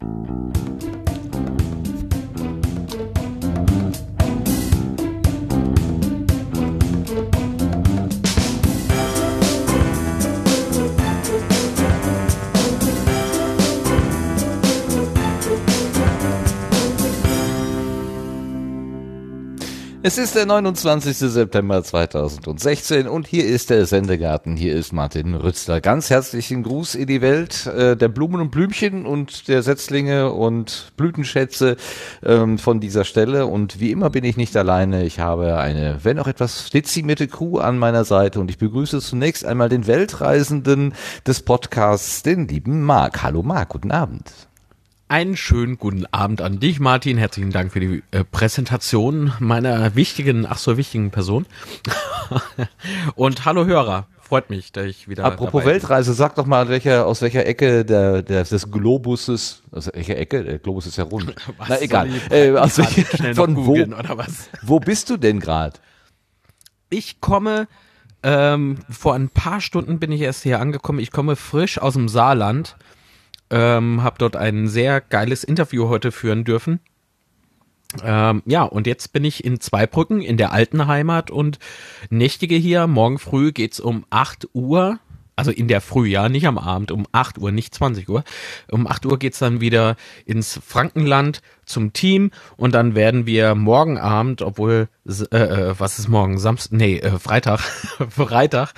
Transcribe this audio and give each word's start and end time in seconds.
Thank 0.00 0.28
you. 0.30 0.35
Es 20.06 20.18
ist 20.18 20.36
der 20.36 20.46
29. 20.46 21.16
September 21.16 21.82
2016 21.82 23.08
und 23.08 23.26
hier 23.26 23.44
ist 23.44 23.70
der 23.70 23.86
Sendegarten. 23.86 24.56
Hier 24.56 24.76
ist 24.76 24.92
Martin 24.92 25.34
Rützler. 25.34 25.80
Ganz 25.80 26.10
herzlichen 26.10 26.62
Gruß 26.62 26.94
in 26.94 27.08
die 27.08 27.20
Welt 27.20 27.66
äh, 27.66 27.96
der 27.96 28.06
Blumen 28.06 28.40
und 28.40 28.52
Blümchen 28.52 29.04
und 29.04 29.48
der 29.48 29.64
Setzlinge 29.64 30.30
und 30.30 30.92
Blütenschätze 30.96 31.76
ähm, 32.24 32.58
von 32.58 32.78
dieser 32.78 33.02
Stelle. 33.02 33.46
Und 33.46 33.80
wie 33.80 33.90
immer 33.90 34.08
bin 34.08 34.22
ich 34.22 34.36
nicht 34.36 34.56
alleine. 34.56 35.04
Ich 35.04 35.18
habe 35.18 35.58
eine, 35.58 35.98
wenn 36.04 36.20
auch 36.20 36.28
etwas 36.28 36.70
dezimierte 36.70 37.26
Crew 37.26 37.58
an 37.58 37.76
meiner 37.76 38.04
Seite 38.04 38.38
und 38.38 38.48
ich 38.48 38.58
begrüße 38.58 39.00
zunächst 39.00 39.44
einmal 39.44 39.68
den 39.68 39.88
Weltreisenden 39.88 40.94
des 41.26 41.42
Podcasts, 41.42 42.22
den 42.22 42.46
lieben 42.46 42.82
Marc. 42.82 43.24
Hallo 43.24 43.42
Marc, 43.42 43.70
guten 43.70 43.90
Abend. 43.90 44.30
Einen 45.08 45.36
schönen 45.36 45.78
guten 45.78 46.04
Abend 46.06 46.42
an 46.42 46.58
dich, 46.58 46.80
Martin. 46.80 47.16
Herzlichen 47.16 47.52
Dank 47.52 47.72
für 47.72 47.78
die 47.78 48.02
äh, 48.10 48.24
Präsentation 48.24 49.32
meiner 49.38 49.94
wichtigen, 49.94 50.46
ach 50.48 50.58
so 50.58 50.76
wichtigen 50.76 51.12
Person. 51.12 51.46
Und 53.14 53.44
hallo 53.44 53.66
Hörer. 53.66 54.08
Freut 54.20 54.50
mich, 54.50 54.72
dass 54.72 54.86
ich 54.86 55.08
wieder. 55.08 55.24
Apropos 55.24 55.64
Weltreise, 55.64 56.12
sag 56.12 56.34
doch 56.34 56.46
mal, 56.46 56.68
welcher, 56.68 57.06
aus 57.06 57.22
welcher 57.22 57.46
Ecke 57.46 57.84
der, 57.84 58.22
der, 58.22 58.42
des 58.42 58.68
Globuses, 58.68 59.62
aus 59.70 59.88
welcher 59.94 60.16
Ecke? 60.16 60.42
Der 60.42 60.58
Globus 60.58 60.86
ist 60.86 60.96
ja 60.96 61.04
rund. 61.04 61.36
Was 61.56 61.68
Na 61.68 61.80
egal. 61.80 62.08
Äh, 62.30 62.50
aus 62.56 62.76
welcher, 62.78 63.32
von 63.36 63.54
wo, 63.64 63.74
oder 63.74 64.18
was? 64.18 64.50
wo 64.62 64.80
bist 64.80 65.08
du 65.08 65.18
denn 65.18 65.38
gerade? 65.38 65.78
Ich 66.90 67.20
komme, 67.20 67.68
ähm, 68.24 68.78
vor 68.90 69.14
ein 69.14 69.28
paar 69.28 69.60
Stunden 69.60 70.00
bin 70.00 70.10
ich 70.10 70.22
erst 70.22 70.42
hier 70.42 70.58
angekommen. 70.58 70.98
Ich 70.98 71.12
komme 71.12 71.36
frisch 71.36 71.78
aus 71.78 71.94
dem 71.94 72.08
Saarland 72.08 72.76
ähm, 73.50 74.02
habe 74.02 74.18
dort 74.18 74.36
ein 74.36 74.68
sehr 74.68 75.00
geiles 75.00 75.44
Interview 75.44 75.88
heute 75.88 76.12
führen 76.12 76.44
dürfen. 76.44 76.80
Ähm, 78.02 78.42
ja, 78.46 78.64
und 78.64 78.86
jetzt 78.86 79.12
bin 79.12 79.24
ich 79.24 79.44
in 79.44 79.60
Zweibrücken 79.60 80.20
in 80.20 80.36
der 80.36 80.52
alten 80.52 80.86
Heimat 80.86 81.30
und 81.30 81.58
nächtige 82.10 82.56
hier. 82.56 82.86
Morgen 82.86 83.18
früh 83.18 83.52
geht's 83.52 83.80
um 83.80 84.04
8 84.10 84.48
Uhr 84.52 84.98
also 85.36 85.50
in 85.50 85.68
der 85.68 85.82
Früh, 85.82 86.08
ja, 86.08 86.30
nicht 86.30 86.46
am 86.46 86.56
Abend, 86.56 86.90
um 86.90 87.06
8 87.12 87.38
Uhr, 87.38 87.52
nicht 87.52 87.74
20 87.74 88.08
Uhr. 88.08 88.24
Um 88.70 88.86
8 88.86 89.04
Uhr 89.04 89.18
geht's 89.18 89.38
dann 89.38 89.60
wieder 89.60 89.96
ins 90.24 90.58
Frankenland 90.66 91.42
zum 91.66 91.92
Team 91.92 92.30
und 92.56 92.74
dann 92.74 92.94
werden 92.94 93.26
wir 93.26 93.54
morgen 93.54 93.98
Abend, 93.98 94.40
obwohl, 94.40 94.88
äh, 95.06 95.36
äh, 95.36 95.74
was 95.78 95.98
ist 95.98 96.08
morgen, 96.08 96.38
Samstag, 96.38 96.78
nee, 96.78 96.98
äh, 96.98 97.18
Freitag, 97.18 97.60
Freitag, 98.08 98.72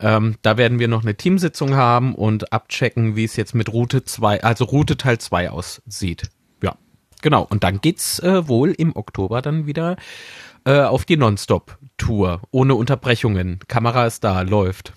ähm, 0.00 0.36
da 0.42 0.56
werden 0.56 0.78
wir 0.78 0.86
noch 0.86 1.02
eine 1.02 1.16
Teamsitzung 1.16 1.74
haben 1.74 2.14
und 2.14 2.52
abchecken, 2.52 3.16
wie 3.16 3.24
es 3.24 3.34
jetzt 3.34 3.54
mit 3.54 3.72
Route 3.72 4.04
2, 4.04 4.44
also 4.44 4.66
Route 4.66 4.96
Teil 4.96 5.18
2 5.18 5.50
aussieht. 5.50 6.30
Ja, 6.62 6.76
genau. 7.22 7.44
Und 7.48 7.64
dann 7.64 7.80
geht's 7.80 8.20
äh, 8.20 8.46
wohl 8.46 8.70
im 8.70 8.94
Oktober 8.94 9.42
dann 9.42 9.66
wieder 9.66 9.96
äh, 10.64 10.80
auf 10.80 11.04
die 11.04 11.16
Nonstop-Tour, 11.16 12.42
ohne 12.52 12.74
Unterbrechungen. 12.76 13.58
Kamera 13.66 14.06
ist 14.06 14.22
da, 14.22 14.42
läuft. 14.42 14.92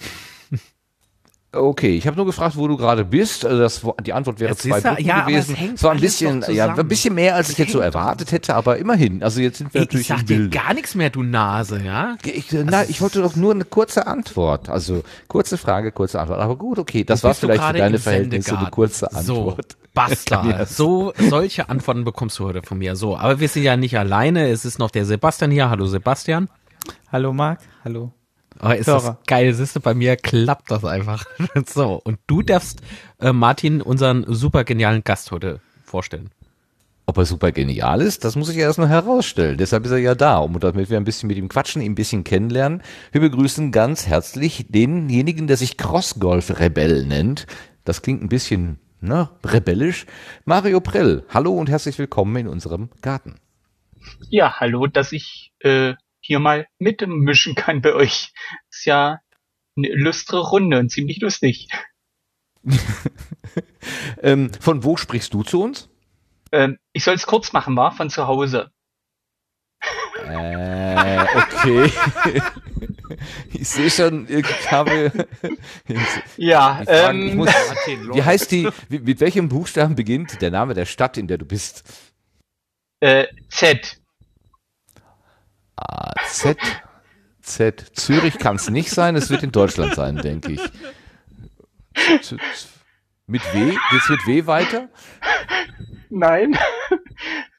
Okay, 1.57 1.95
ich 1.95 2.07
habe 2.07 2.15
nur 2.15 2.25
gefragt, 2.25 2.55
wo 2.55 2.67
du 2.67 2.77
gerade 2.77 3.03
bist. 3.05 3.45
Also 3.45 3.59
das, 3.59 3.81
die 4.05 4.13
Antwort 4.13 4.39
wäre 4.39 4.55
zwei 4.55 4.79
Brücken 4.81 5.05
ja, 5.05 5.25
gewesen. 5.25 5.55
Es 5.75 5.83
war 5.83 5.91
ein 5.91 5.99
bisschen, 5.99 6.43
ja, 6.49 6.73
ein 6.73 6.87
bisschen 6.87 7.15
mehr, 7.15 7.35
als 7.35 7.49
ich 7.49 7.57
jetzt 7.57 7.71
so 7.71 7.79
erwartet 7.79 8.31
hätte, 8.31 8.55
aber 8.55 8.77
immerhin. 8.77 9.23
Also 9.23 9.41
jetzt 9.41 9.57
sind 9.57 9.73
wir 9.73 9.81
ich 9.81 9.87
natürlich. 9.87 10.09
Ich 10.09 10.15
sag 10.15 10.25
dir 10.25 10.49
gar 10.49 10.73
nichts 10.73 10.95
mehr, 10.95 11.09
du 11.09 11.23
Nase, 11.23 11.81
ja? 11.83 12.17
Ich, 12.23 12.53
äh, 12.53 12.63
na, 12.65 12.83
ich 12.83 13.01
wollte 13.01 13.21
doch 13.21 13.35
nur 13.35 13.53
eine 13.53 13.65
kurze 13.65 14.07
Antwort. 14.07 14.69
Also 14.69 15.03
kurze 15.27 15.57
Frage, 15.57 15.91
kurze 15.91 16.19
Antwort. 16.19 16.39
Aber 16.39 16.55
gut, 16.55 16.79
okay, 16.79 17.03
das 17.03 17.23
war 17.23 17.33
vielleicht 17.33 17.63
für 17.63 17.73
deine 17.73 17.99
Verhältnisse 17.99 18.57
eine 18.57 18.69
kurze 18.69 19.11
Antwort. 19.11 19.73
So. 19.73 19.77
Basta. 19.93 20.65
So, 20.65 21.11
solche 21.17 21.69
Antworten 21.69 22.03
bekommst 22.03 22.37
du 22.37 22.45
heute 22.45 22.61
von 22.61 22.77
mir. 22.77 22.95
So, 22.95 23.17
aber 23.17 23.39
wir 23.39 23.49
sind 23.49 23.63
ja 23.63 23.75
nicht 23.75 23.97
alleine. 23.97 24.49
Es 24.49 24.63
ist 24.63 24.77
noch 24.77 24.91
der 24.91 25.05
Sebastian 25.05 25.49
hier. 25.49 25.71
Hallo 25.71 25.87
Sebastian. 25.87 26.49
Hallo 27.11 27.33
Marc. 27.33 27.61
Hallo 27.83 28.16
Oh, 28.61 28.69
ist 28.69 28.87
Hörer. 28.87 29.01
das 29.01 29.15
geil. 29.27 29.53
Siehst 29.53 29.75
du, 29.75 29.79
bei 29.79 29.93
mir 29.93 30.15
klappt 30.15 30.71
das 30.71 30.83
einfach. 30.83 31.25
so, 31.65 32.01
und 32.03 32.19
du 32.27 32.41
darfst 32.41 32.81
äh, 33.19 33.31
Martin 33.31 33.81
unseren 33.81 34.25
super 34.27 34.63
genialen 34.63 35.03
Gast 35.03 35.31
heute 35.31 35.59
vorstellen. 35.83 36.29
Ob 37.05 37.17
er 37.17 37.25
super 37.25 37.53
genial 37.53 38.01
ist, 38.01 38.25
das 38.25 38.35
muss 38.35 38.49
ich 38.49 38.57
erst 38.57 38.79
noch 38.79 38.89
herausstellen. 38.89 39.57
Deshalb 39.57 39.85
ist 39.85 39.91
er 39.91 39.97
ja 39.97 40.13
da, 40.13 40.39
um 40.39 40.59
damit 40.59 40.89
wir 40.89 40.97
ein 40.97 41.05
bisschen 41.05 41.27
mit 41.27 41.37
ihm 41.37 41.47
quatschen, 41.47 41.81
ihn 41.81 41.93
ein 41.93 41.95
bisschen 41.95 42.25
kennenlernen. 42.25 42.83
Wir 43.13 43.21
begrüßen 43.21 43.71
ganz 43.71 44.07
herzlich 44.07 44.65
denjenigen, 44.67 45.47
der 45.47 45.55
sich 45.55 45.77
Crossgolf-Rebell 45.77 47.05
nennt. 47.05 47.47
Das 47.85 48.01
klingt 48.01 48.21
ein 48.21 48.27
bisschen 48.29 48.79
ne, 48.99 49.29
rebellisch. 49.45 50.05
Mario 50.43 50.81
Prell, 50.81 51.23
hallo 51.29 51.53
und 51.53 51.69
herzlich 51.69 51.97
willkommen 51.97 52.35
in 52.35 52.47
unserem 52.49 52.89
Garten. 53.01 53.35
Ja, 54.29 54.59
hallo, 54.59 54.87
dass 54.87 55.13
ich 55.13 55.53
äh, 55.59 55.93
hier 56.27 56.39
mal 56.39 56.67
mitmischen 56.77 57.55
kann 57.55 57.81
bei 57.81 57.93
euch. 57.93 58.33
Ist 58.69 58.85
ja 58.85 59.19
eine 59.77 59.87
illustre 59.87 60.39
Runde 60.39 60.77
und 60.77 60.89
ziemlich 60.89 61.21
lustig. 61.21 61.69
ähm, 64.21 64.51
von 64.59 64.83
wo 64.83 64.97
sprichst 64.97 65.33
du 65.33 65.43
zu 65.43 65.63
uns? 65.63 65.89
Ähm, 66.51 66.77
ich 66.91 67.03
soll 67.03 67.15
es 67.15 67.25
kurz 67.25 67.53
machen, 67.53 67.75
war 67.77 67.93
von 67.93 68.09
zu 68.09 68.27
Hause. 68.27 68.71
Äh, 70.25 71.25
okay. 71.35 71.91
ich 73.53 73.69
sehe 73.69 73.89
schon, 73.89 74.27
ich 74.29 74.71
habe. 74.71 75.27
ja, 76.35 76.83
ähm, 76.87 77.37
muss, 77.37 77.49
wie 78.13 78.23
heißt 78.23 78.51
die, 78.51 78.69
mit 78.89 79.21
welchem 79.21 79.47
Buchstaben 79.47 79.95
beginnt 79.95 80.41
der 80.41 80.51
Name 80.51 80.73
der 80.73 80.85
Stadt, 80.85 81.17
in 81.17 81.27
der 81.27 81.37
du 81.37 81.45
bist? 81.45 81.83
Äh, 82.99 83.27
Z. 83.49 84.01
Z. 86.25 86.57
Z. 87.41 87.91
Zürich 87.93 88.37
kann 88.37 88.57
es 88.57 88.69
nicht 88.69 88.89
sein, 88.91 89.15
es 89.15 89.29
wird 89.29 89.43
in 89.43 89.51
Deutschland 89.51 89.95
sein, 89.95 90.17
denke 90.17 90.53
ich. 90.53 90.61
Mit 93.25 93.41
W? 93.53 93.75
Geht's 93.91 94.09
mit 94.09 94.27
W 94.27 94.45
weiter? 94.45 94.89
Nein. 96.09 96.57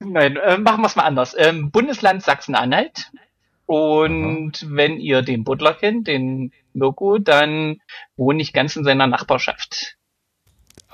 Nein, 0.01 0.37
äh, 0.37 0.59
machen 0.59 0.83
wir 0.83 0.87
es 0.87 0.97
mal 0.97 1.03
anders. 1.03 1.35
Ähm, 1.37 1.71
Bundesland 1.71 2.23
Sachsen-Anhalt. 2.23 3.11
Und 3.67 4.63
Aha. 4.63 4.71
wenn 4.71 4.99
ihr 4.99 5.21
den 5.21 5.45
Butler 5.45 5.75
kennt, 5.75 6.09
den 6.09 6.53
Mirko, 6.73 7.19
dann 7.19 7.81
wohne 8.17 8.41
ich 8.41 8.55
ganz 8.55 8.77
in 8.77 8.85
seiner 8.85 9.07
Nachbarschaft. 9.07 9.98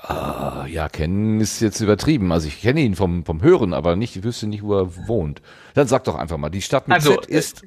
Ah, 0.07 0.67
ja, 0.67 0.87
kennen 0.87 1.41
ist 1.41 1.61
jetzt 1.61 1.79
übertrieben. 1.81 2.31
Also 2.31 2.47
ich 2.47 2.61
kenne 2.61 2.81
ihn 2.81 2.95
vom, 2.95 3.25
vom 3.25 3.41
Hören, 3.41 3.73
aber 3.73 3.95
nicht, 3.95 4.15
ich 4.15 4.23
wüsste 4.23 4.45
nicht, 4.45 4.61
wo 4.61 4.77
er 4.77 5.07
wohnt. 5.07 5.41
Dann 5.73 5.87
sag 5.87 6.03
doch 6.03 6.15
einfach 6.15 6.37
mal, 6.37 6.49
die 6.49 6.61
Stadt 6.61 6.87
mit 6.87 6.95
also, 6.95 7.15
Z 7.15 7.25
ist. 7.25 7.63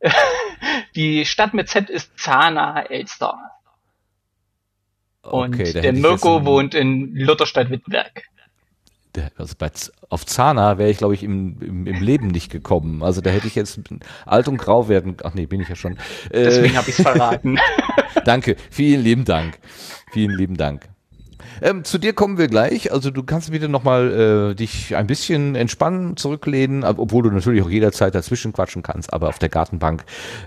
die 0.94 1.26
Stadt 1.26 1.52
mit 1.52 1.68
Z 1.68 1.90
ist 1.90 2.18
Zana 2.18 2.86
Elster. 2.86 3.34
Und 5.20 5.56
okay, 5.56 5.74
der 5.74 5.92
Mirko 5.92 6.46
wohnt 6.46 6.74
in 6.74 7.14
Lutherstadt-Wittenberg. 7.14 8.22
Also 9.36 9.54
bei, 9.58 9.70
auf 10.08 10.24
Zana 10.24 10.78
wäre 10.78 10.90
ich, 10.90 10.98
glaube 10.98 11.12
ich, 11.12 11.22
im, 11.22 11.60
im, 11.60 11.86
im, 11.86 12.02
Leben 12.02 12.28
nicht 12.28 12.50
gekommen. 12.50 13.02
Also 13.02 13.20
da 13.20 13.30
hätte 13.30 13.46
ich 13.46 13.56
jetzt 13.56 13.80
alt 14.24 14.48
und 14.48 14.56
grau 14.56 14.88
werden. 14.88 15.16
Ach 15.22 15.34
nee, 15.34 15.46
bin 15.46 15.60
ich 15.60 15.68
ja 15.68 15.76
schon. 15.76 15.98
Äh, 16.30 16.44
Deswegen 16.44 16.76
habe 16.76 16.88
ich 16.88 16.98
es 16.98 17.02
verraten. 17.02 17.58
Danke, 18.24 18.56
vielen 18.70 19.02
lieben 19.02 19.24
Dank. 19.24 19.58
Vielen 20.12 20.36
lieben 20.36 20.56
Dank. 20.56 20.88
Ähm, 21.62 21.84
zu 21.84 21.98
dir 21.98 22.12
kommen 22.12 22.38
wir 22.38 22.48
gleich. 22.48 22.92
Also 22.92 23.10
du 23.10 23.22
kannst 23.22 23.52
wieder 23.52 23.68
nochmal 23.68 24.52
äh, 24.52 24.54
dich 24.54 24.96
ein 24.96 25.06
bisschen 25.06 25.54
entspannen, 25.54 26.16
zurücklehnen, 26.16 26.84
obwohl 26.84 27.22
du 27.22 27.30
natürlich 27.30 27.62
auch 27.62 27.70
jederzeit 27.70 28.14
dazwischen 28.14 28.52
quatschen 28.52 28.82
kannst, 28.82 29.12
aber 29.12 29.28
auf 29.28 29.38
der 29.38 29.48
Gartenbank, 29.48 30.04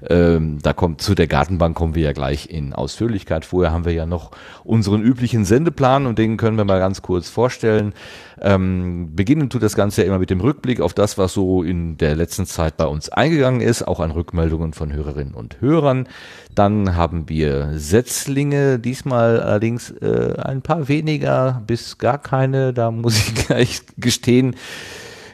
ähm, 0.10 0.60
da 0.62 0.74
kommt 0.74 1.02
zu 1.02 1.16
der 1.16 1.28
Gartenbank 1.28 1.76
kommen 1.76 1.96
wir 1.96 2.04
ja 2.04 2.14
gleich 2.14 2.50
in 2.50 2.74
Ausführlichkeit. 2.74 3.46
Vorher 3.46 3.72
haben 3.72 3.86
wir 3.86 3.94
ja 3.94 4.06
noch 4.06 4.32
unseren 4.64 5.02
üblichen 5.02 5.46
Sendeplan 5.46 6.06
und 6.06 6.18
den 6.18 6.38
können 6.38 6.58
wir 6.58 6.66
mal 6.66 6.80
ganz 6.80 7.02
kurz 7.02 7.30
vorstellen. 7.30 7.94
Ähm, 8.42 9.16
beginnen 9.16 9.50
tut 9.50 9.62
das 9.62 9.76
Ganze 9.76 10.02
ja 10.02 10.08
immer 10.08 10.20
mit 10.20 10.30
dem 10.30 10.42
Rückblick 10.42 10.82
auf 10.82 10.94
das, 10.94 11.18
was 11.18 11.34
so 11.34 11.64
in 11.64 11.98
der 11.98 12.16
letzten 12.16 12.46
Zeit 12.46 12.76
bei 12.78 12.86
uns 12.86 13.10
eingegangen 13.10 13.62
ist, 13.62 13.88
auch 13.88 14.00
an 14.00 14.12
Rückmeldungen 14.12 14.74
von 14.74 14.92
Hörerinnen 14.92 15.36
und 15.36 15.62
Hörern. 15.62 16.08
Dann 16.56 16.96
haben 16.96 17.30
wir 17.30 17.72
Setzlinge, 17.76 18.80
diesmal 18.80 19.40
allerdings 19.40 19.92
äh, 19.92 20.36
ein 20.42 20.62
paar 20.62 20.88
weniger 20.88 21.62
bis 21.68 21.98
gar 21.98 22.18
keine. 22.18 22.74
Da 22.74 22.92
muss 22.92 23.18
ich 23.18 23.36
gleich 23.48 23.82
gestehen, 23.98 24.56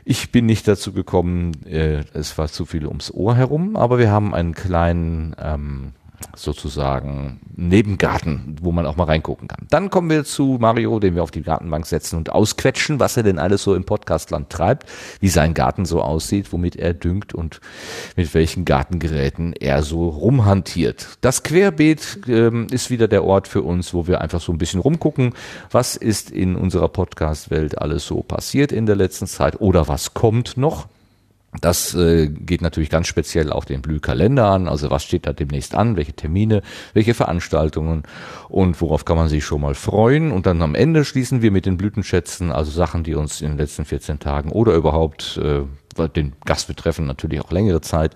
ich 0.10 0.32
bin 0.32 0.46
nicht 0.46 0.68
dazu 0.68 0.94
gekommen, 0.94 1.66
äh, 1.66 2.04
es 2.14 2.38
war 2.38 2.48
zu 2.48 2.66
viel 2.66 2.88
ums 2.88 3.12
Ohr 3.12 3.36
herum, 3.36 3.76
aber 3.76 4.00
wir 4.00 4.10
haben 4.10 4.34
einen 4.34 4.54
kleinen 4.54 5.36
ähm, 5.38 5.92
sozusagen 6.36 7.40
Nebengarten, 7.56 8.56
wo 8.62 8.72
man 8.72 8.86
auch 8.86 8.96
mal 8.96 9.06
reingucken 9.06 9.48
kann. 9.48 9.66
Dann 9.70 9.90
kommen 9.90 10.10
wir 10.10 10.24
zu 10.24 10.58
Mario, 10.60 11.00
den 11.00 11.16
wir 11.16 11.24
auf 11.24 11.32
die 11.32 11.42
Gartenbank 11.42 11.86
setzen 11.86 12.18
und 12.18 12.32
ausquetschen, 12.32 13.00
was 13.00 13.18
er 13.18 13.24
denn 13.24 13.40
alles 13.40 13.64
so 13.64 13.76
im 13.76 13.84
Podcastland 13.84 14.50
treibt, 14.50 14.86
wie 15.20 15.30
sein 15.30 15.54
Garten 15.54 15.86
so 15.86 16.02
aussieht, 16.02 16.54
womit 16.54 16.76
er 16.76 16.94
düngt 16.94 17.34
und 17.34 17.60
mit 18.16 18.34
welchen 18.34 18.66
Gartengeräten 18.66 19.54
er 19.54 19.84
so 19.84 20.10
rumhantiert. 20.10 21.18
Das 21.22 21.44
Querbeet 21.44 22.20
ähm, 22.28 22.68
ist 22.72 22.90
wieder 22.90 23.08
der 23.08 23.24
Ort 23.24 23.48
für 23.48 23.62
uns, 23.62 23.94
wo 23.94 24.08
wir 24.08 24.22
einfach 24.22 24.42
so 24.42 24.52
ein 24.52 24.58
bisschen 24.58 24.80
rumgucken, 24.80 25.34
was 25.72 25.96
ist 25.96 26.32
in 26.32 26.56
unserer 26.56 26.90
Podcast-Welt 26.90 27.80
alles 27.80 28.06
so 28.06 28.22
passiert 28.22 28.72
in 28.72 28.86
der 28.86 28.96
letzten 28.96 29.28
Zeit 29.28 29.60
oder 29.60 29.88
was 29.88 30.14
kommt 30.14 30.58
noch. 30.58 30.88
Das 31.62 31.96
äh, 31.96 32.28
geht 32.28 32.62
natürlich 32.62 32.90
ganz 32.90 33.08
speziell 33.08 33.52
auf 33.52 33.66
den 33.66 33.82
Blühkalender 33.82 34.48
an. 34.48 34.68
Also 34.68 34.92
was 34.92 35.04
steht 35.04 35.26
da 35.26 35.34
demnächst 35.34 35.76
an, 35.76 35.96
welche 35.96 36.14
Termine, 36.14 36.62
welche 36.94 37.14
Veranstaltungen 37.14 38.04
und 38.50 38.80
worauf 38.82 39.06
kann 39.06 39.18
man 39.18 39.30
sich 39.30 39.46
schon 39.46 39.62
mal 39.62 39.74
freuen. 39.74 40.32
Und 40.32 40.46
dann 40.46 40.62
am 40.62 40.76
Ende 40.76 41.06
schließen 41.06 41.42
wir 41.42 41.52
mit 41.52 41.66
den 41.66 41.78
Blütenschätzen, 41.78 42.52
also 42.52 42.72
Sachen, 42.72 43.04
die 43.04 43.16
uns 43.16 43.42
in 43.42 43.50
den 43.52 43.58
letzten 43.58 43.86
14 43.86 44.20
Tagen 44.20 44.52
oder 44.52 44.74
überhaupt 44.74 45.38
äh, 45.38 45.64
den 46.10 46.34
Gast 46.46 46.68
betreffen, 46.68 47.08
natürlich 47.08 47.42
auch 47.42 47.52
längere 47.52 47.82
Zeit, 47.82 48.14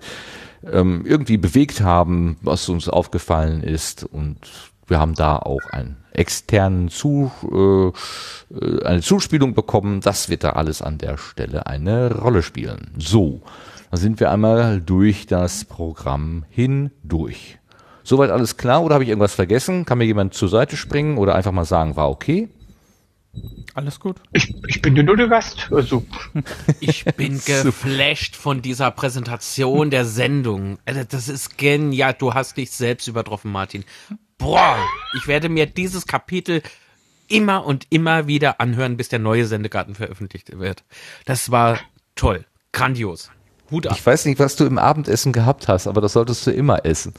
ähm, 0.70 1.04
irgendwie 1.04 1.36
bewegt 1.36 1.80
haben, 1.80 2.36
was 2.42 2.68
uns 2.68 2.88
aufgefallen 2.88 3.62
ist. 3.62 4.04
Und 4.04 4.38
wir 4.86 4.98
haben 4.98 5.14
da 5.14 5.36
auch 5.36 5.62
ein 5.70 5.96
externen 6.12 6.88
Zu, 6.88 7.30
äh, 7.50 8.84
eine 8.84 9.00
Zuspielung 9.00 9.54
bekommen. 9.54 10.00
Das 10.00 10.28
wird 10.28 10.44
da 10.44 10.50
alles 10.50 10.82
an 10.82 10.98
der 10.98 11.16
Stelle 11.16 11.66
eine 11.66 12.14
Rolle 12.16 12.42
spielen. 12.42 12.92
So, 12.98 13.42
dann 13.90 14.00
sind 14.00 14.20
wir 14.20 14.30
einmal 14.30 14.80
durch 14.80 15.26
das 15.26 15.64
Programm 15.64 16.44
hindurch. 16.50 17.58
Soweit 18.04 18.30
alles 18.30 18.56
klar 18.56 18.82
oder 18.82 18.94
habe 18.94 19.04
ich 19.04 19.10
irgendwas 19.10 19.34
vergessen? 19.34 19.84
Kann 19.84 19.98
mir 19.98 20.04
jemand 20.04 20.34
zur 20.34 20.48
Seite 20.48 20.76
springen 20.76 21.18
oder 21.18 21.34
einfach 21.34 21.52
mal 21.52 21.64
sagen, 21.64 21.96
war 21.96 22.10
okay? 22.10 22.48
Alles 23.74 23.98
gut. 23.98 24.16
Ich, 24.32 24.54
ich 24.66 24.82
bin 24.82 24.94
nur 24.94 25.16
der 25.16 25.28
Gast. 25.28 25.68
Also. 25.70 26.04
Ich 26.80 27.04
bin 27.04 27.40
geflasht 27.46 28.36
von 28.36 28.60
dieser 28.60 28.90
Präsentation 28.90 29.90
der 29.90 30.04
Sendung. 30.04 30.78
Also, 30.84 31.04
das 31.04 31.28
ist 31.28 31.56
genial. 31.56 32.14
Du 32.18 32.34
hast 32.34 32.56
dich 32.56 32.70
selbst 32.70 33.08
übertroffen, 33.08 33.50
Martin 33.50 33.84
boah, 34.42 34.76
ich 35.14 35.28
werde 35.28 35.48
mir 35.48 35.66
dieses 35.66 36.06
Kapitel 36.06 36.62
immer 37.28 37.64
und 37.64 37.86
immer 37.90 38.26
wieder 38.26 38.60
anhören, 38.60 38.96
bis 38.96 39.08
der 39.08 39.20
neue 39.20 39.46
Sendegarten 39.46 39.94
veröffentlicht 39.94 40.58
wird. 40.58 40.84
Das 41.24 41.50
war 41.50 41.78
toll, 42.16 42.44
grandios. 42.72 43.30
Hut 43.72 43.86
ab. 43.86 43.96
Ich 43.98 44.06
weiß 44.06 44.26
nicht, 44.26 44.38
was 44.38 44.56
du 44.56 44.64
im 44.64 44.78
Abendessen 44.78 45.32
gehabt 45.32 45.66
hast, 45.68 45.88
aber 45.88 46.00
das 46.00 46.12
solltest 46.12 46.46
du 46.46 46.52
immer 46.52 46.84
essen. 46.84 47.12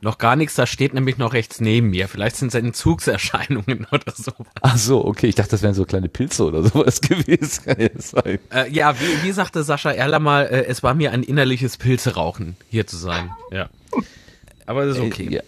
Noch 0.00 0.18
gar 0.18 0.36
nichts, 0.36 0.54
da 0.54 0.66
steht 0.66 0.94
nämlich 0.94 1.18
noch 1.18 1.32
rechts 1.32 1.60
neben 1.60 1.90
mir. 1.90 2.08
Vielleicht 2.08 2.36
sind 2.36 2.48
es 2.48 2.54
Entzugserscheinungen 2.54 3.86
oder 3.92 4.12
so. 4.14 4.32
Ach 4.60 4.76
so, 4.76 5.04
okay. 5.04 5.26
Ich 5.26 5.34
dachte, 5.34 5.50
das 5.50 5.62
wären 5.62 5.74
so 5.74 5.84
kleine 5.84 6.08
Pilze 6.08 6.44
oder 6.44 6.62
sowas 6.68 7.00
gewesen. 7.00 7.62
äh, 7.66 8.38
ja, 8.70 8.94
wie, 9.00 9.26
wie 9.26 9.32
sagte 9.32 9.62
Sascha 9.62 9.90
Erler 9.90 10.18
mal, 10.18 10.46
äh, 10.46 10.66
es 10.66 10.82
war 10.82 10.94
mir 10.94 11.12
ein 11.12 11.22
innerliches 11.22 11.76
Pilzerauchen, 11.76 12.56
hier 12.70 12.86
zu 12.86 12.96
sein. 12.96 13.30
Ja. 13.50 13.68
Aber 14.66 14.86
das 14.86 14.96
ist 14.96 15.02
okay. 15.02 15.26
Äh, 15.26 15.34
ja. 15.36 15.42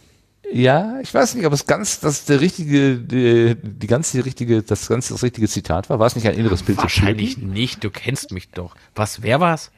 Ja, 0.50 0.98
ich 1.02 1.12
weiß 1.12 1.34
nicht, 1.34 1.44
ob 1.44 1.52
es 1.52 1.66
ganz 1.66 2.00
das 2.00 2.24
der 2.24 2.40
richtige, 2.40 2.96
die, 2.96 3.54
die 3.62 3.86
ganze 3.86 4.24
richtige, 4.24 4.62
das 4.62 4.88
ganze 4.88 5.12
das 5.12 5.22
richtige 5.22 5.46
Zitat 5.46 5.90
war. 5.90 5.98
War 5.98 6.06
es 6.06 6.16
nicht 6.16 6.26
ein 6.26 6.34
inneres 6.34 6.62
Bild? 6.62 6.78
Wahrscheinlich 6.78 7.36
nicht. 7.36 7.84
Du 7.84 7.90
kennst 7.90 8.32
mich 8.32 8.48
doch. 8.48 8.74
Was? 8.94 9.20
Wer 9.22 9.40
war's? 9.40 9.70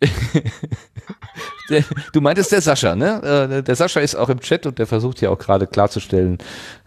du 2.12 2.20
meintest 2.20 2.52
der 2.52 2.60
Sascha, 2.60 2.94
ne? 2.94 3.22
Äh, 3.50 3.62
der 3.62 3.76
Sascha 3.76 4.00
ist 4.00 4.14
auch 4.14 4.28
im 4.28 4.40
Chat 4.40 4.66
und 4.66 4.78
der 4.78 4.86
versucht 4.86 5.20
ja 5.20 5.30
auch 5.30 5.38
gerade 5.38 5.66
klarzustellen, 5.66 6.38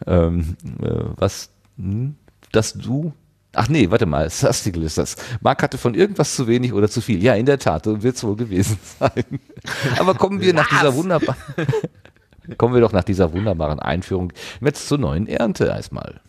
ähm, 0.06 0.56
äh, 0.82 0.90
was, 1.16 1.50
hm, 1.78 2.16
dass 2.52 2.74
du 2.74 3.14
Ach 3.54 3.68
nee, 3.68 3.90
warte 3.90 4.06
mal, 4.06 4.30
Sastikel 4.30 4.84
ist 4.84 5.00
das. 5.00 5.16
Marc 5.42 5.64
hatte 5.64 5.80
von 5.80 5.96
irgendwas 5.96 6.36
zu 6.36 6.48
wenig 6.48 6.72
oder 6.72 6.88
zu 6.88 7.02
viel. 7.02 7.24
Ja, 7.24 7.34
in 7.34 7.48
der 7.48 7.58
Tat, 7.58 7.86
so 7.86 8.04
wird 8.04 8.16
es 8.16 8.24
wohl 8.24 8.36
gewesen 8.36 8.78
sein. 9.00 9.26
Aber 9.98 10.14
kommen 10.14 10.40
wir 10.40 10.54
nach 10.54 10.70
dieser 10.70 10.94
wunderbaren 10.94 11.36
Kommen 12.58 12.74
wir 12.74 12.82
doch 12.82 12.94
nach 12.94 13.04
dieser 13.04 13.34
wunderbaren 13.34 13.80
Einführung 13.80 14.34
jetzt 14.62 14.88
zur 14.88 14.98
neuen 14.98 15.28
Ernte 15.28 15.66
erstmal. 15.66 16.22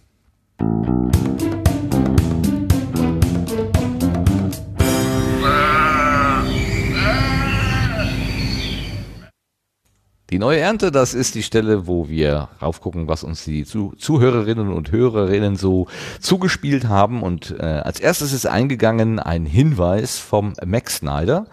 Die 10.31 10.39
neue 10.39 10.61
Ernte, 10.61 10.93
das 10.93 11.13
ist 11.13 11.35
die 11.35 11.43
Stelle, 11.43 11.89
wo 11.89 12.09
wir 12.09 12.51
raufgucken, 12.63 13.09
was 13.09 13.25
uns 13.25 13.45
die 13.45 13.65
Zuhörerinnen 13.65 14.73
und 14.73 14.93
Hörerinnen 14.93 15.57
so 15.57 15.89
zugespielt 16.21 16.87
haben. 16.87 17.25
Und 17.25 17.57
äh, 17.59 17.65
als 17.65 17.99
erstes 17.99 18.33
ist 18.33 18.47
eingegangen 18.47 19.19
ein 19.19 19.45
Hinweis 19.45 20.19
vom 20.19 20.53
Max 20.65 20.99
Snyder. 20.99 21.47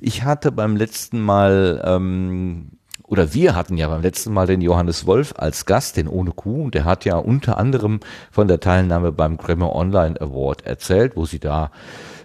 Ich 0.00 0.24
hatte 0.24 0.50
beim 0.50 0.74
letzten 0.74 1.20
Mal 1.20 1.80
ähm, 1.84 2.70
oder 3.04 3.32
wir 3.34 3.54
hatten 3.54 3.76
ja 3.76 3.88
beim 3.88 4.02
letzten 4.02 4.32
Mal 4.32 4.48
den 4.48 4.60
Johannes 4.62 5.06
Wolf 5.06 5.34
als 5.38 5.64
Gast, 5.64 5.96
den 5.96 6.08
ohne 6.08 6.32
Kuh, 6.32 6.64
und 6.64 6.74
der 6.74 6.84
hat 6.84 7.04
ja 7.04 7.16
unter 7.16 7.56
anderem 7.56 8.00
von 8.30 8.48
der 8.48 8.60
Teilnahme 8.60 9.12
beim 9.12 9.36
Grammar 9.36 9.74
Online 9.74 10.20
Award 10.20 10.66
erzählt, 10.66 11.16
wo 11.16 11.24
sie 11.24 11.38
da 11.38 11.70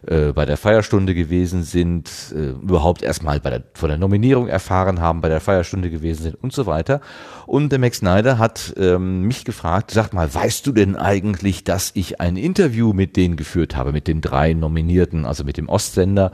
äh, 0.08 0.34
bei 0.34 0.46
der 0.46 0.58
Feierstunde 0.58 1.16
gewesen 1.16 1.64
sind, 1.64 2.10
äh, 2.36 2.50
überhaupt 2.50 3.02
erstmal 3.02 3.40
bei 3.40 3.50
der, 3.50 3.64
von 3.74 3.90
der 3.90 3.98
Nominierung 3.98 4.48
erfahren 4.48 5.00
haben, 5.00 5.22
bei 5.22 5.30
der 5.30 5.40
Feierstunde 5.40 5.90
gewesen 5.90 6.24
sind 6.24 6.36
und 6.44 6.54
so 6.54 6.66
weiter. 6.66 7.02
Und 7.46 7.72
der 7.72 7.80
Max 7.80 7.98
Snyder 7.98 8.38
hat 8.38 8.74
ähm, 8.78 9.24
mich 9.24 9.46
gefragt, 9.46 9.92
sag 9.92 10.14
mal, 10.14 10.34
weißt 10.34 10.68
du 10.68 10.72
denn 10.72 10.96
eigentlich, 10.96 11.64
dass 11.64 11.92
ich 11.94 12.20
ein 12.20 12.38
Interview 12.38 12.94
mit 12.94 13.16
denen 13.16 13.36
geführt 13.36 13.76
habe, 13.76 13.92
mit 13.92 14.08
den 14.08 14.22
drei 14.22 14.54
Nominierten, 14.54 15.26
also 15.26 15.44
mit 15.44 15.58
dem 15.58 15.70
Ostsender, 15.70 16.32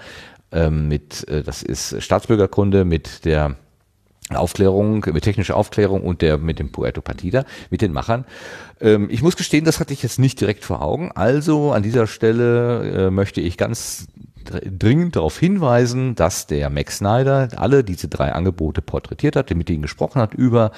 ähm, 0.51 0.87
mit, 0.87 1.27
äh, 1.27 1.43
das 1.43 1.61
ist 1.63 2.01
Staatsbürgerkunde, 2.01 2.85
mit 2.85 3.25
der 3.25 3.55
Aufklärung, 4.35 5.05
mit 5.11 5.23
technischer 5.23 5.55
Aufklärung 5.55 6.03
und 6.03 6.21
der 6.21 6.37
mit 6.37 6.59
dem 6.59 6.71
Puerto 6.71 7.01
Partida, 7.01 7.45
mit 7.69 7.81
den 7.81 7.91
Machern. 7.91 8.25
Ähm, 8.79 9.07
ich 9.09 9.21
muss 9.21 9.37
gestehen, 9.37 9.65
das 9.65 9.79
hatte 9.79 9.93
ich 9.93 10.03
jetzt 10.03 10.19
nicht 10.19 10.39
direkt 10.39 10.63
vor 10.63 10.81
Augen. 10.81 11.11
Also 11.13 11.71
an 11.71 11.83
dieser 11.83 12.07
Stelle 12.07 13.07
äh, 13.07 13.11
möchte 13.11 13.41
ich 13.41 13.57
ganz 13.57 14.07
dringend 14.45 15.15
darauf 15.15 15.37
hinweisen, 15.37 16.15
dass 16.15 16.47
der 16.47 16.69
Max 16.69 16.97
Snyder 16.97 17.49
alle 17.55 17.83
diese 17.83 18.07
drei 18.07 18.31
Angebote 18.33 18.81
porträtiert 18.81 19.35
hat, 19.35 19.53
mit 19.55 19.69
ihnen 19.69 19.81
gesprochen 19.81 20.21
hat 20.21 20.33
über 20.33 20.71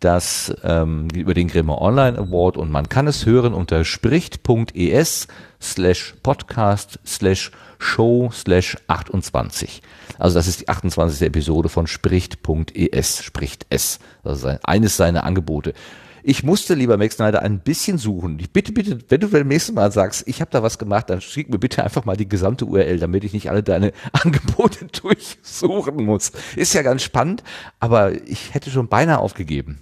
das 0.00 0.54
ähm, 0.64 1.08
über 1.14 1.34
den 1.34 1.48
Grimme 1.48 1.78
Online 1.78 2.18
Award 2.18 2.56
und 2.56 2.70
man 2.70 2.88
kann 2.88 3.06
es 3.06 3.26
hören 3.26 3.52
unter 3.52 3.84
spricht.es 3.84 5.28
slash 5.60 6.14
podcast 6.22 6.98
slash 7.06 7.50
show 7.78 8.30
slash 8.32 8.76
28. 8.88 9.82
Also 10.18 10.38
das 10.38 10.46
ist 10.46 10.60
die 10.60 10.68
28. 10.68 11.26
Episode 11.26 11.68
von 11.68 11.86
spricht.es, 11.86 13.22
spricht 13.22 13.66
es. 13.70 13.98
Das 14.22 14.42
ist 14.42 14.58
eines 14.64 14.96
seiner 14.96 15.24
Angebote. 15.24 15.74
Ich 16.22 16.42
musste, 16.42 16.74
lieber 16.74 16.98
Max 16.98 17.16
Snyder, 17.16 17.42
ein 17.42 17.60
bisschen 17.60 17.96
suchen. 17.96 18.38
Ich 18.40 18.52
bitte, 18.52 18.72
bitte, 18.72 18.98
wenn 19.08 19.20
du 19.20 19.28
beim 19.30 19.48
nächsten 19.48 19.74
Mal 19.74 19.90
sagst, 19.90 20.28
ich 20.28 20.40
habe 20.40 20.50
da 20.50 20.62
was 20.62 20.78
gemacht, 20.78 21.08
dann 21.08 21.20
schick 21.20 21.48
mir 21.48 21.58
bitte 21.58 21.82
einfach 21.82 22.04
mal 22.04 22.16
die 22.16 22.28
gesamte 22.28 22.66
URL, 22.66 22.98
damit 22.98 23.24
ich 23.24 23.32
nicht 23.32 23.50
alle 23.50 23.62
deine 23.62 23.92
Angebote 24.12 24.84
durchsuchen 25.02 26.04
muss. 26.04 26.32
Ist 26.56 26.74
ja 26.74 26.82
ganz 26.82 27.02
spannend, 27.02 27.42
aber 27.78 28.12
ich 28.28 28.52
hätte 28.52 28.70
schon 28.70 28.88
beinahe 28.88 29.18
aufgegeben. 29.18 29.80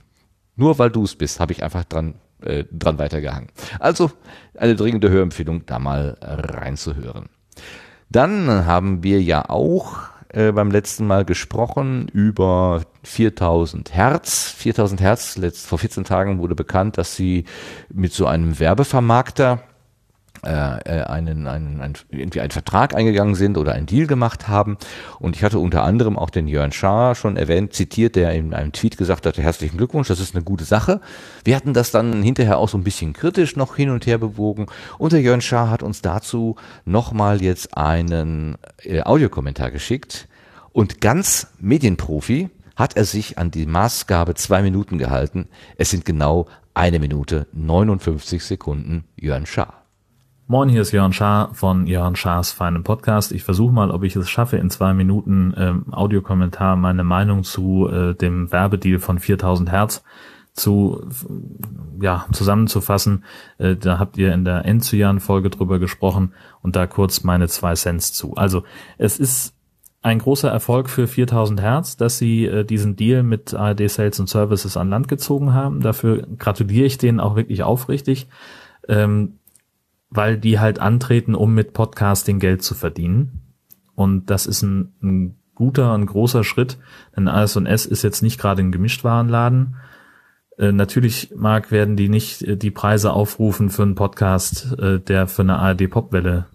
Nur 0.54 0.78
weil 0.78 0.90
du 0.90 1.04
es 1.04 1.16
bist, 1.16 1.40
habe 1.40 1.52
ich 1.52 1.62
einfach 1.62 1.84
dran, 1.84 2.14
äh, 2.42 2.64
dran 2.70 2.98
weitergehangen. 2.98 3.48
Also 3.78 4.10
eine 4.56 4.76
dringende 4.76 5.10
Hörempfehlung, 5.10 5.66
da 5.66 5.78
mal 5.78 6.16
reinzuhören. 6.20 7.26
Dann 8.10 8.66
haben 8.66 9.02
wir 9.02 9.20
ja 9.20 9.48
auch 9.48 9.98
äh, 10.30 10.52
beim 10.52 10.70
letzten 10.70 11.06
Mal 11.06 11.24
gesprochen 11.24 12.08
über 12.08 12.82
4000 13.02 13.94
Hertz. 13.94 14.50
4000 14.50 15.00
Hertz, 15.00 15.36
letzt, 15.36 15.66
vor 15.66 15.78
14 15.78 16.04
Tagen 16.04 16.38
wurde 16.38 16.54
bekannt, 16.54 16.98
dass 16.98 17.16
sie 17.16 17.44
mit 17.92 18.12
so 18.12 18.26
einem 18.26 18.58
Werbevermarkter 18.58 19.62
einen, 20.46 21.46
einen, 21.46 21.80
einen, 21.80 21.94
irgendwie 22.10 22.40
einen 22.40 22.50
Vertrag 22.50 22.94
eingegangen 22.94 23.34
sind 23.34 23.58
oder 23.58 23.72
einen 23.72 23.86
Deal 23.86 24.06
gemacht 24.06 24.48
haben. 24.48 24.78
Und 25.18 25.36
ich 25.36 25.42
hatte 25.42 25.58
unter 25.58 25.82
anderem 25.82 26.18
auch 26.18 26.30
den 26.30 26.48
Jörn 26.48 26.72
Schaar 26.72 27.14
schon 27.14 27.36
erwähnt, 27.36 27.72
zitiert, 27.72 28.16
der 28.16 28.32
in 28.32 28.54
einem 28.54 28.72
Tweet 28.72 28.96
gesagt 28.96 29.26
hatte, 29.26 29.42
herzlichen 29.42 29.76
Glückwunsch, 29.76 30.08
das 30.08 30.20
ist 30.20 30.34
eine 30.34 30.44
gute 30.44 30.64
Sache. 30.64 31.00
Wir 31.44 31.56
hatten 31.56 31.74
das 31.74 31.90
dann 31.90 32.22
hinterher 32.22 32.58
auch 32.58 32.68
so 32.68 32.78
ein 32.78 32.84
bisschen 32.84 33.12
kritisch 33.12 33.56
noch 33.56 33.76
hin 33.76 33.90
und 33.90 34.06
her 34.06 34.18
bewogen. 34.18 34.66
Und 34.98 35.12
der 35.12 35.20
Jörn 35.20 35.40
Schaar 35.40 35.70
hat 35.70 35.82
uns 35.82 36.02
dazu 36.02 36.56
nochmal 36.84 37.42
jetzt 37.42 37.76
einen 37.76 38.56
äh, 38.82 39.02
Audiokommentar 39.02 39.70
geschickt. 39.70 40.28
Und 40.72 41.00
ganz 41.00 41.48
Medienprofi 41.58 42.50
hat 42.76 42.96
er 42.96 43.04
sich 43.04 43.38
an 43.38 43.50
die 43.50 43.66
Maßgabe 43.66 44.34
zwei 44.34 44.62
Minuten 44.62 44.98
gehalten. 44.98 45.48
Es 45.76 45.90
sind 45.90 46.04
genau 46.04 46.46
eine 46.74 47.00
Minute 47.00 47.48
59 47.52 48.44
Sekunden 48.44 49.04
Jörn 49.16 49.46
Schaar. 49.46 49.87
Moin, 50.50 50.70
hier 50.70 50.80
ist 50.80 50.92
Jörn 50.92 51.12
Schaar 51.12 51.52
von 51.52 51.86
Jörn 51.86 52.16
Schaars 52.16 52.52
feinem 52.52 52.82
Podcast. 52.82 53.32
Ich 53.32 53.44
versuche 53.44 53.70
mal, 53.70 53.90
ob 53.90 54.02
ich 54.02 54.16
es 54.16 54.30
schaffe, 54.30 54.56
in 54.56 54.70
zwei 54.70 54.94
Minuten 54.94 55.52
ähm, 55.58 55.92
Audiokommentar 55.92 56.74
meine 56.74 57.04
Meinung 57.04 57.44
zu 57.44 57.86
äh, 57.86 58.14
dem 58.14 58.50
Werbedeal 58.50 58.98
von 58.98 59.18
4000 59.18 59.70
Hertz 59.70 60.02
zu 60.54 61.06
ja 62.00 62.24
zusammenzufassen. 62.32 63.24
Äh, 63.58 63.76
da 63.76 63.98
habt 63.98 64.16
ihr 64.16 64.32
in 64.32 64.46
der 64.46 64.64
Endzyan-Folge 64.64 65.50
drüber 65.50 65.78
gesprochen 65.78 66.32
und 66.62 66.76
da 66.76 66.86
kurz 66.86 67.24
meine 67.24 67.48
zwei 67.48 67.74
Cents 67.74 68.14
zu. 68.14 68.34
Also 68.34 68.64
es 68.96 69.18
ist 69.18 69.52
ein 70.00 70.18
großer 70.18 70.48
Erfolg 70.48 70.88
für 70.88 71.06
4000 71.06 71.60
Hertz, 71.60 71.98
dass 71.98 72.16
sie 72.16 72.46
äh, 72.46 72.64
diesen 72.64 72.96
Deal 72.96 73.22
mit 73.22 73.52
ARD 73.52 73.90
Sales 73.90 74.18
and 74.18 74.30
Services 74.30 74.78
an 74.78 74.88
Land 74.88 75.08
gezogen 75.08 75.52
haben. 75.52 75.82
Dafür 75.82 76.26
gratuliere 76.38 76.86
ich 76.86 76.96
denen 76.96 77.20
auch 77.20 77.36
wirklich 77.36 77.64
aufrichtig. 77.64 78.28
Ähm, 78.88 79.34
weil 80.10 80.38
die 80.38 80.58
halt 80.58 80.78
antreten, 80.78 81.34
um 81.34 81.54
mit 81.54 81.72
Podcasting 81.72 82.38
Geld 82.38 82.62
zu 82.62 82.74
verdienen. 82.74 83.54
Und 83.94 84.30
das 84.30 84.46
ist 84.46 84.62
ein, 84.62 84.92
ein 85.02 85.36
guter, 85.54 85.92
ein 85.92 86.06
großer 86.06 86.44
Schritt, 86.44 86.78
denn 87.16 87.28
AS&S 87.28 87.84
ist 87.84 88.02
jetzt 88.02 88.22
nicht 88.22 88.38
gerade 88.38 88.62
ein 88.62 88.72
Gemischtwarenladen. 88.72 89.76
Äh, 90.56 90.72
natürlich, 90.72 91.32
Marc, 91.36 91.70
werden 91.70 91.96
die 91.96 92.08
nicht 92.08 92.42
äh, 92.42 92.56
die 92.56 92.70
Preise 92.70 93.12
aufrufen 93.12 93.70
für 93.70 93.82
einen 93.82 93.94
Podcast, 93.96 94.72
äh, 94.78 95.00
der 95.00 95.26
für 95.26 95.42
eine 95.42 95.58
ARD-Popwelle 95.58 96.46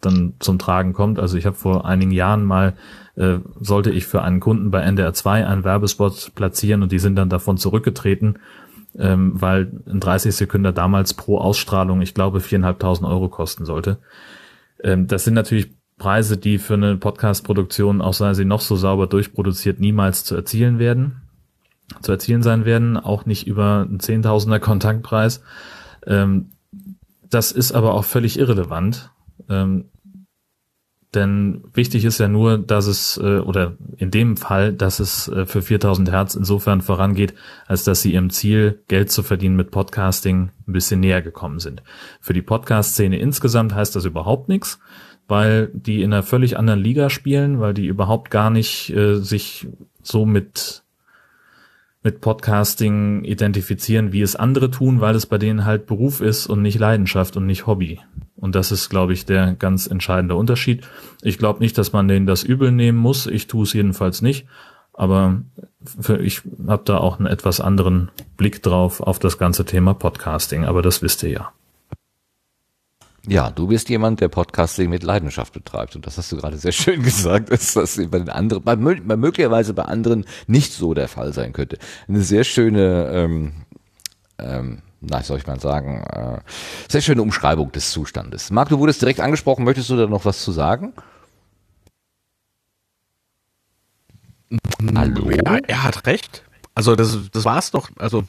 dann 0.00 0.34
zum 0.38 0.58
Tragen 0.58 0.92
kommt. 0.92 1.18
Also 1.18 1.36
ich 1.36 1.46
habe 1.46 1.56
vor 1.56 1.84
einigen 1.84 2.10
Jahren 2.10 2.44
mal, 2.44 2.74
äh, 3.16 3.38
sollte 3.60 3.90
ich 3.90 4.06
für 4.06 4.22
einen 4.22 4.40
Kunden 4.40 4.70
bei 4.70 4.80
NDR 4.80 5.12
2 5.12 5.46
einen 5.46 5.64
Werbespot 5.64 6.32
platzieren 6.34 6.82
und 6.82 6.92
die 6.92 6.98
sind 6.98 7.16
dann 7.16 7.28
davon 7.28 7.58
zurückgetreten, 7.58 8.38
ähm, 8.98 9.40
weil 9.40 9.70
ein 9.86 10.00
30 10.00 10.34
Sekunden 10.34 10.74
damals 10.74 11.14
pro 11.14 11.38
Ausstrahlung, 11.38 12.02
ich 12.02 12.14
glaube, 12.14 12.40
viereinhalbtausend 12.40 13.08
Euro 13.08 13.28
kosten 13.28 13.64
sollte. 13.64 13.98
Ähm, 14.82 15.06
das 15.06 15.24
sind 15.24 15.34
natürlich 15.34 15.70
Preise, 15.98 16.38
die 16.38 16.58
für 16.58 16.74
eine 16.74 16.96
Podcast-Produktion, 16.96 18.00
auch 18.00 18.14
sei 18.14 18.34
sie 18.34 18.46
noch 18.46 18.62
so 18.62 18.74
sauber 18.74 19.06
durchproduziert, 19.06 19.80
niemals 19.80 20.24
zu 20.24 20.34
erzielen 20.34 20.78
werden, 20.78 21.22
zu 22.00 22.12
erzielen 22.12 22.42
sein 22.42 22.64
werden, 22.64 22.96
auch 22.96 23.26
nicht 23.26 23.46
über 23.46 23.86
einen 23.88 24.00
Zehntausender 24.00 24.60
Kontaktpreis. 24.60 25.42
Ähm, 26.06 26.52
das 27.28 27.52
ist 27.52 27.72
aber 27.72 27.94
auch 27.94 28.04
völlig 28.04 28.38
irrelevant. 28.38 29.10
Ähm, 29.48 29.86
denn 31.14 31.64
wichtig 31.74 32.04
ist 32.04 32.20
ja 32.20 32.28
nur, 32.28 32.58
dass 32.58 32.86
es, 32.86 33.16
äh, 33.16 33.38
oder 33.38 33.76
in 33.96 34.10
dem 34.10 34.36
Fall, 34.36 34.72
dass 34.72 35.00
es 35.00 35.26
äh, 35.28 35.44
für 35.44 35.60
4000 35.60 36.10
Hertz 36.12 36.34
insofern 36.36 36.82
vorangeht, 36.82 37.34
als 37.66 37.82
dass 37.82 38.02
sie 38.02 38.12
ihrem 38.12 38.30
Ziel, 38.30 38.82
Geld 38.86 39.10
zu 39.10 39.24
verdienen 39.24 39.56
mit 39.56 39.72
Podcasting, 39.72 40.50
ein 40.68 40.72
bisschen 40.72 41.00
näher 41.00 41.20
gekommen 41.20 41.58
sind. 41.58 41.82
Für 42.20 42.32
die 42.32 42.42
Podcast-Szene 42.42 43.18
insgesamt 43.18 43.74
heißt 43.74 43.96
das 43.96 44.04
überhaupt 44.04 44.48
nichts, 44.48 44.78
weil 45.26 45.70
die 45.72 46.02
in 46.02 46.12
einer 46.12 46.22
völlig 46.22 46.56
anderen 46.56 46.80
Liga 46.80 47.10
spielen, 47.10 47.58
weil 47.58 47.74
die 47.74 47.86
überhaupt 47.86 48.30
gar 48.30 48.50
nicht 48.50 48.90
äh, 48.90 49.16
sich 49.16 49.66
so 50.02 50.26
mit 50.26 50.84
mit 52.02 52.20
Podcasting 52.20 53.24
identifizieren, 53.24 54.12
wie 54.12 54.22
es 54.22 54.36
andere 54.36 54.70
tun, 54.70 55.00
weil 55.00 55.14
es 55.14 55.26
bei 55.26 55.38
denen 55.38 55.64
halt 55.64 55.86
Beruf 55.86 56.20
ist 56.20 56.46
und 56.46 56.62
nicht 56.62 56.78
Leidenschaft 56.78 57.36
und 57.36 57.46
nicht 57.46 57.66
Hobby. 57.66 58.00
Und 58.36 58.54
das 58.54 58.72
ist, 58.72 58.88
glaube 58.88 59.12
ich, 59.12 59.26
der 59.26 59.54
ganz 59.54 59.86
entscheidende 59.86 60.34
Unterschied. 60.34 60.88
Ich 61.22 61.36
glaube 61.36 61.60
nicht, 61.60 61.76
dass 61.76 61.92
man 61.92 62.08
denen 62.08 62.26
das 62.26 62.42
übel 62.42 62.72
nehmen 62.72 62.96
muss. 62.96 63.26
Ich 63.26 63.48
tue 63.48 63.64
es 63.64 63.74
jedenfalls 63.74 64.22
nicht. 64.22 64.46
Aber 64.94 65.42
für, 65.84 66.18
ich 66.18 66.42
habe 66.66 66.82
da 66.86 66.98
auch 66.98 67.18
einen 67.18 67.26
etwas 67.26 67.60
anderen 67.60 68.10
Blick 68.38 68.62
drauf 68.62 69.00
auf 69.00 69.18
das 69.18 69.36
ganze 69.36 69.66
Thema 69.66 69.92
Podcasting. 69.92 70.64
Aber 70.64 70.80
das 70.80 71.02
wisst 71.02 71.22
ihr 71.22 71.30
ja. 71.30 71.52
Ja, 73.26 73.50
du 73.50 73.66
bist 73.66 73.88
jemand, 73.90 74.20
der 74.20 74.28
Podcasting 74.28 74.88
mit 74.88 75.02
Leidenschaft 75.02 75.52
betreibt. 75.52 75.94
Und 75.94 76.06
das 76.06 76.16
hast 76.16 76.32
du 76.32 76.36
gerade 76.36 76.56
sehr 76.56 76.72
schön 76.72 77.02
gesagt, 77.04 77.50
dass 77.50 77.74
das 77.74 77.96
bei 77.96 78.18
den 78.18 78.30
anderen, 78.30 78.62
bei, 78.62 78.76
möglicherweise 78.76 79.74
bei 79.74 79.84
anderen 79.84 80.24
nicht 80.46 80.72
so 80.72 80.94
der 80.94 81.08
Fall 81.08 81.32
sein 81.32 81.52
könnte. 81.52 81.78
Eine 82.08 82.22
sehr 82.22 82.44
schöne, 82.44 83.10
ähm, 83.12 83.52
ähm, 84.38 84.82
na, 85.00 85.22
soll 85.22 85.38
ich 85.38 85.46
mal 85.46 85.60
sagen, 85.60 86.02
äh, 86.02 86.40
sehr 86.88 87.02
schöne 87.02 87.22
Umschreibung 87.22 87.72
des 87.72 87.90
Zustandes. 87.90 88.50
Marc, 88.50 88.70
du 88.70 88.78
wurdest 88.78 89.02
direkt 89.02 89.20
angesprochen. 89.20 89.64
Möchtest 89.64 89.90
du 89.90 89.96
da 89.96 90.06
noch 90.06 90.24
was 90.24 90.42
zu 90.42 90.52
sagen? 90.52 90.94
Hallo? 94.94 95.30
Ja, 95.30 95.58
er 95.66 95.82
hat 95.84 96.06
recht. 96.06 96.42
Also 96.74 96.96
das, 96.96 97.18
das 97.30 97.44
war's 97.44 97.70
doch. 97.70 97.90
Also, 97.98 98.24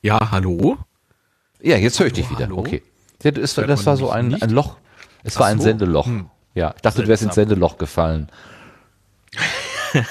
ja, 0.00 0.30
hallo? 0.30 0.78
Ja, 1.60 1.76
jetzt 1.76 2.00
höre 2.00 2.06
ich 2.06 2.14
dich 2.14 2.30
wieder. 2.30 2.46
Hallo? 2.46 2.58
Okay. 2.58 2.82
Ja, 3.22 3.30
das, 3.30 3.54
das 3.54 3.86
war 3.86 3.96
so 3.96 4.10
ein, 4.10 4.34
ein 4.40 4.50
Loch. 4.50 4.76
Es 5.22 5.38
war 5.38 5.46
so. 5.46 5.52
ein 5.52 5.60
Sendeloch. 5.60 6.06
Hm. 6.06 6.30
Ja, 6.54 6.72
ich 6.76 6.82
dachte, 6.82 7.02
du 7.02 7.08
wärst 7.08 7.22
ins 7.22 7.34
Sendeloch 7.34 7.78
gefallen. 7.78 8.30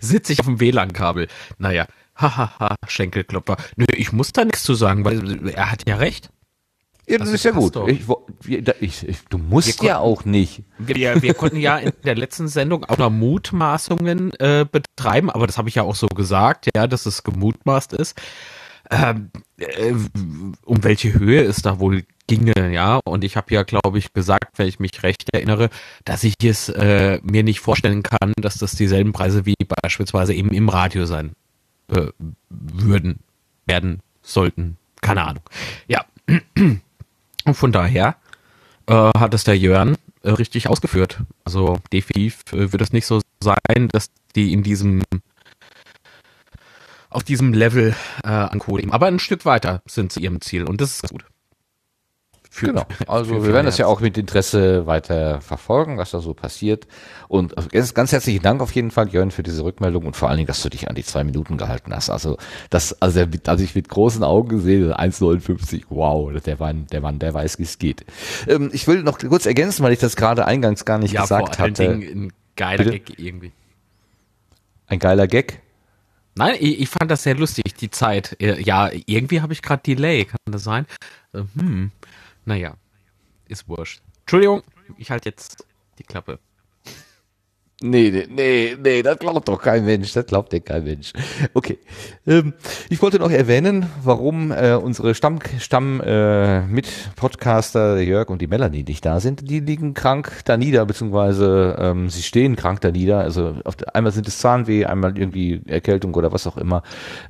Sitze 0.00 0.32
ich 0.32 0.40
auf 0.40 0.46
dem 0.46 0.60
WLAN-Kabel. 0.60 1.28
Naja, 1.58 1.86
hahaha, 2.16 2.76
Schenkelklopper. 2.86 3.56
Nö, 3.76 3.86
ich 3.94 4.12
muss 4.12 4.32
da 4.32 4.44
nichts 4.44 4.62
zu 4.62 4.74
sagen, 4.74 5.04
weil 5.04 5.48
er 5.48 5.70
hat 5.70 5.88
ja 5.88 5.96
recht. 5.96 6.30
Ja, 7.06 7.18
das, 7.18 7.28
das 7.28 7.34
ist 7.36 7.44
ja 7.44 7.50
gut. 7.50 7.76
Ich, 7.88 8.02
ich, 8.80 9.08
ich, 9.08 9.18
du 9.28 9.38
musst 9.38 9.82
ja 9.82 9.98
auch 9.98 10.24
nicht. 10.24 10.62
Wir, 10.78 11.20
wir 11.22 11.34
konnten 11.34 11.56
ja 11.56 11.76
in 11.76 11.92
der 12.04 12.14
letzten 12.14 12.46
Sendung 12.46 12.84
auch 12.84 12.98
noch 12.98 13.10
Mutmaßungen 13.10 14.32
äh, 14.34 14.64
betreiben, 14.70 15.28
aber 15.28 15.48
das 15.48 15.58
habe 15.58 15.68
ich 15.68 15.74
ja 15.74 15.82
auch 15.82 15.96
so 15.96 16.06
gesagt, 16.06 16.68
ja, 16.74 16.86
dass 16.86 17.06
es 17.06 17.24
gemutmaßt 17.24 17.94
ist. 17.94 18.20
Ähm, 18.92 19.30
äh, 19.58 19.92
um 20.64 20.84
welche 20.84 21.14
Höhe 21.14 21.42
es 21.42 21.62
da 21.62 21.80
wohl 21.80 22.04
ginge, 22.30 22.72
ja. 22.72 23.00
Und 23.04 23.24
ich 23.24 23.36
habe 23.36 23.52
ja, 23.52 23.64
glaube 23.64 23.98
ich, 23.98 24.12
gesagt, 24.12 24.56
wenn 24.58 24.68
ich 24.68 24.78
mich 24.78 25.02
recht 25.02 25.24
erinnere, 25.32 25.68
dass 26.04 26.22
ich 26.22 26.34
es 26.42 26.68
äh, 26.68 27.18
mir 27.22 27.42
nicht 27.42 27.60
vorstellen 27.60 28.02
kann, 28.02 28.32
dass 28.36 28.56
das 28.56 28.72
dieselben 28.72 29.12
Preise 29.12 29.46
wie 29.46 29.56
beispielsweise 29.82 30.32
eben 30.32 30.52
im 30.52 30.68
Radio 30.68 31.06
sein 31.06 31.32
äh, 31.88 32.06
würden, 32.48 33.18
werden, 33.66 34.00
sollten. 34.22 34.76
Keine 35.00 35.24
Ahnung. 35.24 35.42
Ja. 35.88 36.04
Und 37.44 37.54
von 37.54 37.72
daher 37.72 38.16
äh, 38.86 39.10
hat 39.18 39.34
es 39.34 39.44
der 39.44 39.58
Jörn 39.58 39.96
äh, 40.22 40.30
richtig 40.30 40.68
ausgeführt. 40.68 41.18
Also 41.44 41.78
definitiv 41.92 42.44
äh, 42.52 42.72
wird 42.72 42.80
es 42.80 42.92
nicht 42.92 43.06
so 43.06 43.20
sein, 43.42 43.88
dass 43.88 44.10
die 44.36 44.52
in 44.52 44.62
diesem 44.62 45.02
auf 47.08 47.24
diesem 47.24 47.52
Level 47.52 47.96
äh, 48.22 48.28
ancoden. 48.28 48.92
Aber 48.92 49.06
ein 49.06 49.18
Stück 49.18 49.44
weiter 49.44 49.82
sind 49.84 50.12
sie 50.12 50.20
ihrem 50.20 50.40
Ziel 50.40 50.62
und 50.62 50.80
das 50.80 50.94
ist 50.94 51.10
gut. 51.10 51.24
Für, 52.52 52.66
genau. 52.66 52.84
Also 53.06 53.44
wir 53.44 53.52
werden 53.52 53.66
das 53.66 53.78
ja 53.78 53.86
auch 53.86 54.00
mit 54.00 54.18
Interesse 54.18 54.84
weiter 54.84 55.40
verfolgen, 55.40 55.98
was 55.98 56.10
da 56.10 56.18
so 56.18 56.34
passiert. 56.34 56.88
Und 57.28 57.54
ganz, 57.70 57.94
ganz 57.94 58.10
herzlichen 58.10 58.42
Dank 58.42 58.60
auf 58.60 58.72
jeden 58.72 58.90
Fall, 58.90 59.08
Jörn, 59.08 59.30
für 59.30 59.44
diese 59.44 59.62
Rückmeldung 59.62 60.04
und 60.04 60.16
vor 60.16 60.28
allen 60.28 60.38
Dingen, 60.38 60.48
dass 60.48 60.60
du 60.60 60.68
dich 60.68 60.88
an 60.88 60.96
die 60.96 61.04
zwei 61.04 61.22
Minuten 61.22 61.58
gehalten 61.58 61.94
hast. 61.94 62.10
Also 62.10 62.38
das, 62.68 63.00
also 63.00 63.24
als 63.46 63.60
ich 63.60 63.76
mit 63.76 63.88
großen 63.88 64.24
Augen 64.24 64.48
gesehen, 64.48 64.92
1,59, 64.92 65.84
wow, 65.90 66.32
der 66.42 66.56
Mann, 66.58 66.88
der 66.90 67.00
Mann, 67.00 67.20
der 67.20 67.32
weiß, 67.32 67.60
wie 67.60 67.62
es 67.62 67.78
geht. 67.78 68.04
Ähm, 68.48 68.70
ich 68.72 68.88
will 68.88 69.04
noch 69.04 69.18
kurz 69.20 69.46
ergänzen, 69.46 69.84
weil 69.84 69.92
ich 69.92 70.00
das 70.00 70.16
gerade 70.16 70.44
eingangs 70.44 70.84
gar 70.84 70.98
nicht 70.98 71.12
ja, 71.12 71.22
gesagt 71.22 71.54
vor 71.54 71.64
allen 71.64 71.74
hatte. 71.74 71.88
Dingen 71.88 72.24
ein 72.24 72.32
geiler 72.56 72.82
Bitte? 72.82 72.98
Gag 72.98 73.18
irgendwie. 73.20 73.52
Ein 74.88 74.98
geiler 74.98 75.28
Gag? 75.28 75.60
Nein, 76.34 76.56
ich, 76.58 76.80
ich, 76.80 76.88
fand 76.88 77.12
das 77.12 77.22
sehr 77.22 77.36
lustig, 77.36 77.74
die 77.74 77.90
Zeit. 77.90 78.36
Äh, 78.40 78.60
ja, 78.60 78.90
irgendwie 79.06 79.40
habe 79.40 79.52
ich 79.52 79.62
gerade 79.62 79.82
Delay, 79.84 80.24
kann 80.24 80.38
das 80.46 80.64
sein? 80.64 80.86
Äh, 81.32 81.42
hm. 81.56 81.92
Naja, 82.50 82.76
ist 83.46 83.68
wurscht. 83.68 84.02
Entschuldigung, 84.22 84.64
ich 84.96 85.12
halte 85.12 85.28
jetzt 85.28 85.64
die 86.00 86.02
Klappe. 86.02 86.40
Nee, 87.82 88.10
nee, 88.10 88.26
nee, 88.28 88.76
nee, 88.78 89.02
das 89.02 89.18
glaubt 89.18 89.48
doch 89.48 89.58
kein 89.58 89.86
Mensch, 89.86 90.12
das 90.12 90.26
glaubt 90.26 90.52
dir 90.52 90.60
kein 90.60 90.84
Mensch. 90.84 91.14
Okay, 91.54 91.78
ähm, 92.26 92.52
ich 92.90 93.00
wollte 93.00 93.18
noch 93.18 93.30
erwähnen, 93.30 93.86
warum 94.04 94.52
äh, 94.52 94.74
unsere 94.74 95.14
Stamm, 95.14 95.38
Stamm 95.58 96.02
äh, 96.02 96.60
mit 96.66 96.86
Podcaster, 97.16 97.98
Jörg 97.98 98.28
und 98.28 98.42
die 98.42 98.48
Melanie 98.48 98.82
nicht 98.82 99.06
da 99.06 99.18
sind. 99.18 99.48
Die 99.48 99.60
liegen 99.60 99.94
krank 99.94 100.30
da 100.44 100.58
nieder, 100.58 100.84
beziehungsweise 100.84 101.74
ähm, 101.78 102.10
sie 102.10 102.22
stehen 102.22 102.54
krank 102.54 102.82
da 102.82 102.90
nieder. 102.90 103.20
Also 103.20 103.56
auf 103.64 103.76
einmal 103.94 104.12
sind 104.12 104.28
es 104.28 104.38
Zahnweh, 104.40 104.84
einmal 104.84 105.16
irgendwie 105.16 105.62
Erkältung 105.66 106.14
oder 106.14 106.32
was 106.32 106.46
auch 106.46 106.58
immer. 106.58 106.82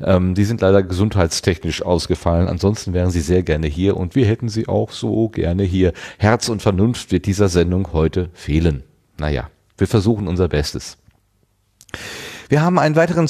Ähm, 0.02 0.34
die 0.34 0.44
sind 0.44 0.62
leider 0.62 0.82
gesundheitstechnisch 0.82 1.82
ausgefallen. 1.82 2.48
Ansonsten 2.48 2.92
wären 2.92 3.10
sie 3.10 3.20
sehr 3.20 3.44
gerne 3.44 3.68
hier 3.68 3.96
und 3.96 4.16
wir 4.16 4.26
hätten 4.26 4.48
sie 4.48 4.66
auch 4.66 4.90
so 4.90 5.28
gerne 5.28 5.62
hier. 5.62 5.92
Herz 6.18 6.48
und 6.48 6.60
Vernunft 6.60 7.12
wird 7.12 7.26
dieser 7.26 7.48
Sendung 7.48 7.92
heute 7.92 8.30
fehlen. 8.34 8.82
Naja. 9.16 9.48
Wir 9.80 9.88
versuchen 9.88 10.28
unser 10.28 10.46
Bestes. 10.46 10.98
Wir 12.50 12.60
haben 12.60 12.78
einen 12.78 12.96
weiteren 12.96 13.28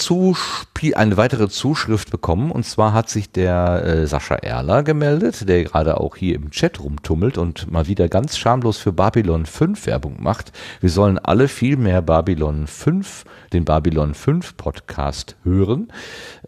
eine 0.97 1.17
weitere 1.17 1.49
Zuschrift 1.49 2.11
bekommen 2.11 2.51
und 2.51 2.65
zwar 2.65 2.93
hat 2.93 3.09
sich 3.09 3.31
der 3.31 3.85
äh, 3.85 4.07
Sascha 4.07 4.35
Erler 4.35 4.83
gemeldet, 4.83 5.49
der 5.49 5.63
gerade 5.63 6.01
auch 6.01 6.17
hier 6.17 6.35
im 6.35 6.51
Chat 6.51 6.81
rumtummelt 6.81 7.39
und 7.39 7.71
mal 7.71 7.87
wieder 7.87 8.09
ganz 8.09 8.37
schamlos 8.37 8.79
für 8.79 8.93
Babylon 8.93 9.47
5 9.47 9.87
Werbung 9.87 10.17
macht. 10.21 10.53
Wir 10.81 10.91
sollen 10.91 11.19
alle 11.19 11.47
viel 11.47 11.77
mehr 11.77 12.03
Babylon 12.03 12.67
5, 12.67 13.25
den 13.53 13.65
Babylon 13.65 14.15
5 14.15 14.57
Podcast 14.57 15.37
hören. 15.45 15.93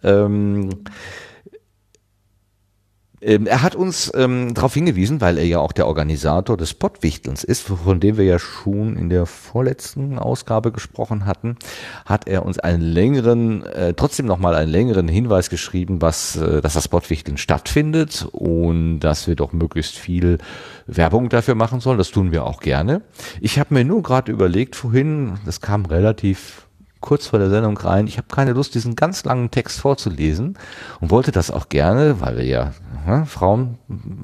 Ähm, 0.03 0.71
Ähm, 3.23 3.47
er 3.47 3.63
hat 3.63 3.77
uns 3.77 4.11
ähm, 4.15 4.53
darauf 4.53 4.75
hingewiesen, 4.75 5.21
weil 5.21 5.39
er 5.39 5.47
ja 5.47 5.61
auch 5.61 5.73
der 5.73 5.87
Organisator 5.87 6.57
des 6.57 6.75
Pottwichtelns 6.75 7.45
ist, 7.45 7.63
von 7.63 8.01
dem 8.01 8.17
wir 8.17 8.25
ja 8.25 8.39
schon 8.39 8.97
in 8.97 9.09
der 9.09 9.27
vorletzten 9.27 10.19
Ausgabe 10.19 10.73
gesprochen 10.73 11.25
hatten, 11.25 11.57
hat 12.05 12.27
er 12.27 12.45
uns 12.45 12.59
einen 12.59 12.83
längeren, 12.83 13.65
äh, 13.65 13.95
trotzdem 13.95 14.27
nochmal 14.27 14.55
einen 14.55 14.71
längeren 14.71 15.07
Hinweis 15.07 15.51
geschrieben, 15.51 16.03
was, 16.03 16.37
äh, 16.37 16.61
dass 16.61 16.75
das 16.75 16.89
Pottwichteln 16.89 17.37
stattfindet 17.39 18.27
und 18.33 19.01
dass 19.01 19.29
wir 19.29 19.37
doch 19.37 19.53
möglichst 19.53 19.97
viel 19.97 20.39
Werbung 20.87 21.29
dafür 21.29 21.55
machen 21.55 21.81
sollen. 21.81 21.99
Das 21.99 22.11
tun 22.11 22.33
wir 22.33 22.45
auch 22.45 22.61
gerne. 22.61 23.03
Ich 23.41 23.59
habe 23.59 23.75
mir 23.75 23.85
nur 23.85 24.03
gerade 24.03 24.33
überlegt 24.33 24.75
vorhin, 24.75 25.39
das 25.47 25.61
kam 25.61 25.87
relativ 25.87 26.67
kurz 27.03 27.27
vor 27.27 27.39
der 27.39 27.51
Sendung 27.51 27.77
rein, 27.77 28.07
ich 28.07 28.17
habe 28.17 28.29
keine 28.31 28.53
Lust, 28.53 28.75
diesen 28.75 28.97
ganz 28.97 29.25
langen 29.25 29.51
Text 29.51 29.81
vorzulesen 29.81 30.57
und 31.01 31.11
wollte 31.11 31.33
das 31.33 31.51
auch 31.51 31.69
gerne, 31.69 32.21
weil 32.21 32.39
wir 32.39 32.45
ja 32.45 32.73
ja, 33.07 33.25
Frauen 33.25 33.79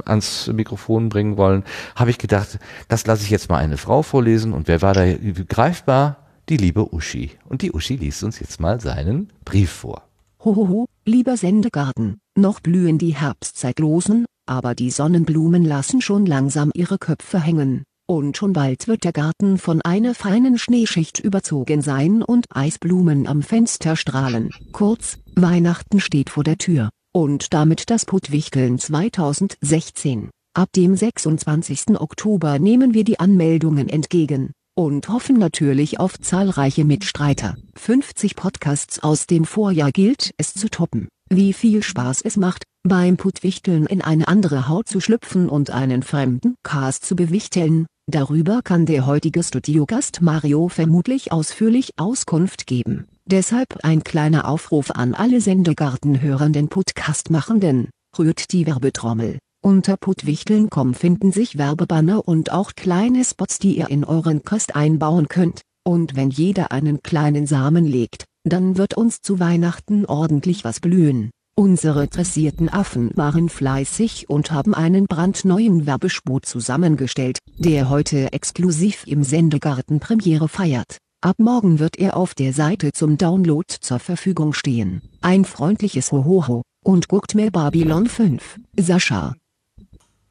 ans 0.04 0.50
Mikrofon 0.52 1.08
bringen 1.08 1.36
wollen, 1.36 1.64
habe 1.94 2.10
ich 2.10 2.18
gedacht, 2.18 2.58
das 2.88 3.06
lasse 3.06 3.24
ich 3.24 3.30
jetzt 3.30 3.48
mal 3.48 3.58
eine 3.58 3.76
Frau 3.76 4.02
vorlesen 4.02 4.52
und 4.52 4.68
wer 4.68 4.82
war 4.82 4.94
da 4.94 5.04
greifbar? 5.48 6.16
Die 6.48 6.56
liebe 6.56 6.94
Uschi. 6.94 7.32
Und 7.44 7.62
die 7.62 7.72
Uschi 7.72 7.96
liest 7.96 8.24
uns 8.24 8.40
jetzt 8.40 8.58
mal 8.58 8.80
seinen 8.80 9.30
Brief 9.44 9.70
vor. 9.70 10.02
Hohoho, 10.42 10.86
lieber 11.04 11.36
Sendegarten, 11.36 12.20
noch 12.36 12.60
blühen 12.60 12.96
die 12.96 13.14
Herbstzeitlosen, 13.14 14.24
aber 14.46 14.74
die 14.74 14.90
Sonnenblumen 14.90 15.64
lassen 15.64 16.00
schon 16.00 16.24
langsam 16.24 16.70
ihre 16.74 16.98
Köpfe 16.98 17.40
hängen. 17.40 17.84
Und 18.06 18.38
schon 18.38 18.54
bald 18.54 18.88
wird 18.88 19.04
der 19.04 19.12
Garten 19.12 19.58
von 19.58 19.82
einer 19.82 20.14
feinen 20.14 20.56
Schneeschicht 20.56 21.18
überzogen 21.18 21.82
sein 21.82 22.22
und 22.22 22.46
Eisblumen 22.48 23.26
am 23.26 23.42
Fenster 23.42 23.96
strahlen. 23.96 24.48
Kurz, 24.72 25.18
Weihnachten 25.34 26.00
steht 26.00 26.30
vor 26.30 26.44
der 26.44 26.56
Tür. 26.56 26.88
Und 27.18 27.52
damit 27.52 27.90
das 27.90 28.04
Puttwichteln 28.04 28.78
2016. 28.78 30.30
Ab 30.54 30.68
dem 30.76 30.94
26. 30.94 31.98
Oktober 32.00 32.60
nehmen 32.60 32.94
wir 32.94 33.02
die 33.02 33.18
Anmeldungen 33.18 33.88
entgegen. 33.88 34.52
Und 34.76 35.08
hoffen 35.08 35.36
natürlich 35.36 35.98
auf 35.98 36.16
zahlreiche 36.20 36.84
Mitstreiter. 36.84 37.56
50 37.74 38.36
Podcasts 38.36 39.02
aus 39.02 39.26
dem 39.26 39.46
Vorjahr 39.46 39.90
gilt 39.90 40.30
es 40.36 40.54
zu 40.54 40.70
toppen. 40.70 41.08
Wie 41.28 41.52
viel 41.54 41.82
Spaß 41.82 42.20
es 42.22 42.36
macht, 42.36 42.62
beim 42.84 43.16
Puttwichteln 43.16 43.86
in 43.86 44.00
eine 44.00 44.28
andere 44.28 44.68
Haut 44.68 44.86
zu 44.86 45.00
schlüpfen 45.00 45.48
und 45.48 45.70
einen 45.70 46.04
fremden 46.04 46.54
Cast 46.62 47.04
zu 47.04 47.16
bewichteln, 47.16 47.86
Darüber 48.10 48.62
kann 48.62 48.86
der 48.86 49.04
heutige 49.04 49.42
Studiogast 49.42 50.22
Mario 50.22 50.68
vermutlich 50.68 51.30
ausführlich 51.30 51.90
Auskunft 51.98 52.66
geben. 52.66 53.06
Deshalb 53.30 53.80
ein 53.82 54.04
kleiner 54.04 54.48
Aufruf 54.48 54.90
an 54.90 55.12
alle 55.12 55.42
Sendegartenhörenden 55.42 56.68
Podcast-Machenden. 56.68 57.90
Rührt 58.18 58.52
die 58.52 58.66
Werbetrommel. 58.66 59.38
Unter 59.62 59.98
puttwichteln.com 59.98 60.94
finden 60.94 61.30
sich 61.30 61.58
Werbebanner 61.58 62.26
und 62.26 62.50
auch 62.50 62.72
kleine 62.74 63.22
Spots, 63.22 63.58
die 63.58 63.76
ihr 63.76 63.90
in 63.90 64.04
euren 64.04 64.44
Kost 64.44 64.74
einbauen 64.74 65.28
könnt. 65.28 65.60
Und 65.86 66.16
wenn 66.16 66.30
jeder 66.30 66.72
einen 66.72 67.02
kleinen 67.02 67.46
Samen 67.46 67.84
legt, 67.84 68.24
dann 68.44 68.78
wird 68.78 68.94
uns 68.94 69.20
zu 69.20 69.38
Weihnachten 69.38 70.06
ordentlich 70.06 70.64
was 70.64 70.80
blühen. 70.80 71.28
Unsere 71.54 72.08
dressierten 72.08 72.70
Affen 72.70 73.10
waren 73.14 73.50
fleißig 73.50 74.30
und 74.30 74.52
haben 74.52 74.72
einen 74.74 75.04
brandneuen 75.04 75.84
Werbespot 75.84 76.46
zusammengestellt, 76.46 77.40
der 77.58 77.90
heute 77.90 78.32
exklusiv 78.32 79.06
im 79.06 79.22
Sendegarten 79.22 80.00
Premiere 80.00 80.48
feiert. 80.48 80.96
Ab 81.20 81.34
morgen 81.40 81.80
wird 81.80 81.98
er 81.98 82.16
auf 82.16 82.36
der 82.36 82.52
Seite 82.52 82.92
zum 82.92 83.18
Download 83.18 83.66
zur 83.80 83.98
Verfügung 83.98 84.52
stehen. 84.52 85.02
Ein 85.20 85.44
freundliches 85.44 86.12
Hohoho 86.12 86.62
und 86.84 87.08
guckt 87.08 87.34
mir 87.34 87.50
Babylon 87.50 88.06
5. 88.06 88.60
Sascha. 88.78 89.34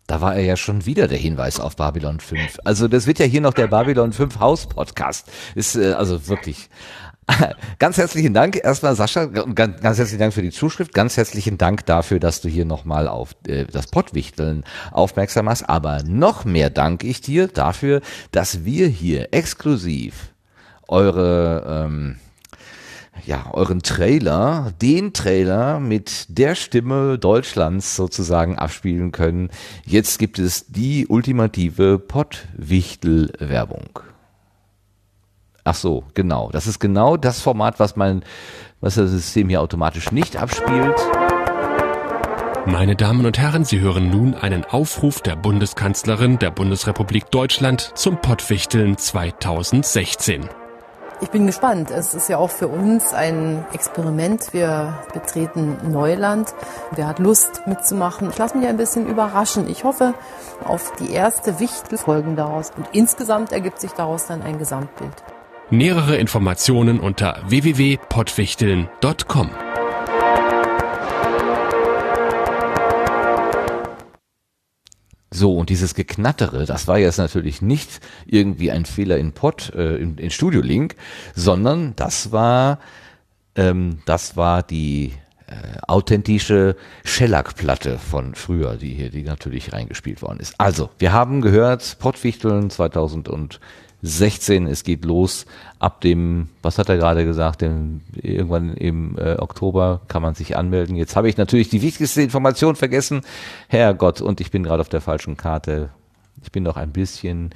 Da 0.07 0.21
war 0.21 0.35
er 0.37 0.45
ja 0.45 0.55
schon 0.55 0.85
wieder 0.85 1.09
der 1.09 1.17
Hinweis 1.17 1.59
auf 1.59 1.75
Babylon 1.75 2.21
5. 2.21 2.59
Also 2.63 2.87
das 2.87 3.05
wird 3.05 3.19
ja 3.19 3.25
hier 3.25 3.41
noch 3.41 3.53
der 3.53 3.67
Babylon 3.67 4.13
5 4.13 4.39
Haus 4.39 4.65
Podcast. 4.65 5.29
Ist 5.55 5.75
äh, 5.75 5.91
also 5.91 6.29
wirklich 6.29 6.69
Ganz 7.79 7.97
herzlichen 7.97 8.33
Dank 8.33 8.55
erstmal 8.55 8.95
Sascha, 8.95 9.25
ganz, 9.25 9.81
ganz 9.81 9.97
herzlichen 9.97 10.19
Dank 10.19 10.33
für 10.33 10.41
die 10.41 10.51
Zuschrift, 10.51 10.93
ganz 10.93 11.17
herzlichen 11.17 11.57
Dank 11.57 11.85
dafür, 11.85 12.21
dass 12.21 12.39
du 12.39 12.47
hier 12.47 12.63
nochmal 12.63 13.09
auf 13.09 13.35
äh, 13.45 13.65
das 13.65 13.87
Pottwichteln 13.87 14.63
aufmerksam 14.93 15.43
machst, 15.43 15.67
aber 15.67 16.03
noch 16.03 16.45
mehr 16.45 16.69
danke 16.69 17.07
ich 17.07 17.19
dir 17.19 17.49
dafür, 17.49 17.99
dass 18.31 18.63
wir 18.63 18.87
hier 18.87 19.33
exklusiv 19.33 20.31
eure 20.87 21.85
ähm, 21.85 22.17
ja, 23.25 23.45
euren 23.51 23.81
Trailer, 23.81 24.73
den 24.81 25.13
Trailer 25.13 25.79
mit 25.79 26.25
der 26.29 26.55
Stimme 26.55 27.17
Deutschlands 27.17 27.95
sozusagen 27.95 28.57
abspielen 28.57 29.11
können. 29.11 29.49
Jetzt 29.85 30.19
gibt 30.19 30.39
es 30.39 30.67
die 30.67 31.07
ultimative 31.07 31.99
Pottwichtel-Werbung. 31.99 33.99
Ach 35.63 35.75
so, 35.75 36.03
genau. 36.13 36.49
Das 36.51 36.67
ist 36.67 36.79
genau 36.79 37.17
das 37.17 37.41
Format, 37.41 37.79
was 37.79 37.95
mein, 37.95 38.23
was 38.79 38.95
das 38.95 39.11
System 39.11 39.49
hier 39.49 39.61
automatisch 39.61 40.11
nicht 40.11 40.37
abspielt. 40.37 40.95
Meine 42.65 42.95
Damen 42.95 43.25
und 43.25 43.37
Herren, 43.37 43.65
Sie 43.65 43.79
hören 43.79 44.09
nun 44.09 44.33
einen 44.33 44.65
Aufruf 44.65 45.21
der 45.21 45.35
Bundeskanzlerin 45.35 46.37
der 46.39 46.51
Bundesrepublik 46.51 47.31
Deutschland 47.31 47.91
zum 47.95 48.21
Pottwichteln 48.21 48.97
2016. 48.97 50.49
Ich 51.19 51.29
bin 51.29 51.47
gespannt. 51.47 51.89
Es 51.89 52.13
ist 52.13 52.29
ja 52.29 52.37
auch 52.37 52.51
für 52.51 52.67
uns 52.67 53.11
ein 53.13 53.65
Experiment. 53.73 54.53
Wir 54.53 54.99
betreten 55.13 55.77
Neuland. 55.91 56.53
Wer 56.91 57.07
hat 57.07 57.17
Lust 57.17 57.65
mitzumachen? 57.65 58.29
Ich 58.29 58.37
lasse 58.37 58.55
mich 58.55 58.67
ein 58.67 58.77
bisschen 58.77 59.07
überraschen. 59.07 59.67
Ich 59.67 59.83
hoffe 59.83 60.13
auf 60.63 60.93
die 60.99 61.11
erste 61.11 61.59
Wichtelfolgen 61.59 62.35
daraus. 62.35 62.71
Und 62.77 62.87
insgesamt 62.91 63.51
ergibt 63.51 63.81
sich 63.81 63.93
daraus 63.93 64.27
dann 64.27 64.43
ein 64.43 64.59
Gesamtbild. 64.59 65.23
Nähere 65.71 66.17
Informationen 66.17 66.99
unter 66.99 67.39
www.pottwichteln.com. 67.47 69.49
So, 75.37 75.55
und 75.55 75.69
dieses 75.69 75.93
Geknattere, 75.93 76.65
das 76.65 76.87
war 76.87 76.97
jetzt 76.97 77.19
natürlich 77.19 77.61
nicht 77.61 77.99
irgendwie 78.25 78.71
ein 78.71 78.85
Fehler 78.85 79.17
in 79.17 79.33
Pod, 79.33 79.71
äh, 79.75 79.97
in, 79.97 80.17
in 80.17 80.31
Studio 80.31 80.61
Link, 80.61 80.95
sondern 81.35 81.95
das 81.95 82.31
war, 82.31 82.79
ähm, 83.55 83.99
das 84.07 84.35
war 84.35 84.63
die 84.63 85.13
äh, 85.47 85.77
authentische 85.87 86.75
Shellac-Platte 87.05 87.97
von 87.97 88.35
früher, 88.35 88.75
die 88.75 88.93
hier, 88.93 89.09
die 89.09 89.23
natürlich 89.23 89.73
reingespielt 89.73 90.21
worden 90.21 90.39
ist. 90.39 90.55
Also, 90.57 90.89
wir 90.99 91.13
haben 91.13 91.41
gehört, 91.41 91.97
Pottwichteln 91.99 92.69
2000 92.69 93.29
und 93.29 93.59
16. 94.01 94.67
Es 94.67 94.83
geht 94.83 95.05
los 95.05 95.45
ab 95.79 96.01
dem, 96.01 96.49
was 96.61 96.77
hat 96.77 96.89
er 96.89 96.97
gerade 96.97 97.25
gesagt, 97.25 97.61
dem, 97.61 98.01
irgendwann 98.13 98.73
im 98.73 99.17
äh, 99.17 99.35
Oktober 99.35 100.01
kann 100.07 100.21
man 100.21 100.35
sich 100.35 100.55
anmelden. 100.55 100.95
Jetzt 100.95 101.15
habe 101.15 101.29
ich 101.29 101.37
natürlich 101.37 101.69
die 101.69 101.81
wichtigste 101.81 102.21
Information 102.21 102.75
vergessen. 102.75 103.21
Herrgott, 103.67 104.21
und 104.21 104.41
ich 104.41 104.51
bin 104.51 104.63
gerade 104.63 104.81
auf 104.81 104.89
der 104.89 105.01
falschen 105.01 105.37
Karte. 105.37 105.89
Ich 106.43 106.51
bin 106.51 106.63
noch 106.63 106.77
ein 106.77 106.91
bisschen 106.91 107.51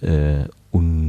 äh, 0.00 0.44
unorientiert. 0.70 1.05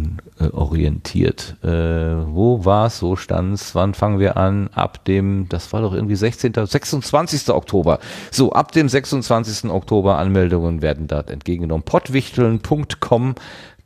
Äh, 1.63 1.67
wo 1.67 2.65
war's? 2.65 2.99
So 2.99 3.15
stand's. 3.15 3.75
Wann 3.75 3.93
fangen 3.93 4.19
wir 4.19 4.37
an? 4.37 4.69
Ab 4.73 5.05
dem, 5.05 5.47
das 5.49 5.73
war 5.73 5.81
doch 5.81 5.93
irgendwie 5.93 6.15
16. 6.15 6.53
26. 6.53 7.49
Oktober. 7.49 7.99
So, 8.31 8.51
ab 8.53 8.71
dem 8.71 8.89
26. 8.89 9.69
Oktober 9.69 10.17
Anmeldungen 10.17 10.81
werden 10.81 11.07
dort 11.07 11.29
entgegengenommen. 11.29 11.83
Pottwichteln.com 11.83 13.35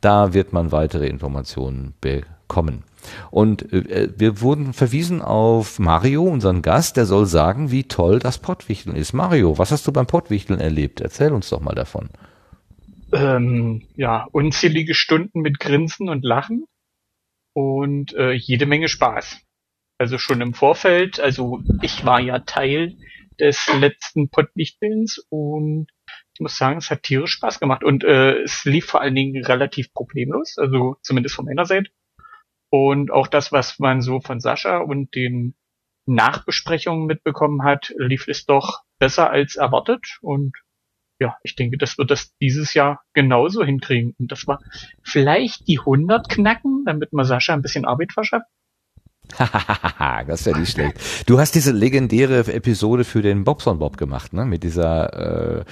da 0.02 0.34
wird 0.34 0.52
man 0.52 0.72
weitere 0.72 1.06
Informationen 1.06 1.94
bekommen. 2.00 2.82
Und 3.30 3.72
äh, 3.72 4.10
wir 4.16 4.40
wurden 4.42 4.74
verwiesen 4.74 5.22
auf 5.22 5.78
Mario, 5.78 6.24
unseren 6.24 6.60
Gast, 6.60 6.96
der 6.96 7.06
soll 7.06 7.26
sagen, 7.26 7.70
wie 7.70 7.84
toll 7.84 8.18
das 8.18 8.38
Pottwichteln 8.38 8.94
ist. 8.94 9.12
Mario, 9.12 9.58
was 9.58 9.72
hast 9.72 9.86
du 9.86 9.92
beim 9.92 10.06
Pottwichteln 10.06 10.60
erlebt? 10.60 11.00
Erzähl 11.00 11.32
uns 11.32 11.48
doch 11.48 11.60
mal 11.60 11.74
davon. 11.74 12.10
Ähm, 13.12 13.86
ja, 13.94 14.26
unzählige 14.32 14.94
Stunden 14.94 15.40
mit 15.40 15.58
Grinsen 15.58 16.08
und 16.08 16.24
Lachen 16.24 16.66
und 17.54 18.14
äh, 18.14 18.32
jede 18.32 18.66
Menge 18.66 18.88
Spaß. 18.88 19.40
Also 19.98 20.18
schon 20.18 20.40
im 20.40 20.54
Vorfeld, 20.54 21.20
also 21.20 21.60
ich 21.82 22.04
war 22.04 22.20
ja 22.20 22.40
Teil 22.40 22.96
des 23.38 23.68
letzten 23.78 24.30
Pottwichtelns 24.30 25.24
und 25.28 25.88
ich 26.34 26.40
muss 26.40 26.56
sagen, 26.56 26.78
es 26.78 26.90
hat 26.90 27.02
tierisch 27.02 27.32
Spaß 27.32 27.60
gemacht 27.60 27.84
und 27.84 28.04
äh, 28.04 28.42
es 28.42 28.64
lief 28.64 28.86
vor 28.86 29.02
allen 29.02 29.14
Dingen 29.14 29.44
relativ 29.44 29.92
problemlos, 29.92 30.56
also 30.56 30.96
zumindest 31.02 31.34
von 31.34 31.44
meiner 31.44 31.66
Seite. 31.66 31.90
Und 32.70 33.10
auch 33.10 33.26
das, 33.26 33.52
was 33.52 33.78
man 33.78 34.00
so 34.00 34.20
von 34.20 34.40
Sascha 34.40 34.78
und 34.78 35.14
den 35.14 35.54
Nachbesprechungen 36.06 37.06
mitbekommen 37.06 37.62
hat, 37.62 37.92
lief 37.98 38.28
es 38.28 38.46
doch 38.46 38.80
besser 38.98 39.30
als 39.30 39.56
erwartet. 39.56 40.18
Und 40.22 40.56
ja, 41.22 41.36
ich 41.44 41.54
denke, 41.54 41.78
das 41.78 41.98
wird 41.98 42.10
das 42.10 42.36
dieses 42.40 42.74
Jahr 42.74 43.00
genauso 43.14 43.64
hinkriegen. 43.64 44.14
Und 44.18 44.32
das 44.32 44.46
war 44.48 44.58
vielleicht 45.02 45.68
die 45.68 45.78
100 45.78 46.28
knacken, 46.28 46.82
damit 46.84 47.12
man 47.12 47.24
Sascha 47.24 47.54
ein 47.54 47.62
bisschen 47.62 47.84
Arbeit 47.84 48.12
verschafft. 48.12 48.46
das 50.26 50.44
ja 50.44 50.58
nicht 50.58 50.72
schlecht. 50.72 50.98
Du 51.26 51.38
hast 51.38 51.54
diese 51.54 51.70
legendäre 51.70 52.40
Episode 52.52 53.04
für 53.04 53.22
den 53.22 53.44
Bobson 53.44 53.78
Bob 53.78 53.96
gemacht, 53.96 54.32
ne? 54.32 54.44
Mit 54.44 54.64
dieser, 54.64 55.60
äh, 55.60 55.64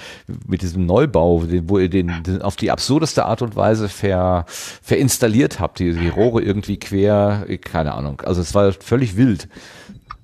mit 0.47 0.61
diesem 0.61 0.85
Neubau, 0.85 1.43
wo 1.67 1.77
ihr 1.77 1.89
den, 1.89 2.23
den 2.23 2.41
auf 2.41 2.55
die 2.55 2.71
absurdeste 2.71 3.25
Art 3.25 3.41
und 3.41 3.57
Weise 3.57 3.89
ver, 3.89 4.45
verinstalliert 4.47 5.59
habt, 5.59 5.79
die, 5.79 5.93
die 5.93 6.07
Rohre 6.07 6.41
irgendwie 6.41 6.79
quer, 6.79 7.45
keine 7.61 7.93
Ahnung. 7.93 8.21
Also 8.21 8.41
es 8.41 8.55
war 8.55 8.71
völlig 8.71 9.17
wild. 9.17 9.49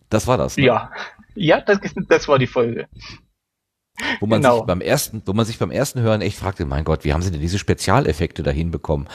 Das 0.10 0.26
war 0.26 0.38
das. 0.38 0.56
Ne? 0.56 0.66
Ja, 0.66 0.90
ja, 1.36 1.62
das, 1.62 1.80
das 2.08 2.28
war 2.30 2.40
die 2.40 2.48
Folge. 2.48 2.88
Wo 4.20 4.28
man 4.28 4.42
genau. 4.42 4.58
sich 4.58 4.66
beim 4.66 4.82
ersten, 4.82 5.24
wo 5.26 5.34
man 5.34 5.46
sich 5.46 5.58
beim 5.58 5.72
ersten 5.72 6.02
Hören 6.02 6.22
echt 6.22 6.38
fragte, 6.38 6.66
mein 6.66 6.84
Gott, 6.84 7.04
wie 7.04 7.14
haben 7.14 7.22
sie 7.22 7.32
denn 7.32 7.42
diese 7.42 7.58
Spezialeffekte 7.58 8.44
dahin 8.44 8.70
bekommen? 8.70 9.08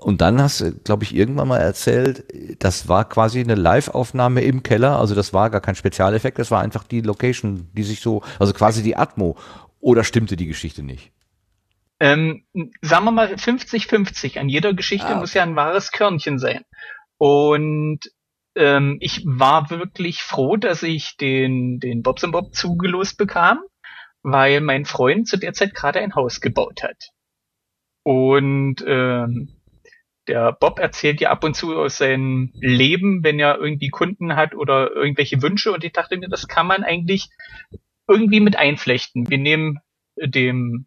Und 0.00 0.20
dann 0.20 0.40
hast 0.40 0.60
du, 0.60 0.72
glaube 0.72 1.04
ich, 1.04 1.14
irgendwann 1.14 1.48
mal 1.48 1.58
erzählt, 1.58 2.24
das 2.60 2.88
war 2.88 3.08
quasi 3.08 3.40
eine 3.40 3.56
Live-Aufnahme 3.56 4.42
im 4.42 4.62
Keller, 4.62 4.98
also 4.98 5.14
das 5.14 5.32
war 5.32 5.50
gar 5.50 5.60
kein 5.60 5.74
Spezialeffekt, 5.74 6.38
das 6.38 6.50
war 6.50 6.60
einfach 6.60 6.84
die 6.84 7.00
Location, 7.00 7.68
die 7.72 7.82
sich 7.82 8.00
so, 8.00 8.22
also 8.38 8.52
quasi 8.52 8.82
die 8.82 8.96
Atmo. 8.96 9.36
Oder 9.80 10.04
stimmte 10.04 10.36
die 10.36 10.46
Geschichte 10.46 10.84
nicht? 10.84 11.10
Ähm, 11.98 12.44
sagen 12.80 13.04
wir 13.04 13.10
mal 13.10 13.34
50-50. 13.34 14.38
An 14.38 14.48
jeder 14.48 14.74
Geschichte 14.74 15.08
ah. 15.08 15.16
muss 15.16 15.34
ja 15.34 15.42
ein 15.42 15.56
wahres 15.56 15.90
Körnchen 15.90 16.38
sein. 16.38 16.62
Und 17.18 18.00
ähm, 18.54 18.98
ich 19.00 19.22
war 19.24 19.70
wirklich 19.70 20.22
froh, 20.22 20.56
dass 20.56 20.82
ich 20.84 21.16
den, 21.16 21.80
den 21.80 22.02
Bobs 22.02 22.22
Bob 22.22 22.54
zugelost 22.54 23.18
bekam 23.18 23.58
weil 24.22 24.60
mein 24.60 24.84
Freund 24.84 25.28
zu 25.28 25.36
der 25.36 25.52
Zeit 25.52 25.74
gerade 25.74 26.00
ein 26.00 26.14
Haus 26.14 26.40
gebaut 26.40 26.82
hat. 26.82 27.10
Und 28.04 28.84
ähm, 28.86 29.48
der 30.28 30.52
Bob 30.52 30.78
erzählt 30.78 31.20
ja 31.20 31.30
ab 31.30 31.44
und 31.44 31.54
zu 31.54 31.76
aus 31.76 31.98
seinem 31.98 32.52
Leben, 32.54 33.24
wenn 33.24 33.40
er 33.40 33.58
irgendwie 33.58 33.88
Kunden 33.88 34.36
hat 34.36 34.54
oder 34.54 34.90
irgendwelche 34.92 35.42
Wünsche. 35.42 35.72
Und 35.72 35.84
ich 35.84 35.92
dachte 35.92 36.16
mir, 36.16 36.28
das 36.28 36.48
kann 36.48 36.66
man 36.66 36.84
eigentlich 36.84 37.28
irgendwie 38.08 38.40
mit 38.40 38.56
einflechten. 38.56 39.30
Wir 39.30 39.38
nehmen 39.38 39.80
dem 40.16 40.86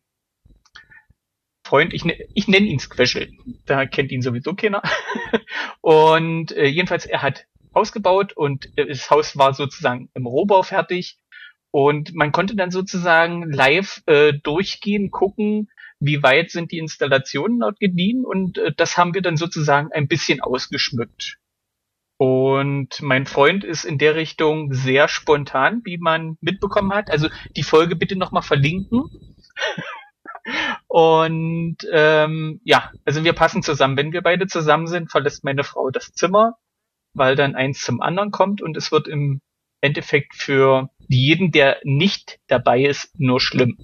Freund, 1.65 1.93
ich, 1.93 2.05
ne, 2.05 2.15
ich 2.33 2.47
nenne 2.47 2.67
ihn 2.67 2.79
Squashel, 2.79 3.31
da 3.65 3.85
kennt 3.85 4.11
ihn 4.11 4.21
sowieso 4.21 4.53
keiner. 4.53 4.83
und 5.81 6.51
äh, 6.51 6.67
jedenfalls, 6.67 7.05
er 7.05 7.23
hat 7.23 7.47
Haus 7.73 7.91
gebaut 7.91 8.33
und 8.33 8.69
äh, 8.77 8.85
das 8.85 9.09
Haus 9.09 9.35
war 9.35 9.53
sozusagen 9.53 10.09
im 10.13 10.27
Rohbau 10.27 10.61
fertig 10.63 11.17
und 11.75 12.15
man 12.15 12.31
konnte 12.31 12.55
dann 12.55 12.71
sozusagen 12.71 13.51
live 13.51 14.01
äh, 14.05 14.31
durchgehen, 14.31 15.11
gucken, 15.11 15.67
wie 15.99 16.23
weit 16.23 16.49
sind 16.49 16.71
die 16.71 16.77
Installationen 16.77 17.59
dort 17.59 17.81
gediehen 17.81 18.23
und 18.23 18.57
äh, 18.57 18.71
das 18.73 18.97
haben 18.97 19.13
wir 19.13 19.21
dann 19.21 19.35
sozusagen 19.35 19.91
ein 19.91 20.07
bisschen 20.07 20.39
ausgeschmückt. 20.39 21.37
Und 22.15 23.01
mein 23.01 23.25
Freund 23.25 23.65
ist 23.65 23.83
in 23.83 23.97
der 23.97 24.15
Richtung 24.15 24.71
sehr 24.71 25.09
spontan, 25.09 25.81
wie 25.83 25.97
man 25.97 26.37
mitbekommen 26.39 26.93
hat. 26.93 27.11
Also 27.11 27.27
die 27.57 27.63
Folge 27.63 27.97
bitte 27.97 28.15
nochmal 28.15 28.41
verlinken. 28.41 29.03
und 30.87 31.79
ähm, 31.91 32.61
ja, 32.63 32.93
also 33.03 33.25
wir 33.25 33.33
passen 33.33 33.63
zusammen. 33.63 33.97
Wenn 33.97 34.13
wir 34.13 34.21
beide 34.21 34.47
zusammen 34.47 34.87
sind, 34.87 35.11
verlässt 35.11 35.43
meine 35.43 35.65
Frau 35.65 35.89
das 35.89 36.13
Zimmer, 36.13 36.55
weil 37.13 37.35
dann 37.35 37.53
eins 37.53 37.81
zum 37.81 37.99
anderen 37.99 38.31
kommt 38.31 38.61
und 38.61 38.77
es 38.77 38.93
wird 38.93 39.09
im 39.09 39.41
Endeffekt 39.81 40.35
für 40.35 40.89
jeden, 41.07 41.51
der 41.51 41.77
nicht 41.83 42.39
dabei 42.47 42.85
ist, 42.85 43.19
nur 43.19 43.39
schlimm. 43.39 43.77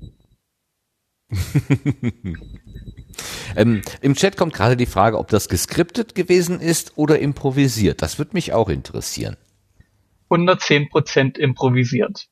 ähm, 3.55 3.81
Im 4.01 4.15
Chat 4.15 4.37
kommt 4.37 4.53
gerade 4.53 4.75
die 4.77 4.85
Frage, 4.85 5.17
ob 5.17 5.29
das 5.29 5.49
geskriptet 5.49 6.15
gewesen 6.15 6.59
ist 6.59 6.97
oder 6.97 7.19
improvisiert. 7.19 8.01
Das 8.01 8.17
würde 8.17 8.31
mich 8.33 8.53
auch 8.53 8.69
interessieren. 8.69 9.37
110% 10.29 11.37
improvisiert. 11.37 12.27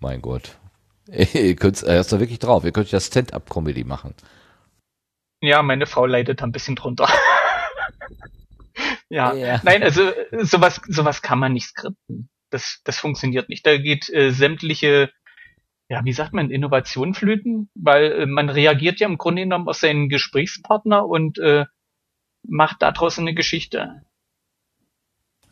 Mein 0.00 0.22
Gott. 0.22 0.56
Ihr 1.06 1.56
könnt 1.56 1.82
äh, 1.82 2.00
ist 2.00 2.12
da 2.12 2.20
wirklich 2.20 2.38
drauf. 2.38 2.64
Ihr 2.64 2.72
könnt 2.72 2.90
ja 2.90 3.00
Stand-up-Comedy 3.00 3.84
machen. 3.84 4.14
Ja, 5.40 5.62
meine 5.62 5.86
Frau 5.86 6.06
leidet 6.06 6.42
ein 6.42 6.52
bisschen 6.52 6.76
drunter. 6.76 7.08
ja. 9.08 9.32
ja. 9.34 9.60
Nein, 9.62 9.82
also 9.82 10.12
sowas, 10.42 10.80
sowas 10.88 11.22
kann 11.22 11.38
man 11.38 11.52
nicht 11.52 11.68
skripten 11.68 12.28
das, 12.50 12.80
das 12.84 12.98
funktioniert 12.98 13.48
nicht. 13.48 13.66
Da 13.66 13.76
geht 13.76 14.08
äh, 14.10 14.30
sämtliche, 14.30 15.10
ja, 15.88 16.04
wie 16.04 16.12
sagt 16.12 16.32
man, 16.32 16.50
Innovation 16.50 17.14
flöten, 17.14 17.70
weil 17.74 18.12
äh, 18.12 18.26
man 18.26 18.48
reagiert 18.48 19.00
ja 19.00 19.08
im 19.08 19.18
Grunde 19.18 19.42
genommen 19.42 19.68
auf 19.68 19.76
seinen 19.76 20.08
Gesprächspartner 20.08 21.06
und 21.06 21.38
äh, 21.38 21.64
macht 22.46 22.82
daraus 22.82 23.18
eine 23.18 23.34
Geschichte. 23.34 24.02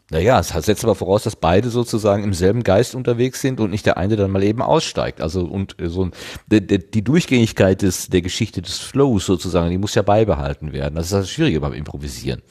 Naja, 0.09 0.39
es 0.39 0.49
setzt 0.51 0.85
aber 0.85 0.95
voraus, 0.95 1.25
dass 1.25 1.35
beide 1.35 1.69
sozusagen 1.69 2.23
im 2.23 2.33
selben 2.33 2.63
Geist 2.63 2.95
unterwegs 2.95 3.41
sind 3.41 3.59
und 3.59 3.71
nicht 3.71 3.87
der 3.87 3.97
eine 3.97 4.15
dann 4.15 4.31
mal 4.31 4.45
eben 4.45 4.63
aussteigt. 4.63 5.21
Also 5.21 5.45
und 5.45 5.81
äh, 5.81 5.89
so 5.89 6.11
die, 6.47 6.61
die 6.61 7.03
Durchgängigkeit 7.03 7.83
des 7.83 8.09
der 8.09 8.23
Geschichte 8.23 8.63
des 8.63 8.79
Flows 8.79 9.27
sozusagen, 9.27 9.71
die 9.71 9.79
muss 9.79 9.97
ja 9.97 10.03
beibehalten 10.03 10.73
werden. 10.73 10.95
Das 10.95 11.07
ist 11.07 11.13
das 11.13 11.31
Schwierige 11.31 11.61
beim 11.61 11.73
Improvisieren. 11.73 12.43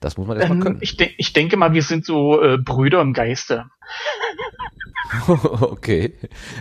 Das 0.00 0.16
muss 0.16 0.26
man 0.26 0.38
erstmal 0.38 0.58
ähm, 0.58 0.64
können. 0.64 0.78
Ich, 0.80 0.96
de 0.96 1.10
ich 1.18 1.32
denke 1.32 1.56
mal, 1.56 1.74
wir 1.74 1.82
sind 1.82 2.06
so 2.06 2.42
äh, 2.42 2.56
Brüder 2.58 3.02
im 3.02 3.12
Geiste. 3.12 3.66
okay. 5.28 6.14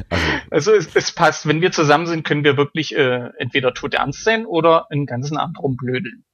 Also, 0.10 0.26
also 0.50 0.74
es, 0.74 0.96
es, 0.96 1.12
passt. 1.14 1.48
Wenn 1.48 1.62
wir 1.62 1.72
zusammen 1.72 2.06
sind, 2.06 2.26
können 2.26 2.44
wir 2.44 2.58
wirklich 2.58 2.96
äh, 2.96 3.30
entweder 3.38 3.74
tot 3.74 3.94
ernst 3.94 4.24
sein 4.24 4.46
oder 4.46 4.92
einen 4.92 5.06
ganzen 5.06 5.38
Abend 5.38 5.58
rumblödeln. 5.60 6.26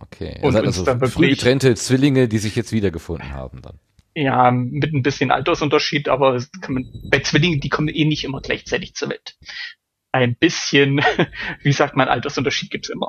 Okay. 0.00 0.38
Und 0.42 0.56
also 0.56 0.82
uns 0.82 1.12
früh 1.12 1.28
getrennte 1.28 1.74
Zwillinge, 1.74 2.28
die 2.28 2.38
sich 2.38 2.56
jetzt 2.56 2.72
wiedergefunden 2.72 3.32
haben 3.32 3.60
dann. 3.62 3.78
Ja, 4.14 4.50
mit 4.50 4.94
ein 4.94 5.02
bisschen 5.02 5.30
Altersunterschied, 5.30 6.08
aber 6.08 6.42
man, 6.68 6.88
bei 7.10 7.20
Zwillingen, 7.20 7.60
die 7.60 7.68
kommen 7.68 7.88
eh 7.88 8.06
nicht 8.06 8.24
immer 8.24 8.40
gleichzeitig 8.40 8.94
zur 8.94 9.10
Welt. 9.10 9.36
Ein 10.12 10.36
bisschen, 10.36 11.02
wie 11.62 11.72
sagt 11.72 11.96
man, 11.96 12.08
Altersunterschied 12.08 12.70
gibt's 12.70 12.88
immer. 12.88 13.08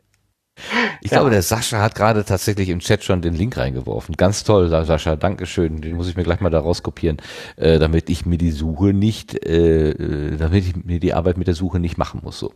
Ich 1.01 1.11
ja. 1.11 1.17
glaube, 1.17 1.29
der 1.29 1.41
Sascha 1.41 1.81
hat 1.81 1.95
gerade 1.95 2.23
tatsächlich 2.23 2.69
im 2.69 2.79
Chat 2.79 3.03
schon 3.03 3.21
den 3.21 3.33
Link 3.33 3.57
reingeworfen. 3.57 4.15
Ganz 4.15 4.43
toll, 4.43 4.69
Sascha, 4.69 5.15
Dankeschön. 5.15 5.81
Den 5.81 5.95
muss 5.95 6.07
ich 6.07 6.15
mir 6.15 6.23
gleich 6.23 6.39
mal 6.39 6.49
da 6.49 6.59
rauskopieren, 6.59 7.17
äh, 7.57 7.77
damit 7.77 8.09
ich 8.09 8.25
mir 8.25 8.37
die 8.37 8.51
Suche 8.51 8.93
nicht, 8.93 9.45
äh, 9.45 9.91
äh, 9.91 10.37
damit 10.37 10.65
ich 10.65 10.85
mir 10.85 10.99
die 10.99 11.13
Arbeit 11.13 11.37
mit 11.37 11.47
der 11.47 11.55
Suche 11.55 11.79
nicht 11.79 11.97
machen 11.97 12.21
muss. 12.23 12.39
So. 12.39 12.53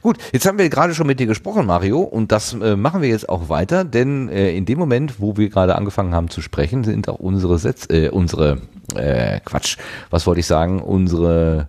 Gut, 0.00 0.16
jetzt 0.32 0.46
haben 0.46 0.58
wir 0.58 0.68
gerade 0.70 0.94
schon 0.94 1.06
mit 1.06 1.20
dir 1.20 1.26
gesprochen, 1.26 1.66
Mario, 1.66 2.00
und 2.00 2.32
das 2.32 2.54
äh, 2.54 2.76
machen 2.76 3.02
wir 3.02 3.08
jetzt 3.08 3.28
auch 3.28 3.48
weiter, 3.48 3.84
denn 3.84 4.28
äh, 4.28 4.56
in 4.56 4.64
dem 4.64 4.78
Moment, 4.78 5.20
wo 5.20 5.36
wir 5.36 5.48
gerade 5.50 5.76
angefangen 5.76 6.14
haben 6.14 6.30
zu 6.30 6.40
sprechen, 6.40 6.84
sind 6.84 7.08
auch 7.08 7.18
unsere 7.18 7.58
Sätze, 7.58 8.06
äh, 8.06 8.08
unsere 8.08 8.62
äh, 8.94 9.40
Quatsch, 9.40 9.76
was 10.10 10.26
wollte 10.26 10.40
ich 10.40 10.46
sagen, 10.46 10.80
unsere 10.80 11.68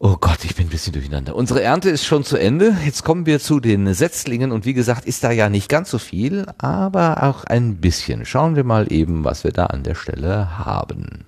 Oh 0.00 0.16
Gott, 0.20 0.44
ich 0.44 0.54
bin 0.54 0.68
ein 0.68 0.70
bisschen 0.70 0.92
durcheinander. 0.92 1.34
Unsere 1.34 1.60
Ernte 1.60 1.90
ist 1.90 2.04
schon 2.04 2.22
zu 2.22 2.36
Ende. 2.36 2.76
Jetzt 2.84 3.02
kommen 3.02 3.26
wir 3.26 3.40
zu 3.40 3.58
den 3.58 3.92
Setzlingen 3.92 4.52
und 4.52 4.64
wie 4.64 4.72
gesagt, 4.72 5.06
ist 5.06 5.24
da 5.24 5.32
ja 5.32 5.48
nicht 5.48 5.68
ganz 5.68 5.90
so 5.90 5.98
viel, 5.98 6.46
aber 6.56 7.24
auch 7.24 7.42
ein 7.42 7.78
bisschen. 7.78 8.24
Schauen 8.24 8.54
wir 8.54 8.62
mal 8.62 8.92
eben, 8.92 9.24
was 9.24 9.42
wir 9.42 9.50
da 9.50 9.66
an 9.66 9.82
der 9.82 9.96
Stelle 9.96 10.56
haben. 10.56 11.24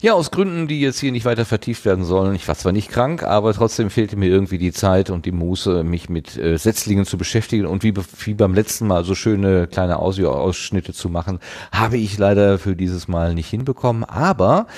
Ja, 0.00 0.12
aus 0.12 0.30
Gründen, 0.30 0.68
die 0.68 0.80
jetzt 0.80 1.00
hier 1.00 1.10
nicht 1.10 1.24
weiter 1.24 1.44
vertieft 1.44 1.84
werden 1.84 2.04
sollen. 2.04 2.36
Ich 2.36 2.46
war 2.46 2.54
zwar 2.54 2.70
nicht 2.70 2.88
krank, 2.88 3.24
aber 3.24 3.52
trotzdem 3.52 3.90
fehlte 3.90 4.16
mir 4.16 4.28
irgendwie 4.28 4.58
die 4.58 4.70
Zeit 4.70 5.10
und 5.10 5.26
die 5.26 5.32
Muße, 5.32 5.82
mich 5.82 6.08
mit 6.08 6.36
äh, 6.36 6.56
Setzlingen 6.56 7.04
zu 7.04 7.18
beschäftigen 7.18 7.66
und 7.66 7.82
wie, 7.82 7.92
wie 8.20 8.34
beim 8.34 8.54
letzten 8.54 8.86
Mal 8.86 9.02
so 9.02 9.16
schöne 9.16 9.66
kleine 9.66 9.98
Audio-Ausschnitte 9.98 10.92
zu 10.92 11.08
machen, 11.08 11.40
habe 11.72 11.96
ich 11.96 12.16
leider 12.16 12.60
für 12.60 12.76
dieses 12.76 13.08
Mal 13.08 13.34
nicht 13.34 13.50
hinbekommen. 13.50 14.04
Aber 14.04 14.68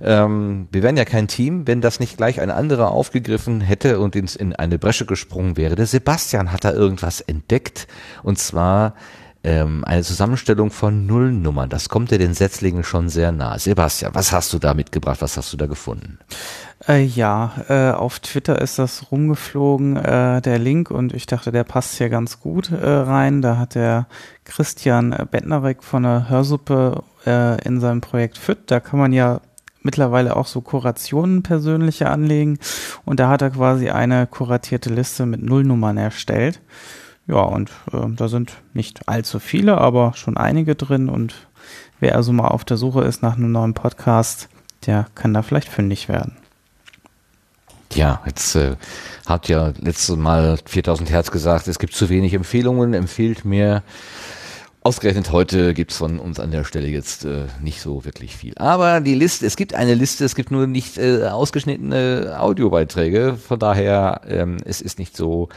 ähm, 0.00 0.68
wir 0.72 0.82
wären 0.82 0.96
ja 0.96 1.04
kein 1.04 1.28
Team, 1.28 1.66
wenn 1.66 1.82
das 1.82 2.00
nicht 2.00 2.16
gleich 2.16 2.40
ein 2.40 2.50
anderer 2.50 2.90
aufgegriffen 2.90 3.60
hätte 3.60 4.00
und 4.00 4.16
ins, 4.16 4.34
in 4.34 4.56
eine 4.56 4.78
Bresche 4.78 5.04
gesprungen 5.04 5.58
wäre. 5.58 5.74
Der 5.76 5.86
Sebastian 5.86 6.52
hat 6.52 6.64
da 6.64 6.72
irgendwas 6.72 7.20
entdeckt 7.20 7.86
und 8.22 8.38
zwar 8.38 8.94
ähm, 9.42 9.84
eine 9.84 10.02
Zusammenstellung 10.02 10.70
von 10.70 11.06
Nullnummern. 11.06 11.68
Das 11.68 11.88
kommt 11.88 12.10
dir 12.10 12.18
den 12.18 12.34
Setzlingen 12.34 12.84
schon 12.84 13.08
sehr 13.08 13.32
nah. 13.32 13.58
Sebastian, 13.58 14.14
was 14.14 14.32
hast 14.32 14.52
du 14.52 14.58
da 14.58 14.74
mitgebracht? 14.74 15.22
Was 15.22 15.36
hast 15.36 15.52
du 15.52 15.56
da 15.56 15.66
gefunden? 15.66 16.18
Äh, 16.86 17.04
ja, 17.04 17.52
äh, 17.68 17.90
auf 17.92 18.20
Twitter 18.20 18.60
ist 18.60 18.78
das 18.78 19.10
rumgeflogen, 19.10 19.96
äh, 19.96 20.40
der 20.40 20.58
Link, 20.58 20.90
und 20.90 21.14
ich 21.14 21.26
dachte, 21.26 21.52
der 21.52 21.64
passt 21.64 21.96
hier 21.96 22.08
ganz 22.08 22.40
gut 22.40 22.70
äh, 22.70 22.86
rein. 22.86 23.42
Da 23.42 23.56
hat 23.58 23.74
der 23.74 24.06
Christian 24.44 25.10
Bettnerek 25.30 25.82
von 25.82 26.02
der 26.02 26.28
Hörsuppe 26.28 27.02
äh, 27.26 27.62
in 27.66 27.80
seinem 27.80 28.00
Projekt 28.00 28.38
FIT, 28.38 28.70
da 28.70 28.80
kann 28.80 28.98
man 28.98 29.12
ja 29.12 29.40
mittlerweile 29.82 30.36
auch 30.36 30.46
so 30.46 30.60
Kurationen 30.60 31.42
persönliche 31.42 32.10
anlegen. 32.10 32.58
Und 33.04 33.20
da 33.20 33.28
hat 33.28 33.42
er 33.42 33.50
quasi 33.50 33.90
eine 33.90 34.26
kuratierte 34.26 34.90
Liste 34.90 35.26
mit 35.26 35.42
Nullnummern 35.42 35.96
erstellt. 35.96 36.60
Ja, 37.30 37.42
und 37.42 37.70
äh, 37.92 38.08
da 38.16 38.26
sind 38.26 38.54
nicht 38.74 39.08
allzu 39.08 39.38
viele, 39.38 39.78
aber 39.78 40.14
schon 40.16 40.36
einige 40.36 40.74
drin 40.74 41.08
und 41.08 41.46
wer 42.00 42.16
also 42.16 42.32
mal 42.32 42.48
auf 42.48 42.64
der 42.64 42.76
Suche 42.76 43.02
ist 43.02 43.22
nach 43.22 43.36
einem 43.36 43.52
neuen 43.52 43.72
Podcast, 43.72 44.48
der 44.84 45.06
kann 45.14 45.32
da 45.32 45.42
vielleicht 45.42 45.68
fündig 45.68 46.08
werden. 46.08 46.36
Ja, 47.92 48.20
jetzt 48.26 48.56
äh, 48.56 48.74
hat 49.26 49.48
ja 49.48 49.72
letztes 49.80 50.16
Mal 50.16 50.58
4000 50.64 51.08
Hertz 51.10 51.30
gesagt, 51.30 51.68
es 51.68 51.78
gibt 51.78 51.94
zu 51.94 52.08
wenig 52.08 52.34
Empfehlungen, 52.34 52.94
empfiehlt 52.94 53.44
mir. 53.44 53.84
Ausgerechnet 54.82 55.30
heute 55.30 55.72
gibt's 55.72 55.98
von 55.98 56.18
uns 56.18 56.40
an 56.40 56.50
der 56.50 56.64
Stelle 56.64 56.88
jetzt 56.88 57.24
äh, 57.26 57.44
nicht 57.62 57.80
so 57.80 58.04
wirklich 58.04 58.36
viel. 58.36 58.54
Aber 58.56 59.00
die 59.00 59.14
Liste, 59.14 59.46
es 59.46 59.56
gibt 59.56 59.74
eine 59.74 59.94
Liste, 59.94 60.24
es 60.24 60.34
gibt 60.34 60.50
nur 60.50 60.66
nicht 60.66 60.98
äh, 60.98 61.28
ausgeschnittene 61.28 62.36
Audiobeiträge. 62.40 63.36
Von 63.36 63.58
daher, 63.60 64.22
ähm, 64.26 64.56
es 64.64 64.80
ist 64.80 64.98
nicht 64.98 65.16
so 65.16 65.48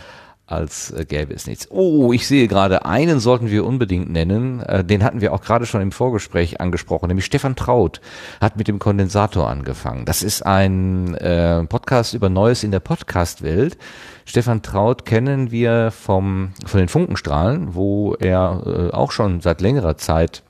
als 0.45 0.91
äh, 0.91 1.05
gäbe 1.05 1.33
es 1.33 1.47
nichts. 1.47 1.67
Oh, 1.71 2.11
ich 2.13 2.27
sehe 2.27 2.47
gerade, 2.47 2.85
einen 2.85 3.19
sollten 3.19 3.49
wir 3.49 3.65
unbedingt 3.65 4.09
nennen. 4.09 4.61
Äh, 4.61 4.83
den 4.83 5.03
hatten 5.03 5.21
wir 5.21 5.33
auch 5.33 5.41
gerade 5.41 5.65
schon 5.65 5.81
im 5.81 5.91
Vorgespräch 5.91 6.59
angesprochen, 6.59 7.07
nämlich 7.07 7.25
Stefan 7.25 7.55
Traut 7.55 8.01
hat 8.41 8.57
mit 8.57 8.67
dem 8.67 8.79
Kondensator 8.79 9.49
angefangen. 9.49 10.05
Das 10.05 10.21
ist 10.21 10.45
ein 10.45 11.15
äh, 11.15 11.63
Podcast 11.65 12.13
über 12.13 12.29
Neues 12.29 12.63
in 12.63 12.71
der 12.71 12.81
Podcast-Welt. 12.81 13.77
Stefan 14.25 14.61
Traut 14.61 15.05
kennen 15.05 15.51
wir 15.51 15.91
vom, 15.91 16.53
von 16.65 16.79
den 16.79 16.89
Funkenstrahlen, 16.89 17.75
wo 17.75 18.13
er 18.15 18.93
auch 18.93 19.11
schon 19.11 19.41
seit 19.41 19.59
längerer 19.59 19.97
Zeit 19.97 20.43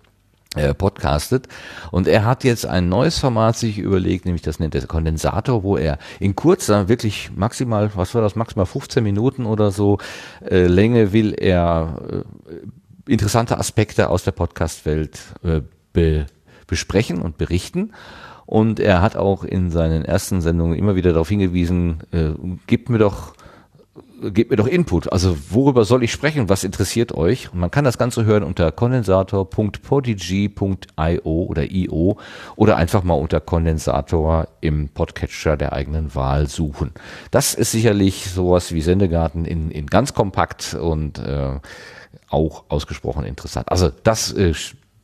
äh, 0.55 0.73
podcastet. 0.73 1.47
Und 1.91 2.07
er 2.07 2.25
hat 2.25 2.43
jetzt 2.43 2.65
ein 2.65 2.89
neues 2.89 3.19
Format 3.19 3.57
sich 3.57 3.79
überlegt, 3.79 4.25
nämlich 4.25 4.41
das 4.41 4.59
nennt 4.59 4.75
er 4.75 4.85
Kondensator, 4.85 5.63
wo 5.63 5.77
er 5.77 5.97
in 6.19 6.35
kurzer, 6.35 6.89
wirklich 6.89 7.31
maximal, 7.35 7.91
was 7.95 8.13
war 8.13 8.21
das, 8.21 8.35
maximal 8.35 8.65
15 8.65 9.03
Minuten 9.03 9.45
oder 9.45 9.71
so 9.71 9.97
äh, 10.49 10.67
Länge 10.67 11.13
will 11.13 11.33
er 11.33 12.23
äh, 13.07 13.11
interessante 13.11 13.57
Aspekte 13.57 14.09
aus 14.09 14.23
der 14.23 14.31
Podcast-Welt 14.31 15.19
äh, 15.43 15.61
be 15.91 16.25
besprechen 16.65 17.21
und 17.21 17.37
berichten. 17.37 17.91
Und 18.45 18.79
er 18.79 19.01
hat 19.01 19.15
auch 19.15 19.43
in 19.43 19.69
seinen 19.69 20.05
ersten 20.05 20.41
Sendungen 20.41 20.77
immer 20.77 20.95
wieder 20.95 21.11
darauf 21.11 21.29
hingewiesen, 21.29 21.99
äh, 22.11 22.31
gebt 22.67 22.89
mir 22.89 22.97
doch 22.97 23.33
gebt 24.21 24.51
mir 24.51 24.57
doch 24.57 24.67
Input. 24.67 25.11
Also 25.11 25.35
worüber 25.49 25.85
soll 25.85 26.03
ich 26.03 26.11
sprechen? 26.11 26.49
Was 26.49 26.63
interessiert 26.63 27.13
euch? 27.13 27.51
Und 27.51 27.59
man 27.59 27.71
kann 27.71 27.83
das 27.83 27.97
Ganze 27.97 28.25
hören 28.25 28.43
unter 28.43 28.71
kondensator.podigy.io 28.71 31.21
oder 31.23 31.71
io 31.71 32.17
oder 32.55 32.77
einfach 32.77 33.03
mal 33.03 33.15
unter 33.15 33.39
Kondensator 33.39 34.47
im 34.61 34.89
Podcatcher 34.89 35.57
der 35.57 35.73
eigenen 35.73 36.13
Wahl 36.15 36.47
suchen. 36.47 36.91
Das 37.31 37.53
ist 37.53 37.71
sicherlich 37.71 38.29
sowas 38.29 38.71
wie 38.71 38.81
Sendegarten 38.81 39.45
in, 39.45 39.71
in 39.71 39.87
ganz 39.87 40.13
kompakt 40.13 40.73
und 40.73 41.19
äh, 41.19 41.59
auch 42.29 42.63
ausgesprochen 42.69 43.25
interessant. 43.25 43.69
Also 43.69 43.91
das 44.03 44.31
äh, 44.33 44.53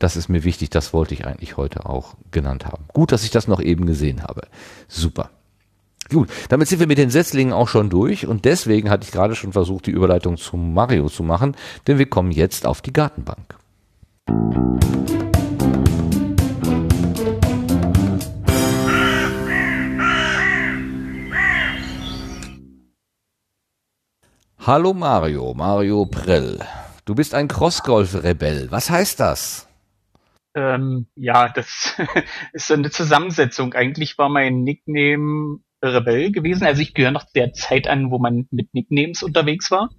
das 0.00 0.16
ist 0.16 0.30
mir 0.30 0.44
wichtig, 0.44 0.70
das 0.70 0.94
wollte 0.94 1.12
ich 1.12 1.26
eigentlich 1.26 1.58
heute 1.58 1.84
auch 1.84 2.14
genannt 2.30 2.64
haben. 2.64 2.86
Gut, 2.94 3.12
dass 3.12 3.22
ich 3.22 3.30
das 3.30 3.46
noch 3.46 3.60
eben 3.60 3.84
gesehen 3.84 4.22
habe. 4.22 4.48
Super. 4.88 5.28
Gut, 6.10 6.28
damit 6.48 6.66
sind 6.66 6.80
wir 6.80 6.88
mit 6.88 6.98
den 6.98 7.10
Setzlingen 7.10 7.52
auch 7.52 7.68
schon 7.68 7.88
durch 7.88 8.26
und 8.26 8.44
deswegen 8.44 8.90
hatte 8.90 9.04
ich 9.04 9.12
gerade 9.12 9.36
schon 9.36 9.52
versucht, 9.52 9.86
die 9.86 9.92
Überleitung 9.92 10.36
zu 10.36 10.56
Mario 10.56 11.08
zu 11.08 11.22
machen, 11.22 11.56
denn 11.86 11.98
wir 11.98 12.10
kommen 12.10 12.32
jetzt 12.32 12.66
auf 12.66 12.82
die 12.82 12.92
Gartenbank. 12.92 13.56
Hallo 24.66 24.92
Mario, 24.92 25.54
Mario 25.54 26.06
Prell. 26.06 26.58
Du 27.04 27.14
bist 27.14 27.34
ein 27.34 27.46
Crossgolf-Rebell. 27.46 28.72
Was 28.72 28.90
heißt 28.90 29.20
das? 29.20 29.68
Ähm, 30.56 31.06
ja, 31.14 31.48
das 31.48 31.94
ist 32.52 32.66
so 32.66 32.74
eine 32.74 32.90
Zusammensetzung. 32.90 33.74
Eigentlich 33.74 34.18
war 34.18 34.28
mein 34.28 34.64
Nickname 34.64 35.60
Rebell 35.82 36.32
gewesen. 36.32 36.64
Also 36.64 36.82
ich 36.82 36.94
gehöre 36.94 37.10
noch 37.10 37.24
der 37.34 37.52
Zeit 37.52 37.88
an, 37.88 38.10
wo 38.10 38.18
man 38.18 38.46
mit 38.50 38.74
Nicknames 38.74 39.22
unterwegs 39.22 39.70
war, 39.70 39.90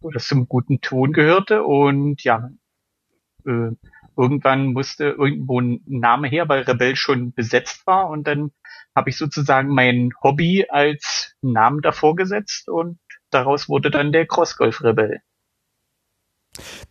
wo 0.00 0.10
das 0.10 0.26
zum 0.26 0.48
guten 0.48 0.80
Ton 0.80 1.12
gehörte. 1.12 1.62
Und 1.64 2.22
ja, 2.24 2.50
äh, 3.46 3.70
irgendwann 4.16 4.72
musste 4.72 5.04
irgendwo 5.04 5.60
ein 5.60 5.82
Name 5.86 6.28
her, 6.28 6.48
weil 6.48 6.62
Rebell 6.62 6.96
schon 6.96 7.32
besetzt 7.32 7.86
war. 7.86 8.08
Und 8.08 8.26
dann 8.26 8.52
habe 8.94 9.10
ich 9.10 9.16
sozusagen 9.16 9.68
mein 9.68 10.10
Hobby 10.22 10.66
als 10.68 11.34
Namen 11.42 11.80
davor 11.80 12.16
gesetzt 12.16 12.68
und 12.68 12.98
daraus 13.30 13.68
wurde 13.68 13.90
dann 13.90 14.12
der 14.12 14.26
Crossgolf 14.26 14.82
Rebell. 14.82 15.20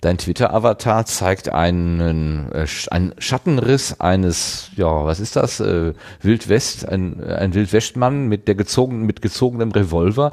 Dein 0.02 0.18
Twitter-Avatar 0.18 1.06
zeigt 1.06 1.50
einen, 1.50 2.52
äh, 2.52 2.68
einen 2.92 3.14
Schattenriss 3.20 4.00
eines, 4.00 4.72
ja, 4.76 5.06
was 5.06 5.20
ist 5.20 5.36
das? 5.36 5.60
Äh, 5.60 5.94
Wildwest, 6.22 6.88
ein, 6.88 7.24
ein 7.24 7.54
Wildwestmann 7.54 8.28
mit 8.28 8.48
der 8.48 8.56
gezogenen, 8.56 9.06
mit 9.06 9.22
gezogenem 9.22 9.72
Revolver. 9.72 10.32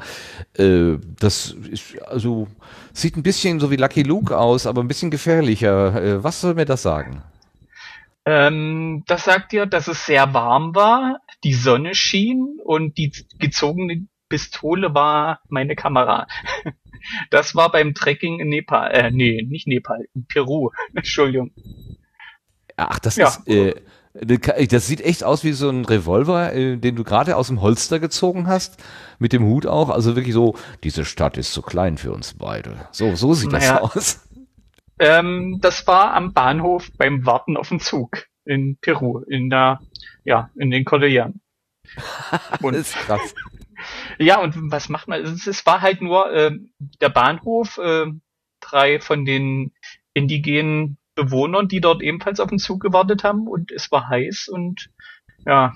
Äh, 0.57 0.97
das 1.19 1.55
ist, 1.71 1.99
also, 2.07 2.47
sieht 2.93 3.17
ein 3.17 3.23
bisschen 3.23 3.59
so 3.59 3.71
wie 3.71 3.75
Lucky 3.75 4.03
Luke 4.03 4.37
aus, 4.37 4.65
aber 4.65 4.81
ein 4.81 4.87
bisschen 4.87 5.11
gefährlicher. 5.11 6.01
Äh, 6.01 6.23
was 6.23 6.41
soll 6.41 6.55
mir 6.55 6.65
das 6.65 6.81
sagen? 6.81 7.23
Ähm, 8.25 9.03
das 9.07 9.23
sagt 9.23 9.53
dir, 9.53 9.65
dass 9.65 9.87
es 9.87 10.05
sehr 10.05 10.33
warm 10.33 10.75
war, 10.75 11.21
die 11.45 11.53
Sonne 11.53 11.95
schien 11.95 12.59
und 12.63 12.97
die 12.97 13.13
gezogene 13.39 14.05
Pistole 14.27 14.93
war 14.93 15.39
meine 15.47 15.75
Kamera. 15.75 16.27
Das 17.29 17.55
war 17.55 17.71
beim 17.71 17.93
Trekking 17.93 18.39
in 18.39 18.49
Nepal. 18.49 18.91
Äh, 18.91 19.11
nee, 19.11 19.45
nicht 19.47 19.67
Nepal, 19.67 20.05
in 20.13 20.25
Peru. 20.27 20.71
Entschuldigung. 20.95 21.51
Ach, 22.75 22.99
das 22.99 23.15
ja. 23.15 23.27
ist. 23.27 23.47
Äh, 23.47 23.75
das 24.19 24.87
sieht 24.87 25.01
echt 25.01 25.23
aus 25.23 25.43
wie 25.43 25.51
so 25.51 25.69
ein 25.69 25.85
Revolver, 25.85 26.53
äh, 26.53 26.77
den 26.77 26.95
du 26.95 27.03
gerade 27.03 27.35
aus 27.35 27.47
dem 27.47 27.61
Holster 27.61 27.99
gezogen 27.99 28.47
hast, 28.47 28.83
mit 29.19 29.31
dem 29.31 29.43
Hut 29.43 29.67
auch. 29.67 29.89
Also 29.89 30.15
wirklich 30.15 30.33
so, 30.33 30.55
diese 30.83 31.05
Stadt 31.05 31.37
ist 31.37 31.53
zu 31.53 31.61
klein 31.61 31.97
für 31.97 32.11
uns 32.11 32.33
beide. 32.33 32.87
So, 32.91 33.15
so 33.15 33.33
sieht 33.33 33.51
naja, 33.51 33.79
das 33.79 33.81
aus. 33.97 34.29
Ähm, 34.99 35.59
das 35.61 35.85
war 35.85 36.13
am 36.13 36.33
Bahnhof 36.33 36.89
beim 36.97 37.25
Warten 37.25 37.57
auf 37.57 37.69
den 37.69 37.79
Zug 37.79 38.25
in 38.45 38.77
Peru, 38.81 39.19
in 39.19 39.49
der, 39.49 39.79
ja, 40.23 40.49
in 40.55 40.71
den 40.71 40.85
Kordilleren. 40.85 41.41
das 42.61 42.75
ist 42.75 42.95
krass. 42.95 43.35
Ja, 44.17 44.39
und 44.39 44.55
was 44.71 44.89
macht 44.89 45.07
man? 45.07 45.21
Es, 45.21 45.47
es 45.47 45.65
war 45.65 45.81
halt 45.81 46.01
nur 46.01 46.31
äh, 46.31 46.51
der 47.01 47.09
Bahnhof, 47.09 47.77
äh, 47.77 48.07
drei 48.59 48.99
von 48.99 49.25
den 49.25 49.71
indigenen 50.13 50.97
Bewohnern, 51.15 51.67
die 51.67 51.81
dort 51.81 52.01
ebenfalls 52.01 52.39
auf 52.39 52.49
den 52.49 52.59
Zug 52.59 52.81
gewartet 52.81 53.23
haben 53.23 53.47
und 53.47 53.71
es 53.71 53.91
war 53.91 54.07
heiß 54.07 54.47
und 54.47 54.89
ja, 55.45 55.75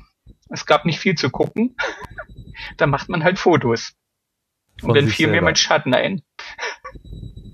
es 0.49 0.65
gab 0.65 0.85
nicht 0.85 0.99
viel 0.99 1.15
zu 1.15 1.29
gucken. 1.29 1.75
da 2.77 2.87
macht 2.87 3.09
man 3.09 3.23
halt 3.23 3.39
Fotos. 3.39 3.93
Von 4.79 4.91
und 4.91 4.95
dann 4.95 5.07
fiel 5.07 5.27
selber. 5.27 5.33
mir 5.33 5.41
mein 5.41 5.55
Schatten 5.55 5.93
ein. 5.93 6.21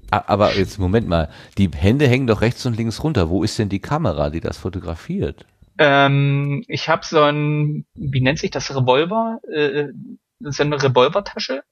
Aber 0.10 0.56
jetzt, 0.56 0.80
Moment 0.80 1.10
mal, 1.10 1.30
die 1.58 1.70
Hände 1.70 2.08
hängen 2.08 2.28
doch 2.28 2.40
rechts 2.40 2.66
und 2.66 2.78
links 2.78 3.04
runter. 3.04 3.30
Wo 3.30 3.44
ist 3.44 3.60
denn 3.60 3.68
die 3.68 3.82
Kamera, 3.82 4.30
die 4.30 4.40
das 4.40 4.58
fotografiert? 4.58 5.46
Ähm, 5.80 6.64
ich 6.68 6.88
habe 6.88 7.06
so 7.06 7.22
ein, 7.22 7.86
wie 7.94 8.22
nennt 8.22 8.40
sich 8.40 8.52
das, 8.52 8.74
Revolver? 8.74 9.40
Äh, 9.54 9.90
so 10.40 10.64
eine 10.64 10.82
Revolvertasche 10.82 11.64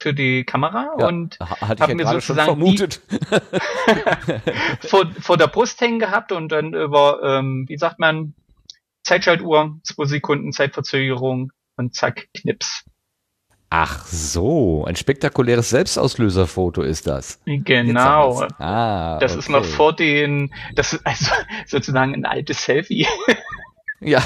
für 0.00 0.14
die 0.14 0.44
Kamera 0.44 0.94
ja, 0.98 1.08
und 1.08 1.38
habe 1.40 1.94
mir 1.94 2.06
sozusagen 2.06 2.46
vermutet. 2.46 3.00
vor, 4.80 5.10
vor 5.20 5.36
der 5.36 5.48
Brust 5.48 5.80
hängen 5.80 5.98
gehabt 5.98 6.32
und 6.32 6.50
dann 6.50 6.74
über, 6.74 7.20
ähm, 7.22 7.66
wie 7.68 7.76
sagt 7.76 7.98
man, 7.98 8.34
Zeitschaltuhr, 9.02 9.78
zwei 9.82 10.04
Sekunden 10.06 10.52
Zeitverzögerung 10.52 11.52
und 11.76 11.94
zack, 11.94 12.28
Knips. 12.34 12.84
Ach 13.72 14.04
so, 14.04 14.84
ein 14.84 14.96
spektakuläres 14.96 15.70
Selbstauslöserfoto 15.70 16.82
ist 16.82 17.06
das. 17.06 17.40
Genau. 17.44 18.42
Ah, 18.58 19.18
das 19.20 19.32
okay. 19.32 19.38
ist 19.38 19.48
noch 19.48 19.64
vor 19.64 19.94
den, 19.94 20.52
das 20.74 20.92
ist 20.92 21.06
also 21.06 21.32
sozusagen 21.66 22.14
ein 22.14 22.24
altes 22.24 22.64
Selfie. 22.64 23.06
ja. 24.00 24.22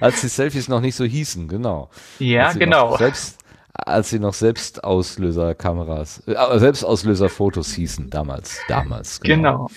Als 0.00 0.20
die 0.20 0.28
Selfies 0.28 0.68
noch 0.68 0.80
nicht 0.80 0.96
so 0.96 1.04
hießen, 1.04 1.48
genau. 1.48 1.90
Ja, 2.18 2.52
genau. 2.52 2.96
Selbst, 2.96 3.38
als 3.72 4.10
sie 4.10 4.18
noch 4.18 4.34
Selbstauslöserkameras, 4.34 6.22
äh, 6.26 6.58
Selbstauslöserfotos 6.58 7.72
hießen 7.72 8.10
damals, 8.10 8.58
damals. 8.68 9.20
Genau. 9.20 9.66
genau. 9.66 9.70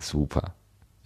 Super. 0.00 0.54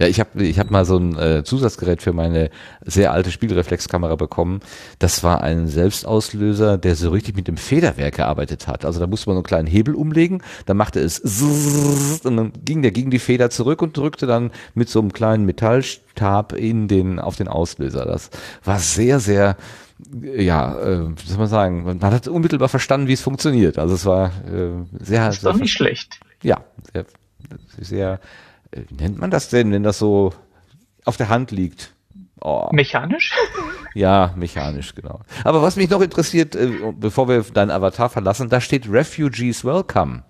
Ja, 0.01 0.07
ich 0.07 0.19
habe 0.19 0.43
ich 0.43 0.59
hab 0.59 0.71
mal 0.71 0.87
so 0.87 0.97
ein 0.97 1.19
äh, 1.19 1.45
Zusatzgerät 1.45 2.01
für 2.01 2.15
meine 2.15 2.49
sehr 2.83 3.13
alte 3.13 3.31
Spielreflexkamera 3.31 4.17
bekommen. 4.17 4.61
Das 4.99 5.23
war 5.23 5.43
ein 5.43 5.69
Selbstauslöser, 5.69 6.79
der 6.79 6.97
so 6.97 7.11
richtig 7.11 7.37
mit 7.37 7.47
dem 7.49 7.59
Federwerk 7.59 8.17
gearbeitet 8.17 8.67
hat. 8.67 8.87
Also 8.87 8.99
da 8.99 9.07
musste 9.07 9.29
man 9.29 9.35
so 9.35 9.41
einen 9.41 9.45
kleinen 9.45 9.69
Hebel 9.69 9.95
umlegen, 9.95 10.43
dann 10.65 10.79
machte 10.79 11.01
es 11.01 11.21
und 11.21 12.35
dann 12.35 12.53
ging 12.65 12.81
der 12.81 12.93
gegen 12.93 13.11
die 13.11 13.19
Feder 13.19 13.51
zurück 13.51 13.83
und 13.83 13.95
drückte 13.95 14.27
dann 14.27 14.53
mit 14.73 14.89
so 14.89 15.01
einem 15.01 15.13
kleinen 15.13 15.45
Metallstab 15.45 16.55
in 16.55 16.89
den 16.89 17.19
auf 17.19 17.37
den 17.37 17.49
Auslöser. 17.49 18.07
Das 18.07 18.31
war 18.65 18.79
sehr 18.79 19.21
sehr 19.21 19.59
ja, 20.23 20.81
äh, 20.81 21.09
wie 21.11 21.29
soll 21.29 21.37
man 21.37 21.49
sagen, 21.49 21.85
man 21.85 22.01
hat 22.01 22.27
unmittelbar 22.27 22.71
verstanden, 22.71 23.07
wie 23.07 23.13
es 23.13 23.21
funktioniert. 23.21 23.79
Also 23.79 23.97
es 23.97 24.07
war 24.07 24.29
äh, 24.51 24.71
sehr. 24.99 25.27
Das 25.27 25.37
ist 25.37 25.45
doch 25.45 25.57
nicht 25.57 25.75
schlecht. 25.75 26.19
Ja, 26.43 26.65
sehr, 26.95 27.05
sehr 27.79 28.21
wie 28.73 28.95
nennt 28.95 29.19
man 29.19 29.31
das 29.31 29.49
denn, 29.49 29.73
wenn 29.73 29.83
das 29.83 29.99
so 29.99 30.33
auf 31.05 31.17
der 31.17 31.29
Hand 31.29 31.51
liegt? 31.51 31.95
Oh. 32.41 32.69
Mechanisch? 32.73 33.35
Ja, 33.93 34.33
mechanisch, 34.37 34.95
genau. 34.95 35.19
Aber 35.43 35.63
was 35.63 35.75
mich 35.75 35.91
noch 35.91 36.01
interessiert, 36.01 36.55
äh, 36.55 36.71
bevor 36.95 37.29
wir 37.29 37.43
deinen 37.43 37.73
Avatar 37.73 38.09
verlassen, 38.09 38.49
da 38.49 38.61
steht 38.61 38.89
Refugees 38.89 39.65
Welcome. 39.65 40.23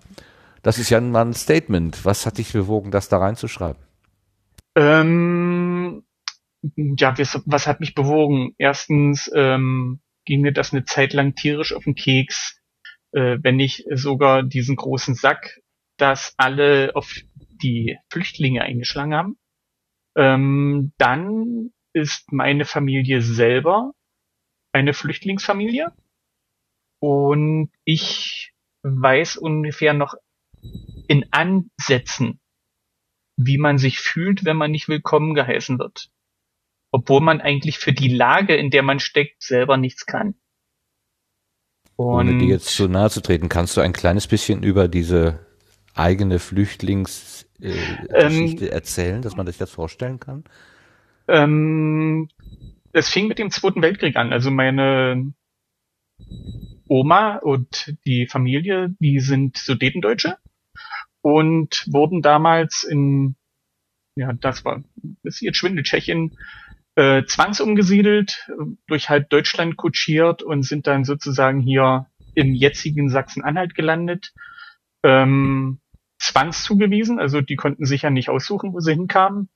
Das 0.63 0.79
ist 0.79 0.89
ja 0.89 0.99
mal 0.99 1.27
ein 1.27 1.35
Statement. 1.35 2.03
Was 2.03 2.25
hat 2.25 2.39
dich 2.39 2.53
bewogen, 2.53 2.89
das 2.89 3.07
da 3.07 3.19
reinzuschreiben? 3.19 3.79
Ähm, 4.75 6.03
ja, 6.75 7.15
was 7.45 7.67
hat 7.67 7.81
mich 7.81 7.93
bewogen? 7.93 8.55
Erstens 8.57 9.29
ähm, 9.35 9.99
ging 10.25 10.41
mir 10.41 10.53
das 10.53 10.73
eine 10.73 10.83
Zeit 10.83 11.13
lang 11.13 11.35
tierisch 11.35 11.73
auf 11.73 11.83
den 11.83 11.93
Keks, 11.93 12.59
äh, 13.11 13.37
wenn 13.41 13.59
ich 13.59 13.85
sogar 13.91 14.41
diesen 14.43 14.75
großen 14.75 15.13
Sack, 15.13 15.59
dass 15.97 16.33
alle 16.37 16.91
auf 16.95 17.13
die 17.61 17.97
Flüchtlinge 18.09 18.61
eingeschlagen 18.61 19.13
haben. 19.13 19.37
Ähm, 20.15 20.93
dann 20.97 21.71
ist 21.93 22.31
meine 22.31 22.65
Familie 22.65 23.21
selber 23.21 23.93
eine 24.73 24.93
Flüchtlingsfamilie 24.93 25.91
und 26.99 27.71
ich 27.83 28.53
weiß 28.83 29.37
ungefähr 29.37 29.93
noch 29.93 30.15
in 31.07 31.25
Ansätzen, 31.31 32.39
wie 33.37 33.57
man 33.57 33.77
sich 33.77 33.99
fühlt, 33.99 34.45
wenn 34.45 34.57
man 34.57 34.71
nicht 34.71 34.87
willkommen 34.87 35.33
geheißen 35.33 35.79
wird. 35.79 36.09
Obwohl 36.91 37.21
man 37.21 37.41
eigentlich 37.41 37.79
für 37.79 37.93
die 37.93 38.09
Lage, 38.09 38.55
in 38.55 38.69
der 38.69 38.83
man 38.83 38.99
steckt, 38.99 39.41
selber 39.41 39.77
nichts 39.77 40.05
kann. 40.05 40.35
Und 41.95 42.29
Ohne 42.29 42.37
dir 42.37 42.47
jetzt 42.47 42.75
zu 42.75 42.87
nahe 42.87 43.09
zu 43.09 43.21
treten, 43.21 43.49
kannst 43.49 43.77
du 43.77 43.81
ein 43.81 43.93
kleines 43.93 44.27
bisschen 44.27 44.63
über 44.63 44.87
diese 44.87 45.50
eigene 45.95 46.39
Flüchtlingsgeschichte 46.39 48.65
ähm, 48.65 48.71
erzählen, 48.71 49.21
dass 49.21 49.35
man 49.35 49.47
sich 49.47 49.57
das 49.57 49.71
vorstellen 49.71 50.19
kann? 50.19 50.43
Ähm, 51.27 52.29
es 52.93 53.09
fing 53.09 53.27
mit 53.27 53.39
dem 53.39 53.51
Zweiten 53.51 53.81
Weltkrieg 53.81 54.15
an. 54.15 54.33
Also 54.33 54.51
meine 54.51 55.33
Oma 56.87 57.37
und 57.37 57.95
die 58.05 58.27
Familie, 58.27 58.95
die 58.99 59.19
sind 59.19 59.57
Sudetendeutsche 59.57 60.37
und 61.21 61.85
wurden 61.87 62.21
damals 62.21 62.83
in, 62.83 63.35
ja, 64.15 64.33
das 64.33 64.65
war, 64.65 64.83
das 65.23 65.35
ist 65.35 65.41
jetzt 65.41 65.57
Schwindel, 65.57 65.83
Tschechien, 65.83 66.37
äh, 66.95 67.23
zwangsumgesiedelt, 67.23 68.49
durch 68.87 69.09
halb 69.09 69.29
Deutschland 69.29 69.77
kutschiert 69.77 70.43
und 70.43 70.63
sind 70.63 70.87
dann 70.87 71.05
sozusagen 71.05 71.61
hier 71.61 72.07
im 72.33 72.53
jetzigen 72.53 73.09
Sachsen-Anhalt 73.09 73.75
gelandet. 73.75 74.33
Ähm, 75.03 75.79
zwangszugewiesen, 76.19 77.19
also 77.19 77.41
die 77.41 77.55
konnten 77.55 77.85
sich 77.85 78.03
ja 78.03 78.09
nicht 78.09 78.29
aussuchen, 78.29 78.73
wo 78.73 78.79
sie 78.79 78.93
hinkamen. 78.93 79.49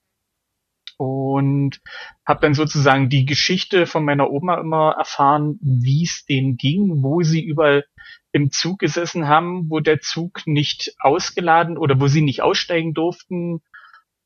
Und 0.98 1.82
habe 2.26 2.40
dann 2.40 2.54
sozusagen 2.54 3.10
die 3.10 3.26
Geschichte 3.26 3.86
von 3.86 4.06
meiner 4.06 4.32
Oma 4.32 4.60
immer 4.62 4.96
erfahren, 4.98 5.60
wie 5.62 6.04
es 6.04 6.26
denen 6.26 6.56
ging, 6.56 7.04
wo 7.04 7.22
sie 7.22 7.44
überall 7.44 7.86
im 8.32 8.52
Zug 8.52 8.80
gesessen 8.80 9.28
haben, 9.28 9.70
wo 9.70 9.82
der 9.82 10.00
Zug 10.00 10.48
nicht 10.48 10.96
ausgeladen 11.00 11.78
oder 11.78 12.00
wo 12.00 12.08
sie 12.08 12.22
nicht 12.22 12.42
aussteigen 12.42 12.94
durften. 12.94 13.62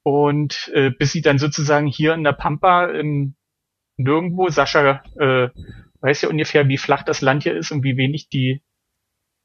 Und 0.03 0.71
äh, 0.73 0.91
bis 0.91 1.11
sie 1.11 1.21
dann 1.21 1.39
sozusagen 1.39 1.87
hier 1.87 2.13
in 2.13 2.23
der 2.23 2.33
Pampa 2.33 2.85
in 2.85 3.35
nirgendwo, 3.97 4.49
Sascha 4.49 5.03
äh, 5.19 5.49
weiß 6.01 6.21
ja 6.21 6.29
ungefähr, 6.29 6.67
wie 6.67 6.77
flach 6.77 7.03
das 7.03 7.21
Land 7.21 7.43
hier 7.43 7.55
ist 7.55 7.71
und 7.71 7.83
wie 7.83 7.97
wenig 7.97 8.29
die 8.29 8.61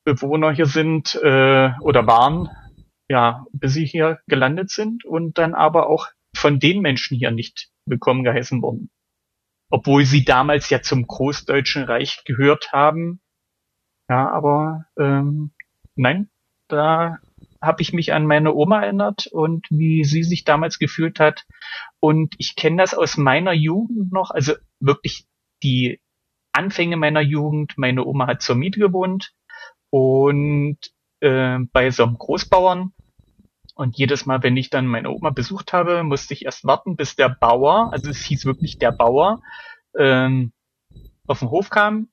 Bewohner 0.04 0.52
hier 0.52 0.66
sind 0.66 1.14
äh, 1.16 1.70
oder 1.80 2.06
waren, 2.06 2.50
ja, 3.08 3.46
bis 3.52 3.72
sie 3.72 3.86
hier 3.86 4.20
gelandet 4.26 4.70
sind 4.70 5.04
und 5.04 5.38
dann 5.38 5.54
aber 5.54 5.88
auch 5.88 6.08
von 6.36 6.58
den 6.58 6.80
Menschen 6.80 7.16
hier 7.16 7.30
nicht 7.30 7.70
willkommen 7.86 8.22
geheißen 8.22 8.62
wurden. 8.62 8.90
Obwohl 9.70 10.04
sie 10.04 10.24
damals 10.24 10.68
ja 10.70 10.82
zum 10.82 11.06
Großdeutschen 11.06 11.84
Reich 11.84 12.22
gehört 12.24 12.72
haben, 12.72 13.20
ja, 14.10 14.30
aber 14.30 14.84
ähm, 14.98 15.52
nein, 15.96 16.28
da 16.68 17.18
habe 17.62 17.80
ich 17.80 17.94
mich 17.94 18.12
an 18.12 18.26
meine 18.26 18.52
Oma 18.54 18.82
erinnert 18.82 19.26
und 19.26 19.66
wie 19.70 20.04
sie 20.04 20.22
sich 20.22 20.44
damals 20.44 20.78
gefühlt 20.78 21.18
hat. 21.18 21.46
Und 21.98 22.34
ich 22.36 22.56
kenne 22.56 22.76
das 22.76 22.92
aus 22.92 23.16
meiner 23.16 23.52
Jugend 23.52 24.12
noch, 24.12 24.30
also 24.30 24.52
wirklich 24.80 25.26
die 25.62 26.00
Anfänge 26.52 26.98
meiner 26.98 27.22
Jugend. 27.22 27.78
Meine 27.78 28.04
Oma 28.04 28.26
hat 28.26 28.42
zur 28.42 28.56
Miete 28.56 28.78
gewohnt 28.78 29.32
und 29.94 30.78
äh, 31.20 31.60
bei 31.72 31.92
so 31.92 32.02
einem 32.02 32.18
Großbauern. 32.18 32.92
Und 33.76 33.96
jedes 33.96 34.26
Mal, 34.26 34.42
wenn 34.42 34.56
ich 34.56 34.68
dann 34.68 34.88
meine 34.88 35.10
Oma 35.10 35.30
besucht 35.30 35.72
habe, 35.72 36.02
musste 36.02 36.34
ich 36.34 36.44
erst 36.44 36.64
warten, 36.64 36.96
bis 36.96 37.14
der 37.14 37.28
Bauer, 37.28 37.92
also 37.92 38.10
es 38.10 38.24
hieß 38.24 38.44
wirklich 38.44 38.78
der 38.78 38.90
Bauer, 38.90 39.40
ähm, 39.96 40.52
auf 41.28 41.38
den 41.38 41.50
Hof 41.50 41.70
kam 41.70 42.08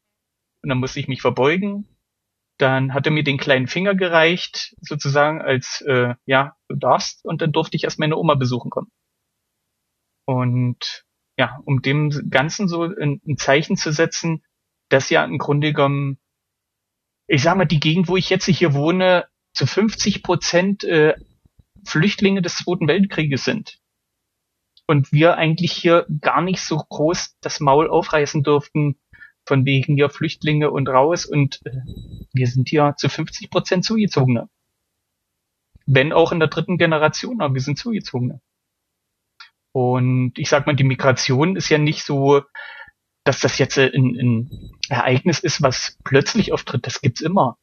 und 0.61 0.69
dann 0.69 0.77
musste 0.77 0.99
ich 0.99 1.07
mich 1.07 1.23
verbeugen. 1.23 1.87
Dann 2.59 2.93
hat 2.93 3.07
er 3.07 3.11
mir 3.11 3.23
den 3.23 3.39
kleinen 3.39 3.65
Finger 3.67 3.95
gereicht, 3.95 4.75
sozusagen 4.81 5.41
als, 5.41 5.81
äh, 5.81 6.13
ja, 6.27 6.55
du 6.67 6.75
darfst. 6.75 7.25
Und 7.25 7.41
dann 7.41 7.51
durfte 7.51 7.77
ich 7.77 7.85
erst 7.85 7.97
meine 7.97 8.15
Oma 8.15 8.35
besuchen 8.35 8.69
kommen. 8.69 8.91
Und 10.25 11.03
ja, 11.35 11.57
um 11.65 11.81
dem 11.81 12.29
Ganzen 12.29 12.67
so 12.67 12.83
ein, 12.83 13.21
ein 13.27 13.37
Zeichen 13.37 13.75
zu 13.75 13.91
setzen, 13.91 14.43
dass 14.89 15.09
ja 15.09 15.23
im 15.23 15.39
Grunde 15.39 15.73
genommen, 15.73 16.19
ich 17.31 17.43
sag 17.43 17.55
mal, 17.55 17.65
die 17.65 17.79
Gegend, 17.79 18.09
wo 18.09 18.17
ich 18.17 18.29
jetzt 18.29 18.45
hier 18.45 18.73
wohne, 18.73 19.25
zu 19.53 19.65
50 19.65 20.21
Prozent 20.21 20.83
äh, 20.83 21.15
Flüchtlinge 21.85 22.41
des 22.41 22.57
Zweiten 22.57 22.89
Weltkrieges 22.89 23.45
sind. 23.45 23.79
Und 24.85 25.13
wir 25.13 25.37
eigentlich 25.37 25.71
hier 25.71 26.05
gar 26.19 26.41
nicht 26.41 26.61
so 26.61 26.77
groß 26.77 27.37
das 27.39 27.61
Maul 27.61 27.89
aufreißen 27.89 28.43
durften, 28.43 28.99
von 29.47 29.65
wegen 29.65 29.95
hier 29.95 30.09
Flüchtlinge 30.09 30.71
und 30.71 30.89
raus 30.89 31.25
und 31.25 31.61
äh, 31.65 31.71
wir 32.33 32.47
sind 32.47 32.67
hier 32.67 32.95
zu 32.97 33.07
50 33.07 33.49
Prozent 33.49 33.85
Zugezogene. 33.85 34.49
Wenn 35.85 36.11
auch 36.11 36.33
in 36.33 36.39
der 36.39 36.49
dritten 36.49 36.77
Generation, 36.77 37.39
aber 37.39 37.53
wir 37.53 37.61
sind 37.61 37.79
Zugezogene. 37.79 38.41
Und 39.71 40.37
ich 40.37 40.49
sag 40.49 40.67
mal, 40.67 40.75
die 40.75 40.83
Migration 40.83 41.55
ist 41.55 41.69
ja 41.69 41.77
nicht 41.77 42.03
so, 42.03 42.41
dass 43.23 43.39
das 43.39 43.57
jetzt 43.57 43.77
ein, 43.77 43.91
ein 43.93 44.71
Ereignis 44.89 45.39
ist, 45.39 45.61
was 45.61 45.97
plötzlich 46.03 46.53
auftritt. 46.53 46.85
Das 46.85 47.01
gibt's 47.01 47.21
immer. 47.21 47.57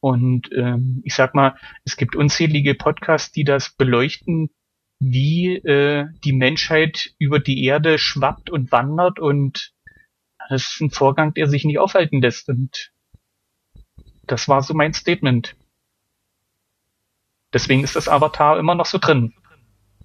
Und 0.00 0.50
ähm, 0.52 1.02
ich 1.04 1.14
sag 1.14 1.34
mal, 1.34 1.56
es 1.84 1.96
gibt 1.96 2.16
unzählige 2.16 2.74
Podcasts, 2.74 3.32
die 3.32 3.44
das 3.44 3.70
beleuchten, 3.70 4.50
wie 4.98 5.56
äh, 5.56 6.06
die 6.24 6.32
Menschheit 6.32 7.14
über 7.18 7.40
die 7.40 7.64
Erde 7.64 7.98
schwappt 7.98 8.50
und 8.50 8.70
wandert 8.72 9.18
und 9.18 9.72
das 10.48 10.72
ist 10.72 10.80
ein 10.80 10.90
Vorgang, 10.90 11.32
der 11.34 11.48
sich 11.48 11.64
nicht 11.64 11.78
aufhalten 11.78 12.20
lässt. 12.20 12.48
Und 12.48 12.92
das 14.26 14.48
war 14.48 14.62
so 14.62 14.74
mein 14.74 14.94
Statement. 14.94 15.56
Deswegen 17.52 17.84
ist 17.84 17.94
das 17.94 18.08
Avatar 18.08 18.58
immer 18.58 18.74
noch 18.74 18.86
so 18.86 18.98
drin. 18.98 19.32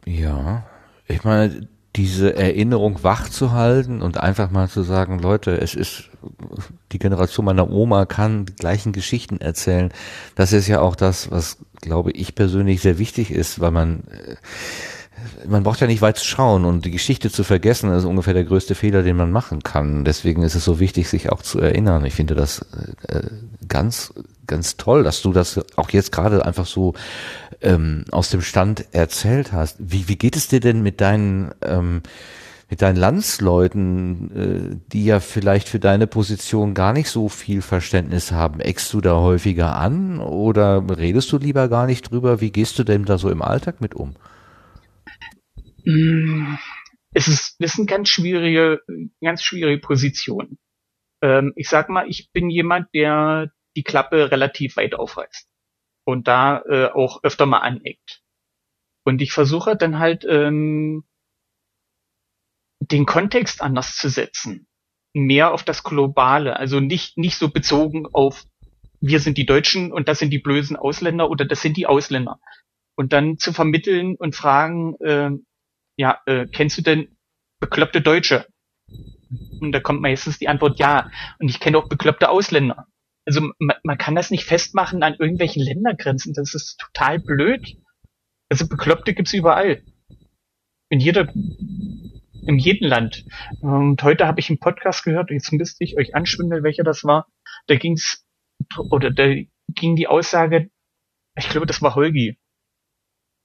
Ja, 0.05 0.69
ich 1.07 1.23
meine, 1.23 1.67
diese 1.95 2.35
Erinnerung 2.35 3.03
wach 3.03 3.29
zu 3.29 3.51
halten 3.51 4.01
und 4.01 4.17
einfach 4.17 4.51
mal 4.51 4.69
zu 4.69 4.83
sagen, 4.83 5.19
Leute, 5.19 5.59
es 5.61 5.75
ist 5.75 6.09
die 6.91 6.99
Generation 6.99 7.45
meiner 7.45 7.69
Oma 7.69 8.05
kann 8.05 8.45
die 8.45 8.55
gleichen 8.55 8.91
Geschichten 8.91 9.39
erzählen. 9.39 9.91
Das 10.35 10.53
ist 10.53 10.67
ja 10.67 10.81
auch 10.81 10.95
das, 10.95 11.31
was 11.31 11.57
glaube 11.81 12.11
ich 12.11 12.35
persönlich 12.35 12.81
sehr 12.81 12.97
wichtig 12.97 13.31
ist, 13.31 13.59
weil 13.59 13.71
man 13.71 14.03
äh, 14.07 14.35
man 15.47 15.63
braucht 15.63 15.79
ja 15.81 15.87
nicht 15.87 16.01
weit 16.01 16.17
zu 16.17 16.25
schauen 16.25 16.65
und 16.65 16.85
die 16.85 16.91
Geschichte 16.91 17.31
zu 17.31 17.43
vergessen 17.43 17.91
ist 17.91 18.05
ungefähr 18.05 18.33
der 18.33 18.43
größte 18.43 18.75
Fehler, 18.75 19.01
den 19.01 19.15
man 19.15 19.31
machen 19.31 19.63
kann. 19.63 20.05
Deswegen 20.05 20.43
ist 20.43 20.55
es 20.55 20.65
so 20.65 20.79
wichtig, 20.79 21.09
sich 21.09 21.31
auch 21.31 21.41
zu 21.41 21.59
erinnern. 21.59 22.05
Ich 22.05 22.13
finde 22.13 22.35
das 22.35 22.65
äh, 23.07 23.21
ganz, 23.67 24.13
ganz 24.47 24.77
toll, 24.77 25.03
dass 25.03 25.21
du 25.21 25.31
das 25.31 25.59
auch 25.77 25.89
jetzt 25.89 26.11
gerade 26.11 26.45
einfach 26.45 26.65
so 26.65 26.93
ähm, 27.65 28.05
aus 28.11 28.29
dem 28.29 28.41
Stand 28.41 28.93
erzählt 28.93 29.51
hast. 29.51 29.77
Wie, 29.79 30.07
wie 30.07 30.15
geht 30.15 30.35
es 30.35 30.47
dir 30.47 30.59
denn 30.59 30.81
mit 30.81 31.01
deinen 31.01 31.53
ähm, 31.61 32.01
mit 32.69 32.81
deinen 32.81 32.95
Landsleuten, 32.95 34.31
äh, 34.35 34.91
die 34.91 35.05
ja 35.05 35.19
vielleicht 35.19 35.69
für 35.69 35.79
deine 35.79 36.07
Position 36.07 36.73
gar 36.73 36.93
nicht 36.93 37.09
so 37.09 37.29
viel 37.29 37.61
Verständnis 37.61 38.31
haben, 38.31 38.59
eckst 38.59 38.91
du 38.93 39.01
da 39.01 39.19
häufiger 39.19 39.75
an 39.75 40.19
oder 40.19 40.83
redest 40.97 41.31
du 41.31 41.37
lieber 41.37 41.67
gar 41.67 41.85
nicht 41.85 42.09
drüber? 42.09 42.41
Wie 42.41 42.51
gehst 42.51 42.79
du 42.79 42.83
denn 42.83 43.05
da 43.05 43.17
so 43.17 43.29
im 43.29 43.43
Alltag 43.43 43.81
mit 43.81 43.93
um? 43.93 44.15
Mm, 45.85 46.55
es 47.13 47.27
ist, 47.27 47.57
das 47.59 47.73
ist 47.73 47.79
eine 47.79 47.85
ganz 47.85 48.09
schwierige, 48.09 48.81
ganz 49.21 49.43
schwierige 49.43 49.79
Position. 49.79 50.57
Ähm, 51.21 51.53
ich 51.55 51.69
sag 51.69 51.89
mal, 51.89 52.09
ich 52.09 52.31
bin 52.33 52.49
jemand, 52.49 52.87
der 52.95 53.51
die 53.75 53.83
Klappe 53.83 54.31
relativ 54.31 54.75
weit 54.77 54.95
aufreißt 54.95 55.47
und 56.05 56.27
da 56.27 56.61
äh, 56.61 56.87
auch 56.87 57.23
öfter 57.23 57.45
mal 57.45 57.59
aneckt. 57.59 58.21
Und 59.03 59.21
ich 59.21 59.33
versuche 59.33 59.75
dann 59.75 59.99
halt 59.99 60.25
ähm, 60.27 61.03
den 62.79 63.05
Kontext 63.05 63.61
anders 63.61 63.95
zu 63.95 64.09
setzen, 64.09 64.67
mehr 65.13 65.53
auf 65.53 65.63
das 65.63 65.83
Globale, 65.83 66.57
also 66.57 66.79
nicht 66.79 67.17
nicht 67.17 67.37
so 67.37 67.49
bezogen 67.49 68.07
auf 68.11 68.45
wir 69.01 69.19
sind 69.19 69.37
die 69.37 69.45
Deutschen 69.45 69.91
und 69.91 70.07
das 70.07 70.19
sind 70.19 70.31
die 70.31 70.39
bösen 70.39 70.77
Ausländer 70.77 71.29
oder 71.29 71.45
das 71.45 71.61
sind 71.61 71.77
die 71.77 71.85
Ausländer, 71.85 72.39
und 72.95 73.13
dann 73.13 73.37
zu 73.37 73.53
vermitteln 73.53 74.15
und 74.15 74.35
fragen, 74.35 74.95
äh, 75.01 75.31
ja, 75.97 76.21
äh, 76.25 76.47
kennst 76.47 76.77
du 76.77 76.81
denn 76.81 77.17
bekloppte 77.59 78.01
Deutsche? 78.01 78.47
Und 79.59 79.71
da 79.71 79.79
kommt 79.79 80.01
meistens 80.01 80.39
die 80.39 80.47
Antwort 80.47 80.79
ja. 80.79 81.11
Und 81.39 81.49
ich 81.49 81.59
kenne 81.59 81.77
auch 81.77 81.89
bekloppte 81.89 82.29
Ausländer. 82.29 82.87
Also 83.25 83.41
man, 83.59 83.77
man 83.83 83.97
kann 83.97 84.15
das 84.15 84.31
nicht 84.31 84.45
festmachen 84.45 85.03
an 85.03 85.15
irgendwelchen 85.17 85.63
Ländergrenzen. 85.63 86.33
Das 86.33 86.53
ist 86.53 86.79
total 86.79 87.19
blöd. 87.19 87.77
Also 88.49 88.67
Bekloppte 88.67 89.13
gibt's 89.13 89.33
überall. 89.33 89.83
In 90.89 90.99
jeder, 90.99 91.33
in 91.33 92.59
jedem 92.59 92.87
Land. 92.87 93.25
Und 93.61 94.03
heute 94.03 94.27
habe 94.27 94.39
ich 94.39 94.49
einen 94.49 94.59
Podcast 94.59 95.03
gehört, 95.03 95.31
jetzt 95.31 95.51
müsste 95.51 95.83
ich 95.83 95.97
euch 95.97 96.13
anschwindeln, 96.13 96.63
welcher 96.63 96.83
das 96.83 97.03
war. 97.03 97.27
Da 97.67 97.75
ging's, 97.75 98.25
oder 98.91 99.09
da 99.09 99.33
ging 99.69 99.95
die 99.95 100.07
Aussage, 100.07 100.69
ich 101.37 101.49
glaube, 101.49 101.65
das 101.65 101.81
war 101.81 101.95
Holgi, 101.95 102.37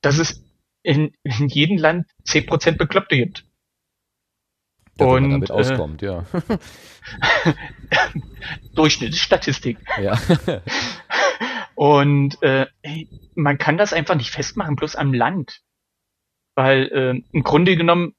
dass 0.03 0.19
es 0.19 0.45
in, 0.83 1.15
in 1.23 1.49
jedem 1.49 1.79
Land 1.79 2.07
10% 2.27 2.77
Bekloppte 2.77 3.17
gibt. 3.17 3.47
Wenn 5.01 5.09
Und, 5.09 5.23
man 5.23 5.31
damit 5.33 5.51
äh, 5.51 5.53
auskommt, 5.53 6.03
ja. 6.03 6.25
Durchschnittsstatistik. 8.75 9.79
ja. 10.01 10.19
Und 11.75 12.43
äh, 12.43 12.67
man 13.35 13.57
kann 13.57 13.79
das 13.79 13.95
einfach 13.95 14.15
nicht 14.15 14.31
festmachen, 14.31 14.77
bloß 14.77 14.97
am 14.97 15.15
Land. 15.15 15.63
Weil 16.55 16.91
äh, 16.93 17.23
im 17.33 17.43
Grunde 17.43 17.77
genommen, 17.77 18.15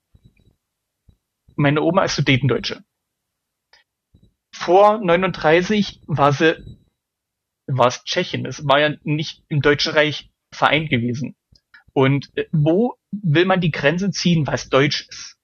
meine 1.55 1.83
Oma 1.83 2.05
ist 2.05 2.15
Sudetendeutsche. 2.15 2.83
Vor 4.51 4.97
39 4.97 6.01
war 6.07 6.33
sie, 6.33 6.57
war 7.67 7.87
es 7.87 8.03
Tschechien. 8.03 8.47
Es 8.47 8.67
war 8.67 8.79
ja 8.79 8.95
nicht 9.03 9.43
im 9.47 9.61
Deutschen 9.61 9.93
Reich 9.93 10.31
vereint 10.51 10.89
gewesen. 10.89 11.35
Und 11.93 12.35
äh, 12.35 12.47
wo 12.51 12.95
will 13.11 13.45
man 13.45 13.61
die 13.61 13.71
Grenze 13.71 14.09
ziehen, 14.09 14.47
was 14.47 14.69
Deutsch 14.69 15.07
ist? 15.07 15.37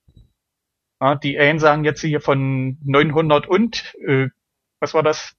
Ja, 1.00 1.16
die 1.16 1.38
einen 1.38 1.60
sagen 1.60 1.84
jetzt 1.84 2.02
hier 2.02 2.22
von 2.22 2.78
900 2.84 3.48
und, 3.48 3.94
äh, 4.06 4.30
was 4.80 4.94
war 4.94 5.04
das? 5.04 5.36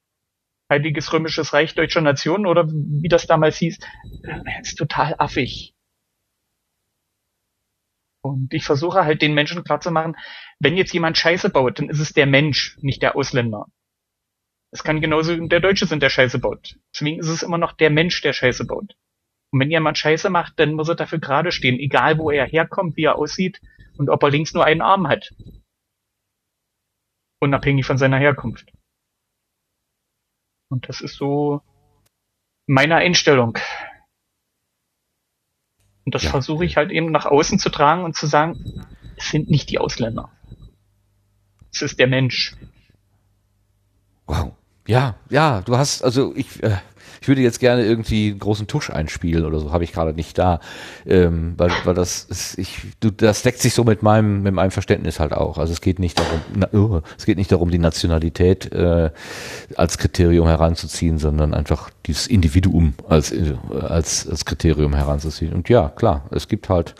Heiliges 0.70 1.12
Römisches 1.12 1.52
Reich 1.54 1.74
Deutscher 1.74 2.02
Nation 2.02 2.46
oder 2.46 2.68
wie 2.68 3.08
das 3.08 3.26
damals 3.26 3.56
hieß, 3.56 3.78
äh, 4.24 4.60
ist 4.60 4.76
total 4.76 5.14
affig. 5.18 5.74
Und 8.20 8.52
ich 8.52 8.64
versuche 8.64 9.04
halt 9.04 9.22
den 9.22 9.32
Menschen 9.34 9.64
klarzumachen, 9.64 10.16
wenn 10.60 10.76
jetzt 10.76 10.92
jemand 10.92 11.16
Scheiße 11.16 11.50
baut, 11.50 11.78
dann 11.78 11.88
ist 11.88 12.00
es 12.00 12.12
der 12.12 12.26
Mensch, 12.26 12.76
nicht 12.80 13.02
der 13.02 13.16
Ausländer. 13.16 13.66
Es 14.70 14.84
kann 14.84 15.00
genauso 15.00 15.34
der 15.34 15.60
Deutsche 15.60 15.86
sein, 15.86 16.00
der 16.00 16.10
Scheiße 16.10 16.38
baut. 16.38 16.76
Deswegen 16.92 17.18
ist 17.18 17.28
es 17.28 17.42
immer 17.42 17.58
noch 17.58 17.72
der 17.72 17.90
Mensch, 17.90 18.20
der 18.20 18.34
Scheiße 18.34 18.66
baut. 18.66 18.96
Und 19.50 19.60
wenn 19.60 19.70
jemand 19.70 19.96
Scheiße 19.96 20.28
macht, 20.28 20.60
dann 20.60 20.74
muss 20.74 20.90
er 20.90 20.96
dafür 20.96 21.20
gerade 21.20 21.52
stehen, 21.52 21.78
egal 21.78 22.18
wo 22.18 22.30
er 22.30 22.44
herkommt, 22.46 22.96
wie 22.96 23.04
er 23.04 23.16
aussieht 23.16 23.60
und 23.98 24.08
ob 24.08 24.22
er 24.22 24.30
links 24.30 24.54
nur 24.54 24.64
einen 24.64 24.80
Arm 24.80 25.08
hat. 25.08 25.34
Unabhängig 27.40 27.86
von 27.86 27.98
seiner 27.98 28.18
Herkunft. 28.18 28.72
Und 30.70 30.88
das 30.88 31.00
ist 31.00 31.16
so 31.16 31.62
meine 32.66 32.96
Einstellung. 32.96 33.58
Und 36.04 36.14
das 36.14 36.22
Ja. 36.24 36.30
versuche 36.30 36.64
ich 36.64 36.76
halt 36.76 36.90
eben 36.90 37.10
nach 37.12 37.26
außen 37.26 37.58
zu 37.58 37.70
tragen 37.70 38.04
und 38.04 38.16
zu 38.16 38.26
sagen, 38.26 38.86
es 39.16 39.30
sind 39.30 39.50
nicht 39.50 39.70
die 39.70 39.78
Ausländer. 39.78 40.30
Es 41.72 41.82
ist 41.82 41.98
der 41.98 42.06
Mensch. 42.06 42.56
Wow. 44.26 44.52
Ja, 44.86 45.16
ja, 45.28 45.60
du 45.60 45.76
hast, 45.76 46.02
also 46.02 46.34
ich, 46.34 46.62
äh, 46.62 46.78
ich 47.20 47.28
würde 47.28 47.40
jetzt 47.40 47.60
gerne 47.60 47.84
irgendwie 47.84 48.30
einen 48.30 48.38
großen 48.38 48.66
Tusch 48.66 48.90
einspielen 48.90 49.44
oder 49.44 49.58
so, 49.60 49.72
habe 49.72 49.84
ich 49.84 49.92
gerade 49.92 50.14
nicht 50.14 50.38
da. 50.38 50.60
Ähm, 51.06 51.54
weil, 51.56 51.70
weil 51.84 51.94
das 51.94 52.24
ist, 52.24 52.58
ich, 52.58 52.78
du, 53.00 53.10
das 53.10 53.42
deckt 53.42 53.60
sich 53.60 53.74
so 53.74 53.84
mit 53.84 54.02
meinem, 54.02 54.42
mit 54.42 54.54
meinem 54.54 54.70
Verständnis 54.70 55.20
halt 55.20 55.32
auch. 55.32 55.58
Also 55.58 55.72
es 55.72 55.80
geht 55.80 55.98
nicht 55.98 56.18
darum, 56.18 56.40
na, 56.54 56.68
oh, 56.72 57.00
es 57.16 57.26
geht 57.26 57.38
nicht 57.38 57.52
darum, 57.52 57.70
die 57.70 57.78
Nationalität 57.78 58.72
äh, 58.72 59.10
als 59.76 59.98
Kriterium 59.98 60.46
heranzuziehen, 60.46 61.18
sondern 61.18 61.54
einfach 61.54 61.90
dieses 62.06 62.26
Individuum 62.26 62.94
als, 63.08 63.32
äh, 63.32 63.54
als, 63.80 64.28
als 64.28 64.44
Kriterium 64.44 64.94
heranzuziehen. 64.94 65.52
Und 65.52 65.68
ja, 65.68 65.88
klar, 65.88 66.26
es 66.30 66.48
gibt 66.48 66.68
halt 66.68 66.94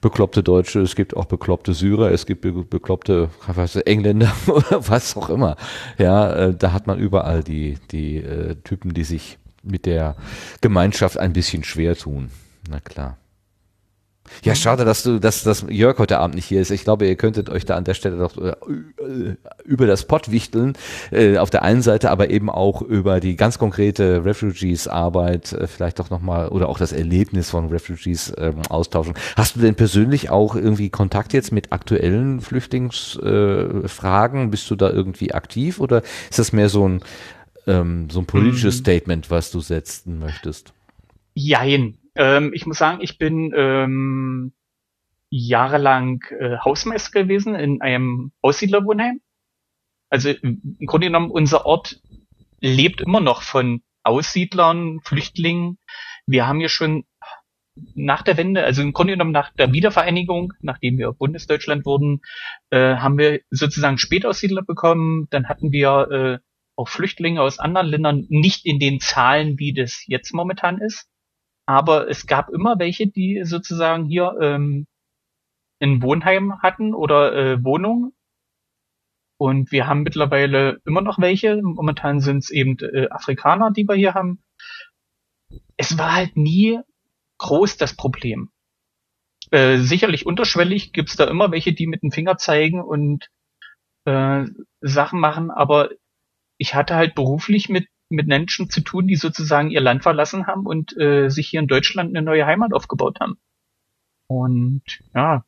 bekloppte 0.00 0.42
Deutsche, 0.42 0.80
es 0.80 0.94
gibt 0.94 1.16
auch 1.16 1.24
bekloppte 1.24 1.74
Syrer, 1.74 2.10
es 2.10 2.26
gibt 2.26 2.42
be 2.42 2.52
bekloppte 2.52 3.28
weiß 3.46 3.76
Engländer 3.76 4.32
oder 4.46 4.88
was 4.88 5.16
auch 5.16 5.30
immer. 5.30 5.56
Ja, 5.98 6.32
äh, 6.32 6.54
da 6.54 6.72
hat 6.72 6.86
man 6.86 6.98
überall 6.98 7.42
die, 7.42 7.78
die 7.90 8.18
äh, 8.18 8.56
Typen, 8.64 8.94
die 8.94 9.04
sich 9.04 9.38
mit 9.66 9.86
der 9.86 10.16
Gemeinschaft 10.60 11.18
ein 11.18 11.32
bisschen 11.32 11.64
schwer 11.64 11.96
tun. 11.96 12.30
Na 12.68 12.80
klar. 12.80 13.16
Ja, 14.42 14.54
schade, 14.54 14.84
dass 14.84 15.02
du, 15.02 15.18
dass, 15.18 15.42
dass 15.42 15.64
Jörg 15.68 15.98
heute 15.98 16.18
Abend 16.18 16.36
nicht 16.36 16.46
hier 16.46 16.60
ist. 16.60 16.70
Ich 16.70 16.84
glaube, 16.84 17.06
ihr 17.06 17.16
könntet 17.16 17.48
euch 17.48 17.64
da 17.64 17.76
an 17.76 17.84
der 17.84 17.94
Stelle 17.94 18.18
doch 18.18 18.36
äh, 18.36 18.54
über 19.64 19.86
das 19.86 20.04
Pott 20.04 20.30
wichteln, 20.30 20.74
äh, 21.10 21.38
auf 21.38 21.48
der 21.50 21.62
einen 21.62 21.82
Seite, 21.82 22.10
aber 22.10 22.30
eben 22.30 22.50
auch 22.50 22.82
über 22.82 23.20
die 23.20 23.36
ganz 23.36 23.58
konkrete 23.58 24.24
Refugees-Arbeit, 24.24 25.52
äh, 25.52 25.66
vielleicht 25.66 25.98
doch 25.98 26.10
nochmal, 26.10 26.48
oder 26.48 26.68
auch 26.68 26.78
das 26.78 26.92
Erlebnis 26.92 27.50
von 27.50 27.68
Refugees 27.68 28.32
ähm, 28.36 28.62
austauschen. 28.68 29.14
Hast 29.36 29.56
du 29.56 29.60
denn 29.60 29.74
persönlich 29.74 30.30
auch 30.30 30.54
irgendwie 30.54 30.90
Kontakt 30.90 31.32
jetzt 31.32 31.52
mit 31.52 31.72
aktuellen 31.72 32.40
Flüchtlingsfragen? 32.40 34.44
Äh? 34.44 34.48
Bist 34.48 34.70
du 34.70 34.76
da 34.76 34.90
irgendwie 34.90 35.34
aktiv 35.34 35.80
oder 35.80 36.02
ist 36.30 36.38
das 36.38 36.52
mehr 36.52 36.68
so 36.68 36.88
ein, 36.88 37.00
ähm, 37.66 38.08
so 38.10 38.20
ein 38.20 38.26
politisches 38.26 38.76
Mhm. 38.76 38.80
Statement, 38.80 39.30
was 39.30 39.50
du 39.50 39.60
setzen 39.60 40.18
möchtest? 40.18 40.72
Jein. 41.34 41.98
Ähm, 42.14 42.52
ich 42.54 42.66
muss 42.66 42.78
sagen, 42.78 43.00
ich 43.02 43.18
bin 43.18 43.52
ähm, 43.54 44.52
jahrelang 45.30 46.22
äh, 46.38 46.56
Hausmeister 46.64 47.22
gewesen 47.22 47.54
in 47.54 47.80
einem 47.82 48.32
Aussiedlerwohnheim. 48.42 49.20
Also 50.08 50.30
im 50.30 50.78
Grunde 50.86 51.08
genommen, 51.08 51.30
unser 51.30 51.66
Ort 51.66 52.00
lebt 52.60 53.00
immer 53.00 53.20
noch 53.20 53.42
von 53.42 53.82
Aussiedlern, 54.04 55.00
Flüchtlingen. 55.02 55.78
Wir 56.26 56.46
haben 56.46 56.60
hier 56.60 56.68
schon 56.68 57.04
nach 57.94 58.22
der 58.22 58.36
Wende, 58.36 58.64
also 58.64 58.82
im 58.82 58.92
Grunde 58.92 59.14
genommen 59.14 59.32
nach 59.32 59.52
der 59.52 59.72
Wiedervereinigung, 59.72 60.54
nachdem 60.60 60.96
wir 60.96 61.12
Bundesdeutschland 61.12 61.84
wurden, 61.84 62.22
äh, 62.70 62.96
haben 62.96 63.18
wir 63.18 63.40
sozusagen 63.50 63.98
Spätaussiedler 63.98 64.62
bekommen. 64.62 65.26
Dann 65.30 65.48
hatten 65.48 65.72
wir 65.72 66.08
äh, 66.10 66.38
auch 66.76 66.88
Flüchtlinge 66.88 67.42
aus 67.42 67.58
anderen 67.58 67.88
Ländern, 67.88 68.26
nicht 68.28 68.66
in 68.66 68.78
den 68.78 69.00
Zahlen, 69.00 69.58
wie 69.58 69.72
das 69.72 70.04
jetzt 70.06 70.32
momentan 70.32 70.78
ist. 70.78 71.08
Aber 71.66 72.08
es 72.08 72.26
gab 72.26 72.50
immer 72.50 72.78
welche, 72.78 73.08
die 73.08 73.42
sozusagen 73.44 74.04
hier 74.04 74.36
ähm, 74.40 74.86
ein 75.80 76.02
Wohnheim 76.02 76.62
hatten 76.62 76.94
oder 76.94 77.34
äh, 77.34 77.64
Wohnung. 77.64 78.12
Und 79.38 79.72
wir 79.72 79.86
haben 79.86 80.02
mittlerweile 80.02 80.80
immer 80.86 81.00
noch 81.00 81.18
welche. 81.18 81.60
Momentan 81.62 82.20
sind 82.20 82.38
es 82.38 82.50
eben 82.50 82.78
äh, 82.78 83.08
Afrikaner, 83.10 83.70
die 83.70 83.84
wir 83.84 83.96
hier 83.96 84.14
haben. 84.14 84.42
Es 85.76 85.98
war 85.98 86.14
halt 86.14 86.36
nie 86.36 86.80
groß 87.38 87.76
das 87.76 87.96
Problem. 87.96 88.50
Äh, 89.50 89.78
sicherlich 89.78 90.26
unterschwellig 90.26 90.92
gibt's 90.92 91.16
da 91.16 91.24
immer 91.24 91.50
welche, 91.50 91.72
die 91.72 91.86
mit 91.86 92.02
dem 92.02 92.10
Finger 92.10 92.38
zeigen 92.38 92.80
und 92.80 93.28
äh, 94.04 94.44
Sachen 94.80 95.20
machen, 95.20 95.50
aber 95.50 95.90
ich 96.58 96.74
hatte 96.74 96.94
halt 96.94 97.14
beruflich 97.14 97.68
mit 97.68 97.86
mit 98.08 98.28
Menschen 98.28 98.70
zu 98.70 98.82
tun, 98.82 99.08
die 99.08 99.16
sozusagen 99.16 99.70
ihr 99.70 99.80
Land 99.80 100.02
verlassen 100.02 100.46
haben 100.46 100.66
und 100.66 100.96
äh, 100.96 101.28
sich 101.28 101.48
hier 101.48 101.60
in 101.60 101.66
Deutschland 101.66 102.10
eine 102.10 102.24
neue 102.24 102.46
Heimat 102.46 102.72
aufgebaut 102.72 103.18
haben. 103.20 103.38
Und 104.28 104.82
ja, 105.14 105.44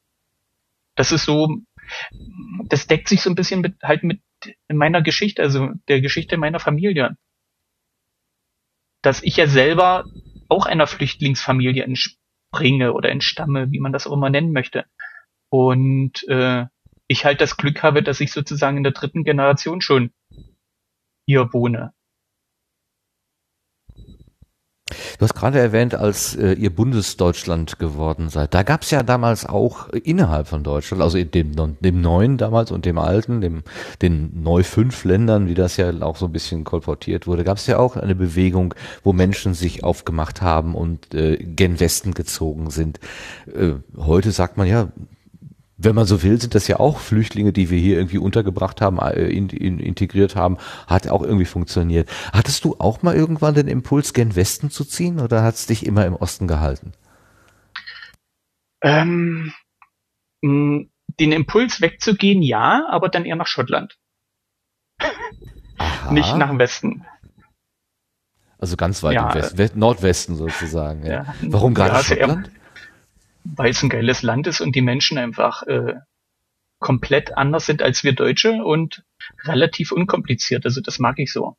das 0.97 1.13
ist 1.13 1.25
so, 1.25 1.59
das 2.65 2.87
deckt 2.87 3.09
sich 3.09 3.23
so 3.23 3.31
ein 3.31 3.37
bisschen 3.37 3.61
mit 3.61 3.81
halt 3.83 4.03
mit 4.03 4.21
meiner 4.69 5.03
Geschichte, 5.03 5.43
also 5.43 5.71
der 5.89 6.01
Geschichte 6.01 6.37
meiner 6.37 6.61
Familie. 6.61 7.17
Dass 9.03 9.23
ich 9.23 9.37
ja 9.37 9.47
selber 9.47 10.05
auch 10.49 10.67
einer 10.67 10.87
Flüchtlingsfamilie 10.87 11.85
entspringe 11.85 12.93
oder 12.93 13.11
entstamme, 13.11 13.71
wie 13.71 13.81
man 13.81 13.93
das 13.93 14.07
auch 14.07 14.13
immer 14.13 14.31
nennen 14.31 14.53
möchte. 14.53 14.85
Und 15.51 16.27
äh, 16.29 16.67
ich 17.07 17.25
halt 17.25 17.41
das 17.41 17.57
Glück 17.57 17.83
habe, 17.83 18.03
dass 18.03 18.21
ich 18.21 18.33
sozusagen 18.33 18.77
in 18.77 18.83
der 18.83 18.93
dritten 18.93 19.25
Generation 19.25 19.81
schon 19.81 20.11
wohne. 21.37 21.93
Du 25.19 25.25
hast 25.25 25.35
gerade 25.35 25.59
erwähnt, 25.59 25.95
als 25.95 26.35
äh, 26.35 26.53
ihr 26.53 26.75
Bundesdeutschland 26.75 27.79
geworden 27.79 28.31
seid. 28.31 28.55
Da 28.55 28.63
gab 28.63 28.83
es 28.83 28.91
ja 28.91 29.03
damals 29.03 29.45
auch 29.45 29.89
innerhalb 29.89 30.49
von 30.49 30.63
Deutschland, 30.63 31.03
also 31.03 31.23
dem, 31.23 31.55
dem 31.81 32.01
neuen 32.01 32.39
damals 32.39 32.71
und 32.71 32.85
dem 32.85 32.99
alten, 32.99 33.41
dem, 33.41 33.63
den 34.01 34.43
neu 34.43 34.63
fünf 34.63 35.05
Ländern, 35.05 35.49
wie 35.49 35.55
das 35.55 35.77
ja 35.77 35.93
auch 36.01 36.17
so 36.17 36.27
ein 36.27 36.33
bisschen 36.33 36.65
kolportiert 36.65 37.27
wurde, 37.27 37.45
gab 37.45 37.59
es 37.59 37.67
ja 37.67 37.79
auch 37.79 37.97
eine 37.97 38.15
Bewegung, 38.15 38.75
wo 39.03 39.13
Menschen 39.13 39.55
sich 39.55 39.85
aufgemacht 39.85 40.41
haben 40.41 40.75
und 40.75 41.15
äh, 41.15 41.37
gen 41.37 41.81
Westen 41.81 42.15
gezogen 42.15 42.71
sind. 42.71 42.99
Äh, 43.55 43.75
heute 43.97 44.31
sagt 44.33 44.57
man 44.57 44.67
ja, 44.67 44.89
wenn 45.79 45.95
man 45.95 46.07
so 46.07 46.23
will, 46.25 46.41
sind 46.41 46.55
das 46.57 46.67
ja 46.67 46.81
auch 46.81 46.99
Flüchtlinge, 46.99 47.53
die 47.53 47.71
wir 47.71 47.79
hier 47.79 47.97
irgendwie 47.97 48.19
untergebracht 48.19 48.81
haben, 48.81 48.99
äh, 48.99 49.29
in, 49.29 49.49
in, 49.49 49.79
integriert 49.79 50.35
haben, 50.35 50.59
hat 50.89 51.09
auch 51.09 51.23
irgendwie 51.23 51.45
funktioniert. 51.45 52.11
Hattest 52.33 52.65
du 52.65 52.77
auch 52.79 53.03
mal 53.03 53.15
irgendwann 53.15 53.55
den 53.55 53.69
Impuls, 53.69 54.13
gen 54.13 54.35
Westen 54.35 54.71
zu 54.71 54.85
ziehen 54.85 55.21
oder 55.21 55.45
hat 55.45 55.55
es 55.55 55.67
dich 55.67 55.87
immer 55.87 56.05
im 56.05 56.17
Osten 56.17 56.49
gehalten? 56.49 56.93
Ähm, 58.83 59.53
den 60.43 60.91
Impuls 61.19 61.81
wegzugehen, 61.81 62.43
ja, 62.43 62.87
aber 62.91 63.09
dann 63.09 63.25
eher 63.25 63.37
nach 63.37 63.47
Schottland. 63.47 63.97
Aha. 65.79 66.11
Nicht 66.13 66.37
nach 66.37 66.49
dem 66.49 66.59
Westen. 66.59 67.07
Also 68.59 68.77
ganz 68.77 69.05
weit 69.05 69.15
Ja, 69.15 69.31
im 69.31 69.35
West, 69.41 69.59
West, 69.59 69.77
Nordwesten 69.77 70.35
sozusagen. 70.35 71.07
Ja. 71.07 71.23
Ja. 71.23 71.35
Warum 71.43 71.75
gerade 71.75 71.91
Ja, 71.91 71.97
also 71.97 72.15
Schottland? 72.15 72.51
Weil 73.45 73.71
es 73.71 73.83
ein 73.83 73.89
geiles 73.89 74.23
Land 74.23 74.47
ist 74.47 74.61
und 74.61 74.75
die 74.77 74.83
Menschen 74.83 75.19
einfach 75.19 75.63
äh, 75.65 75.95
komplett 76.81 77.37
anders 77.37 77.67
sind 77.67 77.83
als 77.83 78.05
wir 78.05 78.13
Deutsche 78.15 78.63
und 78.65 79.03
relativ 79.45 79.93
unkompliziert. 79.93 80.65
Also 80.65 80.81
das 80.81 80.99
mag 80.99 81.19
ich 81.19 81.33
so. 81.33 81.57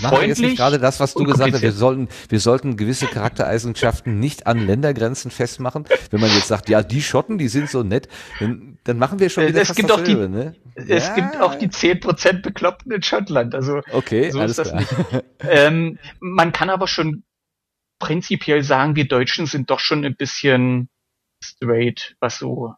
Machen 0.00 0.20
wir 0.22 0.26
jetzt 0.26 0.40
nicht 0.40 0.56
gerade 0.56 0.80
das, 0.80 0.98
was 0.98 1.14
du 1.14 1.22
gesagt 1.22 1.52
hast, 1.52 1.62
wir 1.62 1.70
sollten, 1.70 2.08
wir 2.28 2.40
sollten 2.40 2.76
gewisse 2.76 3.06
Charaktereigenschaften 3.06 4.18
nicht 4.18 4.48
an 4.48 4.66
Ländergrenzen 4.66 5.30
festmachen. 5.30 5.84
Wenn 6.10 6.20
man 6.20 6.30
jetzt 6.32 6.48
sagt, 6.48 6.68
ja, 6.68 6.82
die 6.82 7.00
Schotten, 7.00 7.38
die 7.38 7.46
sind 7.46 7.70
so 7.70 7.84
nett, 7.84 8.08
dann, 8.40 8.78
dann 8.82 8.98
machen 8.98 9.20
wir 9.20 9.30
schon 9.30 9.44
Äh, 9.44 9.48
wieder 9.48 9.60
es 9.60 9.72
gibt 9.76 9.92
auch 9.92 10.00
die- 10.00 10.16
ne? 10.16 10.56
Es 10.74 11.06
Ja, 11.08 11.14
gibt 11.14 11.36
auch 11.40 11.54
die 11.54 11.68
10% 11.68 12.42
Bekloppten 12.42 12.90
in 12.90 13.02
Schottland. 13.04 13.54
Also 13.54 13.82
Okay, 13.92 14.30
so 14.32 14.40
alles 14.40 14.58
ist 14.58 14.72
das 14.72 14.86
klar. 14.86 15.22
Ähm, 15.48 15.98
man 16.18 16.52
kann 16.52 16.68
aber 16.70 16.88
schon 16.88 17.22
prinzipiell 18.02 18.64
sagen, 18.64 18.96
wir 18.96 19.06
Deutschen 19.06 19.46
sind 19.46 19.70
doch 19.70 19.78
schon 19.78 20.04
ein 20.04 20.16
bisschen 20.16 20.90
straight, 21.40 22.16
was 22.18 22.36
so. 22.36 22.74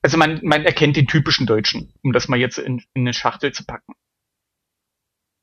Also 0.00 0.16
man, 0.16 0.40
man 0.42 0.64
erkennt 0.64 0.96
den 0.96 1.06
typischen 1.06 1.46
Deutschen, 1.46 1.92
um 2.02 2.14
das 2.14 2.28
mal 2.28 2.38
jetzt 2.38 2.56
in, 2.56 2.78
in 2.94 3.02
eine 3.02 3.12
Schachtel 3.12 3.52
zu 3.52 3.66
packen. 3.66 3.92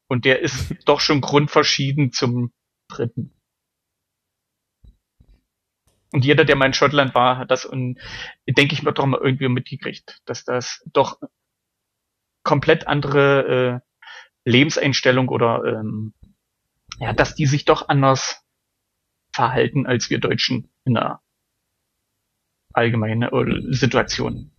Und 0.10 0.26
der 0.26 0.40
ist 0.40 0.74
doch 0.86 1.02
schon 1.02 1.22
grundverschieden 1.22 2.12
zum 2.14 2.52
Dritten. 2.90 3.32
Und 6.12 6.26
jeder, 6.26 6.46
der 6.46 6.56
mal 6.56 6.66
in 6.66 6.74
Schottland 6.74 7.14
war, 7.14 7.38
hat 7.38 7.52
das 7.52 7.64
und 7.64 8.00
denke 8.48 8.74
ich 8.74 8.82
mir 8.82 8.92
doch 8.92 9.06
mal 9.06 9.22
irgendwie 9.22 9.50
mitgekriegt, 9.50 10.24
dass 10.26 10.46
das 10.46 10.84
doch 10.92 11.20
komplett 12.44 12.88
andere 12.88 13.84
äh, 13.86 14.50
Lebenseinstellung 14.50 15.30
oder 15.30 15.64
ähm, 15.66 16.16
ja, 17.00 17.14
dass 17.14 17.36
die 17.36 17.46
sich 17.46 17.66
doch 17.66 17.90
anders 17.90 18.44
verhalten 19.34 19.86
als 19.86 20.10
wir 20.10 20.20
Deutschen 20.20 20.72
in 20.86 20.94
der 20.94 21.22
allgemeinen 22.74 23.24
äh, 23.24 23.74
Situation. 23.74 24.52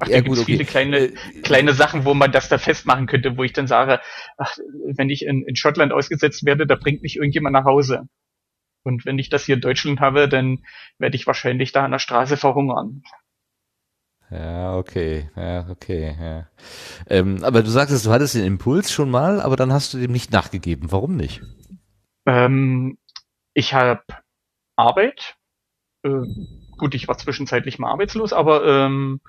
Ach, 0.00 0.08
da 0.08 0.20
gibt's 0.20 0.42
viele 0.44 0.64
kleine, 0.64 0.98
Äh, 0.98 1.40
kleine 1.42 1.72
Sachen, 1.72 2.04
wo 2.04 2.14
man 2.14 2.32
das 2.32 2.48
da 2.48 2.58
festmachen 2.58 3.06
könnte, 3.06 3.36
wo 3.36 3.44
ich 3.44 3.52
dann 3.52 3.66
sage, 3.66 4.00
ach, 4.36 4.56
wenn 4.84 5.10
ich 5.10 5.24
in, 5.24 5.42
in 5.42 5.56
Schottland 5.56 5.92
ausgesetzt 5.92 6.44
werde, 6.44 6.66
da 6.66 6.74
bringt 6.74 7.02
mich 7.02 7.16
irgendjemand 7.16 7.52
nach 7.52 7.64
Hause. 7.64 8.08
Und 8.84 9.04
wenn 9.04 9.18
ich 9.18 9.28
das 9.28 9.44
hier 9.46 9.56
in 9.56 9.60
Deutschland 9.60 10.00
habe, 10.00 10.28
dann 10.28 10.64
werde 10.98 11.16
ich 11.16 11.26
wahrscheinlich 11.26 11.72
da 11.72 11.84
an 11.84 11.90
der 11.92 11.98
Straße 11.98 12.36
verhungern. 12.36 13.02
Ja, 14.30 14.76
okay, 14.76 15.30
ja, 15.36 15.68
okay, 15.70 16.16
ja. 16.18 16.48
Ähm, 17.08 17.44
aber 17.44 17.62
du 17.62 17.70
sagtest, 17.70 18.06
du 18.06 18.10
hattest 18.10 18.34
den 18.34 18.44
Impuls 18.44 18.90
schon 18.90 19.10
mal, 19.10 19.40
aber 19.40 19.56
dann 19.56 19.72
hast 19.72 19.94
du 19.94 19.98
dem 19.98 20.10
nicht 20.10 20.32
nachgegeben. 20.32 20.90
Warum 20.90 21.16
nicht? 21.16 21.42
Ähm, 22.26 22.98
ich 23.54 23.72
habe 23.72 24.02
Arbeit. 24.74 25.36
Äh, 26.02 26.22
gut, 26.76 26.94
ich 26.94 27.06
war 27.06 27.16
zwischenzeitlich 27.18 27.78
mal 27.78 27.90
arbeitslos, 27.90 28.32
aber 28.32 28.66
ähm, 28.66 29.20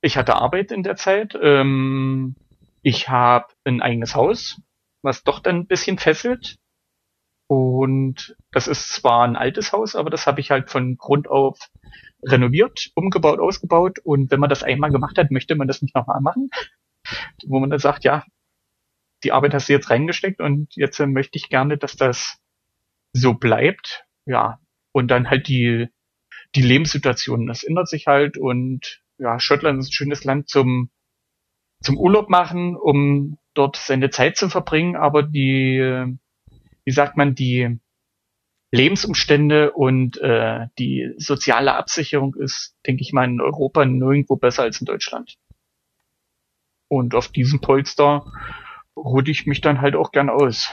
ich 0.00 0.16
hatte 0.16 0.36
Arbeit 0.36 0.72
in 0.72 0.82
der 0.82 0.96
Zeit. 0.96 1.38
Ähm, 1.40 2.34
ich 2.82 3.08
habe 3.08 3.48
ein 3.64 3.82
eigenes 3.82 4.14
Haus, 4.14 4.60
was 5.02 5.24
doch 5.24 5.40
dann 5.40 5.56
ein 5.56 5.66
bisschen 5.66 5.98
fesselt. 5.98 6.56
Und 7.48 8.36
das 8.50 8.68
ist 8.68 8.92
zwar 8.92 9.24
ein 9.24 9.36
altes 9.36 9.72
Haus, 9.72 9.96
aber 9.96 10.10
das 10.10 10.26
habe 10.26 10.40
ich 10.40 10.50
halt 10.50 10.70
von 10.70 10.96
Grund 10.96 11.28
auf 11.28 11.58
renoviert, 12.22 12.90
umgebaut, 12.94 13.40
ausgebaut. 13.40 13.98
Und 14.00 14.30
wenn 14.30 14.40
man 14.40 14.50
das 14.50 14.62
einmal 14.62 14.90
gemacht 14.90 15.18
hat, 15.18 15.30
möchte 15.30 15.54
man 15.54 15.68
das 15.68 15.82
nicht 15.82 15.94
nochmal 15.94 16.20
machen. 16.20 16.50
Wo 17.46 17.60
man 17.60 17.70
dann 17.70 17.78
sagt, 17.78 18.04
ja, 18.04 18.24
die 19.24 19.32
Arbeit 19.32 19.54
hast 19.54 19.68
du 19.68 19.72
jetzt 19.72 19.90
reingesteckt 19.90 20.40
und 20.40 20.74
jetzt 20.76 20.98
äh, 21.00 21.06
möchte 21.06 21.38
ich 21.38 21.48
gerne, 21.48 21.78
dass 21.78 21.96
das 21.96 22.38
so 23.12 23.34
bleibt. 23.34 24.04
Ja, 24.26 24.60
und 24.92 25.08
dann 25.08 25.30
halt 25.30 25.48
die, 25.48 25.88
die 26.54 26.62
Lebenssituation, 26.62 27.46
das 27.46 27.62
ändert 27.62 27.88
sich 27.88 28.06
halt 28.06 28.36
und 28.36 29.02
ja, 29.18 29.40
Schottland 29.40 29.80
ist 29.80 29.88
ein 29.88 29.92
schönes 29.92 30.24
Land 30.24 30.48
zum, 30.48 30.90
zum 31.80 31.98
Urlaub 31.98 32.28
machen, 32.28 32.76
um 32.76 33.38
dort 33.54 33.76
seine 33.76 34.10
Zeit 34.10 34.36
zu 34.36 34.48
verbringen, 34.48 34.96
aber 34.96 35.22
die, 35.22 35.78
äh, 35.78 36.14
wie 36.84 36.92
sagt 36.92 37.16
man, 37.16 37.34
die 37.34 37.78
Lebensumstände 38.70 39.72
und 39.72 40.18
äh, 40.18 40.66
die 40.78 41.14
soziale 41.16 41.74
Absicherung 41.74 42.34
ist, 42.34 42.76
denke 42.86 43.02
ich 43.02 43.12
mal, 43.12 43.24
in 43.24 43.40
Europa 43.40 43.84
nirgendwo 43.84 44.36
besser 44.36 44.62
als 44.62 44.80
in 44.80 44.86
Deutschland. 44.86 45.38
Und 46.88 47.14
auf 47.14 47.28
diesem 47.28 47.60
Polster 47.60 48.30
ruhe 48.96 49.24
ich 49.26 49.46
mich 49.46 49.60
dann 49.60 49.80
halt 49.80 49.94
auch 49.94 50.10
gern 50.10 50.28
aus. 50.28 50.72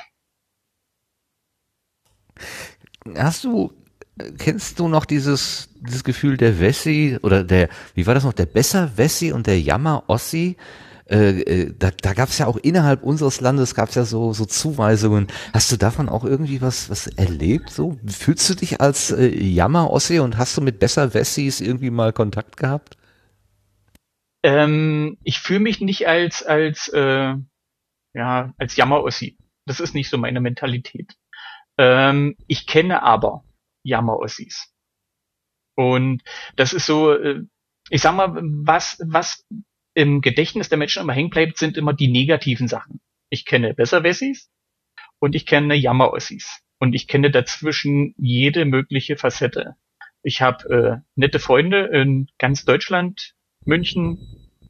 Hast 3.16 3.44
du, 3.44 3.72
kennst 4.38 4.80
du 4.80 4.88
noch 4.88 5.06
dieses, 5.06 5.74
dieses 5.80 6.04
Gefühl 6.04 6.38
der 6.38 6.60
Wessi 6.60 7.18
oder 7.22 7.44
der, 7.44 7.70
wie 7.94 8.08
war 8.08 8.14
das 8.14 8.24
noch, 8.24 8.34
der 8.34 8.46
Besser-Wessi 8.46 9.32
und 9.32 9.48
der 9.48 9.60
Jammer-Ossi? 9.62 10.58
Äh, 11.08 11.42
äh, 11.42 11.74
da, 11.78 11.92
da 11.92 12.14
gab 12.14 12.30
es 12.30 12.40
ja 12.40 12.48
auch 12.48 12.58
innerhalb 12.58 13.04
unseres 13.04 13.40
Landes 13.40 13.76
gab 13.76 13.90
es 13.90 13.96
ja 13.96 14.06
so 14.06 14.34
so 14.34 14.46
Zuweisungen. 14.46 15.28
Hast 15.54 15.72
du 15.72 15.78
davon 15.78 16.10
auch 16.10 16.24
irgendwie 16.24 16.62
was 16.62 16.90
was 16.90 17.08
erlebt? 17.08 17.70
So 17.70 18.00
fühlst 18.08 18.50
du 18.50 18.56
dich 18.56 18.82
als 18.82 19.12
äh, 19.12 19.28
Jammer-Ossi 19.28 20.20
und 20.20 20.38
hast 20.38 20.58
du 20.58 20.62
mit 20.62 20.80
Besser-Wessis 20.80 21.62
irgendwie 21.62 21.92
mal 21.92 22.12
Kontakt 22.12 22.58
gehabt? 22.58 22.98
Ähm, 24.44 25.18
ich 25.24 25.40
fühle 25.40 25.60
mich 25.60 25.80
nicht 25.80 26.08
als 26.08 26.44
als 26.44 26.88
äh, 26.88 27.36
ja 28.14 28.54
als 28.58 28.76
Jammerossi. 28.76 29.38
Das 29.68 29.80
ist 29.80 29.94
nicht 29.94 30.10
so 30.10 30.18
meine 30.18 30.42
Mentalität. 30.42 31.16
Ähm, 31.78 32.36
ich 32.48 32.66
kenne 32.66 33.04
aber 33.04 33.44
Jammerossis. 33.84 34.72
Und 35.76 36.24
das 36.56 36.74
ist 36.74 36.86
so, 36.86 37.14
äh, 37.14 37.42
ich 37.90 38.02
sag 38.02 38.16
mal, 38.16 38.30
was 38.34 38.98
was 39.06 39.46
im 39.96 40.22
Gedächtnis 40.22 40.70
der 40.70 40.78
Menschen 40.78 41.02
immer 41.02 41.14
hängen 41.14 41.32
bleibt, 41.32 41.58
sind 41.58 41.78
immer 41.78 41.94
die 41.94 42.10
negativen 42.10 42.68
Sachen. 42.68 43.00
Ich 43.30 43.46
kenne 43.46 43.74
Besserwessis 43.74 44.52
und 45.20 45.34
ich 45.36 45.46
kenne 45.46 45.74
Jammerossis. 45.74 46.62
Und 46.78 46.94
ich 46.94 47.08
kenne 47.08 47.32
dazwischen 47.32 48.14
jede 48.18 48.66
mögliche 48.66 49.16
Facette. 49.16 49.76
Ich 50.22 50.42
habe 50.42 51.02
äh, 51.02 51.10
nette 51.16 51.40
Freunde 51.40 51.86
in 51.86 52.28
ganz 52.38 52.66
Deutschland, 52.66 53.34
München, 53.64 54.20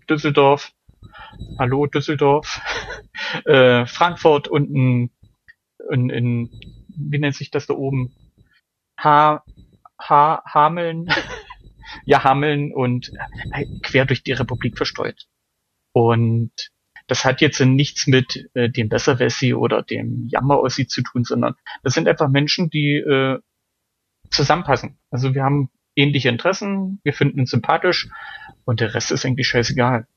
Düsseldorf, 0.08 0.72
hallo 1.58 1.88
Düsseldorf, 1.88 2.62
äh, 3.46 3.88
Frankfurt 3.88 4.48
und 4.48 4.70
in, 4.70 5.10
in, 5.90 6.10
in, 6.10 6.50
wie 6.96 7.18
nennt 7.18 7.36
sich 7.36 7.50
das 7.50 7.66
da 7.66 7.74
oben? 7.74 8.16
Ha, 9.02 9.44
ha, 10.00 10.44
Hameln, 10.46 11.08
ja, 12.06 12.24
Hameln 12.24 12.74
und 12.74 13.12
äh, 13.52 13.66
quer 13.82 14.06
durch 14.06 14.24
die 14.24 14.34
Republik 14.34 14.78
verstreut. 14.78 15.28
Und 15.92 16.52
das 17.08 17.24
hat 17.24 17.42
jetzt 17.42 17.60
nichts 17.60 18.08
mit 18.08 18.50
äh, 18.54 18.70
dem 18.70 18.90
Besserwessi 18.90 19.54
oder 19.54 19.84
dem 19.84 20.28
Jammerossi 20.28 20.88
zu 20.88 21.02
tun, 21.02 21.24
sondern 21.24 21.56
das 21.84 21.94
sind 21.94 22.08
einfach 22.08 22.30
Menschen, 22.30 22.70
die 22.70 22.96
äh, 22.96 23.40
zusammenpassen. 24.30 24.98
Also 25.12 25.34
wir 25.36 25.44
haben 25.44 25.70
ähnliche 25.96 26.30
Interessen, 26.30 27.00
wir 27.04 27.14
finden 27.14 27.40
uns 27.40 27.52
sympathisch 27.52 28.10
und 28.66 28.80
der 28.80 28.94
Rest 28.94 29.12
ist 29.12 29.26
eigentlich 29.26 29.48
scheißegal. 29.48 30.08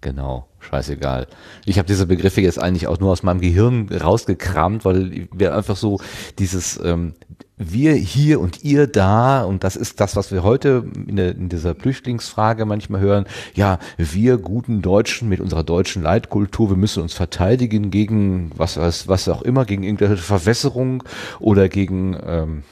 Genau, 0.00 0.48
scheißegal. 0.60 1.26
Ich 1.64 1.78
habe 1.78 1.86
diese 1.86 2.06
Begriffe 2.06 2.40
jetzt 2.40 2.60
eigentlich 2.60 2.86
auch 2.86 3.00
nur 3.00 3.10
aus 3.12 3.22
meinem 3.22 3.40
Gehirn 3.40 3.88
rausgekramt, 3.88 4.84
weil 4.84 5.28
wir 5.32 5.56
einfach 5.56 5.76
so 5.76 6.00
dieses 6.38 6.78
ähm, 6.82 7.14
wir 7.60 7.92
hier 7.92 8.40
und 8.40 8.64
ihr 8.64 8.86
da 8.86 9.42
und 9.42 9.64
das 9.64 9.76
ist 9.76 10.00
das, 10.00 10.16
was 10.16 10.32
wir 10.32 10.42
heute 10.42 10.84
in, 11.06 11.16
der, 11.16 11.32
in 11.32 11.50
dieser 11.50 11.74
Flüchtlingsfrage 11.74 12.64
manchmal 12.64 13.02
hören. 13.02 13.26
Ja, 13.54 13.78
wir 13.98 14.38
guten 14.38 14.80
Deutschen 14.80 15.28
mit 15.28 15.40
unserer 15.40 15.62
deutschen 15.62 16.02
Leitkultur, 16.02 16.70
wir 16.70 16.76
müssen 16.76 17.02
uns 17.02 17.12
verteidigen 17.12 17.90
gegen 17.90 18.50
was 18.56 18.78
was, 18.78 19.08
was 19.08 19.28
auch 19.28 19.42
immer, 19.42 19.66
gegen 19.66 19.82
irgendeine 19.82 20.16
Verwässerung 20.16 21.02
oder 21.38 21.68
gegen 21.68 22.16
ähm, 22.24 22.62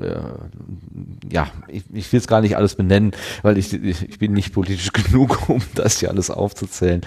äh, 0.00 1.32
ja, 1.32 1.48
ich, 1.68 1.84
ich 1.92 2.12
will 2.12 2.18
es 2.20 2.26
gar 2.26 2.40
nicht 2.40 2.56
alles 2.56 2.74
benennen, 2.74 3.12
weil 3.42 3.58
ich, 3.58 3.72
ich, 3.72 4.18
bin 4.18 4.32
nicht 4.32 4.52
politisch 4.52 4.92
genug, 4.92 5.48
um 5.48 5.60
das 5.74 6.00
hier 6.00 6.10
alles 6.10 6.30
aufzuzählen. 6.30 7.02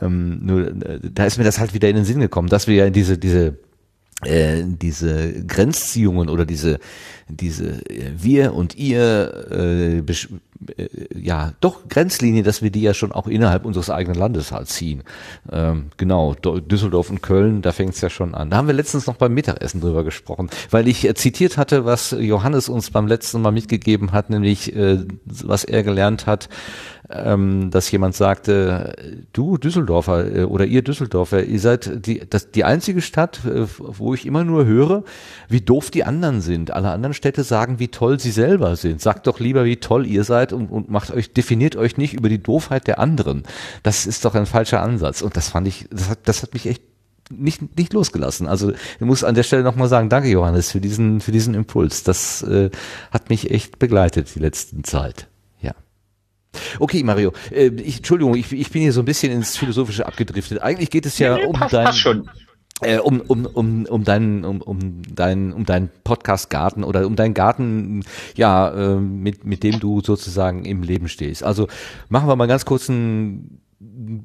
Ähm, 0.00 0.38
nur 0.44 0.66
äh, 0.66 1.00
da 1.02 1.24
ist 1.24 1.38
mir 1.38 1.44
das 1.44 1.58
halt 1.58 1.74
wieder 1.74 1.88
in 1.88 1.96
den 1.96 2.04
Sinn 2.04 2.20
gekommen, 2.20 2.48
dass 2.48 2.66
wir 2.66 2.74
ja 2.74 2.90
diese 2.90 3.18
diese 3.18 3.58
äh, 4.24 4.62
diese 4.64 5.44
Grenzziehungen 5.44 6.30
oder 6.30 6.46
diese 6.46 6.78
diese 7.28 7.84
äh, 7.90 8.12
wir 8.16 8.54
und 8.54 8.76
ihr 8.76 9.46
äh, 9.50 9.98
äh, 9.98 10.88
ja, 11.14 11.52
doch 11.60 11.88
Grenzlinie, 11.88 12.42
dass 12.42 12.62
wir 12.62 12.70
die 12.70 12.80
ja 12.80 12.94
schon 12.94 13.12
auch 13.12 13.26
innerhalb 13.26 13.64
unseres 13.64 13.90
eigenen 13.90 14.18
Landes 14.18 14.52
halt 14.52 14.68
ziehen. 14.68 15.02
Ähm, 15.52 15.90
genau, 15.96 16.34
Düsseldorf 16.34 17.10
und 17.10 17.22
Köln, 17.22 17.62
da 17.62 17.72
fängt 17.72 17.94
es 17.94 18.00
ja 18.00 18.08
schon 18.08 18.34
an. 18.34 18.48
Da 18.48 18.56
haben 18.56 18.68
wir 18.68 18.74
letztens 18.74 19.06
noch 19.06 19.16
beim 19.16 19.34
Mittagessen 19.34 19.80
drüber 19.80 20.04
gesprochen, 20.04 20.48
weil 20.70 20.88
ich 20.88 21.06
äh, 21.06 21.14
zitiert 21.14 21.58
hatte, 21.58 21.84
was 21.84 22.16
Johannes 22.18 22.68
uns 22.68 22.90
beim 22.90 23.06
letzten 23.06 23.42
Mal 23.42 23.52
mitgegeben 23.52 24.12
hat, 24.12 24.30
nämlich 24.30 24.72
was 24.74 25.64
er 25.64 25.82
gelernt 25.82 26.26
hat, 26.26 26.48
ähm, 27.10 27.70
dass 27.70 27.90
jemand 27.90 28.14
sagte, 28.14 29.24
du 29.32 29.58
Düsseldorfer 29.58 30.36
äh, 30.36 30.42
oder 30.44 30.64
ihr 30.64 30.82
Düsseldorfer, 30.82 31.44
ihr 31.44 31.60
seid 31.60 32.06
die, 32.06 32.22
das, 32.28 32.50
die 32.50 32.64
einzige 32.64 33.00
Stadt, 33.00 33.44
äh, 33.44 33.66
wo 33.78 34.14
ich 34.14 34.26
immer 34.26 34.44
nur 34.44 34.66
höre, 34.66 35.04
wie 35.48 35.60
doof 35.60 35.90
die 35.90 36.04
anderen 36.04 36.40
sind. 36.40 36.70
Alle 36.70 36.90
anderen 36.90 37.14
Städte 37.14 37.44
sagen, 37.44 37.78
wie 37.78 37.88
toll 37.88 38.18
sie 38.18 38.30
selber 38.30 38.76
sind. 38.76 39.00
Sagt 39.00 39.26
doch 39.26 39.40
lieber, 39.40 39.64
wie 39.64 39.76
toll 39.76 40.06
ihr 40.06 40.24
seid 40.24 40.52
und, 40.52 40.68
und 40.68 40.90
macht 40.90 41.12
euch, 41.12 41.32
definiert 41.32 41.76
euch 41.76 41.96
nicht 41.96 42.14
über 42.14 42.28
die 42.28 42.42
Doofheit 42.42 42.86
der 42.86 42.98
anderen. 42.98 43.44
Das 43.82 44.06
ist 44.06 44.24
doch 44.24 44.34
ein 44.34 44.46
falscher 44.46 44.82
Ansatz. 44.82 45.22
Und 45.22 45.36
das 45.36 45.48
fand 45.48 45.68
ich, 45.68 45.86
das 45.90 46.10
hat, 46.10 46.20
das 46.24 46.42
hat 46.42 46.54
mich 46.54 46.66
echt 46.66 46.82
nicht, 47.30 47.76
nicht 47.76 47.92
losgelassen. 47.92 48.46
Also 48.46 48.72
ich 48.72 49.00
muss 49.00 49.24
an 49.24 49.34
der 49.34 49.42
Stelle 49.42 49.62
nochmal 49.62 49.88
sagen, 49.88 50.08
danke 50.08 50.28
Johannes 50.28 50.70
für 50.70 50.80
diesen, 50.80 51.20
für 51.20 51.32
diesen 51.32 51.54
Impuls. 51.54 52.02
Das 52.04 52.42
äh, 52.42 52.70
hat 53.10 53.30
mich 53.30 53.50
echt 53.50 53.78
begleitet 53.78 54.34
die 54.34 54.40
letzten 54.40 54.84
Zeit. 54.84 55.28
Okay, 56.78 57.02
Mario, 57.02 57.32
äh, 57.50 57.68
ich, 57.68 57.98
Entschuldigung, 57.98 58.34
ich, 58.34 58.52
ich 58.52 58.70
bin 58.70 58.82
hier 58.82 58.92
so 58.92 59.00
ein 59.00 59.06
bisschen 59.06 59.32
ins 59.32 59.56
Philosophische 59.56 60.06
abgedriftet. 60.06 60.62
Eigentlich 60.62 60.90
geht 60.90 61.06
es 61.06 61.18
ja 61.18 61.34
nee, 61.34 61.42
nee, 61.42 61.46
um 61.46 61.54
passt, 61.54 61.74
dein, 61.74 61.84
passt 61.86 61.98
schon. 61.98 62.30
Äh, 62.82 62.98
um, 62.98 63.22
um, 63.22 63.46
um, 63.46 63.86
um 63.86 64.04
deinen 64.04 64.44
um, 64.44 64.60
um 64.60 65.02
dein, 65.08 65.52
um 65.52 65.64
deinen 65.64 65.88
Podcast-Garten 66.04 66.84
oder 66.84 67.06
um 67.06 67.16
deinen 67.16 67.32
Garten, 67.32 68.04
ja, 68.36 68.68
äh, 68.68 68.96
mit, 68.96 69.44
mit 69.46 69.62
dem 69.62 69.80
du 69.80 70.02
sozusagen 70.02 70.66
im 70.66 70.82
Leben 70.82 71.08
stehst. 71.08 71.42
Also 71.42 71.68
machen 72.10 72.28
wir 72.28 72.36
mal 72.36 72.46
ganz 72.46 72.66
kurz 72.66 72.90
einen 72.90 73.62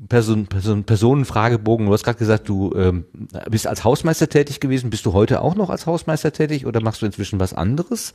Person, 0.10 0.48
Person, 0.48 0.84
Personenfragebogen. 0.84 1.86
Du 1.86 1.94
hast 1.94 2.04
gerade 2.04 2.20
gesagt, 2.20 2.48
du 2.50 2.74
ähm, 2.76 3.06
bist 3.50 3.68
als 3.68 3.84
Hausmeister 3.84 4.30
tätig 4.30 4.60
gewesen. 4.60 4.90
Bist 4.90 5.06
du 5.06 5.14
heute 5.14 5.42
auch 5.42 5.56
noch 5.56 5.70
als 5.70 5.86
Hausmeister 5.86 6.32
tätig 6.32 6.66
oder 6.66 6.82
machst 6.82 7.02
du 7.02 7.06
inzwischen 7.06 7.40
was 7.40 7.54
anderes? 7.54 8.14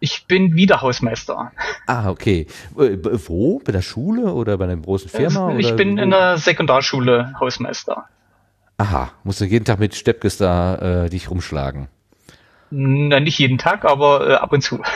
Ich 0.00 0.24
bin 0.26 0.54
wieder 0.54 0.80
Hausmeister. 0.80 1.52
Ah, 1.86 2.08
okay. 2.08 2.46
Äh, 2.78 2.96
wo? 3.02 3.58
Bei 3.58 3.70
der 3.70 3.82
Schule 3.82 4.32
oder 4.32 4.56
bei 4.56 4.64
einer 4.64 4.76
großen 4.76 5.10
Firma? 5.10 5.54
Ich 5.58 5.76
bin 5.76 5.98
wo? 5.98 6.02
in 6.02 6.10
der 6.10 6.38
Sekundarschule 6.38 7.34
Hausmeister. 7.38 8.06
Aha, 8.78 9.12
musst 9.24 9.42
du 9.42 9.44
jeden 9.44 9.66
Tag 9.66 9.78
mit 9.78 9.94
Steppkes 9.94 10.38
da 10.38 11.04
äh, 11.04 11.10
dich 11.10 11.30
rumschlagen? 11.30 11.88
Na, 12.70 13.20
nicht 13.20 13.38
jeden 13.38 13.58
Tag, 13.58 13.84
aber 13.84 14.26
äh, 14.26 14.34
ab 14.34 14.52
und 14.52 14.62
zu. 14.62 14.82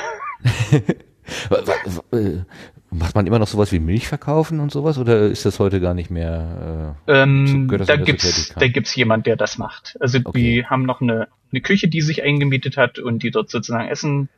Äh, 2.13 2.43
macht 2.91 3.15
man 3.15 3.27
immer 3.27 3.39
noch 3.39 3.49
sowas 3.49 3.73
wie 3.73 3.79
Milch 3.79 4.09
verkaufen 4.09 4.61
und 4.61 4.71
sowas 4.71 4.99
oder 4.99 5.23
ist 5.23 5.47
das 5.47 5.59
heute 5.59 5.81
gar 5.81 5.95
nicht 5.95 6.11
mehr? 6.11 6.95
Äh, 7.07 7.23
ähm, 7.23 7.67
da 7.87 7.97
gibt's, 7.97 8.53
da 8.55 8.69
gibt's 8.69 8.95
jemand, 8.95 9.25
der 9.25 9.37
das 9.37 9.57
macht. 9.57 9.97
Also 10.01 10.19
okay. 10.23 10.39
die 10.39 10.67
haben 10.67 10.83
noch 10.83 11.01
eine, 11.01 11.29
eine 11.51 11.63
Küche, 11.63 11.89
die 11.89 12.03
sich 12.03 12.23
eingemietet 12.23 12.77
hat 12.77 12.99
und 12.99 13.23
die 13.23 13.31
dort 13.31 13.49
sozusagen 13.49 13.89
Essen 13.89 14.29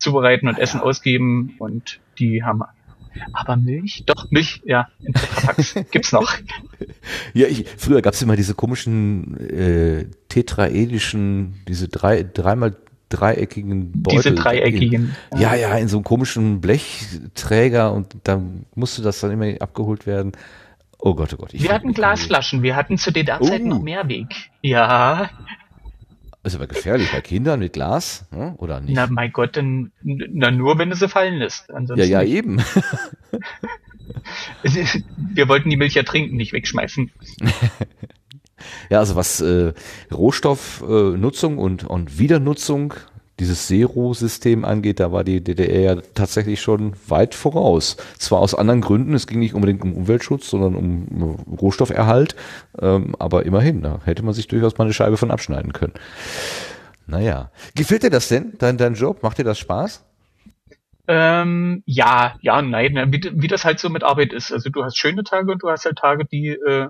zubereiten 0.00 0.48
und 0.48 0.56
ah, 0.56 0.60
Essen 0.60 0.78
ja. 0.78 0.84
ausgeben 0.84 1.54
und 1.58 2.00
die 2.18 2.42
haben 2.42 2.62
aber 3.32 3.56
Milch? 3.56 4.04
Doch, 4.06 4.30
Milch, 4.30 4.62
ja, 4.64 4.88
in 5.00 5.12
Tetrapacks 5.12 5.74
gibt's 5.90 6.12
noch. 6.12 6.32
Ja, 7.34 7.46
ich, 7.46 7.66
früher 7.76 8.02
gab's 8.02 8.22
immer 8.22 8.36
diese 8.36 8.54
komischen 8.54 9.36
äh, 9.50 10.06
tetraedischen, 10.28 11.60
diese 11.66 11.88
drei, 11.88 12.22
dreimal 12.22 12.76
dreieckigen 13.08 13.90
Beutel. 14.02 14.18
Diese 14.18 14.34
dreieckigen. 14.34 15.16
Ja, 15.36 15.54
ja, 15.54 15.76
in 15.76 15.88
so 15.88 15.98
einem 15.98 16.04
komischen 16.04 16.60
Blechträger 16.60 17.92
und 17.92 18.14
dann 18.24 18.66
musste 18.74 19.02
das 19.02 19.20
dann 19.20 19.32
immer 19.32 19.60
abgeholt 19.60 20.06
werden. 20.06 20.32
Oh 20.98 21.14
Gott, 21.14 21.32
oh 21.34 21.38
Gott. 21.38 21.52
wir 21.52 21.72
hatten 21.72 21.92
Glasflaschen, 21.92 22.62
wir 22.62 22.76
hatten 22.76 22.98
zu 22.98 23.10
DDR-Zeiten 23.10 23.72
oh. 23.72 23.76
noch 23.76 23.82
Mehrweg. 23.82 24.50
Ja. 24.62 25.30
Ist 26.42 26.54
aber 26.54 26.66
gefährlich 26.66 27.12
bei 27.12 27.20
Kindern 27.20 27.60
mit 27.60 27.74
Glas, 27.74 28.26
ne? 28.30 28.54
oder 28.56 28.80
nicht? 28.80 28.94
Na, 28.94 29.06
mein 29.10 29.30
Gott, 29.30 29.58
dann, 29.58 29.92
na, 30.02 30.50
nur 30.50 30.78
wenn 30.78 30.88
du 30.88 30.96
sie 30.96 31.08
fallen 31.08 31.34
lässt. 31.34 31.70
Ansonsten 31.70 32.10
ja, 32.10 32.22
ja, 32.22 32.26
eben. 32.26 32.62
Wir 35.34 35.48
wollten 35.48 35.68
die 35.68 35.76
Milch 35.76 35.94
ja 35.94 36.02
trinken, 36.02 36.36
nicht 36.36 36.54
wegschmeißen. 36.54 37.10
ja, 38.90 38.98
also 38.98 39.16
was 39.16 39.42
äh, 39.42 39.74
Rohstoffnutzung 40.12 41.58
äh, 41.58 41.60
und, 41.60 41.84
und 41.84 42.18
Wiedernutzung 42.18 42.94
dieses 43.40 43.66
Zero-System 43.66 44.64
angeht, 44.64 45.00
da 45.00 45.10
war 45.10 45.24
die 45.24 45.42
DDR 45.42 45.96
ja 45.96 46.02
tatsächlich 46.14 46.60
schon 46.60 46.94
weit 47.08 47.34
voraus. 47.34 47.96
Zwar 48.18 48.40
aus 48.40 48.54
anderen 48.54 48.80
Gründen, 48.80 49.14
es 49.14 49.26
ging 49.26 49.40
nicht 49.40 49.54
unbedingt 49.54 49.82
um 49.82 49.94
Umweltschutz, 49.94 50.50
sondern 50.50 50.76
um 50.76 51.56
Rohstofferhalt, 51.60 52.36
ähm, 52.80 53.16
aber 53.18 53.44
immerhin, 53.46 53.82
da 53.82 54.00
hätte 54.04 54.22
man 54.22 54.34
sich 54.34 54.46
durchaus 54.46 54.78
mal 54.78 54.84
eine 54.84 54.94
Scheibe 54.94 55.16
von 55.16 55.30
abschneiden 55.30 55.72
können. 55.72 55.94
Naja. 57.06 57.50
Gefällt 57.74 58.04
dir 58.04 58.10
das 58.10 58.28
denn, 58.28 58.52
dein, 58.58 58.76
dein 58.76 58.94
Job? 58.94 59.22
Macht 59.22 59.38
dir 59.38 59.44
das 59.44 59.58
Spaß? 59.58 60.06
Ähm, 61.08 61.82
ja, 61.86 62.36
ja, 62.40 62.62
nein, 62.62 63.10
wie, 63.12 63.20
wie 63.34 63.48
das 63.48 63.64
halt 63.64 63.80
so 63.80 63.88
mit 63.88 64.04
Arbeit 64.04 64.32
ist. 64.32 64.52
Also 64.52 64.70
du 64.70 64.84
hast 64.84 64.96
schöne 64.96 65.24
Tage 65.24 65.50
und 65.50 65.62
du 65.62 65.68
hast 65.68 65.84
halt 65.84 65.98
Tage, 65.98 66.24
die 66.24 66.50
äh, 66.50 66.88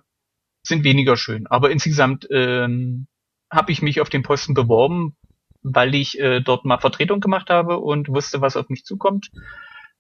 sind 0.62 0.84
weniger 0.84 1.16
schön. 1.16 1.46
Aber 1.46 1.70
insgesamt 1.70 2.28
ähm, 2.30 3.07
habe 3.51 3.72
ich 3.72 3.80
mich 3.80 4.01
auf 4.01 4.11
den 4.11 4.22
Posten 4.22 4.53
beworben, 4.53 5.16
weil 5.62 5.94
ich 5.94 6.18
äh, 6.18 6.40
dort 6.40 6.64
mal 6.64 6.78
Vertretung 6.78 7.20
gemacht 7.20 7.50
habe 7.50 7.78
und 7.78 8.08
wusste, 8.08 8.40
was 8.40 8.56
auf 8.56 8.68
mich 8.68 8.84
zukommt. 8.84 9.30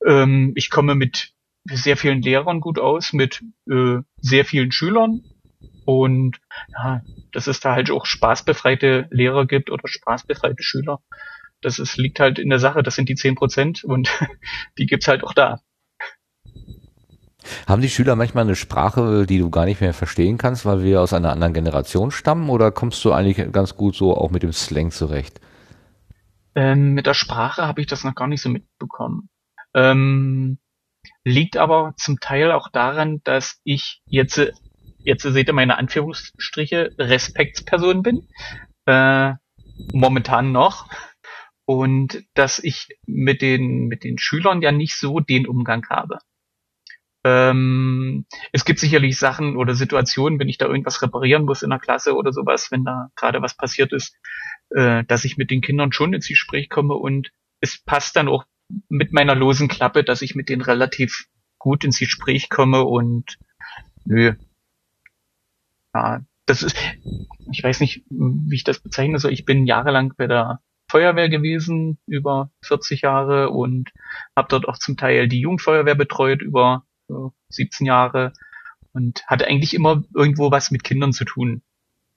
Ähm, 0.06 0.52
ich 0.56 0.70
komme 0.70 0.94
mit 0.94 1.32
sehr 1.64 1.96
vielen 1.96 2.22
Lehrern 2.22 2.60
gut 2.60 2.78
aus, 2.78 3.12
mit 3.12 3.42
äh, 3.70 3.98
sehr 4.20 4.44
vielen 4.44 4.72
Schülern 4.72 5.22
und 5.84 6.38
ja, 6.72 7.02
dass 7.32 7.46
es 7.46 7.60
da 7.60 7.74
halt 7.74 7.90
auch 7.90 8.06
spaßbefreite 8.06 9.08
Lehrer 9.10 9.46
gibt 9.46 9.70
oder 9.70 9.86
spaßbefreite 9.86 10.62
Schüler. 10.62 11.00
Das 11.60 11.78
ist, 11.78 11.98
liegt 11.98 12.20
halt 12.20 12.38
in 12.38 12.48
der 12.48 12.58
Sache, 12.58 12.82
das 12.82 12.94
sind 12.94 13.08
die 13.08 13.14
zehn 13.14 13.34
Prozent 13.34 13.84
und 13.84 14.08
die 14.78 14.86
gibt's 14.86 15.08
halt 15.08 15.24
auch 15.24 15.34
da. 15.34 15.60
Haben 17.66 17.82
die 17.82 17.88
Schüler 17.88 18.16
manchmal 18.16 18.44
eine 18.44 18.56
Sprache, 18.56 19.26
die 19.26 19.38
du 19.38 19.50
gar 19.50 19.64
nicht 19.64 19.80
mehr 19.80 19.94
verstehen 19.94 20.38
kannst, 20.38 20.66
weil 20.66 20.82
wir 20.82 21.00
aus 21.00 21.12
einer 21.12 21.32
anderen 21.32 21.54
Generation 21.54 22.10
stammen, 22.10 22.48
oder 22.50 22.70
kommst 22.70 23.04
du 23.04 23.12
eigentlich 23.12 23.50
ganz 23.52 23.76
gut 23.76 23.94
so 23.94 24.16
auch 24.16 24.30
mit 24.30 24.42
dem 24.42 24.52
Slang 24.52 24.90
zurecht? 24.90 25.40
Ähm, 26.54 26.94
mit 26.94 27.06
der 27.06 27.14
Sprache 27.14 27.66
habe 27.66 27.80
ich 27.80 27.86
das 27.86 28.04
noch 28.04 28.14
gar 28.14 28.26
nicht 28.26 28.42
so 28.42 28.48
mitbekommen. 28.48 29.28
Ähm, 29.74 30.58
liegt 31.24 31.56
aber 31.56 31.94
zum 31.96 32.20
Teil 32.20 32.52
auch 32.52 32.68
daran, 32.68 33.20
dass 33.24 33.60
ich 33.64 34.02
jetzt, 34.06 34.52
jetzt 34.98 35.22
seht 35.22 35.48
ihr 35.48 35.54
meine 35.54 35.78
Anführungsstriche, 35.78 36.94
Respektsperson 36.98 38.02
bin. 38.02 38.28
Äh, 38.86 39.34
momentan 39.92 40.52
noch. 40.52 40.88
Und 41.64 42.24
dass 42.34 42.58
ich 42.58 42.88
mit 43.06 43.42
den, 43.42 43.86
mit 43.86 44.02
den 44.02 44.18
Schülern 44.18 44.60
ja 44.60 44.72
nicht 44.72 44.96
so 44.96 45.20
den 45.20 45.46
Umgang 45.46 45.86
habe. 45.88 46.18
Ähm, 47.22 48.24
es 48.52 48.64
gibt 48.64 48.78
sicherlich 48.78 49.18
Sachen 49.18 49.56
oder 49.56 49.74
Situationen, 49.74 50.40
wenn 50.40 50.48
ich 50.48 50.58
da 50.58 50.66
irgendwas 50.66 51.02
reparieren 51.02 51.44
muss 51.44 51.62
in 51.62 51.70
der 51.70 51.78
Klasse 51.78 52.16
oder 52.16 52.32
sowas, 52.32 52.70
wenn 52.70 52.84
da 52.84 53.10
gerade 53.14 53.42
was 53.42 53.56
passiert 53.56 53.92
ist, 53.92 54.16
äh, 54.70 55.04
dass 55.04 55.24
ich 55.24 55.36
mit 55.36 55.50
den 55.50 55.60
Kindern 55.60 55.92
schon 55.92 56.14
ins 56.14 56.28
Gespräch 56.28 56.68
komme 56.68 56.94
und 56.94 57.32
es 57.60 57.78
passt 57.78 58.16
dann 58.16 58.28
auch 58.28 58.44
mit 58.88 59.12
meiner 59.12 59.34
losen 59.34 59.68
Klappe, 59.68 60.04
dass 60.04 60.22
ich 60.22 60.34
mit 60.34 60.48
denen 60.48 60.62
relativ 60.62 61.26
gut 61.58 61.84
ins 61.84 61.98
Gespräch 61.98 62.48
komme 62.48 62.84
und 62.84 63.38
nö. 64.04 64.34
Ja, 65.94 66.22
das 66.46 66.62
ist, 66.62 66.76
ich 67.50 67.62
weiß 67.62 67.80
nicht, 67.80 68.04
wie 68.08 68.54
ich 68.54 68.64
das 68.64 68.80
bezeichnen 68.80 69.18
soll. 69.18 69.32
Ich 69.32 69.44
bin 69.44 69.66
jahrelang 69.66 70.14
bei 70.16 70.26
der 70.26 70.60
Feuerwehr 70.90 71.28
gewesen, 71.28 71.98
über 72.06 72.50
40 72.62 73.02
Jahre 73.02 73.50
und 73.50 73.90
habe 74.34 74.48
dort 74.48 74.66
auch 74.66 74.78
zum 74.78 74.96
Teil 74.96 75.28
die 75.28 75.40
Jugendfeuerwehr 75.40 75.94
betreut 75.94 76.42
über 76.42 76.84
äh, 77.08 77.28
17 77.50 77.86
Jahre 77.86 78.32
und 78.92 79.24
hatte 79.26 79.46
eigentlich 79.46 79.74
immer 79.74 80.02
irgendwo 80.14 80.50
was 80.50 80.70
mit 80.70 80.82
Kindern 80.82 81.12
zu 81.12 81.24
tun. 81.24 81.62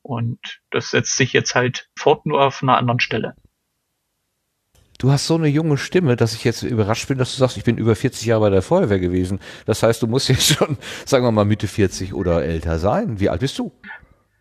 Und 0.04 0.62
das 0.70 0.92
setzt 0.92 1.18
sich 1.18 1.34
jetzt 1.34 1.56
halt 1.56 1.90
fort, 1.98 2.26
nur 2.26 2.44
auf 2.44 2.62
einer 2.62 2.78
anderen 2.78 3.00
Stelle. 3.00 3.36
Du 5.00 5.12
hast 5.12 5.28
so 5.28 5.36
eine 5.36 5.48
junge 5.48 5.78
Stimme, 5.78 6.16
dass 6.16 6.34
ich 6.34 6.44
jetzt 6.44 6.64
überrascht 6.64 7.08
bin, 7.08 7.18
dass 7.18 7.34
du 7.34 7.40
sagst, 7.40 7.58
ich 7.58 7.64
bin 7.64 7.78
über 7.78 7.96
40 7.96 8.26
Jahre 8.26 8.42
bei 8.42 8.50
der 8.50 8.62
Feuerwehr 8.62 9.00
gewesen. 9.00 9.40
Das 9.66 9.82
heißt, 9.82 10.02
du 10.02 10.08
musst 10.08 10.30
jetzt 10.30 10.46
schon, 10.56 10.78
sagen 11.06 11.26
wir 11.26 11.32
mal, 11.32 11.46
Mitte 11.46 11.68
40 11.68 12.14
oder 12.14 12.44
älter 12.44 12.80
sein. 12.80 13.20
Wie 13.20 13.30
alt 13.30 13.42
bist 13.42 13.58
du? 13.60 13.72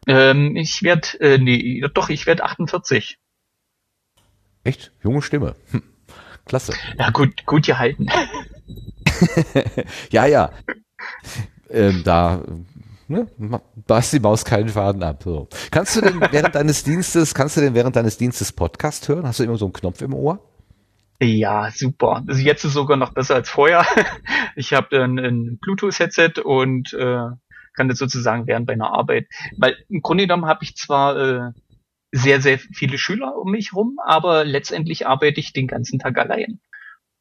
Ähm, 0.06 0.56
ich 0.56 0.82
werde, 0.82 1.20
äh, 1.20 1.38
nee, 1.38 1.82
doch, 1.94 2.10
ich 2.10 2.26
werde 2.26 2.44
48. 2.44 3.18
Echt? 4.64 4.92
Junge 5.02 5.22
Stimme. 5.22 5.54
Hm. 5.70 5.82
Klasse. 6.44 6.74
Ja, 6.98 7.10
gut, 7.10 7.46
gut 7.46 7.66
gehalten. 7.66 8.06
ja, 10.10 10.26
ja. 10.26 10.52
Ähm, 11.70 12.02
da 12.04 12.42
ne, 13.12 13.60
beißt 13.86 14.12
die 14.12 14.20
Maus 14.20 14.44
keinen 14.44 14.68
Faden 14.68 15.02
ab. 15.02 15.22
So. 15.22 15.48
Kannst 15.70 15.96
du 15.96 16.00
denn 16.00 16.20
während 16.30 16.54
deines 16.54 16.84
Dienstes, 16.84 17.34
kannst 17.34 17.56
du 17.56 17.60
denn 17.60 17.74
während 17.74 17.96
deines 17.96 18.18
Dienstes 18.18 18.52
Podcast 18.52 19.08
hören? 19.08 19.26
Hast 19.26 19.38
du 19.38 19.44
immer 19.44 19.56
so 19.56 19.66
einen 19.66 19.72
Knopf 19.72 20.02
im 20.02 20.14
Ohr? 20.14 20.40
Ja, 21.20 21.70
super. 21.70 22.24
Also 22.26 22.40
jetzt 22.40 22.64
ist 22.64 22.72
sogar 22.72 22.96
noch 22.96 23.12
besser 23.12 23.36
als 23.36 23.48
vorher. 23.48 23.86
Ich 24.54 24.74
habe 24.74 25.02
ein, 25.02 25.18
ein 25.18 25.58
Bluetooth-Headset 25.62 26.42
und 26.44 26.92
äh, 26.92 27.28
kann 27.74 27.88
das 27.88 27.98
sozusagen 27.98 28.46
während 28.46 28.66
meiner 28.66 28.92
Arbeit. 28.92 29.28
Weil 29.56 29.76
im 29.88 30.02
Grunde 30.02 30.24
genommen 30.24 30.44
habe 30.44 30.62
ich 30.62 30.76
zwar 30.76 31.16
äh, 31.16 31.52
sehr, 32.10 32.42
sehr 32.42 32.58
viele 32.58 32.98
Schüler 32.98 33.36
um 33.36 33.50
mich 33.50 33.72
rum, 33.72 33.96
aber 34.04 34.44
letztendlich 34.44 35.06
arbeite 35.06 35.40
ich 35.40 35.54
den 35.54 35.68
ganzen 35.68 35.98
Tag 35.98 36.18
allein. 36.18 36.60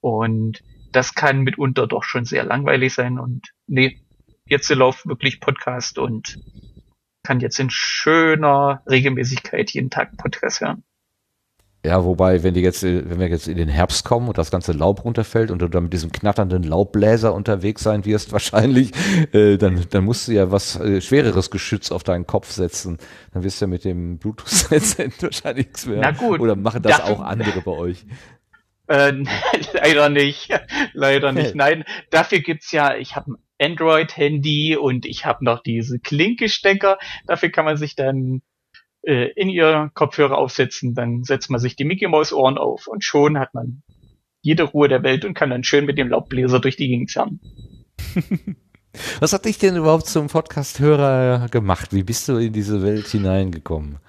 Und 0.01 0.61
das 0.91 1.15
kann 1.15 1.41
mitunter 1.41 1.87
doch 1.87 2.03
schon 2.03 2.25
sehr 2.25 2.43
langweilig 2.43 2.93
sein. 2.93 3.17
Und 3.17 3.53
nee, 3.67 4.01
jetzt 4.51 4.69
läuft 4.69 5.07
wirklich 5.07 5.39
Podcast 5.39 5.97
und 5.97 6.39
kann 7.23 7.39
jetzt 7.39 7.59
in 7.59 7.69
schöner 7.69 8.83
Regelmäßigkeit 8.89 9.71
jeden 9.71 9.89
Tag 9.89 10.17
Podcast 10.17 10.61
hören. 10.61 10.83
Ja, 11.83 12.03
wobei, 12.03 12.43
wenn 12.43 12.53
die 12.53 12.61
jetzt, 12.61 12.83
wenn 12.83 13.19
wir 13.19 13.27
jetzt 13.27 13.47
in 13.47 13.57
den 13.57 13.69
Herbst 13.69 14.05
kommen 14.05 14.27
und 14.27 14.37
das 14.37 14.51
ganze 14.51 14.71
Laub 14.71 15.03
runterfällt 15.03 15.49
und 15.49 15.63
du 15.63 15.67
dann 15.67 15.83
mit 15.83 15.93
diesem 15.93 16.11
knatternden 16.11 16.61
Laubbläser 16.61 17.33
unterwegs 17.33 17.81
sein 17.81 18.05
wirst, 18.05 18.31
wahrscheinlich, 18.33 18.91
äh, 19.33 19.57
dann, 19.57 19.83
dann 19.89 20.03
musst 20.03 20.27
du 20.27 20.33
ja 20.33 20.51
was 20.51 20.79
äh, 20.79 21.01
schwereres 21.01 21.49
Geschütz 21.49 21.91
auf 21.91 22.03
deinen 22.03 22.27
Kopf 22.27 22.51
setzen. 22.51 22.99
Dann 23.33 23.43
wirst 23.43 23.61
du 23.61 23.65
ja 23.65 23.69
mit 23.69 23.83
dem 23.83 24.19
Bluetooth-Headset 24.19 25.09
wahrscheinlich 25.21 25.67
nichts 25.67 25.85
mehr. 25.87 26.01
Na 26.01 26.11
gut, 26.11 26.39
Oder 26.39 26.55
machen 26.55 26.83
das 26.83 27.01
auch 27.01 27.21
andere 27.21 27.61
bei 27.61 27.71
euch? 27.71 28.05
Äh, 28.87 29.13
leider 29.73 30.09
nicht. 30.09 30.49
Leider 30.93 31.31
nicht. 31.31 31.55
Nein, 31.55 31.83
dafür 32.11 32.41
gibt's 32.41 32.71
ja, 32.71 32.95
ich 32.95 33.15
habe 33.15 33.37
Android-Handy 33.61 34.75
und 34.75 35.05
ich 35.05 35.25
habe 35.25 35.45
noch 35.45 35.61
diese 35.61 35.99
Klinkestecker. 35.99 36.97
Dafür 37.27 37.49
kann 37.49 37.65
man 37.65 37.77
sich 37.77 37.95
dann 37.95 38.41
äh, 39.03 39.29
in 39.35 39.49
ihr 39.49 39.91
Kopfhörer 39.93 40.37
aufsetzen. 40.37 40.95
Dann 40.95 41.23
setzt 41.23 41.49
man 41.49 41.59
sich 41.59 41.75
die 41.75 41.85
Mickey 41.85 42.07
Maus 42.07 42.33
Ohren 42.33 42.57
auf 42.57 42.87
und 42.87 43.03
schon 43.03 43.37
hat 43.37 43.53
man 43.53 43.83
jede 44.41 44.63
Ruhe 44.63 44.87
der 44.87 45.03
Welt 45.03 45.23
und 45.23 45.35
kann 45.35 45.51
dann 45.51 45.63
schön 45.63 45.85
mit 45.85 45.97
dem 45.97 46.09
Laubbläser 46.09 46.59
durch 46.59 46.75
die 46.75 46.87
Gegend 46.87 47.11
zerren. 47.11 47.39
Was 49.19 49.31
hat 49.31 49.45
dich 49.45 49.57
denn 49.57 49.77
überhaupt 49.77 50.07
zum 50.07 50.27
Podcast-Hörer 50.27 51.47
gemacht? 51.49 51.93
Wie 51.93 52.03
bist 52.03 52.27
du 52.27 52.37
in 52.37 52.51
diese 52.51 52.83
Welt 52.83 53.07
hineingekommen? 53.07 53.99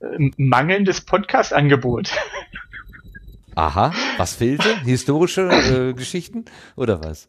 Ähm, 0.00 0.32
mangelndes 0.36 1.00
Podcast-Angebot. 1.00 2.12
Aha, 3.56 3.92
was 4.16 4.36
fehlte? 4.36 4.80
Historische 4.84 5.48
äh, 5.50 5.92
Geschichten 5.92 6.44
oder 6.76 7.02
was? 7.02 7.28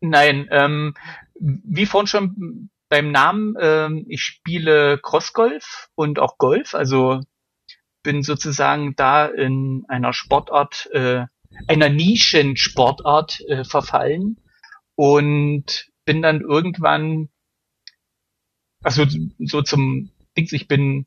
Nein, 0.00 0.48
ähm, 0.50 0.94
wie 1.38 1.86
vorhin 1.86 2.06
schon 2.06 2.70
beim 2.88 3.12
Namen, 3.12 3.54
ähm, 3.60 4.06
ich 4.08 4.22
spiele 4.22 4.98
Crossgolf 4.98 5.88
und 5.94 6.18
auch 6.18 6.38
Golf, 6.38 6.74
also 6.74 7.20
bin 8.02 8.22
sozusagen 8.22 8.94
da 8.96 9.26
in 9.26 9.84
einer 9.88 10.12
Sportart, 10.12 10.88
äh, 10.92 11.26
einer 11.66 11.88
Nischensportart 11.88 13.40
äh, 13.42 13.64
verfallen 13.64 14.40
und 14.96 15.90
bin 16.04 16.22
dann 16.22 16.40
irgendwann, 16.40 17.28
also 18.82 19.04
so 19.38 19.62
zum 19.62 20.10
Dings, 20.36 20.52
ich 20.52 20.66
bin, 20.66 21.06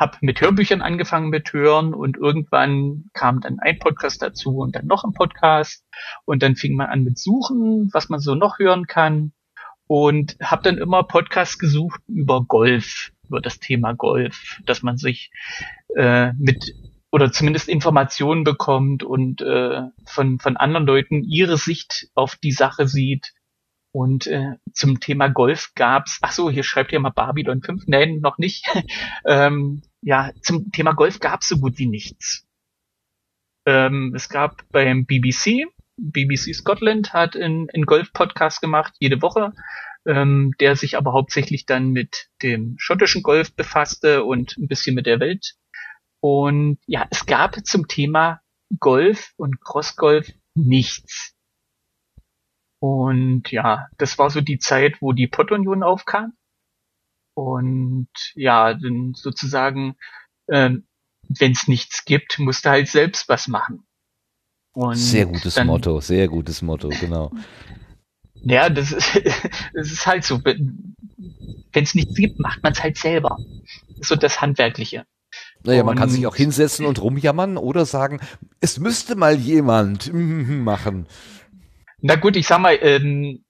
hab 0.00 0.22
mit 0.22 0.40
Hörbüchern 0.40 0.80
angefangen 0.80 1.28
mit 1.28 1.52
Hören 1.52 1.92
und 1.92 2.16
irgendwann 2.16 3.10
kam 3.12 3.42
dann 3.42 3.60
ein 3.60 3.78
Podcast 3.78 4.22
dazu 4.22 4.56
und 4.56 4.74
dann 4.74 4.86
noch 4.86 5.04
ein 5.04 5.12
Podcast 5.12 5.84
und 6.24 6.42
dann 6.42 6.56
fing 6.56 6.74
man 6.74 6.86
an 6.86 7.04
mit 7.04 7.18
Suchen, 7.18 7.90
was 7.92 8.08
man 8.08 8.18
so 8.18 8.34
noch 8.34 8.58
hören 8.58 8.86
kann. 8.86 9.32
Und 9.86 10.36
habe 10.40 10.62
dann 10.62 10.78
immer 10.78 11.02
Podcasts 11.02 11.58
gesucht 11.58 12.00
über 12.06 12.42
Golf, 12.44 13.10
über 13.28 13.40
das 13.40 13.58
Thema 13.58 13.92
Golf, 13.92 14.60
dass 14.64 14.82
man 14.82 14.96
sich 14.96 15.32
äh, 15.96 16.32
mit 16.34 16.72
oder 17.10 17.30
zumindest 17.32 17.68
Informationen 17.68 18.44
bekommt 18.44 19.02
und 19.02 19.42
äh, 19.42 19.82
von, 20.06 20.38
von 20.38 20.56
anderen 20.56 20.86
Leuten 20.86 21.24
ihre 21.24 21.58
Sicht 21.58 22.08
auf 22.14 22.36
die 22.36 22.52
Sache 22.52 22.86
sieht. 22.88 23.34
Und 23.92 24.28
äh, 24.28 24.54
zum 24.72 25.00
Thema 25.00 25.28
Golf 25.28 25.72
gab's, 25.74 26.20
ach 26.22 26.30
so, 26.30 26.48
hier 26.48 26.62
schreibt 26.62 26.92
ihr 26.92 27.00
mal 27.00 27.10
Babylon 27.10 27.60
5, 27.60 27.82
nein, 27.88 28.20
noch 28.20 28.38
nicht. 28.38 28.64
ähm, 29.26 29.82
ja, 30.02 30.32
zum 30.42 30.70
Thema 30.72 30.92
Golf 30.92 31.20
gab's 31.20 31.48
so 31.48 31.58
gut 31.58 31.78
wie 31.78 31.86
nichts. 31.86 32.46
Ähm, 33.66 34.12
es 34.14 34.28
gab 34.28 34.62
beim 34.70 35.04
BBC, 35.06 35.66
BBC 35.96 36.54
Scotland 36.54 37.12
hat 37.12 37.36
einen, 37.36 37.68
einen 37.70 37.84
Golf-Podcast 37.84 38.60
gemacht, 38.60 38.94
jede 38.98 39.20
Woche, 39.20 39.52
ähm, 40.06 40.54
der 40.58 40.76
sich 40.76 40.96
aber 40.96 41.12
hauptsächlich 41.12 41.66
dann 41.66 41.90
mit 41.90 42.28
dem 42.42 42.76
schottischen 42.78 43.22
Golf 43.22 43.54
befasste 43.54 44.24
und 44.24 44.56
ein 44.56 44.66
bisschen 44.66 44.94
mit 44.94 45.06
der 45.06 45.20
Welt. 45.20 45.54
Und 46.20 46.78
ja, 46.86 47.06
es 47.10 47.26
gab 47.26 47.64
zum 47.66 47.86
Thema 47.86 48.40
Golf 48.78 49.32
und 49.36 49.60
Crossgolf 49.60 50.30
nichts. 50.54 51.34
Und 52.80 53.50
ja, 53.50 53.88
das 53.98 54.18
war 54.18 54.30
so 54.30 54.40
die 54.40 54.58
Zeit, 54.58 55.02
wo 55.02 55.12
die 55.12 55.26
Pottunion 55.26 55.82
aufkam. 55.82 56.32
Und 57.40 58.08
ja, 58.34 58.74
dann 58.74 59.14
sozusagen, 59.14 59.96
ähm, 60.50 60.86
wenn 61.28 61.52
es 61.52 61.68
nichts 61.68 62.04
gibt, 62.04 62.38
musst 62.38 62.64
du 62.66 62.70
halt 62.70 62.88
selbst 62.88 63.28
was 63.28 63.48
machen. 63.48 63.84
Und 64.72 64.96
Sehr 64.96 65.26
gutes 65.26 65.54
dann, 65.54 65.66
Motto, 65.66 66.00
sehr 66.00 66.28
gutes 66.28 66.60
Motto, 66.62 66.88
genau. 67.00 67.32
Ja, 68.34 68.68
das 68.68 68.92
ist, 68.92 69.14
das 69.74 69.90
ist 69.90 70.06
halt 70.06 70.24
so. 70.24 70.40
Wenn 70.44 70.94
es 71.84 71.94
nichts 71.94 72.14
gibt, 72.14 72.38
macht 72.40 72.62
man 72.62 72.72
es 72.72 72.82
halt 72.82 72.98
selber. 72.98 73.38
So 74.00 74.16
das 74.16 74.40
Handwerkliche. 74.40 75.06
Naja, 75.64 75.82
man 75.84 75.96
kann 75.96 76.08
sich 76.10 76.20
Und- 76.20 76.26
auch 76.26 76.36
hinsetzen 76.36 76.84
und 76.86 77.00
rumjammern 77.00 77.56
oder 77.56 77.86
sagen, 77.86 78.20
es 78.60 78.78
müsste 78.78 79.14
mal 79.16 79.36
jemand 79.36 80.12
machen. 80.12 81.06
Na 82.02 82.16
gut, 82.16 82.36
ich 82.36 82.46
sag 82.46 82.60
mal, 82.60 82.78
ähm, 82.80 83.44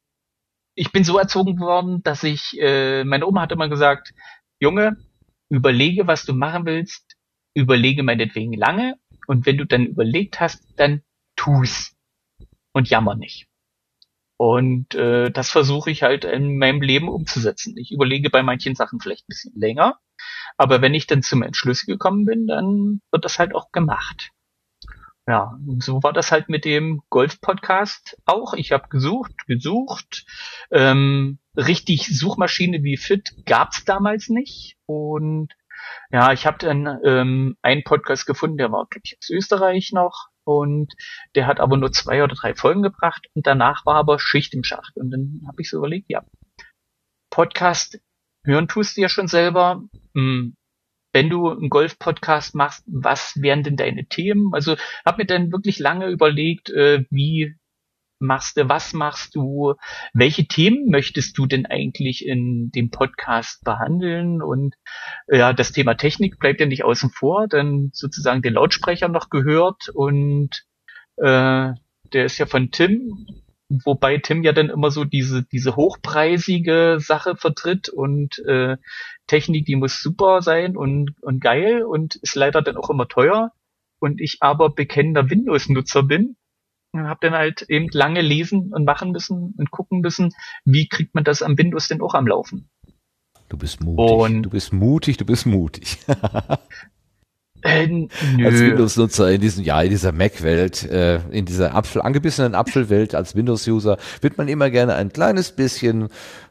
ich 0.75 0.93
bin 0.93 1.05
so 1.05 1.19
erzogen 1.19 1.61
worden, 1.61 2.03
dass 2.03 2.23
ich, 2.23 2.59
äh, 2.61 3.05
meine 3.05 3.27
Oma 3.27 3.43
hat 3.43 3.53
immer 3.53 3.69
gesagt, 3.69 4.15
Junge, 4.61 4.97
überlege, 5.49 6.07
was 6.07 6.25
du 6.25 6.33
machen 6.33 6.65
willst, 6.67 7.17
überlege 7.55 8.03
meinetwegen 8.03 8.53
lange 8.53 8.97
und 9.27 9.47
wenn 9.47 9.59
du 9.59 9.67
dann 9.67 9.87
überlegt 9.87 10.41
hast, 10.41 10.63
dann 10.77 11.03
tu's 11.37 11.95
und 12.73 12.89
jammer 12.89 13.15
nicht. 13.15 13.47
Und 14.37 14.95
äh, 14.95 15.31
das 15.31 15.51
versuche 15.51 15.91
ich 15.91 16.03
halt 16.03 16.25
in 16.25 16.57
meinem 16.57 16.81
Leben 16.81 17.09
umzusetzen. 17.09 17.77
Ich 17.77 17.93
überlege 17.93 18.31
bei 18.31 18.43
manchen 18.43 18.75
Sachen 18.75 18.99
vielleicht 19.01 19.25
ein 19.25 19.29
bisschen 19.29 19.53
länger, 19.55 19.99
aber 20.57 20.81
wenn 20.81 20.95
ich 20.95 21.07
dann 21.07 21.23
zum 21.23 21.43
Entschluss 21.43 21.85
gekommen 21.85 22.25
bin, 22.25 22.47
dann 22.47 23.03
wird 23.11 23.25
das 23.25 23.39
halt 23.39 23.55
auch 23.55 23.71
gemacht. 23.73 24.31
Ja, 25.31 25.57
so 25.79 26.03
war 26.03 26.13
das 26.13 26.33
halt 26.33 26.49
mit 26.49 26.65
dem 26.65 27.03
Golf-Podcast 27.09 28.19
auch. 28.25 28.53
Ich 28.55 28.73
habe 28.73 28.89
gesucht, 28.89 29.47
gesucht. 29.47 30.27
Ähm, 30.73 31.39
richtig 31.57 32.09
Suchmaschine 32.19 32.83
wie 32.83 32.97
Fit 32.97 33.37
gab's 33.47 33.85
damals 33.85 34.29
nicht. 34.29 34.77
Und 34.87 35.53
ja, 36.11 36.33
ich 36.33 36.47
habe 36.47 36.59
dann 36.59 36.99
ähm, 37.05 37.57
einen 37.63 37.85
Podcast 37.85 38.27
gefunden, 38.27 38.57
der 38.57 38.73
war, 38.73 38.89
glaube 38.91 39.03
ich, 39.05 39.19
aus 39.19 39.31
Österreich 39.31 39.93
noch. 39.93 40.31
Und 40.43 40.95
der 41.37 41.47
hat 41.47 41.61
aber 41.61 41.77
nur 41.77 41.93
zwei 41.93 42.25
oder 42.25 42.35
drei 42.35 42.57
Folgen 42.57 42.83
gebracht. 42.83 43.29
Und 43.33 43.47
danach 43.47 43.87
war 43.87 43.95
aber 43.95 44.19
Schicht 44.19 44.53
im 44.53 44.65
Schacht. 44.65 44.97
Und 44.97 45.13
dann 45.13 45.43
habe 45.47 45.63
ich 45.63 45.71
so 45.71 45.77
überlegt, 45.77 46.07
ja, 46.09 46.25
Podcast 47.31 48.01
hören 48.45 48.67
tust 48.67 48.97
du 48.97 49.03
ja 49.03 49.09
schon 49.09 49.29
selber. 49.29 49.85
Hm, 50.13 50.57
wenn 51.13 51.29
du 51.29 51.49
einen 51.49 51.71
Golf-Podcast 51.71 52.55
machst, 52.55 52.85
was 52.87 53.35
wären 53.37 53.63
denn 53.63 53.77
deine 53.77 54.07
Themen? 54.07 54.53
Also 54.53 54.77
habe 55.05 55.23
mir 55.23 55.27
dann 55.27 55.53
wirklich 55.53 55.79
lange 55.79 56.09
überlegt, 56.09 56.71
äh, 56.71 57.05
wie 57.11 57.57
machst 58.21 58.57
du, 58.57 58.69
was 58.69 58.93
machst 58.93 59.35
du, 59.35 59.75
welche 60.13 60.47
Themen 60.47 60.91
möchtest 60.91 61.37
du 61.39 61.47
denn 61.47 61.67
eigentlich 61.67 62.25
in 62.25 62.71
dem 62.71 62.91
Podcast 62.91 63.65
behandeln? 63.65 64.43
Und 64.43 64.75
ja, 65.27 65.53
das 65.53 65.73
Thema 65.73 65.95
Technik 65.95 66.39
bleibt 66.39 66.61
ja 66.61 66.67
nicht 66.67 66.85
außen 66.85 67.11
vor, 67.11 67.49
dann 67.49 67.91
sozusagen 67.93 68.43
den 68.43 68.55
Lautsprecher 68.55 69.09
noch 69.09 69.31
gehört 69.31 69.89
und 69.93 70.65
äh, 71.17 71.73
der 72.13 72.25
ist 72.25 72.39
ja 72.39 72.47
von 72.47 72.71
Tim, 72.71 73.27
wobei 73.69 74.19
Tim 74.19 74.43
ja 74.43 74.53
dann 74.53 74.69
immer 74.69 74.91
so 74.91 75.05
diese 75.05 75.45
diese 75.45 75.77
hochpreisige 75.77 76.99
Sache 76.99 77.37
vertritt 77.37 77.89
und 77.89 78.39
äh, 78.47 78.77
Technik, 79.31 79.65
die 79.65 79.77
muss 79.77 80.03
super 80.03 80.43
sein 80.43 80.77
und 80.77 81.15
und 81.23 81.41
geil 81.41 81.85
und 81.85 82.17
ist 82.17 82.35
leider 82.35 82.63
dann 82.63 82.77
auch 82.77 82.91
immer 82.91 83.07
teuer 83.07 83.53
und 84.01 84.21
ich 84.21 84.39
aber 84.41 84.71
bekennender 84.71 85.31
Windows-Nutzer 85.31 86.03
bin 86.03 86.37
und 86.93 87.07
habe 87.09 87.21
dann 87.23 87.35
halt 87.35 87.63
eben 87.69 87.89
lange 87.93 88.23
lesen 88.23 88.73
und 88.75 88.85
machen 88.85 89.13
müssen 89.13 89.55
und 89.57 89.71
gucken 89.71 90.01
müssen, 90.01 90.31
wie 90.65 90.89
kriegt 90.89 91.15
man 91.15 91.23
das 91.23 91.43
am 91.43 91.57
Windows 91.57 91.87
denn 91.89 92.03
auch 92.03 92.15
am 92.15 92.27
Laufen. 92.27 92.69
Du 93.49 93.57
bist 93.57 93.81
mutig, 93.81 94.17
Und- 94.17 94.43
du 94.43 94.51
bist 94.51 94.73
mutig, 94.73 95.17
du 95.17 95.25
bist 95.25 95.47
mutig. 95.47 95.99
Äh. 97.63 98.09
Als 98.45 98.61
Windows-Nutzer 98.61 99.31
in 99.31 99.41
diesem, 99.41 99.65
ja, 99.65 99.83
in 99.83 99.91
dieser 99.91 100.13
Mac-Welt, 100.13 100.85
äh, 100.85 101.21
in 101.31 101.45
dieser 101.45 101.75
Apfel, 101.75 102.03
angebissenen 102.03 102.55
Apfelwelt 102.55 103.15
als 103.15 103.35
Windows-User 103.35 103.99
wird 104.21 104.39
man 104.39 104.49
immer 104.49 104.71
gerne 104.71 104.95
ein 104.95 105.13
kleines 105.13 105.53
bisschen 105.53 106.09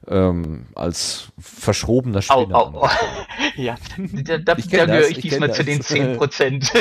ähm, 0.08 0.68
als 0.76 1.30
verschrobener 1.40 2.20
Au, 2.20 2.22
Spinner. 2.22 2.56
au, 2.56 2.84
au. 2.84 2.90
Ja, 3.56 3.76
da, 3.98 4.38
da, 4.38 4.56
Ich 4.58 4.68
da 4.68 4.86
gehöre 4.86 5.02
das, 5.02 5.10
ich 5.10 5.18
ich 5.18 5.24
diesmal 5.24 5.50
kenn 5.50 5.56
zu 5.58 5.64
den 5.64 5.78
das. 5.80 5.88
10 5.88 6.18
Prozent. 6.18 6.72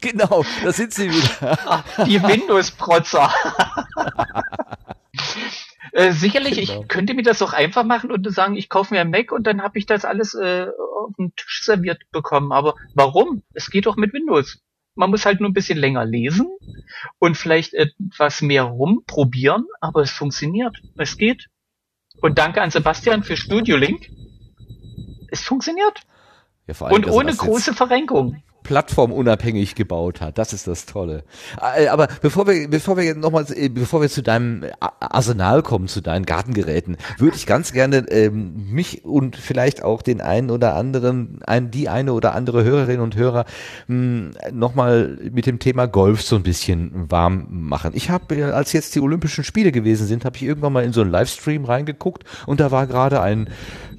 Genau, 0.00 0.44
da 0.62 0.72
sind 0.72 0.92
sie 0.92 1.10
wieder. 1.10 1.84
Die 2.06 2.22
Windows-Protzer. 2.22 3.30
Äh, 5.92 6.12
sicherlich, 6.12 6.56
Genau. 6.68 6.82
ich 6.82 6.88
könnte 6.88 7.14
mir 7.14 7.22
das 7.22 7.42
auch 7.42 7.52
einfach 7.52 7.84
machen 7.84 8.10
und 8.10 8.30
sagen, 8.32 8.56
ich 8.56 8.68
kaufe 8.68 8.94
mir 8.94 9.00
ein 9.00 9.10
Mac 9.10 9.32
und 9.32 9.46
dann 9.46 9.62
habe 9.62 9.78
ich 9.78 9.86
das 9.86 10.04
alles 10.04 10.34
äh, 10.34 10.66
auf 10.96 11.14
den 11.18 11.34
Tisch 11.36 11.62
serviert 11.64 12.02
bekommen. 12.12 12.52
Aber 12.52 12.74
warum? 12.94 13.42
Es 13.54 13.70
geht 13.70 13.86
doch 13.86 13.96
mit 13.96 14.12
Windows. 14.12 14.58
Man 14.94 15.10
muss 15.10 15.26
halt 15.26 15.40
nur 15.40 15.50
ein 15.50 15.54
bisschen 15.54 15.78
länger 15.78 16.04
lesen 16.04 16.48
und 17.18 17.36
vielleicht 17.36 17.74
etwas 17.74 18.40
mehr 18.40 18.62
rumprobieren, 18.64 19.66
aber 19.80 20.00
es 20.00 20.10
funktioniert. 20.10 20.76
Es 20.96 21.18
geht. 21.18 21.48
Und 22.22 22.38
danke 22.38 22.62
an 22.62 22.70
Sebastian 22.70 23.22
für 23.22 23.36
Studio 23.36 23.76
Link. 23.76 24.08
Es 25.30 25.42
funktioniert. 25.42 26.00
Ja, 26.66 26.86
Und 26.88 27.06
er 27.06 27.12
ohne 27.12 27.34
große 27.34 27.74
Verrenkung. 27.74 28.42
Plattformunabhängig 28.66 29.76
gebaut 29.76 30.20
hat. 30.20 30.38
Das 30.38 30.52
ist 30.52 30.66
das 30.66 30.86
Tolle. 30.86 31.22
Äh, 31.76 31.86
Aber 31.86 32.08
bevor 32.20 32.46
wir, 32.46 32.68
bevor 32.68 32.96
wir 32.96 33.14
nochmal, 33.14 33.46
bevor 33.70 34.00
wir 34.02 34.08
zu 34.08 34.22
deinem 34.22 34.64
Arsenal 34.80 35.62
kommen, 35.62 35.86
zu 35.86 36.00
deinen 36.00 36.26
Gartengeräten, 36.26 36.96
würde 37.18 37.36
ich 37.36 37.46
ganz 37.46 37.72
gerne 37.72 37.98
ähm, 38.10 38.66
mich 38.70 39.04
und 39.04 39.36
vielleicht 39.36 39.82
auch 39.84 40.02
den 40.02 40.20
einen 40.20 40.50
oder 40.50 40.74
anderen, 40.74 41.40
ein, 41.46 41.70
die 41.70 41.88
eine 41.88 42.12
oder 42.12 42.34
andere 42.34 42.64
Hörerin 42.64 43.00
und 43.00 43.16
Hörer 43.16 43.44
nochmal 43.86 45.18
mit 45.32 45.46
dem 45.46 45.58
Thema 45.58 45.86
Golf 45.86 46.22
so 46.22 46.36
ein 46.36 46.42
bisschen 46.42 47.10
warm 47.10 47.46
machen. 47.50 47.92
Ich 47.94 48.10
habe, 48.10 48.34
äh, 48.34 48.42
als 48.44 48.72
jetzt 48.72 48.94
die 48.94 49.00
Olympischen 49.00 49.44
Spiele 49.44 49.70
gewesen 49.70 50.06
sind, 50.06 50.24
habe 50.24 50.36
ich 50.36 50.42
irgendwann 50.42 50.72
mal 50.72 50.84
in 50.84 50.92
so 50.92 51.02
einen 51.02 51.10
Livestream 51.10 51.64
reingeguckt 51.64 52.24
und 52.46 52.58
da 52.58 52.70
war 52.70 52.86
gerade 52.86 53.20
ein 53.20 53.48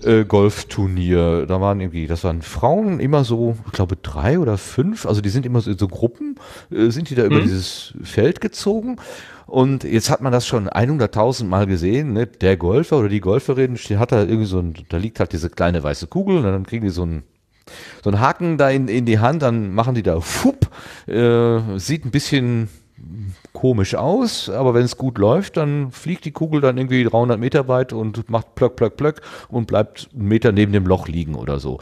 äh, 0.04 0.26
Golfturnier. 0.26 1.46
Da 1.46 1.60
waren 1.62 1.80
irgendwie, 1.80 2.08
das 2.08 2.24
waren 2.24 2.42
Frauen 2.42 3.00
immer 3.00 3.24
so, 3.24 3.56
ich 3.66 3.72
glaube 3.74 3.96
drei 3.98 4.40
oder 4.40 4.58
fünf, 4.58 5.06
also 5.06 5.22
die 5.22 5.30
sind 5.30 5.46
immer 5.46 5.62
so 5.62 5.72
in 5.72 5.78
so 5.78 5.88
Gruppen, 5.88 6.36
äh, 6.72 6.90
sind 6.90 7.10
die 7.10 7.16
da 7.16 7.24
über 7.26 7.38
Mhm. 7.38 7.44
dieses 7.44 7.94
Feld 8.04 8.42
gezogen. 8.42 8.98
Und 9.46 9.84
jetzt 9.86 10.10
hat 10.10 10.22
man 10.22 10.32
das 10.34 10.46
schon 10.46 10.68
100.000 10.68 11.48
Mal 11.50 11.68
gesehen, 11.68 12.12
ne? 12.14 12.28
Der 12.28 12.58
Golfer 12.58 12.98
oder 13.00 13.08
die 13.10 13.22
Golferin 13.22 13.78
steht- 13.78 13.98
hat 13.98 14.12
da 14.12 14.22
irgendwie 14.22 14.46
so 14.46 14.60
ein, 14.60 14.74
da 14.90 14.98
liegt 14.98 15.20
halt 15.22 15.32
diese 15.32 15.50
kleine 15.50 15.82
weiße 15.84 16.08
Kugel 16.08 16.38
und 16.38 16.44
dann 16.44 16.66
kriegen 16.66 16.84
die 16.84 16.92
so 16.92 17.04
ein 17.06 17.24
so 18.02 18.10
einen 18.10 18.22
Haken 18.22 18.58
da 18.58 18.70
in, 18.70 18.88
in 18.88 19.04
die 19.06 19.20
Hand, 19.20 19.42
dann 19.42 19.74
machen 19.74 19.94
die 19.94 20.04
da 20.04 20.22
fupp, 20.22 20.70
äh, 21.06 21.60
sieht 21.78 22.06
ein 22.06 22.12
bisschen 22.12 22.70
komisch 23.54 23.96
aus, 23.96 24.50
aber 24.50 24.74
wenn 24.74 24.84
es 24.84 24.98
gut 24.98 25.18
läuft, 25.18 25.58
dann 25.58 25.92
fliegt 25.92 26.26
die 26.26 26.32
Kugel 26.32 26.62
dann 26.62 26.78
irgendwie 26.78 27.04
300 27.04 27.40
Meter 27.40 27.68
weit 27.68 27.94
und 27.94 28.30
macht 28.30 28.56
plöck, 28.56 28.76
plöck, 28.76 28.98
plöck 28.98 29.22
und 29.50 29.68
bleibt 29.68 30.10
einen 30.14 30.28
Meter 30.28 30.52
neben 30.52 30.74
dem 30.74 30.86
Loch 30.86 31.08
liegen 31.08 31.36
oder 31.36 31.60
so. 31.60 31.80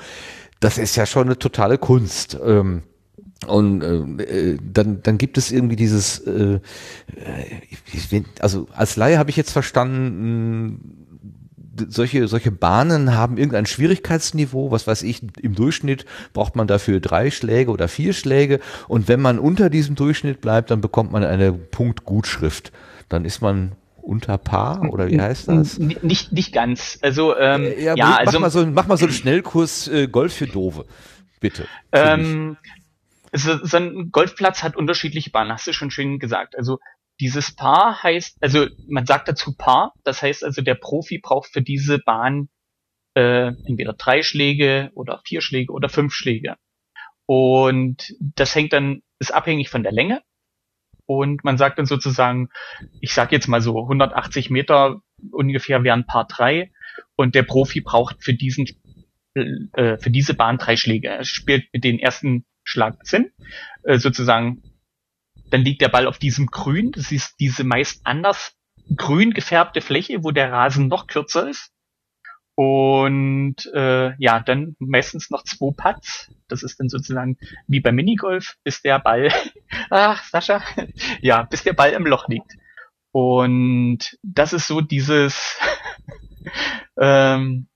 Das 0.60 0.78
ist 0.78 0.96
ja 0.96 1.06
schon 1.06 1.28
eine 1.28 1.38
totale 1.38 1.78
Kunst. 1.78 2.38
Ähm, 2.44 2.84
und 3.48 3.82
äh, 3.82 4.24
äh, 4.24 4.58
dann, 4.62 5.02
dann 5.04 5.18
gibt 5.18 5.38
es 5.38 5.52
irgendwie 5.52 5.76
dieses, 5.76 6.20
äh, 6.20 6.60
äh, 7.16 8.24
also 8.40 8.68
als 8.74 8.96
Laie 8.96 9.18
habe 9.18 9.30
ich 9.30 9.36
jetzt 9.36 9.52
verstanden, 9.52 11.05
solche, 11.88 12.28
solche 12.28 12.52
Bahnen 12.52 13.16
haben 13.16 13.38
irgendein 13.38 13.66
Schwierigkeitsniveau, 13.66 14.72
was 14.72 14.88
weiß 14.88 15.04
ich, 15.04 15.22
im 15.42 15.56
Durchschnitt 15.56 16.06
braucht 16.34 16.56
man 16.56 16.68
dafür 16.68 17.00
drei 17.00 17.32
Schläge 17.32 17.72
oder 17.72 17.88
vier 17.88 18.14
Schläge 18.14 18.60
und 18.88 19.08
wenn 19.08 19.22
man 19.22 19.40
unter 19.40 19.70
diesem 19.70 19.96
Durchschnitt 19.96 20.42
bleibt, 20.42 20.72
dann 20.72 20.82
bekommt 20.82 21.12
man 21.12 21.24
eine 21.24 21.52
Punktgutschrift. 21.54 22.72
Dann 23.10 23.26
ist 23.26 23.42
man 23.42 23.74
unter 24.02 24.38
Paar 24.38 24.94
oder 24.94 25.08
wie 25.08 25.20
heißt 25.20 25.48
das? 25.48 25.78
N- 25.78 25.96
Nicht, 26.02 26.32
nicht 26.32 26.54
ganz. 26.54 27.00
Also, 27.02 27.36
ähm, 27.38 27.64
Äh, 27.64 27.84
ja, 27.84 27.96
mach 27.98 28.18
also, 28.20 28.40
mal 28.40 28.50
so, 28.50 28.66
mach 28.66 28.88
mal 28.88 28.98
so 28.98 29.06
einen 29.06 29.14
Schnellkurs 29.14 29.88
äh, 29.88 30.08
Golf 30.08 30.34
für 30.34 30.48
Dove. 30.48 30.86
Bitte. 31.40 31.66
Ähm, 31.92 32.58
so, 33.34 33.58
so 33.64 33.78
ein 33.78 34.12
Golfplatz 34.12 34.64
hat 34.64 34.76
unterschiedliche 34.76 35.32
Bahnen, 35.32 35.52
hast 35.52 35.68
du 35.68 35.74
schon 35.74 35.92
schön 35.92 36.20
gesagt. 36.20 36.56
Also, 36.58 36.80
dieses 37.20 37.55
Paar 37.55 38.03
heißt, 38.03 38.38
also, 38.41 38.68
man 38.88 39.05
sagt 39.05 39.28
dazu 39.28 39.55
Paar, 39.55 39.93
das 40.03 40.22
heißt 40.22 40.43
also, 40.43 40.61
der 40.61 40.76
Profi 40.76 41.20
braucht 41.20 41.49
für 41.51 41.61
diese 41.61 41.99
Bahn, 41.99 42.49
äh, 43.16 43.47
entweder 43.66 43.93
drei 43.93 44.22
Schläge 44.22 44.91
oder 44.93 45.22
vier 45.26 45.41
Schläge 45.41 45.72
oder 45.72 45.89
fünf 45.89 46.13
Schläge. 46.13 46.57
Und 47.26 48.13
das 48.20 48.53
hängt 48.53 48.74
dann, 48.74 49.01
ist 49.20 49.34
abhängig 49.34 49.70
von 49.70 49.84
der 49.84 49.93
Länge. 49.93 50.22
Und 51.07 51.43
man 51.43 51.57
sagt 51.57 51.78
dann 51.80 51.86
sozusagen, 51.86 52.49
ich 52.99 53.13
sag 53.13 53.32
jetzt 53.32 53.47
mal 53.47 53.61
so 53.61 53.80
180 53.80 54.49
Meter 54.49 55.01
ungefähr 55.32 55.84
wären 55.84 56.05
Paar 56.05 56.28
drei 56.28 56.72
und 57.16 57.36
der 57.36 57.43
Profi 57.43 57.82
braucht 57.82 58.24
für 58.24 58.34
diesen 58.34 58.68
äh, 59.36 59.97
für 59.97 60.09
diese 60.09 60.34
Bahn 60.34 60.57
drei 60.57 60.78
Schläge. 60.78 61.09
Er 61.09 61.26
spielt 61.26 61.72
mit 61.74 61.84
den 61.84 61.99
ersten 61.99 62.45
Schlag 62.63 63.05
Sinn, 63.05 63.32
äh, 63.84 63.97
sozusagen. 63.97 64.63
Dann 65.50 65.62
liegt 65.62 65.82
der 65.82 65.89
Ball 65.89 66.08
auf 66.08 66.18
diesem 66.18 66.48
Grün. 66.48 66.91
Das 66.91 67.12
ist 67.12 67.36
diese 67.39 67.64
meist 67.64 68.02
anders 68.04 68.56
grün 68.96 69.32
gefärbte 69.32 69.82
Fläche, 69.82 70.24
wo 70.24 70.32
der 70.32 70.52
Rasen 70.52 70.88
noch 70.88 71.08
kürzer 71.08 71.50
ist. 71.50 71.72
Und 72.56 73.58
äh, 73.74 74.16
ja, 74.18 74.39
dann 74.39 74.76
meistens 74.80 75.30
noch 75.30 75.43
zwei 75.43 75.74
Putts. 75.76 76.32
Das 76.48 76.64
ist 76.64 76.80
dann 76.80 76.88
sozusagen 76.88 77.38
wie 77.68 77.82
beim 77.82 77.96
Minigolf, 77.96 78.56
bis 78.64 78.82
der 78.82 79.00
Ball, 79.00 79.30
ach 79.89 80.24
Sascha, 80.24 80.62
ja, 81.22 81.43
bis 81.43 81.64
der 81.64 81.74
Ball 81.74 81.91
im 81.91 82.06
Loch 82.06 82.28
liegt. 82.30 82.54
Und 83.12 84.18
das 84.24 84.54
ist 84.54 84.68
so 84.68 84.82
dieses, 84.82 85.60
ähm, 87.00 87.68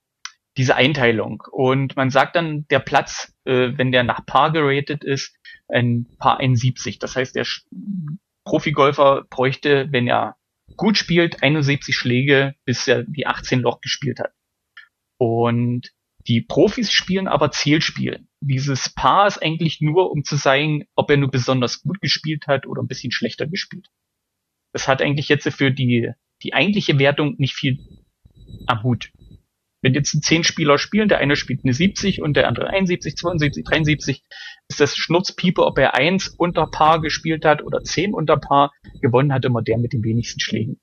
diese 0.56 0.76
Einteilung. 0.76 1.44
Und 1.52 1.98
man 1.98 2.10
sagt 2.10 2.38
dann, 2.38 2.66
der 2.70 2.80
Platz, 2.80 3.34
äh, 3.44 3.72
wenn 3.76 3.92
der 3.92 4.04
nach 4.04 4.26
Paar 4.26 4.52
geratet 4.54 5.04
ist, 5.04 5.36
ein 5.70 6.08
Paar 6.18 6.40
71. 6.40 7.00
Das 7.00 7.16
heißt, 7.16 7.36
der 7.36 7.46
Profigolfer 8.44 9.26
bräuchte, 9.30 9.88
wenn 9.92 10.08
er 10.08 10.36
gut 10.76 10.98
spielt, 10.98 11.44
71 11.44 11.96
Schläge, 11.96 12.56
bis 12.66 12.88
er 12.88 13.04
die 13.04 13.28
18 13.28 13.60
Loch 13.60 13.82
gespielt 13.82 14.20
hat. 14.20 14.34
Und 15.18 15.92
die 16.28 16.42
Profis 16.42 16.92
spielen 16.92 17.28
aber 17.28 17.52
Zählspiel. 17.52 18.26
Dieses 18.42 18.90
Paar 18.90 19.28
ist 19.28 19.42
eigentlich 19.42 19.82
nur, 19.82 20.12
um 20.12 20.24
zu 20.24 20.38
zeigen, 20.38 20.86
ob 20.96 21.10
er 21.10 21.18
nur 21.18 21.32
besonders 21.32 21.82
gut 21.82 22.02
gespielt 22.02 22.48
hat 22.48 22.68
oder 22.68 22.82
ein 22.82 22.88
bisschen 22.88 23.12
schlechter 23.12 23.48
gespielt. 23.48 23.88
Das 24.74 24.88
hat 24.88 25.02
eigentlich 25.02 25.30
jetzt 25.30 25.50
für 25.50 25.72
die, 25.72 26.12
die 26.44 26.54
eigentliche 26.54 27.00
Wertung 27.00 27.36
nicht 27.38 27.56
viel 27.56 27.80
am 28.68 28.84
Hut. 28.84 29.12
Wenn 29.82 29.94
jetzt 29.94 30.22
zehn 30.24 30.44
Spieler 30.44 30.78
spielen, 30.78 31.08
der 31.08 31.20
eine 31.20 31.36
spielt 31.38 31.64
eine 31.64 31.74
70 31.74 32.22
und 32.22 32.36
der 32.36 32.48
andere 32.48 32.68
71, 32.68 33.16
72, 33.16 33.64
73, 33.64 34.24
ist 34.68 34.80
das 34.80 34.96
Schnurzpiepe, 34.98 35.66
ob 35.66 35.78
er 35.78 35.96
eins 35.96 36.28
unter 36.38 36.68
Paar 36.68 37.00
gespielt 37.02 37.46
hat 37.46 37.64
oder 37.64 37.82
zehn 37.84 38.14
unter 38.14 38.38
Paar. 38.38 38.72
Gewonnen 39.02 39.32
hat 39.34 39.46
immer 39.46 39.62
der 39.62 39.78
mit 39.78 39.94
den 39.94 40.04
wenigsten 40.04 40.40
Schlägen. 40.42 40.80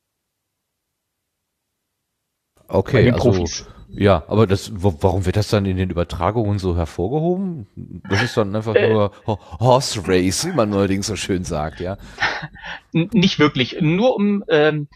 Okay, 2.69 3.11
also 3.13 3.31
Profis. 3.31 3.67
ja, 3.91 4.25
aber 4.27 4.47
das, 4.49 4.73
warum 4.75 5.25
wird 5.25 5.37
das 5.37 5.49
dann 5.49 5.67
in 5.67 5.77
den 5.77 5.91
Übertragungen 5.91 6.59
so 6.59 6.77
hervorgehoben? 6.77 7.67
Das 8.09 8.23
ist 8.23 8.37
dann 8.37 8.57
einfach 8.57 8.75
Äh. 8.75 8.93
nur 8.93 9.13
Ho- 9.27 9.39
Horse 9.61 10.03
Race, 10.09 10.45
wie 10.47 10.53
man 10.53 10.71
neuerdings 10.71 11.07
so 11.07 11.15
schön 11.15 11.45
sagt, 11.45 11.79
ja. 11.81 11.97
Nicht 12.93 13.39
wirklich. 13.39 13.77
Nur 13.81 14.17
um 14.17 14.43
ähm, 14.49 14.89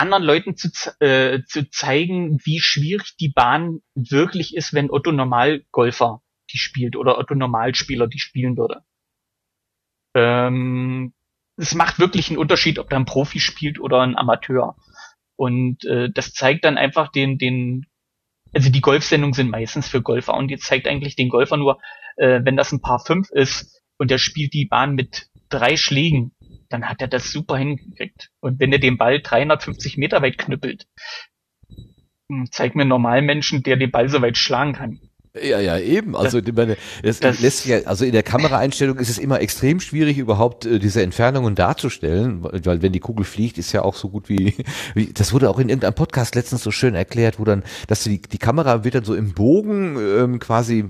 anderen 0.00 0.22
Leuten 0.22 0.56
zu, 0.56 0.68
äh, 1.00 1.42
zu 1.44 1.68
zeigen, 1.70 2.38
wie 2.44 2.60
schwierig 2.60 3.16
die 3.18 3.28
Bahn 3.28 3.80
wirklich 3.94 4.56
ist, 4.56 4.72
wenn 4.72 4.90
Otto 4.90 5.12
Normalgolfer 5.12 6.22
die 6.52 6.58
spielt 6.58 6.96
oder 6.96 7.18
Otto 7.18 7.34
Normalspieler 7.34 8.08
die 8.08 8.18
spielen 8.18 8.56
würde. 8.56 8.82
Ähm, 10.14 11.12
es 11.56 11.74
macht 11.74 11.98
wirklich 11.98 12.28
einen 12.28 12.38
Unterschied, 12.38 12.78
ob 12.78 12.88
da 12.90 12.96
ein 12.96 13.04
Profi 13.04 13.38
spielt 13.38 13.78
oder 13.78 14.00
ein 14.00 14.16
Amateur. 14.16 14.76
Und 15.36 15.84
äh, 15.84 16.10
das 16.12 16.32
zeigt 16.32 16.64
dann 16.64 16.78
einfach 16.78 17.12
den, 17.12 17.38
den, 17.38 17.86
also 18.52 18.70
die 18.70 18.80
Golfsendungen 18.80 19.34
sind 19.34 19.50
meistens 19.50 19.88
für 19.88 20.02
Golfer 20.02 20.34
und 20.34 20.50
jetzt 20.50 20.64
zeigt 20.64 20.88
eigentlich 20.88 21.16
den 21.16 21.28
Golfer 21.28 21.56
nur, 21.56 21.78
äh, 22.16 22.40
wenn 22.42 22.56
das 22.56 22.72
ein 22.72 22.80
Paar 22.80 22.98
5 22.98 23.30
ist 23.30 23.82
und 23.98 24.10
der 24.10 24.18
spielt 24.18 24.52
die 24.54 24.66
Bahn 24.66 24.94
mit 24.94 25.28
drei 25.48 25.76
Schlägen, 25.76 26.32
dann 26.70 26.88
hat 26.88 27.02
er 27.02 27.08
das 27.08 27.30
super 27.30 27.58
hingekriegt. 27.58 28.30
Und 28.40 28.58
wenn 28.60 28.72
er 28.72 28.78
den 28.78 28.96
Ball 28.96 29.20
350 29.20 29.98
Meter 29.98 30.22
weit 30.22 30.38
knüppelt, 30.38 30.86
hm, 32.30 32.46
zeig 32.50 32.74
mir 32.74 32.82
einen 32.82 32.88
normalen 32.88 33.26
Menschen, 33.26 33.62
der 33.62 33.76
den 33.76 33.90
Ball 33.90 34.08
so 34.08 34.22
weit 34.22 34.38
schlagen 34.38 34.72
kann. 34.72 35.00
Ja, 35.34 35.60
ja, 35.60 35.78
eben. 35.78 36.16
Also 36.16 36.38
ich 36.38 36.52
meine, 36.52 36.76
es 37.04 37.20
das- 37.20 37.40
lässt 37.40 37.58
sich 37.58 37.66
ja, 37.70 37.78
also 37.84 38.04
in 38.04 38.10
der 38.10 38.24
Kameraeinstellung 38.24 38.98
ist 38.98 39.08
es 39.10 39.18
immer 39.18 39.40
extrem 39.40 39.78
schwierig, 39.78 40.18
überhaupt 40.18 40.66
äh, 40.66 40.80
diese 40.80 41.02
Entfernungen 41.02 41.54
darzustellen, 41.54 42.42
weil, 42.42 42.82
wenn 42.82 42.90
die 42.92 42.98
Kugel 42.98 43.24
fliegt, 43.24 43.56
ist 43.56 43.70
ja 43.70 43.82
auch 43.82 43.94
so 43.94 44.08
gut 44.08 44.28
wie, 44.28 44.56
wie, 44.94 45.12
das 45.12 45.32
wurde 45.32 45.48
auch 45.48 45.60
in 45.60 45.68
irgendeinem 45.68 45.94
Podcast 45.94 46.34
letztens 46.34 46.64
so 46.64 46.72
schön 46.72 46.96
erklärt, 46.96 47.38
wo 47.38 47.44
dann, 47.44 47.62
dass 47.86 48.02
die, 48.02 48.20
die 48.20 48.38
Kamera 48.38 48.82
wird 48.82 48.96
dann 48.96 49.04
so 49.04 49.14
im 49.14 49.32
Bogen 49.32 49.96
ähm, 50.00 50.38
quasi 50.40 50.86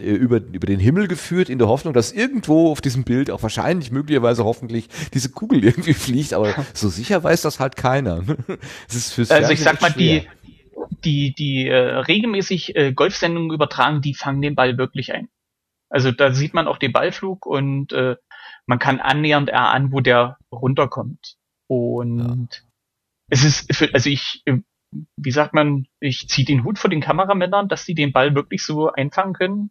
äh, 0.00 0.10
über, 0.10 0.38
über 0.38 0.66
den 0.66 0.80
Himmel 0.80 1.06
geführt, 1.06 1.48
in 1.48 1.58
der 1.60 1.68
Hoffnung, 1.68 1.94
dass 1.94 2.10
irgendwo 2.10 2.72
auf 2.72 2.80
diesem 2.80 3.04
Bild 3.04 3.30
auch 3.30 3.44
wahrscheinlich, 3.44 3.92
möglicherweise 3.92 4.44
hoffentlich, 4.44 4.88
diese 5.14 5.28
Kugel 5.28 5.62
irgendwie 5.64 5.94
fliegt, 5.94 6.32
aber 6.34 6.52
so 6.72 6.88
sicher 6.88 7.22
weiß 7.22 7.42
das 7.42 7.60
halt 7.60 7.76
keiner. 7.76 8.24
Es 8.88 8.96
ist 8.96 9.12
fürs 9.12 9.30
Also 9.30 9.52
ich 9.52 9.60
sag 9.60 9.80
mal, 9.80 9.92
schwer. 9.92 10.22
die, 10.22 10.28
die, 11.04 11.34
die 11.34 11.68
äh, 11.68 11.76
regelmäßig 11.76 12.76
äh, 12.76 12.92
Golfsendungen 12.92 13.52
übertragen, 13.52 14.00
die 14.00 14.14
fangen 14.14 14.42
den 14.42 14.54
Ball 14.54 14.78
wirklich 14.78 15.12
ein. 15.12 15.28
Also 15.90 16.10
da 16.10 16.32
sieht 16.32 16.54
man 16.54 16.66
auch 16.66 16.78
den 16.78 16.92
Ballflug 16.92 17.46
und 17.46 17.92
äh, 17.92 18.16
man 18.66 18.78
kann 18.78 19.00
annähernd 19.00 19.48
erahnen, 19.48 19.92
wo 19.92 20.00
der 20.00 20.38
runterkommt. 20.50 21.36
Und 21.68 22.48
ja. 22.48 22.62
es 23.30 23.44
ist, 23.44 23.74
für, 23.74 23.92
also 23.94 24.10
ich, 24.10 24.42
wie 25.16 25.30
sagt 25.30 25.54
man, 25.54 25.86
ich 26.00 26.28
ziehe 26.28 26.46
den 26.46 26.64
Hut 26.64 26.78
vor 26.78 26.90
den 26.90 27.00
Kameramännern, 27.00 27.68
dass 27.68 27.84
sie 27.84 27.94
den 27.94 28.12
Ball 28.12 28.34
wirklich 28.34 28.64
so 28.64 28.90
einfangen 28.90 29.34
können. 29.34 29.70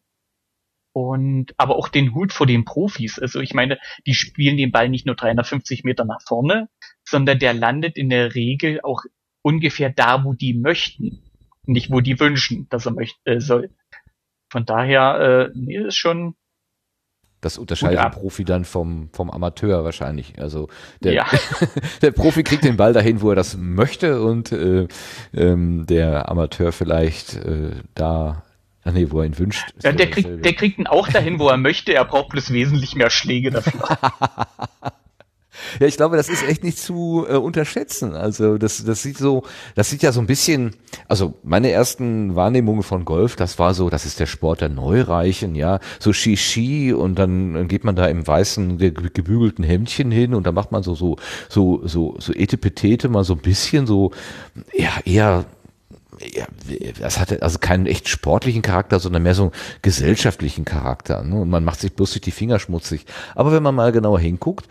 Und 0.95 1.55
aber 1.57 1.76
auch 1.76 1.88
den 1.88 2.14
Hut 2.14 2.32
vor 2.34 2.45
den 2.45 2.66
Profis. 2.66 3.18
Also 3.18 3.39
ich 3.39 3.55
meine, 3.55 3.80
die 4.05 4.14
spielen 4.14 4.57
den 4.57 4.72
Ball 4.72 4.89
nicht 4.89 5.07
nur 5.07 5.16
350 5.16 5.84
Meter 5.84 6.05
nach 6.05 6.22
vorne, 6.22 6.70
sondern 7.03 7.39
der 7.39 7.53
landet 7.55 7.97
in 7.97 8.09
der 8.09 8.36
Regel 8.36 8.80
auch 8.82 9.03
ungefähr 9.43 9.91
da, 9.91 10.23
wo 10.23 10.33
die 10.33 10.55
möchten. 10.55 11.21
Nicht 11.65 11.91
wo 11.91 12.01
die 12.01 12.19
wünschen, 12.19 12.67
dass 12.69 12.87
er 12.87 12.93
möchte, 12.93 13.19
äh, 13.25 13.39
soll. 13.39 13.69
Von 14.51 14.65
daher, 14.65 15.51
äh, 15.53 15.57
nee, 15.57 15.77
ist 15.77 15.95
schon, 15.95 16.35
das 17.43 17.57
unterscheidet 17.57 18.01
den 18.01 18.11
Profi 18.11 18.45
dann 18.45 18.63
vom, 18.63 19.09
vom 19.11 19.29
Amateur 19.29 19.83
wahrscheinlich. 19.83 20.39
Also 20.39 20.69
der, 21.01 21.13
ja. 21.13 21.25
der 22.01 22.11
Profi 22.11 22.43
kriegt 22.43 22.63
den 22.63 22.77
Ball 22.77 22.93
dahin, 22.93 23.21
wo 23.21 23.29
er 23.31 23.35
das 23.35 23.57
möchte 23.57 24.21
und 24.21 24.53
äh, 24.53 24.87
ähm, 25.33 25.85
der 25.85 26.29
Amateur 26.29 26.71
vielleicht 26.71 27.35
äh, 27.35 27.71
da, 27.95 28.43
ach 28.85 28.93
nee, 28.93 29.07
wo 29.09 29.19
er 29.19 29.25
ihn 29.25 29.37
wünscht. 29.37 29.73
Ja, 29.83 29.91
der 29.91 30.09
kriegt, 30.09 30.45
der 30.45 30.53
kriegt 30.53 30.79
ihn 30.79 30.87
auch 30.87 31.09
dahin, 31.09 31.37
wo 31.37 31.49
er 31.49 31.57
möchte. 31.57 31.93
Er 31.93 32.05
braucht 32.05 32.29
bloß 32.29 32.53
wesentlich 32.53 32.95
mehr 32.95 33.09
Schläge 33.09 33.51
dafür. 33.51 33.81
Ja, 35.80 35.88
ich 35.88 35.97
glaube, 35.97 36.17
das 36.17 36.30
ist 36.30 36.47
echt 36.47 36.63
nicht 36.63 36.78
zu 36.78 37.26
äh, 37.28 37.36
unterschätzen. 37.36 38.13
Also 38.13 38.57
das, 38.57 38.84
das 38.84 39.01
sieht 39.01 39.17
so, 39.17 39.43
das 39.76 39.89
sieht 39.89 40.03
ja 40.03 40.11
so 40.11 40.19
ein 40.19 40.28
bisschen, 40.28 40.76
also 41.07 41.34
meine 41.43 41.71
ersten 41.71 42.36
Wahrnehmungen 42.36 42.84
von 42.84 43.05
Golf, 43.05 43.36
das 43.36 43.59
war 43.59 43.74
so, 43.74 43.89
das 43.89 44.05
ist 44.05 44.19
der 44.19 44.26
Sport 44.26 44.61
der 44.61 44.69
Neureichen, 44.69 45.55
ja, 45.55 45.80
so 45.99 46.13
Shishi 46.13 46.93
und 46.93 47.19
dann, 47.19 47.67
geht 47.67 47.84
man 47.84 47.95
da 47.95 48.07
im 48.07 48.26
weißen 48.26 48.78
gebügelten 48.78 49.63
Hemdchen 49.63 50.11
hin 50.11 50.34
und 50.34 50.45
dann 50.45 50.55
macht 50.55 50.71
man 50.71 50.84
so 50.84 50.95
so 50.95 51.17
so 51.49 51.82
so 51.86 52.15
so 52.19 52.34
Etepetete 52.34 53.09
mal 53.09 53.24
so 53.24 53.34
ein 53.34 53.39
bisschen 53.39 53.88
so 53.88 54.11
ja 54.74 54.91
eher 55.05 55.45
das 56.99 57.20
hatte 57.20 57.41
also 57.41 57.59
keinen 57.59 57.86
echt 57.86 58.07
sportlichen 58.07 58.61
Charakter, 58.61 58.99
sondern 58.99 59.24
mehr 59.24 59.36
so 59.36 59.43
einen 59.43 59.51
gesellschaftlichen 59.82 60.66
Charakter. 60.66 61.24
Ne? 61.24 61.41
Und 61.41 61.49
man 61.49 61.64
macht 61.64 61.80
sich 61.80 61.93
bloß 61.93 62.11
durch 62.11 62.22
die 62.22 62.32
Finger 62.32 62.59
schmutzig. 62.59 63.05
Aber 63.36 63.51
wenn 63.51 63.64
man 63.64 63.76
mal 63.76 63.91
genauer 63.91 64.20
hinguckt, 64.20 64.68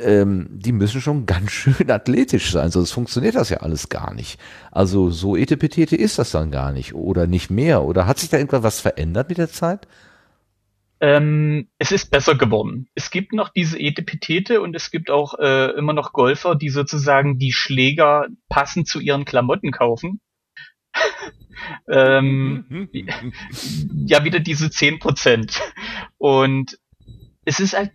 ähm, 0.00 0.48
die 0.50 0.72
müssen 0.72 1.00
schon 1.00 1.26
ganz 1.26 1.50
schön 1.50 1.90
athletisch 1.90 2.50
sein, 2.50 2.70
sonst 2.70 2.92
funktioniert 2.92 3.34
das 3.34 3.50
ja 3.50 3.58
alles 3.58 3.88
gar 3.88 4.14
nicht. 4.14 4.38
Also 4.70 5.10
so 5.10 5.36
etepetete 5.36 5.96
ist 5.96 6.18
das 6.18 6.30
dann 6.30 6.50
gar 6.50 6.72
nicht 6.72 6.94
oder 6.94 7.26
nicht 7.26 7.50
mehr. 7.50 7.82
Oder 7.82 8.06
hat 8.06 8.18
sich 8.18 8.28
da 8.28 8.38
irgendwas 8.38 8.80
verändert 8.80 9.28
mit 9.28 9.38
der 9.38 9.50
Zeit? 9.50 9.86
Ähm, 10.98 11.68
es 11.78 11.92
ist 11.92 12.10
besser 12.10 12.36
geworden. 12.36 12.88
Es 12.94 13.10
gibt 13.10 13.32
noch 13.34 13.50
diese 13.50 13.78
Etepetete 13.78 14.62
und 14.62 14.74
es 14.74 14.90
gibt 14.90 15.10
auch 15.10 15.38
äh, 15.38 15.70
immer 15.76 15.92
noch 15.92 16.12
Golfer, 16.12 16.54
die 16.54 16.70
sozusagen 16.70 17.38
die 17.38 17.52
Schläger 17.52 18.28
passend 18.48 18.88
zu 18.88 19.00
ihren 19.00 19.26
Klamotten 19.26 19.72
kaufen. 19.72 20.20
ähm, 21.88 22.88
ja, 24.06 24.24
wieder 24.24 24.40
diese 24.40 24.70
zehn 24.70 24.98
Prozent. 24.98 25.60
Und 26.18 26.78
es 27.44 27.60
ist 27.60 27.76
halt 27.76 27.92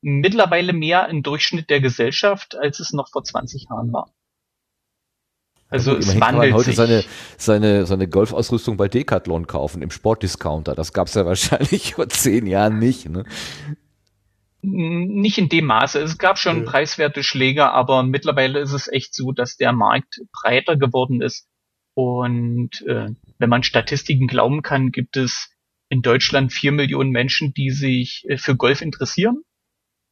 mittlerweile 0.00 0.72
mehr 0.72 1.08
im 1.08 1.22
Durchschnitt 1.22 1.70
der 1.70 1.80
Gesellschaft, 1.80 2.56
als 2.56 2.80
es 2.80 2.92
noch 2.92 3.08
vor 3.10 3.22
20 3.22 3.66
Jahren 3.68 3.92
war. 3.92 4.10
Also 5.70 5.96
es 5.96 6.08
wandelt 6.08 6.20
kann 6.20 6.36
man 6.36 6.52
heute 6.52 6.64
sich. 6.64 6.76
seine 6.76 7.04
seine 7.36 7.86
seine 7.86 8.08
Golfausrüstung 8.08 8.76
bei 8.76 8.88
Decathlon 8.88 9.46
kaufen 9.46 9.82
im 9.82 9.92
Sportdiscounter. 9.92 10.74
Das 10.74 10.92
gab's 10.92 11.14
ja 11.14 11.24
wahrscheinlich 11.26 11.94
vor 11.94 12.08
zehn 12.08 12.46
Jahren 12.46 12.78
nicht. 12.80 13.08
Ne? 13.08 13.24
Nicht 14.62 15.38
in 15.38 15.48
dem 15.48 15.66
Maße. 15.66 16.00
Es 16.00 16.18
gab 16.18 16.38
schon 16.38 16.64
ja. 16.64 16.70
preiswerte 16.70 17.22
Schläger, 17.22 17.72
aber 17.72 18.02
mittlerweile 18.02 18.58
ist 18.58 18.72
es 18.72 18.88
echt 18.88 19.14
so, 19.14 19.32
dass 19.32 19.56
der 19.56 19.72
Markt 19.72 20.20
breiter 20.32 20.76
geworden 20.76 21.22
ist. 21.22 21.46
Und 22.02 22.82
äh, 22.86 23.08
wenn 23.38 23.50
man 23.50 23.62
Statistiken 23.62 24.26
glauben 24.26 24.62
kann, 24.62 24.90
gibt 24.90 25.16
es 25.16 25.50
in 25.88 26.02
Deutschland 26.02 26.52
vier 26.52 26.72
Millionen 26.72 27.10
Menschen, 27.10 27.52
die 27.52 27.70
sich 27.70 28.24
äh, 28.28 28.38
für 28.38 28.56
Golf 28.56 28.80
interessieren 28.80 29.42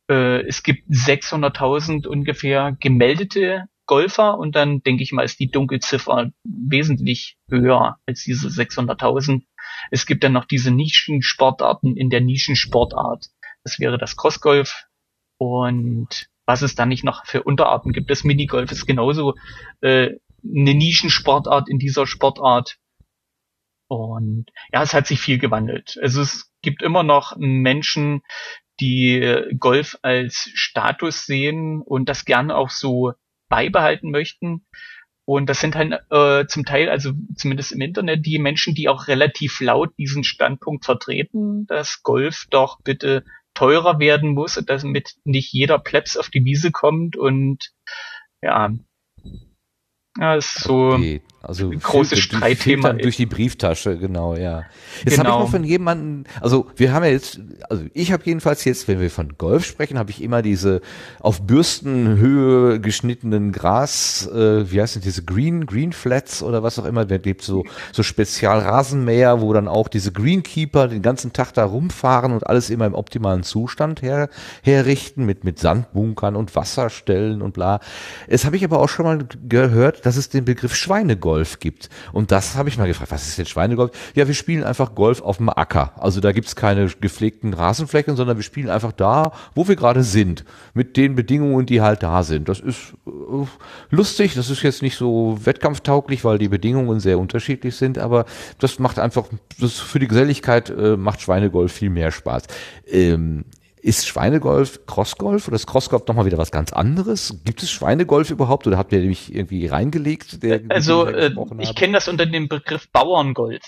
äh, 0.09 0.47
es 0.47 0.63
gibt 0.63 0.89
600.000 0.91 2.07
ungefähr 2.07 2.77
gemeldete 2.81 3.67
Golfer 3.87 4.39
und 4.39 4.55
dann 4.55 4.83
denke 4.83 5.03
ich 5.03 5.13
mal 5.13 5.23
ist 5.23 5.41
die 5.41 5.51
Dunkelziffer 5.51 6.31
wesentlich 6.45 7.37
höher 7.49 7.99
als 8.07 8.23
diese 8.25 8.49
600.000. 8.49 9.43
Es 9.91 10.05
gibt 10.05 10.25
dann 10.25 10.33
noch 10.33 10.45
diese 10.45 10.71
Nischensportarten 10.71 11.97
in 11.97 12.11
der 12.11 12.21
Nischensportart. 12.21 13.27
Das 13.65 13.79
wäre 13.79 13.99
das 13.99 14.17
Crossgolf 14.17 14.85
und 15.39 16.29
was 16.45 16.63
es 16.63 16.75
da 16.75 16.87
nicht 16.87 17.05
noch 17.05 17.27
für 17.27 17.43
Unterarten 17.43 17.93
gibt. 17.93 18.11
Das 18.11 18.25
Minigolf 18.25 18.73
ist 18.73 18.87
genauso 18.87 19.35
äh, 19.81 20.17
eine 20.45 20.75
Nischensportart 20.75 21.69
in 21.69 21.79
dieser 21.79 22.07
Sportart. 22.07 22.79
Und 23.89 24.47
ja, 24.73 24.83
es 24.83 24.95
hat 24.95 25.07
sich 25.07 25.21
viel 25.21 25.39
gewandelt. 25.39 25.99
Also 26.03 26.21
es 26.21 26.53
gibt 26.63 26.83
immer 26.83 27.03
noch 27.03 27.37
Menschen, 27.37 28.23
die 28.81 29.45
Golf 29.59 29.99
als 30.03 30.51
Status 30.55 31.25
sehen 31.25 31.83
und 31.83 32.09
das 32.09 32.25
gerne 32.25 32.57
auch 32.57 32.71
so 32.71 33.13
beibehalten 33.49 34.11
möchten. 34.11 34.67
Und 35.25 35.51
das 35.51 35.61
sind 35.61 35.77
halt 35.77 35.93
äh, 36.11 36.47
zum 36.47 36.65
Teil, 36.65 36.89
also 36.89 37.13
zumindest 37.37 37.73
im 37.73 37.83
Internet, 37.83 38.25
die 38.25 38.39
Menschen, 38.39 38.75
die 38.75 38.89
auch 38.89 39.09
relativ 39.09 39.61
laut 39.61 39.91
diesen 39.99 40.25
Standpunkt 40.25 40.87
vertreten, 40.87 41.67
dass 41.67 42.03
Golf 42.03 42.47
doch 42.51 42.81
bitte 42.83 43.25
teurer 43.53 43.99
werden 43.99 44.33
muss, 44.33 44.55
damit 44.67 45.17
nicht 45.25 45.53
jeder 45.53 45.79
Plebs 45.79 46.17
auf 46.17 46.31
die 46.31 46.45
Wiese 46.45 46.71
kommt 46.71 47.17
und 47.17 47.73
ja, 48.41 48.71
ja, 50.19 50.35
ist 50.35 50.61
so 50.61 50.91
okay. 50.91 51.21
Also 51.49 51.71
ein 51.71 51.81
großes 51.81 52.19
Streitthema. 52.19 52.93
Durch 52.93 53.17
die 53.17 53.25
Brieftasche, 53.25 53.97
genau, 53.97 54.37
ja. 54.37 54.65
Jetzt 55.05 55.17
genau. 55.17 55.31
habe 55.31 55.39
ich 55.39 55.45
noch 55.45 55.51
von 55.51 55.65
jemandem, 55.65 56.25
also 56.43 56.67
wir 56.77 56.93
haben 56.93 57.05
ja 57.05 57.11
jetzt, 57.11 57.41
also 57.71 57.85
ich 57.95 58.13
habe 58.13 58.23
jedenfalls 58.27 58.65
jetzt, 58.67 58.87
wenn 58.87 59.01
wir 59.01 59.11
von 59.11 59.39
Golf 59.39 59.65
sprechen, 59.65 59.99
habe 59.99 60.11
ich 60.11 60.23
immer 60.23 60.43
diese 60.43 60.83
auf 61.21 61.41
Bürstenhöhe 61.43 62.81
geschnittenen 62.81 63.53
Gras, 63.53 64.29
äh, 64.31 64.71
wie 64.71 64.83
heißt 64.83 64.97
denn 64.97 65.03
diese 65.03 65.25
Green, 65.25 65.65
Green 65.65 65.93
Flats 65.95 66.43
oder 66.43 66.63
was 66.63 66.79
auch 66.79 66.85
immer, 66.85 67.07
der 67.07 67.19
gibt 67.19 67.41
so, 67.41 67.65
so 67.93 68.03
Spezialrasenmäher, 68.03 69.41
wo 69.41 69.55
dann 69.55 69.69
auch 69.69 69.89
diese 69.89 70.13
Greenkeeper 70.13 70.87
den 70.89 71.01
ganzen 71.01 71.33
Tag 71.33 71.55
da 71.55 71.65
rumfahren 71.65 72.33
und 72.33 72.47
alles 72.47 72.69
immer 72.69 72.85
im 72.85 72.95
optimalen 72.95 73.43
Zustand 73.43 74.03
her, 74.03 74.29
herrichten 74.63 75.25
mit, 75.25 75.45
mit 75.45 75.59
Sandbunkern 75.59 76.37
und 76.37 76.55
Wasserstellen 76.55 77.41
und 77.41 77.55
bla. 77.55 77.81
Es 78.27 78.45
habe 78.45 78.57
ich 78.57 78.65
aber 78.65 78.81
auch 78.81 78.91
schon 78.91 79.07
mal 79.07 79.19
gehört, 79.49 80.05
dass 80.05 80.19
es 80.19 80.29
den 80.29 80.45
Begriff 80.45 80.75
Schweinegolf 80.75 81.38
gibt. 81.61 81.89
Und 82.13 82.31
das 82.31 82.57
habe 82.57 82.69
ich 82.69 82.79
mal 82.79 82.87
gefragt, 82.87 83.11
was 83.11 83.27
ist 83.29 83.39
denn 83.39 83.47
Schweinegolf? 83.47 83.91
Ja, 84.15 84.27
wir 84.27 84.35
spielen 84.35 84.65
einfach 84.65 84.95
Golf 84.95 85.21
auf 85.21 85.39
dem 85.39 85.49
Acker. 85.49 85.93
Also 85.97 86.21
da 86.21 86.33
gibt's 86.33 86.57
keine 86.57 86.89
gepflegten 86.89 87.55
Rasenflächen, 87.55 88.17
sondern 88.17 88.37
wir 88.37 88.45
spielen 88.45 88.71
einfach 88.71 88.93
da, 88.93 89.33
wo 89.55 89.69
wir 89.69 89.77
gerade 89.77 90.03
sind, 90.03 90.45
mit 90.75 90.97
den 90.97 91.15
Bedingungen, 91.15 91.67
die 91.67 91.81
halt 91.81 92.03
da 92.03 92.23
sind. 92.23 92.49
Das 92.49 92.61
ist 92.61 92.95
äh, 93.07 93.11
lustig, 93.91 94.35
das 94.35 94.51
ist 94.51 94.63
jetzt 94.63 94.83
nicht 94.83 94.97
so 94.97 95.39
wettkampftauglich, 95.43 96.25
weil 96.25 96.39
die 96.39 96.49
Bedingungen 96.49 97.01
sehr 97.01 97.19
unterschiedlich 97.19 97.77
sind, 97.77 97.99
aber 97.99 98.25
das 98.59 98.79
macht 98.79 98.99
einfach, 98.99 99.27
das 99.61 99.75
für 99.75 99.99
die 99.99 100.09
Geselligkeit 100.09 100.71
äh, 100.71 100.97
macht 100.97 101.21
Schweinegolf 101.21 101.73
viel 101.73 101.91
mehr 101.91 102.11
Spaß. 102.11 102.45
Ähm, 102.87 103.45
ist 103.83 104.07
Schweinegolf 104.07 104.87
Crossgolf 104.87 105.49
oder 105.49 105.57
ist 105.57 105.67
Crossgolf 105.67 106.07
nochmal 106.07 106.27
wieder 106.27 106.39
was 106.39 106.51
ganz 106.51 106.73
anderes? 106.73 107.41
Gibt 107.45 107.63
es 107.63 107.71
Schweinegolf 107.71 108.31
überhaupt 108.31 108.67
oder 108.67 108.79
habt 108.79 108.93
ihr 108.93 109.01
mich 109.01 109.35
irgendwie 109.35 109.67
reingelegt? 109.67 110.43
Der, 110.43 110.61
also 110.69 111.07
äh, 111.07 111.33
ich 111.59 111.75
kenne 111.75 111.95
das 111.95 112.09
unter 112.09 112.27
dem 112.27 112.49
Begriff 112.49 112.91
Bauerngolf. 112.91 113.65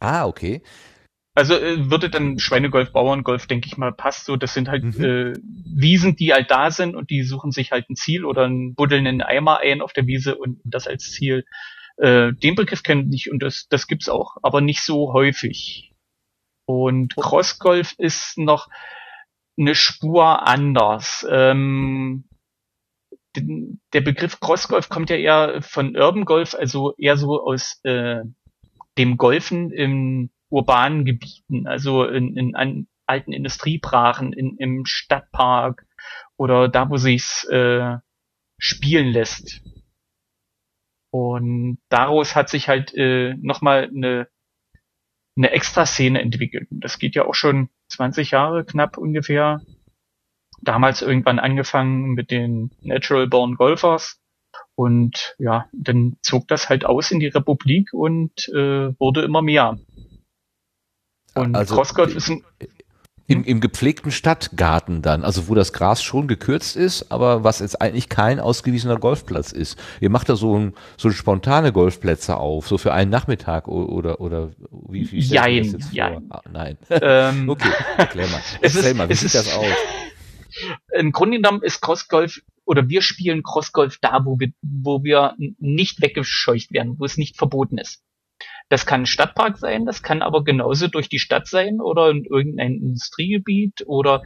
Ah, 0.00 0.26
okay. 0.26 0.62
Also 1.34 1.54
äh, 1.54 1.90
würde 1.90 2.08
dann 2.08 2.38
Schweinegolf, 2.38 2.92
Bauerngolf, 2.92 3.46
denke 3.46 3.66
ich 3.66 3.76
mal, 3.76 3.92
passt 3.92 4.24
so. 4.24 4.36
Das 4.36 4.54
sind 4.54 4.68
halt 4.68 4.84
mhm. 4.84 5.04
äh, 5.04 5.32
Wiesen, 5.42 6.16
die 6.16 6.32
halt 6.32 6.50
da 6.50 6.70
sind 6.70 6.96
und 6.96 7.10
die 7.10 7.22
suchen 7.22 7.52
sich 7.52 7.72
halt 7.72 7.90
ein 7.90 7.96
Ziel 7.96 8.24
oder 8.24 8.44
einen 8.44 8.74
buddeln 8.74 9.06
einen 9.06 9.20
Eimer 9.20 9.58
ein 9.58 9.82
auf 9.82 9.92
der 9.92 10.06
Wiese 10.06 10.36
und 10.36 10.60
das 10.64 10.86
als 10.86 11.12
Ziel. 11.12 11.44
Äh, 11.98 12.32
den 12.32 12.54
Begriff 12.54 12.82
kenne 12.82 13.14
ich 13.14 13.30
und 13.30 13.42
das, 13.42 13.66
das 13.68 13.86
gibt's 13.86 14.08
auch, 14.08 14.36
aber 14.42 14.62
nicht 14.62 14.80
so 14.80 15.12
häufig. 15.12 15.92
Und 16.64 17.14
Crossgolf 17.16 17.94
ist 17.98 18.38
noch, 18.38 18.68
eine 19.58 19.74
Spur 19.74 20.46
anders. 20.46 21.26
Ähm, 21.30 22.24
der 23.36 24.00
Begriff 24.00 24.40
Crossgolf 24.40 24.88
kommt 24.88 25.10
ja 25.10 25.16
eher 25.16 25.60
von 25.62 25.96
Urban 25.96 26.24
Golf, 26.24 26.54
also 26.54 26.94
eher 26.96 27.16
so 27.16 27.42
aus 27.42 27.80
äh, 27.84 28.22
dem 28.96 29.16
Golfen 29.18 29.70
in 29.70 30.30
urbanen 30.48 31.04
Gebieten, 31.04 31.66
also 31.66 32.04
in, 32.04 32.36
in 32.36 32.54
an, 32.54 32.86
alten 33.06 33.32
Industriebrachen, 33.32 34.32
in, 34.32 34.56
im 34.56 34.84
Stadtpark 34.86 35.86
oder 36.36 36.68
da, 36.68 36.90
wo 36.90 36.96
sich's 36.96 37.44
äh, 37.44 37.98
spielen 38.58 39.08
lässt. 39.08 39.62
Und 41.10 41.78
daraus 41.88 42.34
hat 42.34 42.48
sich 42.48 42.68
halt 42.68 42.92
äh, 42.94 43.34
nochmal 43.40 43.84
eine, 43.84 44.28
eine 45.36 45.50
Extraszene 45.50 46.20
entwickelt. 46.20 46.70
Und 46.70 46.80
das 46.80 46.98
geht 46.98 47.14
ja 47.14 47.24
auch 47.24 47.34
schon 47.34 47.70
20 47.88 48.30
Jahre 48.30 48.64
knapp 48.64 48.98
ungefähr. 48.98 49.60
damals 50.62 51.02
irgendwann 51.02 51.38
angefangen 51.38 52.14
mit 52.14 52.30
den 52.30 52.70
Natural 52.80 53.26
Born 53.26 53.54
Golfers 53.56 54.20
und 54.74 55.34
ja, 55.38 55.66
dann 55.72 56.16
zog 56.22 56.48
das 56.48 56.68
halt 56.68 56.84
aus 56.84 57.10
in 57.10 57.20
die 57.20 57.28
Republik 57.28 57.92
und 57.92 58.48
äh, 58.48 58.98
wurde 58.98 59.22
immer 59.22 59.42
mehr. 59.42 59.78
Und 61.34 61.54
Also, 61.54 61.74
Crossgolf 61.74 62.14
ist 62.14 62.28
ein, 62.30 62.44
Im, 63.28 63.42
Im 63.42 63.60
gepflegten 63.60 64.12
Stadtgarten 64.12 65.02
dann, 65.02 65.24
also 65.24 65.48
wo 65.48 65.54
das 65.56 65.72
Gras 65.72 66.00
schon 66.00 66.28
gekürzt 66.28 66.76
ist, 66.76 67.10
aber 67.10 67.42
was 67.42 67.58
jetzt 67.58 67.80
eigentlich 67.80 68.08
kein 68.08 68.38
ausgewiesener 68.38 68.98
Golfplatz 68.98 69.50
ist. 69.50 69.76
Ihr 70.00 70.10
macht 70.10 70.28
da 70.28 70.36
so, 70.36 70.56
ein, 70.56 70.74
so 70.96 71.10
spontane 71.10 71.72
Golfplätze 71.72 72.36
auf, 72.36 72.68
so 72.68 72.78
für 72.78 72.92
einen 72.92 73.10
Nachmittag 73.10 73.66
oder, 73.66 74.20
oder 74.20 74.50
wie, 74.88 75.10
wie 75.10 75.22
stellt 75.22 75.48
ihr 75.48 75.62
das 75.62 75.72
Jein, 75.72 75.72
jetzt 75.72 75.84
vor? 75.86 75.92
jein. 75.92 76.26
Ah, 76.30 76.40
nein. 76.52 76.78
ähm, 76.90 77.48
Okay, 77.50 77.70
erklär 77.96 78.28
mal. 78.28 78.40
Es 78.60 78.76
Erzähl 78.76 78.90
ist- 78.92 78.96
mal, 78.96 79.08
wie 79.08 79.14
sieht 79.14 79.26
ist- 79.26 79.34
das 79.34 79.52
aus? 79.54 79.64
im 80.96 81.12
Grunde 81.12 81.36
genommen 81.38 81.62
ist 81.62 81.80
Crossgolf 81.82 82.40
oder 82.64 82.88
wir 82.88 83.02
spielen 83.02 83.42
Crossgolf 83.42 83.98
da, 84.00 84.20
wo 84.24 84.38
wir, 84.40 84.52
wo 84.62 85.02
wir 85.04 85.34
nicht 85.58 86.00
weggescheucht 86.00 86.72
werden, 86.72 86.94
wo 86.98 87.04
es 87.04 87.16
nicht 87.18 87.36
verboten 87.36 87.78
ist. 87.78 88.02
Das 88.68 88.84
kann 88.84 89.02
ein 89.02 89.06
Stadtpark 89.06 89.58
sein, 89.58 89.86
das 89.86 90.02
kann 90.02 90.22
aber 90.22 90.42
genauso 90.42 90.88
durch 90.88 91.08
die 91.08 91.20
Stadt 91.20 91.46
sein 91.46 91.80
oder 91.80 92.10
in 92.10 92.24
irgendein 92.24 92.74
Industriegebiet 92.74 93.84
oder 93.86 94.22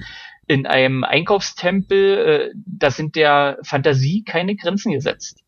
in 0.47 0.67
einem 0.67 1.05
Einkaufstempel. 1.05 2.19
Äh, 2.19 2.51
da 2.55 2.91
sind 2.91 3.17
der 3.17 3.59
Fantasie 3.63 4.25
keine 4.25 4.57
Grenzen 4.57 4.93
gesetzt. 4.93 5.41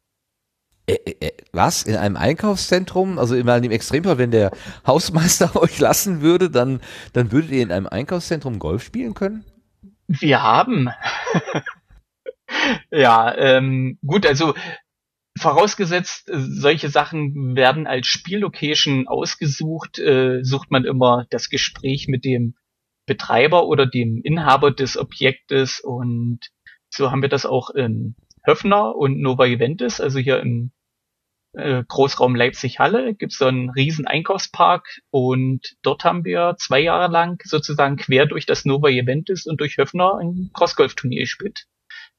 Äh, 0.86 0.94
äh, 0.94 1.26
äh, 1.26 1.32
was? 1.52 1.84
In 1.84 1.96
einem 1.96 2.16
Einkaufszentrum? 2.16 3.18
Also 3.18 3.34
in 3.34 3.48
einem 3.48 3.70
Extremfall, 3.70 4.18
wenn 4.18 4.30
der 4.30 4.50
Hausmeister 4.86 5.56
euch 5.60 5.78
lassen 5.78 6.20
würde, 6.20 6.50
dann, 6.50 6.80
dann 7.12 7.32
würdet 7.32 7.50
ihr 7.50 7.62
in 7.62 7.72
einem 7.72 7.86
Einkaufszentrum 7.86 8.58
Golf 8.58 8.82
spielen 8.82 9.14
können? 9.14 9.44
Wir 10.08 10.42
haben. 10.42 10.90
ja, 12.90 13.34
ähm, 13.36 13.98
gut, 14.04 14.26
also 14.26 14.54
vorausgesetzt, 15.38 16.28
äh, 16.28 16.38
solche 16.38 16.88
Sachen 16.88 17.56
werden 17.56 17.86
als 17.86 18.06
Spiellocation 18.06 19.08
ausgesucht, 19.08 19.98
äh, 19.98 20.42
sucht 20.42 20.70
man 20.70 20.84
immer 20.84 21.26
das 21.30 21.48
Gespräch 21.48 22.06
mit 22.08 22.24
dem 22.24 22.54
Betreiber 23.06 23.66
oder 23.66 23.86
dem 23.86 24.20
Inhaber 24.22 24.70
des 24.70 24.96
Objektes 24.96 25.80
und 25.80 26.40
so 26.88 27.10
haben 27.10 27.22
wir 27.22 27.28
das 27.28 27.46
auch 27.46 27.70
in 27.70 28.14
Höfner 28.44 28.94
und 28.94 29.20
Nova 29.20 29.46
Juventus, 29.46 30.00
also 30.00 30.18
hier 30.18 30.40
im 30.40 30.72
äh, 31.54 31.84
Großraum 31.86 32.34
Leipzig-Halle 32.34 33.14
gibt's 33.14 33.38
so 33.38 33.46
einen 33.46 33.70
riesen 33.70 34.06
Einkaufspark 34.06 35.00
und 35.10 35.76
dort 35.82 36.04
haben 36.04 36.24
wir 36.24 36.56
zwei 36.58 36.80
Jahre 36.80 37.12
lang 37.12 37.42
sozusagen 37.44 37.96
quer 37.96 38.26
durch 38.26 38.46
das 38.46 38.64
Nova 38.64 38.88
Juventus 38.88 39.46
und 39.46 39.60
durch 39.60 39.76
Höfner 39.76 40.18
ein 40.18 40.50
Crossgolf-Turnier 40.54 41.20
gespielt. 41.20 41.66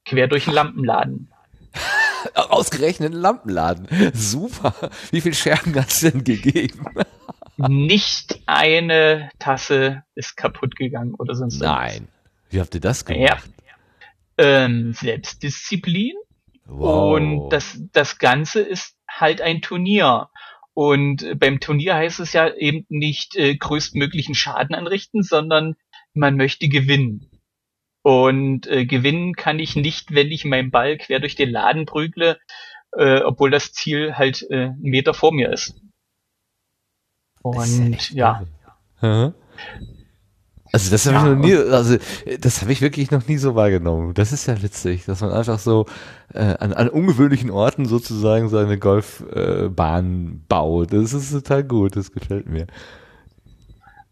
Quer 0.06 0.28
durch 0.28 0.46
den 0.46 0.54
Lampenladen. 0.54 1.33
Ausgerechnet 2.36 3.14
ein 3.14 3.20
Lampenladen. 3.20 3.88
Super. 4.14 4.74
Wie 5.12 5.22
viel 5.22 5.34
Scherben 5.34 5.76
hat's 5.76 6.00
denn 6.02 6.24
gegeben? 6.24 6.86
Nicht 7.58 8.40
eine 8.46 9.30
Tasse 9.40 10.04
ist 10.16 10.36
kaputt 10.38 10.76
gegangen 10.76 11.14
oder 11.16 11.36
sonst 11.36 11.62
irgendwas. 11.62 11.94
Nein. 12.00 12.08
Wie 12.50 12.60
habt 12.60 12.74
ihr 12.76 12.82
das 12.82 13.06
Ja. 13.08 13.14
gemacht? 13.16 13.50
Ähm, 14.38 14.94
Selbstdisziplin 14.94 16.14
Wow. 16.66 17.16
Und 17.16 17.50
das, 17.50 17.80
das 17.92 18.18
Ganze 18.18 18.62
ist 18.62 18.96
halt 19.10 19.42
ein 19.42 19.62
Turnier. 19.62 20.30
Und 20.74 21.38
beim 21.40 21.60
Turnier 21.60 21.96
heißt 21.96 22.20
es 22.20 22.34
ja 22.34 22.52
eben 22.54 22.86
nicht 22.90 23.36
äh, 23.36 23.56
größtmöglichen 23.56 24.34
Schaden 24.34 24.76
anrichten, 24.76 25.22
sondern 25.24 25.76
man 26.14 26.36
möchte 26.36 26.68
gewinnen. 26.70 27.30
Und 28.04 28.68
äh, 28.68 28.86
gewinnen 28.86 29.34
kann 29.34 29.60
ich 29.60 29.76
nicht, 29.76 30.14
wenn 30.14 30.32
ich 30.32 30.46
meinen 30.46 30.72
Ball 30.72 30.98
quer 30.98 31.20
durch 31.20 31.36
den 31.36 31.50
Laden 31.50 31.86
prügle, 31.86 32.38
äh, 32.92 33.22
obwohl 33.22 33.50
das 33.50 33.74
Ziel 33.74 34.16
halt 34.16 34.46
äh, 34.52 34.66
einen 34.66 34.82
Meter 34.82 35.14
vor 35.14 35.34
mir 35.34 35.52
ist. 35.52 35.76
Ist 37.52 37.80
Und 37.80 37.94
echt 37.94 38.12
ja? 38.12 38.44
Also 40.72 40.90
das 40.90 41.06
habe 41.06 41.16
Ja. 41.16 41.24
ich 41.24 41.30
noch 41.30 41.36
nie, 41.36 41.56
also 41.56 41.98
das 42.40 42.62
habe 42.62 42.72
ich 42.72 42.82
wirklich 42.82 43.12
noch 43.12 43.28
nie 43.28 43.38
so 43.38 43.54
wahrgenommen. 43.56 44.14
Das 44.16 44.32
ist 44.32 44.48
ja 44.48 44.62
witzig, 44.64 45.06
dass 45.06 45.22
man 45.22 45.32
einfach 45.32 45.60
so 45.60 45.86
äh, 46.34 46.56
an, 46.60 46.74
an 46.74 46.90
ungewöhnlichen 46.90 47.52
Orten 47.52 47.86
sozusagen 47.86 48.50
seine 48.50 48.80
Golfbahn 48.80 49.66
äh, 49.66 49.70
Bahn 49.70 50.44
baut. 50.48 50.92
Das 50.92 51.14
ist 51.14 51.32
total 51.32 51.64
gut, 51.64 51.96
das 51.96 52.12
gefällt 52.12 52.48
mir. 52.48 52.66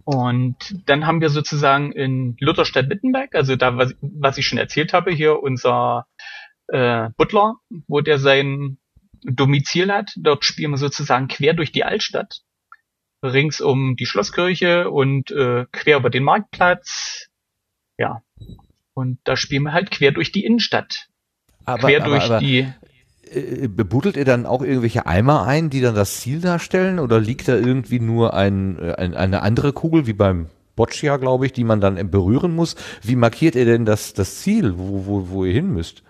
Und 0.04 0.58
dann 0.86 1.06
haben 1.06 1.22
wir 1.22 1.30
sozusagen 1.30 1.92
in 1.92 2.36
Lutherstadt-Wittenberg, 2.40 3.36
also 3.36 3.56
da, 3.56 3.78
was, 3.78 3.96
was 4.02 4.38
ich 4.38 4.46
schon 4.46 4.58
erzählt 4.58 4.94
habe, 4.94 5.12
hier 5.12 5.42
unser 5.42 6.08
äh, 6.68 7.10
Butler, 7.18 7.56
wo 7.88 8.02
der 8.02 8.18
sein 8.18 8.78
Domizil 9.24 9.92
hat. 9.92 10.12
Dort 10.16 10.46
spielen 10.46 10.72
wir 10.72 10.78
sozusagen 10.78 11.28
quer 11.28 11.54
durch 11.54 11.72
die 11.72 11.84
Altstadt, 11.84 12.42
rings 13.24 13.62
um 13.62 13.96
die 13.96 14.06
Schlosskirche 14.06 14.90
und 14.90 15.32
äh, 15.32 15.66
quer 15.72 15.98
über 15.98 16.10
den 16.10 16.24
Marktplatz. 16.24 17.28
Ja. 17.98 18.24
Und 18.94 19.20
da 19.24 19.38
spielen 19.38 19.64
wir 19.64 19.74
halt 19.74 19.92
quer 19.92 20.12
durch 20.12 20.32
die 20.32 20.46
Innenstadt, 20.46 21.08
Aber, 21.66 21.88
quer 21.88 22.02
aber, 22.02 22.10
durch 22.12 22.24
aber 22.26 22.40
die. 22.40 22.72
Äh, 23.34 23.68
bebuddelt 23.68 24.18
ihr 24.18 24.26
dann 24.26 24.46
auch 24.46 24.62
irgendwelche 24.62 25.06
Eimer 25.06 25.46
ein, 25.46 25.70
die 25.70 25.82
dann 25.82 25.96
das 25.96 26.20
Ziel 26.20 26.42
darstellen? 26.42 27.00
Oder 27.00 27.20
liegt 27.20 27.48
da 27.48 27.56
irgendwie 27.56 28.00
nur 28.00 28.34
ein, 28.34 28.80
äh, 28.80 28.94
ein, 28.94 29.14
eine 29.14 29.42
andere 29.42 29.74
Kugel, 29.74 30.08
wie 30.08 30.14
beim 30.14 30.50
Boccia, 30.76 31.18
glaube 31.18 31.46
ich, 31.46 31.54
die 31.54 31.64
man 31.64 31.82
dann 31.82 32.10
berühren 32.10 32.56
muss? 32.56 32.76
Wie 33.02 33.16
markiert 33.16 33.56
ihr 33.56 33.66
denn 33.66 33.86
das, 33.86 34.14
das 34.14 34.42
Ziel, 34.42 34.78
wo, 34.78 35.06
wo, 35.06 35.30
wo 35.30 35.46
ihr 35.46 35.54
hin 35.54 35.74
müsst? 35.74 36.04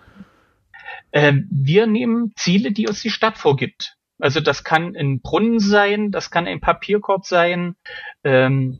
Ähm, 1.12 1.48
wir 1.50 1.86
nehmen 1.86 2.32
Ziele, 2.36 2.72
die 2.72 2.88
uns 2.88 3.02
die 3.02 3.10
Stadt 3.10 3.38
vorgibt. 3.38 3.96
Also 4.18 4.40
das 4.40 4.64
kann 4.64 4.94
ein 4.96 5.20
Brunnen 5.20 5.58
sein, 5.58 6.10
das 6.10 6.30
kann 6.30 6.46
ein 6.46 6.60
Papierkorb 6.60 7.26
sein, 7.26 7.74
ähm, 8.22 8.78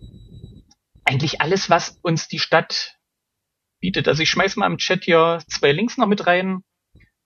eigentlich 1.05 1.41
alles, 1.41 1.69
was 1.69 1.99
uns 2.03 2.29
die 2.29 2.39
Stadt 2.39 2.97
bietet. 3.81 4.09
Also 4.09 4.23
ich 4.23 4.31
schmeiß 4.31 4.57
mal 4.57 4.67
im 4.67 4.79
Chat 4.79 5.05
hier 5.05 5.41
zwei 5.49 5.73
Links 5.73 5.99
noch 5.99 6.07
mit 6.07 6.27
rein. 6.27 6.63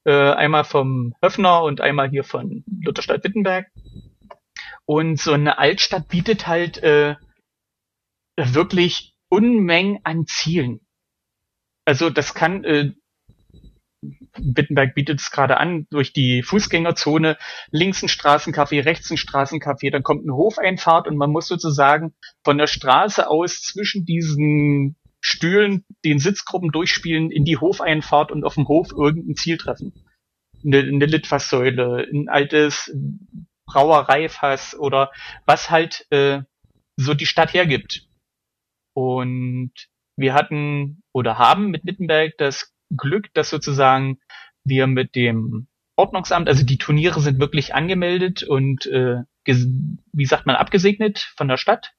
Äh, 0.07 0.13
einmal 0.13 0.63
vom 0.63 1.17
Höfner 1.21 1.65
und 1.65 1.81
einmal 1.81 2.09
hier 2.09 2.23
von 2.23 2.63
Lutherstadt 2.81 3.25
Wittenberg. 3.25 3.67
Und 4.85 5.19
so 5.19 5.33
eine 5.33 5.59
Altstadt 5.59 6.07
bietet 6.07 6.47
halt 6.47 6.79
äh, 6.79 7.17
wirklich 8.37 9.17
Unmengen 9.29 9.99
an 10.05 10.27
Zielen. 10.27 10.87
Also 11.85 12.09
das 12.09 12.35
kann 12.35 12.63
äh, 12.63 12.93
Wittenberg 14.37 14.95
bietet 14.95 15.21
es 15.21 15.33
gerade 15.33 15.57
an, 15.57 15.89
durch 15.91 16.13
die 16.13 16.45
Fußgängerzone, 16.45 17.37
links 17.73 18.01
ein 18.03 18.09
Straßencafé, 18.09 18.85
rechts 18.85 19.11
ein 19.11 19.17
Straßencafé, 19.17 19.91
dann 19.91 20.05
kommt 20.05 20.23
eine 20.23 20.37
Hofeinfahrt 20.37 21.09
und 21.09 21.17
man 21.17 21.33
muss 21.33 21.49
sozusagen 21.49 22.15
von 22.45 22.59
der 22.59 22.69
Straße 22.69 23.29
aus 23.29 23.63
zwischen 23.63 24.05
diesen 24.05 24.97
Stühlen 25.27 25.85
den 26.05 26.21
Sitzgruppen 26.21 26.71
durchspielen 26.71 27.33
in 27.33 27.45
die 27.45 27.57
Hofeinfahrt 27.57 28.31
und 28.31 28.45
auf 28.45 28.55
dem 28.55 28.69
Hof 28.69 28.93
irgendein 28.93 29.35
Ziel 29.35 29.59
treffen. 29.59 29.93
Eine, 30.65 30.79
eine 30.79 31.07
Litfaßsäule, 31.07 32.07
ein 32.13 32.29
altes 32.29 32.95
Brauereifass 33.67 34.79
oder 34.79 35.11
was 35.45 35.69
halt 35.69 36.07
äh, 36.11 36.43
so 36.95 37.13
die 37.13 37.27
Stadt 37.27 37.55
hergibt. 37.55 38.07
Und 38.95 39.73
wir 40.17 40.33
hatten 40.33 41.03
oder 41.13 41.39
haben 41.39 41.73
mit 41.73 41.85
Wittenberg 41.85 42.35
das 42.39 42.73
Glück, 42.97 43.35
dass 43.35 43.51
sozusagen 43.51 44.21
wir 44.63 44.87
mit 44.87 45.17
dem 45.17 45.67
Ordnungsamt, 45.97 46.49
also 46.49 46.65
die 46.65 46.79
Turniere 46.79 47.21
sind 47.21 47.41
wirklich 47.41 47.75
angemeldet 47.75 48.45
und 48.45 48.87
äh, 48.87 49.25
wie 49.45 50.27
sagt 50.27 50.47
man, 50.47 50.55
abgesegnet 50.55 51.19
von 51.37 51.49
der 51.49 51.57
Stadt. 51.57 51.96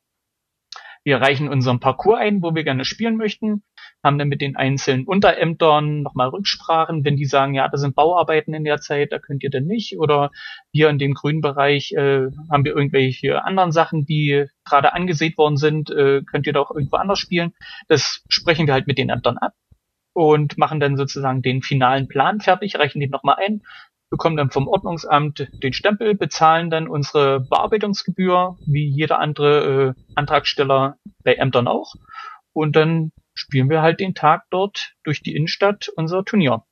Wir 1.08 1.22
reichen 1.22 1.48
unseren 1.48 1.80
Parcours 1.80 2.20
ein, 2.20 2.42
wo 2.42 2.54
wir 2.54 2.66
gerne 2.66 2.84
spielen 2.84 3.16
möchten, 3.16 3.64
haben 4.04 4.18
dann 4.18 4.28
mit 4.28 4.42
den 4.42 4.58
einzelnen 4.58 5.06
Unterämtern 5.06 6.02
nochmal 6.02 6.28
Rücksprachen, 6.28 7.06
wenn 7.06 7.16
die 7.16 7.24
sagen, 7.24 7.54
ja, 7.54 7.70
da 7.70 7.78
sind 7.78 7.96
Bauarbeiten 7.96 8.54
in 8.54 8.66
der 8.66 8.82
Zeit, 8.82 9.14
da 9.14 9.18
könnt 9.18 9.42
ihr 9.42 9.50
denn 9.50 9.68
nicht. 9.68 9.98
Oder 9.98 10.32
hier 10.74 10.90
in 10.90 11.00
dem 11.00 11.14
grünen 11.14 11.40
Bereich 11.40 11.94
äh, 11.94 12.28
haben 12.52 12.66
wir 12.66 12.76
irgendwelche 12.76 13.42
anderen 13.46 13.72
Sachen, 13.72 14.06
die 14.06 14.48
gerade 14.66 14.92
angesät 14.92 15.38
worden 15.38 15.56
sind, 15.56 15.90
äh, 15.92 16.24
könnt 16.30 16.46
ihr 16.46 16.52
doch 16.52 16.72
irgendwo 16.72 16.98
anders 16.98 17.20
spielen. 17.20 17.54
Das 17.88 18.26
sprechen 18.28 18.68
wir 18.68 18.74
halt 18.74 18.88
mit 18.88 18.98
den 18.98 19.08
Ämtern 19.08 19.38
ab 19.38 19.54
und 20.12 20.58
machen 20.58 20.82
dann 20.82 20.98
sozusagen 20.98 21.42
den 21.42 21.62
finalen 21.62 22.10
Plan 22.10 22.42
fertig, 22.42 22.78
reichen 22.78 23.00
den 23.00 23.12
nochmal 23.12 23.38
ein, 23.46 23.62
bekommen 24.10 24.38
dann 24.38 24.52
vom 24.52 24.68
Ordnungsamt 24.68 25.48
den 25.52 25.74
Stempel, 25.74 26.16
bezahlen 26.16 26.70
dann 26.70 26.88
unsere 26.88 27.42
Bearbeitungsgebühr, 27.42 28.58
wie 28.66 28.88
jeder 28.88 29.20
andere 29.20 29.96
äh, 29.98 30.02
Antragsteller 30.16 30.98
bei 31.24 31.36
Ämtern 31.36 31.68
auch. 31.68 31.96
Und 32.54 32.76
dann 32.76 33.12
spielen 33.34 33.70
wir 33.70 33.82
halt 33.82 34.00
den 34.00 34.16
Tag 34.16 34.44
dort 34.50 34.94
durch 35.04 35.22
die 35.22 35.36
Innenstadt 35.36 35.90
unser 35.96 36.24
Turnier. 36.24 36.64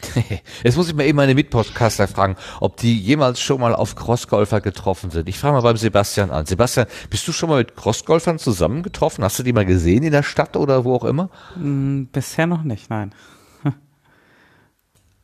Jetzt 0.62 0.76
muss 0.76 0.88
ich 0.88 0.94
mal 0.94 1.04
eben 1.04 1.16
meine 1.16 1.34
Mitpodcaster 1.34 2.06
fragen, 2.06 2.36
ob 2.60 2.76
die 2.76 2.98
jemals 2.98 3.40
schon 3.40 3.60
mal 3.60 3.74
auf 3.74 3.96
Crossgolfer 3.96 4.60
getroffen 4.60 5.10
sind. 5.10 5.28
Ich 5.28 5.38
frage 5.38 5.54
mal 5.54 5.62
beim 5.62 5.76
Sebastian 5.76 6.30
an. 6.30 6.46
Sebastian, 6.46 6.86
bist 7.10 7.26
du 7.26 7.32
schon 7.32 7.48
mal 7.48 7.58
mit 7.58 7.74
Crossgolfern 7.76 8.38
zusammengetroffen? 8.38 9.24
Hast 9.24 9.38
du 9.38 9.42
die 9.42 9.52
mal 9.52 9.66
gesehen 9.66 10.04
in 10.04 10.12
der 10.12 10.22
Stadt 10.22 10.56
oder 10.56 10.84
wo 10.84 10.94
auch 10.94 11.04
immer? 11.04 11.30
Hm, 11.54 12.08
bisher 12.12 12.46
noch 12.46 12.62
nicht, 12.62 12.90
nein. 12.90 13.12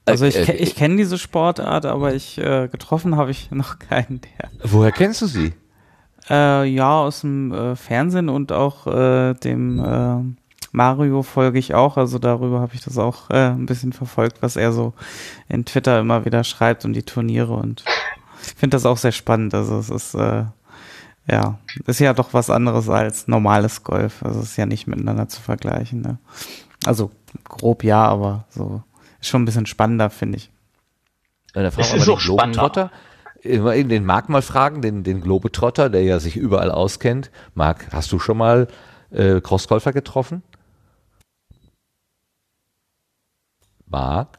Also 0.07 0.27
ich, 0.27 0.37
Äh, 0.37 0.53
äh, 0.53 0.57
ich 0.57 0.75
kenne 0.77 0.97
diese 0.97 1.19
Sportart, 1.19 1.87
aber 1.87 2.15
ich 2.15 2.39
äh, 2.39 2.69
getroffen 2.69 3.17
habe 3.17 3.31
ich 3.31 3.51
noch 3.51 3.79
keinen 3.91 4.21
der. 4.21 4.51
Woher 4.63 4.93
kennst 4.93 5.23
du 5.23 5.27
sie? 5.27 5.53
Äh, 6.29 6.65
ja, 6.65 7.01
aus 7.01 7.21
dem 7.21 7.53
äh, 7.53 7.77
Fernsehen 7.77 8.29
und 8.29 8.53
auch 8.53 8.87
äh, 8.87 9.35
dem 9.35 9.79
äh, 9.79 10.37
Mario 10.73 11.23
folge 11.23 11.59
ich 11.59 11.75
auch. 11.75 11.97
Also 11.97 12.19
darüber 12.19 12.61
habe 12.61 12.75
ich 12.75 12.83
das 12.83 12.99
auch 12.99 13.31
äh, 13.31 13.51
ein 13.51 13.67
bisschen 13.67 13.93
verfolgt, 13.93 14.41
was 14.41 14.57
er 14.57 14.73
so 14.73 14.95
in 15.49 15.65
Twitter 15.65 16.01
immer 16.01 16.25
wieder 16.25 16.43
schreibt 16.45 16.85
und 16.85 16.95
die 16.95 17.03
Turniere. 17.03 17.55
Und 17.55 17.85
ich 18.43 18.55
finde 18.55 18.75
das 18.75 18.87
auch 18.87 18.97
sehr 18.97 19.13
spannend. 19.13 19.55
Also 19.55 19.79
es 19.79 19.91
ist 19.91 20.15
äh, 20.15 20.45
ja 21.31 21.59
ist 21.87 22.01
ja 22.01 22.13
doch 22.15 22.33
was 22.33 22.51
anderes 22.51 22.89
als 22.89 23.29
normales 23.29 23.85
Golf. 23.85 24.23
Also 24.23 24.41
es 24.41 24.51
ist 24.51 24.57
ja 24.57 24.67
nicht 24.67 24.87
miteinander 24.87 25.29
zu 25.29 25.43
vergleichen. 25.43 26.01
Ne? 26.01 26.19
Also 26.87 27.11
grob 27.45 27.85
ja, 27.85 28.05
aber 28.05 28.47
so 28.49 28.83
ist 29.25 29.31
schon 29.31 29.43
ein 29.43 29.47
bisschen 29.47 29.67
spannender, 29.67 30.11
finde 30.11 30.39
ich. 30.39 30.51
Äh, 31.55 31.63
Da 31.63 31.71
fragen 31.71 31.87
Es 31.87 31.93
wir 31.93 31.99
ist 31.99 32.07
mal 32.07 32.13
auch 32.15 32.19
den 32.19 32.53
Globetrotter. 32.53 32.93
Eben 33.43 33.89
Den 33.89 34.05
Marc 34.07 34.29
mal 34.29 34.43
fragen, 34.43 34.81
den, 34.81 35.03
den 35.05 35.21
Globetrotter, 35.21 35.91
der 35.91 36.03
ja 36.03 36.19
sich 36.19 36.37
überall 36.37 36.71
auskennt. 36.71 37.31
Marc, 37.55 37.93
hast 37.93 38.11
du 38.13 38.19
schon 38.19 38.39
mal 38.39 38.69
äh, 39.11 39.41
Crossgolfer 39.41 39.93
getroffen? 39.93 40.43
Marc? 43.87 44.39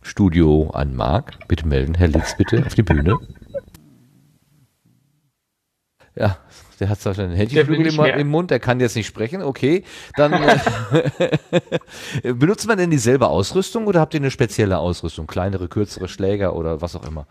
Studio 0.00 0.70
an 0.70 0.96
Marc. 0.96 1.46
Bitte 1.48 1.66
melden, 1.66 1.94
Herr 1.94 2.08
Litz, 2.08 2.34
bitte 2.36 2.64
auf 2.66 2.74
die 2.74 2.82
Bühne. 2.82 3.18
Ja, 6.14 6.38
der 6.80 6.88
hat 6.88 7.00
zwar 7.00 7.14
schon 7.14 7.24
einen 7.24 7.38
nicht 7.38 7.52
im, 7.54 8.04
im 8.04 8.28
Mund, 8.28 8.50
der 8.50 8.60
kann 8.60 8.80
jetzt 8.80 8.96
nicht 8.96 9.06
sprechen. 9.06 9.42
Okay, 9.42 9.84
dann 10.16 10.32
äh, 10.32 11.38
benutzt 12.34 12.66
man 12.66 12.78
denn 12.78 12.90
dieselbe 12.90 13.28
Ausrüstung 13.28 13.86
oder 13.86 14.00
habt 14.00 14.14
ihr 14.14 14.20
eine 14.20 14.30
spezielle 14.30 14.78
Ausrüstung? 14.78 15.26
Kleinere, 15.26 15.68
kürzere 15.68 16.08
Schläger 16.08 16.54
oder 16.54 16.80
was 16.80 16.94
auch 16.96 17.06
immer? 17.06 17.26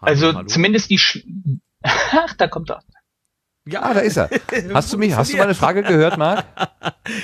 Also 0.00 0.34
Hallo? 0.34 0.46
zumindest 0.46 0.90
die 0.90 0.98
Sch 0.98 1.24
Ach, 1.82 2.34
da 2.38 2.46
kommt 2.48 2.70
er. 2.70 2.82
Ja, 3.66 3.82
Ah, 3.82 3.94
da 3.94 4.00
ist 4.00 4.16
er. 4.18 4.28
Hast 4.74 4.92
du 4.92 4.98
mich, 4.98 5.14
hast 5.16 5.32
du 5.32 5.36
meine 5.38 5.54
Frage 5.54 5.82
gehört, 5.82 6.18
Marc? 6.18 6.44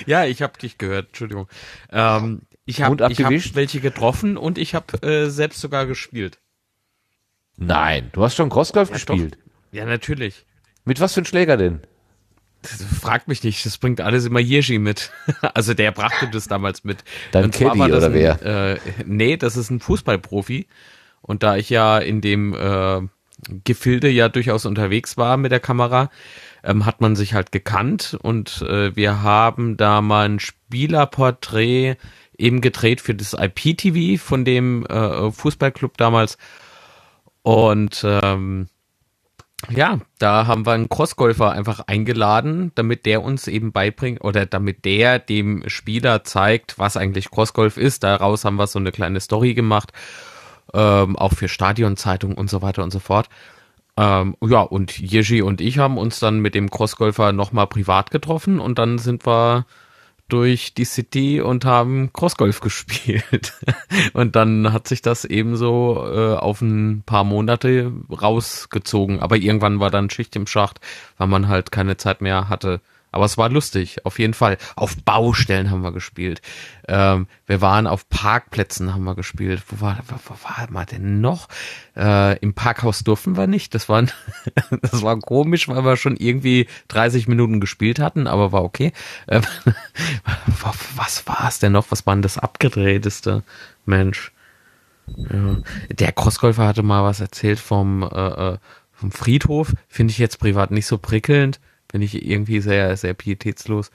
Ja, 0.06 0.24
ich 0.24 0.40
habe 0.42 0.58
dich 0.58 0.78
gehört, 0.78 1.08
Entschuldigung. 1.08 1.48
Ähm, 1.90 2.42
ich 2.64 2.82
habe 2.82 3.02
hab 3.04 3.10
abgewischt? 3.10 3.54
welche 3.56 3.80
getroffen 3.80 4.36
und 4.38 4.56
ich 4.56 4.74
habe 4.74 5.02
äh, 5.02 5.28
selbst 5.28 5.60
sogar 5.60 5.86
gespielt. 5.86 6.38
Nein, 7.56 8.08
du 8.12 8.22
hast 8.22 8.36
schon 8.36 8.48
Crossgolf 8.48 8.88
Ja, 8.88 8.94
gespielt. 8.94 9.38
Ja, 9.70 9.84
natürlich. 9.84 10.46
Mit 10.84 11.00
was 11.00 11.14
für 11.14 11.20
einem 11.20 11.26
Schläger 11.26 11.56
denn? 11.56 11.80
Das 12.62 12.82
fragt 12.82 13.26
mich 13.26 13.42
nicht, 13.42 13.64
das 13.64 13.78
bringt 13.78 14.00
alles 14.00 14.26
immer 14.26 14.40
Yeji 14.40 14.78
mit. 14.78 15.12
Also 15.54 15.74
der 15.74 15.92
brachte 15.92 16.28
das 16.28 16.46
damals 16.46 16.84
mit. 16.84 17.04
Dein 17.32 17.50
Caddy 17.50 17.80
oder 17.80 18.06
ein, 18.06 18.14
wer? 18.14 18.42
Äh, 18.74 18.78
nee, 19.06 19.36
das 19.36 19.56
ist 19.56 19.70
ein 19.70 19.80
Fußballprofi. 19.80 20.66
Und 21.22 21.42
da 21.42 21.56
ich 21.56 21.70
ja 21.70 21.98
in 21.98 22.20
dem 22.20 22.54
äh, 22.54 23.00
Gefilde 23.64 24.08
ja 24.10 24.28
durchaus 24.28 24.66
unterwegs 24.66 25.16
war 25.16 25.36
mit 25.36 25.52
der 25.52 25.60
Kamera, 25.60 26.10
ähm, 26.62 26.84
hat 26.84 27.00
man 27.00 27.16
sich 27.16 27.34
halt 27.34 27.52
gekannt 27.52 28.18
und 28.20 28.62
äh, 28.62 28.94
wir 28.94 29.22
haben 29.22 29.76
da 29.76 30.02
mal 30.02 30.28
ein 30.28 30.40
Spielerporträt 30.40 31.96
eben 32.36 32.60
gedreht 32.60 33.00
für 33.00 33.14
das 33.14 33.34
IPTV 33.38 34.22
von 34.22 34.44
dem 34.44 34.84
äh, 34.86 35.30
Fußballclub 35.30 35.96
damals. 35.96 36.38
Und 37.42 38.04
ähm, 38.04 38.68
ja, 39.68 39.98
da 40.18 40.46
haben 40.46 40.64
wir 40.64 40.72
einen 40.72 40.88
Crossgolfer 40.88 41.50
einfach 41.52 41.80
eingeladen, 41.86 42.72
damit 42.74 43.04
der 43.04 43.22
uns 43.22 43.46
eben 43.46 43.72
beibringt 43.72 44.24
oder 44.24 44.46
damit 44.46 44.84
der 44.84 45.18
dem 45.18 45.68
Spieler 45.68 46.24
zeigt, 46.24 46.78
was 46.78 46.96
eigentlich 46.96 47.30
Crossgolf 47.30 47.76
ist. 47.76 48.02
Daraus 48.02 48.44
haben 48.44 48.56
wir 48.56 48.66
so 48.66 48.78
eine 48.78 48.90
kleine 48.90 49.20
Story 49.20 49.54
gemacht, 49.54 49.92
ähm, 50.72 51.16
auch 51.16 51.34
für 51.34 51.48
Stadionzeitung 51.48 52.34
und 52.34 52.48
so 52.48 52.62
weiter 52.62 52.82
und 52.82 52.90
so 52.90 53.00
fort. 53.00 53.28
Ähm, 53.96 54.36
ja, 54.42 54.62
und 54.62 54.98
Yeji 54.98 55.42
und 55.42 55.60
ich 55.60 55.78
haben 55.78 55.98
uns 55.98 56.20
dann 56.20 56.40
mit 56.40 56.54
dem 56.54 56.70
Crossgolfer 56.70 57.32
nochmal 57.32 57.66
privat 57.66 58.10
getroffen 58.10 58.60
und 58.60 58.78
dann 58.78 58.98
sind 58.98 59.26
wir 59.26 59.66
durch 60.30 60.72
die 60.72 60.84
City 60.84 61.40
und 61.40 61.64
haben 61.64 62.12
Crossgolf 62.12 62.60
gespielt. 62.62 63.52
Und 64.14 64.36
dann 64.36 64.72
hat 64.72 64.88
sich 64.88 65.02
das 65.02 65.24
eben 65.24 65.56
so 65.56 66.02
äh, 66.06 66.34
auf 66.34 66.62
ein 66.62 67.02
paar 67.04 67.24
Monate 67.24 67.92
rausgezogen. 68.10 69.20
Aber 69.20 69.36
irgendwann 69.36 69.80
war 69.80 69.90
dann 69.90 70.10
Schicht 70.10 70.34
im 70.36 70.46
Schacht, 70.46 70.80
weil 71.18 71.28
man 71.28 71.48
halt 71.48 71.70
keine 71.72 71.96
Zeit 71.96 72.22
mehr 72.22 72.48
hatte. 72.48 72.80
Aber 73.12 73.24
es 73.24 73.36
war 73.36 73.48
lustig, 73.48 74.04
auf 74.06 74.18
jeden 74.18 74.34
Fall. 74.34 74.56
Auf 74.76 74.96
Baustellen 74.96 75.70
haben 75.70 75.82
wir 75.82 75.92
gespielt. 75.92 76.40
Ähm, 76.86 77.26
wir 77.46 77.60
waren 77.60 77.86
auf 77.86 78.08
Parkplätzen, 78.08 78.94
haben 78.94 79.04
wir 79.04 79.14
gespielt. 79.14 79.62
Wo 79.68 79.80
war, 79.80 79.98
wo, 80.08 80.14
wo 80.26 80.34
war 80.44 80.66
man 80.70 80.86
denn 80.86 81.20
noch? 81.20 81.48
Äh, 81.96 82.38
Im 82.38 82.54
Parkhaus 82.54 83.02
durften 83.02 83.36
wir 83.36 83.46
nicht. 83.46 83.74
Das 83.74 83.88
war, 83.88 84.04
das 84.82 85.02
war 85.02 85.18
komisch, 85.18 85.68
weil 85.68 85.84
wir 85.84 85.96
schon 85.96 86.16
irgendwie 86.16 86.66
30 86.88 87.26
Minuten 87.26 87.60
gespielt 87.60 87.98
hatten, 87.98 88.26
aber 88.26 88.52
war 88.52 88.62
okay. 88.62 88.92
Ähm, 89.28 89.42
was 90.96 91.26
war 91.26 91.48
es 91.48 91.58
denn 91.58 91.72
noch? 91.72 91.90
Was 91.90 92.06
war 92.06 92.14
denn 92.14 92.22
das 92.22 92.38
abgedrehteste? 92.38 93.42
Mensch. 93.86 94.32
Ja. 95.16 95.56
Der 95.90 96.12
Crossgolfer 96.12 96.66
hatte 96.66 96.82
mal 96.82 97.02
was 97.02 97.20
erzählt 97.20 97.58
vom, 97.58 98.02
äh, 98.02 98.52
äh, 98.52 98.58
vom 98.92 99.10
Friedhof. 99.10 99.72
Finde 99.88 100.12
ich 100.12 100.18
jetzt 100.18 100.38
privat 100.38 100.70
nicht 100.70 100.86
so 100.86 100.98
prickelnd. 100.98 101.60
Finde 101.90 102.04
ich 102.06 102.24
irgendwie 102.24 102.60
sehr, 102.60 102.96
sehr 102.96 103.14
pietätslos. 103.14 103.90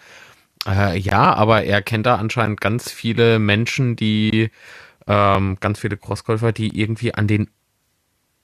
Äh, 0.68 0.98
ja, 0.98 1.34
aber 1.34 1.64
er 1.64 1.82
kennt 1.82 2.06
da 2.06 2.16
anscheinend 2.16 2.60
ganz 2.62 2.92
viele 2.92 3.40
Menschen, 3.40 3.96
die, 3.96 4.50
ähm, 5.08 5.58
ganz 5.60 5.80
viele 5.80 5.98
Crossgolfer, 5.98 6.52
die 6.52 6.80
irgendwie 6.80 7.14
an 7.14 7.28
den 7.28 7.50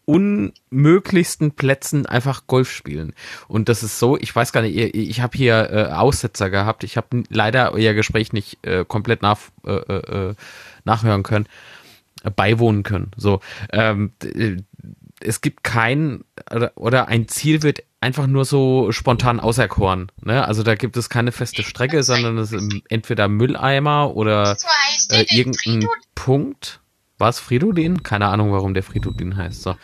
unmöglichsten 0.06 1.52
Plätzen 1.52 2.06
einfach 2.06 2.48
Golf 2.48 2.72
spielen. 2.72 3.14
Und 3.48 3.70
das 3.70 3.84
ist 3.84 4.00
so, 4.00 4.18
ich 4.18 4.36
weiß 4.36 4.52
gar 4.52 4.62
nicht, 4.62 4.76
ich, 4.76 4.94
ich 4.96 5.22
habe 5.22 5.38
hier 5.38 5.70
äh, 5.72 5.94
Aussetzer 5.94 6.50
gehabt. 6.50 6.84
Ich 6.84 6.98
habe 6.98 7.24
leider 7.30 7.72
euer 7.72 7.94
Gespräch 7.94 8.34
nicht 8.34 8.66
äh, 8.66 8.84
komplett 8.86 9.22
nach, 9.22 9.40
äh, 9.66 9.72
äh, 9.72 10.36
nachhören 10.84 11.24
können, 11.24 11.48
äh, 12.24 12.32
beiwohnen 12.32 12.84
können. 12.84 13.12
So, 13.16 13.42
ähm, 13.72 14.12
d- 14.22 14.58
es 15.24 15.42
gibt 15.42 15.64
kein 15.64 16.24
oder, 16.54 16.72
oder 16.76 17.08
ein 17.08 17.28
Ziel 17.28 17.64
wird 17.64 17.84
einfach 18.02 18.28
nur 18.28 18.46
so 18.46 18.92
spontan 18.92 19.40
auserkoren. 19.40 20.12
Ne? 20.24 20.46
Also 20.46 20.64
da 20.64 20.76
gibt 20.76 20.98
es 20.98 21.10
keine 21.10 21.32
feste 21.32 21.64
Strecke, 21.64 22.04
sondern 22.04 22.38
es 22.40 22.52
ist 22.52 22.82
entweder 22.90 23.28
Mülleimer 23.28 24.16
oder 24.16 24.58
äh, 25.10 25.26
irgendein 25.30 25.88
Punkt. 26.16 26.80
Was, 27.20 27.40
Fridolin? 27.40 28.02
Keine 28.02 28.30
Ahnung, 28.30 28.52
warum 28.52 28.74
der 28.74 28.82
Fridolin 28.82 29.38
heißt. 29.38 29.62
So. 29.62 29.76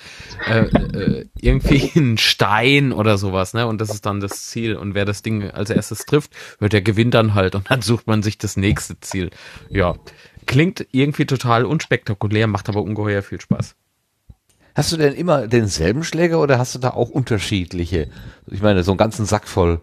Äh, 0.47 0.61
äh, 0.61 1.25
irgendwie 1.39 1.91
ein 1.95 2.17
Stein 2.17 2.91
oder 2.91 3.19
sowas, 3.19 3.53
ne? 3.53 3.67
Und 3.67 3.79
das 3.79 3.91
ist 3.91 4.07
dann 4.07 4.19
das 4.19 4.47
Ziel. 4.47 4.75
Und 4.75 4.95
wer 4.95 5.05
das 5.05 5.21
Ding 5.21 5.51
als 5.51 5.69
erstes 5.69 6.07
trifft, 6.07 6.31
wird 6.59 6.73
der 6.73 6.81
gewinnt 6.81 7.13
dann 7.13 7.35
halt. 7.35 7.53
Und 7.53 7.69
dann 7.69 7.83
sucht 7.83 8.07
man 8.07 8.23
sich 8.23 8.39
das 8.39 8.57
nächste 8.57 8.99
Ziel. 9.01 9.29
Ja. 9.69 9.93
Klingt 10.47 10.87
irgendwie 10.91 11.27
total 11.27 11.65
unspektakulär, 11.65 12.47
macht 12.47 12.69
aber 12.69 12.81
ungeheuer 12.81 13.21
viel 13.21 13.39
Spaß. 13.39 13.75
Hast 14.77 14.91
du 14.91 14.97
denn 14.97 15.15
immer 15.15 15.47
denselben 15.47 16.03
Schläger 16.03 16.39
oder 16.39 16.59
hast 16.59 16.75
du 16.75 16.79
da 16.79 16.91
auch 16.91 17.09
unterschiedliche? 17.09 18.11
Ich 18.45 18.61
meine, 18.61 18.83
so 18.83 18.91
einen 18.91 18.99
ganzen 18.99 19.25
Sack 19.25 19.47
voll 19.47 19.81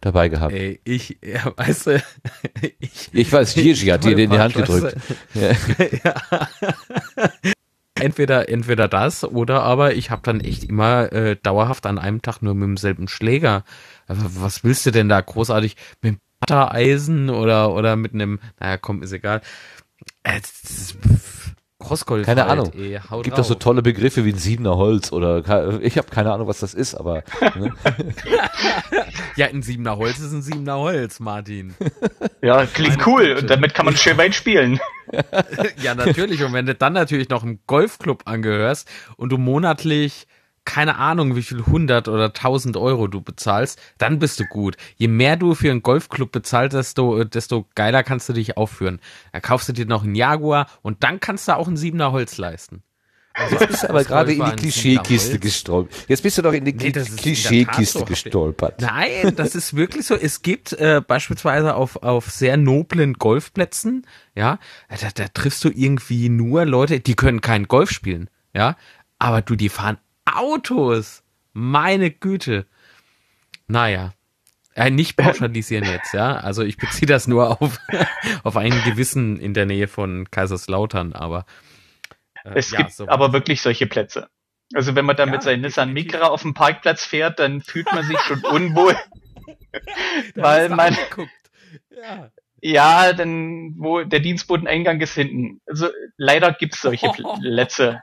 dabei 0.00 0.28
gehabt. 0.28 0.52
Ey, 0.52 0.80
ich, 0.82 1.16
ja, 1.22 1.52
weißt 1.56 1.86
du, 1.86 2.02
ich, 2.80 3.08
Ich 3.12 3.32
weiß, 3.32 3.54
Gigi 3.54 3.86
hat 3.86 4.02
dir 4.02 4.16
den 4.16 4.24
in 4.24 4.30
die 4.30 4.38
Hand 4.40 4.54
gedrückt. 4.54 4.96
Ja. 5.34 5.52
ja. 6.04 6.48
Entweder, 8.00 8.48
entweder 8.48 8.88
das 8.88 9.22
oder 9.22 9.62
aber 9.62 9.94
ich 9.94 10.10
habe 10.10 10.22
dann 10.24 10.40
echt 10.40 10.64
immer 10.64 11.12
äh, 11.12 11.36
dauerhaft 11.40 11.86
an 11.86 12.00
einem 12.00 12.20
Tag 12.20 12.42
nur 12.42 12.54
mit 12.54 12.66
demselben 12.66 13.06
Schläger. 13.06 13.62
Also, 14.08 14.22
was 14.42 14.64
willst 14.64 14.84
du 14.86 14.90
denn 14.90 15.08
da 15.08 15.20
großartig 15.20 15.76
mit 16.00 16.14
dem 16.14 16.18
Buttereisen 16.40 17.30
oder 17.30 17.72
oder 17.72 17.94
mit 17.94 18.12
einem? 18.12 18.40
Naja, 18.58 18.76
komm, 18.76 19.04
ist 19.04 19.12
egal. 19.12 19.40
Äh, 20.24 20.40
das 20.40 20.96
ist- 21.82 21.88
Crossgolf. 21.88 22.26
Keine 22.26 22.42
halt, 22.42 22.52
Ahnung. 22.52 22.72
Ey, 22.74 22.98
haut 23.10 23.24
Gibt 23.24 23.38
doch 23.38 23.44
so 23.44 23.54
tolle 23.54 23.82
Begriffe 23.82 24.24
wie 24.24 24.30
ein 24.32 24.38
Siebener 24.38 24.76
Holz 24.76 25.12
oder 25.12 25.80
ich 25.82 25.98
habe 25.98 26.08
keine 26.08 26.32
Ahnung, 26.32 26.48
was 26.48 26.60
das 26.60 26.74
ist, 26.74 26.94
aber 26.94 27.22
ne? 27.56 27.72
Ja, 29.36 29.46
ein 29.46 29.62
Siebener 29.62 29.96
Holz 29.96 30.18
ist 30.18 30.32
ein 30.32 30.42
Siebener 30.42 30.78
Holz, 30.78 31.20
Martin. 31.20 31.74
Ja, 32.42 32.66
klingt 32.66 32.98
Meine 32.98 33.08
cool. 33.08 33.36
Und 33.40 33.50
damit 33.50 33.72
kann 33.72 33.86
man 33.86 33.96
schön 33.96 34.18
weit 34.18 34.34
spielen. 34.34 34.80
ja, 35.80 35.94
natürlich. 35.94 36.42
Und 36.42 36.52
wenn 36.52 36.66
du 36.66 36.74
dann 36.74 36.92
natürlich 36.92 37.28
noch 37.28 37.44
im 37.44 37.60
Golfclub 37.68 38.22
angehörst 38.24 38.88
und 39.16 39.30
du 39.30 39.38
monatlich 39.38 40.26
keine 40.64 40.96
Ahnung, 40.96 41.34
wie 41.36 41.42
viel 41.42 41.58
100 41.58 42.08
oder 42.08 42.26
1000 42.26 42.76
Euro 42.76 43.08
du 43.08 43.20
bezahlst, 43.20 43.80
dann 43.98 44.18
bist 44.18 44.38
du 44.40 44.44
gut. 44.44 44.76
Je 44.96 45.08
mehr 45.08 45.36
du 45.36 45.54
für 45.54 45.70
einen 45.70 45.82
Golfclub 45.82 46.30
bezahlst, 46.30 46.76
desto, 46.76 47.24
desto 47.24 47.66
geiler 47.74 48.02
kannst 48.02 48.28
du 48.28 48.32
dich 48.32 48.56
aufführen. 48.56 49.00
Da 49.32 49.40
kaufst 49.40 49.68
du 49.68 49.72
dir 49.72 49.86
noch 49.86 50.04
einen 50.04 50.14
Jaguar 50.14 50.66
und 50.82 51.02
dann 51.04 51.20
kannst 51.20 51.48
du 51.48 51.56
auch 51.56 51.66
einen 51.66 51.76
Siebener 51.76 52.12
Holz 52.12 52.38
leisten. 52.38 52.82
Also 53.34 53.56
jetzt 53.56 53.68
bist 53.68 53.82
du 53.82 53.88
aber 53.88 54.04
gerade 54.04 54.32
in 54.32 54.44
die 54.44 54.56
Klischeekiste 54.56 55.38
gestolpert. 55.38 56.04
Jetzt 56.06 56.22
bist 56.22 56.36
du 56.36 56.42
doch 56.42 56.52
in 56.52 56.64
die 56.66 56.74
Nee, 56.74 56.92
Klischeekiste 56.92 58.00
so. 58.00 58.04
gestolpert. 58.04 58.80
Nein, 58.82 59.34
das 59.36 59.54
ist 59.54 59.74
wirklich 59.74 60.06
so. 60.06 60.14
Es 60.14 60.42
gibt 60.42 60.74
äh, 60.74 61.00
beispielsweise 61.06 61.74
auf, 61.74 61.96
auf 62.02 62.30
sehr 62.30 62.56
noblen 62.58 63.14
Golfplätzen, 63.14 64.06
ja, 64.34 64.58
da, 64.88 65.08
da 65.14 65.28
triffst 65.28 65.64
du 65.64 65.70
irgendwie 65.70 66.28
nur 66.28 66.66
Leute, 66.66 67.00
die 67.00 67.14
können 67.14 67.40
kein 67.40 67.68
Golf 67.68 67.90
spielen, 67.90 68.28
ja, 68.54 68.76
aber 69.18 69.40
du, 69.40 69.56
die 69.56 69.70
fahren 69.70 69.96
Autos. 70.24 71.22
Meine 71.52 72.10
Güte. 72.10 72.66
Naja. 73.66 74.12
Äh, 74.74 74.90
nicht 74.90 75.16
pauschalisieren 75.16 75.84
jetzt, 75.84 76.14
ja. 76.14 76.36
Also 76.36 76.62
ich 76.62 76.78
beziehe 76.78 77.06
das 77.06 77.26
nur 77.28 77.60
auf, 77.60 77.78
auf 78.42 78.56
einen 78.56 78.82
gewissen 78.84 79.38
in 79.38 79.52
der 79.52 79.66
Nähe 79.66 79.86
von 79.86 80.30
Kaiserslautern, 80.30 81.12
aber 81.12 81.44
äh, 82.44 82.52
Es 82.54 82.70
ja, 82.70 82.78
gibt 82.78 82.92
so- 82.92 83.06
aber 83.08 83.32
wirklich 83.34 83.60
solche 83.60 83.86
Plätze. 83.86 84.28
Also 84.72 84.94
wenn 84.94 85.04
man 85.04 85.16
da 85.16 85.26
Ja, 85.26 85.30
mit 85.30 85.42
seinem 85.42 85.60
Nissan. 85.60 85.92
Micra 85.92 86.28
auf 86.28 86.40
dem 86.40 86.54
Parkplatz 86.54 87.04
fährt, 87.04 87.38
dann 87.38 87.60
fühlt 87.60 87.92
man 87.92 88.04
sich 88.06 88.18
schon 88.20 88.42
unwohl. 88.50 88.96
Weil 90.34 90.70
man-. 90.70 90.96
Ja. 91.90 92.30
Ja, 92.64 93.12
dann 93.12 93.74
wo 93.76 94.02
der 94.04 94.20
Dienstboteneingang 94.20 95.00
ist 95.00 95.14
hinten. 95.14 95.60
Also 95.66 95.88
leider 96.16 96.52
gibt's 96.52 96.80
solche 96.80 97.10
Plätze. 97.40 98.02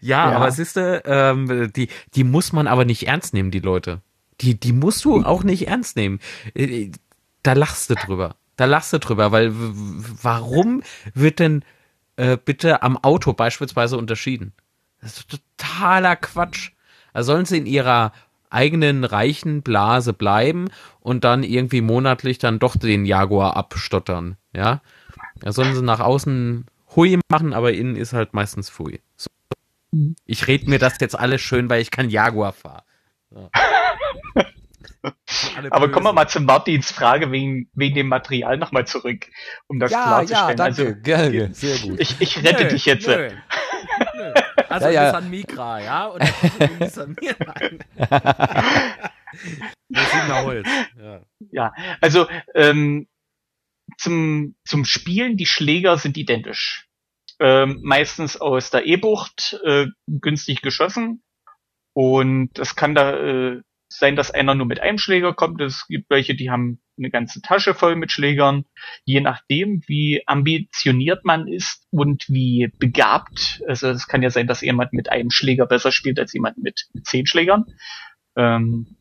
Ja, 0.00 0.30
Ja. 0.30 0.36
aber 0.36 0.50
siehst 0.50 0.76
du, 0.76 1.02
ähm, 1.04 1.72
die, 1.74 1.88
die 2.14 2.24
muss 2.24 2.52
man 2.52 2.66
aber 2.66 2.84
nicht 2.84 3.06
ernst 3.06 3.34
nehmen, 3.34 3.50
die 3.50 3.60
Leute. 3.60 4.00
Die, 4.40 4.58
die 4.58 4.72
musst 4.72 5.04
du 5.04 5.22
auch 5.24 5.42
nicht 5.42 5.68
ernst 5.68 5.96
nehmen. 5.96 6.20
Äh, 6.54 6.90
Da 7.42 7.52
lachst 7.54 7.90
du 7.90 7.94
drüber. 7.94 8.36
Da 8.56 8.64
lachst 8.64 8.92
du 8.92 8.98
drüber, 8.98 9.30
weil 9.32 9.52
warum 9.54 10.82
wird 11.14 11.38
denn 11.38 11.64
äh, 12.16 12.36
bitte 12.36 12.82
am 12.82 12.96
Auto 12.96 13.32
beispielsweise 13.32 13.96
unterschieden? 13.96 14.52
Das 15.00 15.18
ist 15.18 15.28
totaler 15.56 16.16
Quatsch. 16.16 16.72
Da 17.14 17.22
sollen 17.22 17.44
sie 17.46 17.58
in 17.58 17.66
ihrer 17.66 18.12
eigenen 18.50 19.04
reichen 19.04 19.62
Blase 19.62 20.12
bleiben 20.12 20.68
und 21.00 21.22
dann 21.24 21.42
irgendwie 21.42 21.80
monatlich 21.82 22.38
dann 22.38 22.58
doch 22.58 22.76
den 22.76 23.04
Jaguar 23.06 23.56
abstottern, 23.56 24.36
ja? 24.54 24.80
Da 25.40 25.52
sollen 25.52 25.74
sie 25.74 25.82
nach 25.82 26.00
außen 26.00 26.64
Hui 26.96 27.18
machen, 27.28 27.52
aber 27.52 27.72
innen 27.72 27.94
ist 27.96 28.12
halt 28.12 28.34
meistens 28.34 28.70
Fui. 28.70 29.00
So. 29.16 29.28
Ich 30.26 30.46
rede 30.46 30.68
mir 30.68 30.78
das 30.78 30.98
jetzt 31.00 31.18
alles 31.18 31.40
schön, 31.40 31.70
weil 31.70 31.80
ich 31.80 31.90
kein 31.90 32.10
Jaguar 32.10 32.52
fahre. 32.52 32.84
Ja. 33.34 33.50
Alle 35.56 35.70
Aber 35.70 35.90
kommen 35.90 36.06
wir 36.06 36.12
mal 36.12 36.28
zum 36.28 36.44
Martins 36.44 36.90
Frage 36.90 37.30
wegen, 37.30 37.70
wegen 37.74 37.94
dem 37.94 38.08
Material 38.08 38.56
nochmal 38.58 38.86
zurück, 38.86 39.26
um 39.66 39.78
das 39.78 39.90
klarzustellen. 39.90 40.60
also 40.60 40.94
gerne, 41.02 41.54
sehr 41.54 41.78
gut. 41.78 42.00
ich, 42.00 42.20
ich 42.20 42.42
rette 42.42 42.64
Nö, 42.64 42.70
dich 42.70 42.84
jetzt. 42.84 43.06
Nö. 43.06 43.30
Nö. 44.16 44.34
Also 44.68 44.86
Ja, 44.86 44.92
ja. 44.92 45.04
Nissan 45.06 45.30
Micra, 45.30 45.80
ja? 45.80 46.12
Ein 46.12 46.78
Nissan 46.78 47.16
Micra. 47.20 47.54
Das 49.88 50.02
ist 50.02 50.14
ein 50.14 50.44
Holz. 50.44 50.68
Ja. 51.00 51.20
Ja, 51.50 51.72
also 52.00 52.26
ähm, 52.54 53.08
zum, 53.96 54.56
zum 54.64 54.84
Spielen, 54.84 55.36
die 55.36 55.46
Schläger 55.46 55.96
sind 55.96 56.16
identisch. 56.16 56.87
Ähm, 57.40 57.80
meistens 57.82 58.36
aus 58.40 58.70
der 58.70 58.86
E-Bucht, 58.86 59.60
äh, 59.64 59.86
günstig 60.08 60.60
geschossen. 60.62 61.22
Und 61.94 62.58
es 62.58 62.74
kann 62.74 62.94
da 62.94 63.16
äh, 63.16 63.62
sein, 63.88 64.16
dass 64.16 64.30
einer 64.30 64.54
nur 64.54 64.66
mit 64.66 64.80
einem 64.80 64.98
Schläger 64.98 65.34
kommt. 65.34 65.60
Es 65.60 65.86
gibt 65.86 66.10
welche, 66.10 66.34
die 66.34 66.50
haben 66.50 66.80
eine 66.98 67.10
ganze 67.10 67.40
Tasche 67.40 67.74
voll 67.74 67.96
mit 67.96 68.10
Schlägern. 68.12 68.64
Je 69.04 69.20
nachdem, 69.20 69.82
wie 69.86 70.22
ambitioniert 70.26 71.24
man 71.24 71.46
ist 71.48 71.86
und 71.90 72.28
wie 72.28 72.72
begabt. 72.78 73.62
Also 73.66 73.88
es 73.88 74.08
kann 74.08 74.22
ja 74.22 74.30
sein, 74.30 74.46
dass 74.46 74.60
jemand 74.60 74.92
mit 74.92 75.08
einem 75.08 75.30
Schläger 75.30 75.66
besser 75.66 75.92
spielt 75.92 76.18
als 76.18 76.32
jemand 76.32 76.58
mit, 76.58 76.88
mit 76.92 77.06
zehn 77.06 77.26
Schlägern. 77.26 77.66
Ähm, 78.36 78.96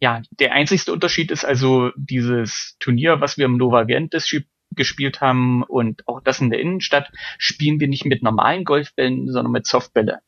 ja, 0.00 0.22
der 0.30 0.52
einzigste 0.52 0.92
Unterschied 0.92 1.30
ist 1.30 1.44
also 1.44 1.90
dieses 1.96 2.76
Turnier, 2.80 3.20
was 3.20 3.38
wir 3.38 3.46
im 3.46 3.56
Nova 3.56 3.84
Gentis 3.84 4.26
schi- 4.26 4.46
gespielt 4.74 5.20
haben 5.20 5.62
und 5.62 6.06
auch 6.06 6.20
das 6.20 6.40
in 6.40 6.50
der 6.50 6.60
Innenstadt, 6.60 7.10
spielen 7.38 7.80
wir 7.80 7.88
nicht 7.88 8.04
mit 8.04 8.22
normalen 8.22 8.64
Golfbällen, 8.64 9.30
sondern 9.30 9.52
mit 9.52 9.66
Softbälle. 9.66 10.20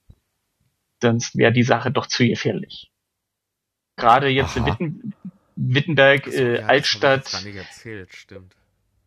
Sonst 1.03 1.37
wäre 1.37 1.53
die 1.53 1.63
Sache 1.63 1.91
doch 1.91 2.07
zu 2.07 2.27
gefährlich. 2.27 2.91
Gerade 3.97 4.29
jetzt 4.29 4.57
in 4.57 4.65
Aha. 4.65 4.73
Witten, 4.73 5.15
Wittenberg, 5.57 6.25
so, 6.27 6.33
äh, 6.33 6.55
ja, 6.55 6.61
das 6.61 6.69
Altstadt, 6.69 7.45
nicht 7.45 7.57
erzählt, 7.57 8.09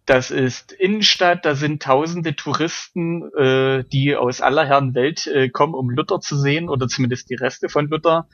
das 0.05 0.31
ist 0.31 0.73
Innenstadt, 0.73 1.45
da 1.45 1.55
sind 1.55 1.81
tausende 1.81 2.35
Touristen, 2.35 3.23
äh, 3.37 3.85
die 3.85 4.15
aus 4.15 4.41
aller 4.41 4.65
Herren 4.65 4.93
Welt 4.95 5.27
äh, 5.27 5.49
kommen, 5.49 5.73
um 5.73 5.89
Luther 5.89 6.19
zu 6.19 6.37
sehen 6.37 6.67
oder 6.67 6.87
zumindest 6.87 7.29
die 7.29 7.35
Reste 7.35 7.69
von 7.69 7.87
Luther. 7.87 8.27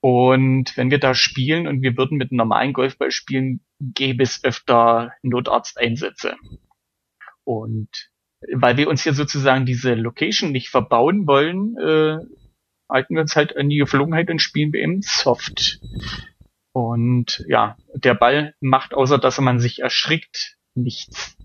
Und 0.00 0.76
wenn 0.76 0.90
wir 0.90 1.00
da 1.00 1.14
spielen 1.14 1.66
und 1.66 1.82
wir 1.82 1.96
würden 1.96 2.18
mit 2.18 2.30
einem 2.30 2.38
normalen 2.38 2.72
Golfball 2.72 3.10
spielen, 3.10 3.60
gäbe 3.80 4.22
es 4.22 4.44
öfter 4.44 5.12
Notarzteinsätze. 5.22 6.36
Und 7.44 8.10
weil 8.52 8.76
wir 8.76 8.88
uns 8.88 9.02
hier 9.02 9.14
sozusagen 9.14 9.66
diese 9.66 9.94
Location 9.94 10.52
nicht 10.52 10.68
verbauen 10.68 11.26
wollen, 11.26 11.76
äh, 11.78 12.18
halten 12.88 13.14
wir 13.14 13.22
uns 13.22 13.34
halt 13.34 13.56
an 13.56 13.68
die 13.68 13.78
Geflogenheit 13.78 14.30
und 14.30 14.40
spielen 14.40 14.72
wir 14.72 14.80
eben 14.80 15.02
soft. 15.02 15.80
Und 16.72 17.44
ja, 17.48 17.76
der 17.94 18.14
Ball 18.14 18.54
macht, 18.60 18.94
außer 18.94 19.18
dass 19.18 19.40
man 19.40 19.58
sich 19.58 19.80
erschrickt, 19.80 20.56
nichts. 20.74 21.36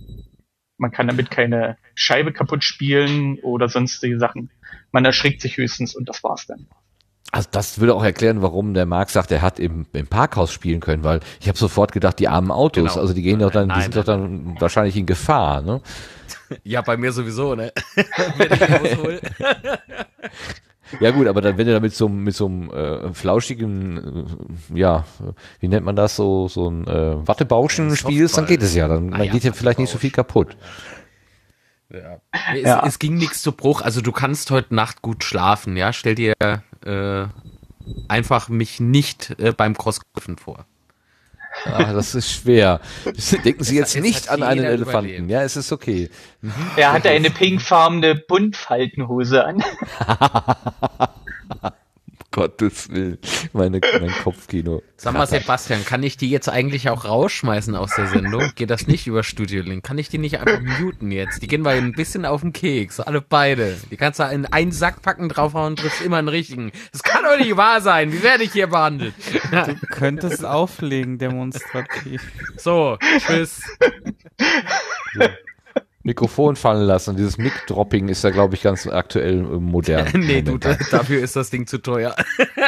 Man 0.78 0.92
kann 0.92 1.08
damit 1.08 1.32
keine 1.32 1.78
Scheibe 1.96 2.34
kaputt 2.34 2.64
spielen 2.64 3.40
oder 3.40 3.68
sonstige 3.68 4.20
Sachen. 4.20 4.52
Man 4.92 5.06
erschrickt 5.06 5.42
sich 5.42 5.58
höchstens 5.58 5.96
und 5.96 6.08
das 6.08 6.24
war's 6.24 6.46
dann. 6.46 6.68
Also 7.32 7.48
das 7.52 7.80
würde 7.80 7.96
auch 7.96 8.04
erklären, 8.04 8.42
warum 8.44 8.74
der 8.76 8.86
Marc 8.86 9.10
sagt, 9.10 9.32
er 9.32 9.42
hat 9.42 9.60
im, 9.60 9.88
im 9.94 10.06
Parkhaus 10.08 10.52
spielen 10.52 10.80
können, 10.82 11.04
weil 11.04 11.20
ich 11.42 11.48
habe 11.48 11.58
sofort 11.58 11.92
gedacht, 11.92 12.20
die 12.20 12.28
armen 12.28 12.52
Autos, 12.52 12.90
Genau. 12.92 13.02
also 13.02 13.14
die 13.14 13.24
gehen 13.24 13.40
doch 13.40 13.50
dann, 13.50 13.70
die 13.70 13.74
Nein, 13.74 13.82
sind 13.84 13.96
doch 13.96 14.04
dann 14.04 14.56
wahrscheinlich 14.60 14.96
in 14.98 15.06
Gefahr, 15.08 15.62
ne? 15.62 15.82
Ja, 16.64 16.82
bei 16.82 16.96
mir 16.98 17.12
sowieso, 17.12 17.56
ne? 17.56 17.72
Wenn 18.38 18.52
ich 18.54 18.62
aushol. 18.62 19.20
Ja 21.00 21.10
gut, 21.10 21.26
aber 21.28 21.42
dann, 21.42 21.58
wenn 21.58 21.66
du 21.66 21.74
da 21.74 21.80
mit 21.80 21.96
so, 21.96 22.06
einem- 22.06 22.24
mit 22.24 22.36
so 22.36 22.46
einem 22.46 22.70
äh, 22.70 23.14
flauschigen, 23.16 24.28
äh, 24.76 24.78
ja, 24.80 25.06
wie 25.60 25.68
nennt 25.68 25.86
man 25.86 25.96
das, 25.96 26.16
so, 26.16 26.48
so 26.48 26.70
ein 26.70 26.86
äh, 26.86 27.28
Wattebauschen 27.28 27.90
Ein 27.90 27.96
spielst, 27.96 28.38
dann 28.38 28.46
geht 28.46 28.62
es 28.62 28.76
ja, 28.76 28.88
dann, 28.88 29.12
Ah 29.12 29.18
dann 29.18 29.26
ja, 29.26 29.32
geht 29.32 29.44
ja 29.44 29.54
vielleicht 29.54 29.80
nicht 29.80 29.90
so 29.90 29.98
viel 29.98 30.12
kaputt. 30.12 30.56
Ja. 31.90 32.20
Es, 32.54 32.62
Ja. 32.62 32.84
es 32.86 33.00
ging 33.00 33.16
nichts 33.16 33.42
zu 33.42 33.52
Bruch. 33.54 33.82
Also 33.82 34.02
du 34.02 34.12
kannst 34.12 34.52
heute 34.52 34.76
Nacht 34.76 35.02
gut 35.02 35.24
schlafen, 35.24 35.76
ja. 35.78 35.94
Stell 35.94 36.14
dir 36.16 36.34
äh, 36.86 37.28
einfach 38.08 38.50
mich 38.50 38.80
nicht 38.80 39.36
äh, 39.40 39.52
beim 39.52 39.78
Crossgriffen 39.78 40.38
vor. 40.38 40.66
Ah, 41.66 41.94
das 41.94 42.16
ist 42.16 42.32
schwer. 42.32 42.82
Denken 43.46 43.64
Sie 43.64 43.76
jetzt 43.76 43.96
es 43.96 44.02
nicht 44.02 44.30
hat 44.30 44.42
an 44.42 44.44
einen 44.44 44.66
Elefanten. 44.66 45.10
überlebt. 45.10 45.30
Ja, 45.30 45.44
es 45.44 45.56
ist 45.56 45.72
okay. 45.72 46.10
Er 46.76 46.92
hatte 46.92 47.10
eine 47.10 47.30
pinkfarbene 47.30 48.16
Buntfaltenhose 48.16 49.46
an. 49.46 49.64
Gottes 52.34 52.90
Willen. 52.90 53.20
Meine, 53.54 53.80
mein 54.02 54.12
Kopfkino. 54.24 54.82
Sag 54.98 55.14
mal, 55.14 55.28
Sebastian, 55.28 55.86
kann 55.86 56.02
ich 56.02 56.18
die 56.18 56.30
jetzt 56.30 56.50
eigentlich 56.50 56.90
auch 56.90 57.06
rausschmeißen 57.06 57.76
aus 57.76 57.92
der 57.96 58.08
Sendung? 58.08 58.52
Geht 58.56 58.72
das 58.72 58.88
nicht 58.88 59.06
über 59.06 59.24
Studio 59.24 59.62
Link? 59.62 59.84
Kann 59.84 60.00
ich 60.00 60.10
die 60.10 60.18
nicht 60.18 60.40
einfach 60.40 60.60
muten 60.80 61.12
jetzt? 61.12 61.44
Die 61.44 61.48
gehen 61.48 61.64
wir 61.64 61.72
ein 61.72 61.94
bisschen 61.94 62.26
auf 62.26 62.42
den 62.42 62.52
Keks, 62.52 63.00
alle 63.00 63.22
beide. 63.22 63.78
Die 63.92 63.98
kannst 63.98 64.20
du 64.20 64.24
in 64.24 64.48
einen 64.48 64.72
Sack 64.72 65.04
packen, 65.04 65.30
draufhauen, 65.30 65.76
triffst 65.76 66.02
immer 66.02 66.18
einen 66.18 66.28
richtigen. 66.28 66.72
Das 66.92 67.04
kann 67.04 67.24
doch 67.24 67.38
nicht 67.38 67.56
wahr 67.56 67.82
sein. 67.82 68.12
Wie 68.12 68.24
werde 68.24 68.44
ich 68.44 68.52
hier 68.52 68.68
behandelt? 68.68 69.14
Du 69.52 69.76
könntest 69.92 70.44
auflegen, 70.44 71.20
demonstrativ. 71.20 72.24
So, 72.58 72.98
tschüss. 73.20 73.62
Mikrofon 76.04 76.56
fallen 76.56 76.86
lassen. 76.86 77.16
Dieses 77.16 77.38
Mic-Dropping 77.38 78.10
ist 78.10 78.24
ja, 78.24 78.30
glaube 78.30 78.56
ich, 78.56 78.62
ganz 78.62 78.88
aktuell 78.88 79.40
äh, 79.40 79.60
modern. 79.60 80.08
nee, 80.14 80.42
du, 80.42 80.58
dafür 80.58 81.22
ist 81.22 81.36
das 81.36 81.50
Ding 81.50 81.66
zu 81.68 81.80
teuer. 81.80 82.16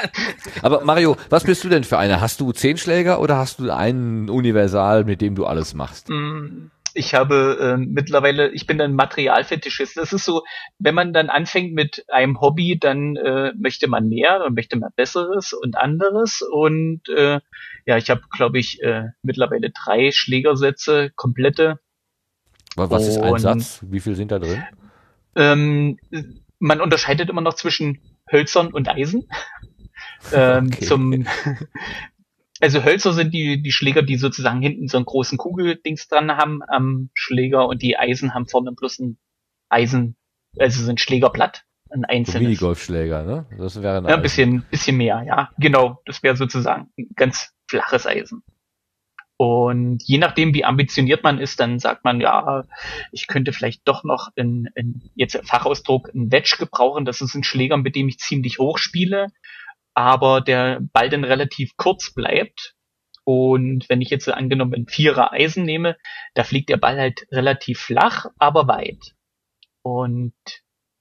Aber 0.62 0.84
Mario, 0.86 1.18
was 1.30 1.44
bist 1.44 1.64
du 1.64 1.70
denn 1.70 1.84
für 1.84 1.98
einer? 1.98 2.22
Hast 2.22 2.40
du 2.40 2.52
zehn 2.54 2.78
Schläger 2.78 3.20
oder 3.20 3.38
hast 3.38 3.60
du 3.60 3.70
einen 3.72 4.30
Universal, 4.30 5.04
mit 5.04 5.22
dem 5.22 5.36
du 5.36 5.46
alles 5.46 5.74
machst? 5.74 6.10
Mm, 6.10 6.72
Ich 6.94 7.14
habe 7.14 7.58
äh, 7.60 7.78
mittlerweile, 7.78 8.50
ich 8.52 8.68
bin 8.68 8.80
ein 8.80 8.96
Materialfetischist. 8.96 9.98
Das 9.98 10.14
ist 10.14 10.24
so, 10.26 10.44
wenn 10.80 10.96
man 10.96 11.12
dann 11.12 11.30
anfängt 11.30 11.74
mit 11.74 12.06
einem 12.10 12.40
Hobby, 12.40 12.80
dann 12.80 13.18
äh, 13.18 13.52
möchte 13.58 13.88
man 13.90 14.08
mehr, 14.08 14.40
dann 14.40 14.54
möchte 14.54 14.78
man 14.78 14.92
Besseres 14.96 15.52
und 15.52 15.78
anderes. 15.78 16.42
Und 16.42 17.02
äh, 17.10 17.42
ja, 17.86 17.98
ich 17.98 18.10
habe, 18.10 18.22
glaube 18.36 18.60
ich, 18.60 18.82
äh, 18.82 19.10
mittlerweile 19.24 19.72
drei 19.72 20.12
Schlägersätze, 20.12 21.12
komplette. 21.16 21.80
Was 22.76 23.08
ist 23.08 23.18
ein 23.20 23.40
Satz? 23.40 23.80
Wie 23.90 24.00
viel 24.00 24.16
sind 24.16 24.32
da 24.32 24.40
drin? 24.40 24.64
Ähm, 25.36 25.98
man 26.60 26.82
unterscheidet 26.82 27.30
immer 27.30 27.42
noch 27.42 27.56
zwischen 27.56 28.00
Hölzern 28.32 28.68
und 28.74 28.90
Eisen. 28.90 29.28
Ähm, 30.32 30.68
Okay. 30.68 30.86
Zum 30.86 31.26
also 32.62 32.84
Hölzer 32.84 33.14
sind 33.14 33.34
die, 33.34 33.62
die 33.62 33.72
Schläger, 33.72 34.02
die 34.02 34.18
sozusagen 34.18 34.62
hinten 34.62 34.88
so 34.88 34.98
einen 34.98 35.06
großen 35.06 35.38
Kugeldings 35.38 36.08
dran 36.08 36.32
haben 36.36 36.62
am 36.68 37.10
Schläger 37.14 37.68
und 37.68 37.82
die 37.82 37.98
Eisen 37.98 38.34
haben 38.34 38.48
vorne 38.48 38.72
bloß 38.72 39.00
ein 39.00 39.18
Eisen, 39.70 40.16
also 40.58 40.84
so 40.84 40.90
ein 40.90 40.98
Schlägerblatt, 40.98 41.64
ein 41.92 42.02
So 42.02 42.08
einzelnes. 42.08 42.44
Minigolfschläger, 42.44 43.24
ne? 43.24 43.46
Das 43.58 43.82
wäre 43.82 44.02
Ja, 44.08 44.16
ein 44.16 44.22
bisschen, 44.22 44.64
bisschen 44.72 44.98
mehr, 44.98 45.24
ja. 45.28 45.50
Genau, 45.60 46.02
das 46.06 46.24
wäre 46.24 46.36
sozusagen 46.36 46.90
ein 46.98 47.10
ganz 47.16 47.54
flaches 47.68 48.08
Eisen. 48.08 48.44
Und 49.38 50.02
je 50.04 50.18
nachdem, 50.18 50.54
wie 50.54 50.64
ambitioniert 50.64 51.24
man 51.24 51.40
ist, 51.40 51.60
dann 51.60 51.80
sagt 51.80 52.06
man, 52.06 52.22
ja, 52.22 52.64
ich 53.12 53.28
könnte 53.28 53.52
vielleicht 53.52 53.86
doch 53.86 54.04
noch 54.04 54.30
in, 54.36 54.70
in 54.76 55.10
jetzt 55.16 55.38
Fachausdruck 55.46 56.14
ein 56.14 56.32
Wedge 56.32 56.56
gebrauchen. 56.58 57.04
Das 57.04 57.20
ist 57.20 57.36
ein 57.36 57.44
Schläger, 57.44 57.78
mit 57.78 57.96
dem 57.96 58.08
ich 58.08 58.20
ziemlich 58.20 58.60
hoch 58.60 58.78
spiele, 58.78 59.28
aber 59.94 60.40
der 60.40 60.80
Ball 60.94 61.10
dann 61.10 61.26
relativ 61.26 61.76
kurz 61.76 62.14
bleibt. 62.14 62.76
Und 63.26 63.90
wenn 63.90 64.02
ich 64.02 64.10
jetzt 64.10 64.30
angenommen 64.30 64.74
ein 64.74 64.88
Vierer 64.88 65.34
Eisen 65.34 65.66
nehme, 65.66 65.98
da 66.34 66.44
fliegt 66.44 66.70
der 66.70 66.78
Ball 66.78 66.98
halt 66.98 67.28
relativ 67.32 67.80
flach, 67.80 68.28
aber 68.38 68.68
weit. 68.68 69.16
Und 69.82 70.34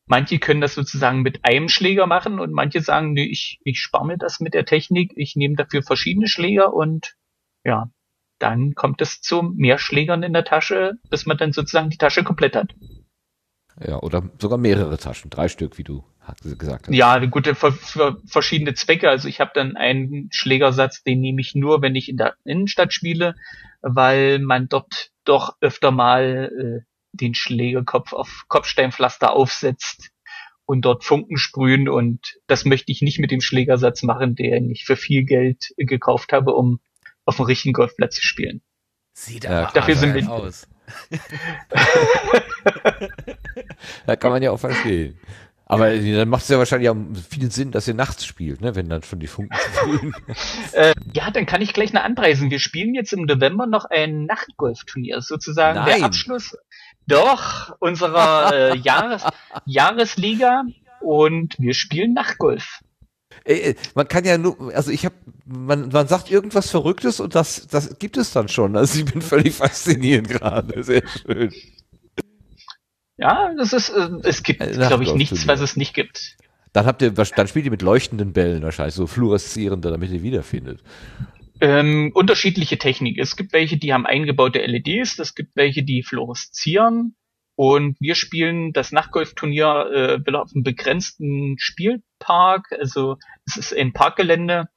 Manche 0.06 0.38
können 0.38 0.60
das 0.60 0.74
sozusagen 0.74 1.22
mit 1.22 1.46
einem 1.46 1.68
Schläger 1.68 2.06
machen 2.06 2.38
und 2.38 2.52
manche 2.52 2.80
sagen, 2.82 3.14
nee, 3.14 3.24
ich, 3.24 3.58
ich 3.64 3.80
spare 3.80 4.04
mir 4.04 4.18
das 4.18 4.38
mit 4.38 4.52
der 4.52 4.66
Technik, 4.66 5.12
ich 5.16 5.34
nehme 5.34 5.56
dafür 5.56 5.82
verschiedene 5.82 6.28
Schläger 6.28 6.74
und 6.74 7.14
ja, 7.64 7.90
dann 8.38 8.74
kommt 8.74 9.00
es 9.00 9.20
zu 9.20 9.42
mehr 9.42 9.78
Schlägern 9.78 10.22
in 10.22 10.32
der 10.32 10.44
Tasche, 10.44 10.94
bis 11.10 11.26
man 11.26 11.36
dann 11.36 11.52
sozusagen 11.52 11.90
die 11.90 11.98
Tasche 11.98 12.24
komplett 12.24 12.56
hat. 12.56 12.74
Ja, 13.84 13.98
oder 14.00 14.30
sogar 14.38 14.58
mehrere 14.58 14.98
Taschen, 14.98 15.30
drei 15.30 15.48
Stück, 15.48 15.78
wie 15.78 15.84
du 15.84 16.04
gesagt 16.42 16.86
hast. 16.86 16.94
Ja, 16.94 17.18
gut, 17.26 17.46
für, 17.46 17.72
für 17.72 18.20
verschiedene 18.26 18.74
Zwecke. 18.74 19.10
Also 19.10 19.28
ich 19.28 19.40
habe 19.40 19.50
dann 19.54 19.76
einen 19.76 20.28
Schlägersatz, 20.32 21.02
den 21.02 21.20
nehme 21.20 21.40
ich 21.40 21.54
nur, 21.54 21.82
wenn 21.82 21.94
ich 21.94 22.08
in 22.08 22.16
der 22.16 22.34
Innenstadt 22.44 22.92
spiele, 22.92 23.34
weil 23.82 24.38
man 24.38 24.68
dort 24.68 25.10
doch 25.24 25.56
öfter 25.60 25.90
mal 25.90 26.50
äh, 26.84 26.84
den 27.12 27.34
Schlägerkopf 27.34 28.12
auf 28.12 28.44
Kopfsteinpflaster 28.48 29.32
aufsetzt 29.32 30.10
und 30.66 30.82
dort 30.82 31.04
Funken 31.04 31.36
sprühen 31.36 31.88
und 31.88 32.38
das 32.46 32.64
möchte 32.64 32.90
ich 32.90 33.02
nicht 33.02 33.18
mit 33.18 33.30
dem 33.30 33.40
Schlägersatz 33.40 34.02
machen, 34.02 34.34
den 34.34 34.70
ich 34.70 34.84
für 34.84 34.96
viel 34.96 35.24
Geld 35.24 35.72
äh, 35.76 35.84
gekauft 35.84 36.32
habe, 36.32 36.54
um 36.54 36.80
auf 37.24 37.36
dem 37.36 37.46
richtigen 37.46 37.72
Golfplatz 37.72 38.16
zu 38.16 38.22
spielen. 38.22 38.62
Sieht 39.14 39.44
Ja, 39.44 39.64
aber 39.64 39.72
dafür 39.72 39.96
sind 39.96 40.14
wir- 40.14 40.30
aus. 40.30 40.66
Da 44.06 44.16
kann 44.16 44.30
man 44.32 44.42
ja 44.42 44.50
auch 44.50 44.58
verstehen. 44.60 45.18
Aber 45.66 45.90
dann 45.96 46.28
macht 46.28 46.42
es 46.42 46.48
ja 46.50 46.58
wahrscheinlich 46.58 46.90
auch 46.90 46.96
viel 47.30 47.50
Sinn, 47.50 47.70
dass 47.70 47.88
ihr 47.88 47.94
nachts 47.94 48.26
spielt, 48.26 48.60
ne? 48.60 48.74
wenn 48.74 48.88
dann 48.90 49.02
schon 49.02 49.18
die 49.18 49.26
Funken 49.26 49.56
sprühen. 49.56 50.14
Äh, 50.72 50.92
ja, 51.12 51.30
dann 51.30 51.46
kann 51.46 51.62
ich 51.62 51.72
gleich 51.72 51.90
eine 51.90 52.02
anpreisen. 52.02 52.50
Wir 52.50 52.58
spielen 52.58 52.94
jetzt 52.94 53.12
im 53.12 53.24
November 53.24 53.66
noch 53.66 53.84
ein 53.86 54.26
Nachtgolfturnier, 54.26 55.20
sozusagen 55.22 55.78
Nein. 55.78 55.98
der 55.98 56.04
Abschluss 56.04 56.56
doch 57.06 57.76
unserer 57.78 58.52
äh, 58.72 58.76
Jahres 58.78 59.24
Jahresliga 59.66 60.64
und 61.00 61.54
wir 61.58 61.74
spielen 61.74 62.12
Nachtgolf. 62.12 62.80
Ey, 63.44 63.60
ey, 63.60 63.76
man 63.94 64.08
kann 64.08 64.24
ja 64.24 64.38
nur, 64.38 64.74
also 64.74 64.90
ich 64.90 65.04
habe, 65.04 65.14
man, 65.44 65.88
man 65.88 66.08
sagt 66.08 66.30
irgendwas 66.30 66.70
Verrücktes 66.70 67.20
und 67.20 67.34
das, 67.34 67.66
das 67.66 67.98
gibt 67.98 68.16
es 68.16 68.32
dann 68.32 68.48
schon. 68.48 68.74
Also 68.76 68.98
ich 68.98 69.04
bin 69.04 69.20
völlig 69.20 69.54
fasziniert 69.54 70.28
gerade. 70.28 70.82
Sehr 70.82 71.02
schön. 71.06 71.52
Ja, 73.16 73.52
das 73.56 73.72
ist, 73.72 73.90
äh, 73.90 74.08
es 74.22 74.42
gibt, 74.42 74.62
Ein 74.62 74.72
glaube 74.72 75.04
ich, 75.04 75.14
nichts, 75.14 75.46
was 75.46 75.60
es 75.60 75.76
nicht 75.76 75.94
gibt. 75.94 76.36
Dann 76.72 76.86
habt 76.86 77.02
ihr, 77.02 77.12
dann 77.12 77.46
spielt 77.46 77.64
ihr 77.64 77.70
mit 77.70 77.82
leuchtenden 77.82 78.32
Bällen 78.32 78.62
wahrscheinlich, 78.62 78.94
so 78.94 79.06
fluoreszierende, 79.06 79.90
damit 79.90 80.10
ihr 80.10 80.22
wiederfindet. 80.22 80.82
Ähm, 81.60 82.10
unterschiedliche 82.14 82.78
Technik. 82.78 83.18
Es 83.18 83.36
gibt 83.36 83.52
welche, 83.52 83.76
die 83.76 83.92
haben 83.92 84.06
eingebaute 84.06 84.58
LEDs, 84.58 85.18
es 85.20 85.34
gibt 85.34 85.54
welche, 85.54 85.84
die 85.84 86.02
fluoreszieren. 86.02 87.14
Und 87.56 87.96
wir 88.00 88.14
spielen 88.14 88.72
das 88.72 88.90
Nachtgolfturnier 88.90 89.90
äh, 89.92 90.26
wieder 90.26 90.42
auf 90.42 90.50
einem 90.54 90.64
begrenzten 90.64 91.56
Spielpark. 91.58 92.72
Also 92.78 93.16
es 93.46 93.56
ist 93.56 93.76
ein 93.76 93.92
Parkgelände. 93.92 94.68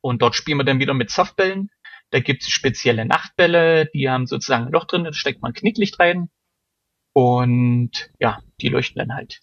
Und 0.00 0.22
dort 0.22 0.36
spielen 0.36 0.58
wir 0.58 0.64
dann 0.64 0.78
wieder 0.78 0.94
mit 0.94 1.10
Softbällen. 1.10 1.70
Da 2.10 2.20
gibt's 2.20 2.48
spezielle 2.48 3.04
Nachtbälle, 3.04 3.86
die 3.86 4.08
haben 4.08 4.26
sozusagen 4.26 4.66
ein 4.66 4.72
Loch 4.72 4.84
drin, 4.84 5.04
da 5.04 5.12
steckt 5.12 5.42
man 5.42 5.52
Knicklicht 5.52 5.98
rein. 5.98 6.30
Und 7.12 8.10
ja, 8.20 8.40
die 8.60 8.68
leuchten 8.68 9.00
dann 9.00 9.16
halt. 9.16 9.40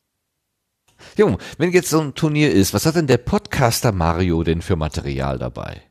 Jung, 1.18 1.40
wenn 1.58 1.72
jetzt 1.72 1.90
so 1.90 2.00
ein 2.00 2.16
Turnier 2.16 2.52
ist, 2.52 2.74
was 2.74 2.86
hat 2.86 2.96
denn 2.96 3.08
der 3.08 3.18
Podcaster 3.18 3.92
Mario 3.92 4.44
denn 4.44 4.62
für 4.62 4.78
Material 4.78 5.38
dabei? 5.38 5.82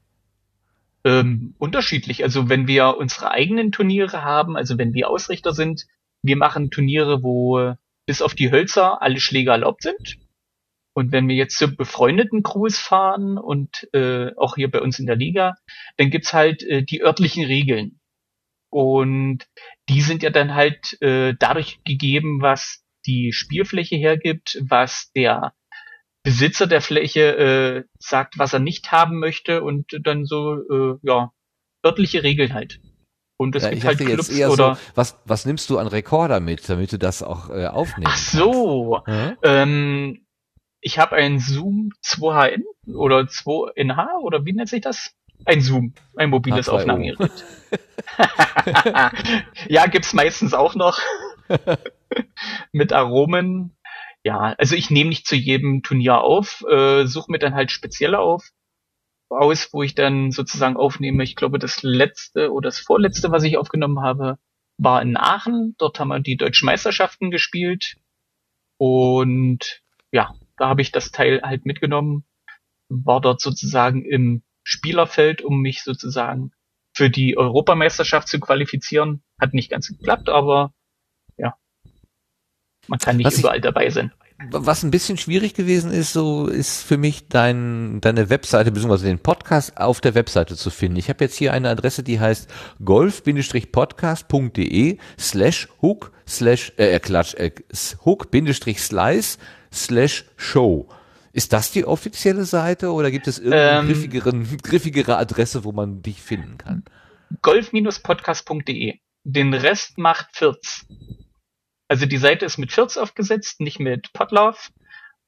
Ähm, 1.05 1.55
unterschiedlich. 1.59 2.23
Also 2.23 2.49
wenn 2.49 2.67
wir 2.67 2.97
unsere 2.97 3.31
eigenen 3.31 3.73
Turniere 3.73 4.23
haben, 4.23 4.57
also 4.57 4.79
wenn 4.79 4.95
wir 4.95 5.11
Ausrichter 5.11 5.53
sind, 5.53 5.87
wir 6.23 6.37
machen 6.37 6.71
Turniere, 6.71 7.23
wo 7.23 7.75
bis 8.07 8.23
auf 8.23 8.35
die 8.35 8.51
Hölzer 8.51 9.03
alle 9.03 9.21
Schläge 9.21 9.51
erlaubt 9.51 9.83
sind. 9.83 10.19
Und 10.95 11.11
wenn 11.11 11.29
wir 11.29 11.37
jetzt 11.37 11.57
zu 11.57 11.75
befreundeten 11.75 12.43
Crews 12.43 12.79
fahren 12.79 13.39
und 13.39 13.89
äh, 13.95 14.31
auch 14.37 14.57
hier 14.57 14.71
bei 14.71 14.81
uns 14.81 14.99
in 14.99 15.07
der 15.07 15.17
Liga, 15.17 15.55
dann 15.97 16.11
gibt's 16.11 16.35
halt 16.35 16.63
äh, 16.65 16.83
die 16.83 17.03
örtlichen 17.03 17.45
Regeln. 17.45 17.99
Und 18.71 19.47
die 19.89 20.03
sind 20.03 20.23
ja 20.23 20.31
dann 20.31 20.55
halt 20.55 21.01
äh, 21.01 21.35
dadurch 21.39 21.83
gegeben, 21.85 22.43
was 22.43 22.85
die 23.07 23.33
Spielfläche 23.33 23.97
hergibt, 23.97 24.59
was 24.63 25.11
der 25.13 25.55
Besitzer 26.23 26.67
der 26.67 26.81
Fläche 26.81 27.37
äh, 27.37 27.85
sagt, 27.99 28.39
was 28.39 28.53
er 28.53 28.61
nicht 28.61 28.93
haben 28.93 29.19
möchte 29.19 29.63
und 29.63 29.99
dann 30.05 30.25
so, 30.25 30.55
äh, 30.55 30.99
ja, 31.03 31.33
örtliche 31.85 32.23
Regeln 32.23 32.55
halt. 32.55 32.81
Und 33.43 33.57
es 33.57 33.65
Ja, 33.65 33.71
gibt 33.71 33.83
ich 33.83 33.87
halt 33.87 33.99
Clubs 33.99 34.29
jetzt 34.29 34.39
eher 34.39 34.51
oder. 34.51 34.75
so, 34.77 34.81
was, 34.95 35.19
was 35.25 35.45
nimmst 35.47 35.69
du 35.71 35.79
an 35.79 35.87
Rekorder 35.87 36.41
mit, 36.41 36.69
damit 36.69 36.93
du 36.93 36.99
das 36.99 37.23
auch 37.23 37.51
äh, 37.51 37.67
aufnehmen 37.67 38.11
Ach 38.11 38.17
so. 38.17 39.03
kannst? 39.05 39.39
Ähm, 39.43 40.27
ich 40.81 40.99
habe 40.99 41.17
ein 41.17 41.39
Zoom 41.39 41.93
2HN 42.05 42.63
oder 42.95 43.19
2NH 43.21 44.21
oder 44.23 44.45
wie 44.45 44.53
nennt 44.53 44.69
sich 44.69 44.81
das? 44.81 45.13
Ein 45.45 45.61
Zoom, 45.61 45.95
ein 46.17 46.31
mobiles 46.31 46.69
H2O. 46.69 46.73
Aufnahmegerät. 46.73 47.45
ja, 49.69 49.87
gibt's 49.87 50.13
meistens 50.13 50.55
auch 50.55 50.75
noch 50.75 50.99
mit 52.73 52.93
Aromen. 52.93 53.77
Ja, 54.25 54.55
also 54.59 54.77
ich 54.77 54.91
nehme 54.91 55.09
nicht 55.11 55.27
zu 55.27 55.35
jedem 55.35 55.83
Turnier 55.83 56.19
auf, 56.21 56.65
äh, 56.71 57.07
suche 57.07 57.31
mir 57.33 57.39
dann 57.39 57.55
halt 57.55 57.73
spezielle 57.73 58.21
auf 58.21 58.51
aus, 59.33 59.73
wo 59.73 59.83
ich 59.83 59.95
dann 59.95 60.31
sozusagen 60.31 60.77
aufnehme. 60.77 61.23
Ich 61.25 61.37
glaube, 61.37 61.59
das 61.59 61.83
letzte 61.83 62.53
oder 62.53 62.69
das 62.69 62.79
vorletzte, 62.79 63.31
was 63.31 63.43
ich 63.45 63.57
aufgenommen 63.59 64.01
habe, 64.01 64.39
war 64.79 65.03
in 65.03 65.17
Aachen. 65.17 65.75
Dort 65.79 65.99
haben 66.01 66.09
wir 66.09 66.21
die 66.21 66.37
deutschen 66.37 66.67
Meisterschaften 66.67 67.31
gespielt. 67.31 67.97
Und 68.79 69.83
ja, 70.11 70.35
da 70.57 70.69
habe 70.69 70.83
ich 70.83 70.93
das 70.93 71.11
Teil 71.11 71.41
halt 71.43 71.67
mitgenommen, 71.67 72.25
war 72.89 73.21
dort 73.21 73.41
sozusagen 73.41 74.05
im 74.05 74.43
Spielerfeld, 74.65 75.43
um 75.43 75.61
mich 75.61 75.83
sozusagen 75.83 76.53
für 76.95 77.09
die 77.11 77.37
Europameisterschaft 77.37 78.29
zu 78.29 78.39
qualifizieren. 78.41 79.23
Hat 79.41 79.55
nicht 79.55 79.71
ganz 79.71 79.89
geklappt, 79.89 80.29
aber 80.29 80.75
ja, 81.37 81.57
man 82.89 82.99
kann 82.99 83.17
nicht 83.17 83.27
Was 83.27 83.35
ich- 83.35 83.41
überall 83.41 83.61
dabei 83.61 83.89
sein. 83.91 84.13
Was 84.51 84.83
ein 84.83 84.91
bisschen 84.91 85.19
schwierig 85.19 85.55
gewesen 85.55 85.93
ist, 85.93 86.13
so 86.13 86.47
ist 86.47 86.83
für 86.83 86.97
mich 86.97 87.29
dein, 87.29 88.01
deine 88.01 88.31
Webseite 88.31 88.73
bzw. 88.73 89.07
den 89.07 89.19
Podcast 89.19 89.77
auf 89.77 90.01
der 90.01 90.15
Webseite 90.15 90.57
zu 90.57 90.71
finden. 90.71 90.99
Ich 90.99 91.09
habe 91.09 91.25
jetzt 91.25 91.37
hier 91.37 91.53
eine 91.53 91.69
Adresse, 91.71 92.03
die 92.03 92.21
heißt 92.21 92.49
golf-podcast.de 92.85 94.99
slash 95.19 95.69
hook 95.81 96.13
slash 96.27 96.73
äh, 96.77 96.99
Klatsch, 96.99 97.35
äh, 97.35 97.51
hook-slice 98.05 99.39
slash 99.73 100.25
show. 100.37 100.89
Ist 101.33 101.53
das 101.53 101.71
die 101.71 101.87
offizielle 101.87 102.45
Seite 102.45 102.93
oder 102.93 103.11
gibt 103.11 103.27
es 103.27 103.39
irgendeine 103.39 103.91
Ähm. 103.91 104.59
griffigere 104.63 105.17
Adresse, 105.17 105.65
wo 105.65 105.73
man 105.73 106.03
dich 106.03 106.21
finden 106.21 106.59
kann? 106.59 106.85
golf-podcast.de. 107.41 108.99
Den 109.25 109.55
Rest 109.55 109.99
macht 109.99 110.27
Firz. 110.33 110.85
Also 111.93 112.07
die 112.07 112.17
Seite 112.17 112.47
ist 112.47 112.57
mit 112.57 112.73
Firz 112.73 112.97
aufgesetzt, 112.97 113.61
nicht 113.61 113.79
mit 113.79 114.15
Podlove 114.15 114.57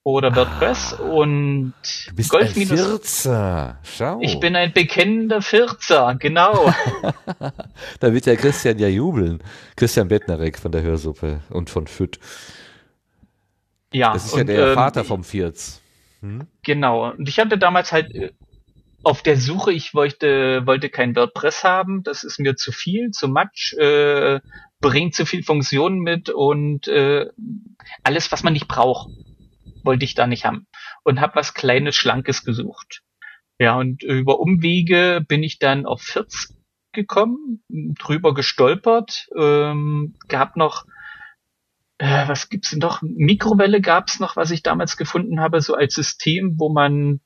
oder 0.03 0.35
WordPress 0.35 0.95
und 0.95 1.75
Du 2.09 2.15
bist 2.15 2.31
Golf 2.31 2.57
ein 2.57 2.67
Vierzer. 2.67 3.79
Schau. 3.83 4.19
ich 4.23 4.41
bin 4.41 4.57
ein 4.57 4.73
bekennender 4.73 5.43
Firzer, 5.43 6.17
genau. 6.19 6.73
Da 8.01 8.15
wird 8.15 8.25
der 8.25 8.39
Christian 8.39 8.79
ja 8.79 8.89
jubeln. 8.89 9.43
Christian 9.77 10.09
Bettnerek 10.09 10.59
von 10.59 10.73
der 10.73 10.81
Hörsuppe 10.81 11.43
und 11.51 11.69
von 11.69 11.87
FÜD. 11.87 12.19
ja, 13.93 14.15
Das 14.15 14.25
ist 14.25 14.33
ja 14.33 14.41
und, 14.41 14.47
der 14.47 14.69
ähm, 14.69 14.75
Vater 14.75 15.05
vom 15.05 15.23
Vierz. 15.23 15.83
Hm? 16.21 16.47
Genau. 16.63 17.11
Und 17.11 17.29
ich 17.29 17.39
hatte 17.39 17.59
damals 17.59 17.93
halt 17.93 18.15
äh, 18.15 18.33
auf 19.03 19.23
der 19.23 19.37
Suche, 19.37 19.71
ich 19.71 19.93
wollte, 19.93 20.63
wollte 20.65 20.89
kein 20.89 21.15
WordPress 21.15 21.63
haben, 21.63 22.03
das 22.05 22.25
ist 22.25 22.41
mir 22.41 22.57
zu 22.57 22.73
viel, 22.73 23.11
zu 23.11 23.29
much, 23.29 23.77
äh, 23.79 24.41
bringt 24.85 25.15
zu 25.15 25.25
viel 25.25 25.43
Funktionen 25.43 26.01
mit 26.01 26.29
und 26.29 26.89
äh, 26.89 27.31
alles, 28.03 28.31
was 28.31 28.43
man 28.43 28.53
nicht 28.53 28.69
braucht, 28.69 29.09
wollte 29.83 30.05
ich 30.05 30.15
da 30.15 30.27
nicht 30.27 30.45
haben. 30.45 30.67
und 31.05 31.23
habe 31.23 31.37
was 31.37 31.55
Kleines, 31.55 31.97
Schlankes 31.97 32.45
gesucht. 32.45 33.03
Ja, 33.59 33.77
und 33.77 34.03
über 34.03 34.41
Umwege 34.41 35.25
bin 35.27 35.43
ich 35.43 35.59
dann 35.59 35.87
auf 35.87 36.03
40 36.03 36.55
gekommen, 36.93 37.63
drüber 37.71 38.35
gestolpert, 38.35 39.29
ähm, 39.37 40.17
gab 40.29 40.57
noch, 40.57 40.85
äh, 41.97 42.29
was 42.29 42.51
gibt's 42.51 42.71
denn 42.71 42.81
noch? 42.81 43.01
Mikrowelle 43.01 43.81
gab's 43.81 44.21
noch, 44.21 44.37
was 44.37 44.51
ich 44.51 44.63
damals 44.63 44.99
gefunden 44.99 45.41
habe, 45.41 45.63
so 45.63 45.75
als 45.75 45.95
System, 45.95 46.59
wo 46.59 46.69
man 46.69 47.21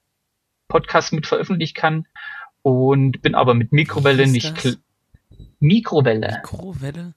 Podcasts 0.68 1.10
mit 1.10 1.26
veröffentlichen 1.26 1.74
kann. 1.74 2.06
Und 2.62 3.20
bin 3.20 3.34
aber 3.34 3.54
mit 3.54 3.72
Mikrowelle 3.72 4.28
nicht. 4.28 4.64
Das? 4.64 4.78
Mikrowelle. 5.58 6.40
Mikrowelle? 6.42 7.14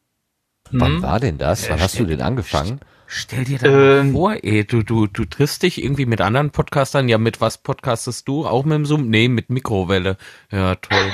Wann 0.71 0.95
hm? 0.95 1.01
war 1.01 1.19
denn 1.19 1.37
das? 1.37 1.69
Wann 1.69 1.79
hast 1.79 1.99
du 1.99 2.05
denn 2.05 2.21
angefangen? 2.21 2.79
Stell 3.13 3.43
dir 3.43 3.59
das 3.59 3.69
ähm, 3.69 4.13
vor, 4.13 4.35
ey, 4.41 4.63
du, 4.63 4.83
du, 4.83 5.05
du 5.05 5.25
triffst 5.25 5.63
dich 5.63 5.83
irgendwie 5.83 6.05
mit 6.05 6.21
anderen 6.21 6.51
Podcastern. 6.51 7.09
Ja, 7.09 7.17
mit 7.17 7.41
was 7.41 7.57
podcastest 7.57 8.25
du? 8.27 8.47
Auch 8.47 8.63
mit 8.63 8.75
dem 8.75 8.85
Zoom? 8.85 9.09
Nee, 9.09 9.27
mit 9.27 9.49
Mikrowelle. 9.49 10.15
Ja, 10.49 10.75
toll. 10.75 11.11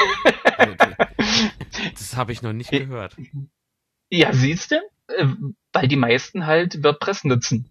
das 1.95 2.15
habe 2.15 2.33
ich 2.33 2.43
noch 2.43 2.53
nicht 2.53 2.69
gehört. 2.69 3.17
Ja, 4.11 4.31
siehst 4.31 4.71
du? 4.71 4.75
Äh, 5.07 5.25
weil 5.73 5.87
die 5.87 5.95
meisten 5.95 6.45
halt 6.45 6.83
WordPress 6.83 7.23
nutzen. 7.23 7.69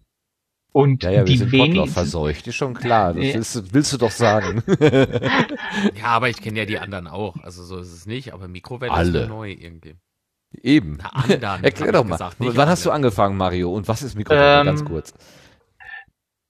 Und 0.73 1.03
ja, 1.03 1.11
ja, 1.11 1.23
die 1.23 1.39
wir 1.39 1.73
sind 1.73 1.87
verseucht, 1.89 2.45
ist 2.47 2.55
schon 2.55 2.73
klar. 2.73 3.13
Das 3.13 3.23
willst, 3.33 3.73
willst 3.73 3.93
du 3.93 3.97
doch 3.97 4.11
sagen. 4.11 4.61
ja, 4.79 6.03
aber 6.03 6.29
ich 6.29 6.41
kenne 6.41 6.59
ja 6.59 6.65
die 6.65 6.77
anderen 6.77 7.07
auch. 7.07 7.37
Also 7.37 7.63
so 7.63 7.77
ist 7.77 7.93
es 7.93 8.05
nicht, 8.05 8.33
aber 8.33 8.47
Mikrowelle 8.47 8.91
Alle. 8.91 9.21
ist 9.21 9.29
neu 9.29 9.51
irgendwie. 9.51 9.95
Eben. 10.63 10.97
Na, 11.01 11.09
anderen, 11.09 11.63
Erklär 11.63 11.91
doch 11.91 12.03
mal. 12.03 12.17
gesagt, 12.17 12.35
Wann 12.39 12.69
hast 12.69 12.85
du 12.85 12.91
angefangen, 12.91 13.37
Mario? 13.37 13.73
Und 13.73 13.87
was 13.87 14.01
ist 14.01 14.15
Mikrowelle? 14.15 14.61
Ähm, 14.61 14.65
Ganz 14.65 14.85
kurz. 14.85 15.13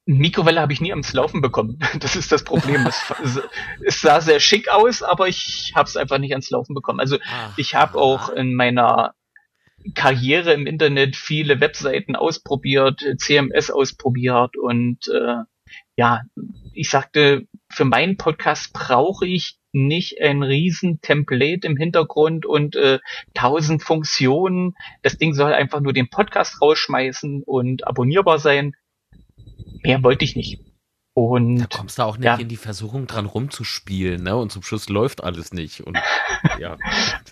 Mikrowelle 0.06 0.62
habe 0.62 0.72
ich 0.72 0.80
nie 0.80 0.92
ans 0.92 1.12
Laufen 1.14 1.42
bekommen. 1.42 1.80
Das 2.00 2.16
ist 2.16 2.32
das 2.32 2.44
Problem. 2.44 2.88
Es, 2.88 3.42
es 3.86 4.02
sah 4.02 4.22
sehr 4.22 4.40
schick 4.40 4.70
aus, 4.70 5.04
aber 5.04 5.28
ich 5.28 5.74
habe 5.76 5.88
es 5.88 5.98
einfach 5.98 6.18
nicht 6.18 6.32
ans 6.32 6.50
Laufen 6.50 6.74
bekommen. 6.74 7.00
Also 7.00 7.18
Aha. 7.18 7.54
ich 7.58 7.76
habe 7.76 8.00
auch 8.00 8.30
in 8.30 8.56
meiner 8.56 9.14
Karriere 9.94 10.54
im 10.54 10.66
Internet 10.66 11.16
viele 11.16 11.60
Webseiten 11.60 12.16
ausprobiert, 12.16 13.02
CMS 13.18 13.70
ausprobiert 13.70 14.58
und 14.58 15.08
äh, 15.08 15.44
ja, 15.98 16.22
ich 16.74 16.90
sagte, 16.90 17.48
für 17.70 17.86
meinen 17.86 18.18
Podcast 18.18 18.74
brauche 18.74 19.26
ich 19.26 19.58
nicht 19.74 20.22
ein 20.22 20.44
riesen 20.44 21.02
Template 21.02 21.68
im 21.68 21.78
Hintergrund 21.78 22.46
und 22.46 22.76
äh, 22.76 23.00
tausend 23.34 23.84
Funktionen. 23.84 24.76
Das 25.04 25.18
Ding 25.18 25.34
soll 25.34 25.54
einfach 25.54 25.80
nur 25.80 25.94
den 25.94 26.10
Podcast 26.10 26.62
rausschmeißen 26.62 27.44
und 27.44 27.88
abonnierbar 27.88 28.40
sein. 28.40 28.74
Mehr 29.84 30.04
wollte 30.04 30.26
ich 30.26 30.36
nicht. 30.36 30.60
Und 31.14 31.58
Da 31.58 31.66
kommst 31.66 31.98
du 31.98 32.04
auch 32.04 32.18
nicht 32.18 32.26
ja. 32.26 32.36
in 32.36 32.48
die 32.48 32.58
Versuchung 32.58 33.08
dran 33.08 33.26
rumzuspielen, 33.26 34.22
ne? 34.22 34.36
Und 34.36 34.52
zum 34.52 34.62
Schluss 34.62 34.88
läuft 34.88 35.24
alles 35.24 35.52
nicht. 35.52 35.82
Und 35.82 35.98
ja. 36.60 36.78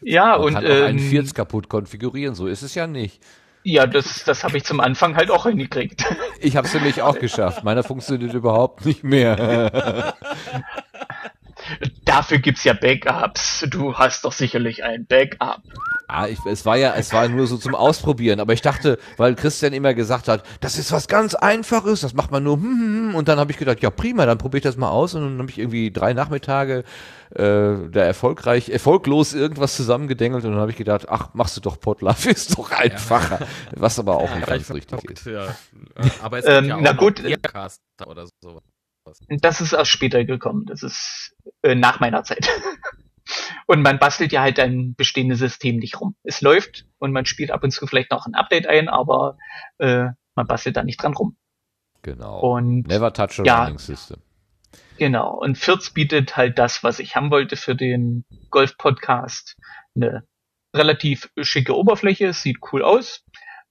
ja, 0.01 0.37
Man 0.37 0.41
und 0.41 0.53
kann 0.53 0.65
auch 0.65 0.69
einen 0.69 0.97
ähm, 0.97 1.09
Vierz 1.09 1.35
kaputt 1.35 1.69
konfigurieren, 1.69 2.33
so 2.33 2.47
ist 2.47 2.63
es 2.63 2.73
ja 2.73 2.87
nicht. 2.87 3.21
ja, 3.63 3.85
das, 3.85 4.23
das 4.23 4.43
habe 4.43 4.57
ich 4.57 4.63
zum 4.63 4.79
Anfang 4.79 5.15
halt 5.15 5.29
auch 5.29 5.45
hingekriegt. 5.45 6.03
Ich 6.39 6.55
habe 6.55 6.67
es 6.67 6.73
nämlich 6.73 7.03
auch 7.03 7.19
geschafft. 7.19 7.63
Meiner 7.63 7.83
funktioniert 7.83 8.33
überhaupt 8.33 8.87
nicht 8.87 9.03
mehr. 9.03 10.15
Dafür 12.15 12.37
gibt's 12.37 12.63
ja 12.63 12.71
Backups. 12.71 13.65
Du 13.69 13.95
hast 13.95 14.23
doch 14.23 14.31
sicherlich 14.31 14.85
ein 14.85 15.05
Backup. 15.05 15.61
Ah, 16.07 16.27
ich, 16.27 16.39
es 16.45 16.65
war 16.65 16.77
ja, 16.77 16.93
es 16.95 17.11
war 17.11 17.27
nur 17.27 17.45
so 17.45 17.57
zum 17.57 17.75
Ausprobieren, 17.75 18.39
aber 18.39 18.53
ich 18.53 18.61
dachte, 18.61 18.99
weil 19.17 19.35
Christian 19.35 19.73
immer 19.73 19.93
gesagt 19.93 20.29
hat, 20.29 20.45
das 20.61 20.77
ist 20.77 20.93
was 20.93 21.09
ganz 21.09 21.35
Einfaches, 21.35 22.01
das 22.01 22.13
macht 22.13 22.31
man 22.31 22.41
nur, 22.41 22.55
hm, 22.55 22.63
hm, 22.63 23.09
hm, 23.09 23.15
und 23.15 23.27
dann 23.27 23.37
habe 23.37 23.51
ich 23.51 23.57
gedacht, 23.57 23.81
ja 23.81 23.89
prima, 23.89 24.25
dann 24.25 24.37
probiere 24.37 24.59
ich 24.59 24.63
das 24.63 24.77
mal 24.77 24.91
aus 24.91 25.13
und 25.13 25.23
dann 25.23 25.39
habe 25.39 25.49
ich 25.49 25.59
irgendwie 25.59 25.91
drei 25.91 26.13
Nachmittage 26.13 26.85
äh, 27.31 27.41
da 27.91 28.01
erfolgreich, 28.01 28.69
erfolglos 28.69 29.33
irgendwas 29.33 29.75
zusammengedengelt 29.75 30.45
und 30.45 30.51
dann 30.51 30.61
habe 30.61 30.71
ich 30.71 30.77
gedacht, 30.77 31.07
ach, 31.09 31.33
machst 31.33 31.57
du 31.57 31.61
doch 31.61 31.81
Podlove, 31.81 32.29
ist 32.29 32.57
doch 32.57 32.71
einfacher, 32.71 33.45
was 33.75 33.99
aber 33.99 34.15
auch 34.15 34.33
nicht 34.33 34.47
ganz 34.47 34.71
richtig 34.71 35.03
ist. 35.09 35.25
Ja. 35.25 35.47
Äh, 35.47 36.09
Aber 36.21 36.37
es 36.37 36.45
Ähm, 36.45 36.65
ja 36.65 36.77
auch 36.77 36.81
na 36.81 36.93
gut, 36.93 37.21
oder 38.05 38.25
sowas. 38.41 38.63
Das 39.30 39.61
ist 39.61 39.73
erst 39.73 39.91
später 39.91 40.26
gekommen. 40.26 40.65
Das 40.65 40.84
ist 40.84 41.36
äh, 41.61 41.76
nach 41.76 41.99
meiner 41.99 42.23
Zeit. 42.23 42.49
Und 43.68 43.82
man 43.82 43.98
bastelt 43.98 44.32
ja 44.32 44.41
halt 44.41 44.60
ein 44.60 44.95
bestehendes 44.95 45.40
System 45.40 45.77
nicht 45.77 45.99
rum. 45.99 46.15
Es 46.23 46.41
läuft 46.41 46.86
und 46.99 47.11
man 47.11 47.26
spielt 47.26 47.49
ab 47.49 47.64
und 47.64 47.72
zu 47.72 47.88
vielleicht 47.88 48.11
noch 48.11 48.27
ein 48.27 48.36
Update 48.36 48.68
ein, 48.68 48.88
aber 48.88 49.38
äh, 49.80 50.10
man 50.36 50.45
bastelt 50.45 50.77
da 50.77 50.84
nicht 50.84 51.02
dran 51.02 51.15
rum. 51.15 51.36
Genau. 52.03 52.40
Und 52.40 52.88
Never 52.88 53.11
touch 53.11 53.40
a 53.40 53.44
ja. 53.44 53.64
running 53.64 53.80
system. 53.80 54.18
Genau. 54.98 55.34
Und 55.34 55.57
Fürth 55.57 55.94
bietet 55.95 56.38
halt 56.38 56.60
das, 56.60 56.84
was 56.84 56.99
ich 56.99 57.15
haben 57.15 57.32
wollte 57.32 57.56
für 57.56 57.76
den 57.76 58.26
Golf-Podcast. 58.52 59.57
Eine 59.95 60.27
relativ 60.76 61.32
schicke 61.41 61.76
Oberfläche, 61.76 62.32
sieht 62.34 62.60
cool 62.72 62.84
aus. 62.84 63.23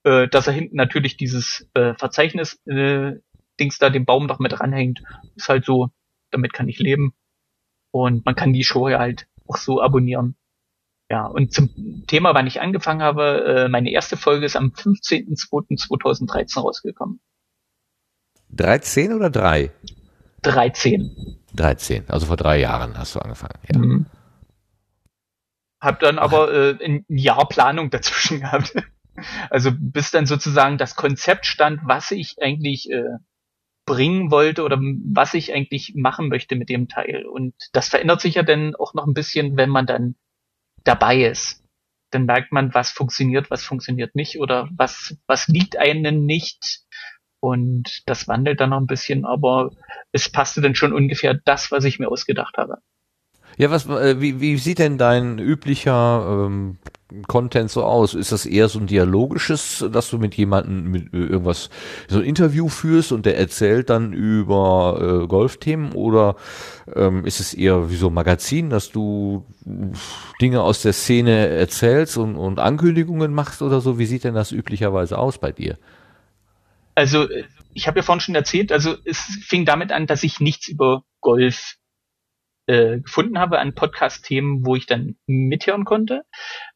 Äh, 0.03 0.29
dass 0.29 0.47
er 0.47 0.53
hinten 0.53 0.77
natürlich 0.77 1.17
dieses 1.17 1.69
äh, 1.75 1.95
Verzeichnis 1.95 2.61
äh, 2.67 3.13
Dings 3.61 3.79
da 3.79 3.91
den 3.91 4.05
Baum 4.05 4.27
noch 4.27 4.39
mit 4.39 4.61
ranhängt, 4.61 5.03
ist 5.37 5.49
halt 5.49 5.65
so, 5.65 5.91
damit 6.31 6.53
kann 6.53 6.69
ich 6.69 6.79
leben. 6.79 7.15
Und 7.91 8.25
man 8.25 8.35
kann 8.35 8.53
die 8.53 8.65
Show 8.65 8.89
ja 8.89 8.99
halt 8.99 9.29
auch 9.47 9.57
so 9.57 9.81
abonnieren. 9.81 10.37
Ja, 11.11 11.27
und 11.27 11.53
zum 11.53 12.05
Thema, 12.07 12.35
wann 12.35 12.47
ich 12.47 12.61
angefangen 12.61 13.03
habe, 13.03 13.45
äh, 13.45 13.69
meine 13.69 13.91
erste 13.91 14.17
Folge 14.17 14.47
ist 14.47 14.57
am 14.57 14.69
15.02.2013 14.71 16.61
rausgekommen. 16.61 17.21
13 18.51 19.13
oder 19.13 19.31
3? 19.31 19.71
13. 20.43 21.39
13, 21.55 22.09
also 22.09 22.27
vor 22.27 22.37
drei 22.37 22.59
Jahren 22.59 22.99
hast 22.99 23.15
du 23.15 23.21
angefangen. 23.21 23.59
Ja. 23.73 23.79
Mhm. 23.79 24.07
Hab 25.81 26.01
dann 26.01 26.19
aber 26.19 26.53
äh, 26.53 26.85
ein 26.85 27.05
Jahr 27.09 27.49
Planung 27.49 27.91
dazwischen 27.91 28.41
gehabt. 28.41 28.75
Also 29.51 29.71
bis 29.73 30.11
dann 30.11 30.27
sozusagen 30.27 30.79
das 30.79 30.97
Konzept 30.97 31.47
stand, 31.47 31.81
was 31.85 32.11
ich 32.11 32.37
eigentlich 32.41 32.91
äh, 32.91 33.19
bringen 33.87 34.31
wollte 34.31 34.63
oder 34.63 34.79
was 34.81 35.35
ich 35.35 35.53
eigentlich 35.53 35.95
machen 35.95 36.29
möchte 36.29 36.57
mit 36.57 36.69
dem 36.69 36.89
Teil. 36.89 37.27
Und 37.27 37.55
das 37.73 37.89
verändert 37.89 38.21
sich 38.21 38.37
ja 38.37 38.43
dann 38.43 38.75
auch 38.77 38.95
noch 38.95 39.07
ein 39.07 39.15
bisschen, 39.15 39.57
wenn 39.57 39.71
man 39.71 39.87
dann 39.87 40.17
dabei 40.85 41.25
ist. 41.25 41.63
Dann 42.11 42.27
merkt 42.27 42.53
man, 42.53 42.73
was 42.75 42.91
funktioniert, 42.91 43.51
was 43.51 43.65
funktioniert 43.65 44.15
nicht 44.15 44.39
oder 44.39 44.69
was, 44.77 45.17
was 45.27 45.49
liegt 45.49 45.77
einem 45.77 46.25
nicht. 46.25 46.81
Und 47.41 48.03
das 48.07 48.27
wandelt 48.27 48.61
dann 48.61 48.71
noch 48.71 48.81
ein 48.81 48.87
bisschen, 48.87 49.27
aber 49.27 49.71
es 50.13 50.31
passte 50.31 50.63
dann 50.63 50.75
schon 50.75 50.95
ungefähr 50.95 51.35
das, 51.35 51.71
was 51.71 51.85
ich 51.85 51.99
mir 51.99 52.09
ausgedacht 52.09 52.57
habe. 52.57 52.79
Ja, 53.57 53.71
was, 53.71 53.87
äh, 53.87 54.21
wie, 54.21 54.41
wie 54.41 54.57
sieht 54.57 54.79
denn 54.79 54.99
dein 54.99 55.39
üblicher 55.39 56.47
ähm, 56.47 56.79
Content 57.29 57.71
so 57.71 57.85
aus? 57.85 58.15
Ist 58.15 58.33
das 58.33 58.47
eher 58.47 58.69
so 58.69 58.81
ein 58.81 58.87
dialogisches, 58.87 59.85
dass 59.93 60.11
du 60.11 60.19
mit 60.19 60.35
jemandem 60.35 60.91
mit 60.91 61.15
äh, 61.15 61.19
irgendwas, 61.19 61.71
so 62.09 62.19
ein 62.19 62.25
Interview 62.25 62.69
führst 62.69 63.13
und 63.13 63.27
der 63.27 63.39
erzählt 63.39 63.91
dann 63.91 64.13
über 64.13 65.23
äh, 65.23 65.27
Golfthemen 65.29 65.93
oder 65.93 66.37
ähm, 66.95 67.25
ist 67.25 67.39
es 67.39 67.55
eher 67.55 67.91
wie 67.91 67.97
so 67.97 68.09
ein 68.09 68.15
Magazin, 68.15 68.71
dass 68.71 68.91
du 68.91 69.45
Dinge 70.41 70.63
aus 70.63 70.83
der 70.83 70.93
Szene 70.93 71.49
erzählst 71.49 72.17
und, 72.17 72.37
und 72.37 72.59
Ankündigungen 72.59 73.33
machst 73.33 73.63
oder 73.63 73.81
so? 73.81 73.99
Wie 73.99 74.07
sieht 74.07 74.25
denn 74.25 74.35
das 74.35 74.51
üblicherweise 74.51 75.19
aus 75.19 75.39
bei 75.39 75.53
dir? 75.53 75.79
Also, 76.97 77.27
ich 77.73 77.87
habe 77.87 78.01
ja 78.01 78.03
vorhin 78.03 78.21
schon 78.21 78.35
erzählt, 78.35 78.71
also 78.71 78.97
es 79.05 79.19
fing 79.19 79.65
damit 79.65 79.91
an, 79.91 80.07
dass 80.07 80.23
ich 80.23 80.41
nichts 80.41 80.69
über 80.69 81.03
Golf 81.21 81.77
äh, 82.67 83.01
gefunden 83.01 83.39
habe 83.39 83.59
an 83.59 83.75
Podcast-Themen, 83.75 84.65
wo 84.65 84.77
ich 84.77 84.87
dann 84.87 85.17
mithören 85.27 85.85
konnte. 85.85 86.23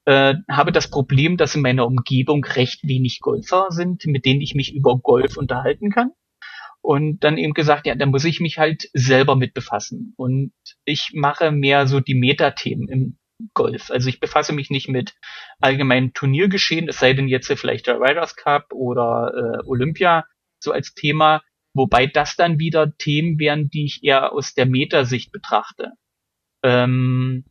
Äh, 0.04 0.34
habe 0.50 0.72
das 0.72 0.90
Problem, 0.90 1.36
dass 1.36 1.54
in 1.54 1.62
meiner 1.62 1.86
Umgebung 1.86 2.44
recht 2.44 2.86
wenig 2.86 3.20
Golfer 3.20 3.66
sind, 3.70 4.04
mit 4.06 4.24
denen 4.24 4.40
ich 4.40 4.54
mich 4.54 4.74
über 4.74 4.98
Golf 4.98 5.36
unterhalten 5.36 5.90
kann. 5.90 6.12
Und 6.80 7.24
dann 7.24 7.38
eben 7.38 7.54
gesagt, 7.54 7.86
ja, 7.86 7.94
dann 7.94 8.10
muss 8.10 8.24
ich 8.24 8.40
mich 8.40 8.58
halt 8.58 8.88
selber 8.92 9.34
mit 9.36 9.52
befassen. 9.52 10.14
Und 10.16 10.52
ich 10.84 11.10
mache 11.14 11.50
mehr 11.50 11.86
so 11.86 12.00
die 12.00 12.14
Metathemen 12.14 12.88
im 12.88 13.18
Golf. 13.54 13.90
Also 13.90 14.08
ich 14.08 14.20
befasse 14.20 14.52
mich 14.52 14.70
nicht 14.70 14.88
mit 14.88 15.14
allgemeinen 15.60 16.12
Turniergeschehen, 16.12 16.88
es 16.88 16.98
sei 16.98 17.12
denn 17.12 17.28
jetzt 17.28 17.52
vielleicht 17.52 17.86
der 17.86 18.00
Riders 18.00 18.36
Cup 18.36 18.72
oder 18.72 19.32
äh, 19.34 19.66
Olympia 19.66 20.24
so 20.60 20.72
als 20.72 20.94
Thema, 20.94 21.42
wobei 21.74 22.06
das 22.06 22.36
dann 22.36 22.58
wieder 22.58 22.96
Themen 22.96 23.38
wären, 23.38 23.70
die 23.70 23.84
ich 23.84 24.02
eher 24.02 24.32
aus 24.32 24.54
der 24.54 24.66
Metasicht 24.66 25.32
betrachte. 25.32 25.92
Ähm, 26.64 27.44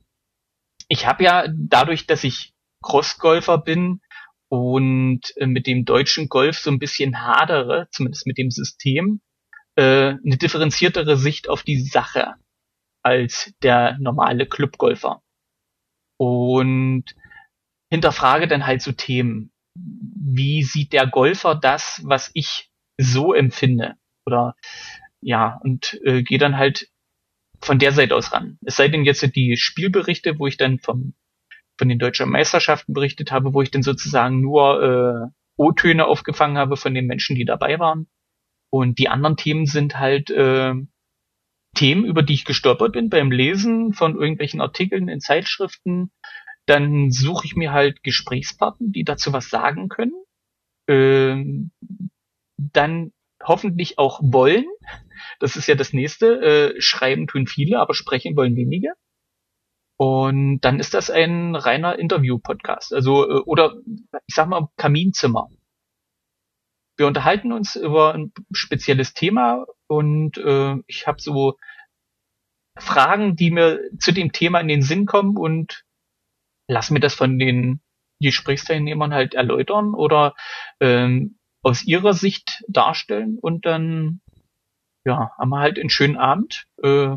ich 0.89 1.05
habe 1.05 1.23
ja 1.23 1.47
dadurch, 1.53 2.07
dass 2.07 2.23
ich 2.23 2.53
Crossgolfer 2.81 3.57
bin 3.57 4.01
und 4.49 5.21
äh, 5.37 5.45
mit 5.45 5.67
dem 5.67 5.85
deutschen 5.85 6.29
Golf 6.29 6.57
so 6.57 6.71
ein 6.71 6.79
bisschen 6.79 7.21
hadere, 7.21 7.87
zumindest 7.91 8.27
mit 8.27 8.37
dem 8.37 8.51
System, 8.51 9.21
äh, 9.75 10.15
eine 10.23 10.37
differenziertere 10.37 11.17
Sicht 11.17 11.49
auf 11.49 11.63
die 11.63 11.79
Sache 11.79 12.35
als 13.03 13.53
der 13.61 13.97
normale 13.99 14.45
Clubgolfer. 14.45 15.21
Und 16.19 17.05
hinterfrage 17.91 18.47
dann 18.47 18.65
halt 18.65 18.81
so 18.81 18.91
Themen. 18.91 19.51
Wie 19.75 20.63
sieht 20.63 20.93
der 20.93 21.07
Golfer 21.07 21.55
das, 21.55 22.01
was 22.03 22.31
ich 22.33 22.71
so 22.97 23.33
empfinde? 23.33 23.95
Oder 24.27 24.55
ja, 25.21 25.57
und 25.63 25.99
äh, 26.03 26.21
gehe 26.21 26.37
dann 26.37 26.57
halt 26.57 26.89
von 27.61 27.79
der 27.79 27.93
Seite 27.93 28.13
aus 28.13 28.33
ran. 28.33 28.59
Es 28.65 28.75
sei 28.75 28.89
denn 28.89 29.05
jetzt 29.05 29.25
die 29.35 29.55
Spielberichte, 29.55 30.37
wo 30.37 30.47
ich 30.47 30.57
dann 30.57 30.79
vom, 30.79 31.13
von 31.77 31.87
den 31.87 31.97
deutschen 31.97 32.29
Meisterschaften 32.29 32.93
berichtet 32.93 33.31
habe, 33.31 33.53
wo 33.53 33.61
ich 33.61 33.71
dann 33.71 33.83
sozusagen 33.83 34.41
nur 34.41 34.83
äh, 34.83 35.27
O-Töne 35.55 36.05
aufgefangen 36.05 36.57
habe 36.57 36.75
von 36.75 36.93
den 36.93 37.07
Menschen, 37.07 37.35
die 37.37 37.45
dabei 37.45 37.79
waren. 37.79 38.07
Und 38.69 38.99
die 38.99 39.07
anderen 39.07 39.37
Themen 39.37 39.65
sind 39.65 39.97
halt 39.97 40.29
äh, 40.29 40.73
Themen, 41.73 42.05
über 42.05 42.21
die 42.21 42.33
ich 42.33 42.45
gestolpert 42.45 42.91
bin 42.91 43.09
beim 43.09 43.31
Lesen 43.31 43.93
von 43.93 44.15
irgendwelchen 44.15 44.59
Artikeln 44.59 45.07
in 45.07 45.21
Zeitschriften. 45.21 46.11
Dann 46.65 47.11
suche 47.11 47.45
ich 47.45 47.55
mir 47.55 47.71
halt 47.71 48.03
Gesprächspartner, 48.03 48.87
die 48.89 49.05
dazu 49.05 49.31
was 49.31 49.49
sagen 49.49 49.87
können. 49.87 50.21
Ähm, 50.89 51.71
dann 52.57 53.13
hoffentlich 53.47 53.97
auch 53.97 54.19
wollen. 54.21 54.65
Das 55.39 55.55
ist 55.55 55.67
ja 55.67 55.75
das 55.75 55.93
nächste. 55.93 56.41
Äh, 56.41 56.81
schreiben 56.81 57.27
tun 57.27 57.47
viele, 57.47 57.79
aber 57.79 57.93
sprechen 57.93 58.35
wollen 58.35 58.55
wenige. 58.55 58.93
Und 59.97 60.61
dann 60.61 60.79
ist 60.79 60.93
das 60.93 61.09
ein 61.09 61.55
reiner 61.55 61.97
Interview-Podcast. 61.97 62.93
Also, 62.93 63.29
äh, 63.29 63.41
oder 63.41 63.75
ich 64.27 64.35
sag 64.35 64.47
mal 64.47 64.67
Kaminzimmer. 64.77 65.49
Wir 66.97 67.07
unterhalten 67.07 67.51
uns 67.51 67.75
über 67.75 68.13
ein 68.13 68.31
spezielles 68.51 69.13
Thema 69.13 69.65
und 69.87 70.37
äh, 70.37 70.75
ich 70.87 71.05
habe 71.05 71.21
so 71.21 71.57
Fragen, 72.77 73.35
die 73.35 73.51
mir 73.51 73.79
zu 73.99 74.11
dem 74.11 74.31
Thema 74.31 74.59
in 74.59 74.67
den 74.67 74.81
Sinn 74.81 75.05
kommen 75.05 75.37
und 75.37 75.83
lass 76.67 76.89
mir 76.91 76.99
das 76.99 77.13
von 77.13 77.37
den 77.39 77.81
Gesprächsteilnehmern 78.19 79.13
halt 79.13 79.35
erläutern 79.35 79.93
oder 79.93 80.35
ähm, 80.79 81.36
aus 81.67 81.83
ihrer 81.83 82.13
Sicht 82.13 82.63
darstellen 82.69 83.37
und 83.41 83.65
dann 83.65 84.21
ja, 85.05 85.31
haben 85.37 85.49
wir 85.49 85.59
halt 85.59 85.77
einen 85.79 85.89
schönen 85.89 86.15
Abend 86.17 86.65
äh, 86.81 87.15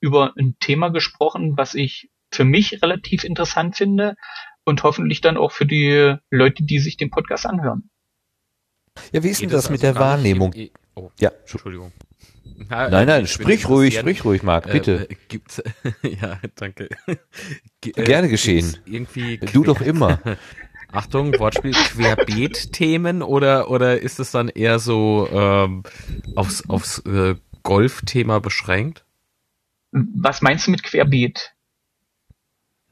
über 0.00 0.34
ein 0.38 0.56
Thema 0.60 0.90
gesprochen, 0.90 1.56
was 1.56 1.74
ich 1.74 2.10
für 2.30 2.44
mich 2.44 2.82
relativ 2.82 3.24
interessant 3.24 3.76
finde 3.76 4.14
und 4.64 4.82
hoffentlich 4.82 5.22
dann 5.22 5.38
auch 5.38 5.52
für 5.52 5.64
die 5.64 6.16
Leute, 6.30 6.62
die 6.64 6.78
sich 6.78 6.98
den 6.98 7.10
Podcast 7.10 7.46
anhören. 7.46 7.88
Ja, 9.12 9.22
wie 9.22 9.28
ist 9.28 9.40
denn 9.40 9.48
das 9.48 9.70
mit 9.70 9.82
der 9.82 9.94
Wahrnehmung? 9.96 10.52
Im, 10.52 10.68
oh, 10.94 11.10
Ja, 11.18 11.30
Entschuldigung. 11.30 11.92
nein, 12.68 13.06
nein, 13.06 13.26
sprich 13.26 13.68
ruhig, 13.68 13.98
sprich 13.98 14.24
ruhig, 14.24 14.42
Marc, 14.42 14.70
bitte. 14.70 15.08
Äh, 15.08 15.14
gibt's, 15.28 15.62
ja, 16.02 16.38
danke. 16.56 16.88
Ge- 17.80 17.92
Gerne 17.92 18.28
geschehen. 18.28 18.76
Irgendwie 18.84 19.38
Du 19.38 19.64
doch 19.64 19.80
immer. 19.80 20.20
Achtung, 20.90 21.38
Wortspiel, 21.38 21.72
Querbeet-Themen 21.72 23.22
oder, 23.22 23.70
oder 23.70 24.00
ist 24.00 24.20
es 24.20 24.30
dann 24.30 24.48
eher 24.48 24.78
so 24.78 25.28
ähm, 25.30 25.82
aufs, 26.34 26.68
aufs 26.68 27.00
äh, 27.00 27.36
Golf-Thema 27.62 28.40
beschränkt? 28.40 29.04
Was 29.92 30.42
meinst 30.42 30.66
du 30.66 30.70
mit 30.70 30.82
Querbeet? 30.82 31.54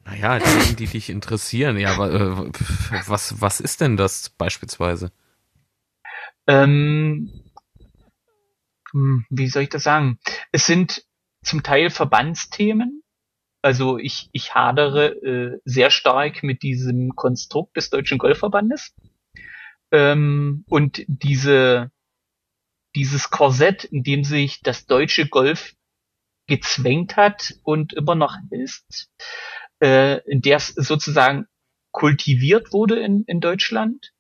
Naja, 0.05 0.39
Themen, 0.39 0.77
die 0.77 0.87
dich 0.87 1.11
interessieren. 1.11 1.79
Ja, 1.79 1.95
aber 1.95 2.13
äh, 2.13 2.51
was, 3.07 3.41
was 3.41 3.61
ist 3.61 3.81
denn 3.81 3.97
das 3.97 4.29
beispielsweise? 4.31 5.11
Ähm, 6.47 7.43
hm, 8.93 9.27
wie 9.31 9.49
soll 9.49 9.65
ich 9.65 9.69
das 9.69 9.83
sagen? 9.83 10.19
Es 10.53 10.67
sind 10.67 11.05
zum 11.43 11.63
Teil 11.63 11.91
Verbandsthemen. 11.91 13.03
Also 13.67 13.99
ich, 13.99 14.31
ich 14.31 14.55
hadere 14.55 15.09
äh, 15.25 15.61
sehr 15.65 15.91
stark 15.91 16.45
mit 16.45 16.63
diesem 16.63 17.17
Konstrukt 17.17 17.77
des 17.77 17.91
Deutschen 17.91 18.17
Golfverbandes. 18.17 18.95
Ähm, 19.91 20.65
und 20.69 21.03
diese, 21.09 21.91
dieses 22.95 23.29
Korsett, 23.31 23.83
in 23.83 24.05
dem 24.05 24.23
sich 24.23 24.61
das 24.61 24.87
deutsche 24.87 25.27
Golf 25.27 25.75
gezwängt 26.47 27.17
hat 27.17 27.55
und 27.65 27.93
immer 27.93 28.15
noch 28.15 28.37
ist, 28.51 29.11
äh, 29.83 30.21
in 30.31 30.43
der 30.43 30.59
es 30.59 30.69
sozusagen 30.69 31.49
kultiviert 31.91 32.73
wurde 32.73 33.01
in, 33.01 33.25
in 33.25 33.41
Deutschland. 33.41 34.13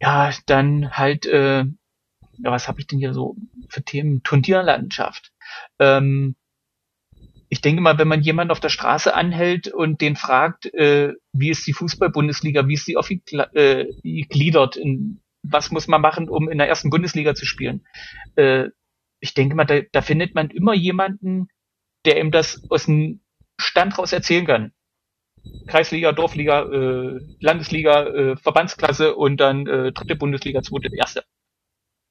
Ja, 0.00 0.32
dann 0.46 0.92
halt, 0.92 1.26
äh, 1.26 1.64
ja, 1.64 2.52
was 2.52 2.68
habe 2.68 2.80
ich 2.80 2.86
denn 2.86 3.00
hier 3.00 3.14
so 3.14 3.36
für 3.68 3.82
Themen? 3.82 4.22
Turnierlandschaft. 4.22 5.32
Ähm, 5.80 6.36
ich 7.48 7.60
denke 7.60 7.80
mal, 7.80 7.98
wenn 7.98 8.08
man 8.08 8.22
jemanden 8.22 8.52
auf 8.52 8.60
der 8.60 8.68
Straße 8.68 9.14
anhält 9.14 9.68
und 9.68 10.00
den 10.00 10.16
fragt, 10.16 10.66
äh, 10.74 11.14
wie 11.32 11.50
ist 11.50 11.66
die 11.66 11.72
Fußball-Bundesliga, 11.72 12.68
wie 12.68 12.74
ist 12.74 12.86
die 12.86 12.96
aufgegliedert, 12.96 13.56
äh, 14.76 14.80
in 14.80 15.20
was 15.42 15.70
muss 15.70 15.88
man 15.88 16.00
machen, 16.00 16.28
um 16.28 16.48
in 16.50 16.58
der 16.58 16.68
ersten 16.68 16.90
Bundesliga 16.90 17.34
zu 17.34 17.46
spielen? 17.46 17.86
Äh, 18.36 18.68
ich 19.20 19.34
denke 19.34 19.54
mal, 19.54 19.64
da, 19.64 19.80
da 19.92 20.02
findet 20.02 20.34
man 20.34 20.50
immer 20.50 20.74
jemanden, 20.74 21.48
der 22.04 22.20
ihm 22.20 22.30
das 22.30 22.62
aus 22.70 22.86
dem 22.86 23.20
Stand 23.58 23.98
raus 23.98 24.12
erzählen 24.12 24.46
kann. 24.46 24.72
Kreisliga, 25.66 26.12
Dorfliga, 26.12 26.62
äh, 26.62 27.20
Landesliga, 27.40 28.06
äh, 28.06 28.36
Verbandsklasse 28.36 29.14
und 29.14 29.38
dann 29.38 29.66
äh, 29.66 29.92
dritte 29.92 30.16
Bundesliga, 30.16 30.62
zweite, 30.62 30.94
erste. 30.94 31.24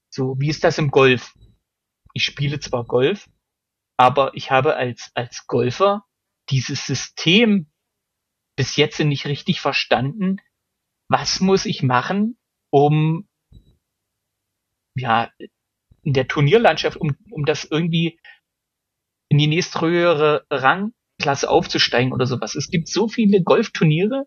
So, 0.10 0.36
wie 0.40 0.50
ist 0.50 0.64
das 0.64 0.78
im 0.78 0.90
Golf? 0.90 1.34
Ich 2.14 2.24
spiele 2.24 2.60
zwar 2.60 2.86
Golf, 2.86 3.28
aber 3.98 4.32
ich 4.36 4.52
habe 4.52 4.76
als, 4.76 5.12
als 5.16 5.48
Golfer 5.48 6.06
dieses 6.50 6.86
System 6.86 7.70
bis 8.56 8.76
jetzt 8.76 9.00
nicht 9.00 9.26
richtig 9.26 9.60
verstanden. 9.62 10.38
Was 11.10 11.40
muss 11.40 11.66
ich 11.66 11.84
machen, 11.84 12.38
um, 12.72 13.28
ja, 14.96 15.32
in 16.04 16.14
der 16.14 16.28
Turnierlandschaft, 16.28 16.98
um, 16.98 17.16
um 17.32 17.46
das 17.46 17.66
irgendwie 17.66 18.20
in 19.30 19.38
die 19.38 19.48
nächsthöhere 19.48 20.46
Rangklasse 20.50 21.50
aufzusteigen 21.50 22.14
oder 22.14 22.26
sowas. 22.26 22.56
Es 22.56 22.70
gibt 22.70 22.88
so 22.88 23.08
viele 23.08 23.44
Golfturniere, 23.44 24.26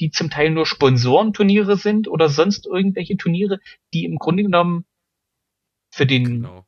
die 0.00 0.10
zum 0.10 0.30
Teil 0.30 0.50
nur 0.50 0.66
Sponsorenturniere 0.66 1.76
sind 1.76 2.08
oder 2.08 2.28
sonst 2.28 2.66
irgendwelche 2.66 3.16
Turniere, 3.16 3.60
die 3.92 4.04
im 4.04 4.16
Grunde 4.16 4.42
genommen 4.42 4.86
für 5.92 6.06
den 6.06 6.24
Genau. 6.24 6.65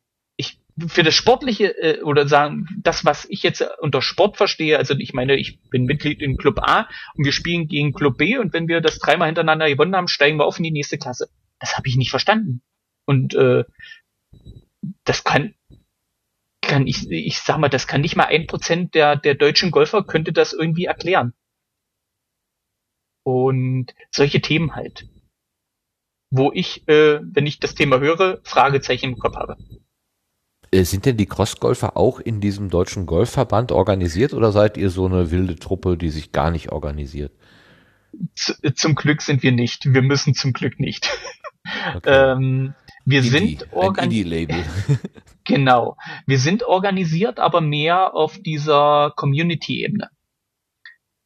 Für 0.86 1.02
das 1.02 1.14
Sportliche 1.14 1.76
äh, 1.78 2.02
oder 2.02 2.28
sagen, 2.28 2.66
das, 2.82 3.04
was 3.04 3.26
ich 3.28 3.42
jetzt 3.42 3.66
unter 3.80 4.02
Sport 4.02 4.36
verstehe, 4.36 4.78
also 4.78 4.94
ich 4.94 5.12
meine, 5.12 5.36
ich 5.36 5.60
bin 5.70 5.84
Mitglied 5.84 6.22
in 6.22 6.36
Club 6.36 6.60
A 6.60 6.88
und 7.14 7.24
wir 7.24 7.32
spielen 7.32 7.66
gegen 7.68 7.92
Club 7.92 8.18
B 8.18 8.38
und 8.38 8.52
wenn 8.52 8.68
wir 8.68 8.80
das 8.80 8.98
dreimal 8.98 9.26
hintereinander 9.26 9.68
gewonnen 9.68 9.96
haben, 9.96 10.08
steigen 10.08 10.38
wir 10.38 10.44
auf 10.44 10.58
in 10.58 10.64
die 10.64 10.70
nächste 10.70 10.98
Klasse. 10.98 11.28
Das 11.58 11.76
habe 11.76 11.88
ich 11.88 11.96
nicht 11.96 12.10
verstanden. 12.10 12.62
Und 13.06 13.34
äh, 13.34 13.64
das 15.04 15.24
kann 15.24 15.54
kann 16.60 16.86
ich, 16.86 17.10
ich 17.10 17.40
sag 17.40 17.58
mal, 17.58 17.70
das 17.70 17.86
kann 17.86 18.02
nicht 18.02 18.14
mal 18.14 18.26
ein 18.26 18.46
Prozent 18.46 18.94
der, 18.94 19.16
der 19.16 19.34
deutschen 19.34 19.70
Golfer 19.70 20.04
könnte 20.04 20.32
das 20.32 20.52
irgendwie 20.52 20.84
erklären. 20.84 21.32
Und 23.24 23.94
solche 24.10 24.40
Themen 24.40 24.74
halt. 24.74 25.08
Wo 26.30 26.52
ich, 26.52 26.86
äh, 26.86 27.20
wenn 27.22 27.46
ich 27.46 27.58
das 27.58 27.74
Thema 27.74 28.00
höre, 28.00 28.40
Fragezeichen 28.44 29.06
im 29.06 29.18
Kopf 29.18 29.36
habe. 29.36 29.56
Äh, 30.70 30.84
Sind 30.84 31.06
denn 31.06 31.16
die 31.16 31.26
Crossgolfer 31.26 31.96
auch 31.96 32.20
in 32.20 32.40
diesem 32.40 32.70
deutschen 32.70 33.06
Golfverband 33.06 33.72
organisiert 33.72 34.34
oder 34.34 34.52
seid 34.52 34.76
ihr 34.76 34.90
so 34.90 35.06
eine 35.06 35.30
wilde 35.30 35.56
Truppe, 35.56 35.96
die 35.96 36.10
sich 36.10 36.32
gar 36.32 36.50
nicht 36.50 36.70
organisiert? 36.70 37.32
Z 38.34 38.78
zum 38.78 38.94
Glück 38.94 39.22
sind 39.22 39.42
wir 39.42 39.52
nicht. 39.52 39.92
Wir 39.92 40.02
müssen 40.02 40.34
zum 40.34 40.52
Glück 40.52 40.80
nicht. 40.80 41.08
Okay. 41.94 42.32
ähm, 42.32 42.74
wir 43.04 43.18
Indie, 43.18 43.30
sind 43.30 43.72
organisiert. 43.72 44.52
Genau. 45.44 45.96
Wir 46.26 46.38
sind 46.38 46.62
organisiert, 46.62 47.40
aber 47.40 47.62
mehr 47.62 48.14
auf 48.14 48.38
dieser 48.38 49.14
Community-Ebene. 49.16 50.10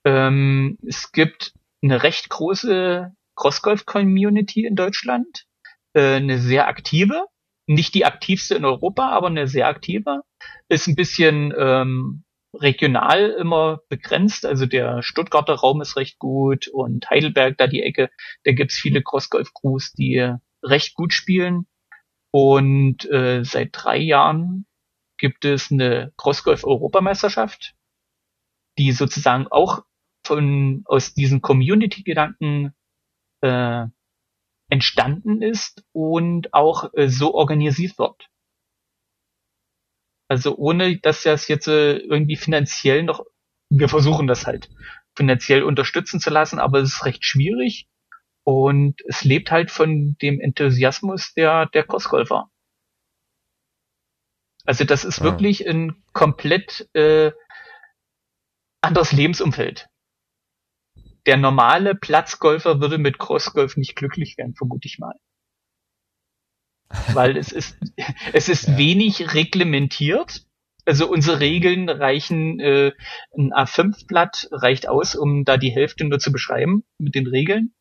Ähm, 0.05 0.79
es 0.87 1.11
gibt 1.11 1.55
eine 1.83 2.05
recht 2.05 2.29
große 2.29 3.13
Crossgolf-Community 3.35 4.65
in 4.65 4.77
Deutschland, 4.77 5.47
äh, 5.95 6.17
eine 6.17 6.39
sehr 6.39 6.69
aktive, 6.69 7.27
nicht 7.75 7.95
die 7.95 8.05
aktivste 8.05 8.55
in 8.55 8.65
Europa, 8.65 9.09
aber 9.11 9.29
eine 9.29 9.47
sehr 9.47 9.69
aktive. 9.69 10.23
Ist 10.69 10.87
ein 10.87 10.97
bisschen 10.97 11.53
ähm, 11.57 12.25
regional 12.55 13.31
immer 13.31 13.81
begrenzt, 13.89 14.45
also 14.45 14.67
der 14.67 15.03
Stuttgarter 15.03 15.55
Raum 15.55 15.81
ist 15.81 15.97
recht 15.97 16.19
gut 16.19 16.69
und 16.69 17.09
Heidelberg, 17.09 17.57
da 17.57 17.67
die 17.67 17.83
Ecke, 17.83 18.11
da 18.45 18.53
gibt's 18.53 18.79
viele 18.79 19.03
Crossgolf-Crews, 19.03 19.93
die 19.93 20.35
recht 20.63 20.95
gut 20.95 21.13
spielen. 21.13 21.67
Und 22.31 23.05
äh, 23.11 23.45
seit 23.45 23.71
drei 23.73 23.99
Jahren 23.99 24.67
gibt 25.19 25.45
es 25.45 25.71
eine 25.71 26.13
Crossgolf-Europameisterschaft, 26.17 27.75
die 28.79 28.93
sozusagen 28.93 29.47
auch 29.49 29.85
von 30.27 30.83
aus 30.87 31.15
diesen 31.15 31.43
Community-Gedanken 31.43 32.75
äh, 33.43 33.87
entstanden 34.73 35.43
ist 35.43 35.85
und 35.93 36.55
auch 36.55 36.95
äh, 36.95 37.09
so 37.11 37.35
organisiert 37.35 37.99
wird. 37.99 38.31
Also 40.29 40.57
ohne 40.57 40.97
dass 40.99 41.25
das 41.25 41.47
jetzt 41.49 41.69
äh, 41.69 41.99
irgendwie 41.99 42.37
finanziell 42.37 43.03
noch, 43.03 43.27
wir 43.69 43.91
versuchen 43.91 44.27
das 44.27 44.47
halt 44.47 44.71
finanziell 45.15 45.63
unterstützen 45.63 46.21
zu 46.21 46.31
lassen, 46.31 46.59
aber 46.59 46.79
es 46.79 46.95
ist 46.95 47.05
recht 47.05 47.23
schwierig 47.23 47.87
und 48.45 49.03
es 49.07 49.25
lebt 49.25 49.51
halt 49.51 49.71
von 49.71 50.17
dem 50.23 50.41
Enthusiasmus 50.41 51.35
der, 51.35 51.67
der 51.67 51.85
Crossgolfer. 51.85 52.51
Also 54.65 54.85
das 54.85 55.05
ist 55.05 55.21
Ah. 55.21 55.25
wirklich 55.25 55.69
ein 55.69 56.03
komplett 56.15 56.89
äh, 56.95 57.33
anderes 58.81 59.13
Lebensumfeld. 59.13 59.92
Der 61.27 61.37
normale 61.37 61.95
Platzgolfer 61.95 62.81
würde 62.81 62.99
mit 62.99 63.19
Crossgolf 63.19 63.77
nicht 63.77 63.95
glücklich 63.95 64.37
werden, 64.39 64.55
vermute 64.55 64.87
ich 64.87 64.99
mal. 64.99 65.15
Weil 67.15 67.37
es 67.37 67.53
ist, 67.53 67.79
es 68.33 68.49
ist 68.49 68.77
wenig 68.77 69.35
reglementiert. 69.35 70.47
Also 70.85 71.09
unsere 71.09 71.39
Regeln 71.39 71.89
reichen, 71.89 72.59
äh, 72.59 72.93
ein 73.37 73.53
A5-Blatt 73.53 74.49
reicht 74.51 74.89
aus, 74.89 75.15
um 75.15 75.45
da 75.45 75.57
die 75.57 75.71
Hälfte 75.71 76.05
nur 76.05 76.19
zu 76.19 76.33
beschreiben 76.33 76.85
mit 76.99 77.15
den 77.15 77.29
Regeln. 77.29 77.73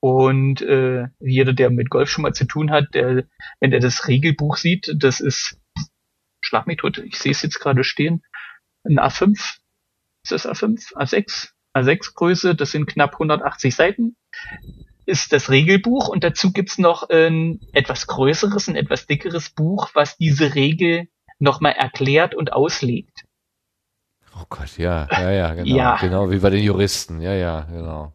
Und 0.00 0.60
äh, 0.62 1.06
jeder, 1.20 1.52
der 1.52 1.70
mit 1.70 1.90
Golf 1.90 2.10
schon 2.10 2.22
mal 2.22 2.32
zu 2.32 2.44
tun 2.44 2.70
hat, 2.70 2.94
der, 2.94 3.24
wenn 3.60 3.72
er 3.72 3.80
das 3.80 4.08
Regelbuch 4.08 4.56
sieht, 4.56 4.92
das 4.96 5.20
ist, 5.20 5.60
schlag 6.40 6.66
mich 6.66 6.78
tot, 6.78 6.98
ich 6.98 7.18
sehe 7.18 7.32
es 7.32 7.42
jetzt 7.42 7.58
gerade 7.58 7.84
stehen, 7.84 8.22
ein 8.84 8.98
A5, 8.98 9.58
ist 10.22 10.32
das 10.32 10.46
A5, 10.46 10.94
A6, 10.94 11.50
A6 11.74 12.14
Größe, 12.14 12.54
das 12.54 12.70
sind 12.70 12.86
knapp 12.86 13.14
180 13.14 13.74
Seiten, 13.74 14.16
ist 15.06 15.32
das 15.32 15.50
Regelbuch 15.50 16.08
und 16.08 16.24
dazu 16.24 16.52
gibt's 16.52 16.78
noch 16.78 17.08
ein 17.08 17.60
etwas 17.72 18.06
größeres, 18.06 18.68
ein 18.68 18.76
etwas 18.76 19.06
dickeres 19.06 19.50
Buch, 19.50 19.90
was 19.94 20.16
diese 20.16 20.54
Regel 20.54 21.08
nochmal 21.38 21.72
erklärt 21.72 22.34
und 22.34 22.52
auslegt. 22.52 23.24
Oh 24.34 24.44
Gott, 24.48 24.76
ja, 24.76 25.08
ja, 25.10 25.30
ja, 25.30 25.54
genau. 25.54 25.76
Ja. 25.76 25.96
Genau 25.96 26.30
wie 26.30 26.38
bei 26.38 26.50
den 26.50 26.62
Juristen. 26.62 27.20
Ja, 27.20 27.32
ja, 27.34 27.62
genau. 27.62 28.12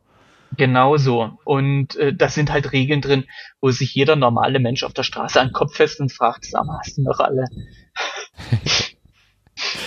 Genau 0.55 0.97
so. 0.97 1.31
Und 1.45 1.95
äh, 1.95 2.13
das 2.13 2.35
sind 2.35 2.51
halt 2.51 2.71
Regeln 2.73 3.01
drin, 3.01 3.25
wo 3.59 3.71
sich 3.71 3.95
jeder 3.95 4.15
normale 4.15 4.59
Mensch 4.59 4.83
auf 4.83 4.93
der 4.93 5.01
Straße 5.03 5.41
an 5.41 5.47
den 5.47 5.53
Kopf 5.53 5.75
fest 5.75 5.99
und 5.99 6.13
fragt, 6.13 6.45
sag 6.45 6.65
mal, 6.65 6.77
hast 6.79 6.97
du 6.97 7.01
noch 7.03 7.19
alle? 7.19 7.45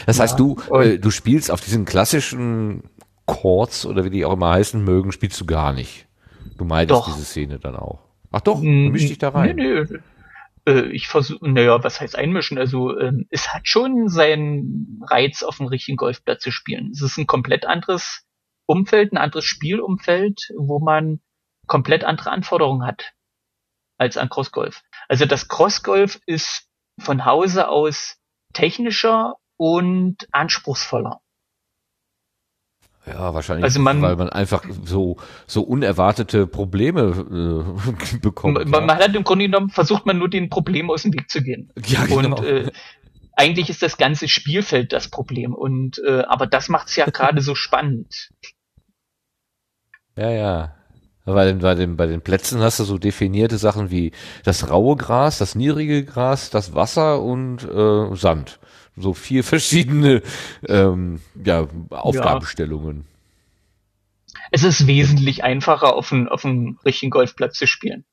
Das 0.07 0.19
Ja, 0.19 0.23
heißt, 0.25 0.39
du, 0.39 0.57
und- 0.69 0.83
äh, 0.83 0.99
du 0.99 1.11
spielst 1.11 1.51
auf 1.51 1.61
diesen 1.61 1.85
klassischen 1.85 2.85
Chords 3.27 3.87
oder 3.87 4.05
wie 4.05 4.11
die 4.11 4.25
auch 4.25 4.33
immer 4.35 4.51
heißen 4.51 4.83
mögen, 4.83 5.13
spielst 5.13 5.41
du 5.41 5.47
gar 5.47 5.73
nicht. 5.73 6.07
Du 6.57 6.65
meidest 6.65 7.01
Doch. 7.01 7.07
diese 7.07 7.25
Szene 7.25 7.59
dann 7.59 7.77
auch. 7.77 8.01
Ach 8.33 8.41
doch, 8.41 8.61
du 8.61 8.67
Mm, 8.67 8.89
misch 8.91 9.07
dich 9.07 9.19
da 9.19 9.31
rein. 9.31 9.57
Nee, 9.57 9.85
nee. 9.85 9.99
Äh, 10.73 10.87
Ich 10.93 11.09
versuche, 11.09 11.49
naja, 11.49 11.83
was 11.85 12.01
heißt 12.01 12.17
einmischen? 12.17 12.59
Also 12.59 12.99
ähm, 12.99 13.27
es 13.31 13.53
hat 13.53 13.69
schon 13.69 14.09
seinen 14.09 15.01
Reiz, 15.09 15.43
auf 15.43 15.59
dem 15.59 15.67
richtigen 15.67 15.97
Golfplatz 15.97 16.43
zu 16.43 16.51
spielen. 16.51 16.91
Es 16.93 17.03
ist 17.03 17.19
ein 17.19 17.27
komplett 17.27 17.67
anderes 17.67 18.25
Umfeld, 18.67 19.13
ein 19.13 19.19
anderes 19.19 19.45
Spielumfeld, 19.45 20.49
wo 20.57 20.79
man 20.81 21.21
komplett 21.67 22.05
andere 22.05 22.31
Anforderungen 22.31 22.87
hat 22.87 23.13
als 23.99 24.17
an 24.17 24.29
Crossgolf. 24.29 24.83
Also 25.09 25.25
das 25.27 25.49
Crossgolf 25.49 26.21
ist 26.27 26.69
von 27.01 27.25
Hause 27.25 27.69
aus 27.69 28.17
technischer 28.53 29.37
und 29.57 30.27
anspruchsvoller. 30.33 31.21
Ja, 33.07 33.33
wahrscheinlich, 33.35 33.65
Also 33.65 33.81
man- 33.81 34.03
weil 34.03 34.17
man 34.17 34.31
einfach 34.31 34.65
so, 34.85 35.17
so 35.47 35.63
unerwartete 35.63 36.47
Probleme 36.47 37.65
äh, 38.13 38.17
bekommt. 38.21 38.55
man, 38.55 38.69
ja. 38.73 38.81
man 38.81 38.99
hat 38.99 39.15
im 39.15 39.23
Grunde 39.23 39.45
genommen, 39.45 39.71
versucht 39.71 40.07
man 40.07 40.19
nur 40.19 40.29
den 40.29 40.49
Problemen 40.51 40.91
aus 40.91 41.03
dem 41.03 41.13
Weg 41.13 41.31
zu 41.31 41.43
gehen. 41.43 41.71
ja, 41.87 42.05
genau. 42.07 42.37
Und 42.39 42.45
äh, 42.45 42.71
eigentlich 43.37 43.71
ist 43.71 43.83
das 43.83 43.97
ganze 43.97 44.27
Spielfeld 44.29 44.93
das 44.93 45.09
Problem. 45.09 45.55
Und 45.55 46.01
äh, 46.05 46.23
aber 46.27 46.47
das 46.47 46.69
macht 46.69 46.89
es 46.89 46.97
ja 46.97 47.07
gerade 47.07 47.43
so 47.43 47.55
spannend. 47.55 48.31
Ja, 50.17 50.31
ja. 50.31 50.73
Bei 51.27 51.45
den, 51.45 51.59
bei, 51.59 51.75
den, 51.75 51.97
bei 51.97 52.07
den 52.07 52.23
Plätzen 52.23 52.61
hast 52.61 52.79
du 52.79 52.85
so 52.85 52.99
definierte 52.99 53.59
Sachen 53.59 53.91
wie 53.91 54.13
das 54.45 54.71
raue 54.71 54.95
Gras, 54.97 55.39
das 55.39 55.57
niedrige 55.57 56.05
Gras, 56.05 56.51
das 56.51 56.73
Wasser 56.75 57.21
und 57.21 57.65
äh, 57.65 58.15
Sand. 58.15 58.61
So 58.97 59.13
vier 59.13 59.45
verschiedene 59.45 60.23
ähm, 60.67 61.21
ja, 61.45 61.69
Aufgabenstellungen. 61.91 63.07
Es 64.51 64.65
ist 64.65 64.87
wesentlich 64.87 65.45
einfacher, 65.45 65.95
auf 65.95 66.13
einem 66.13 66.29
auf 66.29 66.45
richtigen 66.85 67.11
Golfplatz 67.11 67.59
zu 67.59 67.67
spielen. 67.67 68.05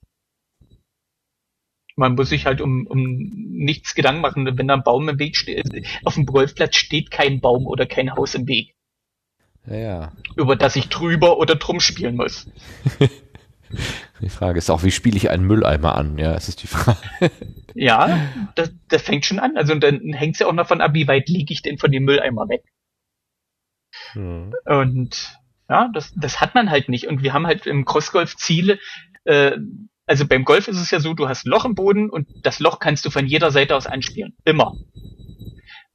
Man 1.95 2.15
muss 2.15 2.29
sich 2.29 2.45
halt 2.45 2.59
um, 2.59 2.87
um 2.87 3.03
nichts 3.03 3.93
Gedanken 3.93 4.21
machen, 4.21 4.57
wenn 4.57 4.67
da 4.67 4.73
ein 4.73 4.83
Baum 4.83 5.07
im 5.09 5.19
Weg 5.19 5.37
steht. 5.37 5.69
Auf 6.03 6.15
dem 6.15 6.25
Golfplatz 6.25 6.75
steht 6.75 7.11
kein 7.11 7.39
Baum 7.39 7.67
oder 7.67 7.85
kein 7.85 8.15
Haus 8.15 8.33
im 8.33 8.47
Weg, 8.47 8.75
Ja, 9.67 9.75
ja. 9.75 10.11
über 10.35 10.55
das 10.55 10.75
ich 10.75 10.89
drüber 10.89 11.37
oder 11.37 11.55
drum 11.55 11.79
spielen 11.79 12.15
muss. 12.15 12.47
Die 14.21 14.29
Frage 14.29 14.57
ist 14.57 14.69
auch, 14.69 14.83
wie 14.83 14.91
spiele 14.91 15.17
ich 15.17 15.29
einen 15.29 15.45
Mülleimer 15.45 15.95
an? 15.95 16.17
Ja, 16.17 16.33
das 16.33 16.47
ist 16.47 16.63
die 16.63 16.67
Frage. 16.67 16.99
Ja, 17.75 18.19
das, 18.55 18.71
das 18.87 19.01
fängt 19.01 19.25
schon 19.25 19.39
an. 19.39 19.57
Also 19.57 19.73
dann 19.75 20.13
hängt 20.13 20.35
es 20.35 20.39
ja 20.39 20.47
auch 20.47 20.53
noch 20.53 20.67
von 20.67 20.81
ab, 20.81 20.93
wie 20.93 21.07
weit 21.07 21.27
liege 21.27 21.51
ich 21.51 21.61
denn 21.61 21.77
von 21.77 21.91
dem 21.91 22.03
Mülleimer 22.03 22.47
weg. 22.47 22.63
Hm. 24.13 24.53
Und 24.65 25.39
ja, 25.69 25.89
das, 25.93 26.13
das 26.15 26.39
hat 26.39 26.55
man 26.55 26.69
halt 26.69 26.89
nicht. 26.89 27.07
Und 27.07 27.23
wir 27.23 27.33
haben 27.33 27.47
halt 27.47 27.65
im 27.65 27.85
Crossgolf 27.85 28.35
Ziele. 28.37 28.79
Äh, 29.23 29.57
also 30.05 30.27
beim 30.27 30.45
Golf 30.45 30.67
ist 30.67 30.79
es 30.79 30.91
ja 30.91 30.99
so, 30.99 31.13
du 31.13 31.27
hast 31.27 31.45
ein 31.45 31.49
Loch 31.49 31.65
im 31.65 31.75
Boden 31.75 32.09
und 32.09 32.27
das 32.43 32.59
Loch 32.59 32.79
kannst 32.79 33.05
du 33.05 33.09
von 33.09 33.25
jeder 33.25 33.51
Seite 33.51 33.75
aus 33.75 33.87
anspielen. 33.87 34.35
Immer. 34.45 34.75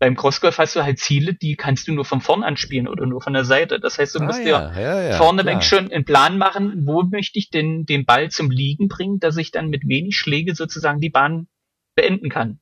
Beim 0.00 0.14
Crossgolf 0.16 0.58
hast 0.58 0.76
du 0.76 0.82
halt 0.84 0.98
Ziele, 1.00 1.34
die 1.34 1.56
kannst 1.56 1.88
du 1.88 1.92
nur 1.92 2.04
von 2.04 2.20
vorn 2.20 2.44
anspielen 2.44 2.86
oder 2.86 3.04
nur 3.06 3.20
von 3.20 3.32
der 3.32 3.44
Seite. 3.44 3.80
Das 3.80 3.98
heißt, 3.98 4.14
du 4.14 4.20
musst 4.20 4.44
dir 4.44 4.56
Ah, 4.56 4.72
ja, 4.80 5.00
ja, 5.00 5.08
ja, 5.10 5.16
vorne 5.16 5.42
klar. 5.42 5.56
weg 5.56 5.64
schon 5.64 5.90
einen 5.90 6.04
Plan 6.04 6.38
machen, 6.38 6.86
wo 6.86 7.02
möchte 7.02 7.38
ich 7.38 7.50
denn 7.50 7.84
den 7.84 8.04
Ball 8.04 8.30
zum 8.30 8.50
Liegen 8.50 8.86
bringen, 8.88 9.18
dass 9.18 9.36
ich 9.36 9.50
dann 9.50 9.70
mit 9.70 9.88
wenig 9.88 10.16
Schläge 10.16 10.54
sozusagen 10.54 11.00
die 11.00 11.10
Bahn 11.10 11.48
beenden 11.96 12.28
kann. 12.30 12.60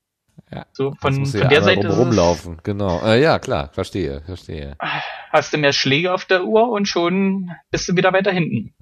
Ja, 0.50 0.64
So 0.72 0.94
von, 1.00 1.14
musst 1.18 1.32
von 1.32 1.42
ja 1.42 1.48
der 1.48 1.62
Seite 1.62 1.88
es- 1.88 1.98
rumlaufen, 1.98 2.58
genau. 2.62 3.02
Äh, 3.04 3.20
ja, 3.20 3.38
klar, 3.38 3.70
verstehe, 3.72 4.22
verstehe. 4.22 4.76
hast 5.30 5.52
du 5.52 5.58
mehr 5.58 5.72
Schläge 5.72 6.14
auf 6.14 6.24
der 6.24 6.44
Uhr 6.44 6.70
und 6.70 6.86
schon 6.88 7.50
bist 7.70 7.88
du 7.88 7.96
wieder 7.96 8.12
weiter 8.12 8.32
hinten. 8.32 8.74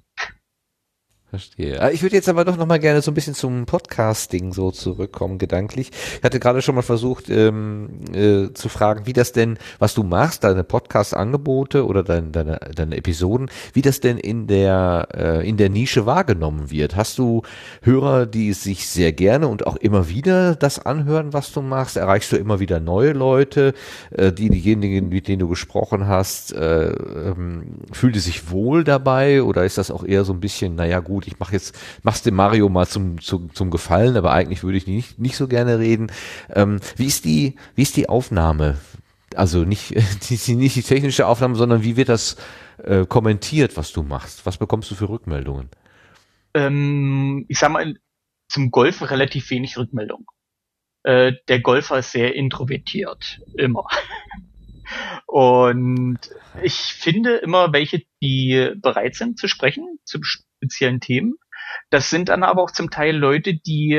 Verstehe. 1.35 1.81
Ah, 1.81 1.91
Ich 1.91 2.01
würde 2.01 2.15
jetzt 2.15 2.29
aber 2.29 2.45
doch 2.45 2.55
noch 2.55 2.65
mal 2.65 2.79
gerne 2.79 3.01
so 3.01 3.11
ein 3.11 3.13
bisschen 3.13 3.33
zum 3.33 3.65
Podcasting 3.65 4.53
so 4.53 4.71
zurückkommen, 4.71 5.37
gedanklich. 5.37 5.91
Ich 6.17 6.23
hatte 6.23 6.39
gerade 6.39 6.61
schon 6.61 6.75
mal 6.75 6.81
versucht 6.81 7.29
ähm, 7.29 7.89
äh, 8.13 8.53
zu 8.53 8.69
fragen, 8.69 9.05
wie 9.05 9.11
das 9.11 9.33
denn, 9.33 9.57
was 9.77 9.93
du 9.93 10.03
machst, 10.03 10.45
deine 10.45 10.63
Podcast-Angebote 10.63 11.85
oder 11.85 12.03
dein, 12.03 12.31
deine, 12.31 12.61
deine 12.73 12.95
Episoden, 12.95 13.49
wie 13.73 13.81
das 13.81 13.99
denn 13.99 14.17
in 14.17 14.47
der 14.47 15.09
äh, 15.13 15.49
in 15.49 15.57
der 15.57 15.69
Nische 15.69 16.05
wahrgenommen 16.05 16.71
wird. 16.71 16.95
Hast 16.95 17.17
du 17.17 17.41
Hörer, 17.81 18.27
die 18.27 18.53
sich 18.53 18.87
sehr 18.87 19.11
gerne 19.11 19.49
und 19.49 19.67
auch 19.67 19.75
immer 19.75 20.07
wieder 20.07 20.55
das 20.55 20.79
anhören, 20.85 21.33
was 21.33 21.51
du 21.51 21.61
machst? 21.61 21.97
Erreichst 21.97 22.31
du 22.31 22.37
immer 22.37 22.61
wieder 22.61 22.79
neue 22.79 23.11
Leute, 23.11 23.73
äh, 24.11 24.31
die 24.31 24.49
diejenigen, 24.49 25.09
mit 25.09 25.27
denen 25.27 25.39
du 25.39 25.49
gesprochen 25.49 26.07
hast, 26.07 26.53
äh, 26.53 26.91
ähm, 26.91 27.79
fühlt 27.91 28.15
es 28.15 28.23
sich 28.23 28.51
wohl 28.51 28.85
dabei 28.85 29.43
oder 29.43 29.65
ist 29.65 29.77
das 29.77 29.91
auch 29.91 30.05
eher 30.05 30.23
so 30.23 30.31
ein 30.31 30.39
bisschen, 30.39 30.75
naja 30.75 31.01
gut, 31.01 31.24
ich 31.27 31.39
mache 31.39 31.53
jetzt, 31.53 31.77
mach's 32.03 32.21
dem 32.21 32.35
Mario 32.35 32.69
mal 32.69 32.87
zum, 32.87 33.21
zum, 33.21 33.53
zum 33.53 33.71
Gefallen, 33.71 34.17
aber 34.17 34.31
eigentlich 34.31 34.63
würde 34.63 34.77
ich 34.77 34.87
nicht, 34.87 35.19
nicht 35.19 35.37
so 35.37 35.47
gerne 35.47 35.79
reden. 35.79 36.11
Ähm, 36.49 36.79
wie 36.95 37.05
ist 37.05 37.25
die, 37.25 37.55
wie 37.75 37.83
ist 37.83 37.97
die 37.97 38.09
Aufnahme? 38.09 38.77
Also 39.35 39.63
nicht 39.63 39.95
die, 40.29 40.55
nicht 40.55 40.75
die 40.75 40.83
technische 40.83 41.27
Aufnahme, 41.27 41.55
sondern 41.55 41.83
wie 41.83 41.97
wird 41.97 42.09
das 42.09 42.37
äh, 42.83 43.05
kommentiert, 43.05 43.77
was 43.77 43.91
du 43.91 44.03
machst? 44.03 44.45
Was 44.45 44.57
bekommst 44.57 44.91
du 44.91 44.95
für 44.95 45.09
Rückmeldungen? 45.09 45.69
Ähm, 46.53 47.45
ich 47.47 47.59
sag 47.59 47.71
mal, 47.71 47.95
zum 48.47 48.71
Golf 48.71 49.09
relativ 49.09 49.49
wenig 49.49 49.77
Rückmeldung. 49.77 50.25
Äh, 51.03 51.33
der 51.47 51.59
Golfer 51.59 51.99
ist 51.99 52.11
sehr 52.11 52.35
introvertiert, 52.35 53.41
immer. 53.55 53.87
Und 55.27 56.19
ich 56.61 56.75
finde 56.75 57.35
immer 57.37 57.73
welche, 57.73 58.03
die 58.21 58.71
bereit 58.75 59.15
sind 59.15 59.37
zu 59.37 59.47
sprechen 59.47 59.99
zu 60.03 60.19
speziellen 60.65 60.99
Themen. 60.99 61.35
Das 61.89 62.09
sind 62.09 62.29
dann 62.29 62.43
aber 62.43 62.63
auch 62.63 62.71
zum 62.71 62.89
Teil 62.89 63.15
Leute, 63.15 63.55
die, 63.55 63.93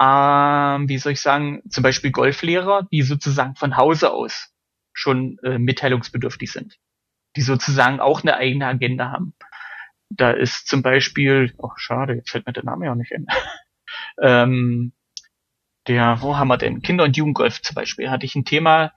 ähm, 0.00 0.88
wie 0.88 0.98
soll 0.98 1.12
ich 1.12 1.20
sagen, 1.20 1.62
zum 1.68 1.82
Beispiel 1.82 2.10
Golflehrer, 2.10 2.86
die 2.90 3.02
sozusagen 3.02 3.54
von 3.56 3.76
Hause 3.76 4.12
aus 4.12 4.52
schon 4.92 5.38
äh, 5.42 5.58
mitteilungsbedürftig 5.58 6.50
sind. 6.50 6.78
Die 7.36 7.42
sozusagen 7.42 8.00
auch 8.00 8.22
eine 8.22 8.36
eigene 8.36 8.66
Agenda 8.66 9.10
haben. 9.10 9.34
Da 10.10 10.32
ist 10.32 10.66
zum 10.66 10.82
Beispiel, 10.82 11.54
oh 11.58 11.70
schade, 11.76 12.14
jetzt 12.14 12.30
fällt 12.30 12.46
mir 12.46 12.52
der 12.52 12.64
Name 12.64 12.86
ja 12.86 12.92
auch 12.92 12.96
nicht 12.96 13.12
ein. 13.12 13.26
ähm, 14.20 14.92
der, 15.86 16.20
wo 16.20 16.36
haben 16.36 16.48
wir 16.48 16.58
denn? 16.58 16.82
Kinder- 16.82 17.04
und 17.04 17.16
Jugendgolf 17.16 17.62
zum 17.62 17.74
Beispiel. 17.74 18.10
Hatte 18.10 18.26
ich 18.26 18.34
ein 18.34 18.44
Thema, 18.44 18.92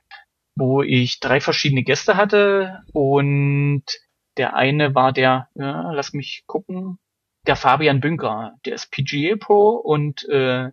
wo 0.55 0.81
ich 0.81 1.19
drei 1.19 1.39
verschiedene 1.39 1.83
Gäste 1.83 2.17
hatte 2.17 2.81
und 2.91 3.83
der 4.37 4.55
eine 4.55 4.93
war 4.95 5.11
der, 5.13 5.47
ja, 5.55 5.91
lass 5.91 6.13
mich 6.13 6.43
gucken, 6.47 6.97
der 7.47 7.55
Fabian 7.55 7.99
Bünker. 8.01 8.53
Der 8.65 8.73
ist 8.75 8.91
PGA 8.91 9.35
Pro 9.37 9.69
und 9.71 10.27
äh, 10.29 10.69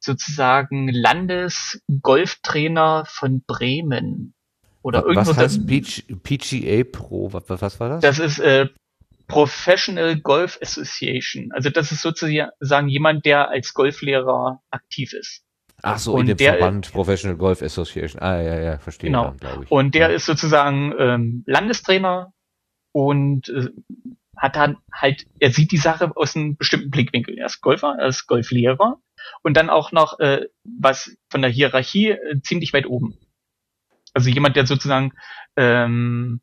sozusagen 0.00 0.88
Landesgolftrainer 0.88 3.04
von 3.06 3.42
Bremen. 3.46 4.34
Oder 4.82 5.02
irgendwo 5.02 5.30
was 5.30 5.36
heißt 5.38 5.56
das- 5.58 5.66
PG, 5.66 6.02
PGA 6.22 6.84
Pro? 6.84 7.32
Was, 7.32 7.44
was 7.48 7.80
war 7.80 7.88
das? 7.88 8.00
das 8.02 8.18
ist 8.18 8.38
äh, 8.40 8.68
Professional 9.26 10.16
Golf 10.20 10.58
Association. 10.60 11.50
Also 11.52 11.70
das 11.70 11.90
ist 11.90 12.02
sozusagen 12.02 12.88
jemand, 12.88 13.24
der 13.24 13.48
als 13.48 13.72
Golflehrer 13.72 14.60
aktiv 14.70 15.14
ist. 15.14 15.40
Ach 15.82 15.96
so, 15.98 16.12
Und 16.14 16.20
in 16.22 16.26
dem 16.28 16.36
der- 16.36 16.58
Verband 16.58 16.92
Professional 16.92 17.36
Golf 17.38 17.62
Association. 17.62 18.20
Ah, 18.20 18.40
ja, 18.42 18.60
ja, 18.60 18.76
verstehe 18.78 19.08
Genau. 19.08 19.24
dann, 19.24 19.38
glaube 19.38 19.64
ich. 19.64 19.70
Und 19.70 19.94
der 19.94 20.10
ja. 20.10 20.16
ist 20.16 20.26
sozusagen 20.26 20.92
ähm, 20.98 21.42
Landestrainer 21.46 22.33
und 22.94 23.48
äh, 23.48 23.70
hat 24.36 24.56
dann 24.56 24.78
halt, 24.92 25.26
er 25.40 25.50
sieht 25.50 25.72
die 25.72 25.78
Sache 25.78 26.12
aus 26.16 26.36
einem 26.36 26.56
bestimmten 26.56 26.90
Blickwinkel. 26.90 27.36
Er 27.38 27.46
ist 27.46 27.60
Golfer, 27.60 27.96
er 27.98 28.08
ist 28.08 28.26
Golflehrer 28.26 29.00
und 29.42 29.56
dann 29.56 29.70
auch 29.70 29.92
noch 29.92 30.18
äh, 30.20 30.46
was 30.64 31.16
von 31.28 31.42
der 31.42 31.50
Hierarchie 31.50 32.10
äh, 32.10 32.40
ziemlich 32.42 32.72
weit 32.72 32.86
oben. 32.86 33.18
Also 34.12 34.30
jemand, 34.30 34.56
der 34.56 34.66
sozusagen 34.66 35.12
ähm, 35.56 36.40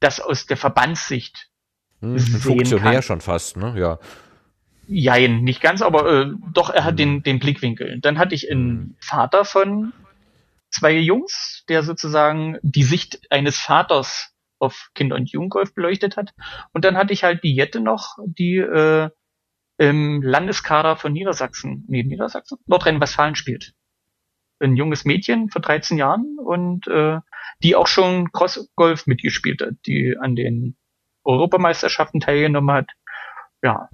das 0.00 0.20
aus 0.20 0.46
der 0.46 0.56
Verbandssicht 0.56 1.50
Hm, 2.00 2.14
ein 2.14 2.18
sehen 2.18 2.40
Funktionär 2.40 2.92
kann. 2.94 3.02
schon 3.02 3.20
fast, 3.20 3.56
ne? 3.56 3.74
Ja. 3.78 3.98
Jein, 4.88 5.42
nicht 5.42 5.60
ganz, 5.60 5.82
aber 5.82 6.10
äh, 6.10 6.32
doch, 6.52 6.70
er 6.70 6.84
hat 6.84 6.98
den, 6.98 7.22
den 7.22 7.38
Blickwinkel. 7.38 8.00
Dann 8.00 8.18
hatte 8.18 8.34
ich 8.34 8.50
einen 8.50 8.96
Vater 9.00 9.44
von 9.44 9.92
zwei 10.70 10.92
Jungs, 10.92 11.64
der 11.68 11.82
sozusagen 11.82 12.58
die 12.62 12.84
Sicht 12.84 13.20
eines 13.30 13.58
Vaters 13.58 14.35
auf 14.58 14.90
Kinder- 14.94 15.16
und 15.16 15.30
Jugendgolf 15.30 15.74
beleuchtet 15.74 16.16
hat. 16.16 16.32
Und 16.72 16.84
dann 16.84 16.96
hatte 16.96 17.12
ich 17.12 17.24
halt 17.24 17.44
die 17.44 17.54
Jette 17.54 17.80
noch, 17.80 18.16
die 18.24 18.56
äh, 18.56 19.10
im 19.78 20.22
Landeskader 20.22 20.96
von 20.96 21.12
Niedersachsen, 21.12 21.84
nee, 21.88 22.02
Niedersachsen, 22.02 22.58
Nordrhein-Westfalen 22.66 23.34
spielt. 23.34 23.74
Ein 24.58 24.76
junges 24.76 25.04
Mädchen 25.04 25.50
vor 25.50 25.60
13 25.60 25.98
Jahren 25.98 26.38
und 26.38 26.88
äh, 26.88 27.20
die 27.62 27.76
auch 27.76 27.86
schon 27.86 28.32
Cross-Golf 28.32 29.06
mitgespielt 29.06 29.60
hat, 29.60 29.74
die 29.86 30.16
an 30.18 30.34
den 30.34 30.76
Europameisterschaften 31.24 32.20
teilgenommen 32.20 32.74
hat. 32.74 32.90
Ja, 33.62 33.90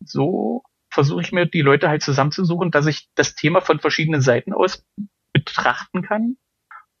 so 0.00 0.62
versuche 0.90 1.20
ich 1.20 1.32
mir 1.32 1.46
die 1.46 1.60
Leute 1.60 1.88
halt 1.88 2.02
zusammenzusuchen, 2.02 2.70
dass 2.70 2.86
ich 2.86 3.10
das 3.14 3.34
Thema 3.34 3.60
von 3.60 3.80
verschiedenen 3.80 4.22
Seiten 4.22 4.54
aus 4.54 4.84
betrachten 5.32 6.02
kann 6.02 6.36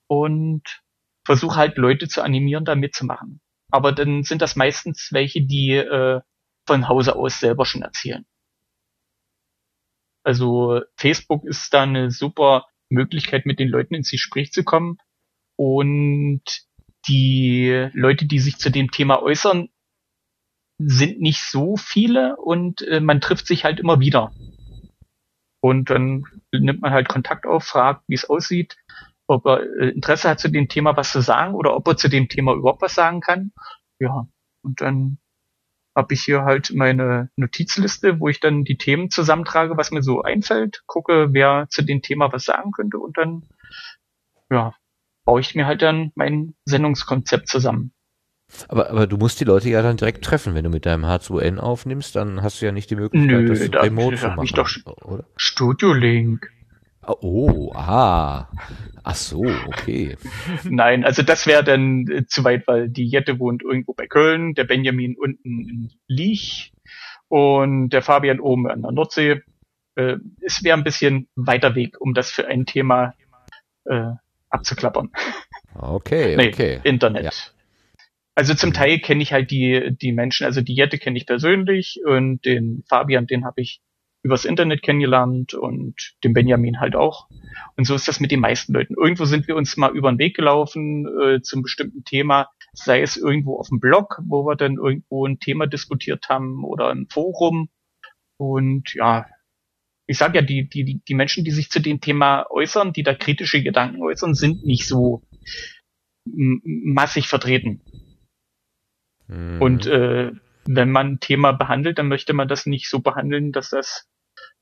und 0.06 0.82
versuche 1.28 1.56
halt 1.56 1.76
Leute 1.76 2.08
zu 2.08 2.22
animieren, 2.22 2.64
da 2.64 2.74
mitzumachen. 2.74 3.42
Aber 3.70 3.92
dann 3.92 4.22
sind 4.22 4.40
das 4.40 4.56
meistens 4.56 5.10
welche, 5.12 5.42
die 5.42 5.72
äh, 5.72 6.22
von 6.66 6.88
Hause 6.88 7.16
aus 7.16 7.38
selber 7.38 7.66
schon 7.66 7.82
erzählen. 7.82 8.24
Also 10.24 10.80
Facebook 10.96 11.44
ist 11.44 11.74
da 11.74 11.82
eine 11.82 12.10
super 12.10 12.64
Möglichkeit, 12.88 13.44
mit 13.44 13.58
den 13.58 13.68
Leuten 13.68 13.94
ins 13.94 14.10
Gespräch 14.10 14.52
zu 14.52 14.64
kommen. 14.64 14.96
Und 15.58 16.40
die 17.06 17.90
Leute, 17.92 18.24
die 18.24 18.38
sich 18.38 18.56
zu 18.56 18.70
dem 18.70 18.90
Thema 18.90 19.22
äußern, 19.22 19.68
sind 20.78 21.20
nicht 21.20 21.42
so 21.42 21.76
viele 21.76 22.36
und 22.36 22.80
äh, 22.80 23.00
man 23.00 23.20
trifft 23.20 23.46
sich 23.46 23.64
halt 23.64 23.80
immer 23.80 24.00
wieder. 24.00 24.32
Und 25.60 25.90
dann 25.90 26.24
nimmt 26.52 26.80
man 26.80 26.92
halt 26.92 27.06
Kontakt 27.06 27.44
auf, 27.44 27.64
fragt, 27.64 28.04
wie 28.08 28.14
es 28.14 28.30
aussieht, 28.30 28.78
ob 29.28 29.46
er 29.46 29.60
äh, 29.62 29.88
Interesse 29.90 30.28
hat 30.28 30.40
zu 30.40 30.48
dem 30.50 30.68
Thema 30.68 30.96
was 30.96 31.12
zu 31.12 31.20
sagen 31.20 31.54
oder 31.54 31.76
ob 31.76 31.86
er 31.86 31.96
zu 31.96 32.08
dem 32.08 32.28
Thema 32.28 32.54
überhaupt 32.54 32.82
was 32.82 32.94
sagen 32.94 33.20
kann. 33.20 33.52
Ja, 34.00 34.26
und 34.62 34.80
dann 34.80 35.18
habe 35.96 36.14
ich 36.14 36.22
hier 36.22 36.42
halt 36.42 36.72
meine 36.74 37.30
Notizliste, 37.36 38.20
wo 38.20 38.28
ich 38.28 38.40
dann 38.40 38.64
die 38.64 38.76
Themen 38.78 39.10
zusammentrage, 39.10 39.76
was 39.76 39.90
mir 39.90 40.02
so 40.02 40.22
einfällt, 40.22 40.82
gucke, 40.86 41.28
wer 41.32 41.66
zu 41.70 41.82
dem 41.82 42.02
Thema 42.02 42.32
was 42.32 42.44
sagen 42.44 42.70
könnte 42.72 42.98
und 42.98 43.16
dann 43.18 43.42
ja, 44.50 44.74
baue 45.24 45.40
ich 45.40 45.54
mir 45.54 45.66
halt 45.66 45.82
dann 45.82 46.12
mein 46.14 46.54
Sendungskonzept 46.64 47.48
zusammen. 47.48 47.92
Aber, 48.68 48.88
aber 48.88 49.06
du 49.06 49.18
musst 49.18 49.40
die 49.40 49.44
Leute 49.44 49.68
ja 49.68 49.82
dann 49.82 49.98
direkt 49.98 50.24
treffen. 50.24 50.54
Wenn 50.54 50.64
du 50.64 50.70
mit 50.70 50.86
deinem 50.86 51.04
H2N 51.04 51.58
aufnimmst, 51.58 52.16
dann 52.16 52.42
hast 52.42 52.62
du 52.62 52.66
ja 52.66 52.72
nicht 52.72 52.88
die 52.90 52.96
Möglichkeit, 52.96 53.42
Nö, 53.42 53.46
das 53.48 53.70
da- 53.70 53.80
remote 53.82 54.16
da 54.16 54.22
zu 54.22 54.28
machen. 54.28 54.44
ich 54.44 54.52
doch 54.52 54.70
oder? 55.04 55.24
Studio 55.36 55.92
Link. 55.92 56.50
Oh, 57.08 57.72
aha. 57.74 58.48
Ach 59.02 59.14
so, 59.14 59.44
okay. 59.66 60.16
Nein, 60.64 61.04
also 61.04 61.22
das 61.22 61.46
wäre 61.46 61.64
dann 61.64 62.06
äh, 62.08 62.26
zu 62.26 62.44
weit, 62.44 62.66
weil 62.66 62.88
die 62.88 63.06
Jette 63.06 63.38
wohnt 63.38 63.62
irgendwo 63.62 63.94
bei 63.94 64.06
Köln, 64.06 64.54
der 64.54 64.64
Benjamin 64.64 65.16
unten 65.16 65.68
in 65.68 65.90
Liech 66.06 66.72
und 67.28 67.90
der 67.90 68.02
Fabian 68.02 68.40
oben 68.40 68.68
an 68.68 68.82
der 68.82 68.92
Nordsee. 68.92 69.42
Äh, 69.96 70.16
es 70.40 70.62
wäre 70.62 70.76
ein 70.76 70.84
bisschen 70.84 71.28
weiter 71.36 71.74
Weg, 71.74 72.00
um 72.00 72.14
das 72.14 72.30
für 72.30 72.46
ein 72.46 72.66
Thema 72.66 73.14
äh, 73.84 74.12
abzuklappern. 74.50 75.10
Okay, 75.74 76.36
Nee, 76.36 76.48
okay. 76.48 76.80
Internet. 76.84 77.24
Ja. 77.24 77.30
Also 78.34 78.54
zum 78.54 78.72
Teil 78.72 79.00
kenne 79.00 79.22
ich 79.22 79.32
halt 79.32 79.50
die, 79.50 79.96
die 80.00 80.12
Menschen, 80.12 80.44
also 80.44 80.60
die 80.60 80.74
Jette 80.74 80.98
kenne 80.98 81.18
ich 81.18 81.26
persönlich 81.26 82.00
und 82.04 82.44
den 82.44 82.84
Fabian, 82.88 83.26
den 83.26 83.44
habe 83.44 83.60
ich 83.60 83.80
übers 84.22 84.44
Internet 84.44 84.82
kennengelernt 84.82 85.54
und 85.54 86.14
den 86.24 86.32
Benjamin 86.32 86.80
halt 86.80 86.96
auch. 86.96 87.28
Und 87.76 87.86
so 87.86 87.94
ist 87.94 88.08
das 88.08 88.20
mit 88.20 88.30
den 88.30 88.40
meisten 88.40 88.72
Leuten. 88.72 88.94
Irgendwo 88.94 89.24
sind 89.24 89.46
wir 89.46 89.56
uns 89.56 89.76
mal 89.76 89.94
über 89.96 90.10
den 90.10 90.18
Weg 90.18 90.36
gelaufen 90.36 91.06
äh, 91.22 91.40
zum 91.40 91.62
bestimmten 91.62 92.04
Thema, 92.04 92.50
sei 92.72 93.00
es 93.00 93.16
irgendwo 93.16 93.58
auf 93.58 93.68
dem 93.68 93.80
Blog, 93.80 94.20
wo 94.26 94.44
wir 94.44 94.56
dann 94.56 94.76
irgendwo 94.76 95.24
ein 95.26 95.38
Thema 95.38 95.66
diskutiert 95.66 96.28
haben 96.28 96.64
oder 96.64 96.90
im 96.90 97.08
Forum. 97.08 97.68
Und 98.38 98.92
ja, 98.94 99.26
ich 100.06 100.18
sage 100.18 100.38
ja, 100.38 100.42
die, 100.42 100.68
die, 100.68 101.00
die- 101.06 101.14
Menschen, 101.14 101.44
die 101.44 101.50
sich 101.50 101.70
zu 101.70 101.80
dem 101.80 102.00
Thema 102.00 102.46
äußern, 102.50 102.92
die 102.92 103.02
da 103.02 103.14
kritische 103.14 103.62
Gedanken 103.62 104.02
äußern, 104.02 104.34
sind 104.34 104.64
nicht 104.64 104.86
so 104.86 105.22
massig 106.24 107.28
vertreten. 107.28 107.82
Mhm. 109.28 109.62
Und 109.62 109.86
äh, 109.86 110.32
wenn 110.66 110.90
man 110.90 111.12
ein 111.12 111.20
Thema 111.20 111.52
behandelt, 111.52 111.98
dann 111.98 112.08
möchte 112.08 112.32
man 112.32 112.48
das 112.48 112.66
nicht 112.66 112.88
so 112.88 113.00
behandeln, 113.00 113.52
dass 113.52 113.70
das 113.70 114.07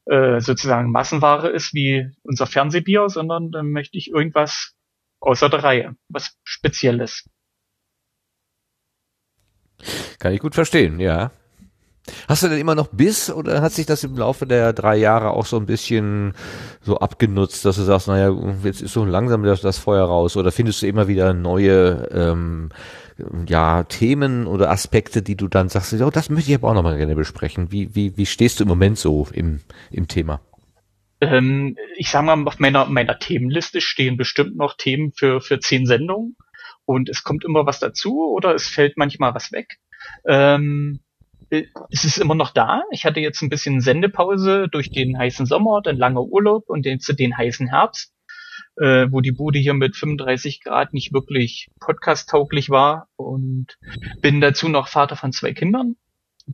äh, 0.07 0.41
sozusagen 0.41 0.91
Massenware 0.91 1.49
ist 1.49 1.74
wie 1.74 2.11
unser 2.23 2.47
Fernsehbier, 2.47 3.09
sondern 3.09 3.51
dann 3.51 3.70
möchte 3.70 3.99
ich 3.99 4.11
irgendwas 4.11 4.74
außer 5.20 5.49
der 5.49 5.65
Reihe, 5.65 5.97
was 6.09 6.37
Spezielles. 6.45 7.24
Kann 10.19 10.33
ich 10.33 10.41
gut 10.41 10.55
verstehen, 10.55 11.01
ja. 11.01 11.31
Hast 12.28 12.45
du 12.45 12.49
denn 12.49 12.59
immer 12.59 12.77
noch 12.77 12.89
Biss 12.89 13.31
oder 13.31 13.61
hat 13.62 13.73
sich 13.73 13.85
das 13.85 14.05
im 14.05 14.16
Laufe 14.16 14.47
der 14.47 14.73
drei 14.73 14.97
Jahre 14.97 15.31
auch 15.31 15.47
so 15.47 15.57
ein 15.57 15.66
bisschen 15.66 16.35
so 16.81 16.99
abgenutzt, 16.99 17.65
dass 17.65 17.77
du 17.77 17.83
sagst, 17.83 18.07
naja, 18.07 18.33
jetzt 18.62 18.81
ist 18.81 18.93
so 18.93 19.05
langsam 19.05 19.43
das, 19.43 19.61
das 19.61 19.78
Feuer 19.78 20.07
raus 20.07 20.37
oder 20.37 20.53
findest 20.53 20.83
du 20.83 20.87
immer 20.87 21.09
wieder 21.09 21.35
neue 21.35 22.09
ähm, 22.12 22.70
ja, 23.47 23.85
Themen 23.85 24.47
oder 24.47 24.71
Aspekte, 24.71 25.23
die 25.23 25.37
du 25.37 25.49
dann 25.49 25.69
sagst, 25.69 25.93
oh, 25.95 26.11
das 26.11 26.31
möchte 26.31 26.51
ich 26.51 26.57
aber 26.57 26.69
auch 26.69 26.75
nochmal 26.75 26.97
gerne 26.97 27.15
besprechen. 27.15 27.73
Wie, 27.73 27.95
wie, 27.95 28.17
wie 28.17 28.27
stehst 28.27 28.61
du 28.61 28.65
im 28.65 28.69
Moment 28.69 28.99
so 28.99 29.27
im, 29.33 29.61
im 29.91 30.09
Thema? 30.09 30.41
Ähm, 31.21 31.77
ich 31.97 32.11
sage 32.11 32.27
mal, 32.27 32.47
auf 32.47 32.59
meiner, 32.59 32.87
meiner 32.87 33.19
Themenliste 33.19 33.81
stehen 33.81 34.17
bestimmt 34.17 34.57
noch 34.57 34.77
Themen 34.77 35.13
für, 35.13 35.41
für 35.41 35.61
zehn 35.61 35.87
Sendungen 35.87 36.37
und 36.85 37.09
es 37.09 37.23
kommt 37.23 37.45
immer 37.45 37.65
was 37.65 37.81
dazu 37.81 38.21
oder 38.35 38.55
es 38.55 38.69
fällt 38.69 38.99
manchmal 38.99 39.35
was 39.35 39.51
weg. 39.51 39.79
Ähm, 40.27 41.01
äh, 41.51 41.65
es 41.91 42.05
ist 42.05 42.19
immer 42.19 42.35
noch 42.35 42.51
da. 42.51 42.83
Ich 42.91 43.07
hatte 43.07 43.21
jetzt 43.21 43.41
ein 43.41 43.49
bisschen 43.49 43.81
Sendepause 43.81 44.69
durch 44.71 44.91
den 44.91 45.19
heißen 45.19 45.47
Sommer, 45.47 45.81
dann 45.83 45.97
langer 45.97 46.23
Urlaub 46.23 46.69
und 46.69 46.85
jetzt 46.85 47.09
den 47.19 47.37
heißen 47.37 47.69
Herbst, 47.69 48.13
äh, 48.77 49.07
wo 49.11 49.20
die 49.20 49.32
Bude 49.32 49.59
hier 49.59 49.74
mit 49.74 49.97
35 49.97 50.62
Grad 50.62 50.93
nicht 50.93 51.12
wirklich 51.12 51.69
podcast-tauglich 51.81 52.70
war 52.70 53.09
und 53.16 53.78
bin 54.20 54.40
dazu 54.40 54.69
noch 54.69 54.89
Vater 54.89 55.16
von 55.16 55.32
zwei 55.32 55.53
Kindern, 55.53 55.97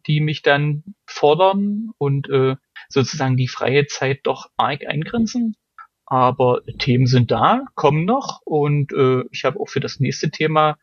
die 0.06 0.20
mich 0.20 0.42
dann 0.42 0.84
fordern 1.06 1.90
und 1.98 2.28
äh, 2.30 2.56
sozusagen 2.88 3.36
die 3.36 3.48
freie 3.48 3.86
Zeit 3.86 4.20
doch 4.24 4.50
arg 4.56 4.86
eingrenzen. 4.86 5.56
Aber 6.06 6.60
Themen 6.78 7.06
sind 7.06 7.30
da, 7.30 7.64
kommen 7.74 8.04
noch 8.04 8.42
und 8.44 8.92
äh, 8.92 9.24
ich 9.30 9.44
habe 9.44 9.58
auch 9.58 9.68
für 9.68 9.80
das 9.80 9.98
nächste 9.98 10.30
Thema 10.30 10.76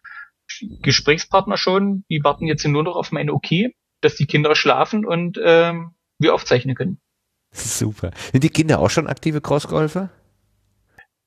Gesprächspartner 0.81 1.57
schon, 1.57 2.03
die 2.09 2.23
warten 2.23 2.47
jetzt 2.47 2.65
nur 2.65 2.83
noch 2.83 2.95
auf 2.95 3.11
meine 3.11 3.33
Okay, 3.33 3.75
dass 4.01 4.15
die 4.15 4.25
Kinder 4.25 4.55
schlafen 4.55 5.05
und 5.05 5.39
ähm, 5.43 5.91
wir 6.17 6.33
aufzeichnen 6.33 6.75
können. 6.75 6.99
Super. 7.51 8.11
Sind 8.31 8.43
die 8.43 8.49
Kinder 8.49 8.79
auch 8.79 8.89
schon 8.89 9.07
aktive 9.07 9.41
Crossgolfer? 9.41 10.09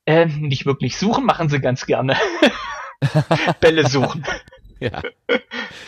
Ähm, 0.06 0.42
nicht 0.42 0.66
wirklich 0.66 0.96
suchen, 0.96 1.24
machen 1.24 1.48
sie 1.48 1.60
ganz 1.60 1.86
gerne. 1.86 2.16
Bälle 3.60 3.88
suchen. 3.88 4.24
Ja. 4.80 5.00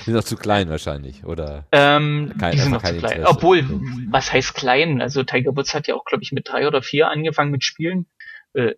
Sind 0.05 0.15
noch 0.15 0.23
zu 0.23 0.37
klein 0.37 0.69
wahrscheinlich, 0.71 1.25
oder? 1.25 1.67
Ähm, 1.73 2.33
Kein- 2.39 2.53
die 2.53 2.59
sind 2.59 2.73
noch 2.73 2.83
zu 2.83 2.97
klein. 2.97 3.13
Interesse. 3.17 3.29
Obwohl, 3.37 3.65
was 4.09 4.33
heißt 4.33 4.55
klein? 4.55 5.03
Also 5.03 5.25
Tiger 5.25 5.57
Woods 5.57 5.75
hat 5.75 5.89
ja 5.89 5.95
auch, 5.97 6.05
glaube 6.05 6.23
ich, 6.23 6.31
mit 6.33 6.49
drei 6.49 6.69
oder 6.69 6.81
vier 6.83 7.09
angefangen 7.09 7.51
mit 7.51 7.65
Spielen. 7.65 8.07
Äh, 8.53 8.75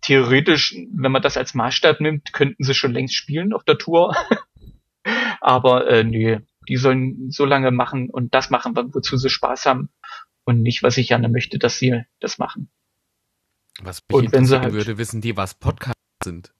theoretisch, 0.00 0.74
wenn 0.92 1.12
man 1.12 1.22
das 1.22 1.36
als 1.36 1.54
Maßstab 1.54 2.00
nimmt, 2.00 2.32
könnten 2.32 2.64
sie 2.64 2.74
schon 2.74 2.92
längst 2.92 3.14
spielen 3.14 3.52
auf 3.52 3.62
der 3.62 3.78
Tour. 3.78 4.16
Aber 5.40 5.88
äh, 5.88 6.02
nee, 6.04 6.40
die 6.68 6.76
sollen 6.76 7.30
so 7.30 7.44
lange 7.44 7.70
machen 7.70 8.10
und 8.10 8.34
das 8.34 8.50
machen, 8.50 8.74
wozu 8.74 9.16
sie 9.16 9.30
Spaß 9.30 9.66
haben 9.66 9.90
und 10.44 10.62
nicht, 10.62 10.82
was 10.82 10.96
ich 10.96 11.08
gerne 11.08 11.28
möchte, 11.28 11.58
dass 11.58 11.78
sie 11.78 12.02
das 12.20 12.38
machen. 12.38 12.70
Was 13.82 14.00
mich 14.08 14.16
Und 14.16 14.32
wenn 14.32 14.46
sie 14.46 14.60
halt- 14.60 14.72
würde, 14.72 14.96
wissen 14.98 15.20
die, 15.20 15.36
was 15.36 15.54
Podcasts 15.54 15.98
sind. 16.24 16.52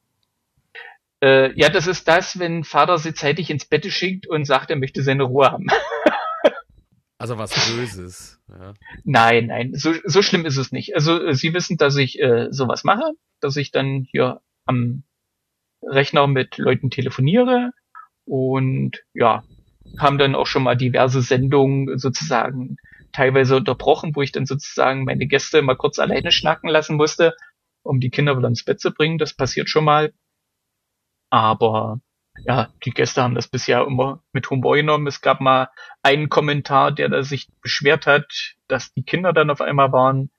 Äh, 1.23 1.53
ja, 1.59 1.69
das 1.69 1.87
ist 1.87 2.09
das, 2.09 2.39
wenn 2.41 2.65
Vater 2.65 2.99
sie 2.99 3.15
zeitig 3.15 3.49
ins 3.49 3.65
Bett 3.65 3.87
schickt 3.87 4.27
und 4.27 4.45
sagt, 4.45 4.71
er 4.71 4.77
möchte 4.77 5.03
seine 5.03 5.23
Ruhe 5.25 5.51
haben. 5.51 5.67
Also 7.19 7.39
was 7.39 7.55
Böses. 7.71 8.41
Ja. 8.49 8.75
Nein, 9.05 9.47
nein, 9.47 9.75
so, 9.77 9.93
so 10.05 10.23
schlimm 10.23 10.45
ist 10.45 10.57
es 10.57 10.73
nicht. 10.73 10.97
Also 10.97 11.23
äh, 11.25 11.35
Sie 11.35 11.55
wissen, 11.55 11.77
dass 11.77 11.95
ich 11.95 12.19
äh, 12.21 12.49
sowas 12.51 12.83
mache, 12.83 13.13
dass 13.39 13.57
ich 13.57 13.71
dann 13.71 14.05
hier 14.11 14.41
am 14.67 15.05
Rechner 15.85 16.27
mit 16.27 16.59
Leuten 16.59 16.91
telefoniere 16.91 17.71
und 18.25 19.05
ja, 19.15 19.45
haben 19.99 20.19
dann 20.19 20.35
auch 20.35 20.49
schon 20.49 20.65
mal 20.65 20.77
diverse 20.77 21.23
Sendungen 21.23 21.97
sozusagen 21.97 22.77
teilweise 23.13 23.57
unterbrochen, 23.57 24.15
wo 24.15 24.23
ich 24.23 24.33
dann 24.33 24.47
sozusagen 24.47 25.05
meine 25.05 25.27
Gäste 25.27 25.63
mal 25.63 25.77
kurz 25.77 25.99
alleine 25.99 26.33
schnacken 26.33 26.69
lassen 26.69 26.97
musste, 26.97 27.35
um 27.83 28.01
die 28.01 28.11
Kinder 28.11 28.37
wieder 28.37 28.49
ins 28.49 28.65
Bett 28.65 28.81
zu 28.81 28.93
bringen. 28.93 29.19
Das 29.19 29.35
passiert 29.35 29.69
schon 29.69 29.85
mal. 29.85 30.13
Aber 31.31 32.01
ja, 32.45 32.73
die 32.85 32.91
Gäste 32.91 33.23
haben 33.23 33.35
das 33.35 33.49
bisher 33.49 33.85
immer 33.87 34.23
mit 34.33 34.49
Humor 34.51 34.77
genommen. 34.77 35.07
Es 35.07 35.21
gab 35.21 35.41
mal 35.41 35.69
einen 36.03 36.29
Kommentar, 36.29 36.93
der 36.93 37.09
da 37.09 37.23
sich 37.23 37.49
beschwert 37.61 38.07
hat, 38.07 38.57
dass 38.69 38.93
die 38.95 39.05
Kinder 39.05 39.33
dann 39.33 39.51
auf 39.51 39.61
einmal 39.61 39.93
waren, 39.93 40.31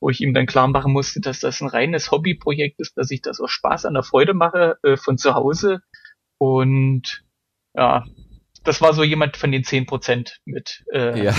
wo 0.00 0.10
ich 0.10 0.20
ihm 0.20 0.34
dann 0.34 0.46
klar 0.46 0.68
machen 0.68 0.92
musste, 0.92 1.20
dass 1.20 1.40
das 1.40 1.60
ein 1.60 1.68
reines 1.68 2.10
Hobbyprojekt 2.10 2.80
ist, 2.80 2.96
dass 2.96 3.10
ich 3.10 3.22
das 3.22 3.40
aus 3.40 3.50
Spaß 3.50 3.86
an 3.86 3.94
der 3.94 4.02
Freude 4.02 4.34
mache 4.34 4.78
äh, 4.82 4.96
von 4.96 5.18
zu 5.18 5.34
Hause. 5.34 5.80
Und 6.38 7.24
ja, 7.74 8.04
das 8.66 8.80
war 8.80 8.92
so 8.94 9.02
jemand 9.02 9.36
von 9.36 9.52
den 9.52 9.64
zehn 9.64 9.86
Prozent 9.86 10.40
mit 10.44 10.84
äh, 10.92 11.24
Ja. 11.24 11.34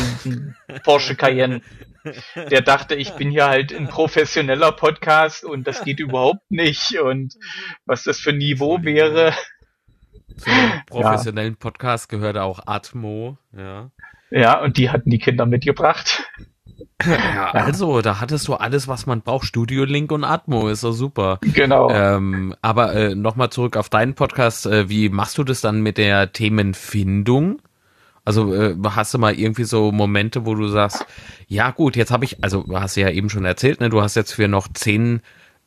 Porsche 0.84 1.16
Cayenne. 1.16 1.62
Der 2.36 2.62
dachte, 2.62 2.96
ich 2.96 3.12
bin 3.14 3.32
hier 3.32 3.48
halt 3.48 3.74
ein 3.74 3.88
professioneller 3.88 4.72
Podcast 4.72 5.44
und 5.44 5.68
das 5.68 5.84
geht 5.84 6.00
überhaupt 6.00 6.50
nicht 6.50 6.98
und 7.00 7.36
was 7.86 8.04
das 8.04 8.20
für 8.20 8.30
ein 8.30 8.38
Niveau 8.38 8.82
wäre. 8.84 9.34
Zu 10.38 10.50
einem 10.50 10.82
professionellen 10.88 11.58
Podcast 11.58 12.08
gehört 12.08 12.38
auch 12.38 12.62
Atmo. 12.66 13.38
Ja. 13.56 13.92
Ja, 14.30 14.62
und 14.62 14.78
die 14.78 14.90
hatten 14.90 15.10
die 15.10 15.20
Kinder 15.20 15.46
mitgebracht. 15.46 16.30
Ja, 17.06 17.52
also, 17.52 18.02
da 18.02 18.20
hattest 18.20 18.48
du 18.48 18.56
alles, 18.56 18.88
was 18.88 19.06
man 19.06 19.22
braucht. 19.22 19.46
Studio 19.46 19.84
Link 19.84 20.12
und 20.12 20.24
Atmo 20.24 20.68
ist 20.68 20.84
doch 20.84 20.94
super. 20.94 21.40
Genau. 21.42 21.90
Ähm, 21.90 22.56
aber 22.62 22.94
äh, 22.94 23.16
nochmal 23.16 23.50
zurück 23.50 23.78
auf 23.78 23.90
deinen 23.90 24.16
Podcast. 24.16 24.66
Äh, 24.66 24.90
wie 24.90 25.10
machst 25.10 25.38
du 25.38 25.44
das 25.44 25.62
dann 25.62 25.82
mit 25.82 25.98
der 25.98 26.34
Themenfindung? 26.34 27.62
Also 28.26 28.54
äh, 28.54 28.76
hast 28.84 29.14
du 29.14 29.20
mal 29.20 29.40
irgendwie 29.40 29.64
so 29.64 29.92
Momente, 29.92 30.46
wo 30.46 30.54
du 30.54 30.68
sagst, 30.68 31.06
ja 31.48 31.72
gut, 31.72 31.96
jetzt 31.96 32.12
habe 32.12 32.26
ich, 32.26 32.44
also 32.44 32.64
du 32.64 32.78
hast 32.78 32.98
ja 32.98 33.10
eben 33.10 33.30
schon 33.30 33.46
erzählt, 33.46 33.80
ne, 33.80 33.90
du 33.90 34.02
hast 34.02 34.16
jetzt 34.16 34.34
für 34.34 34.50
noch 34.50 34.68
zehn 34.74 35.22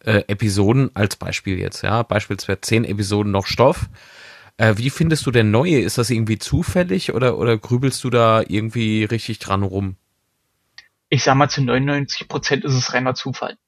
äh, 0.05 0.25
Episoden 0.27 0.91
als 0.93 1.17
Beispiel 1.17 1.59
jetzt, 1.59 1.83
ja, 1.83 2.03
beispielsweise 2.03 2.61
zehn 2.61 2.85
Episoden 2.85 3.33
noch 3.33 3.47
Stoff. 3.47 3.89
Äh, 4.59 4.75
wie 4.77 4.91
findest 4.91 5.25
du 5.25 5.31
denn 5.31 5.51
neue? 5.51 5.81
Ist 5.81 5.97
das 5.97 6.11
irgendwie 6.11 6.39
zufällig 6.39 7.15
oder, 7.15 7.39
oder 7.39 7.57
grübelst 7.57 8.05
du 8.05 8.11
da 8.11 8.43
irgendwie 8.47 9.05
richtig 9.05 9.39
dran 9.39 9.63
rum? 9.63 9.97
Ich 11.11 11.25
sag 11.25 11.35
mal, 11.35 11.49
zu 11.49 11.63
99 11.63 12.29
Prozent 12.29 12.65
ist 12.65 12.75
es 12.75 12.95
reiner 12.95 13.15
Zufall. 13.15 13.59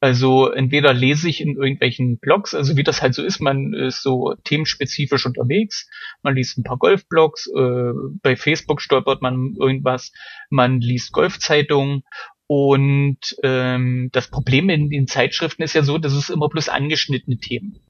Also 0.00 0.50
entweder 0.50 0.92
lese 0.92 1.28
ich 1.28 1.40
in 1.40 1.56
irgendwelchen 1.56 2.18
Blogs, 2.18 2.54
also 2.54 2.76
wie 2.76 2.82
das 2.82 3.00
halt 3.00 3.14
so 3.14 3.22
ist, 3.22 3.40
man 3.40 3.72
ist 3.72 4.02
so 4.02 4.34
themenspezifisch 4.44 5.24
unterwegs, 5.24 5.88
man 6.22 6.34
liest 6.34 6.58
ein 6.58 6.62
paar 6.62 6.76
Golfblogs, 6.76 7.46
äh, 7.46 7.92
bei 8.22 8.36
Facebook 8.36 8.82
stolpert 8.82 9.22
man 9.22 9.54
irgendwas, 9.58 10.12
man 10.50 10.80
liest 10.80 11.12
Golfzeitungen 11.12 12.02
und 12.46 13.18
ähm, 13.42 14.10
das 14.12 14.28
Problem 14.28 14.68
in 14.68 14.90
den 14.90 15.06
Zeitschriften 15.06 15.62
ist 15.62 15.74
ja 15.74 15.82
so, 15.82 15.96
dass 15.96 16.12
es 16.12 16.28
immer 16.28 16.48
bloß 16.48 16.68
angeschnittene 16.68 17.38
Themen. 17.38 17.80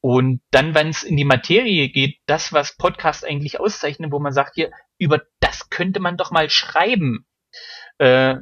Und 0.00 0.42
dann, 0.50 0.74
wenn 0.74 0.88
es 0.88 1.02
in 1.02 1.16
die 1.16 1.24
Materie 1.24 1.88
geht, 1.88 2.18
das, 2.26 2.52
was 2.52 2.76
Podcast 2.76 3.24
eigentlich 3.24 3.58
auszeichnet, 3.58 4.12
wo 4.12 4.18
man 4.18 4.32
sagt, 4.32 4.56
hier, 4.56 4.70
über 4.98 5.22
das 5.40 5.70
könnte 5.70 6.00
man 6.00 6.16
doch 6.16 6.30
mal 6.30 6.50
schreiben, 6.50 7.24
äh, 7.98 8.36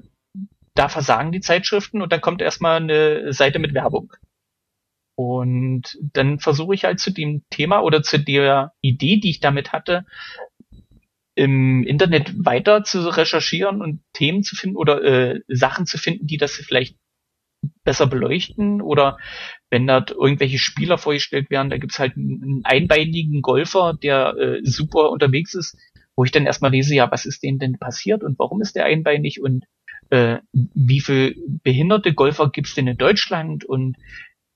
da 0.74 0.88
versagen 0.88 1.32
die 1.32 1.40
Zeitschriften 1.40 2.02
und 2.02 2.12
dann 2.12 2.20
kommt 2.20 2.42
erstmal 2.42 2.76
eine 2.76 3.32
Seite 3.32 3.58
mit 3.58 3.74
Werbung. 3.74 4.12
Und 5.16 5.98
dann 6.12 6.38
versuche 6.40 6.74
ich 6.74 6.84
halt 6.84 7.00
zu 7.00 7.10
dem 7.10 7.42
Thema 7.50 7.80
oder 7.80 8.02
zu 8.02 8.18
der 8.18 8.74
Idee, 8.82 9.18
die 9.18 9.30
ich 9.30 9.40
damit 9.40 9.72
hatte, 9.72 10.04
im 11.34 11.84
Internet 11.84 12.32
weiter 12.44 12.84
zu 12.84 13.08
recherchieren 13.08 13.80
und 13.82 14.02
Themen 14.12 14.42
zu 14.42 14.56
finden 14.56 14.76
oder 14.76 15.02
äh, 15.02 15.40
Sachen 15.48 15.86
zu 15.86 15.98
finden, 15.98 16.26
die 16.26 16.38
das 16.38 16.52
vielleicht 16.52 16.96
besser 17.84 18.06
beleuchten 18.06 18.80
oder 18.80 19.18
wenn 19.70 19.86
dort 19.86 20.10
irgendwelche 20.10 20.58
Spieler 20.58 20.98
vorgestellt 20.98 21.50
werden, 21.50 21.70
da 21.70 21.78
gibt's 21.78 21.98
halt 21.98 22.16
einen, 22.16 22.62
einbeinigen 22.64 23.42
Golfer, 23.42 23.94
der 23.94 24.36
äh, 24.36 24.60
super 24.64 25.10
unterwegs 25.10 25.54
ist, 25.54 25.76
wo 26.16 26.24
ich 26.24 26.32
dann 26.32 26.46
erstmal 26.46 26.70
lese, 26.70 26.94
ja, 26.94 27.10
was 27.10 27.26
ist 27.26 27.42
denen 27.42 27.58
denn 27.58 27.78
passiert 27.78 28.24
und 28.24 28.38
warum 28.38 28.62
ist 28.62 28.74
der 28.74 28.86
einbeinig 28.86 29.40
und 29.40 29.64
äh, 30.10 30.38
wie 30.52 31.00
viel 31.00 31.36
behinderte 31.62 32.14
Golfer 32.14 32.50
gibt's 32.50 32.74
denn 32.74 32.86
in 32.86 32.96
Deutschland 32.96 33.64
und 33.64 33.96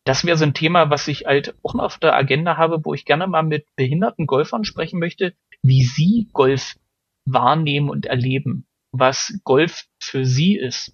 das 0.04 0.24
wäre 0.24 0.36
so 0.36 0.44
ein 0.44 0.54
Thema, 0.54 0.90
was 0.90 1.06
ich 1.08 1.26
halt 1.26 1.54
auch 1.62 1.74
noch 1.74 1.84
auf 1.84 1.98
der 1.98 2.14
Agenda 2.14 2.56
habe, 2.56 2.84
wo 2.84 2.94
ich 2.94 3.04
gerne 3.04 3.26
mal 3.26 3.42
mit 3.42 3.66
behinderten 3.76 4.26
Golfern 4.26 4.64
sprechen 4.64 4.98
möchte, 4.98 5.34
wie 5.62 5.82
sie 5.82 6.28
Golf 6.32 6.76
wahrnehmen 7.26 7.90
und 7.90 8.06
erleben, 8.06 8.66
was 8.92 9.38
Golf 9.44 9.84
für 10.02 10.24
sie 10.24 10.56
ist. 10.56 10.92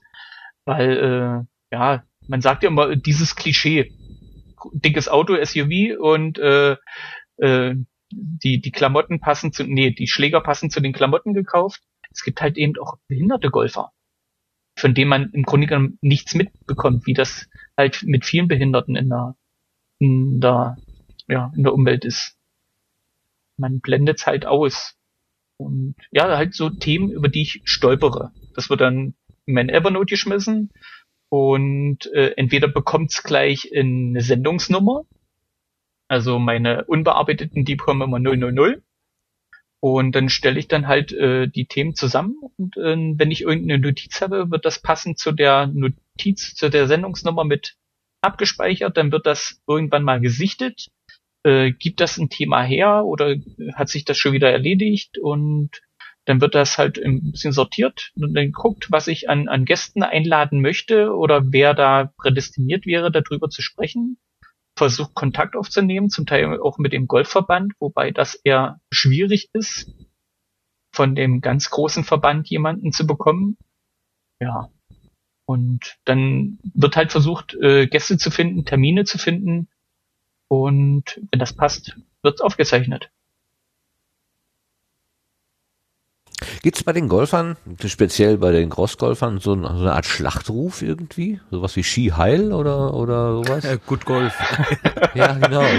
Weil, 0.64 1.46
äh, 1.70 1.74
ja, 1.74 2.04
man 2.26 2.40
sagt 2.40 2.64
ja 2.64 2.68
immer 2.68 2.96
dieses 2.96 3.36
Klischee, 3.36 3.92
dickes 4.72 5.08
Auto, 5.08 5.36
SUV 5.42 5.98
und 6.00 6.38
äh, 6.38 6.76
äh, 7.36 7.76
die, 8.10 8.60
die 8.60 8.70
Klamotten 8.70 9.20
passen 9.20 9.52
zu, 9.52 9.64
nee, 9.64 9.90
die 9.90 10.06
Schläger 10.06 10.40
passen 10.40 10.70
zu 10.70 10.80
den 10.80 10.92
Klamotten 10.92 11.34
gekauft. 11.34 11.82
Es 12.10 12.22
gibt 12.22 12.40
halt 12.40 12.56
eben 12.56 12.74
auch 12.78 12.98
behinderte 13.08 13.50
Golfer, 13.50 13.92
von 14.76 14.94
denen 14.94 15.10
man 15.10 15.30
im 15.32 15.42
Grunde 15.42 15.66
genommen 15.66 15.98
nichts 16.00 16.34
mitbekommt, 16.34 17.06
wie 17.06 17.14
das 17.14 17.48
halt 17.76 18.02
mit 18.04 18.24
vielen 18.24 18.48
Behinderten 18.48 18.96
in 18.96 19.08
der, 19.08 19.36
in 19.98 20.40
der, 20.40 20.76
ja, 21.28 21.52
in 21.56 21.62
der 21.62 21.74
Umwelt 21.74 22.04
ist. 22.04 22.36
Man 23.56 23.80
blendet 23.80 24.18
es 24.18 24.26
halt 24.26 24.46
aus. 24.46 24.94
Und 25.56 25.94
ja, 26.10 26.36
halt 26.36 26.54
so 26.54 26.70
Themen, 26.70 27.10
über 27.10 27.28
die 27.28 27.42
ich 27.42 27.62
stolpere. 27.64 28.32
Das 28.54 28.68
wird 28.68 28.80
dann 28.82 29.14
in 29.46 29.54
mein 29.54 29.68
Evernote 29.68 30.10
geschmissen 30.10 30.70
und 31.28 32.06
äh, 32.12 32.34
entweder 32.36 32.68
bekommt's 32.68 33.22
gleich 33.22 33.66
in 33.70 34.10
eine 34.10 34.20
Sendungsnummer, 34.20 35.04
also 36.08 36.38
meine 36.38 36.84
unbearbeiteten, 36.84 37.64
die 37.64 37.76
bekommen 37.76 38.02
immer 38.02 38.18
000. 38.18 38.82
Und 39.80 40.12
dann 40.16 40.28
stelle 40.28 40.58
ich 40.58 40.68
dann 40.68 40.88
halt 40.88 41.12
äh, 41.12 41.48
die 41.48 41.66
Themen 41.66 41.94
zusammen. 41.94 42.36
Und 42.56 42.76
äh, 42.76 42.96
wenn 43.18 43.30
ich 43.30 43.42
irgendeine 43.42 43.78
Notiz 43.78 44.20
habe, 44.20 44.50
wird 44.50 44.64
das 44.64 44.80
passend 44.80 45.18
zu 45.18 45.32
der 45.32 45.66
Notiz, 45.66 46.54
zu 46.54 46.70
der 46.70 46.86
Sendungsnummer 46.86 47.44
mit 47.44 47.76
abgespeichert, 48.22 48.96
dann 48.96 49.12
wird 49.12 49.26
das 49.26 49.60
irgendwann 49.66 50.02
mal 50.02 50.20
gesichtet, 50.20 50.88
äh, 51.44 51.72
gibt 51.72 52.00
das 52.00 52.18
ein 52.18 52.30
Thema 52.30 52.62
her 52.62 53.04
oder 53.04 53.36
hat 53.74 53.88
sich 53.88 54.04
das 54.04 54.18
schon 54.18 54.32
wieder 54.32 54.50
erledigt? 54.50 55.18
Und 55.18 55.70
dann 56.24 56.40
wird 56.40 56.54
das 56.56 56.78
halt 56.78 56.98
ein 56.98 57.30
bisschen 57.30 57.52
sortiert 57.52 58.10
und 58.16 58.34
dann 58.34 58.50
guckt, 58.50 58.90
was 58.90 59.06
ich 59.06 59.30
an, 59.30 59.46
an 59.46 59.64
Gästen 59.64 60.02
einladen 60.02 60.60
möchte 60.60 61.14
oder 61.14 61.52
wer 61.52 61.72
da 61.72 62.12
prädestiniert 62.18 62.84
wäre, 62.86 63.12
darüber 63.12 63.48
zu 63.48 63.62
sprechen 63.62 64.18
versucht 64.76 65.14
Kontakt 65.14 65.56
aufzunehmen, 65.56 66.10
zum 66.10 66.26
Teil 66.26 66.60
auch 66.60 66.78
mit 66.78 66.92
dem 66.92 67.08
Golfverband, 67.08 67.72
wobei 67.80 68.10
das 68.10 68.34
eher 68.34 68.80
schwierig 68.92 69.48
ist, 69.52 69.90
von 70.94 71.14
dem 71.14 71.40
ganz 71.40 71.70
großen 71.70 72.04
Verband 72.04 72.48
jemanden 72.48 72.92
zu 72.92 73.06
bekommen. 73.06 73.56
Ja. 74.40 74.70
Und 75.48 75.96
dann 76.04 76.58
wird 76.74 76.96
halt 76.96 77.12
versucht, 77.12 77.54
äh, 77.54 77.86
Gäste 77.86 78.18
zu 78.18 78.30
finden, 78.30 78.64
Termine 78.64 79.04
zu 79.04 79.18
finden. 79.18 79.68
Und 80.48 81.20
wenn 81.30 81.38
das 81.38 81.54
passt, 81.54 81.96
wird's 82.22 82.40
aufgezeichnet. 82.40 83.10
Gibt's 86.62 86.84
bei 86.84 86.92
den 86.92 87.08
Golfern, 87.08 87.56
speziell 87.84 88.38
bei 88.38 88.52
den 88.52 88.70
Crossgolfern, 88.70 89.38
so, 89.38 89.52
eine- 89.52 89.68
so 89.76 89.80
eine 89.82 89.92
Art 89.92 90.06
Schlachtruf 90.06 90.82
irgendwie? 90.82 91.40
Sowas 91.50 91.76
wie 91.76 91.84
Ski 91.84 92.12
Heil 92.16 92.52
oder, 92.52 92.94
oder 92.94 93.32
sowas? 93.36 93.64
Äh, 93.64 93.78
Good 93.86 94.04
Golf. 94.04 94.34
ja, 95.14 95.32
genau. 95.34 95.64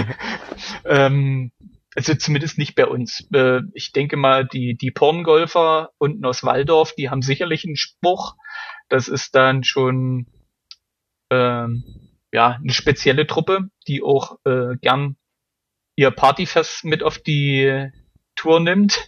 Ähm, 0.84 1.52
also 1.94 2.14
zumindest 2.14 2.58
nicht 2.58 2.74
bei 2.74 2.86
uns. 2.86 3.26
Äh, 3.32 3.60
ich 3.74 3.92
denke 3.92 4.16
mal, 4.16 4.46
die, 4.46 4.76
die 4.76 4.90
Porngolfer 4.90 5.90
unten 5.98 6.24
aus 6.24 6.42
Waldorf, 6.44 6.94
die 6.96 7.10
haben 7.10 7.22
sicherlich 7.22 7.64
einen 7.64 7.76
Spruch. 7.76 8.34
Das 8.88 9.06
ist 9.08 9.34
dann 9.34 9.62
schon 9.64 10.26
ähm, 11.30 11.84
ja 12.32 12.58
eine 12.62 12.72
spezielle 12.72 13.26
Truppe, 13.26 13.68
die 13.86 14.02
auch 14.02 14.38
äh, 14.44 14.76
gern 14.80 15.16
ihr 15.96 16.10
Partyfest 16.10 16.84
mit 16.84 17.02
auf 17.02 17.18
die 17.18 17.88
Tour 18.34 18.60
nimmt. 18.60 18.98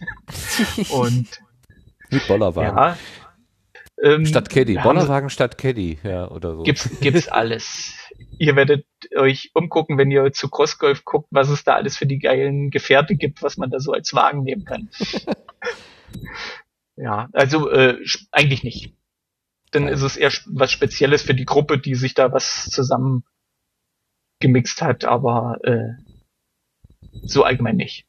Und 0.89 1.27
Mit 2.11 2.27
Bollerwagen. 2.27 2.77
ja. 2.77 2.97
Ähm, 4.03 4.25
Statt 4.25 4.49
Caddy. 4.49 4.75
Bollerwagen 4.75 5.29
statt 5.29 5.57
Caddy, 5.57 5.99
ja, 6.03 6.29
oder 6.29 6.55
so. 6.55 6.63
Gibt's, 6.63 6.89
gibt's 7.01 7.27
alles. 7.27 7.93
Ihr 8.39 8.55
werdet 8.55 8.85
euch 9.15 9.51
umgucken, 9.53 9.97
wenn 9.97 10.09
ihr 10.09 10.33
zu 10.33 10.49
Crossgolf 10.49 11.05
guckt, 11.05 11.27
was 11.29 11.49
es 11.49 11.63
da 11.63 11.75
alles 11.75 11.97
für 11.97 12.07
die 12.07 12.17
geilen 12.17 12.71
Gefährte 12.71 13.15
gibt, 13.15 13.43
was 13.43 13.57
man 13.57 13.69
da 13.69 13.79
so 13.79 13.91
als 13.91 14.13
Wagen 14.13 14.43
nehmen 14.43 14.65
kann. 14.65 14.89
Ja, 16.97 17.29
also 17.33 17.69
äh, 17.71 17.97
eigentlich 18.31 18.63
nicht. 18.63 18.93
Dann 19.71 19.87
ist 19.87 20.01
es 20.03 20.17
eher 20.17 20.31
was 20.47 20.71
Spezielles 20.71 21.23
für 21.23 21.33
die 21.33 21.45
Gruppe, 21.45 21.79
die 21.79 21.95
sich 21.95 22.13
da 22.13 22.31
was 22.31 22.65
zusammen 22.65 23.23
gemixt 24.39 24.81
hat, 24.81 25.05
aber 25.05 25.57
äh, 25.63 25.93
so 27.23 27.43
allgemein 27.43 27.77
nicht. 27.77 28.05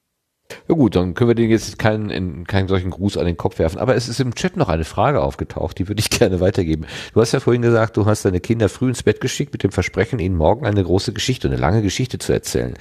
Ja 0.68 0.74
gut, 0.74 0.96
dann 0.96 1.14
können 1.14 1.28
wir 1.28 1.34
denen 1.34 1.50
jetzt 1.50 1.78
keinen, 1.78 2.10
in, 2.10 2.46
keinen 2.46 2.68
solchen 2.68 2.90
Gruß 2.90 3.16
an 3.16 3.26
den 3.26 3.36
Kopf 3.36 3.58
werfen. 3.58 3.78
Aber 3.78 3.94
es 3.94 4.08
ist 4.08 4.20
im 4.20 4.34
Chat 4.34 4.56
noch 4.56 4.68
eine 4.68 4.84
Frage 4.84 5.22
aufgetaucht, 5.22 5.78
die 5.78 5.88
würde 5.88 6.00
ich 6.00 6.10
gerne 6.18 6.40
weitergeben. 6.40 6.86
Du 7.14 7.20
hast 7.20 7.32
ja 7.32 7.40
vorhin 7.40 7.62
gesagt, 7.62 7.96
du 7.96 8.06
hast 8.06 8.24
deine 8.24 8.40
Kinder 8.40 8.68
früh 8.68 8.88
ins 8.88 9.02
Bett 9.02 9.20
geschickt 9.20 9.52
mit 9.52 9.62
dem 9.62 9.72
Versprechen, 9.72 10.18
ihnen 10.18 10.36
morgen 10.36 10.66
eine 10.66 10.82
große 10.82 11.12
Geschichte, 11.12 11.48
eine 11.48 11.56
lange 11.56 11.82
Geschichte 11.82 12.18
zu 12.18 12.32
erzählen. 12.32 12.74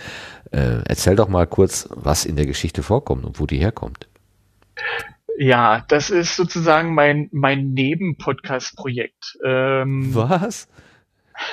Äh, 0.52 0.82
erzähl 0.86 1.16
doch 1.16 1.28
mal 1.28 1.48
kurz, 1.48 1.88
was 1.92 2.26
in 2.26 2.36
der 2.36 2.46
Geschichte 2.46 2.84
vorkommt 2.84 3.26
und 3.26 3.40
wo 3.40 3.46
die 3.46 3.58
herkommt. 3.58 4.08
Ja, 5.38 5.86
das 5.88 6.10
ist 6.10 6.36
sozusagen 6.36 6.94
mein 6.94 7.30
mein 7.32 7.74
Neben-Podcast-Projekt. 7.74 9.38
Ähm, 9.44 10.14
Was? 10.14 10.68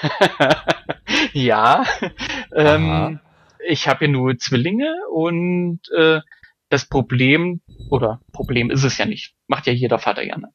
ja, 1.32 1.84
ähm, 2.54 3.20
ich 3.68 3.86
habe 3.86 4.06
ja 4.06 4.10
nur 4.10 4.38
Zwillinge 4.38 4.94
und 5.12 5.80
äh, 5.94 6.20
das 6.70 6.86
Problem, 6.86 7.60
oder 7.90 8.20
Problem 8.32 8.70
ist 8.70 8.84
es 8.84 8.98
ja 8.98 9.06
nicht, 9.06 9.34
macht 9.46 9.66
ja 9.66 9.72
jeder 9.72 9.98
Vater 9.98 10.24
gerne, 10.24 10.48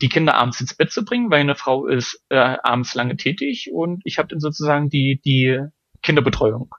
die 0.00 0.08
Kinder 0.08 0.34
abends 0.34 0.60
ins 0.60 0.74
Bett 0.74 0.92
zu 0.92 1.04
bringen, 1.04 1.30
weil 1.30 1.40
eine 1.40 1.54
Frau 1.54 1.86
ist 1.86 2.22
äh, 2.28 2.36
abends 2.36 2.94
lange 2.94 3.16
tätig 3.16 3.70
und 3.72 4.00
ich 4.04 4.18
habe 4.18 4.28
dann 4.28 4.40
sozusagen 4.40 4.88
die, 4.88 5.20
die 5.24 5.60
Kinderbetreuung. 6.02 6.74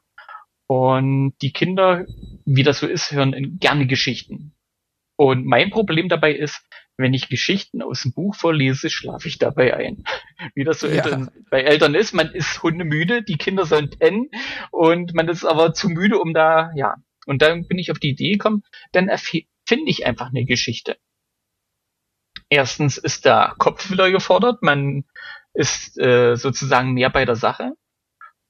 Und 0.68 1.34
die 1.42 1.52
Kinder, 1.52 2.06
wie 2.46 2.64
das 2.64 2.80
so 2.80 2.88
ist, 2.88 3.12
hören 3.12 3.58
gerne 3.60 3.88
Geschichten. 3.88 4.54
Und 5.18 5.46
mein 5.46 5.70
Problem 5.70 6.08
dabei 6.08 6.34
ist, 6.34 6.66
wenn 7.02 7.14
ich 7.14 7.30
Geschichten 7.30 7.82
aus 7.82 8.04
dem 8.04 8.14
Buch 8.14 8.36
vorlese, 8.36 8.90
schlafe 8.90 9.28
ich 9.28 9.38
dabei 9.38 9.76
ein. 9.76 10.04
Wie 10.56 10.64
das 10.64 10.80
so 10.80 10.88
Ja. 10.88 10.94
Eltern, 10.96 11.32
bei 11.50 11.62
Eltern 11.62 11.96
ist, 11.96 12.14
man 12.14 12.32
ist 12.32 12.64
hundemüde, 12.64 13.24
die 13.24 13.38
Kinder 13.38 13.66
sollen 13.66 13.90
pennen 13.90 14.30
und 14.72 15.14
man 15.14 15.28
ist 15.28 15.46
aber 15.46 15.74
zu 15.74 15.90
müde, 15.90 16.20
um 16.20 16.34
da, 16.34 16.72
ja. 16.76 16.96
Und 17.26 17.42
dann 17.42 17.68
bin 17.68 17.78
ich 17.78 17.92
auf 17.92 18.00
die 18.00 18.12
Idee 18.12 18.34
gekommen, 18.34 18.64
dann 18.92 19.10
finde 19.18 19.90
ich 19.90 20.06
einfach 20.06 20.30
eine 20.30 20.46
Geschichte. 20.46 20.98
Erstens 22.50 22.98
ist 22.98 23.26
da 23.26 23.54
Kopf 23.58 23.92
wieder 23.92 24.12
gefordert, 24.12 24.62
man 24.62 25.06
ist 25.54 26.00
äh, 26.00 26.36
sozusagen 26.36 26.94
mehr 26.94 27.10
bei 27.10 27.26
der 27.26 27.36
Sache. 27.36 27.74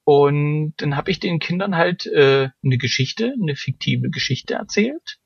Und 0.04 0.74
dann 0.78 0.96
habe 0.96 1.10
ich 1.10 1.20
den 1.20 1.38
Kindern 1.38 1.76
halt 1.76 2.06
äh, 2.06 2.48
eine 2.64 2.78
Geschichte, 2.78 3.34
eine 3.40 3.54
fiktive 3.54 4.10
Geschichte 4.10 4.54
erzählt. 4.54 5.18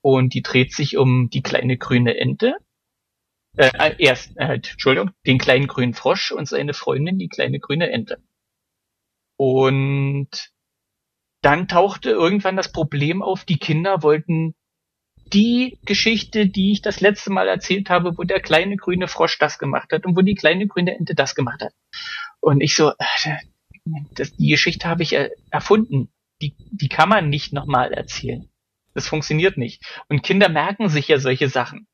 Und 0.00 0.34
die 0.34 0.42
dreht 0.42 0.72
sich 0.72 0.96
um 0.96 1.30
die 1.30 1.42
kleine 1.42 1.76
grüne 1.76 2.16
Ente. 2.16 2.56
Äh, 3.56 3.70
äh, 3.78 3.94
erst, 3.98 4.36
äh, 4.36 4.54
Entschuldigung, 4.54 5.10
den 5.26 5.38
kleinen 5.38 5.66
grünen 5.66 5.94
Frosch 5.94 6.32
und 6.32 6.48
seine 6.48 6.74
Freundin, 6.74 7.18
die 7.18 7.28
kleine 7.28 7.60
grüne 7.60 7.90
Ente. 7.90 8.22
Und 9.36 10.52
dann 11.42 11.68
tauchte 11.68 12.10
irgendwann 12.10 12.56
das 12.56 12.72
Problem 12.72 13.22
auf, 13.22 13.44
die 13.44 13.58
Kinder 13.58 14.02
wollten 14.02 14.54
die 15.32 15.78
Geschichte, 15.84 16.46
die 16.46 16.72
ich 16.72 16.82
das 16.82 17.00
letzte 17.00 17.32
Mal 17.32 17.48
erzählt 17.48 17.90
habe, 17.90 18.16
wo 18.16 18.22
der 18.22 18.40
kleine 18.40 18.76
grüne 18.76 19.08
Frosch 19.08 19.38
das 19.38 19.58
gemacht 19.58 19.92
hat 19.92 20.04
und 20.04 20.16
wo 20.16 20.20
die 20.20 20.34
kleine 20.34 20.66
grüne 20.66 20.96
Ente 20.96 21.14
das 21.14 21.34
gemacht 21.34 21.62
hat. 21.62 21.72
Und 22.40 22.60
ich 22.60 22.74
so, 22.74 22.90
äh, 22.90 23.36
das, 24.14 24.32
die 24.36 24.48
Geschichte 24.48 24.88
habe 24.88 25.02
ich 25.02 25.16
erfunden. 25.50 26.12
Die, 26.40 26.54
die 26.70 26.88
kann 26.88 27.08
man 27.08 27.28
nicht 27.28 27.52
nochmal 27.52 27.92
erzählen. 27.92 28.48
Das 28.94 29.08
funktioniert 29.08 29.56
nicht. 29.56 29.82
Und 30.08 30.22
Kinder 30.22 30.48
merken 30.48 30.88
sich 30.88 31.08
ja 31.08 31.18
solche 31.18 31.48
Sachen. 31.48 31.86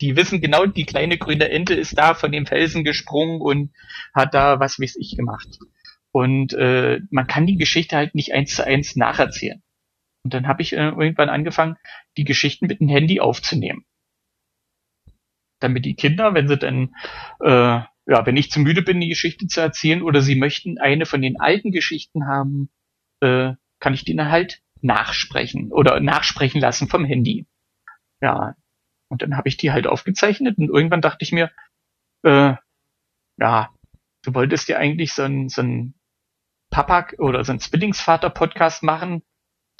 Die 0.00 0.16
wissen 0.16 0.40
genau, 0.40 0.66
die 0.66 0.86
kleine 0.86 1.18
grüne 1.18 1.48
Ente 1.50 1.74
ist 1.74 1.96
da 1.96 2.14
von 2.14 2.32
dem 2.32 2.46
Felsen 2.46 2.84
gesprungen 2.84 3.40
und 3.40 3.72
hat 4.12 4.34
da 4.34 4.60
was 4.60 4.78
weiß 4.80 4.96
ich 4.96 5.16
gemacht. 5.16 5.58
Und 6.10 6.52
äh, 6.54 7.00
man 7.10 7.26
kann 7.26 7.46
die 7.46 7.56
Geschichte 7.56 7.96
halt 7.96 8.14
nicht 8.14 8.32
eins 8.32 8.54
zu 8.54 8.64
eins 8.64 8.96
nacherzählen. 8.96 9.62
Und 10.24 10.32
dann 10.32 10.48
habe 10.48 10.62
ich 10.62 10.72
äh, 10.72 10.88
irgendwann 10.88 11.28
angefangen, 11.28 11.76
die 12.16 12.24
Geschichten 12.24 12.66
mit 12.66 12.80
dem 12.80 12.88
Handy 12.88 13.20
aufzunehmen. 13.20 13.84
Damit 15.60 15.84
die 15.84 15.94
Kinder, 15.94 16.34
wenn 16.34 16.48
sie 16.48 16.56
dann, 16.56 16.94
äh, 17.40 17.80
ja, 18.06 18.26
wenn 18.26 18.36
ich 18.36 18.50
zu 18.50 18.60
müde 18.60 18.82
bin, 18.82 19.00
die 19.00 19.08
Geschichte 19.08 19.46
zu 19.46 19.60
erzählen, 19.60 20.02
oder 20.02 20.22
sie 20.22 20.34
möchten 20.34 20.78
eine 20.78 21.06
von 21.06 21.20
den 21.20 21.40
alten 21.40 21.72
Geschichten 21.72 22.26
haben, 22.26 22.70
äh, 23.20 23.52
kann 23.80 23.94
ich 23.94 24.04
denen 24.04 24.30
halt 24.30 24.60
nachsprechen 24.80 25.72
oder 25.72 26.00
nachsprechen 26.00 26.60
lassen 26.60 26.88
vom 26.88 27.04
Handy. 27.04 27.46
Ja, 28.20 28.54
und 29.08 29.22
dann 29.22 29.36
habe 29.36 29.48
ich 29.48 29.56
die 29.56 29.72
halt 29.72 29.86
aufgezeichnet 29.86 30.58
und 30.58 30.68
irgendwann 30.68 31.00
dachte 31.00 31.22
ich 31.22 31.32
mir, 31.32 31.50
äh, 32.22 32.54
ja, 33.38 33.70
du 34.22 34.34
wolltest 34.34 34.68
ja 34.68 34.78
eigentlich 34.78 35.12
so 35.12 35.22
ein, 35.22 35.48
so 35.48 35.62
ein 35.62 35.94
Papa 36.70 37.06
oder 37.18 37.44
so 37.44 37.52
ein 37.52 37.60
Zwillingsvater-Podcast 37.60 38.82
machen. 38.82 39.22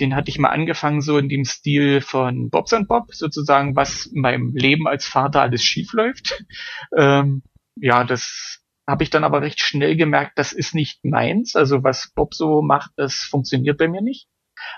Den 0.01 0.15
hatte 0.15 0.31
ich 0.31 0.39
mal 0.39 0.51
angefangen, 0.51 1.01
so 1.01 1.19
in 1.19 1.29
dem 1.29 1.45
Stil 1.45 2.01
von 2.01 2.51
Bobs 2.51 2.73
and 2.73 2.89
Bob, 2.89 3.15
sozusagen, 3.15 3.77
was 3.77 4.07
in 4.07 4.21
meinem 4.21 4.55
Leben 4.55 4.89
als 4.89 5.07
Vater 5.07 5.41
alles 5.43 5.65
schief 5.65 5.93
läuft. 5.93 6.45
Ähm, 6.97 7.43
ja, 7.77 8.05
das 8.05 8.61
habe 8.87 9.03
ich 9.03 9.11
dann 9.11 9.25
aber 9.25 9.43
recht 9.43 9.61
schnell 9.61 9.97
gemerkt, 9.97 10.39
das 10.39 10.53
ist 10.53 10.75
nicht 10.75 11.05
meins. 11.05 11.57
Also 11.57 11.83
was 11.83 12.13
Bob 12.15 12.35
so 12.35 12.63
macht, 12.63 12.93
das 12.97 13.15
funktioniert 13.15 13.79
bei 13.79 13.89
mir 13.89 14.03
nicht. 14.03 14.29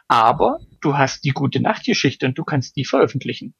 Aber 0.09 0.59
du 0.81 0.97
hast 0.97 1.25
die 1.25 1.33
gute 1.33 1.61
Nachtgeschichte 1.61 2.27
und 2.27 2.39
du 2.39 2.45
kannst 2.45 2.77
die 2.77 2.85
veröffentlichen. 2.85 3.55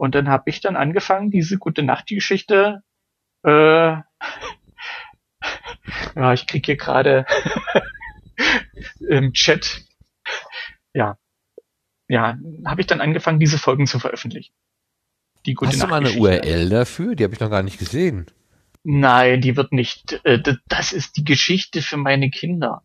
Und 0.00 0.14
dann 0.14 0.30
habe 0.30 0.48
ich 0.48 0.62
dann 0.62 0.76
angefangen, 0.76 1.30
diese 1.30 1.58
gute 1.58 1.82
Nachtgeschichte 1.82 2.82
äh, 3.44 3.50
ja, 6.16 6.32
ich 6.32 6.46
krieg 6.46 6.64
hier 6.64 6.78
gerade 6.78 7.26
im 9.08 9.34
Chat. 9.34 9.82
Ja. 10.94 11.18
Ja, 12.08 12.38
habe 12.64 12.80
ich 12.80 12.86
dann 12.86 13.02
angefangen, 13.02 13.40
diese 13.40 13.58
Folgen 13.58 13.86
zu 13.86 13.98
veröffentlichen. 13.98 14.54
Die 15.44 15.52
gute 15.52 15.72
Hast 15.72 15.82
du 15.82 15.86
mal 15.86 16.00
eine. 16.00 16.18
URL 16.18 16.70
dafür? 16.70 17.14
Die 17.14 17.22
habe 17.22 17.34
ich 17.34 17.40
noch 17.40 17.50
gar 17.50 17.62
nicht 17.62 17.78
gesehen. 17.78 18.24
Nein, 18.82 19.42
die 19.42 19.54
wird 19.54 19.72
nicht. 19.72 20.18
Äh, 20.24 20.42
das 20.66 20.94
ist 20.94 21.18
die 21.18 21.24
Geschichte 21.24 21.82
für 21.82 21.98
meine 21.98 22.30
Kinder. 22.30 22.82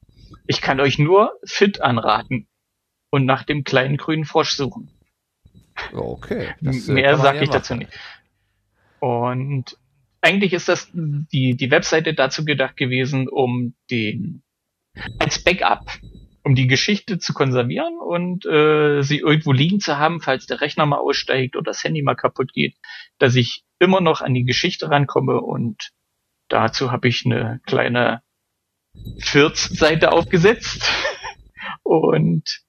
Ich 0.48 0.60
kann 0.60 0.82
euch 0.82 1.00
nur 1.00 1.40
fit 1.46 1.80
anraten 1.80 2.50
und 3.10 3.26
nach 3.26 3.44
dem 3.44 3.64
kleinen 3.64 3.96
grünen 3.96 4.26
Frosch 4.26 4.52
suchen. 4.52 4.92
Okay. 5.94 6.56
das, 6.62 6.88
äh, 6.88 6.94
Mehr 6.94 7.18
sage 7.18 7.38
ja 7.38 7.44
ich 7.44 7.50
machen. 7.50 7.58
dazu 7.58 7.76
nicht. 7.76 7.92
Und 9.00 9.78
eigentlich 10.22 10.54
ist 10.54 10.70
das 10.70 10.90
die, 10.94 11.56
die 11.56 11.72
Webseite 11.72 12.14
dazu 12.14 12.46
gedacht 12.46 12.78
gewesen, 12.78 13.28
um 13.30 13.76
den 13.92 14.42
als 15.20 15.44
Backup, 15.44 15.92
um 16.44 16.56
die 16.56 16.68
Geschichte 16.68 17.20
zu 17.20 17.34
konservieren 17.34 18.00
und 18.00 18.46
äh, 18.46 19.02
sie 19.02 19.20
irgendwo 19.20 19.52
liegen 19.52 19.80
zu 19.80 19.98
haben, 19.98 20.22
falls 20.22 20.46
der 20.46 20.62
Rechner 20.62 20.86
mal 20.86 20.98
aussteigt 20.98 21.56
oder 21.56 21.66
das 21.72 21.84
Handy 21.84 22.02
mal 22.02 22.16
kaputt 22.16 22.54
geht, 22.54 22.76
dass 23.20 23.36
ich 23.36 23.64
immer 23.80 24.02
noch 24.02 24.22
an 24.22 24.34
die 24.34 24.46
Geschichte 24.46 24.90
rankomme 24.90 25.42
und 25.42 25.92
dazu 26.48 26.92
habe 26.92 27.08
ich 27.08 27.26
eine 27.26 27.60
kleine 27.66 28.22
Fürz-Seite 29.20 30.12
aufgesetzt 30.12 30.90
und 31.84 32.62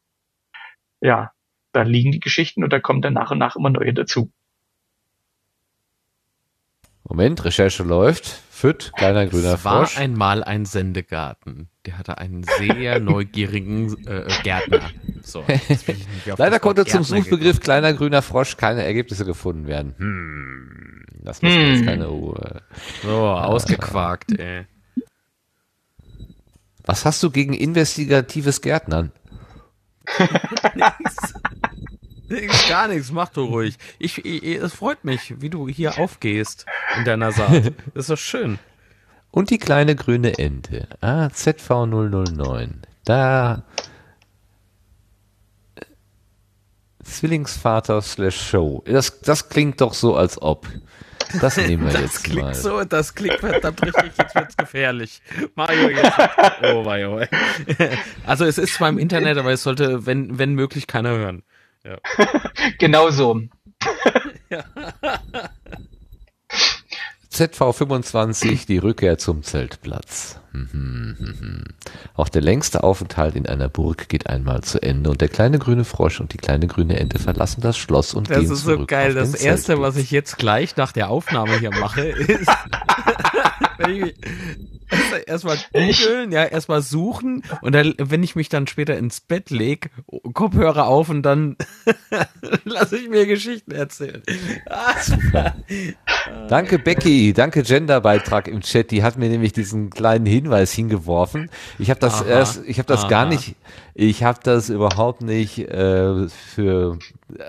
ja, 1.00 1.32
da 1.76 1.82
liegen 1.82 2.10
die 2.12 2.20
Geschichten 2.20 2.64
und 2.64 2.72
da 2.72 2.80
kommen 2.80 3.02
dann 3.02 3.12
nach 3.14 3.30
und 3.30 3.38
nach 3.38 3.54
immer 3.56 3.70
neue 3.70 3.92
dazu. 3.94 4.32
Moment, 7.04 7.44
Recherche 7.44 7.82
läuft. 7.84 8.26
Füt, 8.50 8.90
kleiner 8.96 9.26
grüner 9.26 9.54
Es 9.54 9.64
war 9.66 9.86
Frosch. 9.86 9.98
einmal 9.98 10.42
ein 10.42 10.64
Sendegarten. 10.64 11.68
Der 11.84 11.98
hatte 11.98 12.16
einen 12.18 12.42
sehr 12.42 12.98
neugierigen 13.00 13.94
äh, 14.06 14.26
Gärtner. 14.42 14.90
So, 15.22 15.44
jetzt 15.68 15.86
Leider 16.38 16.58
konnte 16.58 16.84
zum 16.86 17.02
Gärtner 17.02 17.22
Suchbegriff 17.22 17.60
kleiner 17.60 17.92
grüner 17.92 18.22
Frosch 18.22 18.56
keine 18.56 18.82
Ergebnisse 18.82 19.26
gefunden 19.26 19.66
werden. 19.66 19.94
Hm, 19.98 21.04
das 21.22 21.42
muss 21.42 21.52
jetzt 21.54 21.80
Hm. 21.80 21.86
keine 21.86 22.06
Ruhe. 22.06 22.32
gekommen. 22.34 22.62
So, 23.02 23.26
ausgequakt, 23.28 24.38
ey. 24.38 24.64
Was 26.86 27.04
hast 27.04 27.22
du 27.22 27.30
gegen 27.30 27.52
investigatives 27.52 28.62
Gärtnern? 28.62 29.12
Gar 32.68 32.88
nichts, 32.88 33.12
mach 33.12 33.28
du 33.28 33.44
ruhig. 33.44 33.76
Ich, 33.98 34.24
ich, 34.24 34.42
es 34.44 34.74
freut 34.74 35.04
mich, 35.04 35.40
wie 35.40 35.50
du 35.50 35.68
hier 35.68 35.98
aufgehst 35.98 36.66
in 36.98 37.04
deiner 37.04 37.32
Saat. 37.32 37.72
Das 37.94 38.04
ist 38.04 38.10
doch 38.10 38.18
schön. 38.18 38.58
Und 39.30 39.50
die 39.50 39.58
kleine 39.58 39.94
grüne 39.94 40.38
Ente. 40.38 40.88
Ah, 41.00 41.26
ZV009. 41.26 42.70
Da. 43.04 43.64
Zwillingsvater 47.04 48.02
slash 48.02 48.40
Show. 48.50 48.82
Das, 48.86 49.20
das 49.20 49.48
klingt 49.48 49.80
doch 49.80 49.94
so, 49.94 50.16
als 50.16 50.40
ob. 50.40 50.66
Das 51.40 51.56
nehmen 51.56 51.84
wir 51.86 51.92
Das 51.92 52.00
jetzt 52.02 52.24
klingt 52.24 52.42
mal. 52.42 52.54
so, 52.54 52.84
das 52.84 53.14
klingt 53.14 53.38
verdammt 53.40 53.82
richtig, 53.82 54.12
jetzt 54.16 54.34
wird's 54.34 54.56
gefährlich. 54.56 55.20
Mario, 55.54 55.88
jetzt. 55.90 56.12
Oh, 56.72 56.82
Mario. 56.82 57.20
Also 58.24 58.44
es 58.44 58.58
ist 58.58 58.74
zwar 58.74 58.88
im 58.88 58.98
Internet, 58.98 59.36
aber 59.38 59.52
es 59.52 59.62
sollte, 59.62 60.06
wenn, 60.06 60.38
wenn 60.38 60.54
möglich, 60.54 60.86
keiner 60.86 61.10
hören. 61.10 61.42
Genau 62.78 63.10
so. 63.10 63.40
ZV25, 67.32 68.66
die 68.66 68.78
Rückkehr 68.78 69.18
zum 69.18 69.42
Zeltplatz. 69.42 70.40
Auch 72.14 72.30
der 72.30 72.40
längste 72.40 72.82
Aufenthalt 72.82 73.36
in 73.36 73.46
einer 73.46 73.68
Burg 73.68 74.08
geht 74.08 74.26
einmal 74.26 74.62
zu 74.62 74.82
Ende 74.82 75.10
und 75.10 75.20
der 75.20 75.28
kleine 75.28 75.58
grüne 75.58 75.84
Frosch 75.84 76.18
und 76.20 76.32
die 76.32 76.38
kleine 76.38 76.66
grüne 76.66 76.98
Ente 76.98 77.18
verlassen 77.18 77.60
das 77.60 77.76
Schloss 77.76 78.14
und 78.14 78.30
Das 78.30 78.38
gehen 78.38 78.50
ist 78.50 78.62
so 78.62 78.74
zurück 78.74 78.88
geil. 78.88 79.12
Das 79.12 79.34
erste, 79.34 79.66
Zeltplatz. 79.66 79.96
was 79.96 80.02
ich 80.02 80.10
jetzt 80.10 80.38
gleich 80.38 80.76
nach 80.76 80.92
der 80.92 81.10
Aufnahme 81.10 81.58
hier 81.58 81.72
mache, 81.72 82.06
ist 82.06 82.48
erstmal 85.26 85.56
googeln, 85.72 86.32
ja, 86.32 86.44
erstmal 86.44 86.82
suchen 86.82 87.42
und 87.62 87.74
dann, 87.74 87.94
wenn 87.98 88.22
ich 88.22 88.36
mich 88.36 88.48
dann 88.48 88.66
später 88.66 88.96
ins 88.96 89.20
Bett 89.20 89.50
leg, 89.50 89.90
Kopfhörer 90.32 90.86
auf 90.86 91.08
und 91.08 91.22
dann 91.22 91.56
lasse 92.64 92.98
ich 92.98 93.08
mir 93.08 93.26
Geschichten 93.26 93.72
erzählen. 93.72 94.22
Danke 96.48 96.78
Becky, 96.78 97.32
danke 97.32 97.62
Genderbeitrag 97.62 98.48
im 98.48 98.60
Chat. 98.60 98.90
Die 98.90 99.02
hat 99.02 99.16
mir 99.16 99.28
nämlich 99.28 99.52
diesen 99.52 99.90
kleinen 99.90 100.26
Hinweis 100.26 100.72
hingeworfen. 100.72 101.50
Ich 101.78 101.90
habe 101.90 102.00
das 102.00 102.22
Aha, 102.22 102.28
erst, 102.28 102.62
ich 102.66 102.78
habe 102.78 102.88
das 102.88 103.02
aha. 103.02 103.08
gar 103.08 103.26
nicht, 103.26 103.54
ich 103.94 104.24
habe 104.24 104.38
das 104.42 104.68
überhaupt 104.68 105.22
nicht 105.22 105.58
äh, 105.58 106.28
für, 106.28 106.98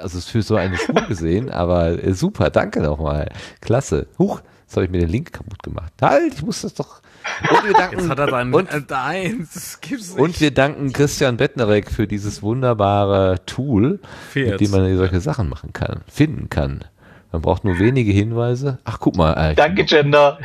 also 0.01 0.19
für 0.19 0.41
so 0.41 0.55
eine 0.55 0.77
Spur 0.77 1.01
gesehen. 1.07 1.49
Aber 1.57 2.03
äh, 2.03 2.13
super, 2.13 2.49
danke 2.49 2.81
nochmal, 2.81 3.29
klasse. 3.61 4.07
Huch, 4.19 4.41
jetzt 4.67 4.75
habe 4.75 4.85
ich 4.85 4.91
mir 4.91 4.99
den 4.99 5.09
Link 5.09 5.31
kaputt 5.33 5.63
gemacht. 5.63 5.93
Halt, 6.01 6.33
ich 6.35 6.43
muss 6.43 6.61
das 6.61 6.73
doch. 6.73 7.01
Und 7.49 7.65
wir 7.65 7.73
danken, 7.73 7.99
Jetzt 7.99 8.09
hat 8.09 8.19
er 8.19 8.27
dann 8.27 8.53
und, 8.53 8.69
äh, 8.71 8.93
eins. 8.93 9.53
Das 9.53 9.81
gibt's 9.81 10.09
nicht. 10.11 10.19
und 10.19 10.39
wir 10.39 10.51
danken 10.51 10.93
Christian 10.93 11.37
Bettnerek 11.37 11.89
für 11.91 12.07
dieses 12.07 12.41
wunderbare 12.41 13.43
Tool, 13.45 13.89
mit 13.91 14.01
Fährt's. 14.31 14.57
dem 14.59 14.71
man 14.71 14.97
solche 14.97 15.19
Sachen 15.19 15.49
machen 15.49 15.73
kann, 15.73 16.01
finden 16.11 16.49
kann. 16.49 16.83
Man 17.31 17.41
braucht 17.41 17.63
nur 17.65 17.79
wenige 17.79 18.11
Hinweise. 18.11 18.79
Ach, 18.85 18.99
guck 18.99 19.17
mal. 19.17 19.33
Äh, 19.33 19.55
Danke, 19.55 19.83
Gender. 19.85 20.39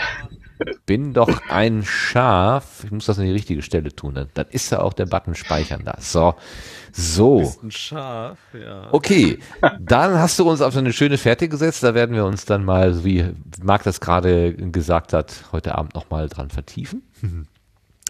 bin 0.87 1.13
doch 1.13 1.49
ein 1.49 1.85
Schaf. 1.85 2.83
Ich 2.85 2.91
muss 2.91 3.07
das 3.07 3.19
an 3.19 3.25
die 3.25 3.33
richtige 3.33 3.63
Stelle 3.63 3.95
tun. 3.95 4.15
Dann, 4.15 4.29
dann 4.35 4.47
ist 4.51 4.71
ja 4.73 4.81
auch 4.81 4.93
der 4.93 5.07
Button 5.07 5.35
speichern 5.35 5.83
da. 5.85 5.95
So. 6.01 6.35
So. 6.93 7.53
ein 7.63 7.71
Schaf, 7.71 8.39
ja. 8.53 8.89
Okay. 8.93 9.39
Dann 9.81 10.19
hast 10.19 10.39
du 10.39 10.49
uns 10.49 10.61
auf 10.61 10.73
so 10.75 10.79
eine 10.79 10.93
schöne 10.93 11.19
Fährte 11.19 11.49
gesetzt. 11.49 11.83
Da 11.83 11.95
werden 11.95 12.15
wir 12.15 12.25
uns 12.27 12.45
dann 12.45 12.65
mal, 12.65 12.93
so 12.93 13.05
wie 13.05 13.25
Marc 13.63 13.83
das 13.85 14.01
gerade 14.01 14.53
gesagt 14.55 15.13
hat, 15.13 15.45
heute 15.53 15.75
Abend 15.77 15.95
nochmal 15.95 16.29
dran 16.29 16.51
vertiefen. 16.51 17.03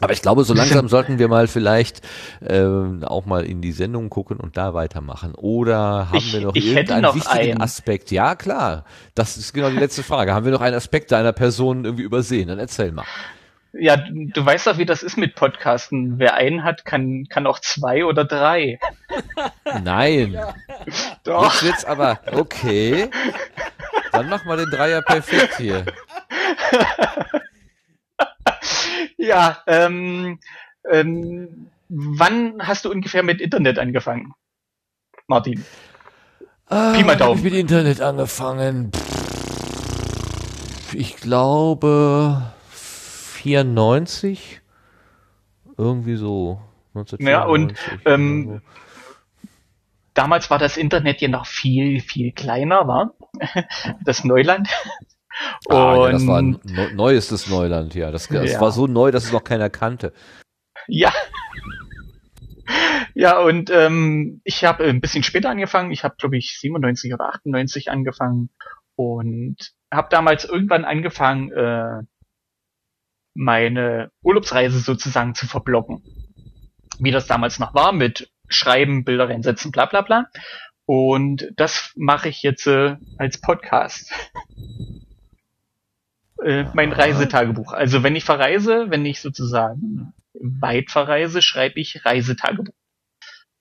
Aber 0.00 0.12
ich 0.12 0.20
glaube, 0.22 0.42
so 0.42 0.52
langsam 0.52 0.88
sollten 0.88 1.20
wir 1.20 1.28
mal 1.28 1.46
vielleicht 1.46 2.00
ähm, 2.44 3.04
auch 3.04 3.24
mal 3.24 3.44
in 3.44 3.60
die 3.60 3.70
Sendung 3.70 4.10
gucken 4.10 4.38
und 4.38 4.56
da 4.56 4.74
weitermachen. 4.74 5.36
Oder 5.36 6.08
haben 6.08 6.16
Ich- 6.16 6.32
wir 6.32 6.40
noch 6.40 6.54
irgendeinen 6.56 7.02
noch 7.02 7.14
wichtigen 7.14 7.52
einen. 7.52 7.62
Aspekt? 7.62 8.10
Ja, 8.10 8.34
klar. 8.34 8.84
Das 9.14 9.36
ist 9.36 9.52
genau 9.52 9.70
die 9.70 9.76
letzte 9.76 10.02
Frage. 10.02 10.34
Haben 10.34 10.44
wir 10.44 10.52
noch 10.52 10.60
einen 10.60 10.74
Aspekt 10.74 11.12
deiner 11.12 11.32
Person 11.32 11.84
irgendwie 11.84 12.02
übersehen? 12.02 12.48
Dann 12.48 12.58
erzähl 12.58 12.90
mal. 12.90 13.04
Ja, 13.74 13.96
du 13.96 14.26
du 14.26 14.44
weißt 14.44 14.66
doch, 14.66 14.78
wie 14.78 14.84
das 14.84 15.02
ist 15.02 15.16
mit 15.16 15.34
Podcasten. 15.34 16.18
Wer 16.18 16.34
einen 16.34 16.62
hat, 16.62 16.84
kann, 16.84 17.26
kann 17.30 17.46
auch 17.46 17.58
zwei 17.58 18.04
oder 18.04 18.24
drei. 18.24 18.78
Nein. 19.82 20.38
Doch. 21.24 21.54
Jetzt 21.54 21.62
wird's 21.62 21.84
aber 21.84 22.20
okay. 22.32 23.08
Dann 24.12 24.28
mach 24.28 24.44
mal 24.44 24.58
den 24.58 24.70
Dreier 24.70 25.00
perfekt 25.00 25.56
hier. 25.56 25.86
Ja, 29.16 29.62
ähm, 29.68 30.40
ähm, 30.90 31.68
wann 31.88 32.54
hast 32.58 32.84
du 32.84 32.90
ungefähr 32.90 33.22
mit 33.22 33.40
Internet 33.40 33.78
angefangen? 33.78 34.34
Martin. 35.28 35.64
Ah, 36.66 36.92
Pi 36.92 37.04
mal 37.04 37.12
hab 37.12 37.18
Daumen. 37.18 37.38
Ich 37.38 37.44
mit 37.44 37.54
Internet 37.54 38.00
angefangen. 38.00 38.90
Ich 40.92 41.16
glaube 41.16 42.52
94. 43.42 44.60
Irgendwie 45.76 46.16
so. 46.16 46.60
1994, 46.94 47.26
Ja, 47.28 47.44
und, 47.44 47.74
ähm. 48.06 48.62
Damals 50.14 50.50
war 50.50 50.58
das 50.58 50.76
Internet 50.76 51.22
ja 51.22 51.28
noch 51.28 51.46
viel, 51.46 52.00
viel 52.02 52.32
kleiner, 52.32 52.86
war 52.86 53.14
das 54.04 54.24
Neuland. 54.24 54.68
Ah, 55.70 55.96
ja, 55.96 56.10
das 56.12 56.26
war 56.26 56.38
ein 56.38 56.56
Und 56.56 56.64
neu- 56.66 56.92
neuestes 56.94 57.48
Neuland, 57.48 57.94
ja. 57.94 58.10
Das, 58.10 58.28
das 58.28 58.52
Ja. 58.52 58.60
war 58.60 58.72
so 58.72 58.86
neu, 58.86 59.10
dass 59.10 59.24
es 59.24 59.32
noch 59.32 59.42
keiner 59.44 59.70
kannte. 59.70 60.12
ja. 60.86 61.10
Ja, 63.14 63.38
und 63.40 63.70
ähm, 63.70 64.40
ich 64.44 64.64
habe 64.64 64.84
ein 64.84 65.00
bisschen 65.02 65.22
später 65.22 65.50
angefangen. 65.50 65.90
Ich 65.92 66.04
habe, 66.04 66.14
glaube 66.18 66.36
ich, 66.38 66.58
97 66.60 67.12
oder 67.12 67.28
98 67.34 67.90
angefangen 67.90 68.48
und 68.96 69.56
habe 69.92 70.08
damals 70.10 70.44
irgendwann 70.46 70.84
angefangen, 70.86 71.50
äh, 71.52 72.02
meine 73.34 74.10
Urlaubsreise 74.22 74.78
sozusagen 74.78 75.34
zu 75.34 75.46
verblocken. 75.46 76.02
Wie 76.98 77.10
das 77.10 77.26
damals 77.26 77.58
noch 77.58 77.74
war 77.74 77.92
mit 77.92 78.30
Schreiben, 78.48 79.04
Bilder 79.04 79.28
reinsetzen, 79.28 79.72
bla 79.72 79.86
bla 79.86 80.02
bla. 80.02 80.26
Und 80.84 81.50
das 81.56 81.92
mache 81.96 82.28
ich 82.28 82.42
jetzt 82.42 82.66
äh, 82.66 82.96
als 83.16 83.40
Podcast. 83.40 84.12
äh, 86.44 86.64
mein 86.74 86.92
Reisetagebuch. 86.92 87.72
Also 87.72 88.02
wenn 88.02 88.16
ich 88.16 88.24
verreise, 88.24 88.86
wenn 88.90 89.06
ich 89.06 89.20
sozusagen 89.20 90.12
weit 90.34 90.90
verreise, 90.90 91.40
schreibe 91.40 91.80
ich 91.80 92.04
Reisetagebuch. 92.04 92.74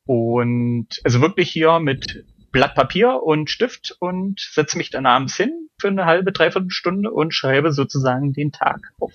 Und 0.06 0.88
also 1.04 1.22
wirklich 1.22 1.52
hier 1.52 1.80
mit 1.80 2.26
Blatt 2.52 2.76
Papier 2.76 3.22
und 3.24 3.50
Stift 3.50 3.96
und 4.00 4.40
setze 4.40 4.78
mich 4.78 4.90
dann 4.90 5.06
abends 5.06 5.36
hin 5.36 5.70
für 5.80 5.88
eine 5.88 6.06
halbe, 6.06 6.32
dreiviertel 6.32 6.70
Stunde 6.70 7.12
und 7.12 7.34
schreibe 7.34 7.72
sozusagen 7.72 8.34
den 8.34 8.52
Tag 8.52 8.92
auf. 9.00 9.14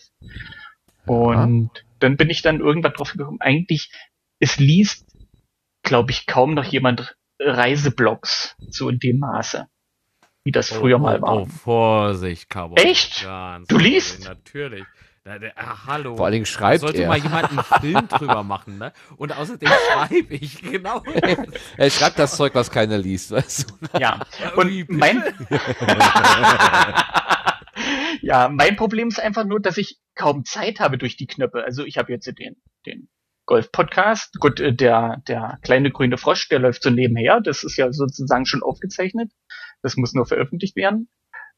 Und 1.06 1.70
dann 2.00 2.16
bin 2.16 2.30
ich 2.30 2.42
dann 2.42 2.60
irgendwann 2.60 2.92
drauf 2.92 3.12
gekommen, 3.12 3.40
eigentlich, 3.40 3.92
es 4.40 4.58
liest, 4.58 5.06
glaube 5.82 6.10
ich, 6.10 6.26
kaum 6.26 6.54
noch 6.54 6.64
jemand 6.64 7.16
Reiseblogs 7.38 8.56
so 8.68 8.88
in 8.88 8.98
dem 8.98 9.18
Maße, 9.18 9.68
wie 10.44 10.52
das 10.52 10.70
früher 10.70 10.96
oh, 10.96 11.00
mal 11.00 11.22
war. 11.22 11.42
Oh, 11.42 11.44
Vorsicht, 11.46 12.48
Cowboy. 12.48 12.82
Echt? 12.82 13.22
Ganz 13.22 13.68
Du 13.68 13.78
liest? 13.78 14.24
Natürlich. 14.24 14.84
Na, 15.26 15.40
der, 15.40 15.58
ah, 15.58 15.86
hallo. 15.88 16.16
Vor 16.16 16.26
allen 16.26 16.34
Dingen 16.34 16.44
Da 16.44 16.50
schreibt 16.52 16.82
sollte 16.82 17.02
er. 17.02 17.08
mal 17.08 17.18
jemand 17.18 17.50
einen 17.50 17.64
Film 17.80 18.06
drüber 18.08 18.44
machen, 18.44 18.78
ne? 18.78 18.92
Und 19.16 19.36
außerdem 19.36 19.68
schreibe 19.68 20.34
ich, 20.34 20.62
genau. 20.70 21.02
Er 21.76 21.90
schreibt 21.90 22.20
das 22.20 22.36
Zeug, 22.36 22.54
was 22.54 22.70
keiner 22.70 22.96
liest, 22.96 23.32
weißt 23.32 23.70
du? 23.70 23.98
Ja, 23.98 24.20
und 24.54 24.88
mein, 24.88 25.24
ja, 28.22 28.48
mein 28.48 28.76
Problem 28.76 29.08
ist 29.08 29.18
einfach 29.18 29.44
nur, 29.44 29.58
dass 29.58 29.78
ich 29.78 29.98
kaum 30.14 30.44
Zeit 30.44 30.78
habe 30.78 30.96
durch 30.96 31.16
die 31.16 31.26
Knöpfe. 31.26 31.64
Also 31.64 31.84
ich 31.84 31.98
habe 31.98 32.12
jetzt 32.12 32.26
den, 32.26 32.54
den 32.86 33.08
Golf-Podcast. 33.46 34.38
Gut, 34.38 34.60
äh, 34.60 34.72
der, 34.72 35.24
der 35.26 35.58
kleine 35.62 35.90
grüne 35.90 36.18
Frosch, 36.18 36.48
der 36.50 36.60
läuft 36.60 36.84
so 36.84 36.90
nebenher. 36.90 37.40
Das 37.40 37.64
ist 37.64 37.76
ja 37.76 37.92
sozusagen 37.92 38.46
schon 38.46 38.62
aufgezeichnet. 38.62 39.32
Das 39.82 39.96
muss 39.96 40.14
nur 40.14 40.26
veröffentlicht 40.26 40.76
werden. 40.76 41.08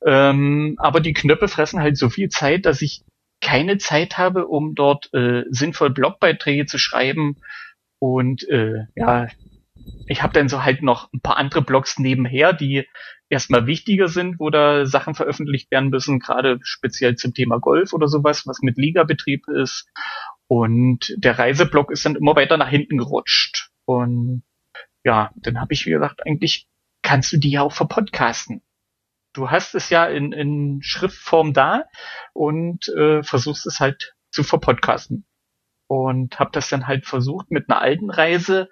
Ähm, 0.07 0.77
aber 0.79 1.01
die 1.01 1.13
Knöpfe 1.13 1.49
fressen 1.49 1.81
halt 1.81 1.99
so 1.99 2.09
viel 2.09 2.31
Zeit, 2.31 2.65
dass 2.65 2.81
ich 2.81 3.05
keine 3.41 3.79
Zeit 3.79 4.19
habe, 4.19 4.47
um 4.47 4.75
dort 4.75 5.13
äh, 5.15 5.45
sinnvoll 5.49 5.91
Blogbeiträge 5.91 6.67
zu 6.67 6.79
schreiben. 6.79 7.37
Und 7.99 8.49
äh, 8.49 8.87
ja, 8.95 9.29
ich 10.07 10.23
habe 10.23 10.33
dann 10.33 10.49
so 10.49 10.65
halt 10.65 10.83
noch 10.83 11.13
ein 11.13 11.21
paar 11.21 11.37
andere 11.37 11.63
Blogs 11.63 11.99
nebenher, 11.99 12.53
die 12.53 12.87
erstmal 13.29 13.67
wichtiger 13.67 14.09
sind, 14.09 14.41
wo 14.41 14.51
da 14.51 14.87
Sachen 14.87 15.15
veröffentlicht 15.15 15.71
werden 15.71 15.91
müssen, 15.91 16.19
gerade 16.19 16.59
speziell 16.63 17.17
zum 17.17 17.35
Thema 17.35 17.59
Golf 17.59 17.93
oder 17.93 18.09
sowas, 18.09 18.47
was 18.47 18.61
mit 18.61 18.77
Ligabetrieb 18.77 19.49
ist. 19.49 19.87
Und 20.47 21.15
der 21.19 21.39
Reiseblog 21.39 21.91
ist 21.91 22.07
dann 22.07 22.17
immer 22.17 22.37
weiter 22.37 22.57
nach 22.57 22.71
hinten 22.71 22.99
gerutscht. 22.99 23.71
Und 23.85 24.43
ja, 25.05 25.31
dann 25.37 25.61
habe 25.61 25.75
ich 25.75 25.87
mir 25.87 25.99
gedacht, 25.99 26.21
eigentlich 26.27 26.67
kannst 27.03 27.33
du 27.33 27.37
die 27.37 27.51
ja 27.51 27.63
auch 27.63 27.73
verpodcasten. 27.73 28.63
Du 29.39 29.53
hast 29.53 29.77
es 29.77 29.89
ja 29.89 30.05
in, 30.07 30.33
in 30.33 30.81
Schriftform 30.83 31.53
da 31.53 31.85
und 32.33 32.89
äh, 32.89 33.23
versuchst 33.23 33.67
es 33.67 33.79
halt 33.79 34.17
zu 34.33 34.43
verpodcasten. 34.43 35.27
Und 35.87 36.41
habe 36.41 36.51
das 36.53 36.69
dann 36.69 36.89
halt 36.89 37.07
versucht 37.07 37.53
mit 37.53 37.71
einer 37.71 37.81
alten 37.81 38.11
Reise 38.11 38.69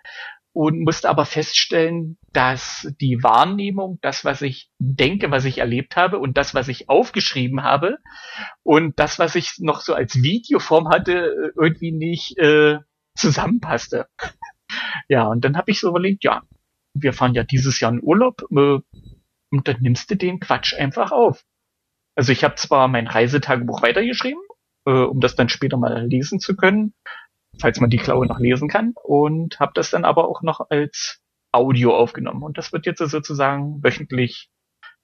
und 0.53 0.81
musste 0.81 1.09
aber 1.09 1.25
feststellen, 1.25 2.19
dass 2.33 2.93
die 3.01 3.23
Wahrnehmung, 3.23 4.01
das, 4.03 4.25
was 4.25 4.43
ich 4.43 4.73
denke, 4.81 5.31
was 5.31 5.45
ich 5.45 5.59
erlebt 5.59 5.95
habe 5.95 6.19
und 6.19 6.37
das, 6.37 6.53
was 6.53 6.67
ich 6.67 6.89
aufgeschrieben 6.89 7.63
habe 7.63 7.99
und 8.65 8.99
das, 8.99 9.21
was 9.21 9.37
ich 9.37 9.59
noch 9.59 9.81
so 9.81 9.95
als 9.95 10.21
Videoform 10.21 10.89
hatte, 10.89 11.53
irgendwie 11.55 11.93
nicht 11.93 12.39
äh, 12.39 12.81
zusammenpasste. 13.15 14.09
ja, 15.09 15.29
und 15.29 15.45
dann 15.45 15.57
habe 15.57 15.71
ich 15.71 15.79
so 15.79 15.91
überlegt, 15.91 16.25
ja, 16.25 16.43
wir 16.93 17.13
fahren 17.13 17.35
ja 17.35 17.45
dieses 17.45 17.79
Jahr 17.79 17.93
in 17.93 18.03
Urlaub 18.03 18.43
äh, 18.51 18.79
und 19.59 19.69
dann 19.69 19.81
nimmst 19.81 20.11
du 20.11 20.17
den 20.17 20.41
Quatsch 20.41 20.75
einfach 20.75 21.13
auf. 21.13 21.45
Also 22.15 22.33
ich 22.33 22.45
habe 22.45 22.55
zwar 22.57 22.89
mein 22.89 23.07
Reisetagebuch 23.07 23.83
weitergeschrieben, 23.83 24.43
äh, 24.87 24.91
um 24.91 25.21
das 25.21 25.37
dann 25.37 25.49
später 25.49 25.77
mal 25.77 26.07
lesen 26.07 26.41
zu 26.41 26.57
können, 26.57 26.95
falls 27.61 27.81
man 27.81 27.91
die 27.91 27.99
Klaue 27.99 28.27
noch 28.27 28.39
lesen 28.39 28.69
kann, 28.69 28.95
und 29.03 29.61
habe 29.61 29.73
das 29.75 29.91
dann 29.91 30.05
aber 30.05 30.29
auch 30.29 30.43
noch 30.43 30.71
als 30.71 31.21
Audio 31.53 31.97
aufgenommen. 31.97 32.43
Und 32.43 32.59
das 32.59 32.73
wird 32.73 32.87
jetzt 32.87 32.99
sozusagen 32.99 33.83
wöchentlich 33.83 34.51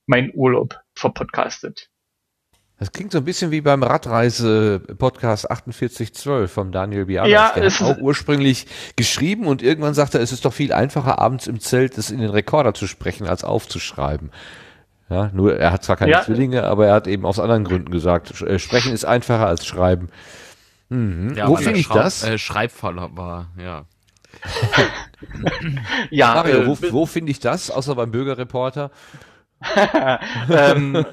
meinen 0.07 0.33
Urlaub 0.35 0.81
verpodcastet. 0.95 1.91
Das 2.83 2.91
klingt 2.91 3.13
so 3.13 3.19
ein 3.19 3.25
bisschen 3.25 3.53
wie 3.53 3.61
beim 3.61 3.85
Radreise-Podcast 3.85 5.47
4812 5.47 6.51
vom 6.51 6.73
Daniel 6.73 7.05
Bialas. 7.05 7.31
Ja, 7.31 7.53
der 7.55 7.63
es 7.63 7.81
hat 7.81 7.97
auch 7.97 8.03
ursprünglich 8.03 8.67
geschrieben 8.97 9.47
und 9.47 9.63
irgendwann 9.63 9.95
sagte 9.95 10.19
er, 10.19 10.25
es 10.25 10.33
ist 10.33 10.45
doch 10.45 10.53
viel 10.53 10.73
einfacher, 10.73 11.21
abends 11.21 11.47
im 11.47 11.61
Zelt 11.61 11.97
das 11.97 12.11
in 12.11 12.19
den 12.19 12.31
Rekorder 12.31 12.75
zu 12.75 12.89
sprechen, 12.89 13.29
als 13.29 13.45
aufzuschreiben. 13.45 14.33
Ja, 15.09 15.31
nur 15.33 15.57
er 15.57 15.71
hat 15.71 15.85
zwar 15.85 15.95
keine 15.95 16.11
Ja. 16.11 16.23
Zwillinge, 16.23 16.65
aber 16.65 16.89
er 16.89 16.95
hat 16.95 17.07
eben 17.07 17.25
aus 17.25 17.39
anderen 17.39 17.63
Gründen 17.63 17.93
gesagt, 17.93 18.41
äh, 18.43 18.59
sprechen 18.59 18.93
ist 18.93 19.05
einfacher 19.05 19.47
als 19.47 19.65
schreiben. 19.65 20.09
Mhm. 20.89 21.35
Ja, 21.37 21.47
Wo 21.47 21.55
finde 21.55 21.79
ich 21.79 21.89
das? 21.89 22.25
Äh, 22.25 22.37
war, 22.41 23.47
ja. 23.59 23.85
Ja, 26.11 26.35
Mario, 26.35 26.63
äh, 26.63 26.67
wo, 26.67 26.77
wo 26.91 27.07
finde 27.07 27.31
ich 27.31 27.39
das, 27.39 27.71
außer 27.71 27.95
beim 27.95 28.11
Bürgerreporter? 28.11 28.91
ähm, 30.51 30.97
äh, 30.97 31.05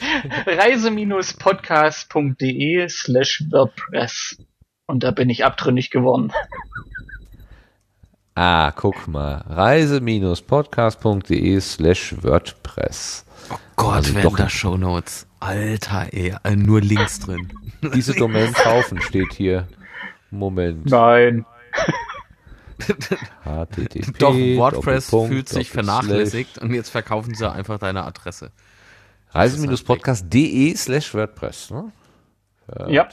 reise-podcast.de 0.46 2.88
slash 2.88 3.44
WordPress. 3.50 4.36
Und 4.86 5.02
da 5.02 5.10
bin 5.10 5.28
ich 5.30 5.44
abtrünnig 5.44 5.90
geworden. 5.90 6.32
Ah, 8.34 8.70
guck 8.72 9.08
mal. 9.08 9.44
reise-podcast.de 9.48 11.60
slash 11.60 12.14
WordPress. 12.22 13.24
Gott, 13.76 13.94
Also 13.94 14.14
werden 14.14 14.24
doch- 14.30 14.36
da 14.36 14.48
Shownotes. 14.48 15.26
Alter, 15.40 16.06
ey, 16.12 16.34
äh, 16.42 16.56
nur 16.56 16.80
Links 16.80 17.20
drin. 17.20 17.52
Diese 17.94 18.14
Domain 18.14 18.52
kaufen 18.54 19.00
steht 19.02 19.34
hier. 19.34 19.68
Moment. 20.30 20.86
Nein. 20.86 21.44
HTTP, 23.44 24.18
Doch, 24.18 24.34
WordPress 24.34 25.10
fühlt 25.10 25.48
sich 25.48 25.70
vernachlässigt 25.70 26.58
und 26.58 26.74
jetzt 26.74 26.90
verkaufen 26.90 27.34
sie 27.34 27.50
einfach 27.50 27.78
deine 27.78 28.04
Adresse. 28.04 28.50
Reise-podcast.de 29.34 30.76
slash 30.76 31.12
WordPress. 31.14 31.70
Ne? 31.70 31.92
Ja. 32.88 33.08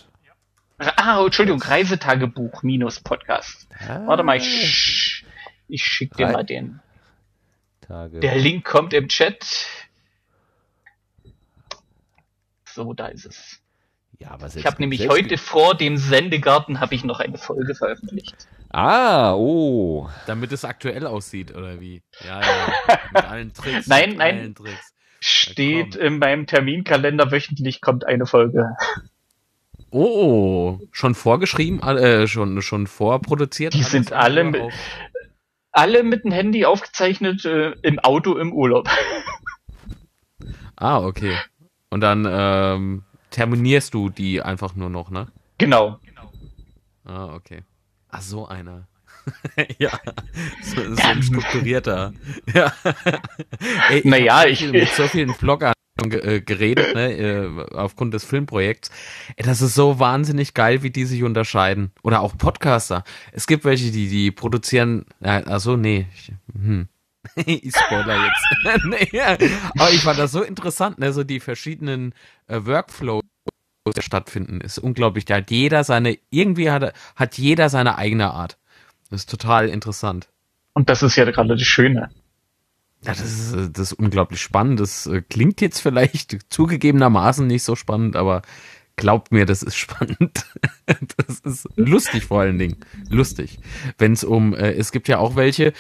Ah, 0.78 1.24
Entschuldigung, 1.24 1.62
Reisetagebuch 1.62 2.64
minus 2.64 3.00
Podcast. 3.00 3.68
Warte 4.06 4.24
mal, 4.24 4.38
ich, 4.38 5.26
ich 5.68 5.84
schick 5.84 6.16
dir 6.16 6.28
Rei- 6.28 6.32
mal 6.32 6.44
den. 6.44 6.80
Tage. 7.82 8.20
Der 8.20 8.36
Link 8.36 8.66
kommt 8.66 8.94
im 8.94 9.08
Chat. 9.10 9.68
So, 12.66 12.94
da 12.94 13.08
ist 13.08 13.26
es. 13.26 13.60
ja, 14.18 14.32
aber 14.32 14.48
Ich 14.56 14.66
habe 14.66 14.78
nämlich 14.80 15.08
heute 15.10 15.38
vor 15.38 15.76
dem 15.76 15.98
Sendegarten 15.98 16.80
habe 16.80 16.96
ich 16.96 17.04
noch 17.04 17.20
eine 17.20 17.38
Folge 17.38 17.76
veröffentlicht. 17.76 18.48
Ah, 18.70 19.34
oh. 19.34 20.10
Damit 20.26 20.52
es 20.54 20.64
aktuell 20.64 21.06
aussieht, 21.06 21.54
oder 21.54 21.80
wie? 21.82 22.02
Ja, 22.26 22.40
ja. 22.42 22.74
Mit 23.14 23.24
allen 23.26 23.54
Tricks. 23.54 23.88
Nein, 23.88 24.10
mit 24.12 24.18
nein. 24.20 24.38
Allen 24.38 24.56
Tricks. 24.56 24.94
Steht 25.24 25.96
in 25.96 26.18
meinem 26.18 26.48
Terminkalender 26.48 27.32
wöchentlich 27.32 27.80
kommt 27.80 28.06
eine 28.06 28.26
Folge. 28.26 28.76
Oh, 29.92 30.80
schon 30.92 31.16
vorgeschrieben, 31.16 31.80
äh, 31.82 32.28
schon, 32.28 32.62
schon 32.62 32.88
vorproduziert? 32.88 33.74
Die 33.74 33.84
sind 33.84 34.14
alle 34.14 34.44
mit- 34.44 34.62
Alle 35.74 36.04
mit 36.04 36.24
dem 36.26 36.32
Handy 36.32 36.66
aufgezeichnet 36.66 37.46
äh, 37.46 37.72
im 37.82 38.00
Auto 38.00 38.38
im 38.38 38.52
Urlaub. 38.54 38.90
Ah, 40.76 40.98
okay. 40.98 41.36
Und 41.92 42.02
dann 42.02 42.28
ähm, 42.28 43.04
terminierst 43.30 43.94
du 43.94 44.10
die 44.10 44.42
einfach 44.42 44.76
nur 44.76 44.90
noch, 44.90 45.12
ne? 45.12 45.28
Genau. 45.60 46.00
Ah, 47.06 47.36
okay. 47.36 47.62
Ach, 48.10 48.22
so 48.24 48.48
einer. 48.48 48.88
ja, 49.80 49.92
so, 50.64 50.96
so 50.96 51.02
ein 51.04 51.22
strukturierter. 51.24 52.14
ja. 52.54 52.74
Ey, 53.90 54.02
Naja, 54.06 54.46
ich- 54.46 54.70
mit 54.72 54.90
so 54.96 55.08
vielen 55.08 55.34
Vloggern 55.34 55.74
ge- 56.04 56.38
äh, 56.38 56.42
geredet, 56.42 56.96
ne, 56.96 57.12
äh, 57.14 57.76
aufgrund 57.76 58.14
des 58.14 58.24
Filmprojekts. 58.24 58.90
Ey, 59.36 59.46
das 59.46 59.62
ist 59.62 59.76
so 59.76 60.00
wahnsinnig 60.00 60.54
geil, 60.54 60.84
wie 60.84 60.90
die 60.92 61.06
sich 61.06 61.24
unterscheiden. 61.24 61.92
Oder 62.04 62.22
auch 62.22 62.38
Podcaster. 62.38 63.04
Es 63.32 63.48
gibt 63.48 63.66
welche, 63.66 63.92
die, 63.92 64.08
die 64.10 64.32
produzieren, 64.32 65.06
ja, 65.20 65.42
also 65.44 65.78
nee, 65.78 66.08
ich, 66.16 66.32
hm. 66.54 66.88
ich 67.46 67.76
spoiler 67.76 68.26
jetzt. 68.26 68.84
nee, 68.86 69.22
aber 69.78 69.92
ich 69.92 70.02
fand 70.02 70.18
das 70.18 70.32
so 70.32 70.42
interessant, 70.42 70.98
ne, 71.00 71.14
so 71.14 71.24
die 71.24 71.40
verschiedenen 71.40 72.14
äh, 72.48 72.60
Workflows 72.66 73.22
stattfinden, 74.00 74.62
ist 74.62 74.78
unglaublich. 74.80 75.26
Da 75.26 75.36
hat 75.38 75.52
jeder 75.52 75.84
seine, 75.84 76.18
irgendwie 76.30 76.70
hat, 76.72 76.94
hat 77.16 77.38
jeder 77.38 77.70
seine 77.70 77.98
eigene 77.98 78.32
Art. 78.32 78.58
Das 79.12 79.22
ist 79.22 79.30
total 79.30 79.70
interessant. 79.70 80.30
Und 80.74 80.90
das 80.90 81.04
ist 81.04 81.18
ja 81.18 81.30
gerade 81.30 81.50
das 81.50 81.62
Schöne. 81.62 82.10
Ja, 83.04 83.12
das 83.12 83.22
ist, 83.22 83.54
äh, 83.54 83.70
das 83.70 83.92
ist 83.92 84.00
unglaublich 84.00 84.42
spannend. 84.42 84.80
Das 84.80 85.06
äh, 85.06 85.22
klingt 85.22 85.62
jetzt 85.62 85.80
vielleicht 85.80 86.38
zugegebenermaßen 86.50 87.46
nicht 87.46 87.64
so 87.64 87.76
spannend, 87.76 88.16
aber 88.16 88.42
glaubt 88.96 89.32
mir, 89.32 89.46
das 89.46 89.64
ist 89.64 89.76
spannend. 89.78 90.46
das 91.18 91.40
ist 91.42 91.68
lustig 91.76 92.26
vor 92.26 92.42
allen 92.42 92.58
Dingen. 92.58 92.78
Lustig. 93.10 93.60
Wenn 93.98 94.14
es 94.14 94.24
um, 94.24 94.56
äh, 94.56 94.72
es 94.72 94.92
gibt 94.92 95.08
ja 95.08 95.18
auch 95.18 95.36
welche, 95.36 95.74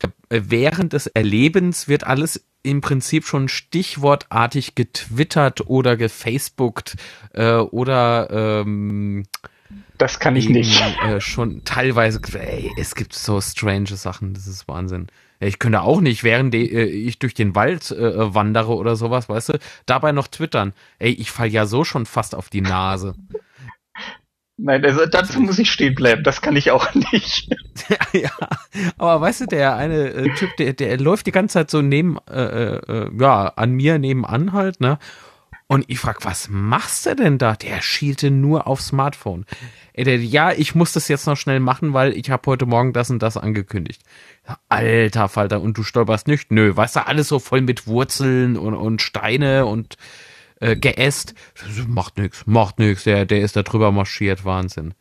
äh, 0.00 0.08
während 0.28 0.92
des 0.92 1.06
Erlebens 1.06 1.86
wird 1.86 2.04
alles 2.04 2.44
im 2.64 2.80
Prinzip 2.80 3.26
schon 3.26 3.48
stichwortartig 3.48 4.74
getwittert 4.74 5.66
oder 5.66 5.96
gefacebookt 5.96 6.96
äh, 7.32 7.54
oder 7.54 8.28
ähm, 8.30 9.24
Das 9.98 10.18
kann 10.18 10.36
ich 10.36 10.46
eben, 10.46 10.54
nicht. 10.54 10.82
Äh, 11.04 11.20
schon 11.20 11.62
teilweise, 11.64 12.20
ey, 12.34 12.72
es 12.76 12.94
gibt 12.94 13.12
so 13.12 13.40
strange 13.40 13.94
Sachen, 13.96 14.34
das 14.34 14.46
ist 14.46 14.66
Wahnsinn. 14.68 15.06
Ich 15.38 15.58
könnte 15.58 15.82
auch 15.82 16.00
nicht, 16.00 16.24
während 16.24 16.54
äh, 16.54 16.84
ich 16.84 17.18
durch 17.18 17.34
den 17.34 17.54
Wald 17.54 17.90
äh, 17.90 18.34
wandere 18.34 18.74
oder 18.74 18.96
sowas, 18.96 19.28
weißt 19.28 19.50
du, 19.50 19.58
dabei 19.86 20.12
noch 20.12 20.28
twittern. 20.28 20.72
Ey, 20.98 21.12
ich 21.12 21.30
fall 21.30 21.48
ja 21.48 21.66
so 21.66 21.84
schon 21.84 22.06
fast 22.06 22.34
auf 22.34 22.48
die 22.48 22.60
Nase. 22.60 23.14
Nein, 24.58 24.84
also 24.84 25.06
dazu 25.06 25.40
muss 25.40 25.58
ich 25.58 25.70
stehen 25.70 25.94
bleiben. 25.94 26.22
Das 26.22 26.40
kann 26.40 26.54
ich 26.56 26.70
auch 26.70 26.94
nicht. 27.12 27.50
ja, 28.12 28.30
aber 28.98 29.20
weißt 29.20 29.42
du, 29.42 29.46
der 29.46 29.76
eine 29.76 30.10
äh, 30.10 30.34
Typ, 30.34 30.56
der, 30.56 30.72
der 30.72 30.98
läuft 30.98 31.26
die 31.26 31.32
ganze 31.32 31.54
Zeit 31.54 31.70
so 31.70 31.82
neben, 31.82 32.18
äh, 32.30 32.76
äh, 32.76 33.10
ja, 33.18 33.48
an 33.48 33.72
mir 33.72 33.98
nebenan 33.98 34.52
halt, 34.52 34.80
ne? 34.80 34.98
Und 35.72 35.86
ich 35.88 36.00
frag, 36.00 36.22
was 36.26 36.50
machst 36.50 37.06
du 37.06 37.16
denn 37.16 37.38
da? 37.38 37.56
Der 37.56 37.80
schielte 37.80 38.30
nur 38.30 38.66
aufs 38.66 38.88
Smartphone. 38.88 39.46
Der, 39.96 40.18
ja, 40.18 40.52
ich 40.52 40.74
muss 40.74 40.92
das 40.92 41.08
jetzt 41.08 41.26
noch 41.26 41.38
schnell 41.38 41.60
machen, 41.60 41.94
weil 41.94 42.14
ich 42.14 42.28
habe 42.28 42.42
heute 42.44 42.66
Morgen 42.66 42.92
das 42.92 43.08
und 43.08 43.22
das 43.22 43.38
angekündigt. 43.38 44.02
Alter 44.68 45.30
Falter, 45.30 45.62
und 45.62 45.78
du 45.78 45.82
stolperst 45.82 46.28
nicht? 46.28 46.50
Nö, 46.50 46.76
weißt 46.76 46.96
du, 46.96 47.06
alles 47.06 47.28
so 47.28 47.38
voll 47.38 47.62
mit 47.62 47.86
Wurzeln 47.86 48.58
und, 48.58 48.74
und 48.74 49.00
Steine 49.00 49.64
und 49.64 49.96
äh, 50.60 50.76
Geäst. 50.76 51.32
Macht 51.88 52.18
nix, 52.18 52.46
macht 52.46 52.78
nix, 52.78 53.04
der, 53.04 53.24
der 53.24 53.40
ist 53.40 53.56
da 53.56 53.62
drüber 53.62 53.92
marschiert, 53.92 54.44
Wahnsinn. 54.44 54.92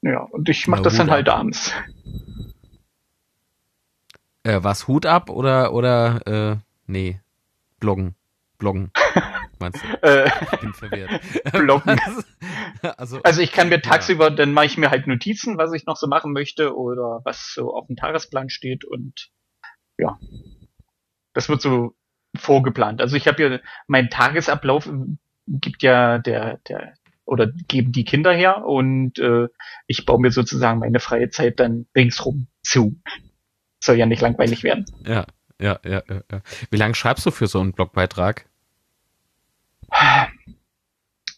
Ja, 0.00 0.22
und 0.22 0.48
ich 0.48 0.66
mache 0.66 0.82
das 0.82 0.96
dann 0.96 1.12
halt 1.12 1.28
ab. 1.28 1.38
abends. 1.38 1.72
Äh, 4.42 4.58
was, 4.64 4.88
Hut 4.88 5.06
ab 5.06 5.30
oder, 5.30 5.72
oder, 5.74 6.26
äh, 6.26 6.56
nee, 6.88 7.20
bloggen, 7.78 8.16
bloggen, 8.62 8.92
meinst 9.58 9.82
du? 9.82 10.02
Äh, 10.06 10.30
Ich 10.52 10.60
bin 10.60 10.72
verwirrt. 10.72 11.20
Bloggen. 11.52 12.00
also, 12.96 13.20
Also 13.24 13.40
ich 13.42 13.50
kann 13.50 13.68
mir 13.68 13.82
tagsüber, 13.82 14.30
dann 14.30 14.52
mache 14.52 14.66
ich 14.66 14.78
mir 14.78 14.90
halt 14.90 15.08
Notizen, 15.08 15.58
was 15.58 15.72
ich 15.72 15.84
noch 15.84 15.96
so 15.96 16.06
machen 16.06 16.32
möchte 16.32 16.76
oder 16.76 17.20
was 17.24 17.52
so 17.54 17.74
auf 17.74 17.88
dem 17.88 17.96
Tagesplan 17.96 18.50
steht 18.50 18.84
und 18.84 19.30
ja, 19.98 20.16
das 21.34 21.48
wird 21.48 21.60
so 21.60 21.96
vorgeplant. 22.36 23.00
Also 23.00 23.16
ich 23.16 23.26
habe 23.26 23.42
ja 23.42 23.58
meinen 23.88 24.10
Tagesablauf 24.10 24.88
gibt 25.48 25.82
ja 25.82 26.18
der 26.18 26.58
der 26.68 26.94
oder 27.24 27.48
geben 27.68 27.90
die 27.90 28.04
Kinder 28.04 28.32
her 28.32 28.64
und 28.64 29.18
äh, 29.18 29.48
ich 29.88 30.06
baue 30.06 30.20
mir 30.20 30.30
sozusagen 30.30 30.78
meine 30.78 31.00
freie 31.00 31.30
Zeit 31.30 31.58
dann 31.58 31.86
ringsrum 31.96 32.46
zu. 32.62 33.00
Soll 33.82 33.96
ja 33.96 34.06
nicht 34.06 34.22
langweilig 34.22 34.62
werden. 34.62 34.84
ja, 35.04 35.26
ja, 35.60 35.80
ja, 35.84 36.02
ja, 36.08 36.22
ja. 36.30 36.40
Wie 36.70 36.76
lange 36.76 36.94
schreibst 36.94 37.26
du 37.26 37.30
für 37.32 37.48
so 37.48 37.60
einen 37.60 37.72
Blogbeitrag? 37.72 38.46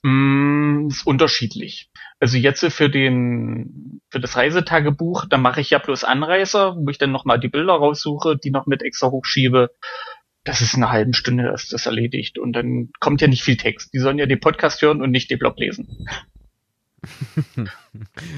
Mm, 0.02 0.88
ist 0.88 1.06
unterschiedlich. 1.06 1.90
Also 2.20 2.36
jetzt 2.36 2.64
für 2.64 2.90
den 2.90 4.00
für 4.10 4.20
das 4.20 4.36
Reisetagebuch, 4.36 5.26
da 5.28 5.38
mache 5.38 5.60
ich 5.60 5.70
ja 5.70 5.78
bloß 5.78 6.04
Anreißer, 6.04 6.76
wo 6.76 6.90
ich 6.90 6.98
dann 6.98 7.10
nochmal 7.10 7.40
die 7.40 7.48
Bilder 7.48 7.72
raussuche, 7.72 8.36
die 8.36 8.50
noch 8.50 8.66
mit 8.66 8.82
extra 8.82 9.10
hochschiebe. 9.10 9.70
Das 10.44 10.60
ist 10.60 10.74
eine 10.74 10.90
halbe 10.90 11.14
Stunde, 11.14 11.50
ist 11.54 11.72
das 11.72 11.86
erledigt. 11.86 12.38
Und 12.38 12.52
dann 12.52 12.90
kommt 13.00 13.22
ja 13.22 13.28
nicht 13.28 13.42
viel 13.42 13.56
Text. 13.56 13.94
Die 13.94 13.98
sollen 13.98 14.18
ja 14.18 14.26
den 14.26 14.40
Podcast 14.40 14.82
hören 14.82 15.00
und 15.00 15.10
nicht 15.10 15.30
den 15.30 15.38
Blog 15.38 15.58
lesen. 15.58 16.06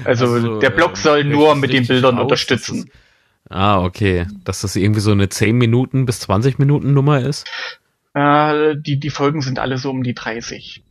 Also, 0.03 0.25
Also, 0.35 0.59
der 0.59 0.69
Blog 0.69 0.93
äh, 0.93 0.95
soll 0.97 1.23
nur 1.23 1.55
mit 1.55 1.73
den 1.73 1.87
Bildern 1.87 2.17
aus, 2.17 2.23
unterstützen. 2.23 2.85
dass 2.85 3.57
Ah, 3.57 3.83
okay. 3.83 4.27
Dass 4.43 4.61
das 4.61 4.75
irgendwie 4.75 4.99
so 4.99 5.11
eine 5.11 5.29
10 5.29 5.57
Minuten 5.57 6.05
bis 6.05 6.19
20 6.19 6.59
Minuten 6.59 6.93
Nummer 6.93 7.21
ist? 7.21 7.45
Äh, 8.17 8.75
die, 8.79 8.99
die 8.99 9.11
Folgen 9.11 9.41
sind 9.41 9.59
alle 9.59 9.77
so 9.77 9.91
um 9.91 10.01
die 10.01 10.15
30. 10.15 10.83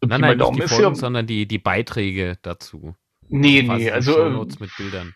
So 0.00 0.06
Nein, 0.06 0.20
nein, 0.20 0.38
nicht 0.38 0.54
die 0.54 0.68
Folgen, 0.68 0.84
ja, 0.84 0.94
sondern 0.94 1.26
die, 1.26 1.46
die 1.46 1.58
Beiträge 1.58 2.38
dazu. 2.42 2.94
nee, 3.28 3.64
Quasi 3.64 3.84
nee, 3.84 3.90
also, 3.90 4.12
Shownotes 4.12 4.60
mit 4.60 4.70
Bildern. 4.76 5.14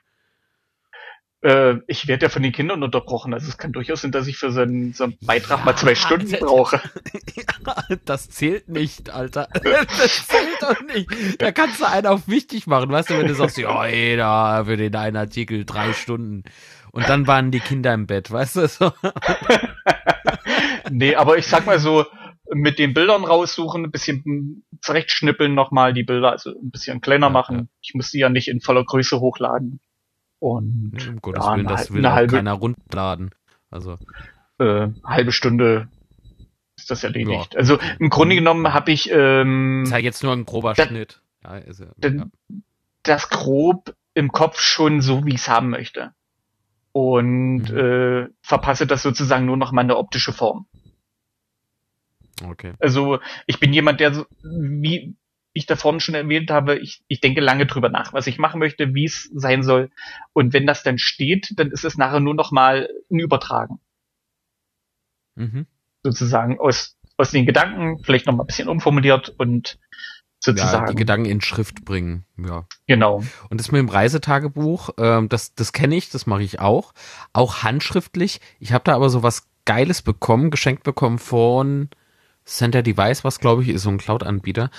Äh, 1.43 1.77
ich 1.87 2.09
werde 2.09 2.27
ja 2.27 2.31
von 2.31 2.43
den 2.43 2.51
Kindern 2.51 2.83
unterbrochen. 2.83 3.33
Also 3.33 3.49
es 3.49 3.59
kann 3.59 3.71
durchaus 3.73 4.03
sein, 4.03 4.11
dass 4.11 4.27
ich 4.27 4.39
für 4.39 4.51
so 4.51 4.61
einen, 4.61 4.93
so 4.93 5.05
einen 5.05 5.17
Beitrag 5.21 5.65
mal 5.65 5.77
zwei 5.77 5.95
Stunden 5.95 6.33
brauche. 6.41 6.81
Ja, 7.65 7.97
das 8.05 8.29
zählt 8.29 8.69
nicht, 8.69 9.11
Alter. 9.11 9.49
Das 9.63 10.27
zählt 10.27 10.61
doch 10.61 10.81
nicht. 10.83 11.41
Da 11.41 11.53
kannst 11.53 11.81
du 11.81 11.85
einen 11.85 12.07
auf 12.07 12.27
wichtig 12.27 12.67
machen, 12.67 12.91
weißt 12.91 13.11
du, 13.11 13.19
wenn 13.19 13.29
du 13.29 13.35
sagst, 13.35 13.57
ja, 13.57 13.85
ey, 13.87 14.17
da 14.17 14.65
für 14.65 14.77
den 14.77 14.95
einen 14.97 15.17
Artikel 15.17 15.65
drei 15.65 15.93
Stunden. 15.93 16.43
Und 16.91 17.09
dann 17.09 17.27
waren 17.27 17.53
die 17.53 17.61
Kinder 17.61 17.95
im 17.95 18.07
Bett, 18.07 18.31
weißt 18.31 18.57
du? 18.57 18.69
So. 18.69 18.93
nee, 20.93 21.14
aber 21.14 21.39
ich 21.39 21.47
sag 21.47 21.66
mal 21.66 21.78
so, 21.78 22.05
mit 22.55 22.78
den 22.78 22.93
Bildern 22.94 23.24
raussuchen, 23.24 23.85
ein 23.85 23.90
bisschen 23.90 24.64
zurechtschnippeln 24.82 25.55
nochmal 25.55 25.93
die 25.94 26.02
Bilder, 26.02 26.32
also 26.32 26.51
ein 26.51 26.70
bisschen 26.70 27.01
kleiner 27.01 27.27
Ja, 27.28 27.32
machen. 27.32 27.56
ja. 27.56 27.64
Ich 27.81 27.94
muss 27.94 28.10
die 28.10 28.19
ja 28.19 28.28
nicht 28.28 28.48
in 28.48 28.60
voller 28.60 28.85
Größe 28.85 29.20
hochladen. 29.20 29.81
Und 30.39 31.09
Um 31.09 31.20
Gottes 31.23 31.44
ja, 31.44 31.52
Willen, 31.55 31.66
eine, 31.66 31.77
das 31.77 31.90
will 31.93 31.98
eine 32.01 32.10
auch 32.10 32.14
halbe, 32.16 32.36
keiner 32.36 32.52
runterladen. 32.52 33.31
Also, 33.70 33.97
äh, 34.59 34.89
halbe 35.05 35.32
Stunde 35.32 35.89
ist 36.77 36.90
das 36.90 37.05
erledigt. 37.05 37.56
Also 37.56 37.78
im 37.98 38.10
Grunde 38.10 38.35
genommen 38.35 38.74
habe 38.74 38.90
ich 38.93 39.09
ähm, 39.12 39.85
ist 39.85 39.93
ja 39.93 39.98
jetzt 39.98 40.23
nur 40.23 40.32
ein 40.32 40.44
grober 40.44 40.74
Da- 40.74 40.86
Schnitt. 40.86 41.23
Ja, 41.44 41.56
ist 41.56 41.81
ja, 41.81 41.86
ja. 42.09 42.27
das 43.05 43.28
grob 43.31 43.94
im 44.14 44.31
Kopf 44.31 44.60
schon 44.60 45.01
so, 45.01 45.24
wie 45.24 45.31
ich 45.31 45.36
es 45.43 45.48
haben 45.48 45.70
möchte. 45.70 46.12
Und 46.93 47.70
Mhm. 47.70 47.77
äh, 47.78 48.28
verpasse 48.43 48.86
das 48.86 49.02
sozusagen 49.02 49.47
nur 49.47 49.56
noch 49.56 49.73
meine 49.73 49.97
optische 49.97 50.32
Form. 50.32 50.66
Okay. 52.43 52.73
Also 52.79 53.19
ich 53.47 53.61
bin 53.61 53.73
jemand, 53.73 54.01
der, 54.01 54.15
so, 54.15 54.27
wie 54.43 55.17
ich 55.55 55.67
da 55.67 55.77
vorhin 55.77 56.01
schon 56.01 56.15
erwähnt 56.15 56.51
habe, 56.51 56.79
ich, 56.79 57.03
ich 57.09 57.21
denke 57.21 57.41
lange 57.41 57.67
drüber 57.67 57.89
nach, 57.89 58.13
was 58.13 58.27
ich 58.27 58.39
machen 58.39 58.59
möchte, 58.59 58.95
wie 58.95 59.05
es 59.05 59.31
sein 59.35 59.63
soll. 59.63 59.91
Und 60.33 60.53
wenn 60.53 60.67
das 60.67 60.83
dann 60.83 60.99
steht, 60.99 61.53
dann 61.57 61.71
ist 61.71 61.85
es 61.85 61.99
nachher 61.99 62.21
nur 62.21 62.35
noch 62.35 62.53
mal 62.53 62.89
ein 63.11 63.19
Übertragen. 63.19 63.81
Mhm. 65.35 65.67
Sozusagen 66.03 66.59
aus, 66.59 66.97
aus 67.17 67.31
den 67.31 67.47
Gedanken, 67.47 68.03
vielleicht 68.03 68.27
noch 68.27 68.35
mal 68.35 68.45
ein 68.45 68.47
bisschen 68.47 68.69
umformuliert 68.69 69.29
und 69.29 69.79
Ja, 69.79 69.79
sozusagen. 70.41 70.87
die 70.87 70.97
Gedanken 70.97 71.27
in 71.27 71.41
Schrift 71.43 71.85
bringen. 71.85 72.25
Ja. 72.39 72.67
genau. 72.87 73.23
Und 73.51 73.61
das 73.61 73.71
mit 73.71 73.79
dem 73.79 73.89
Reisetagebuch, 73.91 74.91
ähm, 74.99 75.29
das, 75.29 75.55
das 75.55 75.73
kenne 75.73 75.97
ich, 75.97 76.09
das 76.09 76.27
mache 76.27 76.43
ich 76.43 76.61
auch. 76.61 76.95
Auch 77.35 77.63
handschriftlich. 77.63 78.41
Ich 78.59 78.73
habe 78.73 78.85
da 78.85 78.95
aber 78.95 79.11
so 79.11 79.23
was 79.23 79.49
Geiles 79.65 80.03
bekommen, 80.03 80.51
geschenkt 80.51 80.83
bekommen 80.83 81.19
von 81.19 81.91
Center 82.44 82.82
Device, 82.82 83.24
was 83.24 83.40
glaube 83.40 83.62
ich 83.62 83.69
ist, 83.69 83.82
so 83.82 83.90
ein 83.90 83.98
Cloud-Anbieter. 83.98 84.70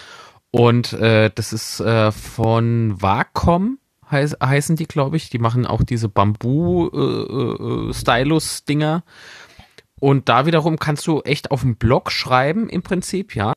Und 0.52 0.94
äh, 0.94 1.30
das 1.34 1.54
ist 1.54 1.80
äh, 1.80 2.12
von 2.12 3.02
Wacom, 3.02 3.80
heiß, 4.12 4.38
heißen 4.44 4.76
die, 4.76 4.86
glaube 4.86 5.18
ich. 5.18 5.30
Die 5.30 5.40
machen 5.40 5.66
auch 5.66 5.82
diese 5.84 6.10
Bambu-Stylus-Dinger. 6.10 9.04
Und 10.00 10.30
da 10.30 10.46
wiederum 10.46 10.78
kannst 10.78 11.08
du 11.08 11.22
echt 11.22 11.50
auf 11.52 11.62
dem 11.62 11.78
Blog 11.78 12.12
schreiben, 12.12 12.70
im 12.70 12.84
Prinzip, 12.84 13.36
ja. 13.36 13.54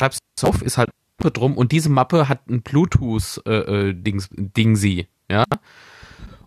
Schreibst 0.00 0.20
auf, 0.42 0.62
ist 0.62 0.78
halt 0.78 0.90
drum 1.18 1.56
und 1.56 1.72
diese 1.72 1.88
Mappe 1.88 2.28
hat 2.28 2.48
ein 2.48 2.62
Bluetooth-Dings, 2.62 4.28
Dingsi, 4.32 5.08
ja. 5.30 5.44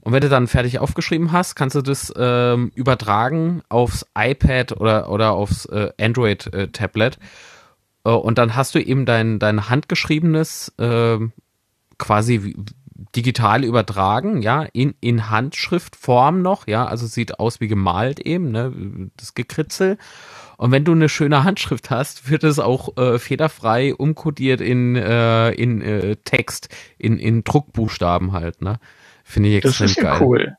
Und 0.02 0.14
wenn 0.14 0.22
du 0.22 0.30
dann 0.30 0.48
fertig 0.48 0.80
aufgeschrieben 0.80 1.32
hast, 1.32 1.56
kannst 1.56 1.76
du 1.76 1.82
das 1.82 2.12
ähm, 2.18 2.72
übertragen 2.76 3.62
aufs 3.70 4.06
iPad 4.18 4.74
oder, 4.74 5.10
oder 5.10 5.32
aufs 5.34 5.66
äh, 5.66 5.92
Android-Tablet. 6.00 7.20
Äh, 8.04 8.10
und 8.10 8.38
dann 8.38 8.56
hast 8.56 8.74
du 8.76 8.80
eben 8.80 9.06
dein, 9.06 9.38
dein 9.38 9.70
handgeschriebenes 9.70 10.74
ähm, 10.80 11.34
quasi 11.98 12.56
digital 13.16 13.64
übertragen, 13.64 14.42
ja, 14.42 14.64
in, 14.64 14.94
in 15.02 15.30
Handschriftform 15.30 16.42
noch, 16.42 16.68
ja, 16.68 16.86
also 16.86 17.08
sieht 17.08 17.40
aus 17.40 17.60
wie 17.60 17.68
gemalt 17.68 18.20
eben, 18.20 18.52
ne, 18.52 19.10
das 19.18 19.34
Gekritzel. 19.34 19.98
Und 20.58 20.72
wenn 20.72 20.86
du 20.86 20.92
eine 20.92 21.10
schöne 21.10 21.44
Handschrift 21.44 21.90
hast, 21.90 22.30
wird 22.30 22.44
es 22.44 22.60
auch 22.60 22.96
äh, 22.98 23.18
fehlerfrei 23.18 23.96
umkodiert 23.96 24.62
in, 24.62 24.96
äh, 24.96 25.52
in 25.52 25.82
äh, 25.82 26.16
Text, 26.18 26.70
in, 26.98 27.18
in 27.18 27.44
Druckbuchstaben 27.44 28.32
halt, 28.32 28.62
ne. 28.62 28.80
Finde 29.32 29.50
ich 29.50 29.62
Das 29.62 29.80
extrem 29.80 29.86
ist 29.88 29.96
ja 29.98 30.04
geil. 30.04 30.22
cool. 30.22 30.58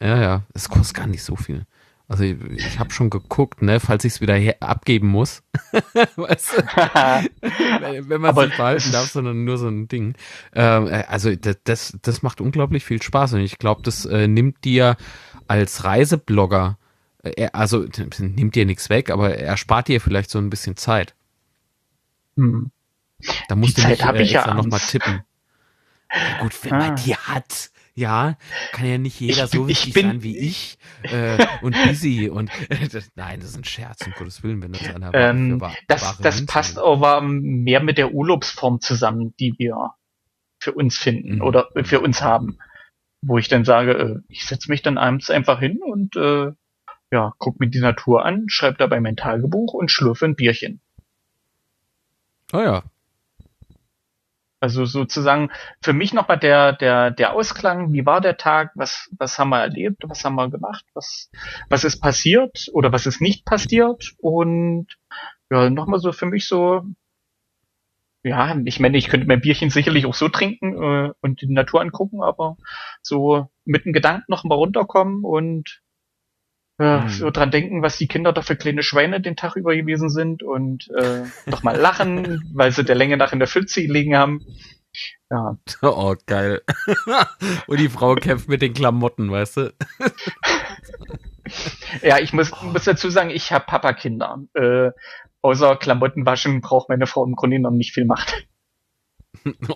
Ja, 0.00 0.20
ja, 0.20 0.42
es 0.54 0.68
kostet 0.68 0.96
gar 0.96 1.06
nicht 1.06 1.22
so 1.22 1.36
viel. 1.36 1.64
Also 2.08 2.22
ich, 2.22 2.36
ich 2.52 2.78
habe 2.78 2.92
schon 2.92 3.10
geguckt, 3.10 3.62
ne, 3.62 3.80
falls 3.80 4.04
ich 4.04 4.12
es 4.12 4.20
wieder 4.20 4.36
abgeben 4.60 5.08
muss. 5.08 5.42
weißt 6.16 6.58
du? 6.58 6.62
wenn, 7.80 8.08
wenn 8.08 8.20
man 8.20 8.36
es 8.36 8.44
nicht 8.44 8.56
behalten 8.58 8.92
darf, 8.92 9.10
sondern 9.10 9.44
nur 9.44 9.58
so 9.58 9.68
ein 9.68 9.88
Ding. 9.88 10.14
Ähm, 10.54 10.86
äh, 10.86 11.04
also 11.08 11.34
das, 11.34 11.56
das, 11.64 11.98
das 12.02 12.22
macht 12.22 12.40
unglaublich 12.40 12.84
viel 12.84 13.02
Spaß 13.02 13.32
und 13.32 13.40
ich 13.40 13.58
glaube, 13.58 13.82
das 13.82 14.04
äh, 14.04 14.28
nimmt 14.28 14.64
dir 14.64 14.96
als 15.48 15.82
Reiseblogger, 15.84 16.78
äh, 17.24 17.48
also 17.52 17.86
nimmt 18.20 18.54
dir 18.54 18.66
nichts 18.66 18.88
weg, 18.90 19.10
aber 19.10 19.34
er 19.36 19.56
spart 19.56 19.88
dir 19.88 20.00
vielleicht 20.00 20.30
so 20.30 20.38
ein 20.38 20.50
bisschen 20.50 20.76
Zeit. 20.76 21.14
Hm. 22.36 22.70
Da 23.48 23.56
musst 23.56 23.78
Die 23.78 23.80
du 23.82 23.88
Zeit 23.96 23.98
nicht 23.98 24.20
äh, 24.20 24.22
ich 24.22 24.32
ja 24.32 24.54
nochmal 24.54 24.78
tippen. 24.80 25.22
Ja, 26.12 26.42
gut, 26.42 26.52
wenn 26.64 26.72
Ah. 26.74 26.78
man 26.78 26.96
die 26.96 27.16
hat, 27.16 27.70
ja, 27.96 28.36
kann 28.72 28.86
ja 28.86 28.98
nicht 28.98 29.18
jeder 29.18 29.44
Ich 29.44 29.50
so 29.50 29.66
wichtig 29.66 29.94
bin- 29.94 30.06
sein 30.06 30.22
wie 30.22 30.36
ich 30.36 30.78
äh, 31.10 31.44
und 31.62 31.72
busy 31.84 32.28
und 32.28 32.50
das, 32.92 33.10
nein, 33.16 33.40
das 33.40 33.50
ist 33.50 33.56
ein 33.56 33.64
Scherz, 33.64 34.06
um 34.06 34.12
Gottes 34.12 34.42
Willen, 34.42 34.62
wenn 34.62 34.72
das 34.72 34.88
einer 34.94 35.10
Ähm, 35.14 35.60
das 35.88 36.18
das 36.18 36.44
passt 36.46 36.78
aber 36.78 37.22
mehr 37.22 37.82
mit 37.82 37.96
der 37.98 38.12
Urlaubsform 38.12 38.80
zusammen, 38.80 39.34
die 39.40 39.54
wir 39.58 39.94
für 40.60 40.72
uns 40.72 40.98
finden 40.98 41.36
Mhm. 41.36 41.42
oder 41.42 41.68
für 41.84 42.00
uns 42.00 42.22
haben. 42.22 42.58
Wo 43.22 43.38
ich 43.38 43.48
dann 43.48 43.64
sage, 43.64 43.92
äh, 43.92 44.16
ich 44.28 44.44
setze 44.46 44.70
mich 44.70 44.82
dann 44.82 44.98
abends 44.98 45.30
einfach 45.30 45.58
hin 45.58 45.80
und 45.82 46.16
äh, 46.16 46.52
ja, 47.10 47.32
guck 47.38 47.58
mir 47.60 47.68
die 47.70 47.80
Natur 47.80 48.24
an, 48.26 48.44
schreibe 48.48 48.76
dabei 48.78 49.00
mein 49.00 49.16
Tagebuch 49.16 49.72
und 49.72 49.90
schlürfe 49.90 50.26
ein 50.26 50.36
Bierchen. 50.36 50.80
Oh 52.52 52.60
ja, 52.60 52.84
Also 54.58 54.86
sozusagen 54.86 55.50
für 55.82 55.92
mich 55.92 56.14
nochmal 56.14 56.38
der, 56.38 56.72
der, 56.72 57.10
der 57.10 57.34
Ausklang, 57.34 57.92
wie 57.92 58.06
war 58.06 58.20
der 58.20 58.38
Tag, 58.38 58.72
was, 58.74 59.10
was 59.18 59.38
haben 59.38 59.50
wir 59.50 59.60
erlebt, 59.60 60.02
was 60.06 60.24
haben 60.24 60.36
wir 60.36 60.48
gemacht, 60.48 60.84
was, 60.94 61.30
was 61.68 61.84
ist 61.84 62.00
passiert 62.00 62.68
oder 62.72 62.90
was 62.90 63.06
ist 63.06 63.20
nicht 63.20 63.44
passiert? 63.44 64.14
Und 64.18 64.86
ja, 65.50 65.68
nochmal 65.68 66.00
so 66.00 66.12
für 66.12 66.26
mich 66.26 66.48
so, 66.48 66.84
ja, 68.22 68.56
ich 68.64 68.80
meine, 68.80 68.96
ich 68.96 69.08
könnte 69.08 69.26
mein 69.26 69.40
Bierchen 69.40 69.70
sicherlich 69.70 70.06
auch 70.06 70.14
so 70.14 70.28
trinken 70.28 70.82
äh, 70.82 71.12
und 71.20 71.42
die 71.42 71.52
Natur 71.52 71.82
angucken, 71.82 72.22
aber 72.22 72.56
so 73.02 73.48
mit 73.64 73.84
dem 73.84 73.92
Gedanken 73.92 74.24
nochmal 74.28 74.58
runterkommen 74.58 75.22
und 75.22 75.82
äh, 76.78 77.00
Mhm. 77.00 77.08
so 77.08 77.30
dran 77.30 77.50
denken, 77.50 77.82
was 77.82 77.96
die 77.96 78.06
Kinder 78.08 78.32
da 78.32 78.42
für 78.42 78.56
kleine 78.56 78.82
Schweine 78.82 79.20
den 79.20 79.36
Tag 79.36 79.56
über 79.56 79.74
gewesen 79.74 80.10
sind 80.10 80.42
und 80.42 80.88
äh, 80.96 81.22
nochmal 81.46 81.76
lachen, 81.76 82.42
weil 82.54 82.72
sie 82.72 82.84
der 82.84 82.96
Länge 82.96 83.16
nach 83.16 83.32
in 83.32 83.38
der 83.38 83.48
Pfütze 83.48 83.82
gelegen 83.82 84.16
haben. 84.16 84.40
Ja, 85.30 85.56
oh 85.82 86.14
geil. 86.26 86.62
und 87.66 87.80
die 87.80 87.88
Frau 87.88 88.14
kämpft 88.14 88.48
mit 88.48 88.62
den 88.62 88.74
Klamotten, 88.74 89.30
weißt 89.30 89.56
du? 89.58 89.74
ja 92.02 92.18
ich 92.18 92.32
muss, 92.32 92.50
muss 92.62 92.84
dazu 92.84 93.10
sagen, 93.10 93.30
ich 93.30 93.52
habe 93.52 93.66
Papakinder. 93.66 94.38
Äh, 94.54 94.90
außer 95.42 95.76
Klamotten 95.76 96.26
waschen 96.26 96.60
braucht 96.60 96.88
meine 96.88 97.06
Frau 97.06 97.24
im 97.24 97.36
Grunde 97.36 97.56
genommen 97.56 97.78
nicht 97.78 97.92
viel 97.92 98.04
Macht. 98.04 98.46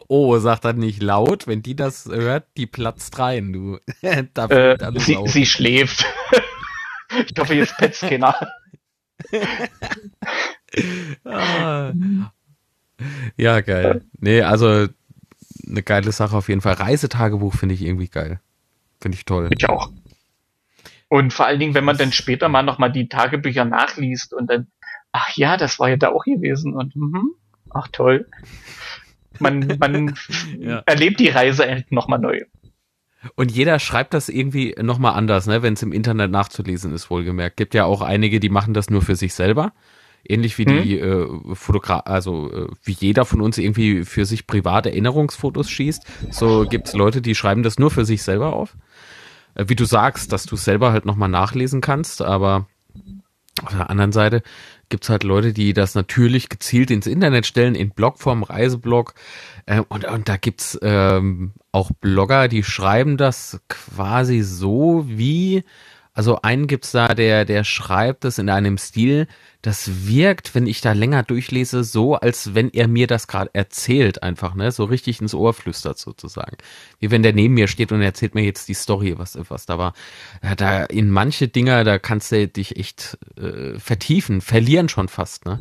Oh, 0.08 0.36
sagt 0.38 0.64
er 0.64 0.72
nicht 0.72 1.02
laut, 1.02 1.46
wenn 1.46 1.62
die 1.62 1.76
das 1.76 2.06
hört, 2.06 2.46
die 2.56 2.66
platzt 2.66 3.18
rein, 3.18 3.52
du. 3.52 3.78
da 4.34 4.46
Äh, 4.46 4.76
sie, 4.98 5.18
sie 5.26 5.46
schläft. 5.46 6.06
Ich 7.26 7.38
hoffe, 7.38 7.54
jetzt 7.54 7.76
petzt 7.76 8.00
keiner. 8.02 8.34
Ah. 11.24 11.92
Ja, 13.36 13.60
geil. 13.60 14.02
Nee, 14.18 14.42
also 14.42 14.86
eine 15.66 15.82
geile 15.82 16.12
Sache 16.12 16.36
auf 16.36 16.48
jeden 16.48 16.60
Fall. 16.60 16.74
Reisetagebuch 16.74 17.54
finde 17.54 17.74
ich 17.74 17.82
irgendwie 17.82 18.08
geil. 18.08 18.40
Finde 19.00 19.16
ich 19.16 19.24
toll. 19.24 19.48
Ich 19.50 19.68
auch. 19.68 19.90
Und 21.08 21.32
vor 21.32 21.46
allen 21.46 21.58
Dingen, 21.58 21.74
wenn 21.74 21.84
man 21.84 21.98
dann 21.98 22.12
später 22.12 22.48
mal 22.48 22.62
nochmal 22.62 22.92
die 22.92 23.08
Tagebücher 23.08 23.64
nachliest 23.64 24.32
und 24.32 24.48
dann, 24.48 24.68
ach 25.12 25.30
ja, 25.36 25.56
das 25.56 25.78
war 25.80 25.88
ja 25.88 25.96
da 25.96 26.10
auch 26.10 26.24
gewesen 26.24 26.74
und 26.74 26.94
mhm, 26.94 27.32
ach 27.70 27.88
toll. 27.88 28.28
Man, 29.40 29.76
man 29.80 30.14
Ja. 30.58 30.82
erlebt 30.86 31.18
die 31.18 31.28
Reise 31.30 31.84
nochmal 31.90 32.20
neu. 32.20 32.42
Und 33.34 33.52
jeder 33.52 33.78
schreibt 33.78 34.14
das 34.14 34.28
irgendwie 34.28 34.74
nochmal 34.80 35.14
anders, 35.14 35.46
ne, 35.46 35.62
wenn 35.62 35.74
es 35.74 35.82
im 35.82 35.92
Internet 35.92 36.30
nachzulesen 36.30 36.92
ist, 36.94 37.10
wohlgemerkt. 37.10 37.56
Gibt 37.56 37.74
ja 37.74 37.84
auch 37.84 38.00
einige, 38.00 38.40
die 38.40 38.48
machen 38.48 38.74
das 38.74 38.88
nur 38.88 39.02
für 39.02 39.16
sich 39.16 39.34
selber. 39.34 39.72
Ähnlich 40.26 40.58
wie 40.58 40.66
die 40.66 40.98
äh, 40.98 41.26
Fotograf, 41.54 42.02
also 42.04 42.52
äh, 42.52 42.68
wie 42.84 42.92
jeder 42.92 43.24
von 43.24 43.40
uns 43.40 43.56
irgendwie 43.56 44.04
für 44.04 44.26
sich 44.26 44.46
private 44.46 44.90
Erinnerungsfotos 44.90 45.70
schießt. 45.70 46.04
So 46.30 46.66
gibt's 46.68 46.92
Leute, 46.92 47.22
die 47.22 47.34
schreiben 47.34 47.62
das 47.62 47.78
nur 47.78 47.90
für 47.90 48.04
sich 48.04 48.22
selber 48.22 48.52
auf. 48.52 48.76
Äh, 49.54 49.64
wie 49.68 49.76
du 49.76 49.86
sagst, 49.86 50.32
dass 50.32 50.44
du 50.44 50.56
selber 50.56 50.92
halt 50.92 51.06
nochmal 51.06 51.30
nachlesen 51.30 51.80
kannst, 51.80 52.20
aber 52.20 52.66
auf 53.62 53.72
der 53.72 53.90
anderen 53.90 54.12
Seite 54.12 54.42
gibt's 54.88 55.08
halt 55.08 55.24
Leute, 55.24 55.52
die 55.52 55.72
das 55.72 55.94
natürlich 55.94 56.48
gezielt 56.48 56.90
ins 56.90 57.06
Internet 57.06 57.46
stellen, 57.46 57.74
in 57.74 57.90
Blogform, 57.90 58.42
Reiseblog. 58.42 59.14
Äh, 59.66 59.82
und, 59.88 60.04
und 60.04 60.28
da 60.28 60.36
gibt's 60.36 60.78
ähm, 60.82 61.52
auch 61.72 61.90
Blogger, 62.00 62.48
die 62.48 62.62
schreiben 62.62 63.16
das 63.16 63.60
quasi 63.68 64.42
so 64.42 65.04
wie, 65.06 65.64
also 66.12 66.42
einen 66.42 66.66
gibt's 66.66 66.92
da, 66.92 67.14
der, 67.14 67.44
der 67.44 67.64
schreibt 67.64 68.24
das 68.24 68.38
in 68.38 68.50
einem 68.50 68.78
Stil, 68.78 69.26
das 69.62 70.06
wirkt, 70.06 70.54
wenn 70.54 70.66
ich 70.66 70.80
da 70.80 70.92
länger 70.92 71.22
durchlese, 71.22 71.84
so, 71.84 72.14
als 72.14 72.54
wenn 72.54 72.70
er 72.70 72.88
mir 72.88 73.06
das 73.06 73.26
gerade 73.26 73.50
erzählt, 73.52 74.22
einfach, 74.22 74.54
ne, 74.54 74.72
so 74.72 74.84
richtig 74.84 75.20
ins 75.20 75.34
Ohr 75.34 75.52
flüstert 75.52 75.98
sozusagen. 75.98 76.56
Wie 76.98 77.10
wenn 77.10 77.22
der 77.22 77.34
neben 77.34 77.54
mir 77.54 77.68
steht 77.68 77.92
und 77.92 78.00
erzählt 78.00 78.34
mir 78.34 78.42
jetzt 78.42 78.68
die 78.68 78.74
Story, 78.74 79.18
was, 79.18 79.38
was 79.48 79.66
da 79.66 79.78
war. 79.78 79.92
Da 80.56 80.84
in 80.84 81.10
manche 81.10 81.48
Dinger, 81.48 81.84
da 81.84 81.98
kannst 81.98 82.32
du 82.32 82.48
dich 82.48 82.76
echt 82.76 83.18
äh, 83.36 83.78
vertiefen, 83.78 84.40
verlieren 84.40 84.88
schon 84.88 85.08
fast, 85.08 85.44
ne. 85.44 85.60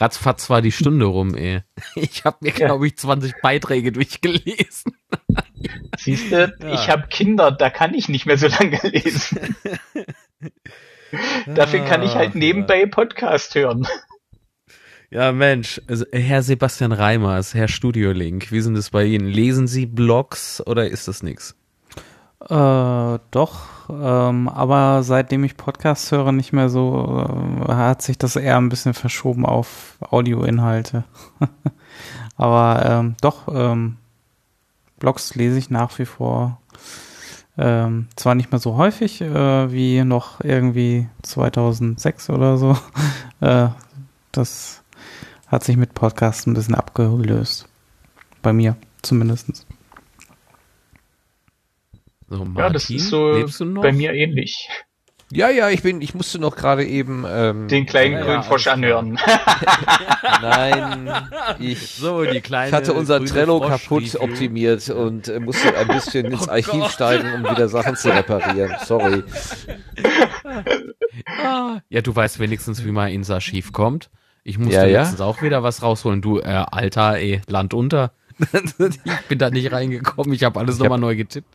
Ratzfatz 0.00 0.48
war 0.48 0.62
die 0.62 0.72
Stunde 0.72 1.06
rum, 1.06 1.34
ey. 1.34 1.62
Ich 1.96 2.24
habe 2.24 2.38
mir, 2.40 2.52
glaube 2.52 2.86
ich, 2.86 2.96
20 2.96 3.34
Beiträge 3.42 3.92
durchgelesen. 3.92 4.96
Siehst 5.98 6.30
du, 6.32 6.54
Ja. 6.60 6.72
ich 6.74 6.88
habe 6.88 7.08
Kinder, 7.08 7.50
da 7.50 7.70
kann 7.70 7.94
ich 7.94 8.08
nicht 8.08 8.26
mehr 8.26 8.38
so 8.38 8.46
lange 8.46 8.78
lesen. 8.82 9.56
Dafür 11.46 11.80
kann 11.84 12.02
ich 12.02 12.14
halt 12.14 12.34
nebenbei 12.34 12.86
Podcast 12.86 13.54
hören. 13.54 13.86
Ja, 15.10 15.32
Mensch, 15.32 15.80
also, 15.88 16.04
Herr 16.12 16.42
Sebastian 16.42 16.92
Reimers, 16.92 17.54
Herr 17.54 17.68
Studiolink, 17.68 18.52
wie 18.52 18.60
sind 18.60 18.76
es 18.76 18.90
bei 18.90 19.04
Ihnen? 19.04 19.26
Lesen 19.26 19.66
Sie 19.66 19.86
Blogs 19.86 20.62
oder 20.66 20.86
ist 20.88 21.08
das 21.08 21.22
nix? 21.22 21.56
Äh, 22.40 23.18
doch, 23.30 23.88
ähm, 23.90 24.48
aber 24.48 25.02
seitdem 25.02 25.42
ich 25.42 25.56
Podcasts 25.56 26.12
höre, 26.12 26.30
nicht 26.30 26.52
mehr 26.52 26.68
so, 26.68 27.26
äh, 27.68 27.72
hat 27.72 28.02
sich 28.02 28.16
das 28.16 28.36
eher 28.36 28.56
ein 28.56 28.68
bisschen 28.68 28.94
verschoben 28.94 29.44
auf 29.44 29.98
Audioinhalte. 30.00 31.04
aber 32.36 32.84
ähm, 32.84 33.16
doch, 33.20 33.48
ähm, 33.52 33.96
Blogs 35.00 35.34
lese 35.34 35.58
ich 35.58 35.70
nach 35.70 35.98
wie 35.98 36.04
vor. 36.04 36.60
Ähm, 37.56 38.06
zwar 38.14 38.36
nicht 38.36 38.52
mehr 38.52 38.60
so 38.60 38.76
häufig 38.76 39.20
äh, 39.20 39.72
wie 39.72 40.04
noch 40.04 40.40
irgendwie 40.42 41.08
2006 41.22 42.30
oder 42.30 42.56
so. 42.56 42.78
äh, 43.40 43.68
das 44.30 44.82
hat 45.48 45.64
sich 45.64 45.76
mit 45.76 45.94
Podcasts 45.94 46.46
ein 46.46 46.54
bisschen 46.54 46.76
abgelöst. 46.76 47.68
Bei 48.42 48.52
mir 48.52 48.76
zumindestens. 49.02 49.66
So, 52.28 52.44
Martin, 52.44 52.56
ja, 52.58 52.70
das 52.70 52.90
ist 52.90 53.08
so 53.08 53.32
lebst 53.32 53.60
du 53.60 53.64
noch? 53.64 53.82
bei 53.82 53.92
mir 53.92 54.12
ähnlich. 54.12 54.68
Ja, 55.30 55.50
ja, 55.50 55.68
ich 55.68 55.82
bin, 55.82 56.00
ich 56.00 56.14
musste 56.14 56.38
noch 56.38 56.56
gerade 56.56 56.86
eben 56.86 57.24
ähm, 57.28 57.68
Den 57.68 57.84
kleinen 57.84 58.14
Ja, 58.14 58.18
ja, 58.20 58.24
grünen 58.24 58.42
Frosch 58.44 58.66
alles 58.66 58.80
klar. 58.86 58.98
anhören. 59.00 59.18
Nein, 60.42 61.10
ich, 61.58 61.86
So, 61.86 62.24
die 62.24 62.40
kleine 62.40 62.68
ich 62.68 62.72
hatte 62.72 62.94
unser 62.94 63.22
Trello 63.24 63.58
Frosch 63.58 63.68
kaputt 63.70 64.04
Review. 64.04 64.20
optimiert 64.22 64.88
und 64.88 65.28
äh, 65.28 65.38
musste 65.38 65.76
ein 65.76 65.86
bisschen 65.88 66.26
ins 66.32 66.48
Oh 66.48 66.50
Archiv 66.50 66.70
Gott. 66.80 66.90
steigen, 66.92 67.32
um 67.34 67.42
wieder 67.50 67.68
Sachen 67.68 67.96
zu 67.96 68.08
reparieren. 68.08 68.74
Sorry. 68.86 69.22
Ah, 71.42 71.80
Ja, 71.88 72.00
du 72.00 72.14
weißt 72.14 72.38
wenigstens, 72.38 72.84
wie 72.84 72.92
man 72.92 73.08
ins 73.10 73.30
Archiv 73.30 73.72
kommt. 73.72 74.10
Ich 74.44 74.56
musste 74.58 74.76
Ja, 74.76 74.86
ja. 74.86 75.00
letztens 75.00 75.20
auch 75.20 75.42
wieder 75.42 75.62
was 75.62 75.82
rausholen. 75.82 76.22
Du, 76.22 76.38
äh, 76.38 76.44
Alter, 76.44 77.16
ey, 77.18 77.42
Land 77.48 77.74
unter. 77.74 78.12
ich 78.38 79.28
bin 79.28 79.38
da 79.38 79.50
nicht 79.50 79.72
reingekommen. 79.72 80.32
Ich 80.32 80.44
habe 80.44 80.58
alles 80.60 80.78
nochmal 80.78 80.98
neu 80.98 81.16
getippt. 81.16 81.48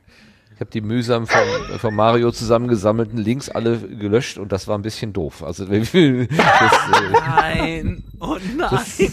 Ich 0.63 0.65
habe 0.65 0.79
die 0.79 0.81
mühsam 0.87 1.27
von, 1.27 1.77
von 1.77 1.93
Mario 1.93 2.31
zusammengesammelten 2.31 3.17
Links 3.17 3.49
alle 3.49 3.79
gelöscht 3.79 4.37
und 4.37 4.53
das 4.53 4.65
war 4.69 4.77
ein 4.77 4.81
bisschen 4.81 5.11
doof. 5.11 5.43
Also 5.43 5.65
das, 5.69 5.93
äh, 5.93 6.25
Nein, 7.11 8.05
oh 8.21 8.37
nein. 8.55 8.79
ich 8.85 9.09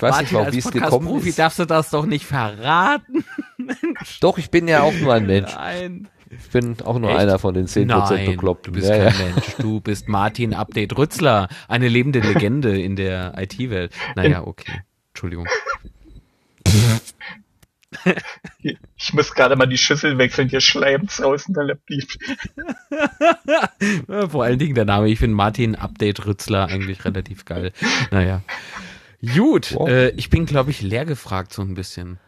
weiß 0.00 0.20
nicht, 0.20 0.32
warum, 0.32 0.52
wie 0.52 0.58
es 0.58 0.70
gekommen 0.70 1.08
Profi 1.08 1.30
ist. 1.30 1.40
darfst 1.40 1.58
du 1.58 1.64
das 1.64 1.90
doch 1.90 2.06
nicht 2.06 2.26
verraten. 2.26 3.24
Doch, 4.20 4.38
ich 4.38 4.52
bin 4.52 4.68
ja 4.68 4.82
auch 4.82 4.92
nur 4.92 5.14
ein 5.14 5.26
Mensch. 5.26 5.52
Nein. 5.52 6.06
Ich 6.30 6.50
bin 6.50 6.76
auch 6.84 7.00
nur 7.00 7.10
Echt? 7.10 7.18
einer 7.18 7.40
von 7.40 7.52
den 7.52 7.66
10% 7.66 7.86
Nein, 7.86 8.26
Bekloppten. 8.26 8.72
du 8.72 8.78
bist 8.78 8.88
ja, 8.88 9.10
kein 9.10 9.18
ja. 9.18 9.34
Mensch. 9.34 9.56
Du 9.58 9.80
bist 9.80 10.06
Martin 10.06 10.54
Update 10.54 10.96
Rützler, 10.96 11.48
eine 11.66 11.88
lebende 11.88 12.20
Legende 12.20 12.80
in 12.80 12.94
der 12.94 13.34
IT-Welt. 13.36 13.92
Naja, 14.14 14.46
okay. 14.46 14.82
Entschuldigung. 15.10 15.48
Ich 18.98 19.12
muss 19.12 19.32
gerade 19.34 19.56
mal 19.56 19.66
die 19.66 19.78
Schüssel 19.78 20.18
wechseln, 20.18 20.48
hier 20.48 20.60
schleimt's 20.60 21.22
raus 21.22 21.46
in 21.46 21.54
der 21.54 21.64
Laptop. 21.64 21.86
Vor 24.30 24.44
allen 24.44 24.58
Dingen 24.58 24.74
der 24.74 24.84
Name. 24.84 25.08
Ich 25.08 25.18
finde 25.18 25.36
Martin 25.36 25.74
Update 25.74 26.26
Rützler 26.26 26.66
eigentlich 26.68 27.04
relativ 27.04 27.44
geil. 27.44 27.72
Naja. 28.10 28.42
Gut, 29.34 29.72
Wow. 29.74 29.88
äh, 29.88 30.08
ich 30.10 30.30
bin, 30.30 30.46
glaube 30.46 30.70
ich, 30.70 30.82
leer 30.82 31.04
gefragt 31.04 31.52
so 31.52 31.62
ein 31.62 31.74
bisschen. 31.74 32.18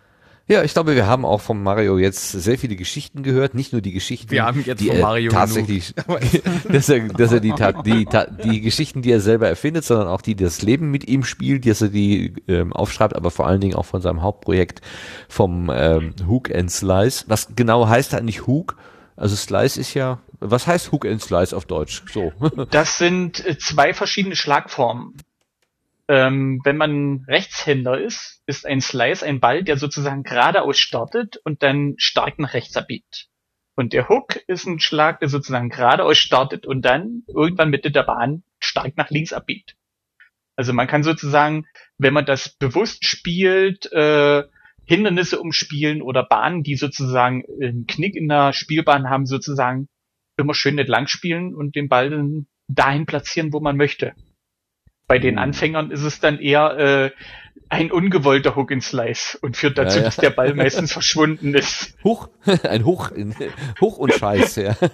Ja, 0.49 0.63
ich 0.63 0.73
glaube, 0.73 0.97
wir 0.97 1.07
haben 1.07 1.27
auch 1.27 1.43
von 1.43 1.63
Mario 1.63 1.99
jetzt 1.99 2.33
sehr 2.33 2.59
viele 2.59 2.75
Geschichten 2.75 3.23
gehört. 3.23 3.55
Nicht 3.55 3.73
nur 3.73 3.83
die 3.83 3.93
Geschichten, 3.93 4.31
Wir 4.31 4.47
haben 4.47 4.65
jetzt 4.65 4.81
die 4.81 4.87
von 4.87 4.97
er 4.97 5.03
Mario 5.03 5.31
tatsächlich, 5.31 5.95
dass 6.69 6.89
er, 6.89 7.09
dass 7.09 7.33
er 7.33 7.41
die, 7.41 7.53
die, 7.85 8.07
die 8.45 8.61
Geschichten, 8.63 9.03
die 9.03 9.13
er 9.13 9.21
selber 9.21 9.47
erfindet, 9.47 9.85
sondern 9.85 10.09
auch 10.09 10.23
die, 10.23 10.35
die 10.35 10.45
das 10.45 10.63
Leben 10.63 10.91
mit 10.91 11.07
ihm 11.07 11.23
spielt, 11.23 11.67
dass 11.67 11.83
er 11.83 11.89
die 11.89 12.33
ähm, 12.49 12.73
aufschreibt, 12.73 13.15
aber 13.15 13.31
vor 13.31 13.47
allen 13.47 13.61
Dingen 13.61 13.75
auch 13.75 13.85
von 13.85 14.01
seinem 14.01 14.23
Hauptprojekt 14.23 14.81
vom 15.29 15.71
ähm, 15.73 16.15
Hook 16.27 16.55
and 16.55 16.71
Slice. 16.71 17.25
Was 17.29 17.49
genau 17.55 17.87
heißt 17.87 18.15
eigentlich 18.15 18.47
Hook? 18.47 18.77
Also 19.17 19.37
Slice 19.37 19.77
ist 19.79 19.93
ja, 19.95 20.21
was 20.41 20.67
heißt 20.67 20.93
Hook 20.93 21.05
and 21.05 21.21
Slice 21.21 21.55
auf 21.55 21.67
Deutsch? 21.67 22.05
So. 22.11 22.33
Das 22.71 22.97
sind 22.97 23.45
äh, 23.45 23.59
zwei 23.59 23.93
verschiedene 23.93 24.37
Schlagformen. 24.37 25.15
Ähm, 26.09 26.61
wenn 26.65 26.79
man 26.79 27.25
Rechtshänder 27.29 28.01
ist, 28.01 28.43
ist 28.47 28.67
ein 28.67 28.81
Slice 28.81 29.25
ein 29.25 29.41
Ball, 29.41 29.63
der 29.63 29.77
sozusagen 29.77 30.23
geradeaus 30.23 30.79
startet 30.79 31.37
und 31.45 31.63
dann 31.63 31.95
stark 31.99 32.39
nach 32.39 32.55
rechts 32.55 32.77
abbiegt. 32.77 33.29
Und 33.77 33.93
der 33.93 34.09
Hook 34.09 34.37
ist 34.49 34.67
ein 34.67 34.81
Schlag, 34.81 35.21
der 35.21 35.29
sozusagen 35.29 35.69
geradeaus 35.69 36.19
startet 36.19 36.67
und 36.67 36.83
dann 36.83 37.23
irgendwann 37.29 37.71
Mitte 37.71 37.91
der 37.91 38.03
Bahn 38.03 38.43
stark 38.59 38.97
nach 38.97 39.11
links 39.11 39.33
abbiegt. 39.33 39.77
Also 40.57 40.73
man 40.73 40.89
kann 40.89 41.05
sozusagen, 41.05 41.67
wenn 41.99 42.15
man 42.15 42.27
das 42.27 42.57
bewusst 42.57 43.05
spielt, 43.05 43.93
äh, 43.93 44.43
Hindernisse 44.85 45.41
umspielen 45.41 46.03
oder 46.03 46.25
Bahnen, 46.25 46.63
die 46.63 46.75
sozusagen 46.75 47.45
einen 47.63 47.87
Knick 47.87 48.17
in 48.17 48.27
der 48.27 48.53
Spielbahn 48.55 49.11
haben, 49.11 49.27
sozusagen 49.27 49.89
immer 50.39 50.55
schön 50.55 50.77
nicht 50.77 50.89
lang 50.89 51.07
spielen 51.07 51.55
und 51.55 51.77
den 51.77 51.89
Ball 51.89 52.11
dann 52.11 52.47
dahin 52.67 53.07
platzieren, 53.07 53.53
wo 53.53 53.61
man 53.61 53.77
möchte. 53.77 54.15
Bei 55.09 55.19
den 55.19 55.39
Anfängern 55.39 55.91
ist 55.91 56.03
es 56.03 56.21
dann 56.21 56.39
eher 56.39 56.79
äh, 56.79 57.11
ein 57.71 57.91
ungewollter 57.91 58.57
Hook 58.57 58.73
and 58.73 58.83
Slice 58.83 59.39
und 59.41 59.57
führt 59.57 59.79
dazu, 59.79 59.97
Ja, 59.97 60.03
ja. 60.03 60.05
dass 60.05 60.17
der 60.17 60.31
Ball 60.31 60.55
meistens 60.55 60.93
verschwunden 60.99 61.55
ist. 61.55 61.97
Hoch, 62.05 62.29
ein 62.63 62.85
Hoch, 62.85 63.11
in, 63.11 63.35
Hoch 63.81 63.99
und 63.99 64.13
Scheiß, 64.15 64.57
ja. 64.57 64.77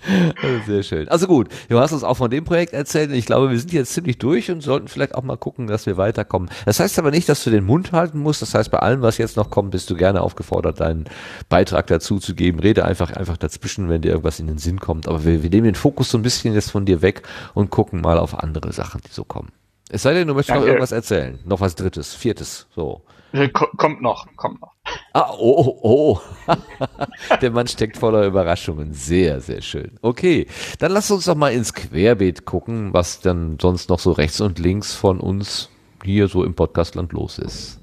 Sehr 0.66 0.82
schön. 0.82 1.08
Also 1.08 1.26
gut, 1.26 1.48
du 1.68 1.78
hast 1.78 1.92
uns 1.92 2.04
auch 2.04 2.16
von 2.16 2.30
dem 2.30 2.44
Projekt 2.44 2.72
erzählt. 2.72 3.10
Ich 3.10 3.26
glaube, 3.26 3.50
wir 3.50 3.58
sind 3.58 3.72
jetzt 3.72 3.92
ziemlich 3.92 4.18
durch 4.18 4.50
und 4.50 4.60
sollten 4.62 4.88
vielleicht 4.88 5.14
auch 5.14 5.22
mal 5.22 5.36
gucken, 5.36 5.66
dass 5.66 5.86
wir 5.86 5.96
weiterkommen. 5.96 6.50
Das 6.64 6.78
heißt 6.78 6.98
aber 6.98 7.10
nicht, 7.10 7.28
dass 7.28 7.42
du 7.42 7.50
den 7.50 7.64
Mund 7.64 7.92
halten 7.92 8.18
musst. 8.18 8.40
Das 8.40 8.54
heißt, 8.54 8.70
bei 8.70 8.78
allem, 8.78 9.02
was 9.02 9.18
jetzt 9.18 9.36
noch 9.36 9.50
kommt, 9.50 9.72
bist 9.72 9.90
du 9.90 9.96
gerne 9.96 10.22
aufgefordert, 10.22 10.80
deinen 10.80 11.06
Beitrag 11.48 11.88
dazu 11.88 12.18
zu 12.18 12.34
geben. 12.34 12.60
Rede 12.60 12.84
einfach, 12.84 13.10
einfach 13.12 13.36
dazwischen, 13.36 13.88
wenn 13.88 14.02
dir 14.02 14.10
irgendwas 14.10 14.38
in 14.38 14.46
den 14.46 14.58
Sinn 14.58 14.78
kommt. 14.78 15.08
Aber 15.08 15.24
wir, 15.24 15.42
wir 15.42 15.50
nehmen 15.50 15.64
den 15.64 15.74
Fokus 15.74 16.10
so 16.10 16.18
ein 16.18 16.22
bisschen 16.22 16.54
jetzt 16.54 16.70
von 16.70 16.84
dir 16.84 17.02
weg 17.02 17.22
und 17.54 17.70
gucken 17.70 18.00
mal 18.00 18.18
auf 18.18 18.38
andere 18.38 18.72
Sachen, 18.72 19.00
die 19.06 19.12
so 19.12 19.24
kommen. 19.24 19.50
Es 19.90 20.02
sei 20.02 20.14
denn, 20.14 20.28
du 20.28 20.34
möchtest 20.34 20.50
noch 20.50 20.56
Danke. 20.56 20.68
irgendwas 20.68 20.92
erzählen. 20.92 21.38
Noch 21.44 21.60
was 21.60 21.74
Drittes, 21.74 22.14
Viertes, 22.14 22.66
so. 22.74 23.02
Äh, 23.32 23.48
ko- 23.48 23.68
kommt 23.76 24.00
noch, 24.00 24.26
kommt 24.36 24.60
noch. 24.60 24.72
Ah, 25.12 25.30
oh, 25.38 25.76
oh, 25.82 26.18
oh. 26.46 26.54
Der 27.42 27.50
Mann 27.50 27.66
steckt 27.66 27.98
voller 27.98 28.24
Überraschungen. 28.26 28.94
Sehr, 28.94 29.40
sehr 29.40 29.60
schön. 29.60 29.98
Okay, 30.00 30.46
dann 30.78 30.92
lass 30.92 31.10
uns 31.10 31.26
doch 31.26 31.34
mal 31.34 31.52
ins 31.52 31.74
Querbeet 31.74 32.46
gucken, 32.46 32.94
was 32.94 33.20
dann 33.20 33.58
sonst 33.60 33.90
noch 33.90 33.98
so 33.98 34.12
rechts 34.12 34.40
und 34.40 34.58
links 34.58 34.94
von 34.94 35.20
uns 35.20 35.68
hier 36.04 36.28
so 36.28 36.42
im 36.44 36.54
Podcastland 36.54 37.12
los 37.12 37.38
ist. 37.38 37.80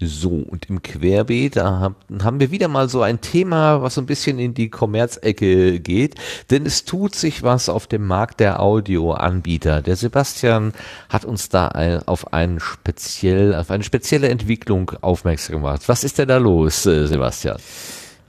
So, 0.00 0.28
und 0.28 0.70
im 0.70 0.80
Querbeet, 0.80 1.56
da 1.56 1.80
hab, 1.80 1.94
haben 2.22 2.38
wir 2.38 2.52
wieder 2.52 2.68
mal 2.68 2.88
so 2.88 3.02
ein 3.02 3.20
Thema, 3.20 3.82
was 3.82 3.96
so 3.96 4.00
ein 4.00 4.06
bisschen 4.06 4.38
in 4.38 4.54
die 4.54 4.70
Kommerzecke 4.70 5.80
geht, 5.80 6.14
denn 6.50 6.66
es 6.66 6.84
tut 6.84 7.16
sich 7.16 7.42
was 7.42 7.68
auf 7.68 7.88
dem 7.88 8.06
Markt 8.06 8.38
der 8.38 8.60
Audioanbieter. 8.60 9.82
Der 9.82 9.96
Sebastian 9.96 10.72
hat 11.08 11.24
uns 11.24 11.48
da 11.48 11.68
ein, 11.68 12.06
auf, 12.06 12.32
ein 12.32 12.60
speziell, 12.60 13.56
auf 13.56 13.72
eine 13.72 13.82
spezielle 13.82 14.28
Entwicklung 14.28 14.92
aufmerksam 15.00 15.56
gemacht. 15.56 15.82
Was 15.88 16.04
ist 16.04 16.18
denn 16.18 16.28
da 16.28 16.36
los, 16.36 16.86
äh, 16.86 17.06
Sebastian? 17.06 17.58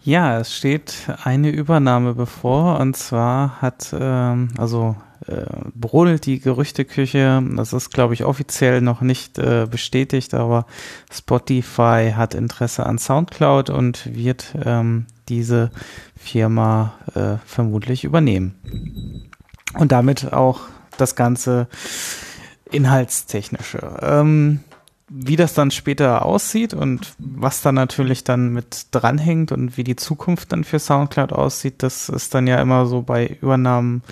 Ja, 0.03 0.39
es 0.39 0.55
steht 0.55 0.93
eine 1.23 1.49
Übernahme 1.49 2.13
bevor 2.13 2.79
und 2.79 2.95
zwar 2.95 3.61
hat, 3.61 3.93
ähm, 3.93 4.49
also 4.57 4.95
äh, 5.27 5.45
brodelt 5.75 6.25
die 6.25 6.39
Gerüchteküche, 6.39 7.43
das 7.55 7.73
ist 7.73 7.91
glaube 7.91 8.13
ich 8.13 8.23
offiziell 8.23 8.81
noch 8.81 9.01
nicht 9.01 9.37
äh, 9.37 9.67
bestätigt, 9.69 10.33
aber 10.33 10.65
Spotify 11.11 12.13
hat 12.15 12.33
Interesse 12.33 12.85
an 12.85 12.97
SoundCloud 12.97 13.69
und 13.69 14.15
wird 14.15 14.55
ähm, 14.63 15.05
diese 15.27 15.69
Firma 16.15 16.93
äh, 17.13 17.37
vermutlich 17.45 18.03
übernehmen. 18.05 18.55
Und 19.77 19.91
damit 19.91 20.33
auch 20.33 20.61
das 20.97 21.15
ganze 21.15 21.67
Inhaltstechnische. 22.71 23.97
Ähm, 24.01 24.61
wie 25.09 25.35
das 25.35 25.53
dann 25.53 25.71
später 25.71 26.25
aussieht 26.25 26.73
und 26.73 27.13
was 27.17 27.61
da 27.61 27.71
natürlich 27.71 28.23
dann 28.23 28.49
mit 28.49 28.87
dranhängt 28.91 29.51
und 29.51 29.75
wie 29.77 29.83
die 29.83 29.95
Zukunft 29.95 30.51
dann 30.51 30.63
für 30.63 30.79
Soundcloud 30.79 31.33
aussieht, 31.33 31.81
das 31.83 32.09
ist 32.09 32.35
dann 32.35 32.47
ja 32.47 32.61
immer 32.61 32.85
so 32.85 33.01
bei 33.01 33.37
Übernahmen, 33.41 34.03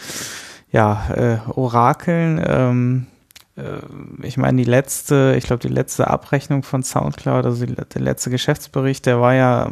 ja, 0.72 1.10
äh, 1.14 1.38
Orakeln. 1.52 2.44
Ähm, 2.46 3.08
äh, 3.58 3.80
ich 4.24 4.38
meine, 4.38 4.58
die 4.58 4.70
letzte, 4.70 5.36
ich 5.38 5.46
glaube, 5.46 5.62
die 5.62 5.74
letzte 5.74 6.08
Abrechnung 6.08 6.64
von 6.64 6.84
Soundcloud, 6.84 7.46
also 7.46 7.66
die, 7.66 7.76
der 7.76 8.02
letzte 8.02 8.30
Geschäftsbericht, 8.30 9.06
der 9.06 9.22
war 9.22 9.34
ja, 9.34 9.70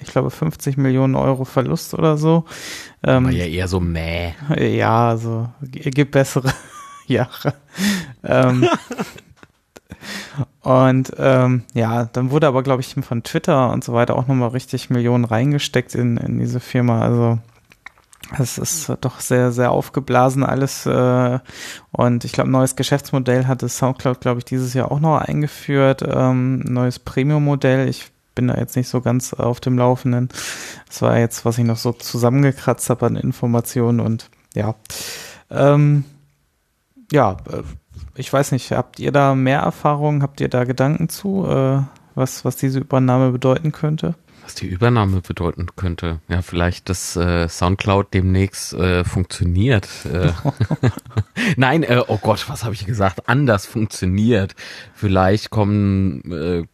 ich 0.00 0.08
glaube, 0.08 0.30
50 0.30 0.76
Millionen 0.76 1.14
Euro 1.14 1.44
Verlust 1.44 1.94
oder 1.94 2.16
so. 2.16 2.44
Ähm, 3.02 3.24
war 3.24 3.32
ja 3.32 3.46
eher 3.46 3.68
so 3.68 3.80
mäh. 3.80 4.34
Ja, 4.56 5.10
also 5.10 5.48
gibt 5.60 6.12
bessere 6.12 6.52
Jahre. 7.06 7.54
ähm, 8.22 8.68
und 10.62 11.12
ähm, 11.18 11.62
ja, 11.74 12.04
dann 12.06 12.30
wurde 12.30 12.46
aber, 12.46 12.62
glaube 12.62 12.80
ich, 12.80 12.94
von 12.94 13.22
Twitter 13.22 13.70
und 13.70 13.84
so 13.84 13.92
weiter 13.92 14.16
auch 14.16 14.26
nochmal 14.26 14.50
richtig 14.50 14.90
Millionen 14.90 15.24
reingesteckt 15.24 15.94
in, 15.94 16.16
in 16.16 16.38
diese 16.38 16.60
Firma. 16.60 17.02
Also 17.02 17.38
es 18.38 18.58
ist 18.58 18.92
doch 19.00 19.20
sehr, 19.20 19.52
sehr 19.52 19.70
aufgeblasen 19.70 20.42
alles. 20.42 20.86
Äh, 20.86 21.38
und 21.92 22.24
ich 22.24 22.32
glaube, 22.32 22.50
neues 22.50 22.76
Geschäftsmodell 22.76 23.46
hatte 23.46 23.68
Soundcloud, 23.68 24.20
glaube 24.20 24.38
ich, 24.38 24.44
dieses 24.44 24.74
Jahr 24.74 24.90
auch 24.90 25.00
noch 25.00 25.18
eingeführt. 25.18 26.02
Ähm, 26.06 26.60
neues 26.60 26.98
Premium-Modell. 26.98 27.88
Ich 27.88 28.10
bin 28.34 28.48
da 28.48 28.56
jetzt 28.56 28.76
nicht 28.76 28.88
so 28.88 29.00
ganz 29.00 29.32
auf 29.34 29.60
dem 29.60 29.78
Laufenden. 29.78 30.28
Das 30.88 31.02
war 31.02 31.18
jetzt, 31.18 31.44
was 31.44 31.58
ich 31.58 31.64
noch 31.64 31.76
so 31.76 31.92
zusammengekratzt 31.92 32.90
habe 32.90 33.06
an 33.06 33.16
Informationen 33.16 34.00
und 34.00 34.30
ja. 34.54 34.74
Ähm, 35.50 36.04
ja, 37.12 37.36
äh, 37.50 37.62
ich 38.16 38.32
weiß 38.32 38.52
nicht, 38.52 38.70
habt 38.72 38.98
ihr 38.98 39.12
da 39.12 39.34
mehr 39.34 39.60
Erfahrung, 39.60 40.22
habt 40.22 40.40
ihr 40.40 40.48
da 40.48 40.64
Gedanken 40.64 41.08
zu, 41.08 41.46
äh, 41.46 41.82
was, 42.14 42.44
was 42.44 42.56
diese 42.56 42.80
Übernahme 42.80 43.32
bedeuten 43.32 43.72
könnte? 43.72 44.14
Was 44.42 44.54
die 44.54 44.66
Übernahme 44.66 45.22
bedeuten 45.22 45.68
könnte. 45.74 46.20
Ja, 46.28 46.42
vielleicht, 46.42 46.90
dass 46.90 47.16
äh, 47.16 47.48
Soundcloud 47.48 48.12
demnächst 48.12 48.74
äh, 48.74 49.02
funktioniert. 49.02 49.88
Äh, 50.04 50.32
Nein, 51.56 51.82
äh, 51.82 52.02
oh 52.06 52.18
Gott, 52.18 52.48
was 52.48 52.62
habe 52.62 52.74
ich 52.74 52.84
gesagt? 52.84 53.28
Anders 53.28 53.64
funktioniert. 53.66 54.54
Vielleicht 54.94 55.50
kommen, 55.50 56.30
äh, 56.30 56.64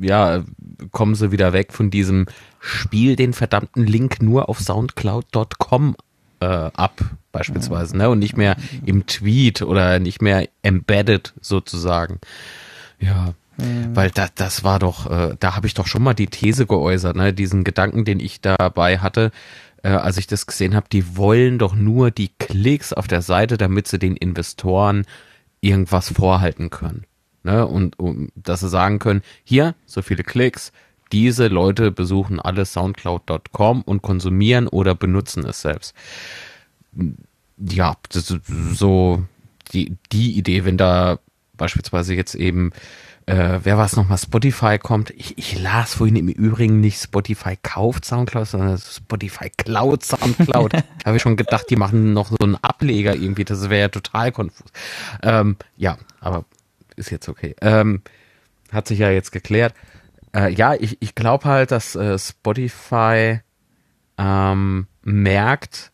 ja, 0.00 0.42
kommen 0.90 1.14
sie 1.14 1.30
wieder 1.30 1.52
weg 1.52 1.72
von 1.72 1.90
diesem 1.90 2.26
Spiel 2.58 3.14
den 3.16 3.32
verdammten 3.32 3.86
Link 3.86 4.20
nur 4.20 4.48
auf 4.48 4.60
soundcloud.com 4.60 5.96
äh, 6.42 6.70
ab, 6.74 7.00
beispielsweise, 7.30 7.96
ne? 7.96 8.10
Und 8.10 8.18
nicht 8.18 8.36
mehr 8.36 8.56
im 8.84 9.06
Tweet 9.06 9.62
oder 9.62 9.98
nicht 9.98 10.20
mehr 10.20 10.48
embedded 10.62 11.32
sozusagen. 11.40 12.20
Ja, 12.98 13.34
mhm. 13.56 13.94
weil 13.94 14.10
da, 14.10 14.28
das 14.34 14.64
war 14.64 14.78
doch, 14.78 15.10
äh, 15.10 15.36
da 15.38 15.56
habe 15.56 15.66
ich 15.66 15.74
doch 15.74 15.86
schon 15.86 16.02
mal 16.02 16.14
die 16.14 16.26
These 16.26 16.66
geäußert, 16.66 17.16
ne? 17.16 17.32
Diesen 17.32 17.64
Gedanken, 17.64 18.04
den 18.04 18.20
ich 18.20 18.40
dabei 18.40 18.98
hatte, 18.98 19.30
äh, 19.82 19.88
als 19.88 20.16
ich 20.16 20.26
das 20.26 20.46
gesehen 20.46 20.74
habe, 20.74 20.86
die 20.90 21.16
wollen 21.16 21.58
doch 21.58 21.74
nur 21.74 22.10
die 22.10 22.30
Klicks 22.38 22.92
auf 22.92 23.08
der 23.08 23.22
Seite, 23.22 23.56
damit 23.56 23.88
sie 23.88 23.98
den 23.98 24.16
Investoren 24.16 25.04
irgendwas 25.60 26.12
vorhalten 26.12 26.70
können. 26.70 27.04
Ne? 27.44 27.66
Und 27.66 27.98
um, 27.98 28.28
dass 28.34 28.60
sie 28.60 28.68
sagen 28.68 28.98
können, 28.98 29.22
hier, 29.44 29.74
so 29.86 30.02
viele 30.02 30.22
Klicks, 30.22 30.72
diese 31.12 31.48
Leute 31.48 31.90
besuchen 31.90 32.40
alle 32.40 32.64
soundcloud.com 32.64 33.82
und 33.82 34.02
konsumieren 34.02 34.66
oder 34.66 34.94
benutzen 34.94 35.44
es 35.46 35.60
selbst. 35.60 35.94
Ja, 37.58 37.96
so 38.72 39.22
die, 39.72 39.96
die 40.10 40.36
Idee, 40.36 40.64
wenn 40.64 40.76
da 40.76 41.18
beispielsweise 41.56 42.14
jetzt 42.14 42.34
eben, 42.34 42.72
äh, 43.26 43.60
wer 43.62 43.78
war 43.78 43.86
es 43.86 43.94
nochmal, 43.94 44.18
Spotify 44.18 44.78
kommt. 44.78 45.10
Ich, 45.10 45.38
ich 45.38 45.60
las 45.60 45.94
vorhin 45.94 46.16
im 46.16 46.28
Übrigen 46.28 46.80
nicht 46.80 47.00
Spotify 47.00 47.56
kauft 47.62 48.04
Soundcloud, 48.04 48.48
sondern 48.48 48.78
Spotify 48.78 49.50
Cloud 49.50 50.04
Soundcloud. 50.04 50.72
Habe 51.04 51.16
ich 51.16 51.22
schon 51.22 51.36
gedacht, 51.36 51.66
die 51.70 51.76
machen 51.76 52.14
noch 52.14 52.30
so 52.30 52.36
einen 52.40 52.56
Ableger 52.56 53.14
irgendwie. 53.14 53.44
Das 53.44 53.70
wäre 53.70 53.82
ja 53.82 53.88
total 53.88 54.32
konfus. 54.32 54.70
Ähm, 55.22 55.56
ja, 55.76 55.98
aber 56.20 56.44
ist 56.96 57.10
jetzt 57.10 57.28
okay. 57.28 57.54
Ähm, 57.60 58.02
hat 58.72 58.88
sich 58.88 58.98
ja 58.98 59.10
jetzt 59.10 59.30
geklärt. 59.30 59.74
Äh, 60.34 60.52
ja, 60.52 60.74
ich, 60.74 60.96
ich 61.00 61.14
glaube 61.14 61.44
halt, 61.44 61.70
dass 61.70 61.94
äh, 61.94 62.18
Spotify 62.18 63.40
ähm, 64.18 64.86
merkt, 65.02 65.92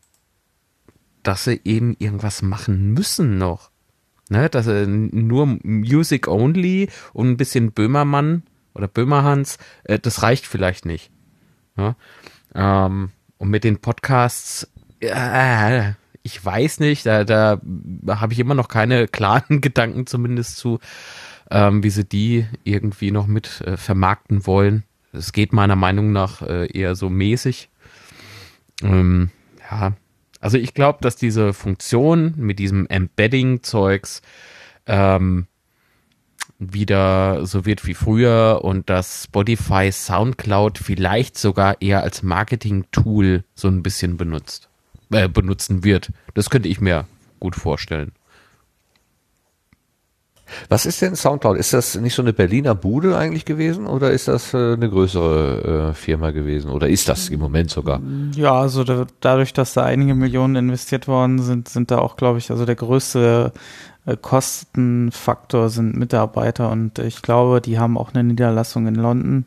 dass 1.23 1.45
sie 1.45 1.61
eben 1.65 1.97
irgendwas 1.99 2.43
machen 2.43 2.93
müssen 2.93 3.39
noch. 3.39 3.71
Ne, 4.31 4.51
dass 4.51 4.67
sie 4.67 4.87
nur 4.87 5.47
Music 5.63 6.29
Only 6.29 6.91
und 7.15 7.31
ein 7.31 7.37
bisschen 7.39 7.73
Böhmermann 7.73 8.43
oder 8.75 8.87
Böhmerhans, 8.87 9.57
äh, 9.85 9.99
das 9.99 10.23
reicht 10.23 10.47
vielleicht 10.47 10.85
nicht. 10.85 11.11
Ja? 11.79 11.97
Ähm, 12.55 13.11
und 13.39 13.49
mit 13.49 13.65
den 13.65 13.79
Podcasts, 13.79 14.71
äh, 15.01 15.93
ich 16.23 16.45
weiß 16.45 16.81
nicht, 16.81 17.07
da, 17.07 17.25
da 17.25 17.59
habe 18.07 18.33
ich 18.35 18.39
immer 18.39 18.55
noch 18.55 18.69
keine 18.69 19.09
klaren 19.09 19.61
Gedanken 19.63 20.07
zumindest 20.07 20.59
zu 20.59 20.79
ähm, 21.51 21.83
wie 21.83 21.91
sie 21.91 22.05
die 22.05 22.47
irgendwie 22.65 23.11
noch 23.11 23.27
mit 23.27 23.61
äh, 23.63 23.77
vermarkten 23.77 24.47
wollen. 24.47 24.85
Es 25.13 25.33
geht 25.33 25.53
meiner 25.53 25.77
Meinung 25.77 26.13
nach 26.13 26.43
äh, 26.43 26.67
eher 26.67 26.95
so 26.95 27.09
mäßig. 27.09 27.71
Ähm, 28.83 29.31
ja, 29.71 29.93
also 30.41 30.59
ich 30.59 30.75
glaube, 30.75 30.99
dass 31.01 31.17
diese 31.17 31.53
Funktion 31.53 32.35
mit 32.37 32.59
diesem 32.59 32.87
Embedding-Zeugs 32.87 34.23
ähm, 34.87 35.47
wieder 36.59 37.47
so 37.47 37.65
wird 37.65 37.87
wie 37.87 37.95
früher 37.95 38.61
und 38.63 38.91
dass 38.91 39.25
Spotify 39.25 39.91
Soundcloud 39.93 40.79
vielleicht 40.79 41.39
sogar 41.39 41.81
eher 41.81 42.03
als 42.03 42.23
Marketing-Tool 42.23 43.45
so 43.55 43.69
ein 43.69 43.83
bisschen 43.83 44.17
benutzt, 44.17 44.69
äh, 45.11 45.29
benutzen 45.29 45.85
wird. 45.85 46.13
Das 46.35 46.51
könnte 46.51 46.69
ich 46.69 46.81
mir 46.81 47.07
gut 47.41 47.55
vorstellen. 47.55 48.13
Was 50.69 50.87
ist 50.87 51.03
denn 51.03 51.17
Soundcloud? 51.17 51.57
Ist 51.57 51.73
das 51.73 51.95
nicht 51.97 52.15
so 52.15 52.23
eine 52.23 52.33
Berliner 52.33 52.75
Bude 52.75 53.17
eigentlich 53.17 53.45
gewesen 53.45 53.87
oder 53.87 54.11
ist 54.11 54.29
das 54.29 54.55
äh, 54.55 54.75
eine 54.75 54.89
größere 54.89 55.91
äh, 55.91 55.95
Firma 55.95 56.31
gewesen 56.31 56.71
oder 56.71 56.89
ist 56.89 57.09
das 57.09 57.29
im 57.29 57.41
Moment 57.41 57.71
sogar? 57.71 58.01
Ja, 58.35 58.53
also 58.53 58.85
da, 58.85 59.07
dadurch, 59.21 59.53
dass 59.53 59.75
da 59.75 59.85
einige 59.85 60.15
Millionen 60.15 60.57
investiert 60.57 61.09
worden 61.09 61.41
sind, 61.41 61.69
sind 61.69 61.91
da 61.91 61.99
auch, 61.99 62.17
glaube 62.17 62.39
ich, 62.39 62.51
also 62.51 62.65
der 62.65 62.77
größte 62.77 63.53
äh, 64.07 64.17
Kostenfaktor 64.21 65.71
sind 65.71 65.97
Mitarbeiter 65.97 66.71
und 66.71 66.99
ich 66.99 67.23
glaube, 67.23 67.61
die 67.61 67.79
haben 67.79 67.99
auch 67.99 68.15
eine 68.15 68.25
Niederlassung 68.25 68.87
in 68.87 68.95
London 68.95 69.45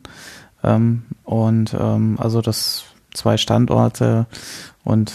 ähm, 0.62 1.02
und 1.24 1.74
ähm, 1.78 2.16
also 2.18 2.40
das 2.40 2.84
zwei 3.12 3.36
Standorte 3.36 4.26
und 4.84 5.12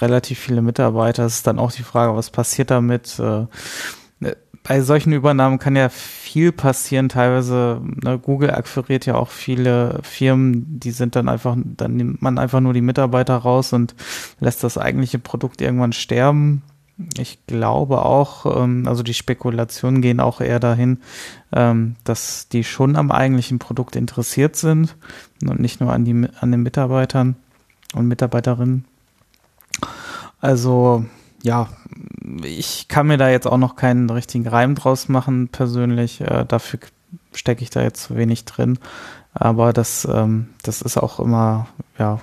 relativ 0.00 0.38
viele 0.38 0.62
Mitarbeiter. 0.62 1.24
Es 1.24 1.34
ist 1.38 1.48
dann 1.48 1.58
auch 1.58 1.72
die 1.72 1.82
Frage, 1.82 2.14
was 2.14 2.30
passiert 2.30 2.70
damit? 2.70 3.20
Äh, 4.20 4.36
bei 4.62 4.80
solchen 4.80 5.12
Übernahmen 5.12 5.58
kann 5.58 5.76
ja 5.76 5.88
viel 5.88 6.50
passieren. 6.50 7.08
Teilweise, 7.08 7.80
ne, 8.02 8.18
Google 8.18 8.50
akquiriert 8.50 9.06
ja 9.06 9.14
auch 9.14 9.30
viele 9.30 10.00
Firmen, 10.02 10.80
die 10.80 10.90
sind 10.90 11.14
dann 11.14 11.28
einfach, 11.28 11.56
dann 11.64 11.96
nimmt 11.96 12.20
man 12.20 12.38
einfach 12.38 12.60
nur 12.60 12.72
die 12.72 12.80
Mitarbeiter 12.80 13.36
raus 13.36 13.72
und 13.72 13.94
lässt 14.40 14.64
das 14.64 14.76
eigentliche 14.76 15.20
Produkt 15.20 15.60
irgendwann 15.60 15.92
sterben. 15.92 16.62
Ich 17.18 17.46
glaube 17.46 18.04
auch, 18.04 18.60
ähm, 18.60 18.88
also 18.88 19.02
die 19.02 19.14
Spekulationen 19.14 20.00
gehen 20.02 20.18
auch 20.18 20.40
eher 20.40 20.58
dahin, 20.58 20.98
ähm, 21.52 21.96
dass 22.04 22.48
die 22.48 22.64
schon 22.64 22.96
am 22.96 23.12
eigentlichen 23.12 23.58
Produkt 23.58 23.96
interessiert 23.96 24.56
sind 24.56 24.96
und 25.42 25.60
nicht 25.60 25.80
nur 25.80 25.92
an 25.92 26.04
die 26.04 26.28
an 26.40 26.50
den 26.50 26.62
Mitarbeitern 26.62 27.36
und 27.94 28.08
Mitarbeiterinnen. 28.08 28.84
Also 30.40 31.04
ja, 31.46 31.68
ich 32.42 32.88
kann 32.88 33.06
mir 33.06 33.18
da 33.18 33.28
jetzt 33.28 33.46
auch 33.46 33.56
noch 33.56 33.76
keinen 33.76 34.10
richtigen 34.10 34.48
Reim 34.48 34.74
draus 34.74 35.08
machen, 35.08 35.48
persönlich. 35.48 36.20
Äh, 36.20 36.44
dafür 36.44 36.80
stecke 37.32 37.62
ich 37.62 37.70
da 37.70 37.82
jetzt 37.82 38.02
zu 38.02 38.16
wenig 38.16 38.44
drin. 38.46 38.80
Aber 39.32 39.72
das, 39.72 40.08
ähm, 40.10 40.48
das 40.64 40.82
ist 40.82 40.96
auch 40.96 41.20
immer, 41.20 41.68
ja, 41.98 42.18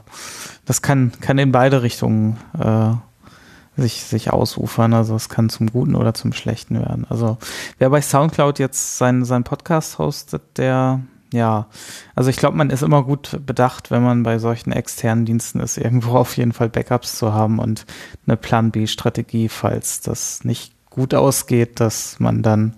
das 0.66 0.82
kann, 0.82 1.14
kann 1.22 1.38
in 1.38 1.54
beide 1.54 1.84
Richtungen 1.84 2.38
äh, 2.60 3.82
sich, 3.82 4.04
sich 4.04 4.34
ausufern. 4.34 4.94
Also 4.94 5.16
es 5.16 5.30
kann 5.30 5.48
zum 5.48 5.68
Guten 5.68 5.96
oder 5.96 6.14
zum 6.14 6.34
Schlechten 6.34 6.78
werden. 6.78 7.08
Also 7.10 7.38
wer 7.78 7.90
bei 7.92 8.02
Soundcloud 8.02 8.60
jetzt 8.60 8.98
seinen, 8.98 9.24
seinen 9.24 9.46
Podcast 9.46 10.00
hostet, 10.00 10.58
der 10.58 11.00
ja, 11.34 11.68
also 12.16 12.30
ich 12.30 12.38
glaube, 12.38 12.56
man 12.56 12.70
ist 12.70 12.84
immer 12.84 13.04
gut 13.04 13.40
bedacht, 13.46 13.92
wenn 13.92 14.04
man 14.04 14.24
bei 14.24 14.40
solchen 14.40 14.72
externen 14.72 15.26
Diensten 15.26 15.60
ist, 15.60 15.78
irgendwo 15.78 16.12
auf 16.18 16.38
jeden 16.38 16.54
Fall 16.54 16.70
Backups 16.70 17.18
zu 17.18 17.34
haben 17.34 17.60
und 17.60 17.86
eine 18.26 18.38
Plan 18.38 18.72
B-Strategie, 18.72 19.50
falls 19.50 20.02
das 20.02 20.46
nicht 20.46 20.74
gut 20.90 21.14
ausgeht, 21.14 21.80
dass 21.80 22.20
man 22.20 22.44
dann 22.44 22.76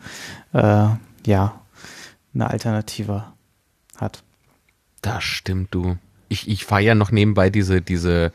äh, 0.53 0.87
ja 1.27 1.61
eine 2.33 2.49
Alternative 2.49 3.25
hat. 3.97 4.23
Das 5.01 5.23
stimmt, 5.23 5.73
du. 5.73 5.97
Ich, 6.29 6.47
ich 6.49 6.65
fahre 6.65 6.81
ja 6.81 6.95
noch 6.95 7.11
nebenbei 7.11 7.49
diese, 7.49 7.81
diese 7.81 8.31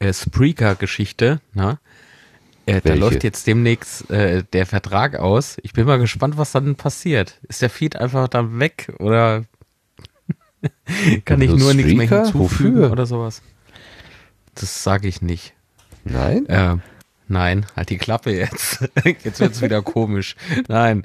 äh, 0.00 0.12
Spreaker-Geschichte, 0.12 1.40
ne? 1.54 1.78
Äh, 2.66 2.80
da 2.82 2.94
läuft 2.94 3.24
jetzt 3.24 3.46
demnächst 3.46 4.10
äh, 4.10 4.44
der 4.52 4.66
Vertrag 4.66 5.16
aus. 5.16 5.56
Ich 5.62 5.72
bin 5.72 5.86
mal 5.86 5.98
gespannt, 5.98 6.36
was 6.36 6.52
dann 6.52 6.76
passiert. 6.76 7.40
Ist 7.48 7.62
der 7.62 7.70
Feed 7.70 7.96
einfach 7.96 8.28
dann 8.28 8.60
weg 8.60 8.92
oder 8.98 9.44
kann 11.24 11.40
ich 11.40 11.50
Also 11.50 11.64
nur 11.64 11.74
nichts 11.74 11.94
mehr 11.94 12.08
hinzufügen 12.08 12.76
Wofür? 12.76 12.92
oder 12.92 13.06
sowas? 13.06 13.42
Das 14.54 14.82
sage 14.82 15.08
ich 15.08 15.22
nicht. 15.22 15.54
Nein? 16.04 16.46
Äh, 16.46 16.76
nein, 17.28 17.66
halt 17.76 17.90
die 17.90 17.98
Klappe 17.98 18.32
jetzt. 18.32 18.88
Jetzt 19.24 19.40
wird's 19.40 19.62
wieder 19.62 19.82
komisch. 19.82 20.34
Nein. 20.68 21.04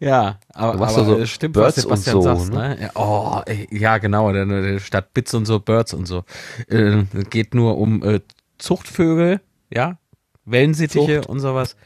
ja, 0.00 0.38
aber, 0.52 0.88
aber 0.88 1.04
so 1.04 1.18
es 1.18 1.30
stimmt, 1.30 1.54
Birds 1.54 1.76
was 1.76 2.04
Sebastian 2.04 2.16
und 2.16 2.22
so, 2.22 2.28
sagst, 2.36 2.52
ne? 2.52 2.58
ne? 2.58 2.78
Ja, 2.82 2.90
oh, 2.94 3.42
ja, 3.70 3.98
genau, 3.98 4.78
statt 4.78 5.12
Bits 5.14 5.34
und 5.34 5.46
so, 5.46 5.60
Birds 5.60 5.94
und 5.94 6.06
so. 6.06 6.24
Äh, 6.68 7.04
geht 7.30 7.54
nur 7.54 7.78
um 7.78 8.02
äh, 8.02 8.20
Zuchtvögel, 8.58 9.40
ja, 9.72 9.98
Wellensittiche 10.44 11.22
Zucht. 11.22 11.28
und 11.28 11.40
sowas. 11.40 11.76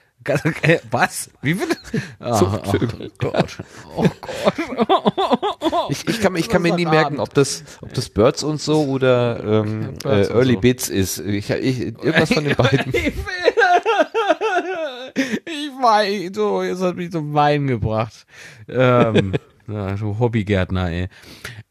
Was? 0.90 1.30
Wie 1.42 1.54
bitte? 1.54 1.76
Ah, 2.18 2.38
Zuchtvögel. 2.38 3.10
Oh 3.12 3.30
Gott. 3.30 3.56
Oh 3.96 4.06
Gott. 4.20 4.54
Ich, 5.90 6.08
ich 6.08 6.20
kann, 6.20 6.34
ich 6.36 6.48
kann 6.48 6.62
mir 6.62 6.74
nie 6.74 6.84
Verraten. 6.84 7.14
merken, 7.16 7.20
ob 7.20 7.34
das, 7.34 7.62
ob 7.82 7.92
das 7.94 8.08
Birds 8.08 8.42
und 8.42 8.60
so 8.60 8.84
oder 8.84 9.42
ähm, 9.44 9.94
äh, 10.04 10.26
Early 10.28 10.54
so. 10.54 10.60
Bits 10.60 10.88
ist. 10.88 11.18
Ich, 11.18 11.50
ich, 11.50 11.80
irgendwas 11.80 12.32
von 12.32 12.44
den 12.44 12.56
beiden. 12.56 12.92
Ich 12.94 13.12
wein, 15.80 16.32
so, 16.34 16.62
jetzt 16.62 16.80
hat 16.80 16.96
mich 16.96 17.10
zum 17.10 17.34
Weinen 17.34 17.66
gebracht. 17.66 18.26
Ähm, 18.68 19.34
ja, 19.66 19.94
du 19.94 20.18
Hobbygärtner, 20.18 20.90
ey. 20.90 21.08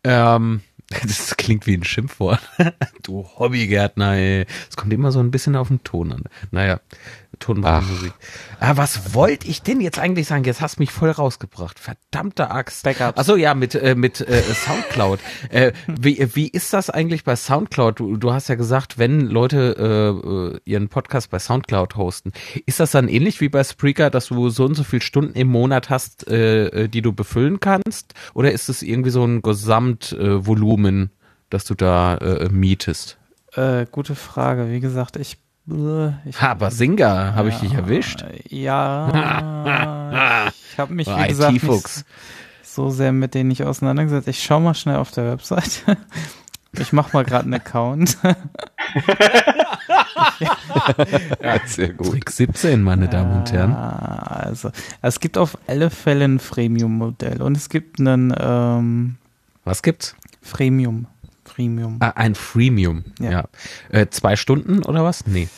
Ähm, 0.04 0.62
das 1.04 1.36
klingt 1.38 1.68
wie 1.68 1.76
ein 1.76 1.84
Schimpfwort. 1.84 2.40
du 3.04 3.28
Hobbygärtner, 3.38 4.14
ey. 4.14 4.46
Es 4.70 4.76
kommt 4.76 4.94
immer 4.94 5.12
so 5.12 5.20
ein 5.20 5.32
bisschen 5.32 5.56
auf 5.56 5.68
den 5.68 5.84
Ton 5.84 6.12
an. 6.12 6.24
Naja, 6.52 6.80
Ton 7.40 7.60
macht 7.60 7.84
Ach. 7.86 7.90
Musik. 7.90 8.14
Ah, 8.60 8.78
was 8.78 9.14
wollte 9.14 9.48
ich 9.48 9.62
denn 9.62 9.82
jetzt 9.82 10.00
eigentlich 10.00 10.28
sagen? 10.28 10.44
Jetzt 10.46 10.62
hast 10.62 10.78
du 10.78 10.82
mich 10.82 10.92
voll 10.92 11.10
rausgebracht. 11.10 11.80
Verdammte 11.80 12.52
Axt. 12.52 12.84
Backups. 12.84 13.18
Achso, 13.18 13.36
ja, 13.36 13.54
mit, 13.54 13.76
äh, 13.76 13.96
mit 13.96 14.22
äh, 14.22 14.42
Soundcloud. 14.42 15.20
äh, 15.50 15.74
wie, 15.88 16.28
wie 16.34 16.48
ist 16.48 16.74
das 16.74 16.90
eigentlich 16.90 17.24
bei 17.24 17.36
Soundcloud? 17.36 18.00
Du, 18.00 18.18
du 18.18 18.34
hast 18.34 18.48
ja 18.50 18.56
gesagt, 18.56 18.98
wenn 18.98 19.22
Leute 19.22 19.76
äh, 19.78 20.28
äh, 20.28 20.60
ihren 20.66 20.90
Podcast 20.90 21.30
bei 21.30 21.40
Soundcloud 21.40 21.96
hosten, 21.96 22.32
ist 22.66 22.80
das 22.80 22.92
dann 22.92 23.08
ähnlich 23.08 23.42
wie 23.42 23.50
bei 23.50 23.64
Spreaker, 23.64 24.10
dass 24.10 24.28
du 24.28 24.50
so 24.50 24.66
und 24.66 24.76
so 24.76 24.84
viele 24.84 25.02
Stunden 25.02 25.34
im 25.34 25.48
Monat 25.48 25.90
hast, 25.90 26.28
äh, 26.28 26.68
äh, 26.68 26.88
die 26.88 27.02
du 27.02 27.14
befüllen 27.14 27.60
kannst? 27.60 28.14
Oder 28.34 28.52
ist 28.52 28.70
es 28.70 28.82
irgendwie 28.82 29.10
so 29.10 29.26
ein 29.26 29.42
Gesamtvolumen, 29.42 30.83
äh, 30.83 30.83
Volumen, 30.84 31.10
das 31.50 31.66
du 31.66 31.76
da 31.76 32.18
äh, 32.18 32.50
mietest? 32.50 33.18
Äh, 33.54 33.86
gute 33.92 34.16
Frage. 34.16 34.72
Wie 34.72 34.80
gesagt, 34.80 35.16
ich, 35.16 35.38
äh, 35.70 36.10
ich 36.28 36.42
Ha, 36.42 36.56
Basinga, 36.56 37.36
habe 37.36 37.50
ich 37.50 37.58
dich 37.58 37.74
erwischt? 37.74 38.26
Ja, 38.50 40.50
ich 40.72 40.80
habe 40.80 40.94
mich, 40.94 41.08
wie 41.08 41.28
gesagt, 41.28 41.54
nicht 41.54 42.06
so 42.64 42.90
sehr 42.90 43.12
mit 43.12 43.36
denen 43.36 43.50
nicht 43.50 43.64
auseinandergesetzt. 43.64 44.28
Ich 44.28 44.44
schau 44.44 44.60
mal 44.60 44.74
schnell 44.74 44.98
auf 44.98 45.12
der 45.12 45.32
Website. 45.32 45.84
Ich 46.80 46.92
mach 46.92 47.14
mal 47.14 47.24
gerade 47.24 47.44
einen 47.44 47.54
Account. 47.54 48.18
Ja, 51.40 51.60
sehr 51.68 51.94
gut. 51.94 52.10
Trick 52.10 52.32
17, 52.32 52.82
meine 52.82 53.08
Damen 53.08 53.38
und 53.38 53.52
Herren. 53.52 53.76
Also, 53.76 54.72
es 55.04 55.20
gibt 55.20 55.38
auf 55.38 55.56
alle 55.68 55.92
Fälle 55.92 56.26
ein 56.26 56.40
Freemium-Modell 56.40 57.44
und 57.44 57.56
es 57.56 57.70
gibt 57.70 58.00
einen 58.00 58.34
ähm, 58.40 59.18
Was 59.66 59.84
gibt's? 59.84 60.16
Freemium. 60.44 61.08
Freemium. 61.46 61.98
Ah, 62.00 62.10
ein 62.16 62.36
Freemium. 62.36 63.04
Ja. 63.20 63.32
Ja. 63.32 63.46
Äh, 63.90 64.08
zwei 64.10 64.36
Stunden 64.36 64.84
oder 64.84 65.04
was? 65.04 65.26
Nee. 65.26 65.50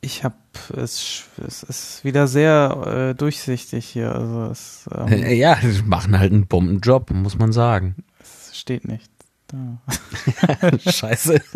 Ich 0.00 0.24
habe 0.24 0.34
es, 0.76 1.24
es 1.46 1.62
ist 1.62 2.04
wieder 2.04 2.26
sehr 2.26 3.10
äh, 3.12 3.14
durchsichtig 3.14 3.86
hier. 3.86 4.12
Also 4.14 4.50
es, 4.50 4.88
ähm, 4.94 5.08
Äh, 5.08 5.34
ja, 5.34 5.54
die 5.56 5.82
machen 5.82 6.18
halt 6.18 6.32
einen 6.32 6.46
Bombenjob, 6.48 7.10
muss 7.12 7.38
man 7.38 7.52
sagen. 7.52 7.96
es 8.20 8.56
steht 8.58 8.86
nicht. 8.86 9.10
Da. 9.48 9.78
Scheiße. 10.90 11.40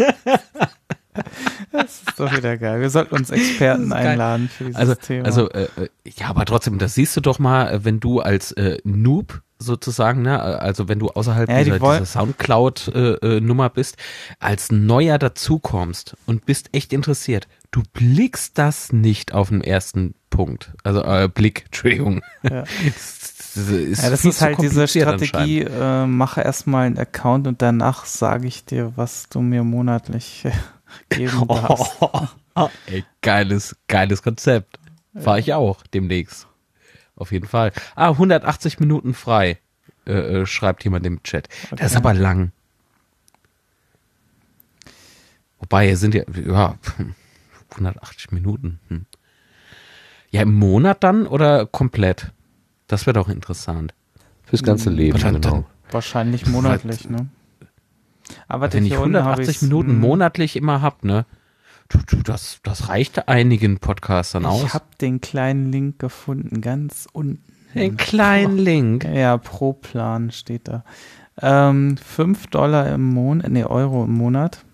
Das 1.73 2.03
ist 2.07 2.19
doch 2.19 2.35
wieder 2.35 2.57
geil. 2.57 2.81
Wir 2.81 2.91
sollten 2.91 3.15
uns 3.15 3.31
Experten 3.31 3.93
einladen 3.93 4.49
für 4.49 4.65
dieses 4.65 4.77
Also, 4.77 4.95
Thema. 4.95 5.27
also 5.27 5.51
äh, 5.51 5.65
äh, 5.77 5.89
ja, 6.17 6.29
aber 6.29 6.45
trotzdem, 6.45 6.79
das 6.79 6.95
siehst 6.95 7.17
du 7.17 7.21
doch 7.21 7.39
mal, 7.39 7.69
äh, 7.73 7.85
wenn 7.85 8.01
du 8.01 8.21
als 8.21 8.53
äh, 8.53 8.79
Noob 8.85 9.43
sozusagen, 9.59 10.23
ne, 10.23 10.37
äh, 10.37 10.41
also 10.41 10.89
wenn 10.89 10.99
du 10.99 11.09
außerhalb 11.09 11.49
Ja, 11.49 11.59
die 11.59 11.65
dieser, 11.65 11.79
dieser 11.79 12.07
Soundcloud-Nummer 12.07 13.69
bist, 13.71 13.97
als 14.39 14.71
Neuer 14.73 15.19
dazukommst 15.19 16.17
und 16.27 16.47
bist 16.47 16.69
echt 16.73 16.93
interessiert, 16.93 17.49
du 17.71 17.83
blickst 17.93 18.59
das 18.59 18.93
nicht 18.93 19.33
auf 19.35 19.49
den 19.49 19.63
ersten 19.63 20.15
Punkt. 20.31 20.73
Also 20.85 21.03
äh, 21.03 21.29
Blick, 21.33 21.65
Entschuldigung. 21.67 22.23
Ja. 22.43 22.65
Das, 23.57 23.69
ist, 23.69 24.03
ja, 24.03 24.11
das 24.11 24.23
ist 24.27 24.43
halt 24.43 24.61
diese 24.61 24.87
Strategie, 24.87 25.63
äh, 25.63 26.05
mache 26.05 26.43
erstmal 26.43 26.85
einen 26.89 26.99
Account 26.99 27.47
und 27.47 27.63
danach 27.63 28.05
sage 28.05 28.47
ich 28.47 28.67
dir, 28.67 28.93
was 28.97 29.31
du 29.31 29.41
mir 29.41 29.65
monatlich 29.65 30.45
äh, 30.45 30.51
geben 31.09 31.47
darfst. 31.49 31.97
Oh, 32.55 32.69
ey, 32.87 33.05
geiles, 33.23 33.77
geiles 33.89 34.23
Konzept. 34.23 34.79
Fahr 35.19 35.39
ich 35.39 35.53
auch 35.55 35.83
demnächst. 35.95 36.47
Auf 37.17 37.33
jeden 37.33 37.47
Fall. 37.47 37.73
Ah, 37.95 38.11
180 38.11 38.79
Minuten 38.81 39.15
frei, 39.15 39.59
äh, 40.07 40.13
äh, 40.13 40.47
schreibt 40.47 40.85
jemand 40.85 41.07
im 41.07 41.23
Chat. 41.23 41.49
Das 41.71 41.81
ist 41.81 41.87
Okay. 41.93 41.97
aber 41.97 42.15
lang. 42.15 42.53
Wobei, 45.59 45.89
es 45.91 46.01
sind 46.01 46.15
ja, 46.15 46.23
ja, 46.47 46.79
180 47.73 48.33
Minuten. 48.33 48.79
Hm. 48.89 49.07
Ja, 50.31 50.43
im 50.43 50.53
Monat 50.55 51.03
dann 51.03 51.27
oder 51.27 51.67
komplett? 51.67 52.33
Das 52.89 53.07
wäre 53.07 53.15
doch 53.15 53.29
interessant. 53.29 53.95
Fürs 54.45 54.63
ganze 54.63 54.91
Leben, 54.91 55.19
Dann- 55.19 55.41
genau. 55.41 55.65
Wahrscheinlich 55.91 56.47
monatlich, 56.47 57.09
ne? 57.09 57.29
Aber 58.49 58.73
Wenn 58.73 58.87
ich 58.87 58.95
180 58.95 59.63
Minuten 59.63 59.91
hm. 59.91 60.01
monatlich 60.01 60.57
immer 60.57 60.83
hab, 60.83 61.05
ne? 61.05 61.25
Du, 61.89 61.99
du, 62.07 62.23
das, 62.23 62.59
das 62.63 62.89
reicht 62.89 63.29
einigen 63.29 63.79
Podcastern 63.79 64.45
aus. 64.45 64.65
Ich 64.65 64.75
habe 64.75 64.87
den 65.01 65.21
kleinen 65.21 65.71
Link 65.71 65.99
gefunden, 65.99 66.61
ganz 66.61 67.09
unten. 67.13 67.43
Den 67.75 67.97
kleinen 67.97 68.59
Link. 68.59 69.05
Ja, 69.05 69.37
pro 69.37 69.73
Plan 69.73 70.31
steht 70.31 70.67
da. 70.67 70.83
Ähm, 71.41 71.97
5 71.99 72.47
Dollar 72.49 72.89
im 72.89 73.05
Monat, 73.05 73.51
nee, 73.51 73.65
Euro 73.65 74.05
im 74.05 74.15
Monat. 74.15 74.65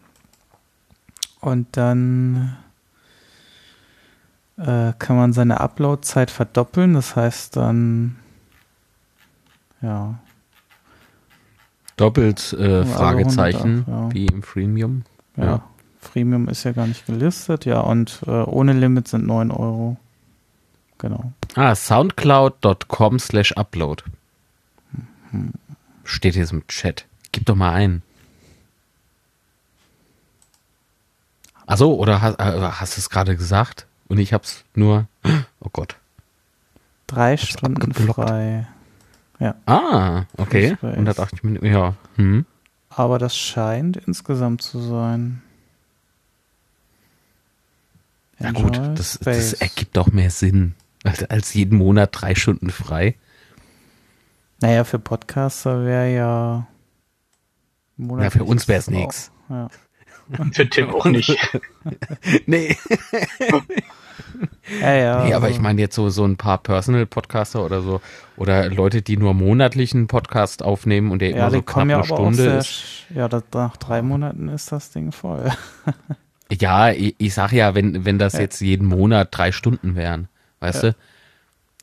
Und 1.41 1.77
dann 1.77 2.57
äh, 4.57 4.93
kann 4.99 5.17
man 5.17 5.33
seine 5.33 5.61
Upload-Zeit 5.61 6.31
verdoppeln. 6.31 6.95
Das 6.95 7.17
heißt 7.17 7.57
dann, 7.57 8.17
ja, 9.81 10.21
Doppelt 11.97 12.57
äh, 12.59 12.65
Also 12.79 12.93
Fragezeichen, 12.95 13.85
100, 13.87 13.89
ja. 13.89 14.15
wie 14.15 14.27
im 14.27 14.43
Freemium. 14.43 15.05
ja, 15.37 15.45
Ja. 15.45 15.63
Freemium 16.01 16.49
ist 16.49 16.65
ja 16.65 16.73
gar 16.73 16.87
nicht 16.87 17.07
gelistet. 17.07 17.65
Ja, 17.65 17.81
und 17.81 18.21
äh, 18.27 18.31
ohne 18.31 18.73
Limit 18.73 19.07
sind 19.09 19.27
9 19.27 19.51
Euro. 19.53 19.97
Genau. 20.99 21.33
Ah, 21.55 21.75
soundcloud.com 21.75 23.19
slash 23.19 23.53
upload. 23.53 24.03
Steht 26.05 26.35
jetzt 26.35 26.53
im 26.53 26.67
Chat. 26.67 27.07
Gib 27.31 27.47
doch 27.47 27.55
mal 27.55 27.73
ein. 27.73 28.03
Achso, 31.67 31.93
oder 31.95 32.21
hast, 32.21 32.39
äh, 32.41 32.61
hast 32.61 32.97
du 32.97 33.01
es 33.01 33.09
gerade 33.11 33.37
gesagt? 33.37 33.87
Und 34.09 34.19
ich 34.19 34.33
hab's 34.33 34.65
nur. 34.75 35.07
Oh 35.61 35.69
Gott. 35.73 35.97
Drei 37.07 37.37
Stunden 37.37 37.83
abgeblockt. 37.83 38.29
Frei. 39.43 39.55
Ah, 39.67 40.27
okay. 40.39 40.75
Space. 40.77 40.93
180 40.95 41.43
Minuten, 41.45 41.67
ja. 41.67 41.95
Hm. 42.17 42.47
Aber 42.89 43.19
das 43.19 43.37
scheint 43.37 43.97
insgesamt 43.97 44.63
zu 44.63 44.79
sein. 44.81 45.43
Ja 48.39 48.51
gut, 48.53 48.77
das, 48.77 49.19
das 49.21 49.53
ergibt 49.55 49.97
auch 49.99 50.09
mehr 50.09 50.31
Sinn. 50.31 50.75
Als, 51.05 51.23
als 51.25 51.55
jeden 51.55 51.79
Monat 51.79 52.11
drei 52.13 52.35
Stunden 52.35 52.71
frei. 52.71 53.17
Naja, 54.61 54.85
für 54.85 54.99
Podcaster 54.99 55.85
wäre 55.85 56.13
ja. 56.15 56.67
Ja, 57.99 58.31
für 58.31 58.45
uns 58.45 58.69
wär's 58.69 58.89
auch- 58.89 58.93
nix. 58.93 59.31
Ja. 59.49 59.69
Für 60.53 60.69
Tim 60.69 60.91
auch 60.91 61.05
nicht. 61.07 61.37
Nee. 62.47 62.77
Ja, 64.81 64.93
ja. 64.95 65.25
Nee, 65.25 65.35
aber 65.35 65.51
ich 65.51 65.61
meine 65.61 65.81
jetzt 65.81 65.95
so, 65.95 66.09
so 66.09 66.25
ein 66.25 66.37
paar 66.37 66.59
Personal-Podcaster 66.59 67.65
oder 67.65 67.83
so, 67.83 68.01
oder 68.37 68.69
Leute, 68.71 69.03
die 69.03 69.17
nur 69.17 69.35
monatlichen 69.35 70.07
Podcast 70.07 70.63
aufnehmen 70.63 71.11
und 71.11 71.21
der 71.21 71.31
ja, 71.31 71.37
immer 71.37 71.51
so 71.51 71.63
knapp 71.63 71.83
eine 71.89 72.05
Stunde 72.05 72.35
sehr, 72.43 72.59
ist. 72.59 72.83
ja, 73.15 73.29
das, 73.29 73.43
nach 73.53 73.77
drei 73.77 74.03
Monaten 74.03 74.49
ist 74.49 74.73
das 74.73 74.91
Ding 74.91 75.13
voll. 75.13 75.51
Ja, 76.61 76.91
ich, 76.91 77.15
ich 77.17 77.33
sag 77.33 77.53
ja, 77.53 77.75
wenn, 77.75 78.05
wenn 78.05 78.19
das 78.19 78.35
Ja. 78.35 78.41
jetzt 78.41 78.61
jeden 78.61 78.87
Monat 78.87 79.29
drei 79.31 79.53
Stunden 79.53 79.97
wären, 79.97 80.29
weißt 80.61 80.83
Ja. 80.83 80.91
du, 80.91 80.97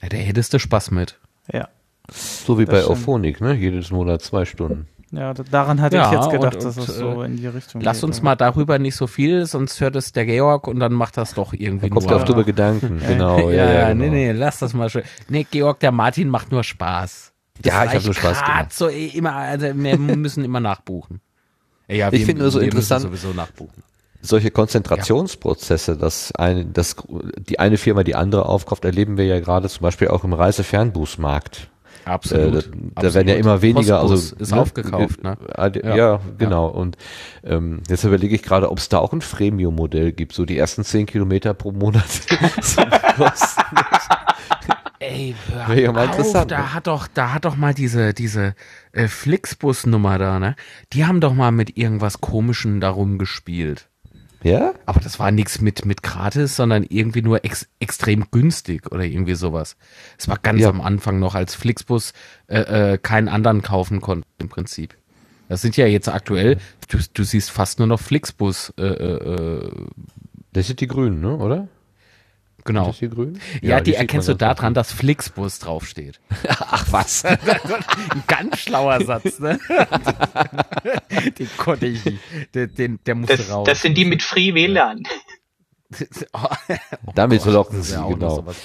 ja, 0.03 0.09
da 0.09 0.17
hättest 0.17 0.53
du 0.53 0.59
Spaß 0.59 0.91
mit. 0.91 1.17
Ja, 1.51 1.69
So 2.11 2.59
wie 2.59 2.65
Das 2.65 2.85
bei. 2.85 2.91
Auphonic, 2.91 3.41
ne? 3.41 3.53
Jedes 3.55 3.89
Monat 3.89 4.21
zwei 4.21 4.45
Stunden. 4.45 4.87
Ja, 5.11 5.33
daran 5.33 5.81
hatte 5.81 5.95
Ja, 5.97 6.07
ich 6.07 6.11
jetzt 6.19 6.29
gedacht, 6.31 6.55
und- 6.55 6.63
dass 6.65 6.77
es 6.77 6.89
und, 6.89 6.95
so 6.95 7.23
äh, 7.23 7.25
in 7.25 7.37
die 7.37 7.47
Richtung 7.47 7.81
Lass 7.81 7.97
geht, 7.97 8.03
uns 8.05 8.17
ja. 8.17 8.23
mal 8.23 8.35
darüber 8.35 8.77
nicht 8.79 8.95
so 8.95 9.07
viel, 9.07 9.45
sonst 9.45 9.79
hört 9.81 9.95
es 9.95 10.11
der 10.11 10.25
Georg 10.25 10.67
und 10.67 10.79
dann 10.79 10.93
macht 10.93 11.17
das 11.17 11.33
doch 11.33 11.53
irgendwie 11.53 11.89
Da 11.89 11.93
kommt 11.95 12.05
nur. 12.07 12.13
er 12.13 12.17
auf 12.17 12.25
drüber 12.25 12.43
Gedanken, 12.43 12.99
genau. 13.05 13.49
ja, 13.49 13.71
ja, 13.71 13.89
genau. 13.89 14.05
nee, 14.05 14.09
nee, 14.09 14.31
lass 14.31 14.59
das 14.59 14.73
mal 14.73 14.89
schön. 14.89 15.03
Nee, 15.27 15.45
Georg, 15.49 15.79
der 15.79 15.91
Martin 15.91 16.29
macht 16.29 16.51
nur 16.51 16.63
Spaß. 16.63 17.33
Ja, 17.65 17.73
ich 17.83 17.89
hab 17.89 17.93
reicht 17.95 18.05
nur 18.05 18.13
Spaß 18.13 18.39
gemacht. 18.43 18.73
So 18.73 18.87
eh 18.89 19.07
immer, 19.07 19.33
also 19.35 19.65
wir 19.75 19.97
müssen 19.97 20.45
immer 20.45 20.59
nachbuchen. 20.59 21.19
Ja, 21.87 22.11
Ich 22.13 22.25
finde 22.25 22.43
nur 22.43 22.51
so 22.51 22.59
interessant- 22.59 23.01
sowieso 23.01 23.29
nachbuchen. 23.33 23.83
Solche 24.21 24.51
Konzentrationsprozesse, 24.51 25.95
dass 25.97 26.33
eine, 26.35 26.65
dass 26.65 26.95
die 27.37 27.57
eine 27.59 27.77
Firma 27.77 28.03
die 28.03 28.15
andere 28.15 28.45
aufkauft, 28.47 28.83
erleben 28.85 29.17
wir 29.17 29.25
ja 29.25 29.39
gerade 29.39 29.69
zum 29.69 29.81
Beispiel 29.81 30.09
auch 30.09 30.23
im 30.23 30.33
Reisefernbuchsmarkt. 30.33 31.69
Absolut. 32.09 32.65
Äh, 32.65 32.69
da, 32.95 33.01
da 33.03 33.13
werden 33.13 33.27
ja 33.27 33.35
immer 33.35 33.61
weniger, 33.61 33.99
Postbus 33.99 34.31
also 34.31 34.35
ist 34.37 34.51
ne, 34.51 34.59
aufgekauft, 34.61 35.23
ne? 35.23 35.37
äh, 35.55 35.87
Ja, 35.87 35.95
Ja. 35.95 36.21
genau. 36.37 36.67
Und 36.67 36.97
ähm, 37.43 37.81
jetzt 37.87 38.03
überlege 38.03 38.35
ich 38.35 38.41
gerade, 38.41 38.71
ob 38.71 38.79
es 38.79 38.89
da 38.89 38.97
auch 38.97 39.13
ein 39.13 39.21
Freemium-Modell 39.21 40.11
gibt, 40.11 40.33
so 40.33 40.45
die 40.45 40.57
ersten 40.57 40.83
zehn 40.83 41.05
Kilometer 41.05 41.53
pro 41.53 41.71
Monat 41.71 42.07
sind 42.61 42.89
kostenlos. 43.15 44.07
Ey, 45.01 45.35
hör 45.65 45.75
ja 45.75 45.91
mal 45.91 46.09
auf, 46.09 46.33
da 46.33 46.45
ne? 46.45 46.73
hat 46.73 46.87
doch, 46.87 47.07
da 47.07 47.33
hat 47.33 47.45
doch 47.45 47.55
mal 47.55 47.73
diese, 47.73 48.13
diese 48.13 48.53
äh, 48.91 49.07
Flixbus-Nummer 49.07 50.17
da, 50.17 50.39
ne? 50.39 50.55
Die 50.93 51.05
haben 51.05 51.21
doch 51.21 51.33
mal 51.33 51.51
mit 51.51 51.77
irgendwas 51.77 52.19
Komischen 52.19 52.81
darum 52.81 53.17
gespielt. 53.17 53.88
Ja? 54.43 54.73
Aber 54.85 54.99
das 55.01 55.19
war 55.19 55.31
nichts 55.31 55.59
mit, 55.61 55.85
mit 55.85 56.01
gratis, 56.03 56.55
sondern 56.55 56.83
irgendwie 56.87 57.21
nur 57.21 57.43
ex, 57.43 57.67
extrem 57.79 58.25
günstig 58.31 58.91
oder 58.91 59.03
irgendwie 59.03 59.35
sowas. 59.35 59.75
Es 60.17 60.27
war 60.27 60.37
ganz 60.37 60.61
Ja. 60.61 60.69
am 60.69 60.81
Anfang 60.81 61.19
noch, 61.19 61.35
als 61.35 61.55
Flixbus 61.55 62.13
äh, 62.47 62.93
äh, 62.93 62.97
keinen 62.97 63.27
anderen 63.27 63.61
kaufen 63.61 63.99
konnte 64.01 64.27
im 64.39 64.49
Prinzip. 64.49 64.95
Das 65.49 65.61
sind 65.61 65.75
ja 65.77 65.87
jetzt 65.87 66.07
aktuell, 66.07 66.57
du, 66.89 66.99
du 67.13 67.23
siehst 67.23 67.49
fast 67.51 67.79
nur 67.79 67.87
noch 67.87 67.99
Flixbus, 67.99 68.71
äh, 68.77 68.83
äh, 68.83 69.63
äh, 69.65 69.71
Das 70.53 70.67
sind 70.67 70.79
die 70.79 70.87
Grünen, 70.87 71.21
ne? 71.21 71.35
Oder? 71.37 71.67
Genau. 72.65 72.87
Das 72.87 72.99
die 72.99 73.09
Grünen? 73.09 73.39
Ja, 73.61 73.81
die, 73.81 73.91
sieht 73.91 73.99
erkennst 73.99 74.27
du 74.27 74.33
daran, 74.35 74.73
dass 74.73 74.91
Flixbus 74.91 75.59
draufsteht. 75.59 76.19
Ach 76.47 76.85
was. 76.91 77.23
Ein 77.25 78.23
ganz 78.27 78.59
schlauer 78.59 79.03
Satz, 79.05 79.39
ne? 79.39 79.59
den 81.37 81.49
konnte 81.57 81.85
ich 81.87 82.03
nicht. 82.05 82.19
Den, 82.55 82.75
den, 82.75 82.99
der 83.05 83.15
musste 83.15 83.37
Das, 83.37 83.51
raus. 83.51 83.65
das 83.67 83.81
sind 83.81 83.97
die 83.97 84.05
mit 84.05 84.21
Free 84.23 84.53
WLAN. 84.53 85.03
Oh, 86.33 86.45
Damit 87.15 87.43
Gott, 87.43 87.51
locken 87.53 87.79
ist 87.79 87.87
sie, 87.87 87.93
ja 87.95 88.03
auch 88.03 88.09
noch 88.11 88.17
genau. 88.19 88.35
sowas. 88.35 88.57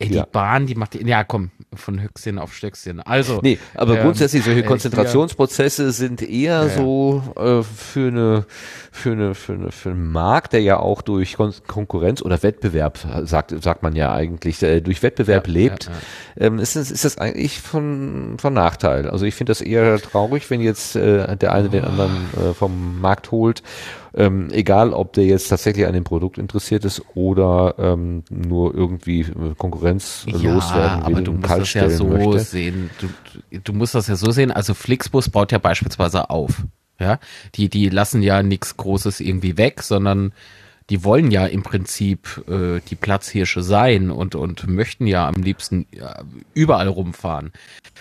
Ey, 0.00 0.08
die 0.08 0.14
Ja. 0.16 0.24
Bahn, 0.26 0.66
die 0.66 0.74
macht 0.74 0.94
die, 0.94 1.06
ja 1.06 1.22
komm, 1.22 1.52
von 1.76 2.00
Höchstchen 2.00 2.38
auf 2.38 2.54
Stöckchen. 2.54 3.00
Also. 3.00 3.40
Nee, 3.42 3.58
aber 3.74 3.96
ähm, 3.96 4.02
grundsätzlich 4.04 4.44
solche 4.44 4.62
Konzentrationsprozesse 4.62 5.92
sind 5.92 6.22
eher 6.22 6.64
Ja, 6.64 6.68
so 6.68 7.22
äh, 7.36 7.62
für 7.62 8.08
eine 8.08 8.46
für 8.92 9.12
eine 9.12 9.34
für 9.34 9.54
eine 9.54 9.72
für 9.72 9.90
einen 9.90 10.12
Markt, 10.12 10.52
der 10.52 10.60
ja 10.62 10.78
auch 10.78 11.02
durch 11.02 11.36
Kon 11.36 11.52
Konkurrenz 11.66 12.22
oder 12.22 12.42
Wettbewerb 12.42 12.98
sagt 13.24 13.62
sagt 13.62 13.82
man 13.82 13.96
ja 13.96 14.12
eigentlich 14.12 14.62
äh, 14.62 14.80
durch 14.80 15.02
Wettbewerb 15.02 15.46
Ja, 15.46 15.52
lebt, 15.52 15.84
ja, 15.84 16.46
Ähm, 16.46 16.58
ist 16.58 16.76
das 16.76 16.90
ist 16.90 17.04
das 17.04 17.18
eigentlich 17.18 17.60
von 17.60 18.36
von 18.38 18.54
Nachteil. 18.54 19.08
Also 19.08 19.24
ich 19.26 19.34
finde 19.34 19.50
das 19.50 19.60
eher 19.60 20.00
traurig, 20.00 20.48
wenn 20.50 20.60
jetzt 20.60 20.96
äh, 20.96 21.36
der 21.36 21.52
eine 21.52 21.68
den 21.68 21.84
anderen 21.84 22.28
äh, 22.36 22.54
vom 22.54 23.00
Markt 23.00 23.30
holt. 23.30 23.62
Ähm, 24.16 24.48
egal, 24.52 24.92
ob 24.92 25.12
der 25.14 25.24
jetzt 25.24 25.48
tatsächlich 25.48 25.86
an 25.86 25.92
dem 25.92 26.04
Produkt 26.04 26.38
interessiert 26.38 26.84
ist 26.84 27.02
oder 27.14 27.74
ähm, 27.78 28.22
nur 28.30 28.72
irgendwie 28.74 29.22
äh, 29.22 29.54
Konkurrenz 29.58 30.24
äh, 30.28 30.30
loswerden 30.30 31.06
will 31.06 31.14
aber 31.14 31.22
du 31.22 31.32
musst 31.32 31.50
das 31.58 31.72
ja 31.74 31.90
so 31.90 32.06
möchte. 32.06 32.38
sehen. 32.40 32.90
Du, 33.00 33.08
du- 33.50 33.58
du 33.60 33.72
musst 33.72 33.94
das 33.96 34.06
ja 34.06 34.14
so 34.14 34.30
sehen. 34.30 34.52
Also 34.52 34.72
Flixbus 34.74 35.28
baut 35.30 35.50
ja 35.50 35.58
beispielsweise 35.58 36.30
auf. 36.30 36.62
Ja, 37.00 37.18
die, 37.56 37.68
die 37.68 37.88
lassen 37.88 38.22
ja 38.22 38.44
nichts 38.44 38.76
Großes 38.76 39.18
irgendwie 39.18 39.56
weg, 39.58 39.82
sondern 39.82 40.32
die 40.90 41.02
wollen 41.02 41.30
ja 41.30 41.46
im 41.46 41.62
Prinzip 41.62 42.44
äh, 42.48 42.80
die 42.88 42.94
Platzhirsche 42.94 43.62
sein 43.62 44.10
und, 44.10 44.34
und 44.34 44.66
möchten 44.66 45.06
ja 45.06 45.26
am 45.26 45.42
liebsten 45.42 45.86
ja, 45.94 46.22
überall 46.52 46.88
rumfahren. 46.88 47.52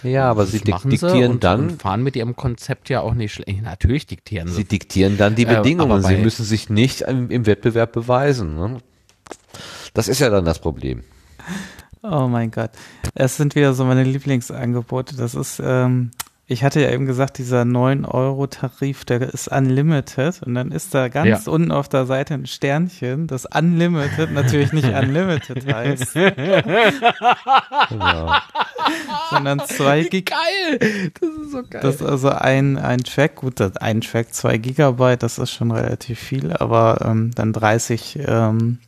Ja, 0.03 0.29
aber 0.29 0.45
sie 0.45 0.59
dik 0.59 0.75
diktieren 0.83 1.31
und, 1.33 1.43
dann, 1.45 1.69
und 1.69 1.81
fahren 1.81 2.03
mit 2.03 2.15
ihrem 2.17 2.35
Konzept 2.35 2.89
ja 2.89 2.99
auch 2.99 3.13
nicht 3.13 3.33
schlecht. 3.33 3.61
Natürlich 3.61 4.05
diktieren 4.05 4.49
sie. 4.49 4.55
sie 4.55 4.63
diktieren 4.65 5.17
dann 5.17 5.35
die 5.35 5.45
Äh, 5.45 5.55
Bedingungen. 5.55 5.91
aber 5.91 6.01
sie 6.01 6.17
müssen 6.17 6.43
sich 6.43 6.69
nicht 6.69 7.01
im, 7.01 7.29
im 7.31 7.45
Wettbewerb 7.45 7.93
beweisen. 7.93 8.55
Ne? 8.55 8.79
Das 9.93 10.09
ist 10.09 10.19
ja 10.19 10.29
dann 10.29 10.43
das 10.43 10.59
Problem. 10.59 11.03
Oh 12.01 12.27
mein 12.27 12.51
Gott. 12.51 12.71
Es 13.15 13.37
sind 13.37 13.55
wieder 13.55 13.73
so 13.73 13.85
meine 13.85 14.03
Lieblingsangebote. 14.03 15.15
Das 15.15 15.35
ist, 15.35 15.61
ähm, 15.63 16.11
ich 16.45 16.63
hatte 16.63 16.81
ja 16.81 16.91
eben 16.91 17.05
gesagt, 17.05 17.37
dieser 17.37 17.61
9-Euro-Tarif, 17.61 19.05
der 19.05 19.21
ist 19.21 19.47
unlimited. 19.47 20.41
Und 20.43 20.55
dann 20.55 20.71
ist 20.71 20.93
da 20.93 21.07
ganz 21.07 21.45
Ja. 21.45 21.51
unten 21.51 21.71
auf 21.71 21.87
der 21.87 22.05
Seite 22.05 22.33
ein 22.33 22.45
Sternchen, 22.47 23.27
das 23.27 23.45
unlimited 23.45 24.31
natürlich 24.31 24.73
nicht 24.73 24.87
unlimited 24.93 25.65
heißt, 25.73 26.13
Genau. 27.89 28.33
sondern 29.29 29.59
zwei 29.67 30.03
Gig. 30.03 30.25
geil! 30.25 30.79
Das 31.19 31.29
ist 31.29 31.51
so 31.51 31.63
geil. 31.63 31.81
Das 31.81 31.95
ist 31.95 32.01
also 32.03 32.29
ein, 32.29 32.77
ein 32.77 32.99
Track, 32.99 33.35
gut, 33.35 33.59
das 33.59 33.77
ein 33.77 34.01
Track, 34.01 34.33
zwei 34.33 34.57
Gigabyte, 34.57 35.23
das 35.23 35.37
ist 35.39 35.51
schon 35.51 35.71
relativ 35.71 36.19
viel, 36.19 36.51
aber 36.53 36.99
ähm, 37.05 37.31
dann 37.35 37.53
30, 37.53 38.19
ähm, 38.27 38.79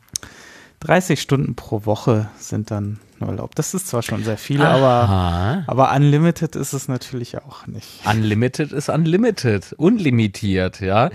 30 0.81 1.21
Stunden 1.21 1.55
pro 1.55 1.85
Woche 1.85 2.29
sind 2.37 2.69
dann 2.69 2.99
nur 3.19 3.29
erlaubt. 3.29 3.57
Das 3.59 3.73
ist 3.73 3.87
zwar 3.87 4.01
schon 4.01 4.23
sehr 4.23 4.37
viel, 4.37 4.61
aber, 4.61 4.85
Aha. 4.87 5.63
aber 5.67 5.93
unlimited 5.93 6.55
ist 6.55 6.73
es 6.73 6.87
natürlich 6.87 7.37
auch 7.37 7.67
nicht. 7.67 7.87
Unlimited 8.09 8.71
ist 8.71 8.89
unlimited, 8.89 9.73
unlimitiert, 9.77 10.81
ja. 10.81 11.09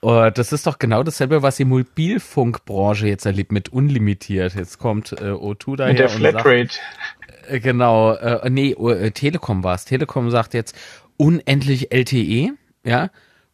Und 0.00 0.38
das 0.38 0.52
ist 0.52 0.66
doch 0.66 0.78
genau 0.78 1.02
dasselbe, 1.02 1.42
was 1.42 1.56
die 1.56 1.64
Mobilfunkbranche 1.64 3.06
jetzt 3.06 3.26
erlebt 3.26 3.52
mit 3.52 3.70
unlimitiert. 3.70 4.54
Jetzt 4.54 4.78
kommt 4.78 5.12
äh, 5.12 5.30
O2 5.30 5.76
daher 5.76 5.92
Mit 5.92 5.98
der 6.00 6.08
sagt, 6.08 6.20
Flatrate. 6.20 6.70
äh, 7.48 7.60
genau, 7.60 8.12
äh, 8.14 8.48
nee, 8.50 8.74
oh, 8.76 8.90
äh, 8.90 9.10
Telekom 9.10 9.64
war 9.64 9.74
es. 9.74 9.84
Telekom 9.84 10.30
sagt 10.30 10.54
jetzt 10.54 10.76
unendlich 11.16 11.92
LTE, 11.92 12.50
ja. 12.84 13.10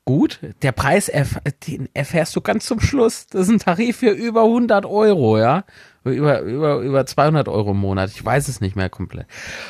Gut, 0.07 0.41
der 0.63 0.73
Preis 0.73 1.09
erf 1.09 1.39
den 1.69 1.89
erfährst 1.95 2.35
du 2.35 2.41
ganz 2.41 2.65
zum 2.67 2.81
Schluss. 2.81 3.27
Das 3.27 3.43
ist 3.43 3.51
ein 3.51 3.59
Tarif 3.59 3.99
für 3.99 4.11
über 4.11 4.43
100 4.43 4.85
Euro, 4.87 5.39
ja. 5.39 5.65
Über, 6.05 6.41
über, 6.41 6.79
über 6.79 7.05
200 7.05 7.49
Euro 7.49 7.73
im 7.73 7.79
Monat. 7.79 8.11
Ich 8.11 8.25
weiß 8.25 8.49
es 8.49 8.61
nicht 8.61 8.75
mehr 8.75 8.89
komplett. 8.89 9.27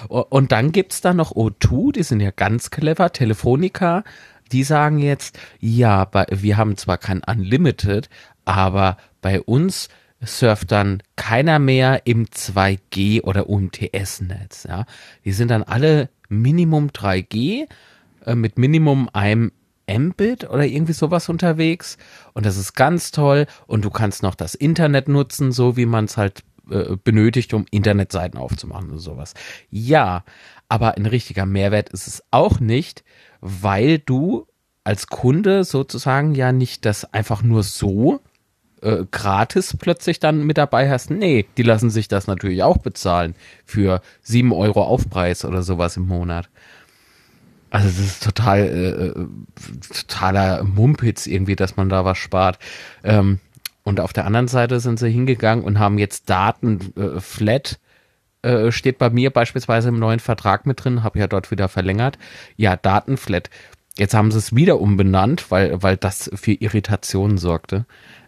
Und 0.09 0.52
dann 0.52 0.70
gibt's 0.70 1.00
da 1.00 1.12
noch 1.12 1.33
O2, 1.33 1.92
die 1.92 2.02
sind 2.02 2.20
ja 2.20 2.31
ganz 2.31 2.70
clever, 2.70 3.12
Telefonica. 3.12 4.05
Die 4.52 4.62
sagen 4.62 4.99
jetzt, 4.99 5.39
ja, 5.59 6.09
wir 6.31 6.57
haben 6.57 6.76
zwar 6.76 6.99
kein 6.99 7.23
Unlimited, 7.25 8.09
aber 8.44 8.97
bei 9.20 9.41
uns 9.41 9.89
surft 10.23 10.70
dann 10.73 11.02
keiner 11.17 11.59
mehr 11.59 12.02
im 12.05 12.26
2G 12.26 13.23
oder 13.23 13.49
UMTS-Netz. 13.49 14.65
Ja. 14.68 14.84
Die 15.25 15.33
sind 15.33 15.50
dann 15.50 15.62
alle 15.62 16.10
Minimum 16.28 16.89
3G 16.89 17.67
äh, 18.26 18.34
mit 18.34 18.59
Minimum 18.59 19.09
einem 19.12 19.52
Mbit 19.89 20.49
oder 20.49 20.65
irgendwie 20.65 20.92
sowas 20.92 21.28
unterwegs. 21.28 21.99
Und 22.33 22.47
das 22.47 22.57
ist 22.57 22.75
ganz 22.75 23.10
toll. 23.10 23.47
Und 23.67 23.84
du 23.84 23.91
kannst 23.91 24.23
noch 24.23 24.34
das 24.34 24.55
Internet 24.55 25.09
nutzen, 25.09 25.52
so 25.52 25.76
wie 25.76 25.86
man 25.86 26.07
es 26.07 26.17
halt 26.17 26.42
äh, 26.70 26.97
benötigt, 27.02 27.52
um 27.55 27.67
Internetseiten 27.70 28.39
aufzumachen 28.39 28.91
oder 28.91 29.00
sowas. 29.00 29.34
Ja, 29.70 30.25
aber 30.68 30.97
ein 30.97 31.07
richtiger 31.07 31.47
Mehrwert 31.47 31.89
ist 31.89 32.07
es 32.07 32.23
auch 32.31 32.60
nicht, 32.60 33.02
weil 33.41 33.99
du 33.99 34.47
als 34.84 35.09
Kunde 35.09 35.65
sozusagen 35.65 36.34
ja 36.34 36.52
nicht 36.52 36.84
das 36.84 37.12
einfach 37.12 37.42
nur 37.42 37.62
so 37.62 38.20
äh, 38.83 39.05
gratis 39.10 39.76
plötzlich 39.78 40.20
dann 40.20 40.44
mit 40.44 40.59
dabei 40.59 40.89
hast. 40.89 41.10
Nee, 41.10 41.47
die 41.57 41.62
lassen 41.62 41.91
sich 41.91 42.09
das 42.09 42.26
natürlich 42.26 42.62
auch 42.62 42.78
bezahlen 42.78 43.34
für 43.65 44.00
sieben 44.23 44.52
Euro 44.52 44.83
Aufpreis 44.83 45.44
oder 45.44 45.62
sowas 45.62 45.97
im 45.97 46.07
Monat. 46.07 46.49
Also 47.70 47.86
das 47.89 47.99
ist 47.99 48.23
total 48.24 48.58
äh, 48.58 49.07
äh, 49.07 49.26
totaler 49.94 50.65
Mumpitz 50.65 51.26
irgendwie, 51.26 51.57
dass 51.57 51.76
man 51.76 51.89
da 51.89 52.05
was 52.05 52.18
spart. 52.18 52.58
Ähm, 53.05 53.39
und 53.82 54.00
auf 54.00 54.12
der 54.12 54.26
anderen 54.26 54.49
Seite 54.49 54.81
sind 54.81 54.99
sie 54.99 55.10
hingegangen 55.10 55.65
und 55.65 55.78
haben 55.78 55.99
jetzt 55.99 56.28
Daten 56.28 56.92
äh, 56.97 57.20
flat 57.20 57.78
äh, 58.42 58.73
steht 58.73 58.99
bei 58.99 59.10
mir 59.10 59.31
beispielsweise 59.31 59.90
im 59.90 59.99
neuen 59.99 60.20
Vertrag 60.20 60.65
mit 60.65 60.82
drin, 60.82 61.02
habe 61.02 61.18
ja 61.18 61.26
dort 61.26 61.50
wieder 61.50 61.68
verlängert. 61.68 62.18
Ja, 62.57 62.76
Datenflat. 62.76 63.50
Jetzt 63.99 64.15
haben 64.15 64.31
sie 64.31 64.39
es 64.39 64.55
wieder 64.55 64.81
umbenannt, 64.81 65.50
weil, 65.50 65.82
weil 65.82 65.97
das 65.99 66.31
für 66.34 66.52
Irritationen 66.52 67.36
sorgte. 67.36 67.84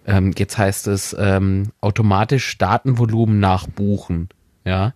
Ähm, 0.06 0.32
jetzt 0.36 0.58
heißt 0.58 0.86
es 0.88 1.16
ähm, 1.18 1.70
automatisch 1.80 2.58
Datenvolumen 2.58 3.40
nachbuchen, 3.40 4.28
ja, 4.66 4.92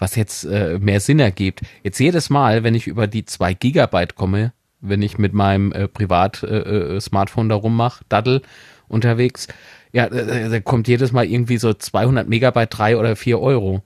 was 0.00 0.16
jetzt 0.16 0.44
äh, 0.44 0.78
mehr 0.80 0.98
Sinn 0.98 1.20
ergibt. 1.20 1.60
Jetzt 1.84 2.00
jedes 2.00 2.30
Mal, 2.30 2.64
wenn 2.64 2.74
ich 2.74 2.86
über 2.86 3.06
die 3.06 3.24
zwei 3.26 3.54
Gigabyte 3.54 4.16
komme, 4.16 4.52
wenn 4.80 5.02
ich 5.02 5.18
mit 5.18 5.34
meinem 5.34 5.72
äh, 5.72 5.86
Privat-Smartphone 5.86 7.46
äh, 7.46 7.48
da 7.50 7.54
rummache, 7.54 8.02
Daddel 8.08 8.42
unterwegs, 8.88 9.46
ja, 9.92 10.06
äh, 10.06 10.48
da 10.48 10.60
kommt 10.60 10.88
jedes 10.88 11.12
Mal 11.12 11.26
irgendwie 11.26 11.58
so 11.58 11.74
200 11.74 12.28
Megabyte, 12.28 12.68
drei 12.70 12.96
oder 12.96 13.14
vier 13.14 13.40
Euro. 13.40 13.82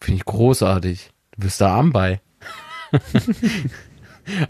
Finde 0.00 0.18
ich 0.18 0.24
großartig. 0.26 1.10
Du 1.32 1.42
bist 1.42 1.60
da 1.60 1.74
arm 1.74 1.92
bei. 1.92 2.20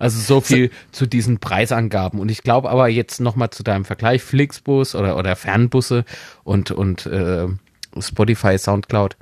also 0.01 0.18
so 0.18 0.41
viel 0.41 0.70
zu 0.91 1.07
diesen 1.07 1.39
Preisangaben. 1.39 2.18
Und 2.18 2.31
ich 2.31 2.43
glaube 2.43 2.70
aber 2.70 2.89
jetzt 2.89 3.20
nochmal 3.20 3.51
zu 3.51 3.62
deinem 3.62 3.84
Vergleich, 3.84 4.23
Flixbus 4.23 4.97
oder, 4.97 5.17
oder 5.17 5.36
Fernbusse 5.36 6.05
und, 6.43 6.73
und 6.73 7.07
äh, 7.07 7.47
Spotify, 8.01 8.59
Soundcloud. 8.59 9.17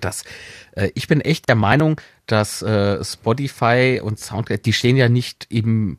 Das, 0.00 0.22
äh, 0.22 0.26
ich 0.94 1.08
bin 1.08 1.20
echt 1.20 1.48
der 1.48 1.56
Meinung, 1.56 2.00
dass 2.26 2.62
äh, 2.62 3.04
Spotify 3.04 4.00
und 4.02 4.18
Soundcloud, 4.18 4.64
die 4.64 4.72
stehen 4.72 4.96
ja 4.96 5.08
nicht 5.08 5.46
im, 5.50 5.98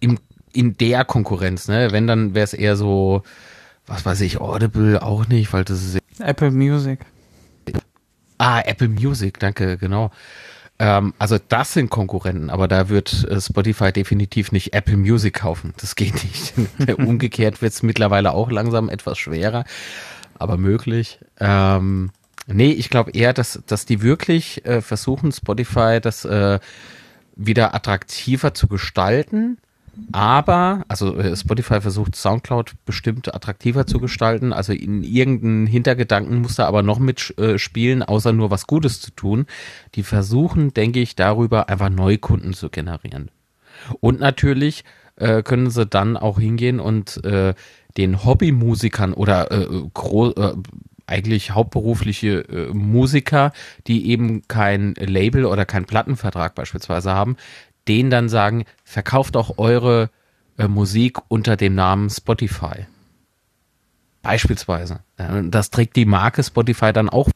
im 0.00 0.18
in 0.56 0.76
der 0.78 1.04
Konkurrenz, 1.04 1.68
ne? 1.68 1.92
Wenn, 1.92 2.06
dann 2.06 2.34
wäre 2.34 2.44
es 2.44 2.54
eher 2.54 2.76
so, 2.76 3.22
was 3.86 4.06
weiß 4.06 4.22
ich, 4.22 4.40
Audible 4.40 5.02
auch 5.02 5.28
nicht, 5.28 5.52
weil 5.52 5.64
das 5.64 5.82
ist. 5.82 5.98
Apple 6.18 6.50
Music. 6.50 7.00
Ah, 8.38 8.60
Apple 8.60 8.88
Music, 8.88 9.38
danke, 9.38 9.76
genau. 9.76 10.10
Ähm, 10.78 11.14
also 11.18 11.38
das 11.48 11.72
sind 11.72 11.90
Konkurrenten, 11.90 12.50
aber 12.50 12.68
da 12.68 12.88
wird 12.88 13.24
äh, 13.24 13.40
Spotify 13.40 13.92
definitiv 13.92 14.52
nicht 14.52 14.74
Apple 14.74 14.96
Music 14.96 15.34
kaufen. 15.34 15.74
Das 15.78 15.94
geht 15.94 16.14
nicht. 16.24 16.54
Umgekehrt 16.98 17.62
wird 17.62 17.72
es 17.72 17.82
mittlerweile 17.82 18.32
auch 18.32 18.50
langsam 18.50 18.88
etwas 18.88 19.18
schwerer, 19.18 19.64
aber 20.38 20.56
möglich. 20.56 21.18
Ähm, 21.38 22.10
nee, 22.46 22.72
ich 22.72 22.90
glaube 22.90 23.12
eher, 23.12 23.32
dass, 23.32 23.62
dass 23.66 23.86
die 23.86 24.02
wirklich 24.02 24.64
äh, 24.64 24.80
versuchen, 24.80 25.32
Spotify 25.32 26.00
das 26.00 26.24
äh, 26.24 26.58
wieder 27.36 27.74
attraktiver 27.74 28.54
zu 28.54 28.66
gestalten 28.66 29.58
aber, 30.12 30.84
also 30.88 31.16
äh, 31.16 31.36
Spotify 31.36 31.80
versucht 31.80 32.16
Soundcloud 32.16 32.72
bestimmt 32.84 33.34
attraktiver 33.34 33.86
zu 33.86 33.98
gestalten. 33.98 34.52
Also 34.52 34.72
in 34.72 35.02
irgendeinen 35.02 35.66
Hintergedanken 35.66 36.42
muss 36.42 36.56
da 36.56 36.66
aber 36.66 36.82
noch 36.82 36.98
mitspielen, 36.98 38.02
äh, 38.02 38.04
außer 38.04 38.32
nur 38.32 38.50
was 38.50 38.66
Gutes 38.66 39.00
zu 39.00 39.10
tun. 39.12 39.46
Die 39.94 40.02
versuchen, 40.02 40.74
denke 40.74 41.00
ich, 41.00 41.16
darüber 41.16 41.68
einfach 41.68 41.88
Neukunden 41.88 42.52
zu 42.52 42.68
generieren. 42.68 43.30
Und 44.00 44.20
natürlich 44.20 44.84
äh, 45.16 45.42
können 45.42 45.70
sie 45.70 45.86
dann 45.86 46.16
auch 46.16 46.38
hingehen 46.38 46.80
und 46.80 47.24
äh, 47.24 47.54
den 47.96 48.24
Hobbymusikern 48.24 49.14
oder 49.14 49.50
äh, 49.50 49.64
äh, 49.64 50.54
eigentlich 51.06 51.52
hauptberufliche 51.52 52.40
äh, 52.48 52.74
Musiker, 52.74 53.52
die 53.86 54.10
eben 54.10 54.46
kein 54.48 54.94
Label 54.94 55.44
oder 55.44 55.64
keinen 55.64 55.86
Plattenvertrag 55.86 56.54
beispielsweise 56.54 57.12
haben, 57.12 57.36
denen 57.88 58.10
dann 58.10 58.28
sagen, 58.28 58.64
verkauft 58.84 59.36
auch 59.36 59.58
eure 59.58 60.10
äh, 60.58 60.68
Musik 60.68 61.18
unter 61.28 61.56
dem 61.56 61.74
Namen 61.74 62.10
Spotify. 62.10 62.86
Beispielsweise. 64.22 65.00
Das 65.16 65.70
trägt 65.70 65.94
die 65.94 66.04
Marke 66.04 66.42
Spotify 66.42 66.92
dann 66.92 67.08
auch 67.08 67.30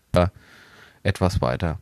etwas 1.04 1.40
weiter. 1.40 1.78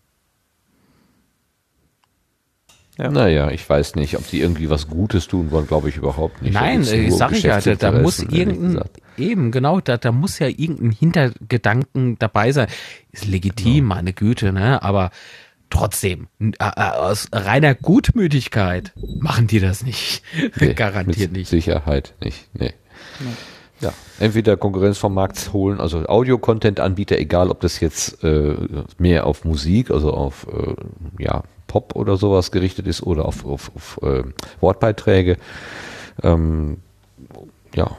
Ja. 2.98 3.10
Naja, 3.12 3.50
ich 3.52 3.68
weiß 3.68 3.94
nicht, 3.94 4.16
ob 4.16 4.28
die 4.28 4.40
irgendwie 4.40 4.70
was 4.70 4.88
Gutes 4.88 5.28
tun 5.28 5.52
wollen, 5.52 5.68
glaube 5.68 5.88
ich 5.88 5.96
überhaupt 5.96 6.42
nicht. 6.42 6.52
Nein, 6.52 6.82
äh, 6.82 7.10
sag 7.12 7.30
ich 7.30 7.44
ja, 7.44 7.60
da, 7.60 7.76
da 7.76 7.92
muss 7.92 8.18
irgendein, 8.18 8.82
eben, 9.16 9.52
genau, 9.52 9.80
da, 9.80 9.96
da 9.98 10.10
muss 10.10 10.40
ja 10.40 10.48
irgendein 10.48 10.90
Hintergedanken 10.90 12.18
dabei 12.18 12.50
sein. 12.50 12.66
Ist 13.12 13.26
legitim, 13.26 13.74
genau. 13.74 13.94
meine 13.94 14.12
Güte, 14.12 14.52
ne, 14.52 14.82
aber 14.82 15.10
trotzdem, 15.70 16.26
äh, 16.40 16.50
äh, 16.58 16.90
aus 16.90 17.28
reiner 17.30 17.76
Gutmütigkeit 17.76 18.92
machen 19.20 19.46
die 19.46 19.60
das 19.60 19.84
nicht. 19.84 20.22
Nee, 20.58 20.74
Garantiert 20.74 21.30
nicht. 21.30 21.48
Sicherheit 21.48 22.14
nicht. 22.20 22.48
Nee. 22.52 22.72
nee. 23.20 23.26
Ja, 23.80 23.92
entweder 24.18 24.56
Konkurrenz 24.56 24.98
vom 24.98 25.14
Markt 25.14 25.52
holen, 25.52 25.78
also 25.78 26.04
Audio-Content-Anbieter, 26.04 27.16
egal 27.16 27.48
ob 27.48 27.60
das 27.60 27.78
jetzt 27.78 28.24
äh, 28.24 28.56
mehr 28.98 29.24
auf 29.24 29.44
Musik, 29.44 29.92
also 29.92 30.12
auf 30.12 30.48
äh, 30.52 31.22
ja, 31.22 31.44
Pop 31.68 31.94
oder 31.94 32.16
sowas 32.16 32.50
gerichtet 32.50 32.88
ist 32.88 33.04
oder 33.04 33.26
auf, 33.26 33.46
auf, 33.46 33.70
auf 33.76 34.00
äh, 34.02 34.24
Wortbeiträge. 34.60 35.36
Ähm, 36.22 36.78
ja, 37.74 37.96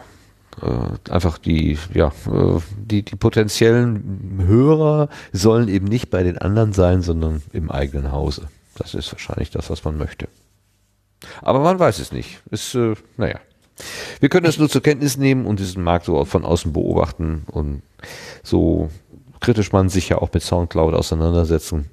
äh, 0.62 1.12
einfach 1.12 1.38
die, 1.38 1.78
ja, 1.94 2.08
äh, 2.28 2.60
die, 2.78 3.04
die 3.04 3.16
potenziellen 3.16 4.44
Hörer 4.46 5.08
sollen 5.32 5.70
eben 5.70 5.86
nicht 5.86 6.10
bei 6.10 6.24
den 6.24 6.38
anderen 6.38 6.74
sein, 6.74 7.02
sondern 7.02 7.42
im 7.54 7.72
eigenen 7.72 8.12
Hause. 8.12 8.50
Das 8.76 8.94
ist 8.94 9.12
wahrscheinlich 9.14 9.52
das, 9.52 9.70
was 9.70 9.86
man 9.86 9.98
möchte. 9.98 10.28
Aber 11.42 11.60
man 11.60 11.80
weiß 11.80 12.00
es 12.00 12.12
nicht. 12.12 12.42
Ist, 12.50 12.76
äh, 12.76 12.96
naja. 13.16 13.40
Wir 14.20 14.28
können 14.28 14.46
es 14.46 14.58
nur 14.58 14.68
zur 14.68 14.84
Kenntnis 14.84 15.16
nehmen 15.16 15.46
und 15.46 15.60
diesen 15.60 15.84
Markt 15.84 16.06
so 16.06 16.26
von 16.26 16.44
außen 16.44 16.74
beobachten 16.74 17.44
und 17.48 17.82
so 18.44 18.90
kritisch 19.40 19.72
man 19.72 19.88
sich 19.88 20.10
ja 20.10 20.18
auch 20.18 20.34
mit 20.34 20.44
Soundcloud 20.44 20.94
auseinandersetzen 20.94 21.90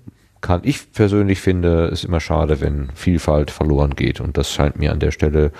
kann. 0.46 0.60
Ich 0.64 0.92
persönlich 0.92 1.40
finde 1.40 1.86
es 1.86 2.04
immer 2.04 2.20
schade, 2.20 2.60
wenn 2.60 2.90
Vielfalt 2.94 3.50
verloren 3.50 3.96
geht 3.96 4.20
und 4.20 4.36
das 4.38 4.52
scheint 4.52 4.78
mir 4.78 4.92
an 4.92 5.00
der 5.00 5.10
Stelle 5.10 5.52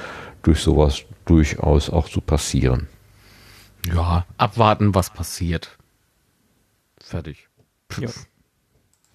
durch 0.43 0.61
sowas 0.61 1.03
durchaus 1.25 1.91
auch 1.91 2.09
zu 2.09 2.21
passieren. 2.21 2.89
Ja, 3.93 4.25
abwarten, 4.39 4.95
was 4.95 5.11
passiert. 5.11 5.77
Fertig. 7.03 7.49
Ja. 7.99 8.09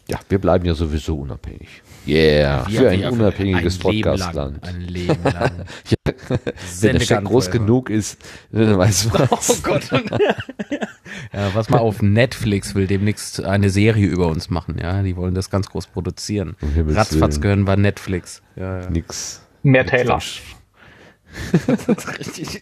ja, 0.07 0.19
wir 0.29 0.39
bleiben 0.39 0.65
ja 0.65 0.73
sowieso 0.73 1.17
unabhängig. 1.17 1.81
Yeah, 2.07 2.65
wir, 2.67 2.79
für 2.79 2.89
ein 2.89 3.05
unabhängiges 3.05 3.77
Podcastland. 3.77 4.63
Ein 4.63 4.81
Leben 4.81 5.23
lang. 5.23 5.65
ja, 5.87 6.13
wenn 6.81 6.93
der 6.93 6.99
Scheck 6.99 7.23
groß 7.23 7.51
genug 7.51 7.89
ist, 7.89 8.17
dann 8.51 8.77
weiß 8.77 9.13
man. 9.13 9.27
Oh 9.31 9.55
Gott. 9.61 9.91
ja, 11.33 11.53
was 11.53 11.69
mal 11.69 11.77
auf 11.77 12.01
Netflix 12.01 12.73
will 12.73 12.87
demnächst 12.87 13.43
eine 13.43 13.69
Serie 13.69 14.07
über 14.07 14.27
uns 14.27 14.49
machen, 14.49 14.77
ja. 14.81 15.03
Die 15.03 15.15
wollen 15.15 15.35
das 15.35 15.49
ganz 15.49 15.69
groß 15.69 15.87
produzieren. 15.87 16.55
Ratzfatz 16.75 17.39
gehören 17.39 17.65
bei 17.65 17.75
Netflix. 17.75 18.41
Ja, 18.55 18.81
ja. 18.81 18.89
Nix. 18.89 19.41
Mehr 19.63 19.85
Taylor. 19.85 20.19
richtig. 22.19 22.61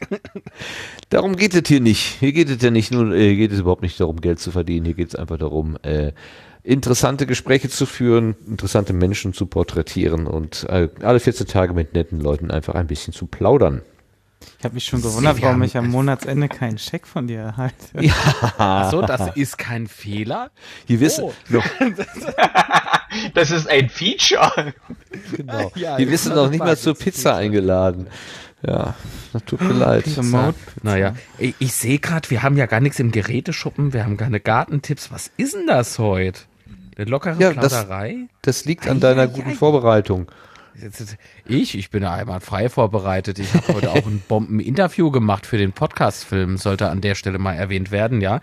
darum 1.10 1.36
geht 1.36 1.54
es 1.54 1.68
hier 1.68 1.80
nicht. 1.80 2.18
Hier 2.20 2.32
geht 2.32 2.50
es 2.50 2.62
ja 2.62 2.72
nicht 2.72 2.92
nur, 2.92 3.16
hier 3.16 3.36
geht 3.36 3.52
es 3.52 3.60
überhaupt 3.60 3.82
nicht 3.82 4.00
darum, 4.00 4.22
Geld 4.22 4.40
zu 4.40 4.52
verdienen. 4.52 4.86
Hier 4.86 4.96
geht 4.96 5.10
es 5.10 5.16
einfach 5.16 5.38
darum, 5.38 5.78
äh, 5.84 6.14
interessante 6.64 7.26
Gespräche 7.26 7.70
zu 7.70 7.86
führen, 7.86 8.36
interessante 8.48 8.94
Menschen 8.94 9.34
zu 9.34 9.46
porträtieren 9.46 10.28
und 10.28 10.66
äh, 10.70 10.90
alle 11.02 11.20
14 11.20 11.48
Tage 11.48 11.74
mit 11.74 11.94
netten 11.94 12.20
Leuten 12.20 12.52
einfach 12.52 12.76
ein 12.76 12.88
bisschen 12.88 13.14
zu 13.14 13.28
plaudern. 13.28 13.82
Ich 14.58 14.66
habe 14.66 14.74
mich 14.74 14.86
schon 14.86 15.02
gewundert, 15.02 15.42
warum 15.42 15.62
ich 15.64 15.76
am 15.78 15.90
Monatsende 15.90 16.48
keinen 16.48 16.78
Scheck 16.78 17.08
von 17.08 17.28
dir 17.28 17.40
erhalte. 17.40 17.76
Ja. 18.02 18.14
Achso, 18.58 19.02
das 19.02 19.36
ist 19.36 19.58
kein 19.58 19.88
Fehler. 19.88 20.52
Hier 20.86 21.00
wissen 21.00 21.26
oh. 21.26 21.34
noch. 21.50 21.66
das 23.34 23.52
ist 23.52 23.68
ein 23.70 23.90
Feature. 23.90 24.74
Genau. 25.36 25.72
Ja, 25.76 25.98
Hier 25.98 26.10
wissen 26.10 26.36
noch 26.36 26.50
nicht 26.50 26.60
mal 26.60 26.78
zur 26.78 26.96
Pizza 26.96 27.36
eingeladen. 27.36 28.08
Ja, 28.62 28.96
das 29.32 29.46
tut 29.46 29.62
mir 29.62 29.74
leid. 29.74 30.06
Naja, 30.84 31.16
ich, 31.38 31.56
ich 31.60 31.74
sehe 31.74 32.00
gerade, 32.00 32.30
wir 32.30 32.44
haben 32.44 32.58
ja 32.58 32.66
gar 32.66 32.82
nichts 32.82 33.00
im 33.00 33.12
Geräteschuppen, 33.12 33.94
wir 33.94 34.04
haben 34.04 34.18
keine 34.18 34.40
Gartentipps. 34.40 35.12
Was 35.12 35.32
ist 35.38 35.54
denn 35.54 35.68
das 35.68 35.98
heute? 35.98 36.42
Eine 36.98 37.10
lockere 37.10 37.38
ja, 37.40 37.52
Plauderei? 37.52 38.28
Das, 38.42 38.58
das 38.58 38.66
liegt 38.66 38.88
an 38.88 39.00
deiner 39.00 39.24
ai, 39.24 39.28
guten 39.28 39.52
ai. 39.52 39.56
Vorbereitung. 39.56 40.28
Ich, 41.46 41.78
ich 41.78 41.90
bin 41.90 42.04
ja 42.04 42.14
einmal 42.14 42.40
frei 42.42 42.70
vorbereitet. 42.70 43.40
Ich 43.40 43.54
habe 43.54 43.74
heute 43.74 43.92
auch 43.92 44.06
ein 44.06 44.22
Bomben-Interview 44.28 45.12
gemacht 45.12 45.46
für 45.46 45.58
den 45.58 45.72
Podcast-Film, 45.72 46.58
sollte 46.58 46.90
an 46.90 47.02
der 47.02 47.16
Stelle 47.16 47.38
mal 47.38 47.54
erwähnt 47.54 47.92
werden, 47.92 48.22
ja. 48.22 48.42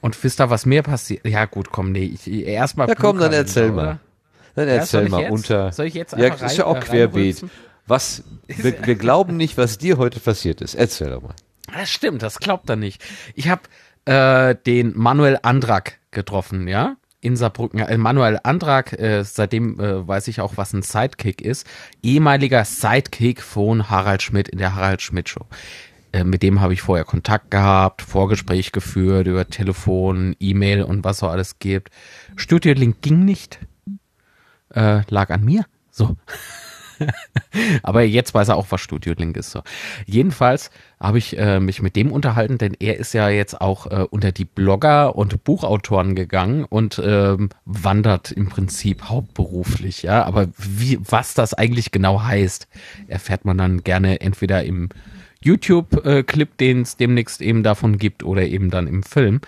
Und 0.00 0.22
wisst 0.24 0.40
ihr, 0.40 0.50
was 0.50 0.66
mir 0.66 0.82
passiert? 0.82 1.24
Ja, 1.26 1.44
gut, 1.44 1.70
komm, 1.70 1.92
nee, 1.92 2.04
ich, 2.04 2.28
erstmal. 2.28 2.88
Ja, 2.88 2.96
komm, 2.96 3.18
dann 3.18 3.32
erzähl 3.32 3.70
mal. 3.70 4.00
Dann 4.54 4.68
erzähl 4.68 5.04
ja, 5.04 5.08
mal 5.08 5.20
jetzt? 5.22 5.30
unter. 5.30 5.72
Soll 5.72 5.86
ich 5.86 5.94
jetzt 5.94 6.14
einfach 6.14 6.28
Ja, 6.28 6.36
das 6.36 6.52
ist 6.52 6.58
ja 6.58 6.66
auch 6.66 6.80
querbeet. 6.80 7.44
Was, 7.86 8.22
wir, 8.46 8.86
wir 8.86 8.94
glauben 8.94 9.36
nicht, 9.36 9.58
was 9.58 9.78
dir 9.78 9.98
heute 9.98 10.20
passiert 10.20 10.60
ist. 10.60 10.74
Erzähl 10.74 11.10
doch 11.10 11.22
mal. 11.22 11.34
Das 11.72 11.90
stimmt, 11.90 12.22
das 12.22 12.38
glaubt 12.38 12.68
er 12.68 12.76
nicht. 12.76 13.02
Ich 13.34 13.48
habe 13.48 13.62
äh, 14.04 14.54
den 14.66 14.96
Manuel 14.96 15.38
Andrak 15.42 15.98
getroffen, 16.10 16.68
ja, 16.68 16.96
in 17.20 17.36
Saarbrücken. 17.36 17.80
Äh, 17.80 17.96
Manuel 17.96 18.38
Andrak, 18.42 18.92
äh, 18.92 19.24
seitdem 19.24 19.80
äh, 19.80 20.06
weiß 20.06 20.28
ich 20.28 20.40
auch, 20.40 20.56
was 20.56 20.72
ein 20.72 20.82
Sidekick 20.82 21.40
ist. 21.40 21.66
Ehemaliger 22.02 22.64
Sidekick 22.64 23.40
von 23.40 23.88
Harald 23.88 24.22
Schmidt 24.22 24.48
in 24.48 24.58
der 24.58 24.74
Harald 24.74 25.02
Schmidt 25.02 25.28
Show. 25.28 25.46
Äh, 26.12 26.24
mit 26.24 26.42
dem 26.42 26.60
habe 26.60 26.74
ich 26.74 26.82
vorher 26.82 27.04
Kontakt 27.04 27.50
gehabt, 27.50 28.02
Vorgespräch 28.02 28.72
geführt 28.72 29.26
über 29.26 29.48
Telefon, 29.48 30.36
E-Mail 30.40 30.82
und 30.82 31.04
was 31.04 31.18
so 31.18 31.28
alles 31.28 31.58
gibt. 31.58 31.90
Studio 32.36 32.74
Link 32.74 33.00
ging 33.00 33.24
nicht. 33.24 33.60
Äh, 34.74 35.02
lag 35.08 35.30
an 35.30 35.44
mir. 35.44 35.64
So. 35.90 36.16
Aber 37.82 38.02
jetzt 38.02 38.34
weiß 38.34 38.48
er 38.48 38.56
auch, 38.56 38.66
was 38.70 38.80
Studio 38.80 39.14
Link 39.16 39.36
ist. 39.36 39.50
So. 39.50 39.62
Jedenfalls 40.06 40.70
habe 41.00 41.18
ich 41.18 41.36
äh, 41.38 41.60
mich 41.60 41.82
mit 41.82 41.96
dem 41.96 42.12
unterhalten, 42.12 42.58
denn 42.58 42.74
er 42.78 42.96
ist 42.96 43.12
ja 43.12 43.28
jetzt 43.28 43.60
auch 43.60 43.86
äh, 43.86 44.06
unter 44.10 44.32
die 44.32 44.44
Blogger 44.44 45.16
und 45.16 45.44
Buchautoren 45.44 46.14
gegangen 46.14 46.64
und 46.64 47.00
ähm, 47.04 47.50
wandert 47.64 48.30
im 48.32 48.48
Prinzip 48.48 49.04
hauptberuflich. 49.04 50.02
Ja, 50.02 50.24
aber 50.24 50.48
wie, 50.56 50.98
was 51.02 51.34
das 51.34 51.54
eigentlich 51.54 51.90
genau 51.90 52.22
heißt, 52.22 52.68
erfährt 53.08 53.44
man 53.44 53.58
dann 53.58 53.82
gerne 53.82 54.20
entweder 54.20 54.64
im 54.64 54.90
YouTube-Clip, 55.42 56.56
den 56.56 56.82
es 56.82 56.96
demnächst 56.96 57.40
eben 57.42 57.62
davon 57.62 57.98
gibt, 57.98 58.22
oder 58.22 58.42
eben 58.42 58.70
dann 58.70 58.86
im 58.86 59.02
Film. 59.02 59.40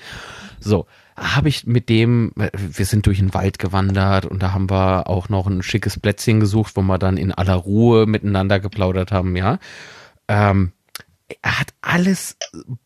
So, 0.60 0.86
habe 1.16 1.48
ich 1.48 1.66
mit 1.66 1.88
dem, 1.88 2.32
wir 2.34 2.86
sind 2.86 3.06
durch 3.06 3.18
den 3.18 3.34
Wald 3.34 3.58
gewandert 3.58 4.26
und 4.26 4.42
da 4.42 4.52
haben 4.52 4.68
wir 4.68 5.08
auch 5.08 5.28
noch 5.28 5.46
ein 5.46 5.62
schickes 5.62 5.98
Plätzchen 5.98 6.40
gesucht, 6.40 6.76
wo 6.76 6.82
wir 6.82 6.98
dann 6.98 7.16
in 7.16 7.32
aller 7.32 7.54
Ruhe 7.54 8.06
miteinander 8.06 8.58
geplaudert 8.60 9.12
haben, 9.12 9.36
ja. 9.36 9.58
Ähm, 10.28 10.72
hat 11.42 11.68
alles 11.80 12.36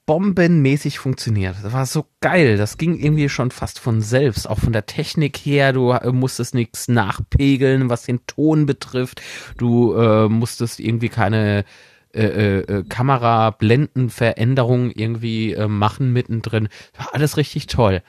bombenmäßig 0.07 0.99
funktioniert. 0.99 1.57
Das 1.63 1.73
war 1.73 1.87
so 1.87 2.07
geil. 2.21 2.57
Das 2.57 2.79
ging 2.79 2.99
irgendwie 2.99 3.29
schon 3.29 3.51
fast 3.51 3.81
von 3.81 4.01
selbst. 4.01 4.49
Auch 4.49 4.59
von 4.59 4.73
der 4.73 4.87
Technik 4.87 5.37
her. 5.37 5.73
Du 5.73 5.91
äh, 5.91 6.13
musstest 6.13 6.55
nichts 6.55 6.89
nachpegeln, 6.89 7.91
was 7.91 8.05
den 8.05 8.25
Ton 8.27 8.67
betrifft. 8.67 9.23
Du 9.57 9.95
äh, 9.95 10.29
musstest 10.29 10.79
irgendwie 10.79 11.09
keine 11.09 11.65
äh, 12.15 12.25
äh, 12.25 12.61
äh 12.61 12.85
Kamerablendenveränderungen 12.89 14.91
irgendwie 14.91 15.53
äh, 15.53 15.69
machen 15.69 16.13
mittendrin. 16.13 16.69
War 16.97 17.15
alles 17.15 17.37
richtig 17.37 17.67
toll. 17.67 18.03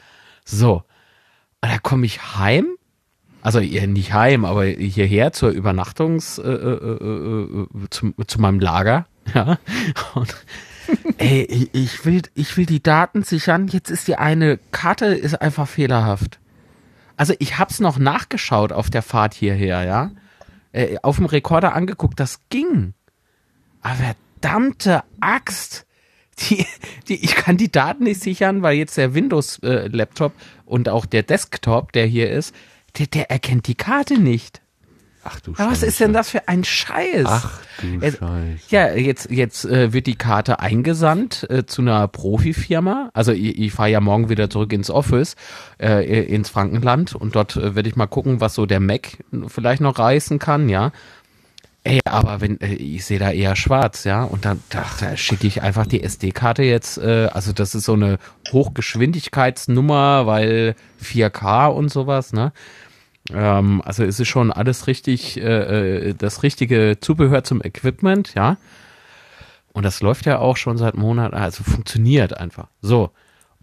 So. 0.46 0.84
Und 1.62 1.72
da 1.72 1.78
komme 1.80 2.06
ich 2.06 2.38
heim. 2.38 2.68
Also 3.42 3.60
nicht 3.60 4.14
heim, 4.14 4.44
aber 4.44 4.66
hierher 4.66 5.32
zur 5.32 5.52
Übernachtungs, 5.52 6.40
äh, 6.40 6.52
äh, 6.52 6.74
äh, 6.74 7.68
zu, 7.90 8.14
zu 8.28 8.42
meinem 8.42 8.60
Lager 8.60 9.08
Ja. 9.34 9.58
Und, 10.16 10.36
ey, 11.18 11.70
ich 11.72 12.06
will, 12.06 12.22
ich 12.36 12.58
will 12.58 12.66
die 12.66 12.82
Daten 12.82 13.24
sichern. 13.24 13.68
Jetzt 13.68 13.90
ist 13.90 14.08
die 14.08 14.16
eine 14.16 14.60
Karte 14.72 15.08
ist 15.08 15.42
einfach 15.42 15.68
fehlerhaft. 15.68 16.40
Also 17.18 17.34
ich 17.40 17.60
hab's 17.60 17.80
noch 17.80 18.00
nachgeschaut 18.00 18.72
auf 18.72 18.90
der 18.90 19.02
Fahrt 19.02 19.34
hierher, 19.34 19.84
ja. 19.84 20.12
Äh, 20.72 20.98
auf 21.02 21.18
dem 21.18 21.26
Rekorder 21.26 21.76
angeguckt, 21.76 22.20
das 22.20 22.42
ging. 22.50 22.94
Aber 23.82 24.16
verdammte 24.40 25.04
Axt. 25.20 25.86
Die, 26.40 26.66
die, 27.10 27.16
ich 27.16 27.36
kann 27.36 27.58
die 27.58 27.72
Daten 27.72 28.06
nicht 28.06 28.22
sichern, 28.22 28.62
weil 28.62 28.78
jetzt 28.78 28.98
der 28.98 29.14
Windows-Laptop 29.14 30.32
äh, 30.32 30.62
und 30.66 30.88
auch 30.88 31.06
der 31.06 31.24
Desktop, 31.24 31.92
der 31.92 32.06
hier 32.06 32.32
ist, 32.32 32.56
der, 32.98 33.08
der 33.08 33.30
erkennt 33.30 33.68
die 33.68 33.76
Karte 33.76 34.18
nicht. 34.18 34.62
Ach 35.26 35.42
du 35.42 35.54
Scheiße. 35.54 35.70
Was 35.70 35.84
ist 35.84 36.00
denn 36.00 36.14
das 36.14 36.30
für 36.30 36.48
ein 36.48 36.64
Scheiß? 36.64 37.26
Ach 37.28 37.60
du 37.82 38.00
Scheiße. 38.00 38.58
Ja, 38.70 38.94
jetzt, 38.94 39.30
jetzt 39.30 39.66
äh, 39.66 39.92
wird 39.92 40.08
die 40.08 40.16
Karte 40.16 40.62
eingesandt 40.62 41.46
äh, 41.50 41.66
zu 41.66 41.82
einer 41.82 42.08
Profifirma. 42.08 43.10
Also 43.14 43.34
ich, 43.34 43.60
ich 43.60 43.74
fahre 43.74 43.90
ja 43.90 44.00
morgen 44.00 44.30
wieder 44.30 44.50
zurück 44.50 44.72
ins 44.72 44.90
Office, 44.90 45.36
äh, 45.78 46.24
ins 46.24 46.50
Frankenland 46.50 47.16
und 47.16 47.36
dort 47.36 47.58
äh, 47.58 47.76
werde 47.76 47.90
ich 47.90 47.98
mal 47.98 48.08
gucken, 48.08 48.40
was 48.40 48.56
so 48.56 48.66
der 48.66 48.80
Mac 48.80 49.18
vielleicht 49.48 49.82
noch 49.82 50.00
reißen 50.00 50.40
kann, 50.40 50.70
ja. 50.70 50.94
Ey, 51.90 52.02
aber 52.06 52.40
wenn 52.40 52.62
äh, 52.62 52.76
ich 52.76 53.04
sehe 53.04 53.18
da 53.18 53.32
eher 53.32 53.56
schwarz, 53.56 54.04
ja, 54.04 54.24
und 54.24 54.46
dann 54.46 54.62
da, 54.70 55.18
schicke 55.18 55.48
ich 55.48 55.64
einfach 55.64 55.88
die 55.88 56.04
SD-Karte 56.04 56.62
jetzt, 56.62 57.00
äh, 57.00 57.30
also 57.34 57.52
das 57.52 57.74
ist 57.74 57.86
so 57.86 57.94
eine 57.94 58.20
Hochgeschwindigkeitsnummer, 58.52 60.28
weil 60.28 60.76
4K 61.02 61.66
und 61.66 61.90
sowas, 61.90 62.32
ne? 62.32 62.52
Ähm, 63.34 63.82
also 63.84 64.04
es 64.04 64.20
ist 64.20 64.28
schon 64.28 64.52
alles 64.52 64.86
richtig, 64.86 65.42
äh, 65.42 66.10
äh, 66.10 66.14
das 66.14 66.44
richtige 66.44 66.98
Zubehör 67.02 67.44
zum 67.44 67.60
Equipment, 67.64 68.36
ja. 68.36 68.58
Und 69.74 69.84
das 69.84 70.02
läuft 70.02 70.28
ja 70.28 70.38
auch 70.38 70.58
schon 70.58 70.78
seit 70.78 70.96
Monaten, 70.96 71.36
also 71.36 71.64
funktioniert 71.64 72.38
einfach. 72.38 72.68
So. 72.82 73.10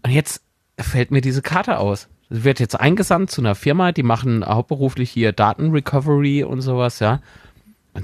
Und 0.03 0.11
jetzt 0.11 0.41
fällt 0.77 1.11
mir 1.11 1.21
diese 1.21 1.41
Karte 1.41 1.79
aus. 1.79 2.09
Sie 2.29 2.43
wird 2.43 2.59
jetzt 2.59 2.77
eingesandt 2.77 3.31
zu 3.31 3.39
einer 3.39 3.55
Firma, 3.55 3.93
die 3.93 4.03
machen 4.03 4.45
hauptberuflich 4.45 5.11
hier 5.11 5.31
Datenrecovery 5.31 6.43
und 6.43 6.59
sowas, 6.59 6.99
ja. 6.99 7.21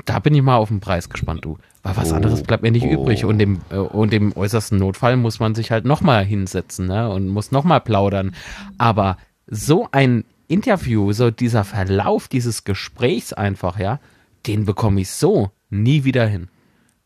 Da 0.06 0.20
bin 0.20 0.34
ich 0.34 0.42
mal 0.42 0.58
auf 0.58 0.70
den 0.70 0.80
Preis 0.80 1.10
gespannt, 1.10 1.46
du. 1.46 1.58
Weil 1.84 1.98
was 1.98 2.12
oh, 2.12 2.16
anderes 2.16 2.44
bleibt 2.44 2.64
mir 2.64 2.72
nicht 2.72 2.86
oh. 2.86 2.92
übrig. 2.92 3.26
Und 3.26 3.40
im, 3.40 3.62
äh, 3.70 3.78
und 3.78 4.14
im 4.14 4.36
äußersten 4.36 4.80
Notfall 4.80 5.18
muss 5.18 5.40
man 5.40 5.56
sich 5.56 5.72
halt 5.72 5.86
nochmal 5.86 6.26
hinsetzen, 6.26 6.88
ne? 6.88 7.10
Und 7.10 7.28
muss 7.28 7.52
nochmal 7.52 7.82
plaudern. 7.82 8.36
Aber 8.78 9.18
so 9.48 9.88
ein 9.92 10.24
Interview, 10.48 11.12
so 11.12 11.32
dieser 11.32 11.64
Verlauf 11.64 12.28
dieses 12.28 12.64
Gesprächs 12.64 13.34
einfach, 13.34 13.80
ja, 13.80 14.00
den 14.48 14.66
bekomme 14.66 15.02
ich 15.02 15.10
so 15.10 15.52
nie 15.70 16.04
wieder 16.04 16.26
hin. 16.28 16.48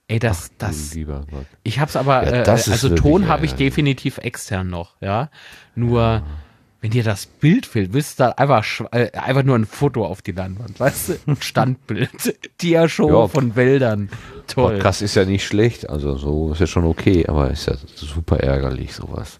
Ey, 0.07 0.19
das, 0.19 0.51
Ach, 0.51 0.55
das. 0.59 0.93
Lieber 0.93 1.25
Gott. 1.29 1.45
Ich 1.63 1.79
hab's 1.79 1.95
aber, 1.95 2.25
ja, 2.25 2.43
äh, 2.43 2.49
also 2.49 2.95
Ton 2.95 3.27
habe 3.27 3.45
ich 3.45 3.55
definitiv 3.55 4.19
extern 4.19 4.69
noch, 4.69 4.95
ja. 5.01 5.29
Nur, 5.75 6.01
ja. 6.01 6.23
Wenn 6.87 6.91
dir 6.93 7.03
das 7.03 7.25
Bild 7.25 7.65
fehlt, 7.65 7.91
willst 7.91 8.17
du 8.17 8.23
da 8.23 8.29
einfach, 8.29 8.63
äh, 8.93 9.11
einfach 9.11 9.43
nur 9.43 9.57
ein 9.57 9.65
Foto 9.65 10.05
auf 10.05 10.21
die 10.21 10.31
Leinwand, 10.31 10.79
weißt 10.79 11.09
du? 11.09 11.13
Ein 11.27 11.35
Standbild. 11.41 12.09
Dia-Show 12.61 13.09
ja, 13.09 13.27
von 13.27 13.57
Wäldern. 13.57 14.09
Toll. 14.47 14.75
Podcast 14.75 15.01
ist 15.01 15.15
ja 15.15 15.25
nicht 15.25 15.45
schlecht, 15.45 15.89
also 15.89 16.15
so 16.15 16.53
ist 16.53 16.61
ja 16.61 16.67
schon 16.67 16.85
okay, 16.85 17.25
aber 17.27 17.51
ist 17.51 17.67
ja 17.67 17.73
super 17.93 18.39
ärgerlich, 18.39 18.95
sowas. 18.95 19.37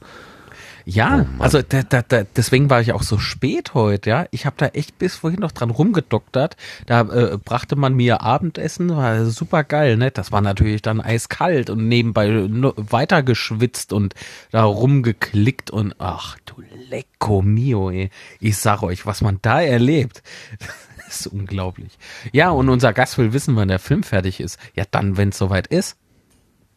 Ja, 0.90 1.25
oh 1.38 1.43
also 1.43 1.61
da, 1.61 1.83
da, 1.83 2.01
da, 2.01 2.24
deswegen 2.24 2.69
war 2.69 2.80
ich 2.80 2.93
auch 2.93 3.03
so 3.03 3.17
spät 3.17 3.74
heute, 3.74 4.09
ja. 4.09 4.25
Ich 4.32 4.45
habe 4.45 4.56
da 4.57 4.67
echt 4.67 4.98
bis 4.98 5.17
vorhin 5.17 5.41
noch 5.41 5.51
dran 5.51 5.69
rumgedoktert. 5.69 6.56
Da 6.85 7.01
äh, 7.01 7.38
brachte 7.38 7.75
man 7.75 7.93
mir 7.93 8.22
Abendessen, 8.22 8.95
war 8.95 9.25
super 9.25 9.66
geil, 9.66 9.98
ne? 9.98 10.11
Das 10.11 10.32
war 10.32 10.40
natürlich 10.40 10.82
dann 10.82 11.01
eiskalt 11.01 11.69
und 11.69 11.90
nebenbei 11.90 12.30
weiter 12.77 13.22
geschwitzt 13.22 13.91
und 13.91 14.14
da 14.51 14.64
rumgeklickt 14.64 15.72
und 15.72 15.93
ach 15.99 16.38
du 16.45 16.64
lecco 16.90 17.41
mio, 17.41 17.91
ey. 17.91 18.09
Ich 18.40 18.56
sag 18.56 18.82
euch, 18.82 19.06
was 19.06 19.19
man 19.19 19.40
da 19.41 19.61
erlebt. 19.61 20.24
Das 21.07 21.22
ist 21.22 21.27
unglaublich. 21.27 21.98
Ja, 22.33 22.49
und 22.49 22.67
unser 22.67 22.91
Gast 22.91 23.17
will 23.17 23.32
wissen, 23.32 23.56
wann 23.56 23.69
der 23.69 23.80
Film 23.80 24.03
fertig 24.03 24.41
ist. 24.41 24.59
Ja, 24.75 24.83
dann, 24.91 25.16
wenn 25.16 25.30
es 25.30 25.38
soweit 25.38 25.67
ist. 25.67 25.95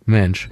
Mensch. 0.05 0.49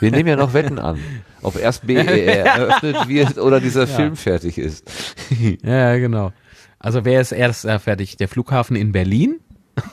Wir 0.00 0.10
nehmen 0.10 0.28
ja 0.28 0.36
noch 0.36 0.54
Wetten 0.54 0.78
an, 0.78 0.98
ob 1.42 1.56
erst 1.56 1.86
BER 1.86 2.06
eröffnet 2.46 3.08
wird 3.08 3.38
oder 3.38 3.60
dieser 3.60 3.86
ja. 3.86 3.96
Film 3.96 4.16
fertig 4.16 4.58
ist. 4.58 4.90
ja, 5.62 5.96
genau. 5.98 6.32
Also 6.78 7.04
wer 7.04 7.20
ist 7.20 7.32
erst 7.32 7.66
äh, 7.66 7.78
fertig? 7.78 8.16
Der 8.16 8.28
Flughafen 8.28 8.76
in 8.76 8.92
Berlin? 8.92 9.40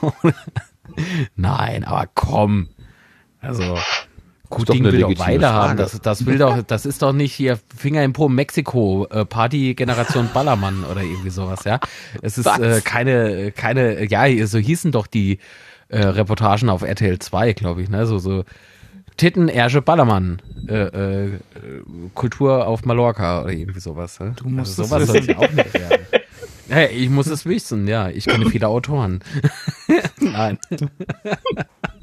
Nein, 1.36 1.84
aber 1.84 2.10
komm. 2.14 2.70
Also 3.42 3.78
gut 4.50 4.70
Ding 4.70 4.84
will 4.84 5.00
doch 5.00 5.20
weiter 5.20 5.54
haben. 5.54 5.78
Das, 5.78 6.00
das 6.00 6.26
will 6.26 6.38
doch, 6.38 6.64
das 6.64 6.86
ist 6.86 7.02
doch 7.02 7.12
nicht 7.12 7.34
hier 7.34 7.60
Finger 7.76 8.04
im 8.04 8.14
Po 8.14 8.30
Mexiko 8.30 9.06
äh, 9.10 9.26
Party 9.26 9.76
Generation 9.76 10.30
Ballermann 10.34 10.86
oder 10.86 11.02
irgendwie 11.02 11.30
sowas, 11.30 11.66
ja. 11.66 11.80
Es 12.22 12.38
ist 12.38 12.48
äh, 12.48 12.82
keine, 12.82 13.52
keine, 13.52 14.10
ja, 14.10 14.48
so 14.48 14.58
hießen 14.58 14.94
doch 14.94 15.08
die 15.08 15.40
äh, 15.90 16.00
Reportagen 16.00 16.70
auf 16.70 16.82
RTL 16.82 17.20
2, 17.20 17.54
glaube 17.54 17.82
ich, 17.82 17.90
ne? 17.90 18.06
So, 18.06 18.18
so 18.18 18.46
Titten, 19.18 19.50
Ersche, 19.50 19.82
Ballermann. 19.82 20.42
Äh, 20.68 21.26
äh, 21.26 21.40
Kultur 22.14 22.68
auf 22.68 22.86
Mallorca 22.86 23.42
oder 23.44 23.52
irgendwie 23.52 23.80
sowas. 23.80 24.20
Ne? 24.20 24.34
Du 24.36 24.48
musst 24.50 24.80
also 24.80 24.84
sowas 24.84 25.08
soll 25.08 25.18
es 25.18 25.36
auch 25.36 25.52
nicht 25.52 25.74
werden. 25.74 26.06
Hey, 26.70 26.90
ich 26.90 27.10
muss 27.10 27.28
es 27.28 27.46
wissen, 27.46 27.88
ja. 27.88 28.10
Ich 28.10 28.26
kenne 28.26 28.50
viele 28.50 28.68
Autoren. 28.68 29.22
Nein. 30.20 30.58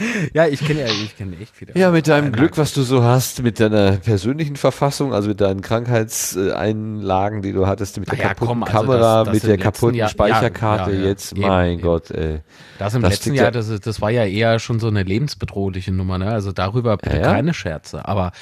ja, 0.32 0.46
ich 0.46 0.64
kenne 0.64 0.80
ja, 0.80 0.86
ich 0.86 1.16
kenne 1.16 1.36
echt 1.40 1.54
viele. 1.54 1.72
Ja, 1.74 1.90
mit 1.90 2.08
deinem 2.08 2.32
Glück, 2.32 2.56
was 2.56 2.72
du 2.72 2.82
so 2.82 3.02
hast, 3.02 3.42
mit 3.42 3.60
deiner 3.60 3.92
persönlichen 3.92 4.56
Verfassung, 4.56 5.12
also 5.12 5.28
mit 5.28 5.40
deinen 5.40 5.60
Krankheitseinlagen, 5.60 7.42
die 7.42 7.52
du 7.52 7.66
hattest, 7.66 7.98
mit 7.98 8.10
der 8.10 8.18
ja, 8.18 8.28
kaputten 8.28 8.46
komm, 8.46 8.62
also 8.62 8.76
Kamera, 8.78 9.24
das, 9.24 9.26
das 9.26 9.34
mit 9.34 9.42
der 9.44 9.58
kaputten 9.58 9.96
Jahr, 9.96 10.08
Speicherkarte, 10.08 10.92
ja, 10.92 11.00
ja, 11.00 11.06
jetzt, 11.06 11.32
eben, 11.32 11.42
mein 11.42 11.72
eben. 11.72 11.82
Gott, 11.82 12.10
ey. 12.10 12.40
Das 12.78 12.94
im 12.94 13.02
das 13.02 13.12
letzten 13.12 13.34
Jahr, 13.34 13.50
das, 13.50 13.68
das 13.80 14.00
war 14.00 14.10
ja 14.10 14.24
eher 14.24 14.58
schon 14.58 14.80
so 14.80 14.88
eine 14.88 15.02
lebensbedrohliche 15.02 15.92
Nummer, 15.92 16.18
ne? 16.18 16.30
Also 16.30 16.52
darüber 16.52 16.96
bitte 16.96 17.20
keine 17.20 17.52
Scherze. 17.52 18.06
Aber 18.08 18.32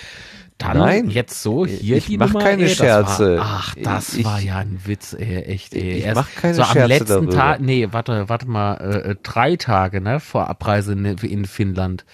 dann 0.58 0.78
Nein, 0.78 1.10
jetzt 1.10 1.42
so 1.42 1.64
hier 1.66 1.96
ich 1.96 2.06
die 2.06 2.18
mach 2.18 2.32
Nummer, 2.32 2.44
keine 2.44 2.64
ey, 2.64 2.68
Scherze. 2.68 3.38
War, 3.38 3.60
ach, 3.60 3.74
das 3.80 4.14
ich, 4.14 4.24
war 4.24 4.40
ja 4.40 4.58
ein 4.58 4.80
Witz, 4.84 5.14
ey, 5.14 5.42
echt. 5.44 5.74
Ey. 5.74 5.98
Ich 5.98 6.04
Erst 6.04 6.16
mach 6.16 6.34
keine 6.34 6.54
so 6.54 6.64
Scherze 6.64 6.82
am 6.82 6.88
letzten 6.88 7.06
darüber. 7.06 7.32
Tag, 7.32 7.60
nee, 7.60 7.88
warte, 7.92 8.28
warte 8.28 8.46
mal, 8.46 8.74
äh, 8.74 9.14
drei 9.22 9.56
Tage 9.56 10.00
ne, 10.00 10.18
vor 10.18 10.48
Abreise 10.48 10.92
in, 10.92 11.04
in 11.04 11.44
Finnland. 11.44 12.04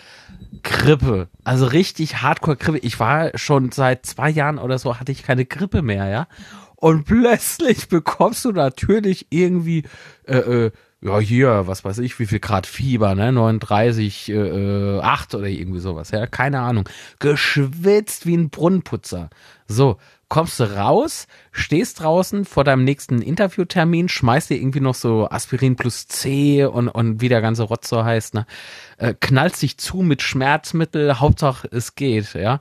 Grippe, 0.62 1.28
also 1.42 1.66
richtig 1.66 2.22
Hardcore 2.22 2.56
Grippe. 2.56 2.78
Ich 2.78 3.00
war 3.00 3.36
schon 3.36 3.72
seit 3.72 4.06
zwei 4.06 4.30
Jahren 4.30 4.58
oder 4.58 4.78
so 4.78 5.00
hatte 5.00 5.10
ich 5.10 5.22
keine 5.24 5.46
Grippe 5.46 5.82
mehr, 5.82 6.06
ja. 6.08 6.28
Und 6.76 7.04
plötzlich 7.04 7.88
bekommst 7.88 8.44
du 8.44 8.52
natürlich 8.52 9.26
irgendwie 9.30 9.84
äh, 10.26 10.36
äh, 10.36 10.70
ja, 11.04 11.18
hier, 11.18 11.66
was 11.66 11.84
weiß 11.84 11.98
ich, 11.98 12.18
wie 12.18 12.24
viel 12.24 12.40
Grad 12.40 12.66
Fieber, 12.66 13.14
ne? 13.14 13.30
39, 13.30 14.30
äh, 14.30 15.00
8 15.00 15.34
oder 15.34 15.48
irgendwie 15.48 15.80
sowas, 15.80 16.10
ja, 16.10 16.26
keine 16.26 16.60
Ahnung. 16.60 16.88
Geschwitzt 17.18 18.24
wie 18.24 18.34
ein 18.34 18.48
Brunnenputzer. 18.48 19.28
So, 19.68 19.98
kommst 20.30 20.60
du 20.60 20.64
raus, 20.64 21.26
stehst 21.52 22.00
draußen 22.00 22.46
vor 22.46 22.64
deinem 22.64 22.84
nächsten 22.84 23.20
Interviewtermin, 23.20 24.08
schmeißt 24.08 24.48
dir 24.48 24.56
irgendwie 24.56 24.80
noch 24.80 24.94
so 24.94 25.28
Aspirin 25.28 25.76
plus 25.76 26.08
C 26.08 26.64
und, 26.64 26.88
und 26.88 27.20
wie 27.20 27.28
der 27.28 27.42
ganze 27.42 27.64
Rotz 27.64 27.90
so 27.90 28.02
heißt, 28.02 28.32
ne? 28.32 28.46
Äh, 28.96 29.12
knallst 29.20 29.60
dich 29.60 29.76
zu 29.76 29.98
mit 29.98 30.22
Schmerzmittel, 30.22 31.20
Hauptsache 31.20 31.68
es 31.70 31.96
geht, 31.96 32.32
ja. 32.32 32.60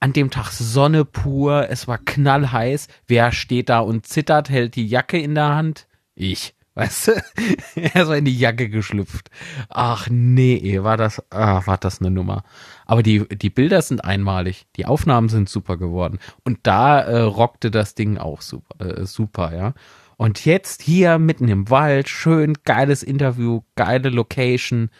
An 0.00 0.14
dem 0.14 0.30
Tag 0.30 0.50
Sonne 0.50 1.04
pur, 1.04 1.68
es 1.68 1.86
war 1.86 1.98
knallheiß. 1.98 2.88
Wer 3.06 3.32
steht 3.32 3.68
da 3.68 3.80
und 3.80 4.06
zittert, 4.06 4.48
hält 4.48 4.76
die 4.76 4.86
Jacke 4.86 5.18
in 5.18 5.34
der 5.34 5.54
Hand? 5.54 5.86
Ich. 6.14 6.55
Weißt 6.76 7.08
du? 7.08 7.12
er 7.74 8.02
ist 8.02 8.10
in 8.10 8.26
die 8.26 8.38
Jacke 8.38 8.68
geschlüpft. 8.68 9.30
Ach 9.70 10.08
nee, 10.10 10.82
war 10.82 10.98
das, 10.98 11.22
ah, 11.30 11.66
war 11.66 11.78
das 11.78 12.00
eine 12.00 12.10
Nummer. 12.10 12.44
Aber 12.84 13.02
die, 13.02 13.26
die 13.26 13.48
Bilder 13.48 13.80
sind 13.80 14.04
einmalig. 14.04 14.66
Die 14.76 14.84
Aufnahmen 14.84 15.30
sind 15.30 15.48
super 15.48 15.78
geworden. 15.78 16.18
Und 16.44 16.58
da 16.64 17.00
äh, 17.00 17.20
rockte 17.20 17.70
das 17.70 17.94
Ding 17.94 18.18
auch 18.18 18.42
super, 18.42 18.84
äh, 18.84 19.06
super, 19.06 19.56
ja. 19.56 19.72
Und 20.18 20.44
jetzt 20.44 20.82
hier 20.82 21.18
mitten 21.18 21.48
im 21.48 21.70
Wald, 21.70 22.10
schön 22.10 22.54
geiles 22.64 23.02
Interview, 23.02 23.62
geile 23.74 24.10
Location. 24.10 24.90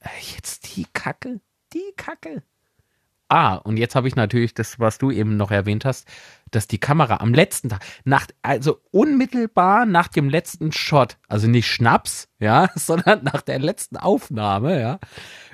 Äh, 0.00 0.08
jetzt 0.36 0.76
die 0.76 0.86
Kacke, 0.92 1.40
die 1.72 1.92
Kacke. 1.96 2.42
Ah, 3.28 3.56
und 3.56 3.76
jetzt 3.76 3.94
habe 3.94 4.08
ich 4.08 4.16
natürlich 4.16 4.54
das, 4.54 4.80
was 4.80 4.96
du 4.96 5.10
eben 5.10 5.36
noch 5.36 5.50
erwähnt 5.50 5.84
hast, 5.84 6.08
dass 6.50 6.66
die 6.66 6.78
Kamera 6.78 7.18
am 7.18 7.34
letzten 7.34 7.68
Tag, 7.68 7.84
nach, 8.04 8.26
also 8.40 8.80
unmittelbar 8.90 9.84
nach 9.84 10.08
dem 10.08 10.30
letzten 10.30 10.72
Shot, 10.72 11.18
also 11.28 11.46
nicht 11.46 11.70
Schnaps, 11.70 12.28
ja, 12.38 12.70
sondern 12.74 13.24
nach 13.24 13.42
der 13.42 13.58
letzten 13.58 13.98
Aufnahme, 13.98 14.80
ja, 14.80 14.98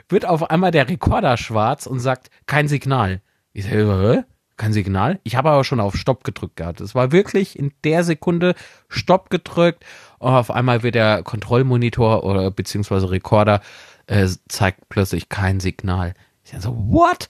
wird 0.09 0.25
auf 0.25 0.51
einmal 0.51 0.71
der 0.71 0.89
Rekorder 0.89 1.37
schwarz 1.37 1.87
und 1.87 1.99
sagt, 1.99 2.31
kein 2.47 2.69
Signal. 2.69 3.23
Ich 3.53 3.65
sage, 3.65 4.25
Hä? 4.27 4.35
kein 4.57 4.73
Signal? 4.73 5.19
Ich 5.25 5.35
habe 5.35 5.51
aber 5.51 5.65
schon 5.65 5.81
auf 5.81 5.97
Stopp 5.97 6.23
gedrückt 6.23 6.57
gehabt. 6.57 6.81
Es 6.81 6.95
war 6.95 7.11
wirklich 7.11 7.59
in 7.59 7.73
der 7.83 8.05
Sekunde 8.05 8.55
Stopp 8.89 9.31
gedrückt 9.31 9.85
und 10.19 10.33
auf 10.33 10.51
einmal 10.51 10.83
wird 10.85 10.95
der 10.95 11.23
Kontrollmonitor 11.25 12.25
oder 12.25 12.51
beziehungsweise 12.51 13.11
Rekorder 13.11 13.61
äh, 14.07 14.29
zeigt 14.49 14.89
plötzlich 14.89 15.29
kein 15.29 15.59
Signal. 15.61 16.15
Ich 16.45 16.51
sage 16.51 16.63
so, 16.63 16.77
what? 16.89 17.29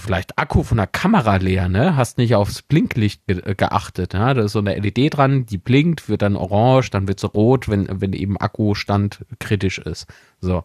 Vielleicht 0.00 0.38
Akku 0.38 0.62
von 0.62 0.78
der 0.78 0.86
Kamera 0.86 1.36
leer, 1.36 1.68
ne? 1.68 1.96
Hast 1.96 2.18
nicht 2.18 2.34
aufs 2.34 2.62
Blinklicht 2.62 3.26
ge 3.26 3.40
äh, 3.44 3.54
geachtet, 3.54 4.14
ja? 4.14 4.34
Da 4.34 4.42
ist 4.42 4.52
so 4.52 4.58
eine 4.58 4.78
LED 4.78 5.16
dran, 5.16 5.46
die 5.46 5.58
blinkt, 5.58 6.08
wird 6.08 6.22
dann 6.22 6.36
orange, 6.36 6.90
dann 6.90 7.08
wird 7.08 7.20
sie 7.20 7.28
rot, 7.28 7.68
wenn, 7.68 7.88
wenn 8.00 8.12
eben 8.12 8.36
Akkustand 8.36 9.24
kritisch 9.38 9.78
ist. 9.78 10.06
So. 10.40 10.64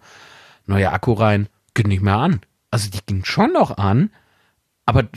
Neuer 0.66 0.94
Akku 0.94 1.14
rein, 1.14 1.48
geht 1.74 1.88
nicht 1.88 2.02
mehr 2.02 2.18
an. 2.18 2.42
Also 2.72 2.90
die 2.90 3.00
ging 3.06 3.24
schon 3.24 3.54
noch 3.54 3.78
an, 3.78 4.10
aber 4.86 5.08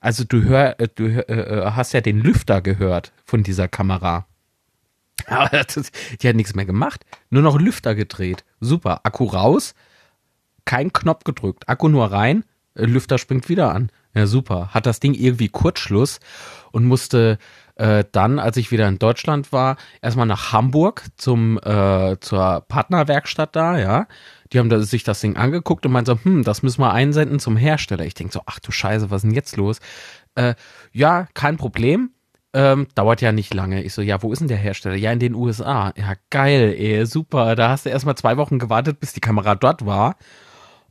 also 0.00 0.24
du 0.24 0.42
hör, 0.44 0.80
äh, 0.80 0.88
du 0.94 1.06
äh, 1.06 1.70
hast 1.72 1.92
ja 1.92 2.00
den 2.00 2.20
Lüfter 2.20 2.60
gehört 2.60 3.12
von 3.24 3.42
dieser 3.42 3.68
Kamera. 3.68 4.26
Aber 5.26 5.50
das, 5.50 5.90
die 6.20 6.28
hat 6.28 6.36
nichts 6.36 6.54
mehr 6.54 6.64
gemacht. 6.64 7.04
Nur 7.28 7.42
noch 7.42 7.58
Lüfter 7.58 7.94
gedreht. 7.94 8.44
Super. 8.60 9.00
Akku 9.04 9.24
raus, 9.24 9.74
kein 10.64 10.92
Knopf 10.92 11.24
gedrückt. 11.24 11.68
Akku 11.68 11.88
nur 11.88 12.10
rein, 12.10 12.44
Lüfter 12.86 13.18
springt 13.18 13.48
wieder 13.48 13.74
an. 13.74 13.90
Ja, 14.14 14.26
super. 14.26 14.68
Hat 14.72 14.86
das 14.86 15.00
Ding 15.00 15.14
irgendwie 15.14 15.48
Kurzschluss 15.48 16.20
und 16.72 16.84
musste 16.84 17.38
äh, 17.76 18.04
dann, 18.10 18.38
als 18.38 18.56
ich 18.56 18.70
wieder 18.70 18.88
in 18.88 18.98
Deutschland 18.98 19.52
war, 19.52 19.76
erstmal 20.02 20.26
nach 20.26 20.52
Hamburg 20.52 21.04
zum 21.16 21.58
äh, 21.58 22.16
zur 22.20 22.64
Partnerwerkstatt 22.68 23.54
da, 23.54 23.78
ja. 23.78 24.06
Die 24.52 24.58
haben 24.58 24.68
da, 24.68 24.80
sich 24.80 25.04
das 25.04 25.20
Ding 25.20 25.36
angeguckt 25.36 25.86
und 25.86 25.92
meinten 25.92 26.10
so, 26.10 26.24
hm, 26.24 26.42
das 26.42 26.62
müssen 26.62 26.80
wir 26.80 26.92
einsenden 26.92 27.38
zum 27.38 27.56
Hersteller. 27.56 28.04
Ich 28.04 28.14
denke 28.14 28.32
so, 28.32 28.42
ach 28.46 28.58
du 28.58 28.72
Scheiße, 28.72 29.10
was 29.10 29.18
ist 29.18 29.28
denn 29.28 29.34
jetzt 29.34 29.56
los? 29.56 29.78
Äh, 30.34 30.54
ja, 30.92 31.28
kein 31.34 31.56
Problem. 31.56 32.10
Ähm, 32.54 32.88
dauert 32.94 33.20
ja 33.20 33.30
nicht 33.30 33.52
lange. 33.52 33.82
Ich 33.84 33.92
so, 33.92 34.00
ja, 34.00 34.22
wo 34.22 34.32
ist 34.32 34.38
denn 34.38 34.48
der 34.48 34.56
Hersteller? 34.56 34.96
Ja, 34.96 35.12
in 35.12 35.18
den 35.18 35.34
USA. 35.34 35.92
Ja, 35.96 36.14
geil, 36.30 36.74
ey, 36.76 37.04
super. 37.04 37.54
Da 37.54 37.68
hast 37.68 37.84
du 37.84 37.90
erstmal 37.90 38.16
zwei 38.16 38.38
Wochen 38.38 38.58
gewartet, 38.58 39.00
bis 39.00 39.12
die 39.12 39.20
Kamera 39.20 39.54
dort 39.54 39.84
war. 39.84 40.16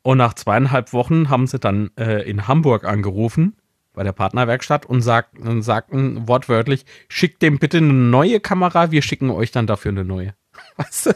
Und 0.08 0.20
nach 0.20 0.36
zweieinhalb 0.36 0.94
Wochen 0.94 1.30
haben 1.30 1.48
sie 1.48 1.60
dann 1.60 1.92
äh, 2.00 2.22
in 2.22 2.48
Hamburg 2.48 2.86
angerufen 2.86 3.58
bei 3.92 4.04
der 4.04 4.14
Partnerwerkstatt 4.14 4.86
und, 4.86 5.02
sagt, 5.02 5.36
sagten 5.60 6.30
wortwörtlich, 6.30 6.86
schickt 7.10 7.42
dem 7.42 7.60
bitte 7.60 7.80
eine 7.80 7.92
neue 7.92 8.40
Kamera, 8.40 8.92
wir 8.92 9.02
schicken 9.02 9.30
euch 9.30 9.52
dann 9.52 9.68
dafür 9.68 9.92
eine 9.92 10.06
neue. 10.06 10.34
Weißt 10.78 11.08
du, 11.08 11.12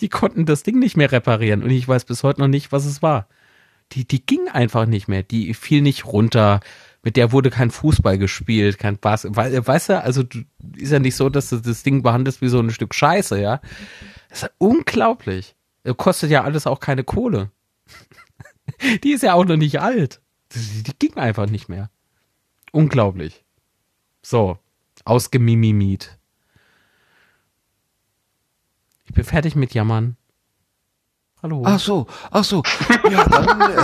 die 0.00 0.08
konnten 0.08 0.46
das 0.46 0.62
Ding 0.62 0.78
nicht 0.78 0.96
mehr 0.96 1.12
reparieren 1.12 1.62
und 1.62 1.68
ich 1.68 1.86
weiß 1.86 2.06
bis 2.06 2.22
heute 2.22 2.40
noch 2.40 2.48
nicht, 2.48 2.72
was 2.72 2.86
es 2.86 3.02
war. 3.02 3.28
Die, 3.92 4.08
die 4.08 4.24
ging 4.24 4.48
einfach 4.48 4.86
nicht 4.86 5.08
mehr, 5.08 5.22
die 5.22 5.52
fiel 5.52 5.82
nicht 5.82 6.06
runter, 6.06 6.60
mit 7.02 7.18
der 7.18 7.32
wurde 7.32 7.50
kein 7.50 7.70
Fußball 7.70 8.16
gespielt, 8.16 8.78
kein 8.78 8.96
Bass, 8.96 9.26
weißt 9.28 9.90
du, 9.90 10.02
also 10.02 10.24
ist 10.74 10.90
ja 10.90 11.00
nicht 11.00 11.16
so, 11.16 11.28
dass 11.28 11.50
du 11.50 11.58
das 11.58 11.82
Ding 11.82 12.02
behandelst 12.02 12.40
wie 12.40 12.48
so 12.48 12.60
ein 12.60 12.70
Stück 12.70 12.94
Scheiße, 12.94 13.38
ja. 13.38 13.60
Das 14.30 14.44
ist 14.44 14.50
unglaublich. 14.56 15.54
Kostet 15.98 16.30
ja 16.30 16.44
alles 16.44 16.66
auch 16.66 16.80
keine 16.80 17.04
Kohle. 17.04 17.50
Die 19.04 19.12
ist 19.12 19.22
ja 19.22 19.34
auch 19.34 19.44
noch 19.44 19.56
nicht 19.56 19.80
alt. 19.80 20.20
Die, 20.52 20.82
die 20.82 20.92
ging 20.98 21.16
einfach 21.16 21.48
nicht 21.48 21.68
mehr. 21.68 21.90
Unglaublich. 22.72 23.44
So, 24.22 24.58
ausgemimimiet. 25.04 26.18
Ich 29.04 29.14
bin 29.14 29.24
fertig 29.24 29.56
mit 29.56 29.72
Jammern. 29.72 30.16
Hallo. 31.42 31.62
Ach 31.64 31.78
so, 31.78 32.06
ach 32.30 32.44
so. 32.44 32.62
Ja, 33.10 33.24
dann, 33.28 33.60
äh, 33.60 33.76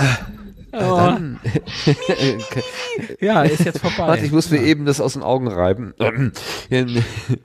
oh. 0.73 0.97
dann 0.97 1.39
ja, 3.21 3.43
ist 3.43 3.63
jetzt 3.63 3.79
vorbei. 3.79 4.07
Warte, 4.09 4.25
ich 4.25 4.31
muss 4.31 4.49
mir 4.49 4.61
eben 4.61 4.85
das 4.85 4.99
aus 4.99 5.13
den 5.13 5.23
Augen 5.23 5.47
reiben. 5.47 5.93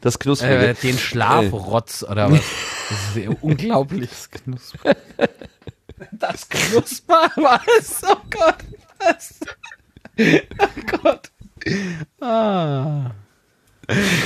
Das 0.01 0.19
Knusprige. 0.19 0.69
Äh, 0.69 0.75
den 0.75 0.99
Schlafrotz 0.99 2.03
oder 2.03 2.33
was? 2.33 2.41
Das 2.89 3.17
ist 3.17 3.29
unglaublich. 3.43 4.09
Das 4.11 4.31
Knusprige. 4.31 4.97
Das 6.13 6.49
Knusper 6.49 7.31
war 7.37 7.61
es. 7.79 8.03
Oh 8.05 8.17
Gott. 8.31 8.59
Was? 8.99 9.41
Oh 10.19 10.99
Gott. 11.03 11.31
Ah. 12.21 13.11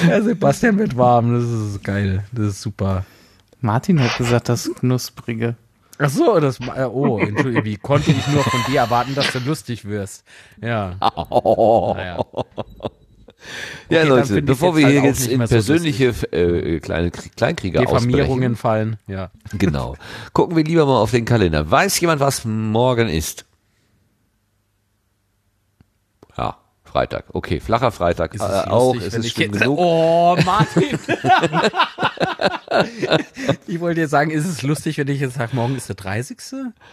Ja, 0.08 0.22
Sebastian 0.22 0.78
wird 0.78 0.96
warm. 0.96 1.34
Das 1.34 1.44
ist 1.44 1.84
geil. 1.84 2.24
Das 2.32 2.46
ist 2.46 2.62
super. 2.62 3.04
Martin 3.60 4.02
hat 4.02 4.16
gesagt, 4.18 4.48
das 4.48 4.70
Knusprige. 4.74 5.56
Ach 5.98 6.08
so, 6.08 6.40
das, 6.40 6.58
äh, 6.60 6.84
oh, 6.84 7.18
Entschuldigung, 7.18 7.64
wie 7.64 7.76
konnte 7.76 8.10
ich 8.10 8.26
nur 8.26 8.42
von 8.42 8.60
dir 8.68 8.80
erwarten, 8.80 9.14
dass 9.14 9.30
du 9.32 9.38
lustig 9.38 9.84
wirst? 9.84 10.24
Ja. 10.60 10.96
Oh. 11.30 11.94
Naja. 11.96 12.18
Ja, 13.88 14.04
Leute, 14.04 14.42
bevor 14.42 14.76
wir 14.76 14.88
hier 14.88 15.02
jetzt 15.02 15.28
in 15.28 15.38
persönliche 15.38 16.12
so 16.12 16.26
äh, 16.28 16.80
kleine 16.80 17.10
Kleinkriege 17.10 17.80
Diffamierungen 17.80 18.56
fallen, 18.56 18.96
ja. 19.06 19.30
Genau. 19.58 19.96
Gucken 20.32 20.56
wir 20.56 20.64
lieber 20.64 20.86
mal 20.86 21.00
auf 21.00 21.10
den 21.10 21.24
Kalender. 21.24 21.70
Weiß 21.70 22.00
jemand, 22.00 22.20
was 22.20 22.44
morgen 22.44 23.08
ist? 23.08 23.44
Ja, 26.36 26.56
Freitag. 26.84 27.26
Okay, 27.32 27.60
flacher 27.60 27.90
Freitag. 27.90 28.34
Ist 28.34 28.42
es 28.42 28.48
äh, 28.48 28.68
auch, 28.68 28.94
lustig, 28.94 29.14
ist 29.14 29.18
es 29.18 29.30
schlimm 29.30 29.52
genug? 29.52 29.78
Oh, 29.78 30.36
Martin. 30.44 30.98
ich 33.66 33.80
wollte 33.80 34.00
dir 34.02 34.08
sagen, 34.08 34.30
ist 34.30 34.46
es 34.46 34.62
lustig, 34.62 34.98
wenn 34.98 35.08
ich 35.08 35.20
jetzt 35.20 35.34
sage, 35.34 35.54
morgen 35.54 35.76
ist 35.76 35.88
der 35.88 35.96
30. 35.96 36.38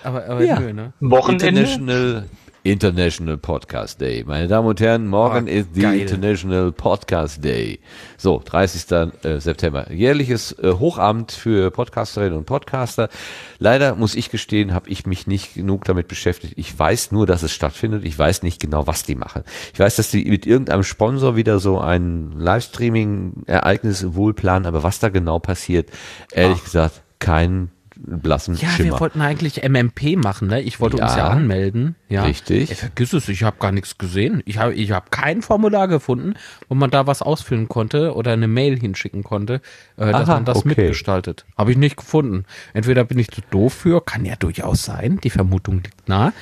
Aber, 0.03 0.25
aber 0.25 0.43
ja. 0.43 0.59
nö, 0.59 0.73
ne? 0.73 0.93
Wochenende. 0.99 1.47
International 1.47 2.25
International 2.71 3.35
Podcast 3.37 3.99
Day. 3.99 4.23
Meine 4.27 4.47
Damen 4.47 4.67
und 4.67 4.79
Herren, 4.79 5.07
morgen 5.07 5.47
oh, 5.47 5.51
ist 5.51 5.69
die 5.75 5.81
geil. 5.81 6.01
International 6.01 6.71
Podcast 6.71 7.43
Day. 7.43 7.79
So, 8.15 8.43
30. 8.45 8.91
Äh, 9.23 9.39
September. 9.39 9.91
Jährliches 9.91 10.51
äh, 10.59 10.73
Hochamt 10.73 11.31
für 11.31 11.71
Podcasterinnen 11.71 12.37
und 12.37 12.45
Podcaster. 12.45 13.09
Leider 13.57 13.95
muss 13.95 14.13
ich 14.13 14.29
gestehen, 14.29 14.71
habe 14.71 14.87
ich 14.87 15.07
mich 15.07 15.25
nicht 15.25 15.55
genug 15.55 15.85
damit 15.85 16.07
beschäftigt. 16.07 16.53
Ich 16.57 16.77
weiß 16.77 17.11
nur, 17.11 17.25
dass 17.25 17.41
es 17.41 17.51
stattfindet. 17.51 18.05
Ich 18.05 18.17
weiß 18.19 18.43
nicht 18.43 18.61
genau, 18.61 18.85
was 18.85 19.01
die 19.01 19.15
machen. 19.15 19.43
Ich 19.73 19.79
weiß, 19.79 19.95
dass 19.95 20.11
die 20.11 20.25
mit 20.25 20.45
irgendeinem 20.45 20.83
Sponsor 20.83 21.35
wieder 21.35 21.57
so 21.57 21.79
ein 21.79 22.33
Livestreaming-Ereignis 22.37 24.13
wohlplanen, 24.13 24.67
aber 24.67 24.83
was 24.83 24.99
da 24.99 25.09
genau 25.09 25.39
passiert, 25.39 25.89
ehrlich 26.31 26.59
Ach. 26.59 26.65
gesagt, 26.65 27.01
kein 27.17 27.71
blassen 28.01 28.55
ja, 28.55 28.69
Schimmer. 28.69 28.93
wir 28.93 28.99
wollten 28.99 29.21
eigentlich 29.21 29.61
MMP 29.67 30.15
machen, 30.15 30.47
ne? 30.47 30.61
Ich 30.61 30.79
wollte 30.79 30.97
ja, 30.97 31.05
uns 31.05 31.15
ja 31.15 31.27
anmelden. 31.27 31.95
Ja. 32.07 32.23
Richtig. 32.23 32.69
Ey, 32.69 32.75
vergiss 32.75 33.13
es, 33.13 33.27
ich 33.27 33.43
habe 33.43 33.57
gar 33.59 33.71
nichts 33.71 33.97
gesehen. 33.97 34.41
Ich 34.45 34.57
habe 34.57 34.73
ich 34.73 34.91
hab 34.91 35.11
kein 35.11 35.41
Formular 35.41 35.87
gefunden, 35.87 36.35
wo 36.69 36.75
man 36.75 36.89
da 36.89 37.07
was 37.07 37.21
ausfüllen 37.21 37.67
konnte 37.67 38.15
oder 38.15 38.31
eine 38.31 38.47
Mail 38.47 38.79
hinschicken 38.79 39.23
konnte, 39.23 39.55
äh, 39.97 40.11
dass 40.11 40.29
Aha, 40.29 40.35
man 40.35 40.45
das 40.45 40.57
okay. 40.59 40.69
mitgestaltet. 40.69 41.45
Habe 41.57 41.71
ich 41.71 41.77
nicht 41.77 41.97
gefunden. 41.97 42.45
Entweder 42.73 43.03
bin 43.03 43.19
ich 43.19 43.29
zu 43.31 43.41
doof 43.51 43.73
für, 43.73 44.01
kann 44.01 44.23
ja 44.25 44.35
durchaus 44.35 44.83
sein, 44.83 45.19
die 45.23 45.29
Vermutung 45.29 45.75
liegt 45.83 46.07
nah. 46.07 46.33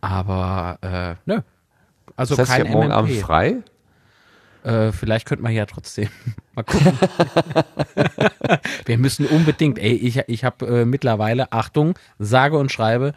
Aber 0.00 0.78
äh, 0.82 1.30
ne. 1.30 1.44
Also 2.16 2.36
das 2.36 2.48
heißt, 2.48 2.62
kein 2.62 2.66
ja 2.66 2.72
morgen 2.72 2.92
Abend 2.92 3.12
frei? 3.16 3.56
Äh, 4.64 4.92
vielleicht 4.92 5.26
könnte 5.26 5.42
man 5.42 5.52
ja 5.52 5.66
trotzdem 5.66 6.08
mal 6.54 6.62
gucken. 6.62 6.98
Wir 8.86 8.98
müssen 8.98 9.26
unbedingt, 9.26 9.78
ey, 9.78 9.92
ich, 9.92 10.22
ich 10.26 10.44
habe 10.44 10.66
äh, 10.66 10.84
mittlerweile, 10.86 11.52
Achtung, 11.52 11.98
sage 12.18 12.56
und 12.56 12.72
schreibe, 12.72 13.12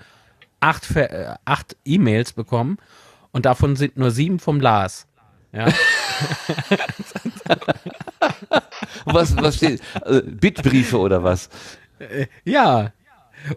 acht, 0.59 0.93
äh, 0.95 1.35
acht 1.45 1.77
E-Mails 1.85 2.33
bekommen 2.33 2.77
und 3.31 3.45
davon 3.45 3.77
sind 3.77 3.95
nur 3.95 4.11
sieben 4.11 4.39
vom 4.39 4.59
Lars. 4.59 5.07
Ja. 5.53 5.67
was, 9.05 9.37
was 9.37 9.55
steht? 9.55 9.81
Äh, 10.05 10.21
Bitbriefe 10.23 10.97
oder 10.97 11.23
was? 11.23 11.49
Ja. 12.43 12.91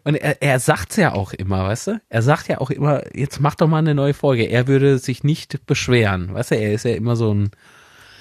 Und 0.05 0.15
er, 0.15 0.41
er 0.41 0.61
sagt's 0.61 0.95
ja 0.95 1.13
auch 1.13 1.33
immer, 1.33 1.65
weißt 1.65 1.87
du? 1.89 2.01
Er 2.09 2.23
sagt 2.23 2.47
ja 2.47 2.61
auch 2.61 2.71
immer, 2.71 3.03
jetzt 3.17 3.41
mach 3.41 3.57
doch 3.57 3.67
mal 3.67 3.79
eine 3.79 3.97
neue 3.97 4.15
Folge. 4.15 4.45
Er 4.45 4.69
würde 4.69 4.99
sich 4.99 5.25
nicht 5.25 5.67
beschweren. 5.67 6.33
Weißt 6.33 6.53
du, 6.53 6.57
er 6.57 6.73
ist 6.73 6.85
ja 6.85 6.93
immer 6.93 7.17
so 7.17 7.35
ein 7.35 7.51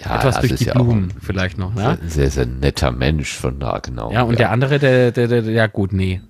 Ja, 0.04 0.18
etwas 0.18 0.36
das 0.36 0.42
durch 0.42 0.52
ist 0.54 0.60
die 0.62 0.66
ja 0.66 0.72
auch 0.74 0.84
Blumen 0.84 1.06
ein, 1.06 1.22
vielleicht 1.22 1.58
noch, 1.58 1.74
ne? 1.74 2.00
ein 2.02 2.10
sehr, 2.10 2.32
sehr 2.32 2.46
netter 2.46 2.92
Mensch 2.92 3.34
von 3.34 3.60
da, 3.60 3.80
genau. 3.80 4.12
Ja, 4.12 4.24
und 4.24 4.40
der 4.40 4.52
andere, 4.52 4.80
der, 4.80 5.12
der, 5.12 5.28
der, 5.28 5.42
der, 5.42 5.52
ja 5.52 5.68
gut, 5.68 5.92
nee. 5.92 6.22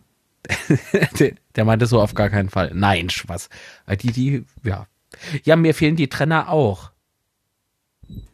der, 1.19 1.33
der 1.55 1.65
meinte 1.65 1.85
so 1.85 2.01
auf 2.01 2.13
gar 2.13 2.29
keinen 2.29 2.49
Fall. 2.49 2.71
Nein, 2.73 3.09
Spaß. 3.09 3.49
Weil 3.85 3.97
Die, 3.97 4.11
die, 4.11 4.45
ja. 4.63 4.87
Ja, 5.43 5.55
mir 5.55 5.73
fehlen 5.73 5.95
die 5.95 6.07
Trenner 6.07 6.49
auch. 6.49 6.91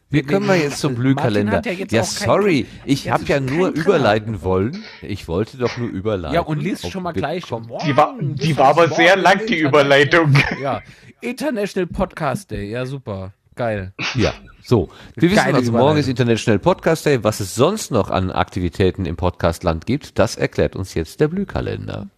Wie 0.09 0.21
können 0.21 0.47
wir 0.47 0.55
jetzt 0.55 0.79
zum 0.79 0.95
hat 1.17 1.65
ja 1.65 1.73
Ja, 1.89 2.03
sorry, 2.03 2.67
ich 2.85 3.09
habe 3.09 3.25
ja 3.25 3.39
nur 3.39 3.69
überleiten 3.69 4.43
wollen. 4.43 4.83
Ich 5.01 5.27
wollte 5.27 5.57
doch 5.57 5.77
nur 5.77 5.89
überleiten. 5.89 6.35
Ja, 6.35 6.41
und 6.41 6.61
liest 6.61 6.89
schon 6.89 7.03
mal 7.03 7.11
gleich. 7.11 7.43
komm. 7.49 7.67
Die 7.85 7.97
war, 7.97 8.15
die 8.21 8.55
war 8.55 8.67
aber 8.67 8.89
sehr 8.89 9.17
lang, 9.17 9.45
die 9.47 9.59
Überleitung. 9.59 10.33
Ja, 10.61 10.81
International 11.21 11.87
Podcast 11.87 12.51
Day. 12.51 12.69
Ja, 12.69 12.85
super. 12.85 13.33
Geil. 13.55 13.93
Ja, 14.15 14.33
so. 14.61 14.89
Wir 15.15 15.31
wissen 15.31 15.43
Geile 15.43 15.57
also, 15.57 15.71
morgen 15.71 15.97
ist. 15.97 16.09
International 16.09 16.59
Podcast 16.59 17.05
Day. 17.05 17.23
Was 17.23 17.39
es 17.39 17.55
sonst 17.55 17.89
noch 17.89 18.09
an 18.09 18.31
Aktivitäten 18.31 19.05
im 19.05 19.15
Podcastland 19.15 19.85
gibt, 19.85 20.19
das 20.19 20.35
erklärt 20.35 20.75
uns 20.75 20.93
jetzt 20.93 21.21
der 21.21 21.29
Blühkalender. 21.29 22.09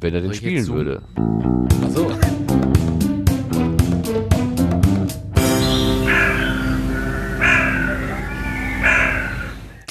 Wenn 0.00 0.14
er 0.14 0.20
den 0.20 0.32
spielen 0.34 0.64
zoomen? 0.64 0.86
würde. 0.86 1.02
Achso. 1.82 2.12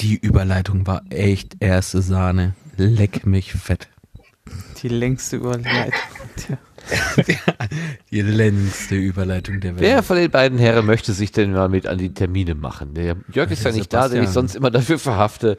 Die 0.00 0.16
Überleitung 0.16 0.86
war 0.86 1.02
echt 1.10 1.56
erste 1.60 2.00
Sahne. 2.00 2.54
Leck 2.78 3.26
mich 3.26 3.52
fett. 3.52 3.90
Die 4.82 4.88
längste 4.88 5.36
Überleitung. 5.36 5.92
Tja. 6.36 6.58
Die 8.10 8.22
längste 8.22 8.96
Überleitung 8.96 9.60
der 9.60 9.72
Welt. 9.72 9.82
Wer 9.82 10.02
von 10.02 10.16
den 10.16 10.30
beiden 10.30 10.58
Herren 10.58 10.86
möchte 10.86 11.12
sich 11.12 11.32
denn 11.32 11.52
mal 11.52 11.68
mit 11.68 11.86
an 11.86 11.98
die 11.98 12.12
Termine 12.12 12.54
machen? 12.54 12.94
Der 12.94 13.16
Jörg 13.32 13.50
ist 13.50 13.64
ja 13.64 13.72
nicht 13.72 13.92
da, 13.92 14.08
den 14.08 14.22
ich 14.22 14.28
Sebastian. 14.28 14.32
sonst 14.32 14.54
immer 14.56 14.70
dafür 14.70 14.98
verhafte. 14.98 15.56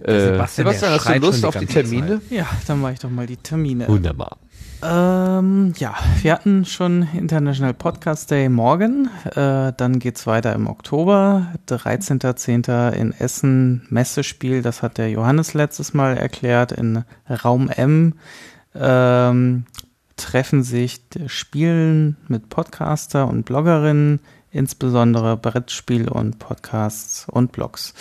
Äh, 0.00 0.20
Sebastian, 0.20 0.66
der 0.66 0.74
Sebastian, 0.74 0.92
hast 0.92 1.08
du 1.08 1.26
Lust 1.26 1.44
auf 1.44 1.56
die 1.56 1.66
Termine? 1.66 2.20
Ja, 2.30 2.46
dann 2.66 2.80
mache 2.80 2.94
ich 2.94 2.98
doch 2.98 3.10
mal 3.10 3.26
die 3.26 3.36
Termine. 3.36 3.88
Wunderbar. 3.88 4.38
Ähm, 4.84 5.74
ja, 5.76 5.94
wir 6.22 6.32
hatten 6.32 6.64
schon 6.64 7.06
International 7.16 7.72
Podcast 7.72 8.32
Day 8.32 8.48
morgen. 8.48 9.08
Äh, 9.26 9.72
dann 9.76 10.00
geht's 10.00 10.26
weiter 10.26 10.52
im 10.54 10.66
Oktober. 10.66 11.52
13.10. 11.68 12.90
in 12.92 13.12
Essen 13.12 13.86
Messespiel. 13.90 14.60
Das 14.60 14.82
hat 14.82 14.98
der 14.98 15.08
Johannes 15.08 15.54
letztes 15.54 15.94
Mal 15.94 16.16
erklärt. 16.16 16.72
In 16.72 17.04
Raum 17.28 17.68
M 17.68 18.14
ähm, 18.74 19.66
treffen 20.16 20.62
sich 20.62 21.00
Spielen 21.26 22.16
mit 22.28 22.48
Podcaster 22.48 23.28
und 23.28 23.44
Bloggerinnen, 23.44 24.20
insbesondere 24.50 25.36
Brettspiel 25.36 26.08
und 26.08 26.38
Podcasts 26.38 27.26
und 27.30 27.52
Blogs. 27.52 27.94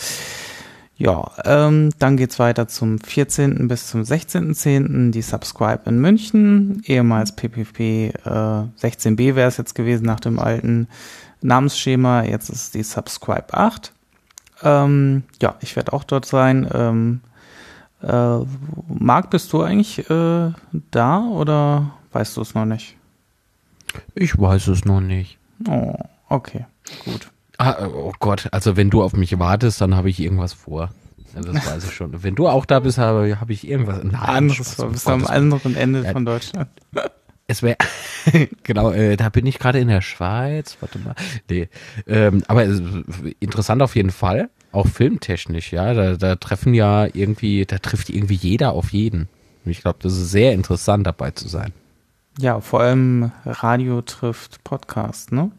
Ja, 0.98 1.32
ähm, 1.46 1.90
dann 1.98 2.16
geht's 2.16 2.38
weiter 2.38 2.68
zum 2.68 3.00
14. 3.00 3.68
bis 3.68 3.88
zum 3.88 4.02
16.10. 4.02 5.10
die 5.10 5.24
Subscribe 5.24 5.90
in 5.90 6.00
München, 6.00 6.84
ehemals 6.86 7.36
PPP 7.36 7.80
äh, 7.80 8.10
16b 8.24 9.34
wäre 9.34 9.48
es 9.48 9.58
jetzt 9.58 9.74
gewesen 9.74 10.06
nach 10.06 10.20
dem 10.20 10.38
alten 10.38 10.88
Namensschema, 11.42 12.24
jetzt 12.24 12.50
ist 12.50 12.76
die 12.76 12.84
Subscribe 12.84 13.52
8. 13.52 13.92
Ähm, 14.62 15.24
ja, 15.42 15.56
ich 15.62 15.76
werde 15.76 15.92
auch 15.94 16.04
dort 16.04 16.28
sein. 16.28 16.70
Ähm, 16.72 17.22
äh, 18.04 18.46
Marc, 18.88 19.32
bist 19.32 19.52
du 19.54 19.62
eigentlich 19.62 20.08
äh, 20.10 20.52
da 20.92 21.20
oder 21.22 21.94
weißt 22.12 22.38
du 22.38 22.42
es 22.42 22.54
noch 22.56 22.66
nicht? 22.66 22.96
Ich 24.16 24.38
weiß 24.40 24.68
es 24.68 24.86
noch 24.86 25.02
nicht. 25.02 25.38
Oh, 25.68 25.96
okay, 26.30 26.66
gut. 27.06 27.30
Ah, 27.58 27.86
oh 27.88 28.14
Gott, 28.20 28.48
also 28.52 28.76
wenn 28.78 28.90
du 28.90 29.04
auf 29.04 29.14
mich 29.14 29.38
wartest, 29.38 29.82
dann 29.82 29.96
habe 29.96 30.10
ich 30.10 30.20
irgendwas 30.20 30.54
vor. 30.54 30.92
Ja, 31.36 31.42
Das 31.42 31.66
weiß 31.68 31.84
ich 31.86 31.94
schon. 31.94 32.24
Wenn 32.24 32.36
du 32.36 32.48
auch 32.48 32.66
da 32.66 32.80
bist, 32.80 32.98
habe, 32.98 33.40
habe 33.40 33.54
ich 33.54 33.68
irgendwas. 33.68 34.04
Nein, 34.04 34.16
Anderes, 34.16 34.80
um 34.80 34.92
bist 34.94 35.08
du 35.08 35.12
am 35.12 35.28
anderen 35.28 35.76
Ende 35.76 36.04
Ja. 36.04 36.12
von 36.12 36.26
Deutschland. 36.26 36.70
Es 37.48 37.62
wäre 37.64 37.76
genau, 38.64 38.92
äh, 38.92 39.18
da 39.18 39.30
bin 39.30 39.46
ich 39.46 39.60
gerade 39.60 39.80
in 39.80 39.90
der 39.90 40.02
Schweiz. 40.02 40.78
Warte 40.80 41.00
mal. 41.00 41.16
Nee. 41.50 41.70
Ähm, 42.08 42.44
aber 42.48 42.64
es, 42.66 42.82
interessant 43.40 43.82
auf 43.82 43.96
jeden 43.96 44.12
Fall. 44.12 44.50
Auch 44.72 44.88
filmtechnisch, 44.88 45.74
ja. 45.74 45.94
Da, 45.94 46.16
da 46.16 46.36
treffen 46.38 46.74
ja 46.74 47.06
irgendwie, 47.14 47.66
da 47.66 47.78
trifft 47.80 48.10
irgendwie 48.10 48.36
jeder 48.36 48.72
auf 48.72 48.92
jeden. 48.94 49.28
Und 49.66 49.72
Ich 49.72 49.82
glaube, 49.82 50.00
das 50.02 50.14
ist 50.14 50.32
sehr 50.32 50.54
interessant, 50.54 51.06
dabei 51.06 51.32
zu 51.32 51.48
sein. 51.50 51.74
Ja, 52.40 52.60
vor 52.62 52.82
allem 52.82 53.32
Radio 53.46 54.02
trifft 54.02 54.64
Podcast, 54.64 55.32
ne? 55.32 55.52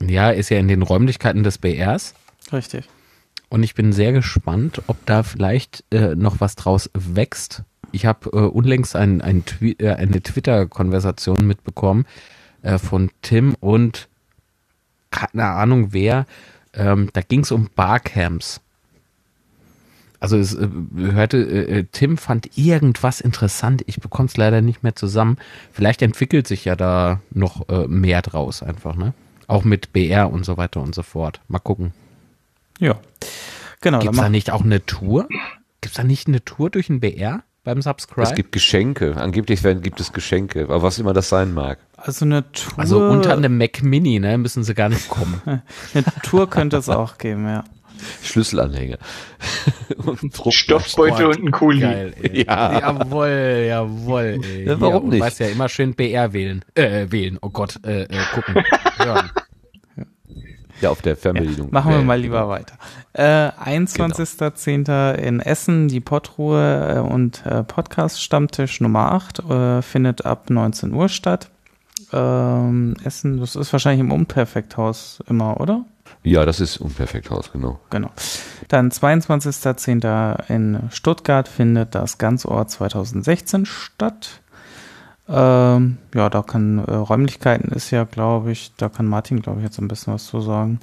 Ja, 0.00 0.30
ist 0.30 0.48
ja 0.48 0.58
in 0.58 0.68
den 0.68 0.82
Räumlichkeiten 0.82 1.42
des 1.42 1.58
BRs. 1.58 2.14
Richtig. 2.52 2.88
Und 3.48 3.62
ich 3.62 3.74
bin 3.74 3.92
sehr 3.92 4.12
gespannt, 4.12 4.82
ob 4.86 5.04
da 5.04 5.22
vielleicht 5.22 5.84
äh, 5.92 6.14
noch 6.16 6.40
was 6.40 6.56
draus 6.56 6.90
wächst. 6.94 7.62
Ich 7.92 8.06
habe 8.06 8.30
äh, 8.30 8.48
unlängst 8.48 8.96
ein, 8.96 9.20
ein 9.20 9.44
Twi 9.44 9.76
äh, 9.78 9.92
eine 9.92 10.22
Twitter-Konversation 10.22 11.46
mitbekommen 11.46 12.06
äh, 12.62 12.78
von 12.78 13.10
Tim 13.20 13.54
und 13.60 14.08
keine 15.10 15.44
Ahnung 15.44 15.92
wer. 15.92 16.24
Ähm, 16.72 17.10
da 17.12 17.20
ging 17.20 17.40
es 17.40 17.52
um 17.52 17.68
Barcamps. 17.76 18.62
Also 20.22 20.36
es 20.36 20.54
äh, 20.54 20.68
hörte, 20.94 21.36
äh, 21.38 21.78
äh, 21.78 21.84
Tim 21.90 22.16
fand 22.16 22.56
irgendwas 22.56 23.20
interessant. 23.20 23.82
Ich 23.86 23.98
bekomme 23.98 24.28
es 24.28 24.36
leider 24.36 24.60
nicht 24.60 24.84
mehr 24.84 24.94
zusammen. 24.94 25.36
Vielleicht 25.72 26.00
entwickelt 26.00 26.46
sich 26.46 26.64
ja 26.64 26.76
da 26.76 27.20
noch 27.32 27.68
äh, 27.68 27.88
mehr 27.88 28.22
draus 28.22 28.62
einfach, 28.62 28.94
ne? 28.94 29.14
Auch 29.48 29.64
mit 29.64 29.92
BR 29.92 30.30
und 30.32 30.44
so 30.44 30.56
weiter 30.56 30.80
und 30.80 30.94
so 30.94 31.02
fort. 31.02 31.40
Mal 31.48 31.58
gucken. 31.58 31.92
Ja. 32.78 33.00
Genau, 33.80 33.98
Gibt 33.98 34.14
es 34.14 34.20
da 34.20 34.28
nicht 34.28 34.52
auch 34.52 34.62
eine 34.62 34.86
Tour? 34.86 35.26
Gibt 35.80 35.86
es 35.86 35.94
da 35.94 36.04
nicht 36.04 36.28
eine 36.28 36.44
Tour 36.44 36.70
durch 36.70 36.86
den 36.86 37.00
BR 37.00 37.42
beim 37.64 37.82
Subscribe? 37.82 38.22
Es 38.22 38.36
gibt 38.36 38.52
Geschenke. 38.52 39.16
Angeblich 39.16 39.64
werden, 39.64 39.82
gibt 39.82 39.98
es 39.98 40.12
Geschenke. 40.12 40.62
Aber 40.62 40.84
was 40.84 41.00
immer 41.00 41.14
das 41.14 41.30
sein 41.30 41.52
mag. 41.52 41.78
also 41.96 42.24
eine 42.24 42.44
Tour. 42.52 42.78
also 42.78 43.04
unter 43.08 43.32
einem 43.32 43.58
Mac 43.58 43.82
Mini, 43.82 44.20
ne, 44.20 44.38
müssen 44.38 44.62
sie 44.62 44.74
gar 44.74 44.88
nicht 44.88 45.08
kommen. 45.08 45.42
eine 45.94 46.04
Tour 46.22 46.48
könnte 46.48 46.76
es 46.76 46.88
auch 46.88 47.18
geben, 47.18 47.44
ja. 47.48 47.64
Schlüsselanhänger. 48.22 48.98
und 50.04 50.34
Stoffbeutel 50.52 51.26
und 51.26 51.44
ein 51.44 51.50
Kuli. 51.50 51.80
Geil, 51.80 52.14
ey. 52.20 52.44
Ja. 52.44 52.80
Jawohl, 52.80 53.64
jawohl, 53.68 54.40
ey. 54.42 54.66
Ja, 54.66 54.80
warum 54.80 55.04
und 55.04 55.10
nicht? 55.10 55.20
Weißt 55.20 55.40
ja 55.40 55.48
immer 55.48 55.68
schön 55.68 55.94
BR 55.94 56.32
wählen. 56.32 56.64
Äh, 56.74 57.06
wählen, 57.10 57.38
oh 57.40 57.50
Gott, 57.50 57.80
äh, 57.84 58.02
äh 58.02 58.08
gucken, 58.34 58.62
hören. 58.98 59.30
Ja, 60.82 60.90
auf 60.90 61.00
der 61.00 61.16
Fernbedienung. 61.16 61.68
Machen 61.70 61.92
wir 61.92 62.02
mal 62.02 62.20
lieber 62.20 62.48
weiter. 62.48 62.74
Äh, 63.12 63.22
21.10. 63.22 65.14
in 65.14 65.38
Essen, 65.38 65.86
die 65.86 66.00
Pottruhe 66.00 66.96
äh, 66.96 66.98
und 66.98 67.46
äh, 67.46 67.62
Podcast-Stammtisch 67.62 68.80
Nummer 68.80 69.12
8 69.12 69.38
äh, 69.48 69.82
findet 69.82 70.26
ab 70.26 70.50
19 70.50 70.92
Uhr 70.92 71.08
statt. 71.08 71.50
Ähm, 72.12 72.96
Essen, 73.04 73.38
das 73.38 73.54
ist 73.54 73.72
wahrscheinlich 73.72 74.00
im 74.00 74.10
Unperfekthaus 74.10 75.22
immer, 75.28 75.60
oder? 75.60 75.84
Ja, 76.24 76.44
das 76.44 76.60
ist 76.60 76.76
Unperfekthaus, 76.76 77.50
genau. 77.52 77.80
Genau. 77.90 78.10
Dann 78.68 78.90
22.10. 78.90 80.48
in 80.48 80.78
Stuttgart 80.90 81.48
findet 81.48 81.94
das 81.94 82.18
Ganzohr 82.18 82.66
2016 82.66 83.66
statt. 83.66 84.40
Ähm, 85.28 85.98
ja, 86.14 86.30
da 86.30 86.42
kann 86.42 86.78
äh, 86.78 86.94
Räumlichkeiten 86.94 87.72
ist 87.72 87.90
ja, 87.90 88.04
glaube 88.04 88.52
ich, 88.52 88.72
da 88.76 88.88
kann 88.88 89.06
Martin, 89.06 89.40
glaube 89.42 89.60
ich, 89.60 89.64
jetzt 89.64 89.78
ein 89.78 89.88
bisschen 89.88 90.14
was 90.14 90.26
zu 90.26 90.40
sagen. 90.40 90.80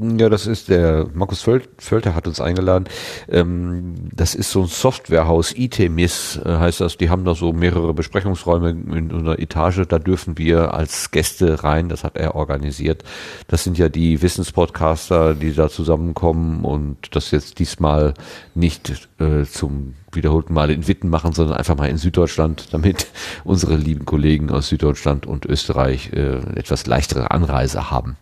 Ja, 0.00 0.30
das 0.30 0.46
ist 0.46 0.68
der 0.70 1.06
Markus 1.12 1.42
Völ- 1.42 1.68
Völter 1.76 2.14
hat 2.14 2.26
uns 2.26 2.40
eingeladen. 2.40 2.86
Ähm, 3.28 4.08
das 4.12 4.34
ist 4.34 4.50
so 4.50 4.62
ein 4.62 4.68
Softwarehaus, 4.68 5.52
ITMIS 5.52 6.40
äh, 6.44 6.56
heißt 6.56 6.80
das. 6.80 6.96
Die 6.96 7.10
haben 7.10 7.26
da 7.26 7.34
so 7.34 7.52
mehrere 7.52 7.92
Besprechungsräume 7.92 8.70
in 8.70 9.12
einer 9.12 9.38
Etage. 9.38 9.82
Da 9.86 9.98
dürfen 9.98 10.38
wir 10.38 10.72
als 10.72 11.10
Gäste 11.10 11.62
rein. 11.62 11.90
Das 11.90 12.04
hat 12.04 12.16
er 12.16 12.36
organisiert. 12.36 13.02
Das 13.48 13.64
sind 13.64 13.76
ja 13.76 13.90
die 13.90 14.22
Wissenspodcaster, 14.22 15.34
die 15.34 15.52
da 15.52 15.68
zusammenkommen 15.68 16.64
und 16.64 17.14
das 17.14 17.30
jetzt 17.30 17.58
diesmal 17.58 18.14
nicht 18.54 19.08
äh, 19.18 19.44
zum 19.44 19.94
wiederholten 20.10 20.54
Mal 20.54 20.70
in 20.70 20.88
Witten 20.88 21.10
machen, 21.10 21.32
sondern 21.32 21.56
einfach 21.56 21.76
mal 21.76 21.90
in 21.90 21.98
Süddeutschland, 21.98 22.72
damit 22.72 23.08
unsere 23.44 23.76
lieben 23.76 24.06
Kollegen 24.06 24.50
aus 24.50 24.68
Süddeutschland 24.68 25.26
und 25.26 25.44
Österreich 25.44 26.12
äh, 26.14 26.36
etwas 26.56 26.86
leichtere 26.86 27.30
Anreise 27.30 27.90
haben. 27.90 28.16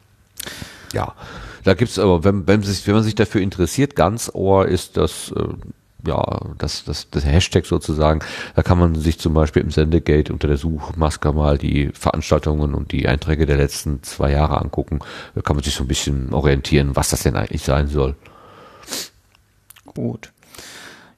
Ja, 0.92 1.14
da 1.64 1.74
gibt's 1.74 1.98
aber, 1.98 2.24
wenn, 2.24 2.46
wenn, 2.46 2.62
sich, 2.62 2.86
wenn 2.86 2.94
man 2.94 3.02
sich 3.02 3.14
dafür 3.14 3.40
interessiert, 3.40 3.96
ganz 3.96 4.30
Ohr 4.32 4.66
ist 4.66 4.96
das 4.96 5.32
äh, 5.36 5.44
ja, 6.06 6.40
das, 6.58 6.84
das, 6.84 7.08
das 7.10 7.24
Hashtag 7.24 7.66
sozusagen. 7.66 8.20
Da 8.54 8.62
kann 8.62 8.78
man 8.78 8.94
sich 8.94 9.18
zum 9.18 9.34
Beispiel 9.34 9.62
im 9.62 9.70
Sendegate 9.70 10.32
unter 10.32 10.48
der 10.48 10.56
Suchmaske 10.56 11.32
mal 11.32 11.58
die 11.58 11.90
Veranstaltungen 11.92 12.74
und 12.74 12.92
die 12.92 13.08
Einträge 13.08 13.46
der 13.46 13.56
letzten 13.56 14.02
zwei 14.02 14.32
Jahre 14.32 14.60
angucken. 14.60 15.00
Da 15.34 15.42
kann 15.42 15.56
man 15.56 15.62
sich 15.62 15.74
so 15.74 15.84
ein 15.84 15.88
bisschen 15.88 16.32
orientieren, 16.32 16.96
was 16.96 17.10
das 17.10 17.22
denn 17.22 17.36
eigentlich 17.36 17.62
sein 17.62 17.88
soll. 17.88 18.14
Gut. 19.86 20.32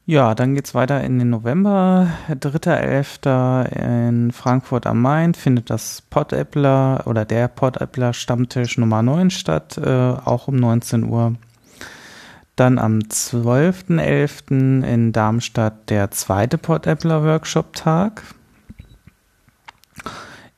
Ja, 0.05 0.35
dann 0.35 0.57
geht's 0.57 0.75
weiter 0.75 1.01
in 1.05 1.21
den 1.21 1.31
November. 1.31 2.09
3.11. 2.29 4.11
in 4.11 4.33
Frankfurt 4.33 4.85
am 4.85 5.01
Main 5.01 5.35
findet 5.35 5.71
das 5.71 6.03
Podappler 6.03 7.05
oder 7.07 7.25
der 7.25 7.47
Podappler 7.47 8.13
Stammtisch 8.13 8.79
Nummer 8.79 9.03
9 9.03 9.31
statt, 9.31 9.79
äh, 9.79 9.89
auch 9.89 10.49
um 10.49 10.57
19 10.57 11.05
Uhr. 11.05 11.37
Dann 12.57 12.81
am 12.81 12.99
12.11. 12.99 14.83
in 14.83 15.13
Darmstadt 15.13 15.89
der 15.89 16.11
zweite 16.11 16.59
Podappler 16.59 17.23
Workshop 17.23 17.73
Tag. 17.73 18.25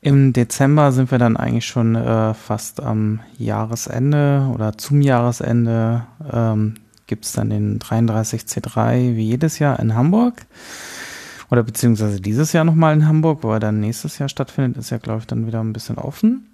Im 0.01 0.33
Dezember 0.33 0.91
sind 0.91 1.11
wir 1.11 1.19
dann 1.19 1.37
eigentlich 1.37 1.67
schon 1.67 1.93
äh, 1.93 2.33
fast 2.33 2.81
am 2.81 3.19
Jahresende 3.37 4.49
oder 4.51 4.75
zum 4.77 5.01
Jahresende. 5.01 6.07
Ähm, 6.31 6.77
gibt 7.07 7.25
es 7.25 7.33
dann 7.33 7.49
den 7.49 7.79
33C3 7.79 9.15
wie 9.15 9.23
jedes 9.23 9.59
Jahr 9.59 9.79
in 9.79 9.95
Hamburg. 9.95 10.45
Oder 11.51 11.63
beziehungsweise 11.63 12.19
dieses 12.19 12.53
Jahr 12.53 12.63
nochmal 12.63 12.93
in 12.93 13.07
Hamburg, 13.07 13.43
wo 13.43 13.51
er 13.51 13.59
dann 13.59 13.79
nächstes 13.79 14.17
Jahr 14.17 14.29
stattfindet, 14.29 14.77
ist 14.77 14.89
ja, 14.89 14.97
glaube 14.97 15.19
ich, 15.19 15.27
dann 15.27 15.45
wieder 15.47 15.61
ein 15.61 15.73
bisschen 15.73 15.97
offen. 15.97 16.47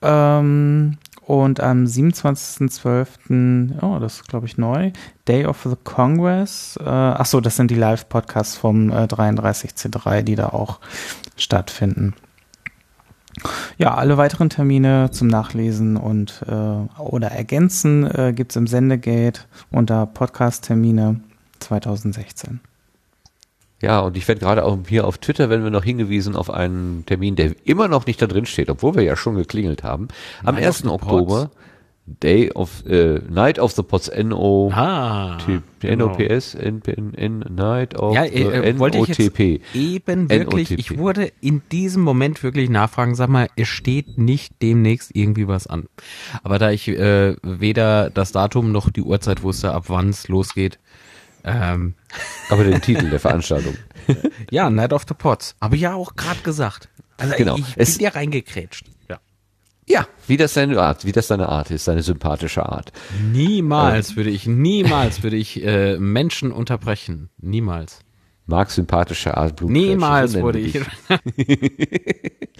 Ähm, 0.00 0.96
und 1.26 1.60
am 1.60 1.84
27.12., 1.84 3.80
oh, 3.82 3.98
das 4.00 4.14
ist, 4.16 4.28
glaube 4.28 4.46
ich, 4.46 4.58
neu, 4.58 4.90
Day 5.28 5.46
of 5.46 5.62
the 5.62 5.76
Congress. 5.84 6.76
Äh, 6.80 6.88
ach 6.88 7.26
so, 7.26 7.40
das 7.40 7.56
sind 7.56 7.70
die 7.70 7.76
Live-Podcasts 7.76 8.56
vom 8.56 8.90
äh, 8.90 9.04
33C3, 9.04 10.22
die 10.22 10.34
da 10.34 10.48
auch 10.48 10.80
stattfinden. 11.36 12.14
Ja, 13.78 13.94
alle 13.94 14.16
weiteren 14.16 14.50
Termine 14.50 15.10
zum 15.10 15.28
Nachlesen 15.28 15.96
und 15.96 16.42
äh, 16.46 17.00
oder 17.00 17.28
ergänzen 17.28 18.04
äh, 18.04 18.32
gibt 18.34 18.52
es 18.52 18.56
im 18.56 18.66
Sendegate 18.66 19.42
unter 19.70 20.06
Podcast-Termine 20.06 21.20
2016. 21.60 22.60
Ja, 23.80 23.98
und 24.00 24.16
ich 24.16 24.28
werde 24.28 24.40
gerade 24.40 24.64
auch 24.64 24.78
hier 24.86 25.06
auf 25.06 25.18
Twitter, 25.18 25.50
wenn 25.50 25.64
wir 25.64 25.70
noch 25.70 25.82
hingewiesen 25.82 26.36
auf 26.36 26.50
einen 26.50 27.04
Termin, 27.04 27.34
der 27.34 27.54
immer 27.64 27.88
noch 27.88 28.06
nicht 28.06 28.22
da 28.22 28.28
drin 28.28 28.46
steht, 28.46 28.70
obwohl 28.70 28.94
wir 28.94 29.02
ja 29.02 29.16
schon 29.16 29.34
geklingelt 29.34 29.82
haben. 29.82 30.06
Am 30.44 30.54
Night 30.54 30.66
1. 30.66 30.84
of 30.86 31.00
the 31.00 31.06
Oktober, 31.08 31.50
Day 32.04 32.50
of, 32.52 32.84
äh, 32.86 33.20
Night 33.30 33.60
of 33.60 33.72
the 33.72 33.82
Pots, 33.84 34.08
N-O, 34.08 34.70
Ah, 34.74 35.38
T- 35.46 35.60
genau. 35.80 36.06
N-O-P-S, 36.08 36.54
N, 36.56 36.82
N, 36.84 37.14
N, 37.14 37.44
Night 37.54 37.94
of 37.96 38.14
Ja, 38.16 38.24
the 38.24 38.30
äh, 38.34 38.70
äh, 38.70 38.78
wollte 38.80 38.98
ich 38.98 39.06
jetzt 39.06 39.20
N-O-T-P. 39.20 39.60
eben 39.72 40.28
wirklich, 40.28 40.70
NOTP. 40.70 40.80
ich 40.80 40.98
wurde 40.98 41.32
in 41.40 41.62
diesem 41.70 42.02
Moment 42.02 42.42
wirklich 42.42 42.70
nachfragen, 42.70 43.14
sag 43.14 43.28
mal, 43.28 43.48
es 43.56 43.68
steht 43.68 44.18
nicht 44.18 44.52
demnächst 44.62 45.12
irgendwie 45.14 45.46
was 45.46 45.68
an. 45.68 45.86
Aber 46.42 46.58
da 46.58 46.70
ich 46.72 46.88
äh, 46.88 47.36
weder 47.42 48.10
das 48.10 48.32
Datum 48.32 48.72
noch 48.72 48.90
die 48.90 49.02
Uhrzeit 49.02 49.44
wusste, 49.44 49.72
ab 49.72 49.84
wann 49.86 50.08
es 50.08 50.26
losgeht, 50.26 50.80
ähm, 51.44 51.94
Aber 52.50 52.64
den 52.64 52.80
Titel 52.82 53.10
der 53.10 53.20
Veranstaltung. 53.20 53.74
ja, 54.50 54.68
Night 54.70 54.92
of 54.92 55.04
the 55.08 55.14
Pots. 55.14 55.54
Habe 55.60 55.76
ich 55.76 55.82
ja 55.82 55.94
auch 55.94 56.14
gerade 56.16 56.40
gesagt. 56.42 56.88
Also 57.16 57.34
Genau. 57.36 57.56
ich 57.56 57.74
Es- 57.76 57.90
bin 57.96 57.98
dir 58.06 58.14
reingekrätscht. 58.16 58.86
Ja. 59.86 60.06
Wie 60.26 60.36
das 60.36 60.54
seine 60.54 60.80
Art, 60.80 61.04
wie 61.04 61.12
das 61.12 61.28
seine 61.28 61.48
Art 61.48 61.70
ist, 61.70 61.84
seine 61.84 62.02
sympathische 62.02 62.64
Art. 62.64 62.92
Niemals 63.32 64.16
würde 64.16 64.30
ich, 64.30 64.46
niemals 64.46 65.22
würde 65.22 65.36
ich 65.36 65.62
äh, 65.64 65.98
Menschen 65.98 66.52
unterbrechen. 66.52 67.30
Niemals. 67.38 68.00
Mag 68.46 68.70
sympathische 68.70 69.36
Art 69.36 69.56
Blut. 69.56 69.70
Niemals 69.70 70.34
wir 70.34 70.54
ich. 70.54 70.78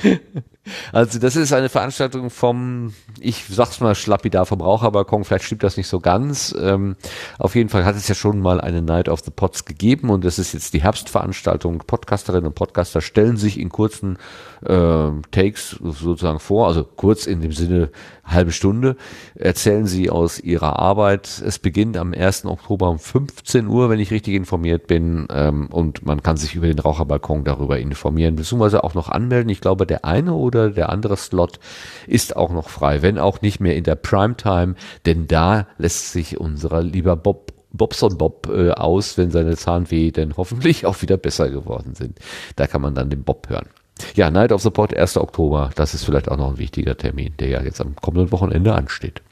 Also 0.92 1.18
das 1.18 1.34
ist 1.34 1.52
eine 1.52 1.68
Veranstaltung 1.68 2.30
vom, 2.30 2.94
ich 3.18 3.44
sag's 3.48 3.80
mal 3.80 3.96
schlappidar 3.96 4.46
vom 4.46 4.60
Raucherbalkon, 4.60 5.24
vielleicht 5.24 5.44
stimmt 5.44 5.64
das 5.64 5.76
nicht 5.76 5.88
so 5.88 5.98
ganz. 5.98 6.54
Ähm, 6.58 6.96
auf 7.38 7.56
jeden 7.56 7.68
Fall 7.68 7.84
hat 7.84 7.96
es 7.96 8.06
ja 8.06 8.14
schon 8.14 8.38
mal 8.38 8.60
eine 8.60 8.80
Night 8.80 9.08
of 9.08 9.20
the 9.20 9.32
Pots 9.32 9.64
gegeben 9.64 10.10
und 10.10 10.24
das 10.24 10.38
ist 10.38 10.52
jetzt 10.54 10.72
die 10.72 10.82
Herbstveranstaltung. 10.82 11.78
Podcasterinnen 11.86 12.46
und 12.46 12.54
Podcaster 12.54 13.00
stellen 13.00 13.36
sich 13.36 13.58
in 13.58 13.70
kurzen 13.70 14.18
ähm, 14.64 15.22
Takes 15.32 15.70
sozusagen 15.82 16.38
vor, 16.38 16.68
also 16.68 16.84
kurz 16.84 17.26
in 17.26 17.40
dem 17.40 17.52
Sinne 17.52 17.90
halbe 18.24 18.52
Stunde, 18.52 18.96
erzählen 19.34 19.86
sie 19.86 20.10
aus 20.10 20.38
ihrer 20.38 20.78
Arbeit. 20.78 21.42
Es 21.44 21.58
beginnt 21.58 21.96
am 21.96 22.12
1. 22.12 22.44
Oktober 22.44 22.88
um 22.88 23.00
15 23.00 23.66
Uhr, 23.66 23.90
wenn 23.90 23.98
ich 23.98 24.12
richtig 24.12 24.34
informiert 24.34 24.86
bin, 24.86 25.26
ähm, 25.30 25.66
und 25.72 26.06
man 26.06 26.22
kann 26.22 26.36
sich 26.36 26.54
über 26.54 26.68
den 26.68 26.78
Raucherbalkon 26.78 27.42
darüber 27.42 27.80
informieren, 27.80 28.36
beziehungsweise 28.36 28.84
auch 28.84 28.94
noch 28.94 29.08
anmelden. 29.08 29.48
Ich 29.48 29.60
glaube, 29.60 29.86
der 29.86 30.04
eine 30.04 30.34
oder 30.34 30.51
der 30.52 30.88
andere 30.88 31.16
Slot 31.16 31.58
ist 32.06 32.36
auch 32.36 32.50
noch 32.50 32.68
frei, 32.68 33.02
wenn 33.02 33.18
auch 33.18 33.42
nicht 33.42 33.60
mehr 33.60 33.76
in 33.76 33.84
der 33.84 33.96
Primetime, 33.96 34.74
denn 35.06 35.26
da 35.26 35.66
lässt 35.78 36.12
sich 36.12 36.38
unser 36.38 36.82
lieber 36.82 37.16
Bob 37.16 37.52
Bobson 37.74 38.18
Bob 38.18 38.48
äh, 38.52 38.70
aus, 38.70 39.16
wenn 39.16 39.30
seine 39.30 39.56
Zahnweh 39.56 40.10
denn 40.10 40.36
hoffentlich 40.36 40.84
auch 40.84 41.00
wieder 41.00 41.16
besser 41.16 41.48
geworden 41.48 41.94
sind. 41.94 42.18
Da 42.56 42.66
kann 42.66 42.82
man 42.82 42.94
dann 42.94 43.08
den 43.08 43.24
Bob 43.24 43.48
hören. 43.48 43.68
Ja, 44.14 44.30
Night 44.30 44.52
of 44.52 44.70
Pot, 44.72 44.94
1. 44.94 45.16
Oktober, 45.16 45.70
das 45.74 45.94
ist 45.94 46.04
vielleicht 46.04 46.30
auch 46.30 46.36
noch 46.36 46.50
ein 46.50 46.58
wichtiger 46.58 46.96
Termin, 46.96 47.34
der 47.38 47.48
ja 47.48 47.62
jetzt 47.62 47.80
am 47.80 47.94
kommenden 47.96 48.32
Wochenende 48.32 48.74
ansteht. 48.74 49.22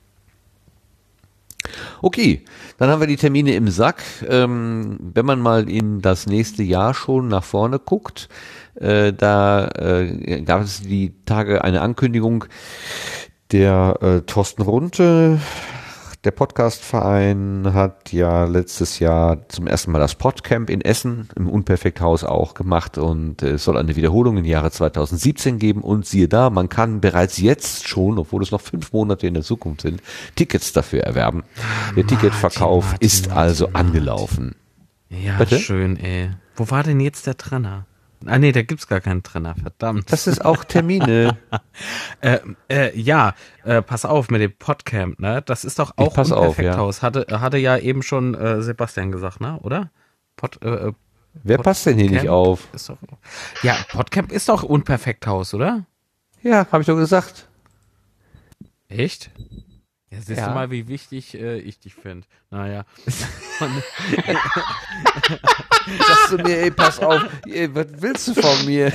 Okay, 2.02 2.44
dann 2.78 2.90
haben 2.90 3.00
wir 3.00 3.06
die 3.06 3.16
Termine 3.16 3.54
im 3.54 3.68
Sack. 3.68 4.02
Ähm, 4.28 4.98
wenn 5.00 5.26
man 5.26 5.40
mal 5.40 5.68
in 5.68 6.00
das 6.00 6.26
nächste 6.26 6.62
Jahr 6.62 6.94
schon 6.94 7.28
nach 7.28 7.44
vorne 7.44 7.78
guckt, 7.78 8.28
äh, 8.74 9.12
da 9.12 9.68
äh, 9.68 10.42
gab 10.42 10.62
es 10.62 10.82
die 10.82 11.14
Tage 11.26 11.62
eine 11.62 11.80
Ankündigung, 11.80 12.44
der 13.52 13.98
äh, 14.00 14.20
Thorsten 14.22 14.62
Runte, 14.62 15.40
der 16.24 16.32
Podcastverein, 16.32 17.70
hat 17.72 18.12
ja 18.12 18.44
letztes 18.44 18.98
Jahr 18.98 19.48
zum 19.48 19.66
ersten 19.66 19.90
Mal 19.90 20.00
das 20.00 20.14
Podcamp 20.14 20.68
in 20.68 20.82
Essen 20.82 21.28
im 21.34 21.48
Unperfekthaus 21.48 22.24
auch 22.24 22.52
gemacht 22.52 22.98
und 22.98 23.42
es 23.42 23.64
soll 23.64 23.78
eine 23.78 23.96
Wiederholung 23.96 24.36
im 24.36 24.44
Jahre 24.44 24.70
2017 24.70 25.58
geben 25.58 25.80
und 25.80 26.04
siehe 26.04 26.28
da, 26.28 26.50
man 26.50 26.68
kann 26.68 27.00
bereits 27.00 27.38
jetzt 27.38 27.88
schon, 27.88 28.18
obwohl 28.18 28.42
es 28.42 28.50
noch 28.50 28.60
fünf 28.60 28.92
Monate 28.92 29.26
in 29.26 29.34
der 29.34 29.42
Zukunft 29.42 29.80
sind, 29.80 30.02
Tickets 30.36 30.74
dafür 30.74 31.04
erwerben. 31.04 31.42
Der 31.96 32.06
Ticketverkauf 32.06 32.90
Martin, 32.90 33.06
ist 33.06 33.28
Martin, 33.28 33.42
also 33.42 33.64
Martin. 33.64 33.86
angelaufen. 33.86 34.54
Ja, 35.08 35.38
Bitte? 35.38 35.58
schön, 35.58 35.96
ey. 35.96 36.30
Wo 36.54 36.70
war 36.70 36.82
denn 36.82 37.00
jetzt 37.00 37.26
der 37.26 37.38
Trenner? 37.38 37.86
Ah 38.26 38.38
nee, 38.38 38.52
da 38.52 38.62
gibt's 38.62 38.86
gar 38.86 39.00
keinen 39.00 39.22
Trenner, 39.22 39.54
verdammt. 39.54 40.12
Das 40.12 40.26
ist 40.26 40.44
auch 40.44 40.64
Termine. 40.64 41.38
Äh, 42.20 42.40
äh, 42.68 43.00
ja, 43.00 43.34
äh, 43.64 43.80
pass 43.80 44.04
auf 44.04 44.28
mit 44.28 44.42
dem 44.42 44.52
Podcamp, 44.54 45.18
ne? 45.18 45.40
Das 45.40 45.64
ist 45.64 45.78
doch 45.78 45.94
auch 45.96 46.12
pass 46.12 46.30
auf, 46.30 46.58
Unperfekthaus. 46.58 47.02
Hatte, 47.02 47.26
hatte 47.40 47.56
ja 47.56 47.78
eben 47.78 48.02
schon 48.02 48.34
äh, 48.34 48.60
Sebastian 48.60 49.10
gesagt, 49.10 49.40
ne? 49.40 49.58
Oder? 49.62 49.90
Pod, 50.36 50.62
äh, 50.62 50.88
äh, 50.88 50.92
Wer 51.42 51.58
passt 51.58 51.86
denn 51.86 51.96
hier 51.96 52.10
nicht 52.10 52.26
Podcamp 52.26 52.34
auf? 52.34 52.68
Doch, 52.88 52.98
ja, 53.62 53.76
Podcamp 53.88 54.30
ist 54.30 54.50
doch 54.50 54.62
Unperfekthaus, 54.62 55.54
oder? 55.54 55.86
Ja, 56.42 56.66
habe 56.70 56.82
ich 56.82 56.86
doch 56.86 56.96
gesagt. 56.96 57.48
Echt? 58.88 59.30
Ja, 60.10 60.18
siehst 60.20 60.40
Ja. 60.40 60.48
du 60.48 60.54
mal, 60.54 60.70
wie 60.70 60.88
wichtig 60.88 61.34
äh, 61.34 61.58
ich 61.58 61.78
dich 61.78 61.94
finde. 61.94 62.26
Naja. 62.50 62.84
Sagst 66.06 66.32
du 66.32 66.36
mir, 66.38 66.58
ey, 66.58 66.70
pass 66.70 66.98
auf, 67.00 67.22
ey, 67.46 67.74
was 67.74 67.86
willst 67.98 68.28
du 68.28 68.34
von 68.34 68.66
mir? 68.66 68.92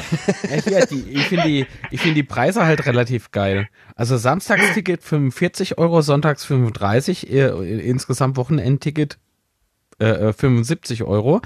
Ja, 0.65 0.85
die, 0.85 1.01
ich 1.11 1.23
finde 1.27 1.45
die, 1.45 1.65
ich 1.91 2.01
finde 2.01 2.15
die 2.15 2.23
Preise 2.23 2.65
halt 2.65 2.85
relativ 2.85 3.31
geil. 3.31 3.67
Also 3.95 4.17
Samstagsticket 4.17 5.03
45 5.03 5.77
Euro, 5.77 6.01
Sonntags 6.01 6.45
35, 6.45 7.31
äh, 7.31 7.47
insgesamt 7.89 8.37
Wochenendticket 8.37 9.17
äh, 9.99 10.05
äh, 10.29 10.33
75 10.33 11.03
Euro 11.03 11.41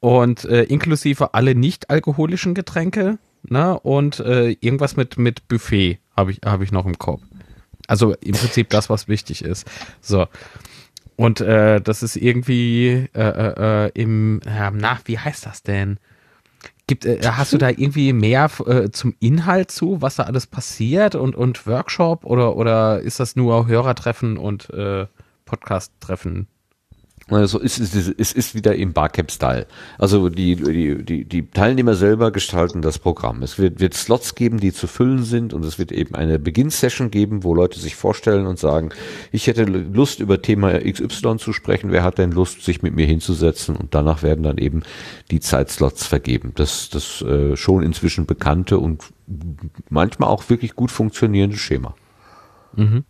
und 0.00 0.44
äh, 0.44 0.64
inklusive 0.64 1.32
alle 1.34 1.54
nicht 1.54 1.90
alkoholischen 1.90 2.54
Getränke, 2.54 3.18
ne 3.44 3.78
und 3.80 4.20
äh, 4.20 4.50
irgendwas 4.60 4.96
mit 4.96 5.16
mit 5.18 5.46
Buffet 5.48 5.98
habe 6.16 6.32
ich 6.32 6.40
habe 6.44 6.64
ich 6.64 6.72
noch 6.72 6.86
im 6.86 6.98
Kopf. 6.98 7.22
Also 7.86 8.14
im 8.14 8.32
Prinzip 8.32 8.70
das, 8.70 8.90
was 8.90 9.08
wichtig 9.08 9.42
ist. 9.44 9.66
So. 10.00 10.26
Und 11.16 11.40
äh, 11.40 11.80
das 11.80 12.02
ist 12.02 12.16
irgendwie 12.16 13.08
äh, 13.14 13.20
äh, 13.20 13.86
äh, 13.86 13.90
im, 13.94 14.40
äh, 14.44 14.70
na, 14.72 14.98
wie 15.06 15.18
heißt 15.18 15.46
das 15.46 15.62
denn? 15.62 15.98
Gibt, 16.86 17.04
äh, 17.06 17.20
hast 17.24 17.52
du 17.52 17.58
da 17.58 17.70
irgendwie 17.70 18.12
mehr 18.12 18.50
äh, 18.66 18.90
zum 18.90 19.14
Inhalt 19.18 19.70
zu, 19.70 20.02
was 20.02 20.16
da 20.16 20.24
alles 20.24 20.46
passiert 20.46 21.14
und, 21.14 21.34
und 21.34 21.66
Workshop 21.66 22.24
oder, 22.24 22.56
oder 22.56 23.00
ist 23.00 23.18
das 23.18 23.34
nur 23.34 23.66
Hörertreffen 23.66 24.36
und 24.36 24.70
äh, 24.70 25.06
Podcast-Treffen? 25.46 26.48
Also 27.28 27.60
es 27.60 27.80
ist, 27.80 28.14
es 28.18 28.32
ist 28.32 28.54
wieder 28.54 28.76
im 28.76 28.92
Barcamp-Style. 28.92 29.66
Also 29.98 30.28
die, 30.28 30.54
die, 30.54 31.04
die, 31.04 31.24
die 31.24 31.50
Teilnehmer 31.50 31.94
selber 31.94 32.30
gestalten 32.30 32.82
das 32.82 33.00
Programm. 33.00 33.42
Es 33.42 33.58
wird, 33.58 33.80
wird 33.80 33.94
Slots 33.94 34.36
geben, 34.36 34.60
die 34.60 34.72
zu 34.72 34.86
füllen 34.86 35.24
sind 35.24 35.52
und 35.52 35.64
es 35.64 35.76
wird 35.76 35.90
eben 35.90 36.14
eine 36.14 36.38
Beginn-Session 36.38 37.10
geben, 37.10 37.42
wo 37.42 37.52
Leute 37.52 37.80
sich 37.80 37.96
vorstellen 37.96 38.46
und 38.46 38.60
sagen, 38.60 38.90
ich 39.32 39.48
hätte 39.48 39.64
Lust 39.64 40.20
über 40.20 40.40
Thema 40.40 40.78
XY 40.78 41.38
zu 41.38 41.52
sprechen, 41.52 41.90
wer 41.90 42.04
hat 42.04 42.18
denn 42.18 42.30
Lust, 42.30 42.62
sich 42.62 42.82
mit 42.82 42.94
mir 42.94 43.06
hinzusetzen 43.06 43.74
und 43.74 43.92
danach 43.92 44.22
werden 44.22 44.44
dann 44.44 44.58
eben 44.58 44.84
die 45.32 45.40
Zeitslots 45.40 46.06
vergeben. 46.06 46.52
Das, 46.54 46.90
das 46.90 47.22
äh, 47.22 47.56
schon 47.56 47.82
inzwischen 47.82 48.26
bekannte 48.26 48.78
und 48.78 49.02
manchmal 49.90 50.28
auch 50.28 50.48
wirklich 50.48 50.76
gut 50.76 50.92
funktionierende 50.92 51.56
Schema. 51.56 51.96
Mhm. 52.76 53.04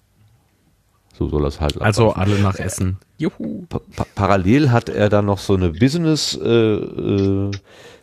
So 1.19 1.29
soll 1.29 1.43
das 1.43 1.61
halt 1.61 1.81
Also 1.81 2.11
ablaufen. 2.11 2.33
alle 2.33 2.43
nach 2.43 2.59
Essen. 2.59 2.99
Juhu. 3.19 3.65
Pa 3.69 3.81
pa 3.97 4.07
parallel 4.15 4.71
hat 4.71 4.89
er 4.89 5.09
dann 5.09 5.25
noch 5.27 5.39
so 5.39 5.55
eine 5.55 5.71
Business 5.71 6.39
äh, 6.43 6.49
äh, 6.49 7.51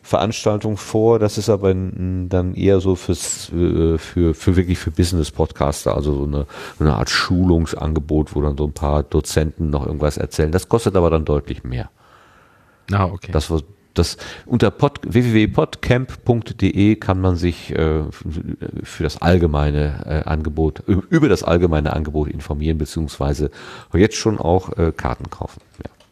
Veranstaltung 0.01 0.77
vor. 0.77 1.19
Das 1.19 1.38
ist 1.38 1.50
aber 1.50 1.74
dann 1.74 2.56
eher 2.56 2.80
so 2.80 2.95
fürs 2.95 3.51
äh, 3.53 3.98
für 3.98 4.33
für 4.33 4.56
wirklich 4.56 4.80
für 4.80 4.92
Business 4.92 5.32
Podcaster, 5.32 5.95
also 5.95 6.14
so 6.16 6.24
eine, 6.24 6.45
so 6.77 6.83
eine 6.83 6.95
Art 6.95 7.09
Schulungsangebot, 7.09 8.35
wo 8.35 8.42
dann 8.42 8.58
so 8.58 8.66
ein 8.66 8.74
paar 8.74 9.03
Dozenten 9.03 9.69
noch 9.69 9.85
irgendwas 9.85 10.17
erzählen. 10.17 10.51
Das 10.51 10.67
kostet 10.67 10.95
aber 10.95 11.09
dann 11.09 11.24
deutlich 11.25 11.64
mehr. 11.64 11.90
Ah, 12.92 13.06
okay. 13.06 13.32
Das 13.32 13.50
war 13.50 13.61
das 13.93 14.17
unter 14.45 14.72
pod, 14.72 14.99
www.podcamp.de 15.03 16.95
kann 16.95 17.22
man 17.22 17.35
sich 17.35 17.72
äh, 17.72 18.03
für 18.83 19.03
das 19.03 19.22
allgemeine 19.22 20.03
äh, 20.05 20.30
Angebot 20.30 20.83
über 20.88 21.30
das 21.30 21.43
allgemeine 21.43 21.93
Angebot 21.93 22.30
informieren 22.30 22.77
beziehungsweise 22.77 23.51
jetzt 23.93 24.15
schon 24.15 24.39
auch 24.39 24.77
äh, 24.77 24.91
Karten 24.91 25.30
kaufen. 25.30 25.61
Ja. 25.83 26.02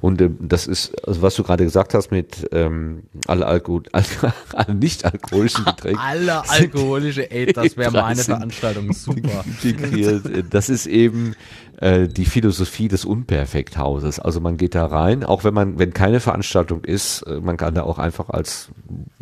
Und 0.00 0.20
ähm, 0.20 0.36
das 0.40 0.66
ist, 0.66 1.06
also 1.06 1.22
was 1.22 1.34
du 1.34 1.42
gerade 1.42 1.64
gesagt 1.64 1.94
hast 1.94 2.10
mit 2.10 2.48
ähm, 2.52 3.04
alle, 3.26 3.46
Alko 3.46 3.82
alle, 3.92 4.04
alle 4.54 4.74
nicht 4.74 5.04
alkoholischen 5.04 5.64
Getränke. 5.64 6.00
Alle 6.00 6.48
alkoholische, 6.48 7.30
ey, 7.30 7.52
das 7.52 7.76
wäre 7.76 7.90
meine 7.92 8.16
30 8.16 8.24
Veranstaltung, 8.26 8.92
super. 8.92 9.44
integriert. 9.62 10.24
Das 10.50 10.68
ist 10.68 10.86
eben 10.86 11.34
äh, 11.80 12.08
die 12.08 12.24
Philosophie 12.24 12.88
des 12.88 13.04
Unperfekthauses. 13.04 14.18
Also 14.18 14.40
man 14.40 14.56
geht 14.56 14.74
da 14.74 14.86
rein, 14.86 15.24
auch 15.24 15.44
wenn 15.44 15.54
man, 15.54 15.78
wenn 15.78 15.92
keine 15.92 16.20
Veranstaltung 16.20 16.84
ist, 16.84 17.22
äh, 17.22 17.40
man 17.40 17.56
kann 17.56 17.74
da 17.74 17.82
auch 17.82 17.98
einfach 17.98 18.30
als 18.30 18.68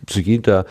zu 0.07 0.20
jeder 0.20 0.67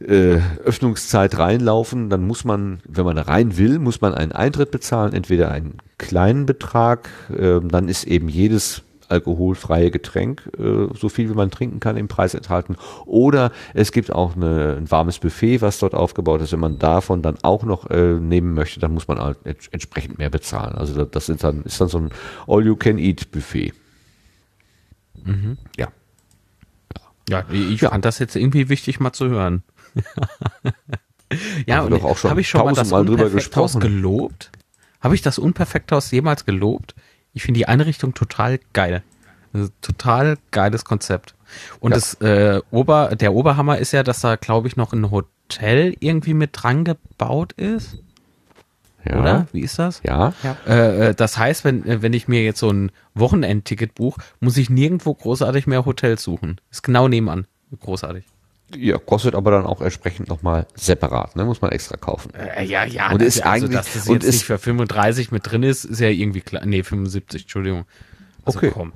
äh, 0.00 0.38
Öffnungszeit 0.64 1.38
reinlaufen, 1.38 2.10
dann 2.10 2.26
muss 2.26 2.44
man, 2.44 2.80
wenn 2.86 3.04
man 3.04 3.16
da 3.16 3.22
rein 3.22 3.56
will, 3.56 3.78
muss 3.78 4.00
man 4.00 4.14
einen 4.14 4.32
Eintritt 4.32 4.70
bezahlen, 4.70 5.12
entweder 5.12 5.50
einen 5.50 5.78
kleinen 5.98 6.46
Betrag, 6.46 7.10
äh, 7.30 7.60
dann 7.62 7.88
ist 7.88 8.04
eben 8.04 8.28
jedes 8.28 8.82
alkoholfreie 9.10 9.90
Getränk, 9.90 10.50
äh, 10.58 10.86
so 10.94 11.08
viel 11.08 11.30
wie 11.30 11.34
man 11.34 11.50
trinken 11.50 11.80
kann, 11.80 11.96
im 11.96 12.08
Preis 12.08 12.34
enthalten. 12.34 12.76
Oder 13.06 13.52
es 13.74 13.92
gibt 13.92 14.12
auch 14.12 14.36
eine, 14.36 14.76
ein 14.76 14.90
warmes 14.90 15.18
Buffet, 15.18 15.60
was 15.60 15.78
dort 15.78 15.94
aufgebaut 15.94 16.40
ist. 16.42 16.52
Wenn 16.52 16.60
man 16.60 16.78
davon 16.78 17.22
dann 17.22 17.38
auch 17.42 17.64
noch 17.64 17.90
äh, 17.90 18.14
nehmen 18.14 18.54
möchte, 18.54 18.80
dann 18.80 18.92
muss 18.92 19.08
man 19.08 19.18
halt 19.18 19.38
ents 19.44 19.68
entsprechend 19.68 20.18
mehr 20.18 20.30
bezahlen. 20.30 20.74
Also 20.76 21.04
das 21.04 21.26
sind 21.26 21.42
dann, 21.42 21.62
ist 21.62 21.80
dann 21.80 21.88
so 21.88 21.98
ein 21.98 22.10
All-You-Can-Eat-Buffet. 22.46 23.72
Ja. 25.76 25.88
Ja, 27.28 27.44
ich 27.50 27.80
fand 27.80 28.04
das 28.04 28.18
jetzt 28.18 28.34
irgendwie 28.34 28.68
wichtig 28.68 28.98
mal 28.98 29.12
zu 29.12 29.28
hören. 29.28 29.62
ja, 31.66 31.88
wir 31.88 32.04
und 32.04 32.24
habe 32.24 32.40
ich 32.40 32.48
schon 32.48 32.64
mal 32.64 32.74
das 32.74 32.90
Unperfekthaus 32.90 33.74
gesprochen. 33.74 33.80
gelobt? 33.80 34.50
Habe 35.00 35.14
ich 35.14 35.22
das 35.22 35.38
Unperfekthaus 35.38 36.10
jemals 36.10 36.44
gelobt? 36.44 36.94
Ich 37.32 37.42
finde 37.42 37.58
die 37.58 37.66
Einrichtung 37.68 38.14
total 38.14 38.58
geil. 38.72 39.02
Also, 39.52 39.68
total 39.80 40.36
geiles 40.50 40.84
Konzept. 40.84 41.34
Und 41.80 41.90
Ja. 41.92 41.96
das 41.96 42.14
äh, 42.20 42.60
Ober, 42.70 43.16
der 43.16 43.34
Oberhammer 43.34 43.78
ist 43.78 43.92
ja, 43.92 44.02
dass 44.02 44.20
da, 44.20 44.36
glaube 44.36 44.68
ich, 44.68 44.76
noch 44.76 44.92
ein 44.92 45.10
Hotel 45.10 45.96
irgendwie 46.00 46.34
mit 46.34 46.50
dran 46.52 46.84
gebaut 46.84 47.52
ist, 47.54 47.98
Ja. 49.04 49.20
oder? 49.20 49.46
Wie 49.52 49.60
ist 49.62 49.78
das? 49.78 50.02
Ja. 50.04 50.32
Äh, 50.68 51.08
äh, 51.08 51.14
das 51.14 51.36
heißt, 51.38 51.64
wenn, 51.64 51.84
äh, 51.86 52.02
wenn 52.02 52.12
ich 52.12 52.28
mir 52.28 52.44
jetzt 52.44 52.60
so 52.60 52.70
ein 52.70 52.92
Wochenendticket 53.14 53.94
buche, 53.94 54.20
muss 54.38 54.56
ich 54.56 54.70
nirgendwo 54.70 55.14
großartig 55.14 55.66
mehr 55.66 55.84
Hotels 55.84 56.22
suchen. 56.22 56.60
Ist 56.70 56.82
genau 56.82 57.08
nebenan. 57.08 57.46
Großartig. 57.80 58.24
Ja, 58.76 58.98
kostet 58.98 59.34
aber 59.34 59.50
dann 59.50 59.66
auch 59.66 59.80
entsprechend 59.80 60.28
nochmal 60.28 60.66
separat, 60.74 61.34
ne? 61.36 61.44
Muss 61.44 61.60
man 61.60 61.72
extra 61.72 61.96
kaufen. 61.96 62.32
Äh, 62.34 62.64
ja, 62.64 62.84
ja. 62.84 63.10
Und 63.12 63.20
das- 63.20 63.36
ist 63.36 63.42
also, 63.46 63.66
eigentlich- 63.66 63.78
dass 63.78 63.92
das 63.92 64.06
und 64.08 64.14
jetzt 64.14 64.24
ist- 64.24 64.34
nicht 64.34 64.44
für 64.44 64.58
35 64.58 65.32
mit 65.32 65.50
drin 65.50 65.62
ist, 65.62 65.84
ist 65.84 66.00
ja 66.00 66.08
irgendwie 66.08 66.40
klar. 66.40 66.64
Nee, 66.64 66.82
75, 66.82 67.42
Entschuldigung. 67.42 67.84
Also 68.44 68.58
Okay. 68.58 68.70
komm. 68.72 68.92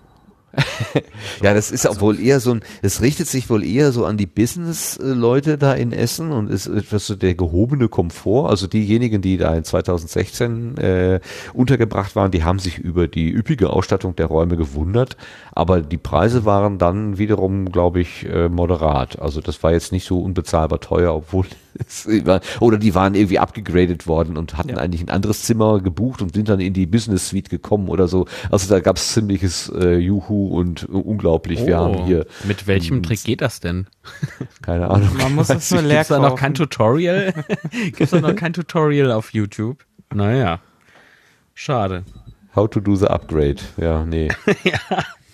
Ja, 1.42 1.54
das 1.54 1.70
ist 1.70 1.86
auch 1.86 2.00
wohl 2.00 2.20
eher 2.20 2.40
so 2.40 2.52
ein, 2.52 2.62
es 2.82 3.02
richtet 3.02 3.26
sich 3.26 3.50
wohl 3.50 3.64
eher 3.64 3.92
so 3.92 4.04
an 4.04 4.16
die 4.16 4.26
Business-Leute 4.26 5.58
da 5.58 5.72
in 5.74 5.92
Essen 5.92 6.30
und 6.32 6.50
ist 6.50 6.66
etwas 6.66 7.06
so 7.06 7.16
der 7.16 7.34
gehobene 7.34 7.88
Komfort. 7.88 8.48
Also 8.48 8.66
diejenigen, 8.66 9.20
die 9.20 9.36
da 9.36 9.54
in 9.54 9.64
2016 9.64 10.76
äh, 10.78 11.20
untergebracht 11.52 12.16
waren, 12.16 12.30
die 12.30 12.44
haben 12.44 12.58
sich 12.58 12.78
über 12.78 13.08
die 13.08 13.30
üppige 13.30 13.70
Ausstattung 13.70 14.16
der 14.16 14.26
Räume 14.26 14.56
gewundert, 14.56 15.16
aber 15.52 15.80
die 15.80 15.98
Preise 15.98 16.44
waren 16.44 16.78
dann 16.78 17.18
wiederum, 17.18 17.70
glaube 17.70 18.00
ich, 18.00 18.26
äh, 18.26 18.48
moderat. 18.48 19.20
Also 19.20 19.40
das 19.40 19.62
war 19.62 19.72
jetzt 19.72 19.92
nicht 19.92 20.06
so 20.06 20.20
unbezahlbar 20.20 20.80
teuer, 20.80 21.14
obwohl 21.14 21.46
oder 22.60 22.78
die 22.78 22.94
waren 22.94 23.14
irgendwie 23.14 23.38
abgegradet 23.38 24.06
worden 24.06 24.36
und 24.36 24.56
hatten 24.56 24.78
eigentlich 24.78 25.02
ein 25.02 25.10
anderes 25.10 25.42
Zimmer 25.42 25.80
gebucht 25.80 26.22
und 26.22 26.34
sind 26.34 26.48
dann 26.48 26.60
in 26.60 26.72
die 26.72 26.86
Business 26.86 27.28
Suite 27.28 27.50
gekommen 27.50 27.88
oder 27.88 28.08
so. 28.08 28.26
Also 28.50 28.68
da 28.68 28.80
gab 28.80 28.96
es 28.96 29.12
ziemliches 29.12 29.70
äh, 29.74 29.96
Juhu 29.96 30.48
und 30.48 30.84
äh, 30.84 30.92
unglaublich. 30.92 31.66
Wir 31.66 31.78
haben 31.78 32.04
hier 32.06 32.24
Oh, 32.24 32.46
Mit 32.46 32.66
welchem 32.66 33.02
Trick 33.02 33.22
geht 33.24 33.40
das 33.40 33.60
denn? 33.60 33.86
keine 34.62 34.90
Ahnung. 34.90 35.16
Man 35.16 35.34
muss 35.34 35.50
es 35.50 35.70
nur 35.70 35.82
leer 35.82 35.98
Gibt's 35.98 36.08
da 36.08 36.18
noch 36.18 36.36
kein 36.36 36.54
Tutorial? 36.54 37.32
Gibt's 37.70 38.10
da 38.10 38.20
noch 38.20 38.36
kein 38.36 38.52
Tutorial 38.52 39.12
auf 39.12 39.32
YouTube? 39.32 39.84
Naja. 40.12 40.60
Schade. 41.54 42.04
How 42.54 42.68
to 42.68 42.80
do 42.80 42.94
the 42.96 43.06
upgrade. 43.06 43.60
Ja, 43.76 44.04
nee. 44.04 44.28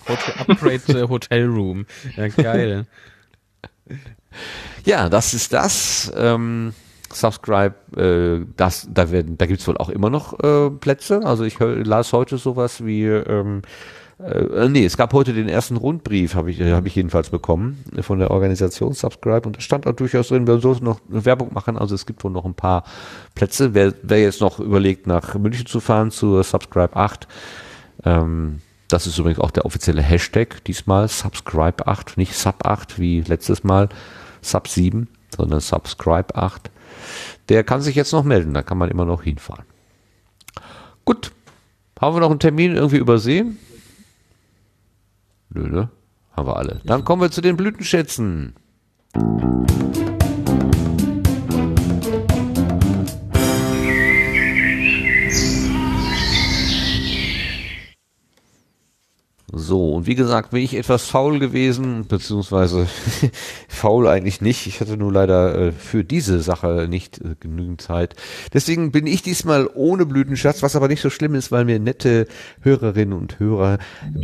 Hotel 0.09 0.35
Upgrade 0.49 1.01
äh, 1.01 1.09
Hotel 1.09 1.47
Room. 1.47 1.86
Ja, 2.17 2.28
geil. 2.28 2.86
Ja, 4.84 5.09
das 5.09 5.34
ist 5.34 5.52
das. 5.52 6.12
Ähm, 6.17 6.73
Subscribe, 7.12 7.75
äh, 7.97 8.47
das, 8.57 8.89
da 8.92 9.05
da 9.05 9.47
gibt's 9.47 9.67
wohl 9.67 9.76
auch 9.76 9.89
immer 9.89 10.10
noch 10.10 10.39
äh, 10.41 10.70
Plätze. 10.70 11.23
Also 11.25 11.44
ich 11.44 11.59
hör, 11.59 11.76
las 11.84 12.12
heute 12.12 12.39
sowas 12.39 12.84
wie, 12.84 13.05
ähm, 13.05 13.62
äh, 14.18 14.68
nee, 14.68 14.84
es 14.84 14.97
gab 14.97 15.12
heute 15.12 15.33
den 15.33 15.49
ersten 15.49 15.76
Rundbrief, 15.76 16.34
habe 16.34 16.50
ich, 16.50 16.60
äh, 16.60 16.73
habe 16.73 16.89
ich 16.89 16.94
jedenfalls 16.94 17.31
bekommen 17.31 17.84
äh, 17.97 18.02
von 18.02 18.18
der 18.18 18.31
Organisation 18.31 18.92
Subscribe 18.92 19.47
und 19.47 19.57
da 19.57 19.60
stand 19.60 19.86
auch 19.86 19.92
durchaus 19.92 20.28
drin, 20.28 20.47
wir 20.47 20.60
sollen 20.60 20.84
noch 20.84 21.00
Werbung 21.09 21.52
machen. 21.52 21.76
Also 21.76 21.94
es 21.94 22.07
gibt 22.07 22.23
wohl 22.23 22.31
noch 22.31 22.44
ein 22.44 22.55
paar 22.55 22.84
Plätze. 23.34 23.75
Wer, 23.75 23.94
wer 24.02 24.20
jetzt 24.20 24.41
noch 24.41 24.60
überlegt, 24.60 25.07
nach 25.07 25.34
München 25.34 25.67
zu 25.67 25.81
fahren 25.81 26.10
zur 26.10 26.44
Subscribe 26.44 26.94
8, 26.94 27.26
ähm, 28.05 28.60
das 28.93 29.07
ist 29.07 29.19
übrigens 29.19 29.41
auch 29.41 29.51
der 29.51 29.65
offizielle 29.65 30.02
Hashtag, 30.02 30.62
diesmal 30.65 31.09
Subscribe 31.09 31.86
8, 31.86 32.17
nicht 32.17 32.35
Sub 32.35 32.67
8 32.67 32.99
wie 32.99 33.20
letztes 33.20 33.65
Mal, 33.65 33.89
Sub 34.43 34.69
7, 34.69 35.09
sondern 35.35 35.60
Subscribe 35.60 36.35
8. 36.35 36.70
Der 37.49 37.65
kann 37.65 37.81
sich 37.81 37.94
jetzt 37.94 38.12
noch 38.12 38.25
melden, 38.25 38.55
da 38.55 38.62
kann 38.62 38.78
man 38.78 38.91
immer 38.91 39.05
noch 39.05 39.23
hinfahren. 39.23 39.65
Gut, 41.05 41.33
haben 42.01 42.17
wir 42.17 42.20
noch 42.20 42.31
einen 42.31 42.41
Termin 42.41 42.75
irgendwie 42.77 42.99
übersehen? 42.99 43.59
Nö, 45.51 45.69
ne? 45.69 45.91
Haben 46.33 46.49
wir 46.49 46.57
alle. 46.57 46.81
Dann 46.85 47.05
kommen 47.05 47.23
wir 47.23 47.31
zu 47.31 47.41
den 47.41 47.57
Blütenschätzen. 47.57 48.55
So, 59.61 59.93
und 59.93 60.07
wie 60.07 60.15
gesagt, 60.15 60.51
bin 60.51 60.63
ich 60.63 60.75
etwas 60.75 61.05
faul 61.05 61.39
gewesen, 61.39 62.07
beziehungsweise 62.07 62.87
faul 63.69 64.09
eigentlich 64.09 64.41
nicht. 64.41 64.67
Ich 64.67 64.81
hatte 64.81 64.97
nur 64.97 65.13
leider 65.13 65.55
äh, 65.55 65.73
für 65.73 66.03
diese 66.03 66.41
Sache 66.41 66.87
nicht 66.89 67.21
äh, 67.21 67.37
genügend 67.39 67.83
Zeit. 67.83 68.17
Deswegen 68.55 68.91
bin 68.91 69.07
ich 69.07 69.23
diesmal 69.23 69.69
ohne 69.75 70.07
Blütenschatz, 70.07 70.63
was 70.63 70.77
aber 70.77 70.89
nicht 70.89 71.03
so 71.03 71.11
schlimm 71.11 71.35
ist, 71.35 71.53
weil 71.53 71.67
mir 71.67 71.79
nette 71.79 72.27
Hörerinnen 72.63 73.17
und 73.17 73.39
Hörer 73.39 73.79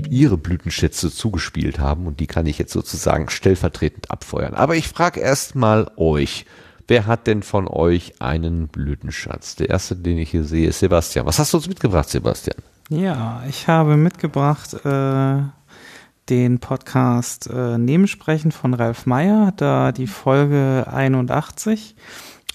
ihre 0.08 0.39
Blütenschätze 0.39 1.12
zugespielt 1.12 1.78
haben 1.78 2.06
und 2.06 2.18
die 2.20 2.26
kann 2.26 2.47
ich 2.47 2.58
jetzt 2.58 2.73
sozusagen 2.73 3.28
stellvertretend 3.28 4.10
abfeuern. 4.10 4.55
Aber 4.55 4.74
ich 4.74 4.89
frage 4.89 5.20
erst 5.20 5.55
mal 5.55 5.90
euch. 5.97 6.47
Wer 6.89 7.06
hat 7.06 7.26
denn 7.26 7.42
von 7.42 7.68
euch 7.68 8.15
einen 8.20 8.68
Blütenschatz? 8.68 9.56
Der 9.56 9.70
erste, 9.70 9.97
den 9.97 10.18
ich 10.18 10.31
hier 10.31 10.44
sehe, 10.44 10.68
ist 10.68 10.78
Sebastian. 10.78 11.26
Was 11.26 11.39
hast 11.39 11.52
du 11.52 11.58
uns 11.58 11.68
mitgebracht, 11.68 12.08
Sebastian? 12.08 12.56
Ja, 12.89 13.42
ich 13.48 13.66
habe 13.66 13.97
mitgebracht 13.97 14.74
äh, 14.84 15.42
den 16.28 16.60
Podcast 16.60 17.50
äh, 17.50 17.78
Nebensprechen 17.78 18.52
von 18.52 18.74
Ralf 18.74 19.06
Meyer, 19.06 19.52
da 19.56 19.90
die 19.90 20.06
Folge 20.06 20.86
81. 20.89 21.97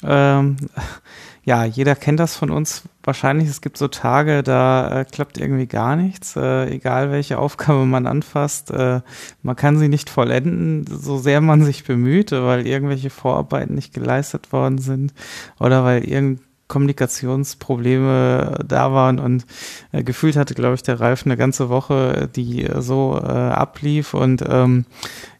Ähm, 0.03 0.55
ja, 1.43 1.65
jeder 1.65 1.95
kennt 1.95 2.21
das 2.21 2.37
von 2.37 2.49
uns 2.49 2.83
wahrscheinlich. 3.03 3.49
Es 3.49 3.59
gibt 3.59 3.77
so 3.77 3.89
Tage, 3.89 4.41
da 4.41 5.01
äh, 5.01 5.05
klappt 5.05 5.37
irgendwie 5.37 5.67
gar 5.67 5.97
nichts, 5.97 6.37
äh, 6.37 6.69
egal 6.69 7.11
welche 7.11 7.37
Aufgabe 7.37 7.85
man 7.85 8.07
anfasst. 8.07 8.71
Äh, 8.71 9.01
man 9.41 9.55
kann 9.57 9.77
sie 9.79 9.89
nicht 9.89 10.09
vollenden, 10.09 10.85
so 10.87 11.17
sehr 11.17 11.41
man 11.41 11.65
sich 11.65 11.83
bemüht, 11.83 12.31
weil 12.31 12.65
irgendwelche 12.65 13.09
Vorarbeiten 13.09 13.75
nicht 13.75 13.93
geleistet 13.93 14.53
worden 14.53 14.77
sind 14.77 15.13
oder 15.59 15.83
weil 15.83 16.05
irgend 16.05 16.39
Kommunikationsprobleme 16.71 18.63
da 18.65 18.93
waren 18.93 19.19
und 19.19 19.45
äh, 19.91 20.03
gefühlt 20.03 20.37
hatte, 20.37 20.55
glaube 20.55 20.75
ich, 20.75 20.83
der 20.83 21.01
Ralf 21.01 21.25
eine 21.25 21.35
ganze 21.35 21.67
Woche, 21.67 22.29
die 22.33 22.65
so 22.79 23.19
äh, 23.21 23.27
ablief 23.27 24.13
und 24.13 24.41
ähm, 24.47 24.85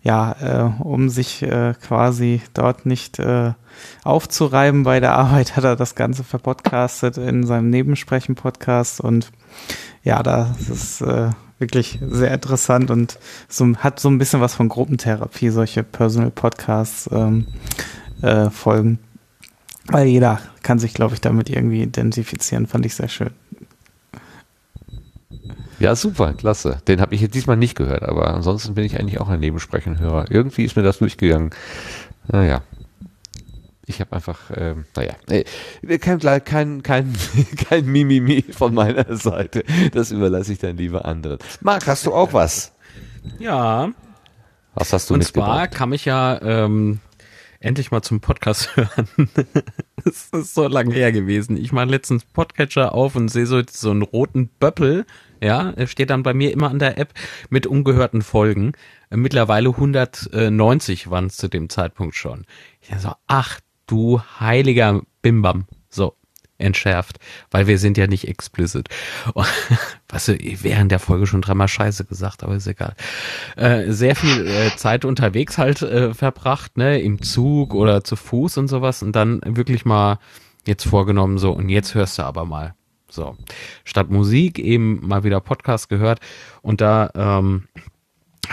ja, 0.04 0.36
äh, 0.42 0.84
um 0.84 1.08
sich 1.08 1.42
äh, 1.42 1.74
quasi 1.82 2.42
dort 2.54 2.86
nicht 2.86 3.18
äh, 3.20 3.54
aufzureiben 4.04 4.84
bei 4.84 5.00
der 5.00 5.14
Arbeit, 5.14 5.56
hat 5.56 5.64
er 5.64 5.78
das 5.78 5.96
Ganze 5.96 6.26
verpodcastet 6.26 7.18
in 7.18 7.46
seinem 7.46 7.70
Nebensprechen-Podcast 7.70 9.00
und 9.00 9.32
ja, 10.04 10.22
das 10.24 10.68
ist 10.68 11.02
äh, 11.02 11.30
wirklich 11.60 12.00
sehr 12.02 12.34
interessant 12.34 12.92
und 12.92 13.20
so, 13.48 13.74
hat 13.78 14.02
so 14.02 14.10
ein 14.10 14.18
bisschen 14.18 14.42
was 14.42 14.54
von 14.54 14.68
Gruppentherapie, 14.68 15.50
solche 15.50 15.84
Personal 15.84 16.32
Podcasts 16.32 17.10
ähm, 17.14 17.48
äh, 18.22 18.50
Folgen. 18.50 19.00
Weil 19.88 20.08
jeder 20.08 20.40
kann 20.62 20.80
sich, 20.80 20.94
glaube 20.94 21.16
ich, 21.16 21.22
damit 21.22 21.50
irgendwie 21.50 21.82
identifizieren. 21.82 22.68
Fand 22.68 22.86
ich 22.86 22.96
sehr 22.96 23.10
schön. 23.10 23.32
Ja, 25.80 25.96
super, 25.96 26.34
klasse. 26.34 26.80
Den 26.88 27.02
habe 27.02 27.16
ich 27.16 27.22
jetzt 27.22 27.34
diesmal 27.34 27.58
nicht 27.58 27.76
gehört, 27.76 28.04
aber 28.04 28.34
ansonsten 28.36 28.76
bin 28.76 28.86
ich 28.86 29.00
eigentlich 29.00 29.20
auch 29.20 29.30
ein 29.30 29.40
Nebensprechenhörer. 29.40 30.30
Irgendwie 30.30 30.64
ist 30.64 30.76
mir 30.76 30.84
das 30.84 31.00
durchgegangen. 31.00 31.50
Naja. 32.28 32.62
Ich 33.88 34.00
habe 34.00 34.14
einfach, 34.14 34.40
ähm, 34.56 34.86
naja, 34.96 35.14
äh, 35.28 35.98
kein, 35.98 36.20
kein, 36.20 36.84
kein, 36.84 37.14
kein 37.68 37.86
Mimimi 37.86 38.44
von 38.52 38.76
meiner 38.76 39.18
Seite. 39.18 39.64
Das 39.92 40.12
überlasse 40.12 40.54
ich 40.54 40.60
dann 40.60 40.78
lieber 40.78 41.04
anderen. 41.06 41.40
Marc, 41.62 41.88
hast 41.88 42.06
du 42.06 42.14
auch 42.14 42.32
was? 42.32 42.74
Ja. 43.40 43.90
Was 44.76 44.94
hast 44.94 45.10
du 45.10 45.16
Und 45.16 45.24
zwar 45.24 45.68
kam 45.68 45.94
ich 45.94 46.06
ja 46.06 46.40
ähm, 46.42 47.00
endlich 47.62 47.92
mal 47.92 48.02
zum 48.02 48.20
Podcast 48.20 48.76
hören. 48.76 49.08
das 50.04 50.30
ist 50.32 50.54
so 50.54 50.68
lange 50.68 50.94
her 50.94 51.12
gewesen. 51.12 51.56
Ich 51.56 51.72
mache 51.72 51.86
letztens 51.86 52.26
Podcatcher 52.26 52.94
auf 52.94 53.16
und 53.16 53.30
sehe 53.30 53.46
so, 53.46 53.62
so 53.70 53.92
einen 53.92 54.02
roten 54.02 54.50
Böppel. 54.60 55.06
Ja, 55.42 55.72
er 55.72 55.88
steht 55.88 56.10
dann 56.10 56.24
bei 56.24 56.34
mir 56.34 56.52
immer 56.52 56.70
an 56.70 56.80
der 56.80 56.98
App 56.98 57.14
mit 57.50 57.66
ungehörten 57.66 58.22
Folgen. 58.22 58.74
Mittlerweile 59.10 59.70
190 59.70 61.10
waren 61.10 61.28
es 61.28 61.38
zu 61.38 61.48
dem 61.48 61.70
Zeitpunkt 61.70 62.16
schon. 62.16 62.46
Ich 62.82 62.90
so, 63.00 63.14
ach 63.28 63.60
du 63.88 64.22
heiliger 64.40 65.02
Bimbam. 65.22 65.66
So, 65.90 66.16
entschärft, 66.62 67.20
weil 67.50 67.68
wir 67.68 67.78
sind 67.78 67.98
ja 67.98 68.08
nicht 68.08 68.28
explicit. 68.28 68.90
Was 70.10 70.26
du, 70.26 70.38
während 70.40 70.92
der 70.92 71.00
Folge 71.00 71.28
schon 71.28 71.42
dreimal 71.42 71.68
Scheiße 71.68 72.06
gesagt, 72.06 72.44
aber 72.44 72.56
ist 72.56 72.68
egal. 72.68 72.96
Äh, 73.56 73.92
sehr 73.92 74.16
viel 74.16 74.48
äh, 74.48 74.76
Zeit 74.76 75.06
unterwegs 75.06 75.58
halt 75.58 75.82
äh, 75.82 76.14
verbracht, 76.14 76.78
ne, 76.78 77.00
im 77.00 77.22
Zug 77.22 77.74
oder 77.74 78.04
zu 78.04 78.16
Fuß 78.16 78.58
und 78.58 78.68
sowas 78.68 79.04
und 79.04 79.16
dann 79.16 79.42
wirklich 79.46 79.86
mal 79.86 80.20
jetzt 80.66 80.86
vorgenommen 80.86 81.38
so 81.38 81.52
und 81.52 81.70
jetzt 81.70 81.96
hörst 81.96 82.18
du 82.18 82.24
aber 82.24 82.46
mal. 82.46 82.76
So, 83.10 83.36
statt 83.84 84.10
Musik 84.10 84.58
eben 84.58 85.06
mal 85.06 85.26
wieder 85.26 85.42
Podcast 85.42 85.90
gehört 85.90 86.20
und 86.62 86.80
da 86.80 87.10
ähm, 87.14 87.68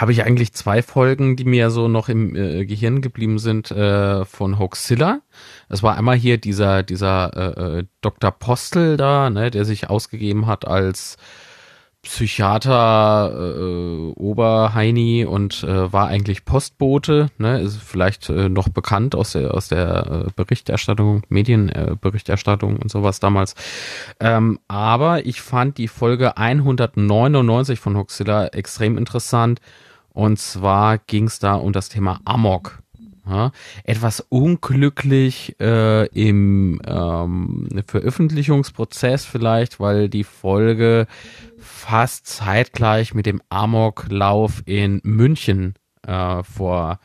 habe 0.01 0.12
ich 0.12 0.25
eigentlich 0.25 0.52
zwei 0.52 0.83
Folgen, 0.83 1.36
die 1.36 1.44
mir 1.44 1.70
so 1.70 1.89
noch 1.89 2.09
im 2.09 2.35
äh, 2.36 2.65
Gehirn 2.65 3.01
geblieben 3.01 3.39
sind, 3.39 3.70
äh, 3.70 4.25
von 4.25 4.59
Hoaxilla. 4.59 5.20
Es 5.68 5.83
war 5.83 5.97
einmal 5.97 6.17
hier 6.17 6.39
dieser, 6.39 6.83
dieser 6.83 7.57
äh, 7.57 7.78
äh, 7.78 7.85
Dr. 8.01 8.31
Postel 8.31 8.97
da, 8.97 9.31
ne, 9.31 9.51
der 9.51 9.65
sich 9.65 9.91
ausgegeben 9.91 10.47
hat 10.47 10.67
als 10.67 11.17
Psychiater 12.02 13.33
äh, 13.35 14.12
Oberheini 14.15 15.25
und 15.25 15.65
äh, 15.65 15.93
war 15.93 16.07
eigentlich 16.07 16.44
Postbote, 16.44 17.31
ne, 17.39 17.60
ist 17.60 17.83
vielleicht 17.83 18.31
äh, 18.31 18.49
noch 18.49 18.68
bekannt 18.68 19.17
aus 19.17 19.33
der 19.33 19.52
aus 19.52 19.68
der 19.68 20.27
äh, 20.28 20.31
Berichterstattung, 20.36 21.23
Medienberichterstattung 21.28 22.77
äh, 22.77 22.83
und 22.83 22.91
sowas 22.91 23.18
damals. 23.18 23.57
Ähm, 24.20 24.60
aber 24.68 25.27
ich 25.27 25.43
fand 25.43 25.77
die 25.77 25.89
Folge 25.89 26.36
199 26.36 27.81
von 27.81 27.97
Hoxilla 27.97 28.47
extrem 28.47 28.97
interessant 28.97 29.60
und 30.18 30.40
zwar 30.40 30.98
ging 30.98 31.28
es 31.28 31.38
da 31.38 31.55
um 31.55 31.72
das 31.72 31.90
Thema 31.90 32.20
Amok. 32.24 32.80
Ja, 33.24 33.52
etwas 33.84 34.18
unglücklich 34.18 35.55
äh, 35.60 36.06
im 36.06 36.80
ähm, 36.84 37.68
Veröffentlichungsprozess 37.86 39.24
vielleicht, 39.24 39.78
weil 39.78 40.08
die 40.08 40.24
Folge 40.24 41.06
fast 41.58 42.26
zeitgleich 42.26 43.14
mit 43.14 43.26
dem 43.26 43.40
Amoklauf 43.48 44.62
in 44.64 45.00
München 45.05 45.74
äh, 46.05 46.42
vor 46.42 46.98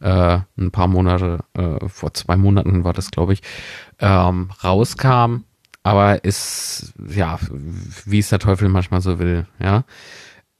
äh, 0.00 0.38
ein 0.56 0.70
paar 0.70 0.86
Monate, 0.86 1.40
äh, 1.54 1.88
vor 1.88 2.14
zwei 2.14 2.36
Monaten 2.36 2.84
war 2.84 2.92
das, 2.92 3.10
glaube 3.10 3.32
ich, 3.32 3.42
ähm, 3.98 4.50
rauskam. 4.62 5.44
Aber 5.82 6.22
ist, 6.22 6.94
ja, 7.08 7.40
wie 8.04 8.20
es 8.20 8.28
der 8.28 8.38
Teufel 8.38 8.68
manchmal 8.68 9.00
so 9.00 9.18
will, 9.18 9.46
ja. 9.58 9.82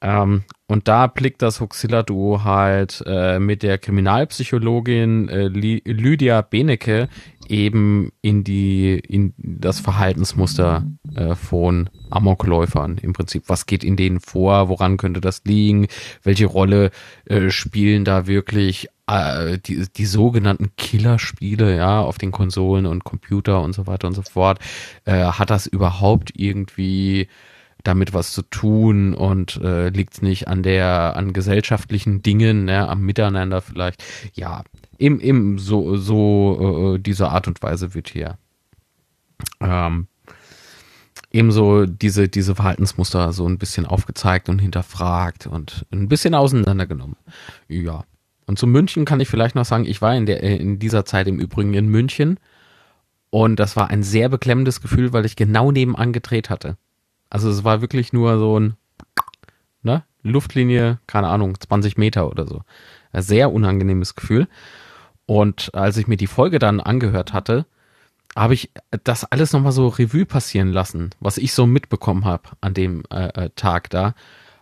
Ähm, 0.01 0.43
und 0.69 0.89
da 0.89 1.07
blickt 1.07 1.43
das 1.43 1.61
Huxilla-Duo 1.61 2.43
halt 2.43 3.03
äh, 3.07 3.39
mit 3.39 3.63
der 3.63 3.79
Kriminalpsychologin 3.79 5.29
äh, 5.29 5.47
Lydia 5.47 6.43
Benecke 6.43 7.09
eben 7.49 8.11
in 8.21 8.43
die 8.43 8.99
in 8.99 9.33
das 9.37 9.79
Verhaltensmuster 9.79 10.85
äh, 11.15 11.37
von 11.37 11.89
Amokläufern 12.11 12.99
im 12.99 13.13
Prinzip. 13.13 13.45
Was 13.47 13.67
geht 13.67 13.85
in 13.85 13.97
denen 13.97 14.19
vor? 14.19 14.69
Woran 14.69 14.97
könnte 14.97 15.21
das 15.21 15.43
liegen? 15.45 15.87
Welche 16.25 16.47
Rolle 16.47 16.91
äh, 17.27 17.51
spielen 17.51 18.05
da 18.05 18.27
wirklich 18.27 18.89
äh, 19.07 19.59
die, 19.59 19.87
die 19.97 20.07
sogenannten 20.07 20.75
Killerspiele, 20.77 21.77
ja, 21.77 22.01
auf 22.01 22.19
den 22.19 22.33
Konsolen 22.33 22.87
und 22.87 23.05
Computer 23.05 23.63
und 23.63 23.73
so 23.73 23.87
weiter 23.87 24.09
und 24.09 24.15
so 24.15 24.23
fort? 24.23 24.59
Äh, 25.05 25.27
hat 25.27 25.51
das 25.51 25.67
überhaupt 25.69 26.33
irgendwie 26.35 27.29
damit 27.87 28.13
was 28.15 28.33
zu 28.33 28.43
tun 28.43 29.15
und 29.15 29.57
äh, 29.63 29.89
liegt 29.89 30.23
nicht 30.23 30.49
an 30.49 30.63
der 30.63 31.17
an 31.17 31.33
gesellschaftlichen 31.33 32.23
Dingen, 32.23 32.65
ne, 32.65 32.89
am 32.89 33.03
Miteinander 33.03 33.61
vielleicht. 33.61 34.03
Ja, 34.35 34.63
im 34.99 35.21
im 35.21 35.59
so 35.59 35.97
so 35.97 36.95
äh, 36.97 36.99
diese 36.99 37.29
Art 37.29 37.49
und 37.49 37.63
Weise 37.63 37.95
wird 37.95 38.09
hier 38.09 38.39
ähm, 39.61 40.09
ebenso 41.31 41.87
diese 41.87 42.29
diese 42.29 42.55
Verhaltensmuster 42.55 43.33
so 43.33 43.49
ein 43.49 43.59
bisschen 43.59 43.87
aufgezeigt 43.87 44.49
und 44.49 44.59
hinterfragt 44.59 45.47
und 45.47 45.87
ein 45.93 46.09
bisschen 46.09 46.35
auseinandergenommen. 46.35 47.17
Ja. 47.69 48.05
Und 48.49 48.61
zu 48.61 48.67
München 48.69 49.05
kann 49.05 49.19
ich 49.19 49.29
vielleicht 49.29 49.57
noch 49.57 49.65
sagen, 49.65 49.87
ich 49.87 50.01
war 50.03 50.15
in 50.15 50.27
der 50.27 50.43
in 50.43 50.79
dieser 50.79 51.05
Zeit 51.05 51.27
im 51.27 51.41
Übrigen 51.41 51.75
in 51.75 51.89
München 51.89 52.39
und 53.31 53.61
das 53.61 53.77
war 53.77 53.91
ein 53.91 54.03
sehr 54.03 54.29
beklemmendes 54.29 54.81
Gefühl, 54.81 55.13
weil 55.13 55.27
ich 55.27 55.37
genau 55.37 55.73
nebenan 55.73 56.13
gedreht 56.13 56.49
hatte. 56.49 56.77
Also 57.31 57.51
es 57.51 57.65
war 57.65 57.81
wirklich 57.81 58.13
nur 58.13 58.39
so 58.39 58.59
ein, 58.59 58.77
ne, 59.83 60.05
Luftlinie, 60.23 60.99
keine 61.07 61.29
Ahnung, 61.29 61.59
20 61.59 61.97
Meter 61.97 62.29
oder 62.31 62.47
so. 62.47 62.63
Ein 63.13 63.23
sehr 63.23 63.53
unangenehmes 63.53 64.15
Gefühl. 64.15 64.49
Und 65.27 65.75
als 65.75 65.97
ich 65.97 66.07
mir 66.07 66.17
die 66.17 66.27
Folge 66.27 66.59
dann 66.59 66.81
angehört 66.81 67.33
hatte, 67.33 67.67
habe 68.37 68.55
ich 68.55 68.71
das 69.05 69.25
alles 69.25 69.53
nochmal 69.53 69.73
so 69.73 69.89
Revue 69.89 70.27
passieren 70.27 70.73
lassen, 70.73 71.11
was 71.21 71.39
ich 71.39 71.53
so 71.53 71.67
mitbekommen 71.67 72.25
habe 72.25 72.51
an 72.61 72.75
dem 72.75 73.03
äh, 73.11 73.29
äh, 73.29 73.51
Tag 73.57 73.91
da. 73.91 74.15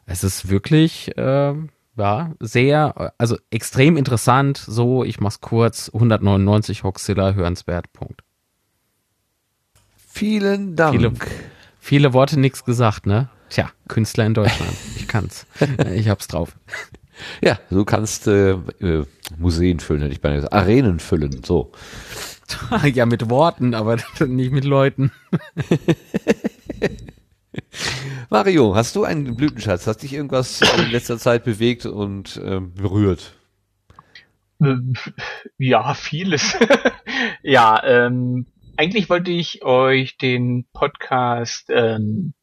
Es 0.07 0.23
ist 0.23 0.49
wirklich, 0.49 1.17
äh, 1.19 1.55
ja, 1.97 2.33
sehr, 2.39 3.13
also 3.19 3.37
extrem 3.51 3.97
interessant. 3.97 4.59
So, 4.59 5.05
ich 5.05 5.21
mach's 5.21 5.41
kurz, 5.41 5.89
199 5.89 6.85
Hoxilla, 6.85 7.33
hörenswert, 7.33 7.93
Punkt. 7.93 8.23
Vielen 9.97 10.77
Dank. 10.77 10.95
Viele, 10.95 11.13
Viele 11.85 12.15
Worte, 12.15 12.41
nichts 12.41 12.65
gesagt, 12.65 13.05
ne? 13.05 13.29
Tja, 13.51 13.71
Künstler 13.89 14.25
in 14.25 14.33
Deutschland. 14.33 14.73
Ich 14.97 15.07
kann's. 15.07 15.47
ich 15.95 16.09
hab's 16.09 16.29
drauf. 16.29 16.57
Ja, 17.43 17.59
du 17.69 17.85
kannst 17.85 18.27
äh, 18.27 18.53
äh, 18.53 19.05
Museen 19.37 19.81
füllen, 19.81 20.01
hätte 20.01 20.15
ich 20.15 20.23
beinahe 20.23 20.39
gesagt. 20.39 20.55
Arenen 20.55 20.99
füllen, 20.99 21.45
so. 21.45 21.73
ja, 22.95 23.05
mit 23.05 23.29
Worten, 23.29 23.75
aber 23.75 23.99
nicht 24.27 24.51
mit 24.51 24.65
Leuten. 24.65 25.13
Mario, 28.31 28.75
hast 28.75 28.97
du 28.97 29.05
einen 29.05 29.37
Blütenschatz? 29.37 29.87
Hast 29.87 29.99
dich 29.99 30.15
irgendwas 30.15 30.63
in 30.79 30.91
letzter 30.91 31.19
Zeit 31.19 31.45
bewegt 31.45 31.85
und 31.85 32.39
äh, 32.39 32.61
berührt? 32.61 33.35
Ja, 35.59 35.93
vieles. 35.93 36.57
ja, 37.43 37.85
ähm, 37.85 38.47
eigentlich 38.77 39.11
wollte 39.11 39.31
ich 39.31 39.65
euch 39.65 40.17
den 40.17 40.67
Podcast, 40.73 41.71
ähm, 41.71 42.35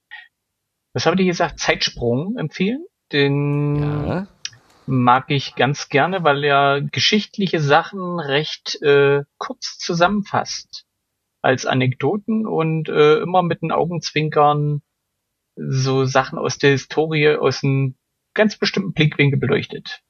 was 0.94 1.06
habt 1.06 1.20
ihr 1.20 1.26
gesagt, 1.26 1.60
Zeitsprung 1.60 2.38
empfehlen. 2.38 2.86
Den 3.12 3.76
ja. 3.76 4.28
mag 4.86 5.26
ich 5.30 5.56
ganz 5.56 5.90
gerne, 5.90 6.24
weil 6.24 6.44
er 6.44 6.82
geschichtliche 6.82 7.60
Sachen 7.60 8.20
recht 8.20 8.82
äh, 8.82 9.24
kurz 9.38 9.78
zusammenfasst. 9.78 10.86
als 11.42 11.66
Anekdoten 11.66 12.46
und 12.46 12.88
äh, 12.88 13.18
immer 13.20 13.42
mit 13.42 13.62
den 13.62 13.72
Augenzwinkern 13.72 14.82
so 15.56 16.06
Sachen 16.06 16.38
aus 16.38 16.58
der 16.58 16.72
Historie 16.72 17.36
aus 17.36 17.64
einem 17.64 17.96
ganz 18.34 18.58
bestimmten 18.58 18.94
Blickwinkel 18.94 19.40
beleuchtet. 19.40 20.02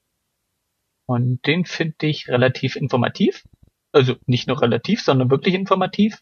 Und 1.06 1.46
den 1.46 1.66
finde 1.66 2.08
ich 2.08 2.28
relativ 2.28 2.76
informativ. 2.76 3.44
Also 3.92 4.16
nicht 4.26 4.48
nur 4.48 4.62
relativ, 4.62 5.02
sondern 5.02 5.30
wirklich 5.30 5.54
informativ. 5.56 6.20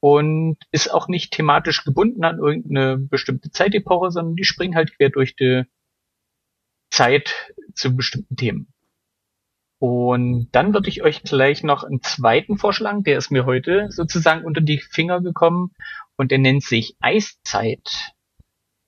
Und 0.00 0.56
ist 0.70 0.92
auch 0.92 1.08
nicht 1.08 1.32
thematisch 1.32 1.84
gebunden 1.84 2.24
an 2.24 2.38
irgendeine 2.38 2.96
bestimmte 2.96 3.50
Zeitepoche, 3.50 4.10
sondern 4.10 4.36
die 4.36 4.44
springen 4.44 4.74
halt 4.74 4.96
quer 4.96 5.10
durch 5.10 5.36
die 5.36 5.64
Zeit 6.90 7.52
zu 7.74 7.94
bestimmten 7.94 8.36
Themen. 8.36 8.72
Und 9.78 10.48
dann 10.52 10.74
würde 10.74 10.90
ich 10.90 11.02
euch 11.02 11.22
gleich 11.22 11.62
noch 11.62 11.84
einen 11.84 12.02
zweiten 12.02 12.58
vorschlagen, 12.58 13.02
der 13.02 13.16
ist 13.16 13.30
mir 13.30 13.46
heute 13.46 13.86
sozusagen 13.90 14.44
unter 14.44 14.60
die 14.60 14.78
Finger 14.78 15.22
gekommen 15.22 15.72
und 16.16 16.30
der 16.30 16.38
nennt 16.38 16.62
sich 16.62 16.96
Eiszeit 17.00 18.12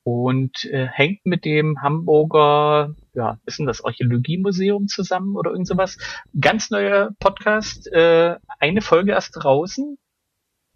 und 0.02 0.66
äh, 0.66 0.86
hängt 0.86 1.24
mit 1.24 1.46
dem 1.46 1.80
Hamburger, 1.80 2.94
ja, 3.14 3.38
ist 3.44 3.58
denn 3.58 3.66
das 3.66 3.84
Archäologiemuseum 3.84 4.88
zusammen 4.88 5.36
oder 5.36 5.50
irgend 5.50 5.68
sowas. 5.68 5.98
Ganz 6.38 6.70
neuer 6.70 7.10
Podcast, 7.18 7.86
äh, 7.92 8.36
eine 8.58 8.80
Folge 8.80 9.12
erst 9.12 9.36
draußen 9.36 9.98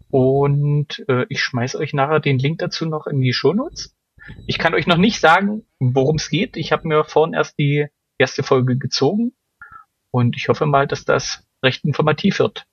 und 0.09 1.03
äh, 1.07 1.25
ich 1.29 1.41
schmeiß 1.41 1.75
euch 1.75 1.93
nachher 1.93 2.19
den 2.19 2.39
Link 2.39 2.59
dazu 2.59 2.85
noch 2.85 3.07
in 3.07 3.21
die 3.21 3.33
Shownotes. 3.33 3.95
Ich 4.45 4.57
kann 4.57 4.73
euch 4.73 4.87
noch 4.87 4.97
nicht 4.97 5.19
sagen, 5.19 5.65
worum 5.79 6.17
es 6.17 6.29
geht. 6.29 6.57
Ich 6.57 6.71
habe 6.71 6.87
mir 6.87 7.03
vorhin 7.05 7.33
erst 7.33 7.57
die 7.57 7.87
erste 8.17 8.43
Folge 8.43 8.77
gezogen 8.77 9.33
und 10.11 10.35
ich 10.35 10.49
hoffe 10.49 10.65
mal, 10.65 10.87
dass 10.87 11.05
das 11.05 11.45
recht 11.63 11.85
informativ 11.85 12.39
wird. 12.39 12.65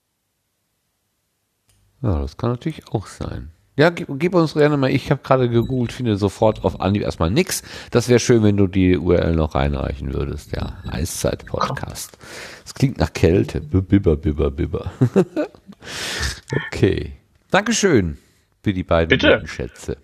Ja, 2.03 2.21
das 2.21 2.37
kann 2.37 2.51
natürlich 2.51 2.89
auch 2.89 3.07
sein. 3.07 3.54
Ja, 3.77 3.91
gib, 3.91 4.09
gib 4.21 4.35
uns 4.35 4.55
gerne 4.55 4.77
mal, 4.77 4.91
ich 4.91 5.11
habe 5.11 5.21
gerade 5.25 5.49
gegoogelt, 5.49 5.93
finde 5.93 6.17
sofort 6.17 6.65
auf 6.65 6.81
Anhieb 6.81 7.03
erstmal 7.03 7.31
nix. 7.31 7.63
Das 7.91 8.09
wäre 8.09 8.21
schön, 8.21 8.45
wenn 8.45 8.57
du 8.57 8.69
die 8.69 8.97
URL 8.97 9.35
noch 9.35 9.57
reinreichen 9.57 10.15
würdest, 10.15 10.53
ja. 10.53 10.75
Eiszeit-Podcast. 10.87 12.17
Das 12.63 12.75
klingt 12.75 12.99
nach 12.99 13.13
Kälte. 13.13 13.61
Bibber, 13.61 14.17
bibber, 14.17 14.53
bibber. 14.53 14.93
okay. 16.67 17.15
Dankeschön 17.51 18.19
für 18.63 18.73
die 18.73 18.85
beiden 18.85 19.09
Bitte. 19.09 19.43
Schätze. 19.45 19.97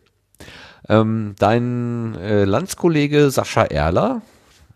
Ähm, 0.89 1.37
dein 1.39 2.17
äh, 2.17 2.45
Landskollege 2.45 3.31
Sascha 3.31 3.63
Erler, 3.63 4.23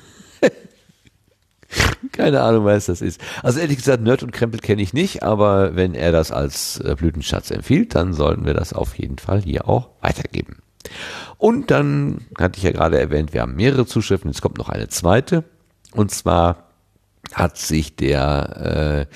keine 2.12 2.42
Ahnung, 2.42 2.64
was 2.64 2.86
das 2.86 3.00
ist. 3.00 3.20
Also 3.42 3.60
ehrlich 3.60 3.76
gesagt, 3.76 4.02
Nerd 4.02 4.22
und 4.22 4.32
Krempel 4.32 4.60
kenne 4.60 4.82
ich 4.82 4.92
nicht, 4.92 5.22
aber 5.22 5.76
wenn 5.76 5.94
er 5.94 6.12
das 6.12 6.32
als 6.32 6.80
äh, 6.80 6.94
Blütenschatz 6.96 7.50
empfiehlt, 7.50 7.94
dann 7.94 8.12
sollten 8.12 8.46
wir 8.46 8.54
das 8.54 8.72
auf 8.72 8.98
jeden 8.98 9.18
Fall 9.18 9.42
hier 9.42 9.68
auch 9.68 9.90
weitergeben. 10.00 10.58
Und 11.38 11.70
dann 11.70 12.26
hatte 12.36 12.58
ich 12.58 12.64
ja 12.64 12.72
gerade 12.72 12.98
erwähnt, 12.98 13.32
wir 13.32 13.42
haben 13.42 13.54
mehrere 13.54 13.86
Zuschriften, 13.86 14.30
jetzt 14.30 14.42
kommt 14.42 14.58
noch 14.58 14.68
eine 14.68 14.88
zweite. 14.88 15.44
Und 15.92 16.10
zwar 16.10 16.64
hat 17.32 17.56
sich 17.56 17.96
der 17.96 19.06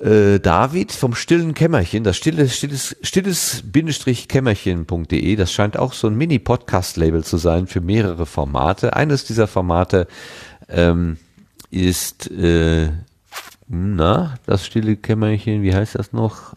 äh, 0.00 0.34
äh, 0.34 0.40
David 0.40 0.92
vom 0.92 1.14
stillen 1.14 1.54
Kämmerchen, 1.54 2.04
das 2.04 2.16
stilles, 2.16 2.56
stilles, 2.56 2.96
stilles 3.02 3.62
Bindestrich 3.64 4.28
Kämmerchen.de, 4.28 5.36
das 5.36 5.52
scheint 5.52 5.76
auch 5.76 5.92
so 5.92 6.08
ein 6.08 6.16
Mini-Podcast-Label 6.16 7.24
zu 7.24 7.36
sein 7.36 7.66
für 7.66 7.80
mehrere 7.80 8.26
Formate. 8.26 8.94
Eines 8.96 9.24
dieser 9.24 9.46
Formate 9.46 10.06
ähm, 10.68 11.18
ist, 11.70 12.30
äh, 12.30 12.90
na, 13.68 14.34
das 14.46 14.66
stille 14.66 14.96
Kämmerchen, 14.96 15.62
wie 15.62 15.74
heißt 15.74 15.94
das 15.94 16.12
noch? 16.12 16.54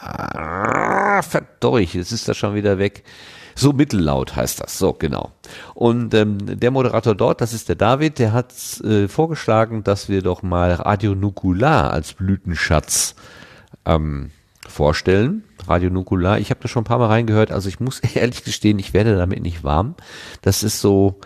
Ah, 0.00 1.22
verdorch, 1.22 1.94
jetzt 1.94 2.12
ist 2.12 2.28
das 2.28 2.36
schon 2.36 2.54
wieder 2.54 2.78
weg. 2.78 3.04
So 3.58 3.72
mittellaut 3.72 4.36
heißt 4.36 4.60
das, 4.60 4.78
so 4.78 4.92
genau. 4.92 5.32
Und 5.74 6.14
ähm, 6.14 6.38
der 6.60 6.70
Moderator 6.70 7.16
dort, 7.16 7.40
das 7.40 7.52
ist 7.52 7.68
der 7.68 7.74
David, 7.74 8.20
der 8.20 8.32
hat 8.32 8.52
äh, 8.84 9.08
vorgeschlagen, 9.08 9.82
dass 9.82 10.08
wir 10.08 10.22
doch 10.22 10.44
mal 10.44 10.74
Radio 10.74 11.16
Nukular 11.16 11.92
als 11.92 12.12
Blütenschatz 12.12 13.16
ähm, 13.84 14.30
vorstellen. 14.68 15.42
Radio 15.66 15.90
Nukular, 15.90 16.38
ich 16.38 16.50
habe 16.50 16.60
da 16.62 16.68
schon 16.68 16.82
ein 16.82 16.86
paar 16.86 17.00
Mal 17.00 17.08
reingehört, 17.08 17.50
also 17.50 17.68
ich 17.68 17.80
muss 17.80 17.98
ehrlich 18.14 18.44
gestehen, 18.44 18.78
ich 18.78 18.94
werde 18.94 19.16
damit 19.16 19.42
nicht 19.42 19.64
warm. 19.64 19.96
Das 20.40 20.62
ist 20.62 20.80
so 20.80 21.18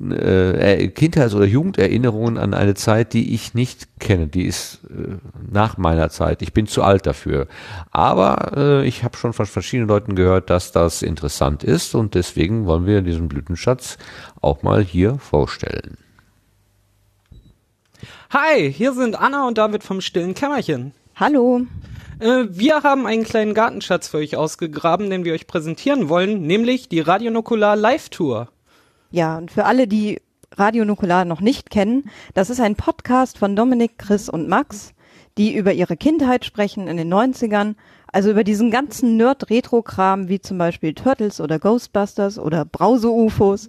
äh, 0.00 0.88
Kindheits- 0.88 1.34
oder 1.34 1.46
Jugenderinnerungen 1.46 2.38
an 2.38 2.54
eine 2.54 2.74
Zeit, 2.74 3.12
die 3.12 3.34
ich 3.34 3.54
nicht 3.54 3.98
kenne. 3.98 4.26
Die 4.26 4.44
ist 4.44 4.80
äh, 4.90 5.16
nach 5.50 5.78
meiner 5.78 6.10
Zeit. 6.10 6.42
Ich 6.42 6.52
bin 6.52 6.66
zu 6.66 6.82
alt 6.82 7.06
dafür. 7.06 7.46
Aber 7.90 8.52
äh, 8.56 8.86
ich 8.86 9.04
habe 9.04 9.16
schon 9.16 9.32
von 9.32 9.46
verschiedenen 9.46 9.88
Leuten 9.88 10.14
gehört, 10.14 10.50
dass 10.50 10.72
das 10.72 11.02
interessant 11.02 11.64
ist 11.64 11.94
und 11.94 12.14
deswegen 12.14 12.66
wollen 12.66 12.86
wir 12.86 13.02
diesen 13.02 13.28
Blütenschatz 13.28 13.96
auch 14.40 14.62
mal 14.62 14.82
hier 14.82 15.18
vorstellen. 15.18 15.96
Hi, 18.30 18.72
hier 18.72 18.92
sind 18.92 19.18
Anna 19.18 19.46
und 19.46 19.56
David 19.56 19.82
vom 19.82 20.00
stillen 20.00 20.34
Kämmerchen. 20.34 20.92
Hallo. 21.14 21.62
Äh, 22.18 22.44
wir 22.50 22.82
haben 22.82 23.06
einen 23.06 23.24
kleinen 23.24 23.54
Gartenschatz 23.54 24.08
für 24.08 24.18
euch 24.18 24.36
ausgegraben, 24.36 25.08
den 25.08 25.24
wir 25.24 25.32
euch 25.32 25.46
präsentieren 25.46 26.08
wollen, 26.08 26.42
nämlich 26.42 26.88
die 26.88 27.00
Radio 27.00 27.30
Nukular 27.30 27.76
Live 27.76 28.10
Tour. 28.10 28.48
Ja, 29.10 29.38
und 29.38 29.50
für 29.50 29.64
alle, 29.64 29.86
die 29.86 30.20
Radio 30.56 30.84
Nukular 30.84 31.24
noch 31.24 31.40
nicht 31.40 31.70
kennen, 31.70 32.10
das 32.34 32.50
ist 32.50 32.60
ein 32.60 32.76
Podcast 32.76 33.38
von 33.38 33.56
Dominik, 33.56 33.98
Chris 33.98 34.28
und 34.28 34.48
Max, 34.48 34.94
die 35.38 35.54
über 35.54 35.72
ihre 35.72 35.96
Kindheit 35.96 36.44
sprechen 36.44 36.88
in 36.88 36.96
den 36.96 37.12
90ern, 37.12 37.74
also 38.12 38.30
über 38.30 38.44
diesen 38.44 38.70
ganzen 38.70 39.16
Nerd-Retro-Kram, 39.16 40.28
wie 40.28 40.40
zum 40.40 40.58
Beispiel 40.58 40.94
Turtles 40.94 41.40
oder 41.40 41.58
Ghostbusters 41.58 42.38
oder 42.38 42.64
Brause-UFOs. 42.64 43.68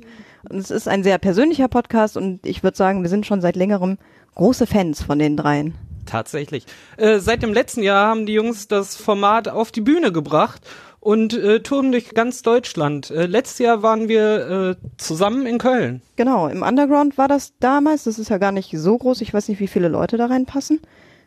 Und 0.49 0.57
es 0.59 0.71
ist 0.71 0.87
ein 0.87 1.03
sehr 1.03 1.17
persönlicher 1.17 1.67
Podcast 1.67 2.15
und 2.15 2.45
ich 2.45 2.63
würde 2.63 2.77
sagen, 2.77 3.01
wir 3.01 3.09
sind 3.09 3.25
schon 3.25 3.41
seit 3.41 3.55
längerem 3.55 3.97
große 4.35 4.65
Fans 4.65 5.03
von 5.03 5.19
den 5.19 5.35
dreien. 5.35 5.73
Tatsächlich. 6.05 6.65
Äh, 6.95 7.19
seit 7.19 7.43
dem 7.43 7.53
letzten 7.53 7.83
Jahr 7.83 8.07
haben 8.07 8.25
die 8.25 8.33
Jungs 8.33 8.69
das 8.69 8.95
Format 8.95 9.49
auf 9.49 9.71
die 9.71 9.81
Bühne 9.81 10.13
gebracht 10.13 10.61
und 11.07 11.33
äh, 11.33 11.61
touren 11.61 11.93
durch 11.93 12.13
ganz 12.13 12.41
Deutschland. 12.41 13.11
Äh, 13.11 13.27
letztes 13.27 13.59
Jahr 13.59 13.81
waren 13.81 14.09
wir 14.09 14.75
äh, 14.77 14.87
zusammen 14.97 15.45
in 15.45 15.57
Köln. 15.57 16.01
Genau, 16.17 16.49
im 16.49 16.63
Underground 16.63 17.17
war 17.17 17.29
das 17.29 17.53
damals. 17.61 18.03
Das 18.03 18.19
ist 18.19 18.29
ja 18.29 18.37
gar 18.37 18.51
nicht 18.51 18.77
so 18.77 18.97
groß. 18.97 19.21
Ich 19.21 19.33
weiß 19.33 19.47
nicht, 19.47 19.61
wie 19.61 19.67
viele 19.67 19.87
Leute 19.87 20.17
da 20.17 20.25
reinpassen. 20.25 20.81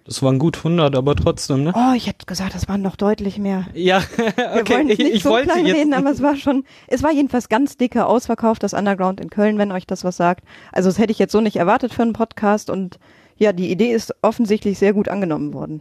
Das 0.05 0.23
waren 0.23 0.39
gut 0.39 0.59
100, 0.59 0.95
aber 0.95 1.17
trotzdem, 1.17 1.65
ne? 1.65 1.73
Oh, 1.75 1.95
ich 1.97 2.09
hätte 2.09 2.27
gesagt, 2.27 2.55
das 2.55 2.69
waren 2.69 2.83
noch 2.83 2.97
deutlich 2.97 3.39
mehr. 3.39 3.69
Ja, 3.73 4.03
Wir 4.17 4.61
okay. 4.61 4.75
wollen 4.75 4.91
es 4.91 4.99
Ich, 4.99 5.05
nicht 5.05 5.15
ich 5.15 5.23
so 5.23 5.31
wollte 5.31 5.49
klein 5.49 5.65
jetzt 5.65 5.77
reden, 5.77 5.95
aber 5.95 6.11
es 6.11 6.21
war 6.21 6.37
schon, 6.37 6.65
es 6.87 7.03
war 7.03 7.13
jedenfalls 7.13 7.49
ganz 7.49 7.79
dicke 7.79 8.05
ausverkauft, 8.05 8.63
das 8.63 8.75
Underground 8.75 9.19
in 9.19 9.31
Köln, 9.31 9.57
wenn 9.57 9.73
euch 9.73 9.87
das 9.87 10.05
was 10.05 10.19
sagt. 10.19 10.45
Also 10.73 10.91
das 10.91 10.99
hätte 10.99 11.13
ich 11.13 11.19
jetzt 11.19 11.33
so 11.33 11.41
nicht 11.41 11.57
erwartet 11.57 11.95
für 11.95 12.03
einen 12.03 12.13
Podcast 12.13 12.69
und 12.69 12.99
ja, 13.39 13.55
die 13.55 13.71
Idee 13.71 13.93
ist 13.93 14.15
offensichtlich 14.21 14.79
sehr 14.79 14.93
gut 14.93 15.09
angenommen 15.09 15.55
worden. 15.55 15.81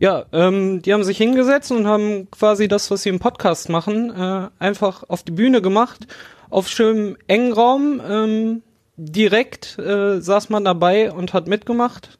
Ja, 0.00 0.26
ähm, 0.32 0.82
die 0.82 0.92
haben 0.92 1.04
sich 1.04 1.18
hingesetzt 1.18 1.70
und 1.70 1.86
haben 1.86 2.28
quasi 2.30 2.68
das, 2.68 2.90
was 2.90 3.02
sie 3.02 3.10
im 3.10 3.20
Podcast 3.20 3.68
machen, 3.68 4.10
äh, 4.10 4.48
einfach 4.58 5.04
auf 5.08 5.22
die 5.22 5.32
Bühne 5.32 5.62
gemacht, 5.62 6.06
auf 6.50 6.68
schönem 6.68 7.16
engen 7.26 7.52
Raum. 7.52 8.00
Ähm, 8.06 8.62
direkt 8.96 9.78
äh, 9.78 10.20
saß 10.20 10.50
man 10.50 10.64
dabei 10.64 11.12
und 11.12 11.32
hat 11.32 11.46
mitgemacht. 11.46 12.18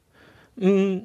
Mm, 0.55 0.99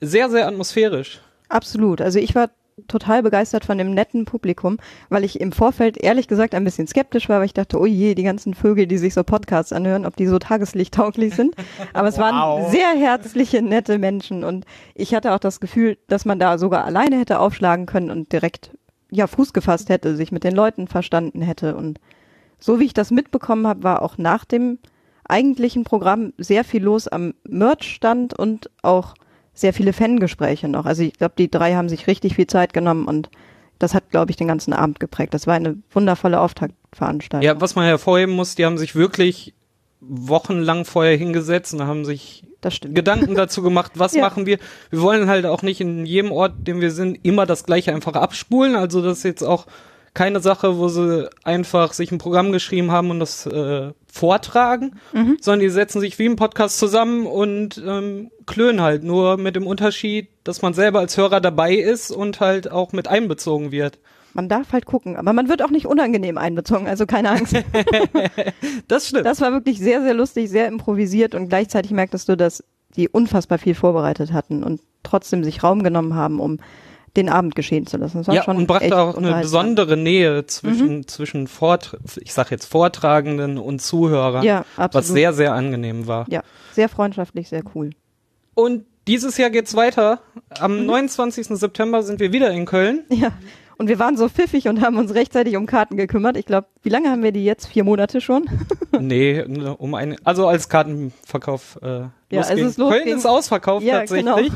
sehr, 0.00 0.30
sehr 0.30 0.46
atmosphärisch. 0.46 1.20
Absolut. 1.48 2.00
Also 2.00 2.18
ich 2.18 2.34
war 2.34 2.50
total 2.88 3.22
begeistert 3.22 3.64
von 3.64 3.78
dem 3.78 3.92
netten 3.92 4.24
Publikum, 4.24 4.78
weil 5.08 5.24
ich 5.24 5.40
im 5.40 5.52
Vorfeld 5.52 5.96
ehrlich 5.98 6.28
gesagt 6.28 6.54
ein 6.54 6.64
bisschen 6.64 6.86
skeptisch 6.86 7.28
war, 7.28 7.38
weil 7.38 7.46
ich 7.46 7.54
dachte, 7.54 7.78
oh 7.78 7.86
je, 7.86 8.14
die 8.14 8.22
ganzen 8.22 8.54
Vögel, 8.54 8.86
die 8.86 8.98
sich 8.98 9.14
so 9.14 9.24
Podcasts 9.24 9.72
anhören, 9.72 10.06
ob 10.06 10.16
die 10.16 10.26
so 10.26 10.38
tageslichttauglich 10.38 11.34
sind. 11.34 11.54
Aber 11.92 12.08
es 12.08 12.18
waren 12.18 12.70
sehr 12.70 12.90
herzliche, 12.90 13.62
nette 13.62 13.98
Menschen 13.98 14.44
und 14.44 14.64
ich 14.94 15.14
hatte 15.14 15.32
auch 15.32 15.38
das 15.38 15.60
Gefühl, 15.60 15.98
dass 16.08 16.24
man 16.24 16.38
da 16.38 16.58
sogar 16.58 16.84
alleine 16.84 17.18
hätte 17.18 17.38
aufschlagen 17.38 17.86
können 17.86 18.10
und 18.10 18.32
direkt 18.32 18.76
ja 19.10 19.26
Fuß 19.26 19.52
gefasst 19.52 19.88
hätte, 19.88 20.16
sich 20.16 20.32
mit 20.32 20.44
den 20.44 20.54
Leuten 20.54 20.86
verstanden 20.86 21.42
hätte 21.42 21.76
und 21.76 22.00
so 22.58 22.78
wie 22.78 22.84
ich 22.84 22.94
das 22.94 23.10
mitbekommen 23.10 23.66
habe, 23.66 23.82
war 23.82 24.02
auch 24.02 24.18
nach 24.18 24.44
dem 24.44 24.78
eigentlichen 25.26 25.84
Programm 25.84 26.32
sehr 26.36 26.64
viel 26.64 26.82
los 26.82 27.08
am 27.08 27.34
Merch-Stand 27.44 28.38
und 28.38 28.70
auch 28.82 29.14
sehr 29.60 29.72
viele 29.72 29.92
Fangespräche 29.92 30.68
noch. 30.68 30.86
Also 30.86 31.02
ich 31.02 31.14
glaube, 31.14 31.34
die 31.38 31.50
drei 31.50 31.74
haben 31.74 31.88
sich 31.88 32.06
richtig 32.06 32.34
viel 32.36 32.46
Zeit 32.46 32.72
genommen 32.72 33.06
und 33.06 33.28
das 33.78 33.94
hat, 33.94 34.10
glaube 34.10 34.30
ich, 34.30 34.36
den 34.36 34.48
ganzen 34.48 34.72
Abend 34.72 35.00
geprägt. 35.00 35.32
Das 35.34 35.46
war 35.46 35.54
eine 35.54 35.76
wundervolle 35.90 36.40
Auftaktveranstaltung. 36.40 37.44
Ja, 37.46 37.60
was 37.60 37.74
man 37.74 37.84
hervorheben 37.86 38.34
muss, 38.34 38.54
die 38.54 38.64
haben 38.66 38.78
sich 38.78 38.94
wirklich 38.94 39.54
wochenlang 40.00 40.84
vorher 40.84 41.16
hingesetzt 41.16 41.74
und 41.74 41.82
haben 41.86 42.04
sich. 42.04 42.44
Gedanken 42.82 43.34
dazu 43.34 43.62
gemacht, 43.62 43.92
was 43.94 44.12
Ja. 44.16 44.20
machen 44.20 44.44
wir. 44.44 44.58
Wir 44.90 45.00
wollen 45.00 45.28
halt 45.28 45.46
auch 45.46 45.62
nicht 45.62 45.80
in 45.80 46.04
jedem 46.04 46.30
Ort, 46.30 46.66
dem 46.66 46.82
wir 46.82 46.90
sind, 46.90 47.18
immer 47.22 47.46
das 47.46 47.64
gleiche 47.64 47.94
einfach 47.94 48.12
abspulen. 48.12 48.76
Also 48.76 49.00
das 49.00 49.18
ist 49.18 49.24
jetzt 49.24 49.42
auch 49.42 49.66
keine 50.14 50.40
Sache, 50.40 50.78
wo 50.78 50.88
sie 50.88 51.28
einfach 51.44 51.92
sich 51.92 52.10
ein 52.10 52.18
Programm 52.18 52.52
geschrieben 52.52 52.90
haben 52.90 53.10
und 53.10 53.20
das 53.20 53.46
äh, 53.46 53.92
vortragen, 54.12 54.96
Mhm. 55.12 55.36
sondern 55.40 55.60
die 55.60 55.68
setzen 55.68 56.00
sich 56.00 56.18
wie 56.18 56.26
im 56.26 56.36
Podcast 56.36 56.78
zusammen 56.78 57.26
und 57.26 57.80
ähm, 57.86 58.30
klönen 58.46 58.80
halt 58.80 59.04
nur 59.04 59.36
mit 59.36 59.54
dem 59.56 59.66
Unterschied, 59.66 60.28
dass 60.44 60.62
man 60.62 60.74
selber 60.74 60.98
als 60.98 61.16
Hörer 61.16 61.40
dabei 61.40 61.74
ist 61.74 62.10
und 62.10 62.40
halt 62.40 62.70
auch 62.70 62.92
mit 62.92 63.06
einbezogen 63.08 63.70
wird. 63.70 63.98
Man 64.32 64.48
darf 64.48 64.72
halt 64.72 64.86
gucken, 64.86 65.16
aber 65.16 65.32
man 65.32 65.48
wird 65.48 65.62
auch 65.62 65.70
nicht 65.70 65.86
unangenehm 65.86 66.38
einbezogen, 66.38 66.86
also 66.86 67.04
keine 67.06 67.30
Angst. 67.30 67.54
Das 68.88 69.08
stimmt. 69.08 69.26
Das 69.26 69.40
war 69.40 69.52
wirklich 69.52 69.78
sehr, 69.78 70.02
sehr 70.02 70.14
lustig, 70.14 70.50
sehr 70.50 70.66
improvisiert 70.68 71.34
und 71.34 71.48
gleichzeitig 71.48 71.90
merktest 71.92 72.28
du, 72.28 72.36
dass 72.36 72.64
die 72.96 73.08
unfassbar 73.08 73.58
viel 73.58 73.74
vorbereitet 73.74 74.32
hatten 74.32 74.62
und 74.64 74.80
trotzdem 75.02 75.44
sich 75.44 75.62
Raum 75.62 75.82
genommen 75.82 76.14
haben, 76.14 76.40
um 76.40 76.58
den 77.16 77.28
Abend 77.28 77.54
geschehen 77.56 77.86
zu 77.86 77.96
lassen. 77.96 78.22
Ja, 78.30 78.42
schon 78.44 78.56
und 78.56 78.66
brachte 78.66 78.96
auch 78.96 79.16
eine 79.16 79.40
besondere 79.40 79.96
Nähe 79.96 80.46
zwischen, 80.46 80.98
Mhm. 80.98 81.06
zwischen 81.08 81.46
Vort 81.48 81.96
ich 82.22 82.32
sag 82.32 82.50
jetzt 82.50 82.66
Vortragenden 82.66 83.58
und 83.58 83.80
Zuhörern, 83.82 84.44
Ja, 84.44 84.64
was 84.76 85.08
sehr, 85.08 85.32
sehr 85.32 85.52
angenehm 85.54 86.06
war. 86.06 86.26
Ja, 86.28 86.42
sehr 86.72 86.88
freundschaftlich, 86.88 87.48
sehr 87.48 87.62
cool. 87.74 87.90
Und 88.54 88.84
dieses 89.08 89.36
Jahr 89.38 89.50
geht's 89.50 89.74
weiter. 89.74 90.20
Am 90.60 90.80
Mhm. 90.80 90.86
29. 90.86 91.56
September 91.56 92.02
sind 92.02 92.20
wir 92.20 92.32
wieder 92.32 92.50
in 92.50 92.64
Köln. 92.66 93.02
Ja. 93.08 93.30
Und 93.78 93.88
wir 93.88 93.98
waren 93.98 94.14
so 94.18 94.28
pfiffig 94.28 94.68
und 94.68 94.82
haben 94.82 94.98
uns 94.98 95.14
rechtzeitig 95.14 95.56
um 95.56 95.64
Karten 95.64 95.96
gekümmert. 95.96 96.36
Ich 96.36 96.44
glaube, 96.44 96.66
wie 96.82 96.90
lange 96.90 97.08
haben 97.08 97.22
wir 97.22 97.32
die 97.32 97.44
jetzt? 97.46 97.66
Vier 97.66 97.82
Monate 97.82 98.20
schon? 98.20 98.44
nee, 99.00 99.42
ne, 99.48 99.74
um 99.74 99.94
eine, 99.94 100.16
also 100.22 100.46
als 100.46 100.68
Kartenverkauf 100.68 101.78
äh, 101.82 101.86
Ja, 102.30 102.52
losging. 102.52 102.74
Köln 102.76 103.08
ist 103.08 103.24
ausverkauft 103.26 103.84
Ja, 103.86 104.04
genau. 104.04 104.36
tatsächlich. 104.36 104.52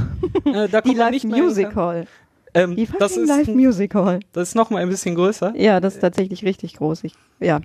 Äh, 0.54 0.68
da 0.68 0.80
Die 0.82 0.88
kommt 0.88 0.98
man 0.98 1.12
Live 1.14 1.24
Music. 1.24 1.74
Hall. 1.74 2.06
Ähm, 2.54 2.76
Die 2.76 2.88
das 2.98 3.16
ist, 3.16 3.28
Live 3.28 3.48
Music 3.48 3.94
Hall. 3.94 4.20
das 4.32 4.48
ist 4.50 4.54
noch 4.54 4.70
mal 4.70 4.80
ein 4.80 4.88
bisschen 4.88 5.14
größer. 5.14 5.54
Ja, 5.56 5.80
das 5.80 5.94
ist 5.94 6.00
tatsächlich 6.00 6.44
richtig 6.44 6.76
groß. 6.76 7.04
Ich, 7.04 7.14
ja. 7.40 7.60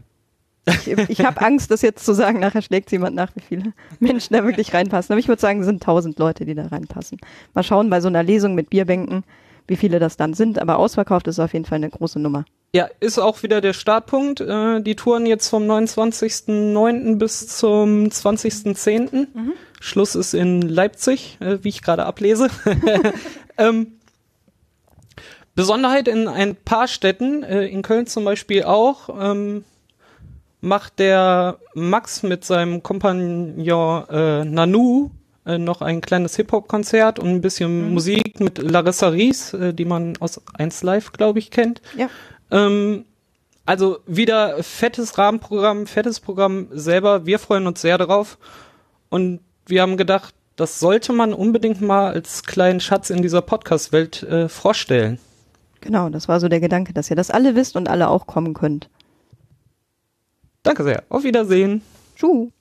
Ich, 0.67 0.87
ich 0.87 1.25
habe 1.25 1.41
Angst, 1.45 1.71
das 1.71 1.81
jetzt 1.81 2.03
zu 2.05 2.13
sagen. 2.13 2.39
Nachher 2.39 2.61
schlägt 2.61 2.91
jemand 2.91 3.15
nach, 3.15 3.31
wie 3.35 3.41
viele 3.41 3.73
Menschen 3.99 4.33
da 4.33 4.43
wirklich 4.43 4.73
reinpassen. 4.73 5.13
Aber 5.13 5.19
ich 5.19 5.27
würde 5.27 5.41
sagen, 5.41 5.59
es 5.61 5.65
sind 5.65 5.81
tausend 5.83 6.17
Leute, 6.19 6.45
die 6.45 6.55
da 6.55 6.67
reinpassen. 6.67 7.19
Mal 7.53 7.63
schauen 7.63 7.89
bei 7.89 8.01
so 8.01 8.07
einer 8.07 8.23
Lesung 8.23 8.55
mit 8.55 8.69
Bierbänken, 8.69 9.23
wie 9.67 9.75
viele 9.75 9.99
das 9.99 10.17
dann 10.17 10.33
sind. 10.33 10.59
Aber 10.59 10.77
ausverkauft 10.77 11.27
ist 11.27 11.39
auf 11.39 11.53
jeden 11.53 11.65
Fall 11.65 11.77
eine 11.77 11.89
große 11.89 12.19
Nummer. 12.19 12.45
Ja, 12.73 12.87
ist 12.99 13.17
auch 13.17 13.41
wieder 13.41 13.61
der 13.61 13.73
Startpunkt. 13.73 14.41
Äh, 14.41 14.81
die 14.81 14.95
Touren 14.95 15.25
jetzt 15.25 15.49
vom 15.49 15.63
29.09. 15.63 17.17
bis 17.17 17.47
zum 17.47 18.05
20.10. 18.05 19.27
Schluss 19.79 20.15
ist 20.15 20.33
in 20.33 20.61
Leipzig, 20.61 21.37
äh, 21.39 21.59
wie 21.63 21.69
ich 21.69 21.81
gerade 21.81 22.05
ablese. 22.05 22.49
ähm, 23.57 23.93
Besonderheit 25.59 26.07
in 26.07 26.29
ein 26.29 26.55
paar 26.55 26.87
Städten, 26.87 27.43
äh, 27.43 27.65
in 27.65 27.81
Köln 27.81 28.07
zum 28.07 28.23
Beispiel 28.23 28.63
auch, 28.63 29.09
ähm, 29.19 29.65
macht 30.61 30.99
der 30.99 31.57
Max 31.73 32.23
mit 32.23 32.45
seinem 32.45 32.81
Kompagnon 32.81 33.59
äh, 34.09 34.45
Nanu 34.45 35.11
äh, 35.45 35.57
noch 35.57 35.81
ein 35.81 35.99
kleines 35.99 36.37
Hip-Hop-Konzert 36.37 37.19
und 37.19 37.27
ein 37.27 37.41
bisschen 37.41 37.93
Musik 37.93 38.39
mit 38.39 38.57
Larissa 38.57 39.09
Ries, 39.09 39.53
äh, 39.53 39.73
die 39.73 39.83
man 39.83 40.15
aus 40.21 40.39
1 40.53 40.81
Live, 40.83 41.11
glaube 41.11 41.39
ich, 41.39 41.51
kennt. 41.51 41.81
Ja. 41.97 42.09
Ähm, 42.51 43.03
also 43.65 43.99
wieder 44.07 44.63
fettes 44.63 45.17
Rahmenprogramm, 45.17 45.87
fettes 45.87 46.21
Programm 46.21 46.69
selber. 46.71 47.25
Wir 47.25 47.37
freuen 47.37 47.67
uns 47.67 47.81
sehr 47.81 47.97
darauf. 47.97 48.37
Und 49.09 49.41
wir 49.65 49.81
haben 49.81 49.97
gedacht, 49.97 50.33
das 50.55 50.79
sollte 50.79 51.11
man 51.11 51.33
unbedingt 51.33 51.81
mal 51.81 52.13
als 52.13 52.43
kleinen 52.43 52.79
Schatz 52.79 53.09
in 53.09 53.21
dieser 53.21 53.41
Podcast-Welt 53.41 54.23
äh, 54.23 54.47
vorstellen. 54.47 55.19
Genau, 55.81 56.09
das 56.09 56.27
war 56.27 56.39
so 56.39 56.49
der 56.49 56.59
Gedanke, 56.59 56.93
dass 56.93 57.09
ihr 57.09 57.15
das 57.15 57.31
alle 57.31 57.55
wisst 57.55 57.75
und 57.75 57.87
alle 57.87 58.09
auch 58.09 58.27
kommen 58.27 58.53
könnt. 58.53 58.89
Danke 60.63 60.83
sehr. 60.83 61.03
Auf 61.09 61.23
Wiedersehen. 61.23 61.81
Tschu. 62.15 62.51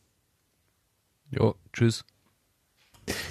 Jo, 1.30 1.54
tschüss. 1.72 2.04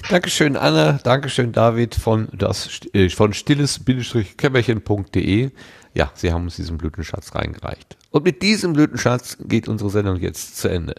Dankeschön, 0.09 0.57
Anna. 0.57 0.93
Dankeschön, 1.03 1.51
David 1.51 1.93
von, 1.95 2.29
das, 2.33 2.79
äh, 2.93 3.09
von 3.09 3.33
stilles-kämmerchen.de. 3.33 5.51
Ja, 5.93 6.11
Sie 6.13 6.31
haben 6.31 6.43
uns 6.43 6.55
diesen 6.55 6.77
Blütenschatz 6.77 7.35
reingereicht. 7.35 7.97
Und 8.11 8.23
mit 8.23 8.41
diesem 8.41 8.71
Blütenschatz 8.73 9.37
geht 9.39 9.67
unsere 9.67 9.89
Sendung 9.89 10.17
jetzt 10.17 10.57
zu 10.57 10.67
Ende. 10.67 10.95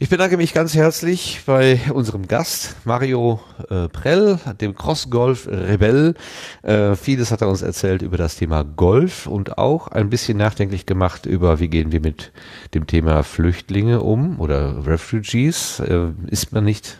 Ich 0.00 0.10
bedanke 0.10 0.36
mich 0.36 0.54
ganz 0.54 0.76
herzlich 0.76 1.40
bei 1.44 1.80
unserem 1.92 2.28
Gast 2.28 2.76
Mario 2.86 3.40
äh, 3.68 3.88
Prell, 3.88 4.38
dem 4.60 4.76
Cross-Golf 4.76 5.48
Rebell. 5.48 6.14
Äh, 6.62 6.94
vieles 6.94 7.32
hat 7.32 7.40
er 7.40 7.48
uns 7.48 7.62
erzählt 7.62 8.02
über 8.02 8.16
das 8.16 8.36
Thema 8.36 8.62
Golf 8.62 9.26
und 9.26 9.58
auch 9.58 9.88
ein 9.88 10.08
bisschen 10.08 10.38
nachdenklich 10.38 10.86
gemacht 10.86 11.26
über, 11.26 11.58
wie 11.58 11.66
gehen 11.66 11.90
wir 11.90 12.00
mit 12.00 12.30
dem 12.74 12.86
Thema 12.86 13.24
Flüchtlinge 13.24 14.00
um 14.00 14.38
oder 14.38 14.86
Refugees. 14.86 15.80
Äh, 15.80 16.12
ist 16.28 16.52
man 16.52 16.62
nicht 16.62 16.96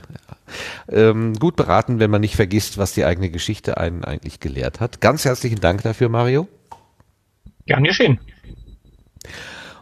ähm, 0.91 1.35
gut 1.35 1.55
beraten, 1.55 2.01
wenn 2.01 2.11
man 2.11 2.21
nicht 2.21 2.35
vergisst, 2.35 2.79
was 2.79 2.95
die 2.95 3.05
eigene 3.05 3.31
Geschichte 3.31 3.79
einen 3.79 4.03
eigentlich 4.03 4.41
gelehrt 4.41 4.81
hat. 4.81 5.01
Ganz 5.01 5.25
herzlichen 5.25 5.61
Dank 5.61 5.85
dafür, 5.85 6.09
Mario. 6.09 6.49
Gern 7.65 7.85
geschehen. 7.85 8.19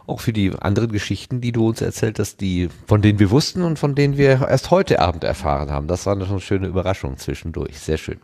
Auch 0.07 0.21
für 0.21 0.33
die 0.33 0.53
anderen 0.59 0.91
Geschichten, 0.91 1.41
die 1.41 1.51
du 1.51 1.67
uns 1.67 1.81
erzählt 1.81 2.17
hast, 2.17 2.41
die, 2.41 2.69
von 2.87 3.01
denen 3.01 3.19
wir 3.19 3.29
wussten 3.29 3.61
und 3.61 3.77
von 3.77 3.93
denen 3.93 4.17
wir 4.17 4.47
erst 4.47 4.71
heute 4.71 4.99
Abend 4.99 5.23
erfahren 5.23 5.69
haben. 5.69 5.87
Das 5.87 6.05
war 6.05 6.13
eine 6.15 6.39
schöne 6.39 6.67
Überraschung 6.67 7.17
zwischendurch. 7.17 7.77
Sehr 7.77 7.97
schön. 7.97 8.17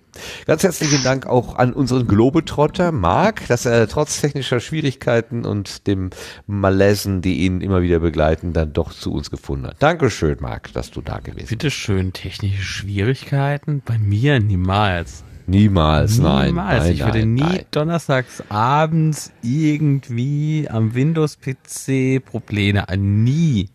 Ganz 0.46 0.64
herzlichen 0.64 1.04
Dank 1.04 1.26
auch 1.26 1.56
an 1.56 1.74
unseren 1.74 2.08
Globetrotter 2.08 2.92
Marc, 2.92 3.48
dass 3.48 3.66
er 3.66 3.88
trotz 3.88 4.22
technischer 4.22 4.60
Schwierigkeiten 4.60 5.46
und 5.46 5.88
dem 5.88 6.12
Malaisen, 6.48 7.22
die 7.22 7.40
ihn 7.40 7.62
immer 7.62 7.82
wieder 7.82 8.00
begleiten, 8.00 8.54
dann 8.54 8.74
doch 8.74 8.94
zu 8.94 9.12
uns 9.14 9.30
gefunden 9.30 9.68
hat. 9.68 9.76
Dankeschön, 9.80 10.38
Marc, 10.40 10.72
dass 10.74 10.90
du 10.90 11.02
da 11.02 11.18
gewesen 11.20 11.36
bist. 11.36 11.50
Bitte 11.50 11.70
schön, 11.70 12.14
technische 12.14 12.64
Schwierigkeiten? 12.64 13.82
Bei 13.86 13.98
mir 13.98 14.40
niemals. 14.40 15.24
Niemals, 15.46 16.20
nein. 16.20 16.48
Niemals. 16.48 16.84
nein 16.84 16.94
ich 16.94 17.00
würde 17.04 17.20
nein, 17.20 17.34
nie 17.34 17.42
nein. 17.42 17.66
donnerstags 17.72 18.44
abends 18.50 19.32
irgendwie 19.42 20.68
am 20.70 20.94
Windows-PC 20.96 22.24
Probleme. 22.24 22.86
Nie. 22.98 23.70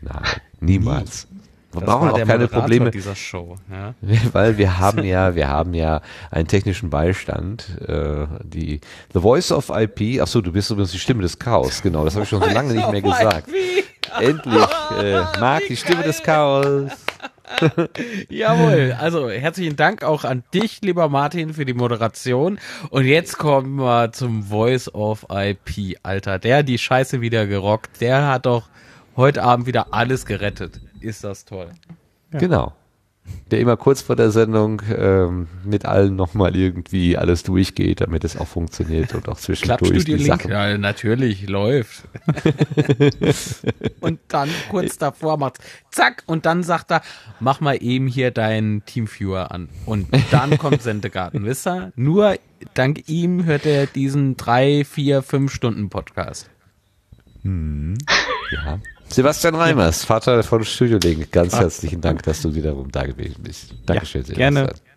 Nein, 0.00 0.22
niemals. 0.60 1.28
Wir 1.72 1.80
Das 1.80 1.90
brauchen 1.90 2.08
auch 2.08 2.26
keine 2.26 2.48
Probleme, 2.48 2.90
dieser 2.90 3.14
Show. 3.14 3.56
Ja. 3.70 3.94
weil 4.32 4.56
wir 4.56 4.78
haben 4.78 5.04
ja, 5.04 5.34
wir 5.34 5.48
haben 5.48 5.74
ja 5.74 6.00
einen 6.30 6.48
technischen 6.48 6.88
Beistand. 6.90 7.78
Äh, 7.86 8.26
die 8.42 8.80
The 9.12 9.20
Voice 9.20 9.52
of 9.52 9.70
IP. 9.70 10.20
Ach 10.22 10.26
so, 10.26 10.40
du 10.40 10.52
bist 10.52 10.70
übrigens 10.70 10.92
die 10.92 10.98
Stimme 10.98 11.22
des 11.22 11.38
Chaos. 11.38 11.82
Genau, 11.82 12.04
das 12.04 12.14
habe 12.14 12.24
ich 12.24 12.30
schon 12.30 12.42
so 12.42 12.48
lange 12.48 12.72
nicht 12.72 12.90
mehr 12.90 13.02
gesagt. 13.02 13.48
Endlich, 14.18 14.66
äh, 14.98 15.20
Marc, 15.40 15.64
die 15.68 15.76
Stimme 15.76 16.02
des 16.02 16.22
Chaos. 16.22 16.90
Jawohl, 18.28 18.96
also 18.98 19.28
herzlichen 19.30 19.76
Dank 19.76 20.02
auch 20.02 20.24
an 20.24 20.44
dich, 20.54 20.80
lieber 20.82 21.08
Martin, 21.08 21.54
für 21.54 21.64
die 21.64 21.74
Moderation. 21.74 22.58
Und 22.90 23.04
jetzt 23.04 23.38
kommen 23.38 23.76
wir 23.76 24.12
zum 24.12 24.44
Voice 24.44 24.92
of 24.94 25.26
IP, 25.30 25.98
Alter. 26.02 26.38
Der 26.38 26.58
hat 26.58 26.68
die 26.68 26.78
Scheiße 26.78 27.20
wieder 27.20 27.46
gerockt. 27.46 28.00
Der 28.00 28.26
hat 28.26 28.46
doch 28.46 28.68
heute 29.16 29.42
Abend 29.42 29.66
wieder 29.66 29.92
alles 29.92 30.26
gerettet. 30.26 30.80
Ist 31.00 31.24
das 31.24 31.44
toll. 31.44 31.70
Genau. 32.30 32.74
Der 33.50 33.60
immer 33.60 33.76
kurz 33.76 34.02
vor 34.02 34.14
der 34.14 34.30
Sendung 34.30 34.82
ähm, 34.94 35.46
mit 35.64 35.86
allen 35.86 36.16
nochmal 36.16 36.54
irgendwie 36.54 37.16
alles 37.16 37.42
durchgeht, 37.42 38.02
damit 38.02 38.24
es 38.24 38.36
auch 38.36 38.46
funktioniert 38.46 39.14
und 39.14 39.28
auch 39.28 39.38
zwischendurch 39.38 39.78
Klappstudio 39.78 40.16
die 40.16 40.22
Link, 40.24 40.26
Sachen. 40.26 40.50
ja, 40.50 40.76
natürlich, 40.76 41.48
läuft. 41.48 42.02
und 44.00 44.20
dann 44.28 44.50
kurz 44.70 44.98
davor 44.98 45.38
macht's 45.38 45.60
zack 45.90 46.24
und 46.26 46.44
dann 46.44 46.62
sagt 46.62 46.90
er, 46.90 47.02
mach 47.40 47.60
mal 47.60 47.78
eben 47.80 48.06
hier 48.06 48.30
deinen 48.30 48.84
Teamviewer 48.84 49.50
an. 49.50 49.68
Und 49.86 50.08
dann 50.30 50.58
kommt 50.58 50.82
Sendegarten, 50.82 51.44
wisst 51.44 51.66
ihr? 51.66 51.92
Nur 51.96 52.36
dank 52.74 53.08
ihm 53.08 53.44
hört 53.44 53.64
er 53.64 53.86
diesen 53.86 54.36
drei, 54.36 54.84
vier, 54.84 55.22
fünf 55.22 55.52
Stunden 55.52 55.88
Podcast. 55.88 56.50
Ja. 57.44 58.80
Sebastian 59.10 59.54
Reimers, 59.54 60.04
Vater 60.04 60.42
von 60.42 60.64
Studio 60.64 60.98
Link, 61.02 61.32
ganz 61.32 61.54
herzlichen 61.54 62.00
Dank, 62.00 62.22
dass 62.24 62.42
du 62.42 62.54
wiederum 62.54 62.90
da 62.90 63.04
gewesen 63.04 63.42
bist. 63.42 63.74
Dankeschön, 63.86 64.24
Ja, 64.28 64.34
gerne. 64.34 64.60
Sebastian. 64.60 64.88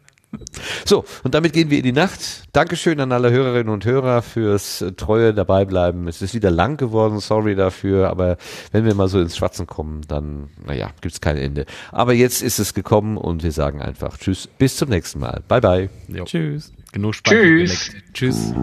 So, 0.86 1.04
und 1.24 1.36
damit 1.36 1.52
gehen 1.54 1.70
wir 1.70 1.78
in 1.78 1.84
die 1.84 1.92
Nacht. 1.92 2.44
Dankeschön 2.54 3.00
an 3.02 3.12
alle 3.12 3.32
Hörerinnen 3.32 3.68
und 3.74 3.84
Hörer 3.84 4.22
fürs 4.22 4.82
äh, 4.82 4.94
treue 4.94 5.34
dabeibleiben. 5.34 6.08
Es 6.08 6.22
ist 6.22 6.34
wieder 6.34 6.50
lang 6.52 6.78
geworden, 6.78 7.20
sorry 7.20 7.56
dafür, 7.56 8.10
aber 8.10 8.38
wenn 8.72 8.86
wir 8.86 8.96
mal 8.96 9.10
so 9.10 9.20
ins 9.20 9.36
Schwatzen 9.36 9.68
kommen, 9.68 10.02
dann, 10.08 10.50
naja, 10.66 10.92
gibt's 11.02 11.20
kein 11.20 11.38
Ende. 11.38 11.66
Aber 11.92 12.14
jetzt 12.14 12.42
ist 12.42 12.60
es 12.60 12.74
gekommen 12.74 13.18
und 13.18 13.44
wir 13.44 13.52
sagen 13.52 13.82
einfach 13.82 14.18
Tschüss, 14.18 14.48
bis 14.48 14.78
zum 14.78 14.90
nächsten 14.90 15.20
Mal. 15.20 15.42
Bye, 15.48 15.62
bye. 15.62 15.90
Jo. 16.08 16.24
Tschüss. 16.24 16.72
Genug 16.94 17.16
Spannung 17.16 17.42
Tschüss. 17.44 17.92
Tschüss. 18.14 18.54